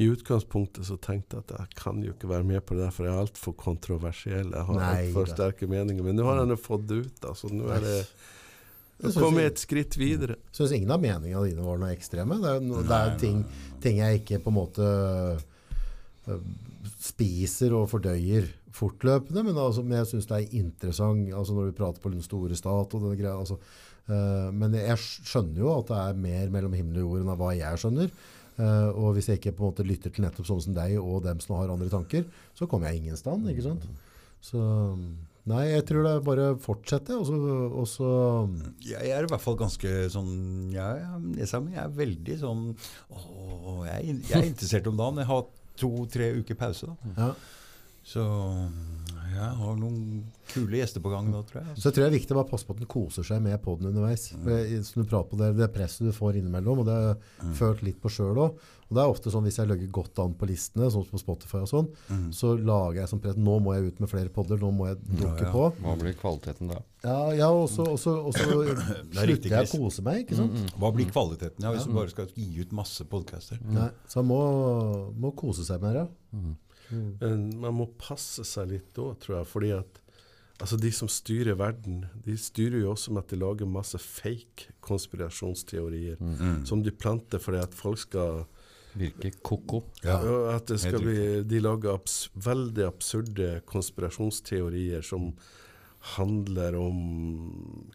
I 0.00 0.06
utgangspunktet 0.10 0.86
så 0.86 0.96
tenkte 1.02 1.36
jeg 1.38 1.44
at 1.46 1.52
jeg 1.58 1.76
kan 1.78 2.02
jo 2.02 2.12
ikke 2.14 2.28
være 2.30 2.46
med 2.46 2.62
på 2.66 2.74
det, 2.74 2.86
der, 2.86 2.92
for 2.94 3.06
jeg 3.06 3.14
er 3.14 3.22
altfor 3.22 3.54
kontroversiell. 3.58 4.50
Jeg 4.54 4.66
har 4.68 4.78
Nei, 4.78 4.90
altfor 5.06 5.28
sterke 5.28 5.68
meninger. 5.68 6.02
Men 6.06 6.16
nå 6.16 6.24
har 6.24 6.40
jeg 6.46 6.60
fått 6.62 6.86
det 6.88 7.00
ut. 7.04 7.24
Altså, 7.28 7.50
nå 7.52 7.68
er 7.74 7.84
det 7.84 7.96
komme 9.16 9.46
et 9.48 9.60
skritt 9.60 9.96
videre. 10.00 10.36
Jeg 10.50 10.60
Syns 10.60 10.76
ingen 10.76 10.94
av 10.94 11.02
meningene 11.02 11.46
dine 11.48 11.64
var 11.64 11.80
noe 11.80 11.92
ekstreme. 11.94 12.38
Det 12.42 12.54
er, 12.54 12.64
no, 12.64 12.82
det 12.86 12.96
er 12.96 13.20
ting, 13.20 13.44
ting 13.82 14.00
jeg 14.02 14.22
ikke 14.22 14.40
på 14.44 14.52
en 14.52 14.58
måte 14.58 14.88
øh, 16.30 16.40
spiser 17.00 17.76
og 17.76 17.88
fordøyer 17.92 18.50
fortløpende, 18.74 19.44
men, 19.44 19.58
altså, 19.58 19.82
men 19.84 19.98
jeg 20.00 20.10
syns 20.12 20.28
det 20.30 20.36
er 20.36 20.58
interessant 20.60 21.30
altså 21.34 21.56
når 21.56 21.70
vi 21.70 21.78
prater 21.78 22.02
på 22.02 22.12
den 22.12 22.22
store 22.24 22.56
stat 22.58 22.94
og 22.94 23.02
denne 23.04 23.18
greia. 23.18 23.36
Altså, 23.38 23.56
uh, 24.10 24.50
men 24.54 24.76
jeg 24.78 24.98
skjønner 25.00 25.62
jo 25.64 25.72
at 25.74 25.90
det 25.90 26.02
er 26.02 26.20
mer 26.26 26.52
mellom 26.54 26.76
himmel 26.78 27.00
og 27.00 27.08
jord 27.08 27.24
enn 27.24 27.32
av 27.34 27.40
hva 27.40 27.54
jeg 27.56 27.80
skjønner. 27.82 28.12
Uh, 28.60 28.90
og 28.92 29.16
hvis 29.16 29.30
jeg 29.30 29.40
ikke 29.40 29.56
på 29.56 29.64
en 29.64 29.72
måte 29.72 29.86
lytter 29.88 30.12
til 30.12 30.26
nettopp 30.26 30.48
sånne 30.48 30.66
som 30.66 30.76
deg 30.76 30.98
og 31.00 31.24
dem 31.24 31.40
som 31.42 31.56
har 31.58 31.72
andre 31.72 31.90
tanker, 31.92 32.26
så 32.56 32.68
kommer 32.70 32.90
jeg 32.90 33.02
ingen 33.02 33.18
stand. 33.18 33.48
ikke 33.50 33.66
sant? 33.66 33.86
Så 34.44 34.62
nei, 35.48 35.62
jeg 35.70 35.86
tror 35.88 36.04
det 36.04 36.12
er 36.16 36.26
bare 36.26 36.48
å 36.52 36.58
fortsette, 36.60 37.16
og 37.16 37.24
så, 37.28 37.36
og 37.70 37.86
så 37.88 38.10
jeg, 38.84 39.08
er 39.08 39.24
i 39.24 39.30
hvert 39.30 39.44
fall 39.44 39.56
ganske 39.60 39.94
sånn 40.12 40.34
Jeg, 40.74 41.06
jeg, 41.38 41.48
jeg 41.48 41.80
er 41.80 41.96
veldig 41.96 42.36
sånn 42.42 42.66
Å, 43.08 43.22
jeg, 43.88 44.18
jeg 44.28 44.36
er 44.36 44.50
interessert 44.50 44.90
om 44.90 45.00
dagen. 45.00 45.22
Jeg 45.22 45.30
har 45.30 45.48
to-tre 45.80 46.28
uker 46.42 46.58
pause, 46.60 46.90
da. 46.90 47.14
ja. 47.16 47.32
Så 48.10 48.22
jeg 49.34 49.52
har 49.60 49.78
noen 49.78 50.00
kule 50.50 50.80
gjester 50.80 51.02
på 51.04 51.12
gang 51.12 51.28
nå, 51.30 51.42
tror 51.48 51.60
jeg. 51.62 51.76
Så 51.76 51.88
jeg 51.88 51.96
tror 51.96 52.04
det 52.04 52.08
er 52.08 52.16
viktig 52.16 52.34
å 52.34 52.38
bare 52.40 52.50
passe 52.50 52.66
på 52.66 52.74
at 52.74 52.82
den 52.82 52.90
koser 52.90 53.26
seg 53.26 53.40
med 53.44 53.56
podden 53.64 53.90
underveis. 53.92 54.30
Mm. 54.34 54.82
som 54.86 55.02
du 55.02 55.08
prater 55.08 55.30
på 55.32 55.38
det, 55.40 55.52
det 55.58 55.70
presset 55.74 56.08
du 56.08 56.12
får 56.16 56.40
innimellom, 56.40 56.82
og 56.82 56.88
det 56.88 56.96
har 56.96 57.08
jeg 57.10 57.56
følt 57.58 57.82
litt 57.86 58.00
på 58.02 58.12
sjøl 58.12 58.40
òg. 58.46 58.68
Og 58.90 58.96
det 58.96 59.02
er 59.04 59.12
ofte 59.12 59.30
sånn 59.30 59.44
hvis 59.46 59.60
jeg 59.60 59.70
legger 59.70 59.90
godt 59.94 60.18
an 60.18 60.32
på 60.34 60.48
listene, 60.50 60.88
sånn 60.90 61.04
som 61.06 61.14
på 61.14 61.20
Spotify 61.22 61.60
og 61.62 61.68
sånn, 61.70 61.90
så 62.34 62.56
lager 62.58 63.04
jeg 63.04 63.12
som 63.12 63.20
press 63.22 63.38
Nå 63.38 63.58
må 63.62 63.76
jeg 63.76 63.92
ut 63.92 64.00
med 64.02 64.10
flere 64.10 64.32
podder, 64.34 64.58
nå 64.58 64.72
må 64.74 64.88
jeg 64.88 64.98
dukke 65.06 65.46
ja. 65.46 65.52
på. 65.54 65.68
Hva 65.84 65.94
blir 66.00 66.16
kvaliteten 66.18 66.72
da? 66.72 66.80
Ja, 67.04 67.18
ja 67.38 67.50
og 67.54 67.68
så 67.70 67.86
er 67.94 68.00
slutter 68.02 69.28
riktig, 69.30 69.52
jeg 69.54 69.68
å 69.70 69.78
kose 69.84 70.02
meg, 70.06 70.24
ikke 70.24 70.40
sant? 70.40 70.74
Hva 70.74 70.90
blir 70.96 71.12
kvaliteten 71.12 71.62
ja, 71.62 71.70
hvis 71.76 71.86
du 71.86 71.94
bare 71.94 72.10
skal 72.10 72.34
gi 72.34 72.48
ut 72.64 72.74
masse 72.74 73.06
podcaster? 73.12 73.62
Nei, 73.62 73.92
så 74.10 74.24
man 74.24 74.32
må, 74.34 74.42
må 75.22 75.32
kose 75.38 75.66
seg 75.68 75.86
mer, 75.86 76.02
ja. 76.02 76.50
Men 76.90 77.48
man 77.62 77.76
må 77.78 77.88
passe 78.00 78.44
seg 78.46 78.72
litt 78.74 78.94
da, 78.96 79.10
tror 79.22 79.40
jeg. 79.40 79.50
Fordi 79.50 79.72
at 79.78 80.00
altså 80.60 80.76
de 80.80 80.90
som 80.92 81.08
styrer 81.08 81.58
verden, 81.60 82.04
de 82.26 82.36
styrer 82.38 82.82
jo 82.82 82.92
også 82.92 83.14
med 83.14 83.24
at 83.24 83.34
de 83.34 83.40
lager 83.40 83.70
masse 83.70 84.00
fake 84.02 84.74
konspirasjonsteorier. 84.84 86.20
Som 86.68 86.84
de 86.86 86.94
planter 86.94 87.42
fordi 87.42 87.62
at 87.62 87.76
folk 87.76 88.02
skal 88.02 88.44
Virke 88.98 89.30
ko-ko. 89.46 89.84
Ja. 90.02 90.18
At 90.56 90.70
det 90.70 90.80
skal 90.82 91.02
bli, 91.04 91.42
De 91.46 91.60
lager 91.62 91.94
abs 91.94 92.24
veldig 92.34 92.86
absurde 92.88 93.60
konspirasjonsteorier 93.70 95.04
som 95.06 95.30
handler 96.00 96.76
om 96.80 97.00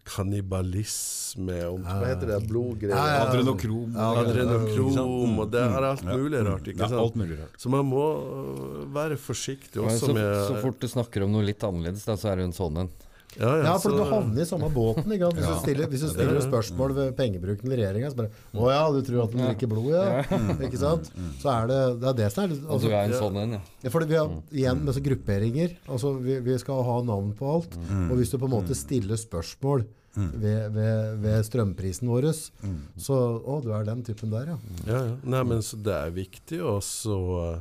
kannibalisme, 0.05 1.57
om 1.65 1.81
hva 1.81 2.11
heter 2.11 2.29
det, 2.29 2.37
blodgreier. 2.49 3.23
Adrenokrom. 3.25 3.95
Adrenokrom, 3.97 5.39
og 5.41 5.49
det 5.53 5.63
er 5.65 5.87
alt 5.89 6.05
mulig 6.05 6.43
rart. 6.45 6.69
ikke 6.69 6.85
sant? 6.85 6.99
alt 7.01 7.17
mulig 7.17 7.39
rart. 7.39 7.57
Så 7.61 7.71
man 7.73 7.89
må 7.89 8.03
øh, 8.21 8.83
være 8.93 9.17
forsiktig 9.17 9.81
også 9.81 10.11
så, 10.11 10.17
med 10.17 10.29
så 10.51 10.61
fort 10.61 10.77
du 10.81 10.87
snakker 10.91 11.25
om 11.25 11.33
noe 11.33 11.47
litt 11.47 11.65
annerledes, 11.65 12.05
da, 12.05 12.17
så 12.19 12.31
er 12.33 12.41
det 12.43 12.49
en 12.51 12.55
sånn 12.55 12.85
en. 12.85 12.93
Ja, 13.39 13.49
Ja, 13.63 13.77
for 13.77 13.89
så- 13.91 13.97
du 13.97 14.03
havner 14.09 14.41
i 14.41 14.45
samme 14.45 14.69
båten. 14.73 15.11
Ikke? 15.11 15.29
Hvis, 15.35 15.43
Ja. 15.43 15.53
du 15.53 15.59
stiller, 15.59 15.87
hvis 15.91 16.01
du 16.05 16.09
stiller 16.09 16.39
spørsmål 16.41 16.93
ved 16.95 17.15
pengebruken 17.17 17.61
til 17.67 17.75
regjeringa, 17.77 18.11
så 18.11 18.15
bare 18.15 18.29
Å 18.55 18.69
ja, 18.71 18.91
du 18.91 19.01
tror 19.01 19.23
at 19.25 19.31
de 19.31 19.37
drikker 19.37 19.67
blod, 19.67 19.91
ja? 19.91 20.23
Ikke 20.67 20.77
sant? 20.79 21.11
Så 21.41 21.49
er 21.51 21.67
det 21.67 21.99
det 21.99 22.07
er 22.09 22.13
det 22.21 22.31
som 22.31 22.43
er 22.45 22.47
litt 22.53 22.63
altså, 22.63 22.87
du 22.87 22.87
altså, 22.87 22.95
er 22.95 23.03
en 23.03 23.19
sånn 23.19 23.41
en, 23.43 23.51
ja. 23.57 23.61
ja, 23.83 23.89
fordi 23.89 24.07
vi 24.07 24.15
har 24.15 24.29
igjen 24.51 24.81
med 24.85 25.03
grupperinger. 25.09 25.75
Altså, 25.87 26.13
vi, 26.21 26.39
vi 26.39 26.57
skal 26.57 26.83
ha 26.83 27.01
navn 27.03 27.33
på 27.35 27.53
alt. 27.57 27.75
Mm. 27.89 28.09
Og 28.11 28.17
hvis 28.17 28.31
du 28.31 28.37
på 28.37 28.45
en 28.47 28.55
måte 28.55 28.75
stiller 28.75 29.15
spørsmål 29.19 29.85
ved, 30.15 30.71
ved, 30.71 31.17
ved 31.19 31.43
strømprisen 31.43 32.07
vår, 32.07 32.31
Mm. 32.63 32.77
så 32.97 33.15
Å, 33.43 33.61
du 33.61 33.73
er 33.73 33.83
den 33.83 34.01
typen 34.01 34.31
der, 34.31 34.45
ja. 34.53 34.57
Ja, 34.87 34.99
ja. 35.09 35.15
Nei, 35.25 35.43
men 35.43 35.59
så 35.59 35.75
det 35.83 35.91
er 35.91 36.11
viktig 36.15 36.61
også 36.63 37.17
uh, 37.55 37.59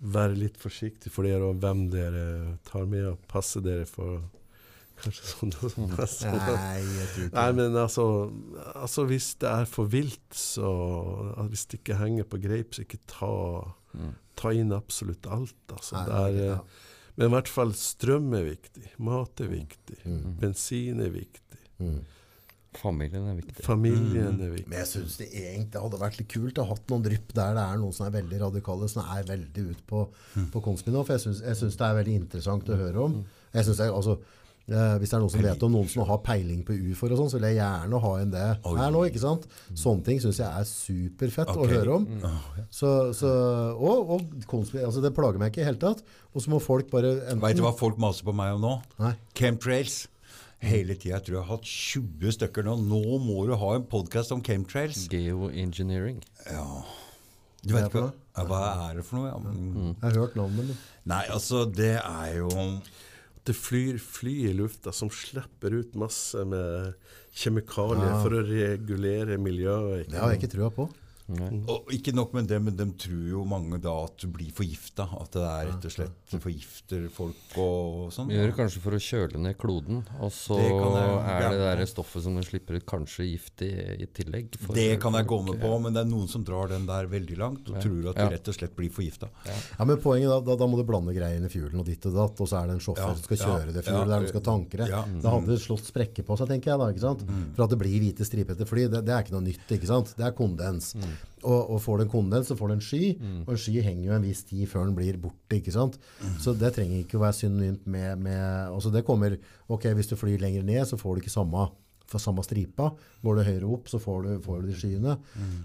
være 0.00 0.36
litt 0.38 0.56
forsiktig 0.56 1.10
for 1.10 1.24
dere 1.26 1.42
og 1.50 1.58
hvem 1.58 1.88
dere 1.90 2.58
tar 2.64 2.86
med, 2.86 3.04
og 3.10 3.18
passe 3.26 3.60
dere 3.60 3.84
for 3.90 4.20
kanskje 5.02 5.28
sånn, 5.30 5.52
sånn 5.74 5.92
Nei, 5.92 6.82
jeg 6.82 7.08
tror 7.12 7.24
ikke 7.28 7.38
Nei, 7.38 7.46
men 7.58 7.78
altså, 7.78 8.04
altså 8.74 9.04
Hvis 9.10 9.30
det 9.42 9.50
er 9.52 9.70
for 9.70 9.90
vilt, 9.92 10.26
så 10.36 10.72
at 11.36 11.48
Hvis 11.52 11.66
det 11.70 11.80
ikke 11.82 11.98
henger 12.02 12.28
på 12.28 12.40
greip, 12.42 12.76
så 12.76 12.84
ikke 12.84 13.00
ta, 13.10 13.32
ta 14.38 14.52
inn 14.54 14.74
absolutt 14.76 15.26
alt. 15.30 15.58
Altså. 15.74 15.96
Nei, 15.96 16.04
det 16.08 16.20
er, 16.20 16.38
ja. 16.42 16.60
eh, 16.60 17.16
Men 17.18 17.30
i 17.30 17.34
hvert 17.36 17.50
fall 17.50 17.74
strøm 17.78 18.30
er 18.38 18.46
viktig. 18.52 18.92
Mat 19.08 19.42
er 19.42 19.50
viktig. 19.54 19.98
Mm. 20.04 20.38
Bensin 20.42 21.02
er 21.02 21.10
viktig. 21.14 21.62
Mm. 21.82 21.98
Familien 22.78 23.24
er 23.30 23.36
viktig. 23.38 23.64
Familien 23.64 24.36
er 24.44 24.50
viktig. 24.52 24.68
Men 24.70 24.82
jeg 24.82 24.88
syns 24.90 25.16
det 25.18 25.28
egentlig 25.32 25.80
hadde 25.82 26.00
vært 26.02 26.18
litt 26.20 26.28
kult 26.30 26.58
å 26.60 26.66
ha 26.66 26.74
hatt 26.74 26.90
noen 26.92 27.04
drypp 27.06 27.32
der 27.34 27.56
det 27.56 27.64
er 27.64 27.80
noen 27.80 27.94
som 27.96 28.06
er 28.06 28.12
veldig 28.18 28.40
radikale, 28.44 28.88
som 28.92 29.08
er 29.16 29.24
veldig 29.26 29.64
ute 29.70 29.86
på, 29.88 30.02
på 30.52 30.62
Konspin. 30.62 30.98
For 31.00 31.16
jeg 31.16 31.24
syns, 31.24 31.78
det 31.80 31.86
er 31.88 31.96
veldig 31.98 32.16
interessant 32.20 32.68
å 32.70 32.78
høre 32.78 33.06
om. 33.06 33.16
Jeg 33.56 33.66
synes 33.66 33.80
jeg, 33.82 33.94
altså, 33.94 34.18
hvis 34.68 35.08
det 35.08 35.16
er 35.16 35.22
noen 35.22 35.32
som 35.32 35.44
vet 35.46 35.62
om 35.64 35.72
noen 35.72 35.88
som 35.88 36.04
har 36.08 36.18
peiling 36.24 36.60
på 36.66 36.74
ufoer 36.90 37.14
sånn, 37.16 37.30
så 37.32 37.38
vil 37.38 37.46
jeg 37.48 37.56
gjerne 37.58 38.00
ha 38.04 38.10
en 38.20 38.34
det 38.34 38.42
her 38.66 38.92
nå. 38.92 39.04
ikke 39.08 39.22
sant? 39.22 39.46
Sånne 39.72 40.04
ting 40.04 40.20
syns 40.20 40.42
jeg 40.42 40.48
er 40.48 40.68
superfett 40.68 41.54
å 41.54 41.64
høre 41.70 41.96
om. 41.96 42.04
Så, 42.68 42.92
så, 43.16 43.32
og 43.78 44.12
og 44.18 44.28
altså, 44.44 45.00
det 45.04 45.14
plager 45.16 45.40
meg 45.40 45.52
ikke 45.52 45.62
i 45.62 45.64
det 45.64 45.70
hele 45.70 45.82
tatt. 45.82 46.04
Og 46.34 46.44
så 46.44 46.52
må 46.52 46.60
folk 46.60 46.92
bare 46.92 47.14
enten 47.24 47.42
Vet 47.46 47.58
du 47.58 47.64
hva 47.64 47.74
folk 47.76 47.98
maser 48.02 48.28
på 48.28 48.36
meg 48.36 48.58
om 48.58 48.64
nå? 48.66 48.76
Nei. 49.00 49.14
Chemtrails. 49.38 50.04
Hele 50.60 50.96
tida. 50.98 51.16
Jeg 51.16 51.28
tror 51.28 51.36
jeg 51.38 51.44
har 51.46 51.52
hatt 51.54 51.72
20 51.72 52.36
stykker 52.36 52.66
nå. 52.66 52.76
Nå 52.90 53.18
må 53.24 53.44
du 53.48 53.54
ha 53.56 53.74
en 53.78 53.88
podkast 53.88 54.34
om 54.34 54.42
chemtrails. 54.44 55.06
Geoengineering. 55.12 56.20
Ja. 56.50 56.66
Du 57.62 57.74
vet 57.74 57.88
ikke 57.88 58.08
hva, 58.08 58.44
Hva 58.46 58.62
er 58.88 58.98
det 59.00 59.04
for 59.06 59.18
noe? 59.18 59.30
Ja. 59.30 59.38
Mm. 59.42 59.92
Jeg 59.92 60.04
har 60.04 60.18
hørt 60.20 60.36
navnet, 60.38 60.74
Nei, 61.08 61.24
altså, 61.32 61.64
det 61.64 61.94
er 61.98 62.34
jo 62.36 62.50
Det 63.48 63.54
flyr 63.56 63.96
fly 64.02 64.34
i 64.50 64.52
lufta 64.52 64.92
som 64.92 65.08
slipper 65.08 65.72
ut 65.78 65.94
masse 65.96 66.42
med 66.44 66.94
kjemikalier 67.32 68.10
Ja. 68.12 68.22
for 68.22 68.36
å 68.36 68.42
regulere 68.44 69.38
miljøet. 69.40 70.04
ikke 70.04 70.10
det 70.12 70.20
har 70.20 70.34
jeg 70.34 70.42
ikke 70.42 70.52
trua 70.58 70.68
på. 70.74 70.88
Og 71.28 71.90
ikke 71.92 72.14
nok 72.16 72.32
med 72.32 72.46
det, 72.48 72.56
men 72.64 72.76
de 72.78 72.86
tror 72.96 73.24
jo 73.28 73.42
mange 73.48 73.76
da 73.84 73.92
at 74.06 74.16
du 74.22 74.28
blir 74.32 74.48
forgifta. 74.56 75.04
At 75.20 75.34
det 75.36 75.42
er 75.44 75.66
rett 75.68 75.84
og 75.84 75.92
slett 75.92 76.36
forgifter 76.40 77.08
folk 77.12 77.56
og 77.60 78.08
sånn. 78.14 78.30
Vi 78.30 78.38
gjør 78.38 78.48
det 78.52 78.56
kanskje 78.56 78.80
for 78.84 78.96
å 78.96 79.00
kjøle 79.02 79.40
ned 79.44 79.58
kloden, 79.60 80.00
og 80.24 80.32
så 80.32 80.56
Det 80.56 80.68
jeg 80.70 81.44
er 81.44 81.50
det 81.52 81.60
der 81.60 81.82
stoffet 81.90 82.24
som 82.24 82.36
de 82.38 82.44
slipper 82.46 82.78
ut, 82.80 82.86
kanskje 82.88 83.26
gift 83.28 83.62
i, 83.66 83.70
i 84.04 84.06
tillegg. 84.06 84.56
for 84.60 84.74
Det 84.78 84.98
kan 85.02 85.12
jeg 85.18 85.26
gå 85.28 85.38
med 85.44 85.60
på, 85.60 85.72
men 85.84 85.92
det 85.96 86.02
er 86.06 86.08
noen 86.10 86.28
som 86.32 86.44
drar 86.48 86.68
den 86.72 86.86
der 86.88 87.06
veldig 87.12 87.36
langt 87.38 87.68
og 87.68 87.76
Ja. 87.76 87.82
tror 87.84 88.08
at 88.10 88.16
de 88.16 88.28
rett 88.36 88.48
og 88.48 88.54
slett 88.56 88.74
blir 88.76 88.90
forgifta. 88.90 89.28
Ja, 89.78 89.84
men 89.84 89.96
poenget 90.00 90.28
da, 90.32 90.40
da, 90.40 90.56
da 90.56 90.66
må 90.66 90.76
du 90.80 90.84
blande 90.88 91.12
greiene 91.14 91.46
i 91.46 91.52
fuelen 91.52 91.80
og 91.80 91.86
ditt 91.86 92.04
og 92.08 92.14
datt, 92.16 92.40
og 92.40 92.48
så 92.48 92.62
er 92.62 92.66
det 92.72 92.78
en 92.78 92.80
sjåfør 92.80 93.04
Ja, 93.08 93.14
som 93.14 93.22
skal 93.28 93.36
ja, 93.36 93.44
kjøre 93.52 93.72
det 93.76 93.84
fuelet 93.84 94.08
ja, 94.08 94.12
der 94.14 94.20
de 94.24 94.28
skal 94.32 94.44
tanke 94.48 94.76
det. 94.80 94.88
ja. 94.88 95.04
Da 95.22 95.30
hadde 95.36 95.46
det 95.52 95.60
slått 95.60 95.84
sprekker 95.84 96.24
på 96.24 96.38
seg, 96.40 96.48
tenker 96.48 96.72
jeg 96.72 96.78
da, 96.80 96.88
ikke 96.92 97.04
sant? 97.04 97.24
For 97.54 97.64
at 97.64 97.70
det 97.70 97.78
blir 97.84 98.00
hvite 98.00 98.24
stripete 98.24 98.66
fly, 98.68 98.88
det, 98.88 99.04
det 99.04 99.12
er 99.14 99.22
ikke 99.24 99.36
noe 99.36 99.44
nytt, 99.44 99.66
ikke 99.76 99.86
sant? 99.90 100.14
Det 100.16 100.24
er 100.26 100.32
kondens. 100.32 100.94
Og, 101.42 101.74
og 101.74 101.82
får 101.84 101.98
du 101.98 102.04
en 102.06 102.12
kondens, 102.12 102.48
så 102.50 102.56
får 102.58 102.68
du 102.68 102.74
en 102.76 102.84
sky, 102.84 103.02
og 103.46 103.52
en 103.54 103.60
sky 103.60 103.80
henger 103.84 104.04
jo 104.08 104.14
en 104.16 104.28
viss 104.28 104.44
tid 104.48 104.66
før 104.70 104.86
den 104.88 104.96
blir 104.96 105.18
borte, 105.22 105.58
ikke 105.58 105.74
sant? 105.74 105.98
Så 106.42 106.54
det 106.58 106.74
trenger 106.74 107.02
ikke 107.02 107.18
å 107.18 107.24
være 107.26 107.38
synonymt 107.40 107.86
med, 107.86 108.18
med 108.24 108.40
altså 108.72 108.90
det 108.94 109.04
kommer, 109.06 109.36
ok, 109.68 109.90
hvis 109.98 110.10
du 110.10 110.16
flyr 110.16 110.40
lenger 110.42 110.62
ned, 110.66 110.84
så 110.88 110.98
får 111.00 111.16
du 111.18 111.24
ikke 111.24 111.34
samme 111.34 111.68
samme 112.16 112.40
stripa. 112.40 112.86
Går 113.20 113.36
du 113.36 113.42
høyere 113.44 113.68
opp, 113.68 113.88
så 113.92 113.98
får 114.00 114.22
du, 114.24 114.30
får 114.40 114.62
du 114.62 114.70
de 114.70 114.76
skyene. 114.78 115.16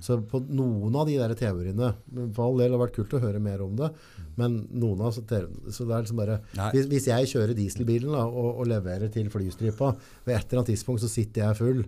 Så 0.03 0.17
på 0.27 0.41
noen 0.49 0.95
av 0.99 1.07
de 1.07 1.15
der 1.15 1.31
teoriene 1.39 1.93
For 2.35 2.43
all 2.49 2.59
del 2.59 2.73
har 2.73 2.75
det 2.75 2.81
vært 2.81 2.97
kult 2.97 3.15
å 3.15 3.21
høre 3.23 3.39
mer 3.39 3.63
om 3.63 3.77
det, 3.79 3.93
men 4.35 4.67
noen 4.73 5.05
av 5.07 5.13
så, 5.15 5.23
så 5.23 5.87
det 5.87 5.95
er 5.95 6.03
liksom 6.03 6.19
bare 6.19 6.41
hvis, 6.73 6.89
hvis 6.91 7.07
jeg 7.07 7.31
kjører 7.31 7.55
dieselbilen 7.55 8.11
da, 8.11 8.25
og, 8.27 8.57
og 8.59 8.67
leverer 8.67 9.07
til 9.13 9.29
flystripa, 9.31 9.93
ved 10.25 10.35
et 10.35 10.47
eller 10.49 10.63
annet 10.63 10.73
tidspunkt 10.73 11.05
så 11.05 11.11
sitter 11.11 11.45
jeg 11.45 11.61
full 11.61 11.83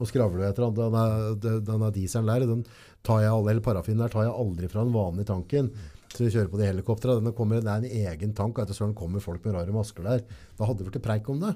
og 0.00 0.08
skravler 0.08 0.46
etter 0.48 0.64
den, 0.64 0.94
den, 0.96 1.40
den, 1.44 1.58
den 1.68 1.82
dieselen 1.92 2.30
der, 2.30 2.46
den 2.48 2.64
tar 3.06 3.22
jeg, 3.24 3.32
eller 3.32 3.60
parafinen 3.64 4.02
der 4.04 4.12
tar 4.12 4.26
jeg 4.26 4.34
aldri 4.44 4.68
fra 4.68 4.84
den 4.84 4.92
vanlige 4.94 5.30
tanken. 5.32 5.70
Så 6.10 6.24
vi 6.26 6.30
kjører 6.34 6.50
på 6.50 6.58
de 6.58 6.66
helikopterne. 6.66 7.22
Det 7.22 7.60
er 7.62 7.76
en 7.76 7.84
egen 7.84 8.32
tank, 8.34 8.58
og 8.58 8.64
etter 8.64 8.74
søren 8.74 8.94
kommer 8.98 9.22
folk 9.22 9.44
med 9.46 9.54
rare 9.54 9.72
masker 9.74 10.02
der. 10.02 10.24
Da 10.58 10.66
hadde 10.66 10.82
det 10.82 10.90
vært 10.90 11.04
preik 11.06 11.28
om 11.30 11.40
det. 11.40 11.54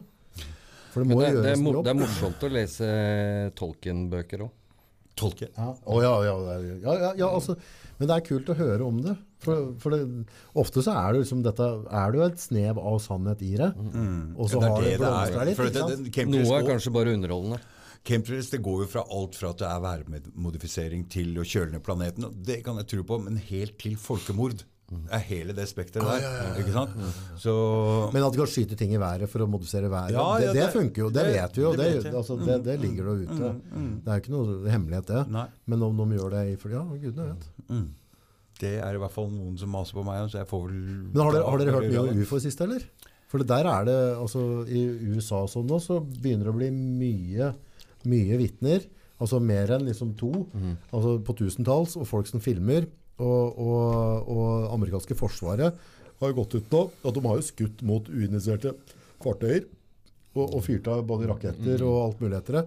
For 0.94 1.02
det 1.02 1.10
må 1.10 1.18
det, 1.20 1.26
det, 1.26 1.34
gjøres 1.34 1.58
er, 1.58 1.62
mo 1.62 1.72
jobb. 1.74 1.84
det 1.84 1.90
er 1.90 1.98
morsomt 1.98 2.44
å 2.46 2.50
lese 2.54 2.90
Tolkien-bøker 3.58 4.44
òg. 4.46 4.52
Tolkien? 5.18 5.50
Ja, 5.58 5.72
Oh, 5.86 6.00
ja, 6.02 6.12
ja, 6.26 6.34
ja, 6.58 6.94
ja, 7.02 7.10
ja 7.18 7.28
altså, 7.30 7.54
men 7.98 8.08
det 8.10 8.14
er 8.16 8.24
kult 8.26 8.48
å 8.50 8.56
høre 8.58 8.86
om 8.86 8.96
det. 9.02 9.14
For, 9.44 9.74
for 9.82 9.94
det, 9.94 10.00
ofte 10.58 10.82
så 10.86 10.94
er 10.96 11.12
det 11.14 11.20
liksom 11.24 11.42
dette 11.44 11.66
Er 11.92 12.14
det 12.14 12.18
jo 12.18 12.24
et 12.24 12.40
snev 12.40 12.78
av 12.80 12.96
sannhet 13.04 13.42
i 13.44 13.52
det. 13.60 13.68
Og 14.38 14.48
så 14.50 14.58
Ja, 14.62 14.70
har 14.70 14.80
det 14.80 14.86
det 14.86 14.94
er 14.94 15.02
blomstra 15.02 15.44
litt. 15.50 15.58
Det- 15.58 16.10
det- 16.14 16.26
Noe 16.32 16.58
er 16.58 16.66
kanskje 16.70 16.92
bare 16.94 17.12
underholdende. 17.18 17.60
Chemtrails 18.04 18.50
det 18.52 18.60
går 18.62 18.82
jo 18.84 18.86
fra 18.92 19.02
alt 19.16 19.34
fra 19.38 19.50
at 19.54 19.62
det 19.62 19.68
er 19.70 19.80
værmodifisering 19.80 21.06
til 21.12 21.32
å 21.40 21.44
kjøle 21.48 21.72
ned 21.72 21.82
planeten. 21.86 22.26
Det 22.44 22.58
kan 22.66 22.76
jeg 22.82 22.88
tro 22.90 23.02
på, 23.08 23.18
men 23.24 23.38
helt 23.48 23.78
til 23.80 23.94
folkemord. 23.96 24.62
Det 24.94 25.08
er 25.16 25.22
hele 25.26 25.54
det 25.56 25.64
spekteret 25.70 26.20
der. 26.20 26.58
ikke 26.60 26.74
sant? 26.74 26.92
Så 27.40 27.54
Men 28.12 28.22
at 28.26 28.34
du 28.36 28.42
kan 28.42 28.50
skyte 28.52 28.76
ting 28.78 28.92
i 28.92 29.00
været 29.00 29.24
for 29.32 29.40
å 29.42 29.48
modifisere 29.48 29.88
været, 29.90 30.12
Ja, 30.12 30.26
det, 30.38 30.44
ja, 30.44 30.52
det 30.52 30.60
det- 30.66 30.72
funker 30.74 31.02
jo. 31.06 31.08
Det, 31.10 31.24
det- 31.24 31.32
vet 31.40 31.56
vi 31.56 31.62
jo. 31.62 31.72
det 31.74 32.12
altså, 32.14 32.36
det, 32.44 32.58
det 32.64 32.76
ligger 32.82 33.04
jo 33.08 33.14
ute. 33.24 33.48
Det 34.04 34.12
er 34.12 34.20
jo 34.20 34.22
ikke 34.22 34.34
noe 34.36 34.70
hemmelighet, 34.70 35.06
det. 35.06 35.22
Nei. 35.32 35.46
Men 35.66 35.82
om 35.82 35.96
de 35.96 36.18
gjør 36.18 36.30
det 36.36 36.44
i 36.52 36.70
Ja, 36.76 36.84
gudene 36.84 37.26
vet. 37.32 37.48
mm, 37.70 37.88
det 38.60 38.74
er 38.84 38.94
i 38.94 38.98
hvert 38.98 39.10
fall 39.16 39.30
noen 39.32 39.56
som 39.58 39.70
maser 39.72 39.94
på 39.96 40.04
meg, 40.04 40.28
så 40.30 40.38
jeg 40.44 40.46
får 40.52 40.68
vel 40.68 40.76
Men 41.14 41.22
har 41.24 41.32
dere, 41.32 41.48
har 41.50 41.58
dere 41.58 41.72
hørt 41.80 41.90
mye 41.90 42.04
om 42.12 42.20
ufo 42.22 42.38
siste, 42.38 42.60
eller? 42.68 42.84
For 43.26 43.38
der 43.42 43.64
er 43.66 43.84
det, 43.88 43.98
altså 44.20 44.68
I 44.68 44.84
USA 45.16 45.40
og 45.42 45.48
sånn 45.50 45.66
nå, 45.66 45.80
så 45.82 45.98
begynner 46.04 46.44
det 46.44 46.52
å 46.52 46.58
bli 46.60 46.70
mye, 46.70 47.54
mye 48.10 48.38
vitner. 48.40 48.84
Altså 49.22 49.38
mer 49.40 49.70
enn 49.76 49.86
liksom 49.86 50.12
to. 50.18 50.32
Altså 50.92 51.16
på 51.24 51.36
tusentalls, 51.38 51.94
og 52.00 52.08
folk 52.10 52.26
som 52.30 52.42
filmer. 52.44 52.88
Og, 53.22 53.58
og, 53.62 54.26
og 54.34 54.72
amerikanske 54.74 55.14
forsvaret 55.14 55.76
har 56.18 56.30
jo 56.32 56.34
gått 56.40 56.56
ut 56.58 56.72
nå 56.74 56.80
at 57.06 57.14
de 57.14 57.22
har 57.28 57.36
jo 57.38 57.44
skutt 57.46 57.82
mot 57.86 58.08
uinitierte 58.10 58.72
fartøyer. 59.22 59.68
Og, 60.34 60.48
og 60.58 60.64
fyrt 60.66 60.88
av 60.90 61.04
både 61.06 61.28
raketter 61.30 61.84
og 61.86 62.00
alt 62.08 62.22
mulig 62.24 62.34
etter 62.40 62.56
det. 62.58 62.64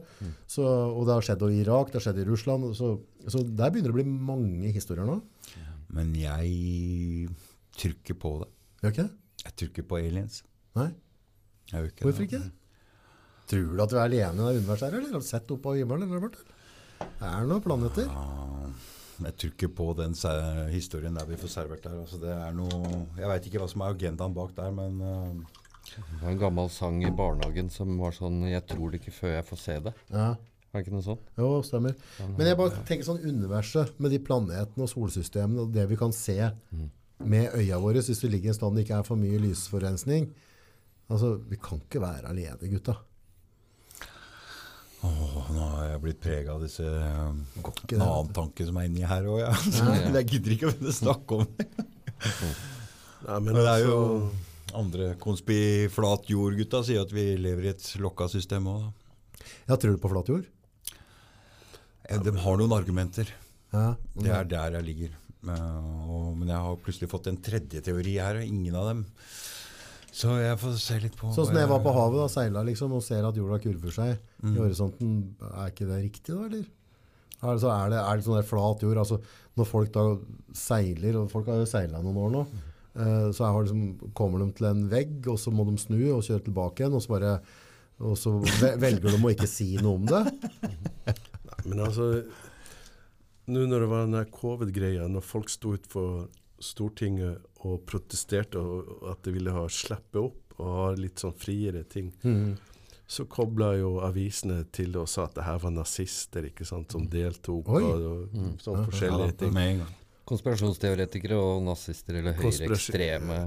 Så, 0.48 0.64
og 0.64 1.02
det 1.10 1.18
har 1.18 1.26
skjedd 1.28 1.42
i 1.50 1.58
Irak, 1.66 1.90
det 1.92 2.00
har 2.00 2.06
skjedd 2.06 2.22
i 2.24 2.28
Russland. 2.30 2.70
Så, 2.80 2.94
så 3.28 3.42
der 3.44 3.74
begynner 3.76 3.92
det 3.92 3.96
å 3.98 4.00
bli 4.00 4.06
mange 4.08 4.72
historier 4.72 5.04
nå. 5.10 5.18
Men 5.92 6.14
jeg 6.16 7.28
trykker 7.76 8.16
på 8.24 8.32
det. 8.46 8.48
Gjør 8.86 8.94
ikke 8.96 9.04
det? 9.10 9.14
Jeg 9.44 9.58
trykker 9.62 9.88
på 9.90 10.00
aliens. 10.00 10.40
Nei? 10.80 10.88
Ikke 11.68 12.06
Hvorfor 12.08 12.24
det. 12.24 12.30
ikke? 12.30 12.40
Tror 13.48 13.76
du 13.78 13.82
at 13.84 13.92
du 13.94 13.96
er 13.98 14.04
alene 14.06 14.34
i 14.44 14.54
det 14.54 14.62
universet 14.64 14.90
her, 14.90 14.98
eller? 15.00 15.12
Har 15.16 15.24
du 15.24 15.28
sett 15.28 15.52
opp 15.56 15.62
på 15.64 15.76
himmelen? 15.78 16.04
Eller? 16.08 16.20
Robert? 16.20 16.40
Er 17.22 17.38
det 17.44 17.48
noen 17.52 17.64
planeter? 17.64 18.10
Ja, 18.10 18.72
Jeg 19.24 19.34
trykker 19.42 19.70
på 19.74 19.86
den 19.98 20.14
historien 20.70 21.16
der 21.18 21.26
vi 21.26 21.38
får 21.42 21.50
servert 21.50 21.82
der. 21.88 21.96
Altså 22.04 22.20
det 22.22 22.30
er 22.30 22.52
noe, 22.54 23.08
jeg 23.18 23.30
veit 23.32 23.48
ikke 23.50 23.62
hva 23.64 23.70
som 23.72 23.82
er 23.82 23.96
agendaen 23.96 24.36
bak 24.36 24.52
der, 24.58 24.70
men 24.76 25.00
uh, 25.02 25.64
Det 25.88 26.20
var 26.22 26.30
en 26.36 26.44
gammel 26.44 26.70
sang 26.70 27.00
i 27.02 27.10
barnehagen 27.10 27.72
som 27.74 27.96
var 27.98 28.14
sånn 28.14 28.44
'Jeg 28.46 28.68
tror 28.68 28.92
det 28.92 29.02
ikke 29.02 29.16
før 29.16 29.34
jeg 29.40 29.46
får 29.48 29.58
se 29.64 29.80
det'. 29.88 29.94
Ja, 30.12 30.28
Er 30.74 30.78
det 30.78 30.86
ikke 30.86 30.94
noe 30.94 31.02
sånt? 31.08 31.24
jo, 31.38 31.64
stemmer. 31.64 31.96
Men 32.38 32.46
jeg 32.46 32.58
bare 32.58 32.84
tenker 32.86 33.06
sånn 33.08 33.24
universet 33.24 33.98
med 34.00 34.12
de 34.12 34.20
planetene 34.20 34.84
og 34.84 34.90
solsystemene 34.92 35.62
og 35.64 35.74
det 35.74 35.88
vi 35.90 35.96
kan 35.96 36.12
se 36.12 36.52
med 37.24 37.54
øya 37.56 37.80
våre, 37.80 38.04
hvis 38.04 38.22
vi 38.22 38.30
ligger 38.30 38.52
i 38.52 38.54
en 38.54 38.54
stand 38.60 38.76
det 38.76 38.86
ikke 38.86 39.00
er 39.00 39.04
for 39.08 39.16
mye 39.16 39.40
lysforurensning. 39.40 40.30
Altså, 41.10 41.40
vi 41.50 41.56
kan 41.56 41.80
ikke 41.82 42.02
være 42.04 42.28
alene, 42.30 42.70
gutta. 42.70 42.98
Åh, 45.06 45.52
nå 45.54 45.68
har 45.76 45.86
jeg 45.92 46.02
blitt 46.04 46.20
prega 46.24 46.56
av 46.56 46.64
disse 46.66 46.84
uh, 46.84 47.30
ikke 47.62 47.98
en 47.98 48.06
annen 48.08 48.34
tanke 48.36 48.66
som 48.68 48.80
er 48.82 48.88
inni 48.90 49.06
her 49.08 49.28
òg, 49.30 49.40
ja. 49.44 49.54
Jeg 50.18 50.30
gidder 50.34 50.56
ikke 50.56 50.72
å 50.74 50.94
snakke 50.96 51.42
om 51.42 51.48
det. 51.58 51.68
Nei, 53.28 53.40
men 53.42 53.52
Men 53.52 53.60
det 53.62 53.72
er 53.74 53.84
jo 53.86 53.98
altså, 53.98 54.44
andre 54.78 55.10
konspiflat 55.22 56.30
jord-gutta 56.32 56.84
sier 56.86 57.04
at 57.06 57.14
vi 57.14 57.30
lever 57.40 57.68
i 57.70 57.74
et 57.74 57.88
lokka 58.02 58.28
system 58.32 58.70
òg. 58.72 58.88
Ja, 59.68 59.76
tror 59.78 59.96
du 59.96 60.02
på 60.02 60.12
flat 60.12 60.30
jord? 60.32 60.46
Eh, 62.08 62.20
De 62.24 62.34
har 62.44 62.60
noen 62.60 62.76
argumenter. 62.76 63.30
Ja. 63.74 63.96
Det 64.16 64.32
er 64.34 64.48
der 64.50 64.78
jeg 64.80 64.88
ligger. 64.92 65.16
Eh, 65.48 66.08
og, 66.08 66.32
men 66.38 66.52
jeg 66.52 66.64
har 66.68 66.80
plutselig 66.84 67.10
fått 67.12 67.30
en 67.32 67.40
tredje 67.44 67.82
teori 67.86 68.18
her, 68.20 68.42
og 68.42 68.48
ingen 68.48 68.78
av 68.80 68.90
dem. 68.92 69.06
Så 70.18 70.34
jeg 70.42 70.58
får 70.58 70.78
se 70.82 70.98
litt 71.04 71.18
på 71.20 71.30
Sånn 71.36 71.52
som 71.52 71.60
jeg 71.60 71.70
var 71.70 71.84
på 71.84 71.94
havet 71.94 72.24
og 72.24 72.32
seila 72.34 72.64
liksom, 72.66 72.96
og 72.98 73.04
ser 73.06 73.28
at 73.28 73.38
jorda 73.38 73.60
kurver 73.62 73.94
seg 73.94 74.16
Mm. 74.44 74.54
i 74.54 74.60
horisonten. 74.62 75.14
Er 75.50 75.72
ikke 75.72 75.88
det 75.90 76.02
riktig 76.04 76.34
da, 76.34 76.46
eller? 76.46 76.66
Altså, 77.38 77.70
er, 77.70 77.92
det, 77.94 78.00
er 78.02 78.18
det 78.18 78.26
sånn 78.26 78.40
der 78.40 78.48
flat 78.48 78.84
jord? 78.86 79.00
Altså, 79.02 79.20
når 79.58 79.70
folk 79.70 79.94
da 79.94 80.06
seiler, 80.58 81.20
og 81.20 81.30
folk 81.34 81.50
har 81.52 81.62
jo 81.62 81.70
seila 81.70 82.02
noen 82.02 82.20
år 82.24 82.34
nå, 82.34 82.44
uh, 82.98 83.30
så 83.36 83.52
liksom, 83.54 84.12
kommer 84.18 84.42
de 84.42 84.50
til 84.58 84.70
en 84.72 84.84
vegg, 84.92 85.20
og 85.30 85.38
så 85.42 85.54
må 85.54 85.68
de 85.70 85.78
snu 85.82 86.00
og 86.16 86.26
kjøre 86.26 86.48
tilbake 86.48 86.84
igjen, 86.84 86.98
og 86.98 87.06
så, 87.06 87.14
bare, 87.14 87.36
og 88.02 88.18
så 88.18 88.34
velger 88.82 89.10
de 89.10 89.22
å 89.22 89.34
ikke 89.34 89.50
si 89.50 89.76
noe 89.82 90.02
om 90.02 90.10
det. 90.10 90.24
nei, 91.50 91.62
men 91.70 91.88
altså 91.90 92.12
Nå 93.48 93.62
når 93.64 93.80
det 93.80 93.88
var 93.88 94.10
den 94.12 94.32
covid-greia, 94.36 95.06
når 95.08 95.24
folk 95.24 95.48
sto 95.48 95.70
utenfor 95.78 96.26
Stortinget 96.60 97.46
og 97.64 97.86
protesterte 97.88 98.60
og 98.60 99.06
at 99.08 99.22
de 99.24 99.32
ville 99.38 99.54
ha 99.56 99.62
slippe 99.72 100.20
opp 100.20 100.58
og 100.58 100.74
ha 100.74 100.88
litt 100.98 101.22
sånn 101.22 101.36
friere 101.38 101.86
ting, 101.88 102.10
så 103.08 103.24
kobla 103.32 103.72
jo 103.80 103.94
avisene 104.04 104.66
til 104.76 104.98
og 105.00 105.08
sa 105.08 105.30
at 105.30 105.38
det 105.38 105.46
her 105.48 105.62
var 105.64 105.72
nazister 105.72 106.50
ikke 106.50 106.68
sant, 106.68 106.92
som 106.92 107.06
deltok. 107.08 107.70
Oi. 107.72 107.84
og, 107.88 108.06
og 108.36 108.60
sånn 108.64 108.84
forskjellige 108.90 109.38
ting. 109.40 109.60
Ja. 109.80 109.88
Konspirasjonsteoretikere 110.28 111.38
og 111.40 111.62
nazister 111.64 112.18
eller 112.20 112.36
høyreekstreme. 112.36 113.38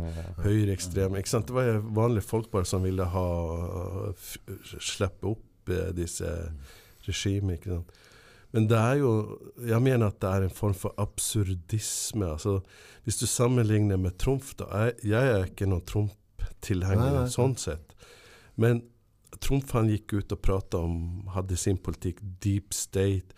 Høyreekstreme. 0.41 1.21
ikke 1.21 1.33
sant? 1.35 1.51
Det 1.51 1.57
var 1.59 1.83
vanlige 2.01 2.25
folk 2.25 2.49
bare 2.53 2.69
som 2.69 2.87
ville 2.87 3.05
ha 3.05 3.25
f 4.15 4.39
slippe 4.81 5.35
opp 5.35 5.73
eh, 5.75 5.91
disse 5.99 6.31
regimene. 7.05 7.59
ikke 7.59 7.75
sant? 7.75 7.99
Men 8.51 8.65
det 8.67 8.79
er 8.81 8.97
jo 8.99 9.11
Jeg 9.63 9.79
mener 9.85 10.09
at 10.09 10.17
det 10.23 10.31
er 10.31 10.47
en 10.47 10.57
form 10.57 10.73
for 10.75 10.95
absurdisme. 10.99 12.33
altså 12.33 12.63
Hvis 13.05 13.21
du 13.21 13.27
sammenligner 13.27 14.01
med 14.01 14.17
Trumf 14.19 14.55
da, 14.57 14.65
jeg, 14.73 14.95
jeg 15.13 15.35
er 15.35 15.45
ikke 15.53 15.69
noen 15.69 15.85
Trump-tilhenger 15.85 17.29
sånn 17.29 17.59
sett. 17.61 17.93
Men 18.57 18.83
Trumf 19.39 19.71
han 19.73 19.91
gikk 19.91 20.13
ut 20.19 20.33
og 20.35 20.43
prata 20.43 20.81
om 20.83 21.27
Hadde 21.35 21.57
sin 21.57 21.79
politikk 21.79 22.19
deep 22.43 22.75
state. 22.75 23.37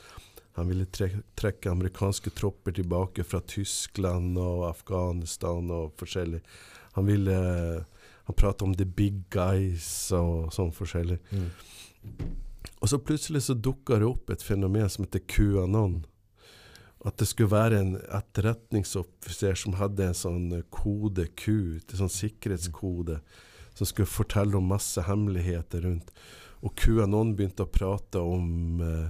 Han 0.56 0.68
ville 0.68 0.86
trekke 0.88 1.70
amerikanske 1.70 2.30
tropper 2.36 2.72
tilbake 2.76 3.24
fra 3.24 3.40
Tyskland 3.48 4.36
og 4.40 4.66
Afghanistan 4.68 5.70
og 5.72 5.94
forskjellig. 6.00 6.42
Han 6.96 7.08
ville 7.08 7.36
Han 8.22 8.36
prata 8.38 8.64
om 8.64 8.74
the 8.74 8.84
big 8.86 9.24
guys 9.34 10.12
og 10.14 10.52
sånn 10.54 10.70
forskjellig. 10.70 11.16
Og 12.78 12.90
så 12.90 12.98
plutselig 13.02 13.42
så 13.42 13.56
dukka 13.58 13.98
det 13.98 14.06
opp 14.06 14.30
et 14.30 14.44
fenomen 14.46 14.86
som 14.90 15.02
heter 15.02 15.24
QAnon. 15.26 16.04
At 17.02 17.18
det 17.18 17.26
skulle 17.32 17.50
være 17.50 17.80
en 17.82 17.96
etterretningsoffiser 17.98 19.58
som 19.58 19.74
hadde 19.80 20.06
en 20.06 20.14
sånn 20.14 20.44
kode 20.70 21.26
Q, 21.34 21.80
en 21.82 22.02
sånn 22.04 22.14
sikkerhetskode, 22.14 23.18
som 23.74 23.88
skulle 23.88 24.10
fortelle 24.10 24.56
om 24.58 24.70
masse 24.72 25.02
hemmeligheter 25.06 25.86
rundt. 25.86 26.10
Og 26.62 26.74
QAnon 26.78 27.34
begynte 27.36 27.64
å 27.66 27.70
prate 27.72 28.20
om 28.22 28.80
eh, 28.84 29.08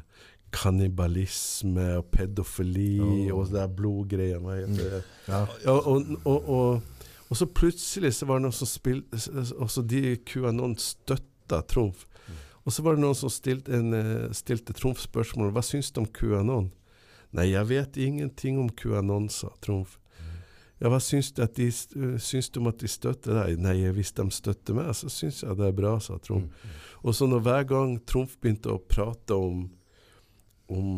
kannibalisme 0.53 1.99
og 1.99 2.11
pedofili 2.13 3.01
Oh. 3.01 3.41
og 3.41 3.53
der 3.53 3.69
blodgreiene. 3.69 4.41
Hva? 4.41 4.57
Ja. 5.29 5.43
Ja, 5.65 5.73
og, 5.73 6.17
og, 6.25 6.49
og, 6.49 6.83
og 7.29 7.37
så 7.37 7.47
plutselig 7.49 8.15
så 8.17 8.29
var 8.29 8.39
det 8.41 8.47
noen 8.49 8.57
som 8.57 8.69
spilte 8.69 9.83
de 9.89 10.17
QAnon 10.29 10.77
støtta 10.81 11.63
Trumf. 11.69 12.07
Og 12.63 12.71
så 12.73 12.85
var 12.87 12.95
det 12.95 13.03
noen 13.03 13.17
som 13.19 13.31
stilte, 13.33 13.73
en, 13.75 13.93
eh, 13.97 14.31
stilte 14.37 14.73
Trumf 14.77 15.01
spørsmål 15.03 15.51
Hva 15.51 15.65
syns 15.67 15.91
du 15.91 16.05
om 16.05 16.07
QAnon? 16.07 16.71
Nei, 17.33 17.49
jeg 17.51 17.67
vet 17.71 17.97
ingenting 17.97 18.59
om 18.61 18.69
QAnon, 18.69 19.29
sa 19.33 19.49
Trumf. 19.65 19.99
Ja, 20.83 20.91
hva 20.91 20.99
syns 20.99 21.31
du, 21.31 21.45
de, 21.47 21.69
eh, 21.69 22.15
syns 22.19 22.49
du 22.51 22.59
om 22.59 22.67
at 22.73 22.81
de 22.83 22.89
støtter 22.91 23.37
deg? 23.39 23.61
Nei, 23.63 23.77
hvis 23.95 24.11
de 24.19 24.25
støtter 24.35 24.75
meg, 24.75 24.91
så 24.99 25.11
syns 25.13 25.45
jeg 25.45 25.59
det 25.61 25.69
er 25.69 25.77
bra, 25.79 25.93
sa 26.03 26.17
Trumf. 26.19 26.65
Og 27.07 27.15
så 27.15 27.29
når 27.31 27.45
hver 27.47 27.69
gang 27.71 27.93
Trumf 28.07 28.35
begynte 28.43 28.75
å 28.75 28.83
prate 28.83 29.37
om, 29.39 29.69
om 30.67 30.89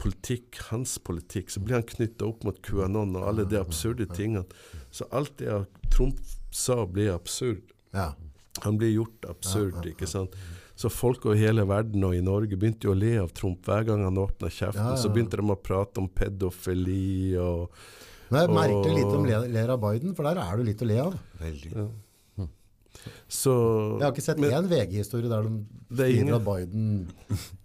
politikk, 0.00 0.56
hans 0.70 0.96
politikk, 1.04 1.52
så 1.52 1.60
ble 1.60 1.76
han 1.76 1.84
knytta 1.84 2.30
opp 2.30 2.46
mot 2.48 2.62
QAnon 2.64 3.12
og 3.20 3.28
alle 3.28 3.44
de 3.48 3.60
absurde 3.60 4.08
tingene. 4.16 4.46
Så 4.88 5.04
alt 5.12 5.36
det 5.42 5.66
Trump 5.92 6.20
sa, 6.48 6.86
ble 6.88 7.10
absurd. 7.12 7.74
Ja. 7.92 8.14
Han 8.64 8.80
ble 8.80 8.94
gjort 8.94 9.28
absurd, 9.28 9.84
ikke 9.86 10.08
sant. 10.08 10.32
Så 10.80 10.88
folk 10.88 11.26
over 11.28 11.36
hele 11.36 11.66
verden 11.68 12.04
og 12.08 12.16
i 12.16 12.24
Norge 12.24 12.56
begynte 12.56 12.88
jo 12.88 12.94
å 12.94 12.96
le 12.96 13.18
av 13.20 13.34
Trump 13.36 13.68
hver 13.68 13.84
gang 13.84 14.06
han 14.06 14.20
åpna 14.20 14.48
kjeften. 14.48 14.96
Så 14.96 15.12
begynte 15.12 15.36
de 15.36 15.44
å 15.44 15.60
prate 15.60 16.00
om 16.00 16.08
pedofili 16.08 17.36
og 17.36 17.68
Men 18.30 18.40
jeg 18.44 18.54
merker 18.54 18.90
Og- 18.90 18.96
litt 18.98 19.16
om 19.18 19.24
le- 19.26 19.48
ler 19.48 19.70
av 19.74 19.80
Biden, 19.82 20.14
for 20.14 20.22
der 20.28 20.38
er 20.38 20.56
det 20.60 20.66
litt 20.66 20.82
å 20.82 20.86
le 20.86 20.98
av. 21.08 21.18
Veldig. 21.40 21.72
ja. 21.76 21.88
Så 23.30 23.52
Jeg 23.98 24.02
har 24.02 24.12
ikke 24.12 24.22
sett 24.24 24.40
men 24.42 24.50
én 24.52 24.66
VG-historie 24.68 25.28
der 25.30 25.42
de 25.46 26.06
sier 26.10 26.26
er 26.28 26.34
at 26.36 26.44
Biden 26.44 26.88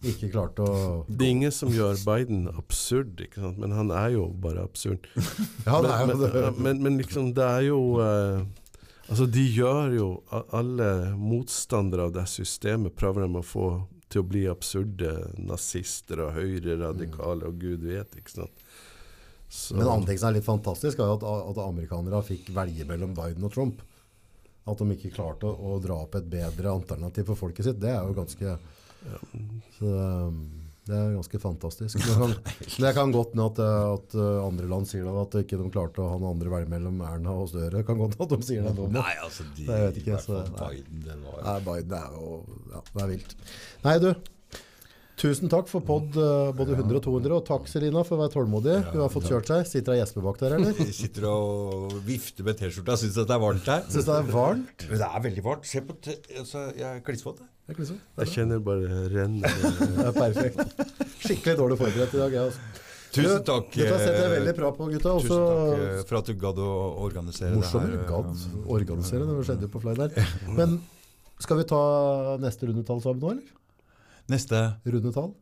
ikke 0.06 0.30
klarte 0.32 0.64
å 0.64 0.76
det 1.10 1.26
er 1.26 1.32
ingen 1.34 1.52
som 1.52 1.72
gjør 1.74 1.98
Biden 2.06 2.46
absurd, 2.54 3.18
ikke 3.26 3.42
sant? 3.42 3.58
men 3.58 3.74
han 3.76 3.90
er 3.92 4.14
jo 4.14 4.28
bare 4.30 4.64
absurd. 4.64 5.08
Ja, 5.66 5.82
det 5.82 5.92
er 5.92 6.06
men, 6.06 6.16
jo 6.16 6.28
det. 6.28 6.44
men, 6.46 6.62
men, 6.68 6.84
men 6.86 6.98
liksom, 7.02 7.34
det 7.36 7.44
er 7.50 7.66
jo 7.72 7.82
eh, 8.06 8.46
Altså, 9.10 9.28
de 9.30 9.44
gjør 9.54 9.92
jo 9.98 10.08
Alle 10.58 10.88
motstandere 11.18 12.08
av 12.08 12.14
det 12.16 12.24
systemet 12.32 12.96
prøver 12.98 13.28
de 13.28 13.42
å 13.42 13.44
få 13.46 13.68
til 14.10 14.22
å 14.24 14.28
bli 14.30 14.46
absurde 14.50 15.12
nazister 15.42 16.22
og 16.26 16.34
høyreradikale 16.38 17.50
og 17.50 17.58
gud 17.60 17.84
vet, 17.90 18.16
ikke 18.22 18.32
sant. 18.38 18.65
Så, 19.50 19.76
Men 19.76 19.86
en 19.86 19.92
annen 19.94 20.08
ting 20.10 20.18
som 20.20 20.30
er 20.32 20.38
litt 20.40 20.48
fantastisk, 20.48 21.00
er 21.00 21.14
at, 21.16 21.24
at 21.24 21.60
amerikanere 21.64 22.24
fikk 22.26 22.50
velge 22.56 22.88
mellom 22.90 23.14
Biden 23.18 23.46
og 23.46 23.54
Trump. 23.54 23.84
At 24.66 24.82
de 24.82 24.96
ikke 24.96 25.14
klarte 25.14 25.46
å, 25.46 25.76
å 25.76 25.80
dra 25.84 26.00
opp 26.08 26.18
et 26.18 26.26
bedre 26.30 26.72
alternativ 26.74 27.28
for 27.30 27.38
folket 27.46 27.68
sitt, 27.68 27.80
det 27.84 27.92
er 27.94 28.02
jo 28.08 28.16
ganske 28.18 28.56
så, 29.78 29.86
um, 29.86 30.40
Det 30.86 30.94
er 30.98 31.12
ganske 31.14 31.40
fantastisk. 31.42 31.98
Det 32.02 32.16
kan, 32.18 32.34
det 32.84 32.94
kan 32.98 33.14
godt 33.14 33.34
hende 33.36 33.46
at, 33.52 33.62
at 33.94 34.16
uh, 34.18 34.42
andre 34.48 34.68
land 34.70 34.90
sier 34.90 35.06
det, 35.06 35.14
at 35.22 35.38
ikke 35.44 35.60
de 35.62 35.70
klarte 35.74 36.02
å 36.02 36.10
ha 36.12 36.18
noen 36.18 36.36
andre 36.36 36.52
velge 36.56 36.72
mellom 36.74 37.02
Erna 37.06 37.34
og 37.42 37.50
Støre. 37.54 37.82
Kan 37.86 38.02
godt 38.02 38.18
hende 38.18 38.28
at 38.28 38.34
de 38.36 38.50
sier 38.50 38.66
det 38.66 38.74
nå. 38.78 38.90
Nei, 38.94 39.14
altså 39.26 39.46
de, 39.52 39.66
det 39.70 39.82
vet 39.88 40.00
ikke, 40.02 40.22
så- 40.26 40.42
Biden, 40.58 41.06
det 41.06 41.18
var 41.22 41.42
Nei, 41.46 41.58
Biden 41.70 41.98
er 42.02 42.18
jo 42.18 42.32
Ja, 42.74 42.82
det 42.92 43.04
er 43.06 43.12
vilt. 43.14 43.38
Nei, 43.86 44.00
du. 44.02 44.12
Tusen 45.16 45.48
takk 45.52 45.70
for 45.72 45.84
pod 45.86 46.18
uh, 46.20 46.52
både 46.56 46.76
100 46.76 46.98
og 47.00 47.04
200, 47.06 47.34
og 47.38 47.44
takk 47.48 47.70
Selina 47.72 48.04
for 48.04 48.18
å 48.18 48.26
være 48.26 48.34
tålmodig. 48.34 48.76
Hun 48.92 49.04
har 49.06 49.12
fått 49.14 49.30
kjørt 49.32 49.48
seg. 49.48 49.68
Sitter 49.70 49.96
ei 49.96 50.02
gjespe 50.02 50.24
bak 50.26 50.40
der, 50.42 50.58
eller? 50.58 50.76
Sitter 51.00 51.28
og 51.30 51.96
vifter 52.08 52.48
med 52.48 52.60
T-skjorta. 52.60 52.98
Syns 53.00 53.16
det 53.16 53.24
er 53.26 53.44
varmt 53.44 53.70
her. 53.72 53.86
Syns 53.88 54.10
det 54.10 54.18
er 54.18 54.32
varmt? 54.34 54.88
Det 54.92 55.00
er 55.08 55.28
veldig 55.30 55.46
varmt. 55.46 55.70
Se 55.70 55.84
på 55.86 55.96
t 56.04 56.18
altså, 56.36 56.66
Jeg 56.76 56.90
er 56.90 57.04
klissvåt. 57.08 57.40
jeg. 57.40 57.52
Det 57.72 58.26
jeg 58.26 58.34
kjenner 58.34 58.60
bare 58.62 59.06
renner. 59.14 59.56
Det 59.56 60.10
er 60.10 60.18
perfekt. 60.20 60.84
Skikkelig 61.24 61.56
dårlig 61.64 61.80
forberedt 61.80 62.18
i 62.18 62.22
dag. 62.22 62.36
Jeg, 62.36 62.52
også. 62.52 62.84
Tusen 63.16 63.44
takk. 63.48 63.70
Dette 63.72 63.98
setter 64.02 64.20
jeg 64.20 64.28
eh, 64.28 64.34
veldig 64.36 64.54
bra 64.58 64.72
på, 64.76 64.88
gutta. 64.92 65.16
Tusen 65.24 65.44
takk 65.48 65.84
eh, 65.88 66.00
for 66.10 66.20
at 66.20 66.30
du 66.30 66.40
gadd 66.44 66.60
å 66.60 66.72
organisere 67.06 67.56
Morsomt 67.56 67.88
det 67.88 68.02
her. 68.02 68.08
gadd 68.10 68.48
organisere 68.76 69.28
det. 69.30 69.38
skjedde 69.48 69.70
jo 69.70 69.72
på 69.72 69.84
fly 69.86 69.96
der. 70.02 70.34
Men 70.60 70.82
skal 71.42 71.62
vi 71.62 71.68
ta 71.70 71.84
neste 72.44 72.68
rundetall 72.68 73.00
sammen 73.04 73.24
nå, 73.24 73.38
eller? 73.38 73.62
Neste 74.32 74.62
Rundetall? 74.86 75.34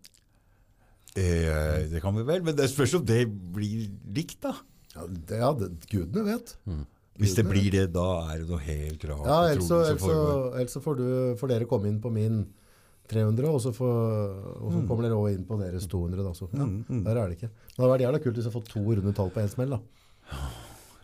eh, 1.16 1.88
Det 1.92 2.02
kan 2.02 2.16
vi 2.18 2.24
vel, 2.28 2.42
men 2.44 2.56
det 2.58 2.70
spørs 2.72 2.96
om 3.00 3.06
det 3.06 3.22
blir 3.30 3.88
likt, 4.16 4.40
da. 4.44 4.56
Ja, 4.96 5.06
det, 5.08 5.38
ja 5.40 5.52
det, 5.58 5.70
gudene 5.90 6.24
vet. 6.28 6.56
Hvis 7.18 7.36
det 7.38 7.46
blir 7.46 7.70
det, 7.74 7.88
da 7.94 8.08
er 8.34 8.42
det 8.42 8.50
noe 8.50 8.62
helt 8.66 9.04
rart. 9.06 9.26
Ja, 9.30 9.38
ellers 9.52 9.68
så, 9.70 9.80
ellers 9.86 10.02
så, 10.02 10.80
så 10.80 10.82
får, 10.82 10.98
du, 10.98 11.08
får 11.38 11.52
dere 11.54 11.68
komme 11.70 11.90
inn 11.92 12.00
på 12.02 12.10
min 12.14 12.44
300, 13.12 13.50
og 13.52 13.60
så, 13.62 13.74
får, 13.76 13.98
og 14.64 14.72
så 14.74 14.82
kommer 14.90 15.06
dere 15.06 15.18
også 15.20 15.34
inn 15.36 15.46
på 15.46 15.58
deres 15.62 15.86
200. 15.92 16.24
Da, 16.26 16.34
så. 16.38 16.48
Ja, 16.56 16.66
Der 17.10 17.20
er 17.22 17.30
det 17.30 17.38
ikke. 17.38 17.50
Men 17.54 17.76
det 17.76 17.84
hadde 17.84 17.92
vært 17.94 18.06
jævla 18.08 18.22
kult 18.24 18.40
hvis 18.40 18.48
jeg 18.50 18.56
får 18.56 18.66
to 18.72 18.84
runde 18.90 19.14
tall 19.18 19.30
på 19.36 19.44
én 19.44 19.52
smell. 19.52 19.76
Da. 19.76 20.40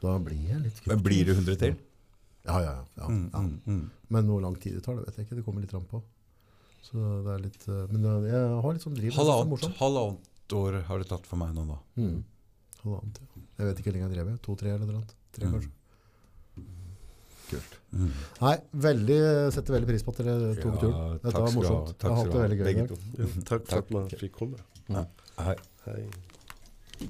da 0.01 0.15
blir 0.25 0.41
jeg 0.49 0.63
litt 0.63 0.79
kult. 0.81 0.91
Men 0.93 1.03
blir 1.05 1.25
det 1.29 1.35
100 1.37 1.59
til? 1.65 1.75
Ja, 2.47 2.57
ja, 2.63 2.73
ja. 2.97 3.09
ja, 3.11 3.41
ja. 3.67 3.79
Men 4.09 4.29
hvor 4.31 4.41
lang 4.41 4.55
tid 4.57 4.79
det 4.79 4.83
tar, 4.85 4.95
det 4.97 5.05
vet 5.09 5.19
jeg 5.19 5.27
ikke. 5.27 5.37
Det 5.41 5.45
kommer 5.45 5.61
litt 5.65 5.75
an 5.77 5.85
på. 5.91 6.01
Så 6.81 6.95
det 7.25 7.33
er 7.35 7.41
litt 7.43 7.65
eh, 7.67 7.85
Men 7.91 8.05
eh, 8.05 8.29
jeg 8.31 8.61
har 8.63 8.73
litt 8.73 8.83
sånn 8.85 8.95
driv. 8.97 9.11
er 9.11 9.17
Halvannet, 9.19 9.65
halvannet 9.79 10.55
år 10.59 10.79
har 10.87 10.97
det 11.03 11.07
tatt 11.11 11.25
for 11.29 11.37
meg 11.41 11.51
nå, 11.53 11.65
da. 11.69 11.77
Mm. 12.01 12.23
Halvannet, 12.83 13.19
ja. 13.21 13.43
Jeg 13.59 13.67
vet 13.67 13.81
ikke 13.81 13.91
hvor 13.91 13.97
lenge 13.99 14.07
jeg 14.09 14.15
drev. 14.17 14.31
To-tre 14.47 14.69
eller 14.77 14.93
noe. 14.95 15.03
Tre, 15.35 15.45
Mm. 15.45 15.53
kanskje. 15.53 15.71
Kult. 17.49 17.75
Nei, 18.41 18.55
veldig, 18.85 19.19
setter 19.53 19.73
veldig 19.73 19.87
pris 19.89 20.03
på 20.05 20.11
at 20.13 20.19
dere 20.21 20.55
tok 20.61 20.75
Ja, 20.75 20.81
turen. 20.83 21.19
Dette 21.23 21.33
var 21.33 21.49
morsomt. 21.49 21.55
morsomt. 21.55 21.87
Jeg 21.89 21.97
Takk 21.97 22.09
har 22.09 22.15
hatt 22.15 22.25
skal 22.25 22.29
det 22.29 22.33
du 22.33 22.37
ha, 22.37 22.47
veldig 22.47 22.59
gøy 22.59 22.67
begge 22.69 22.81
dag. 22.81 22.89
to. 22.89 22.97
Jo, 23.17 23.43
takk 23.49 23.67
for 23.67 23.77
at 23.83 23.91
man 23.91 24.09
fikk 24.09 24.33
komme. 24.37 24.57
Hei. 25.39 25.55
Hei. 25.85 27.09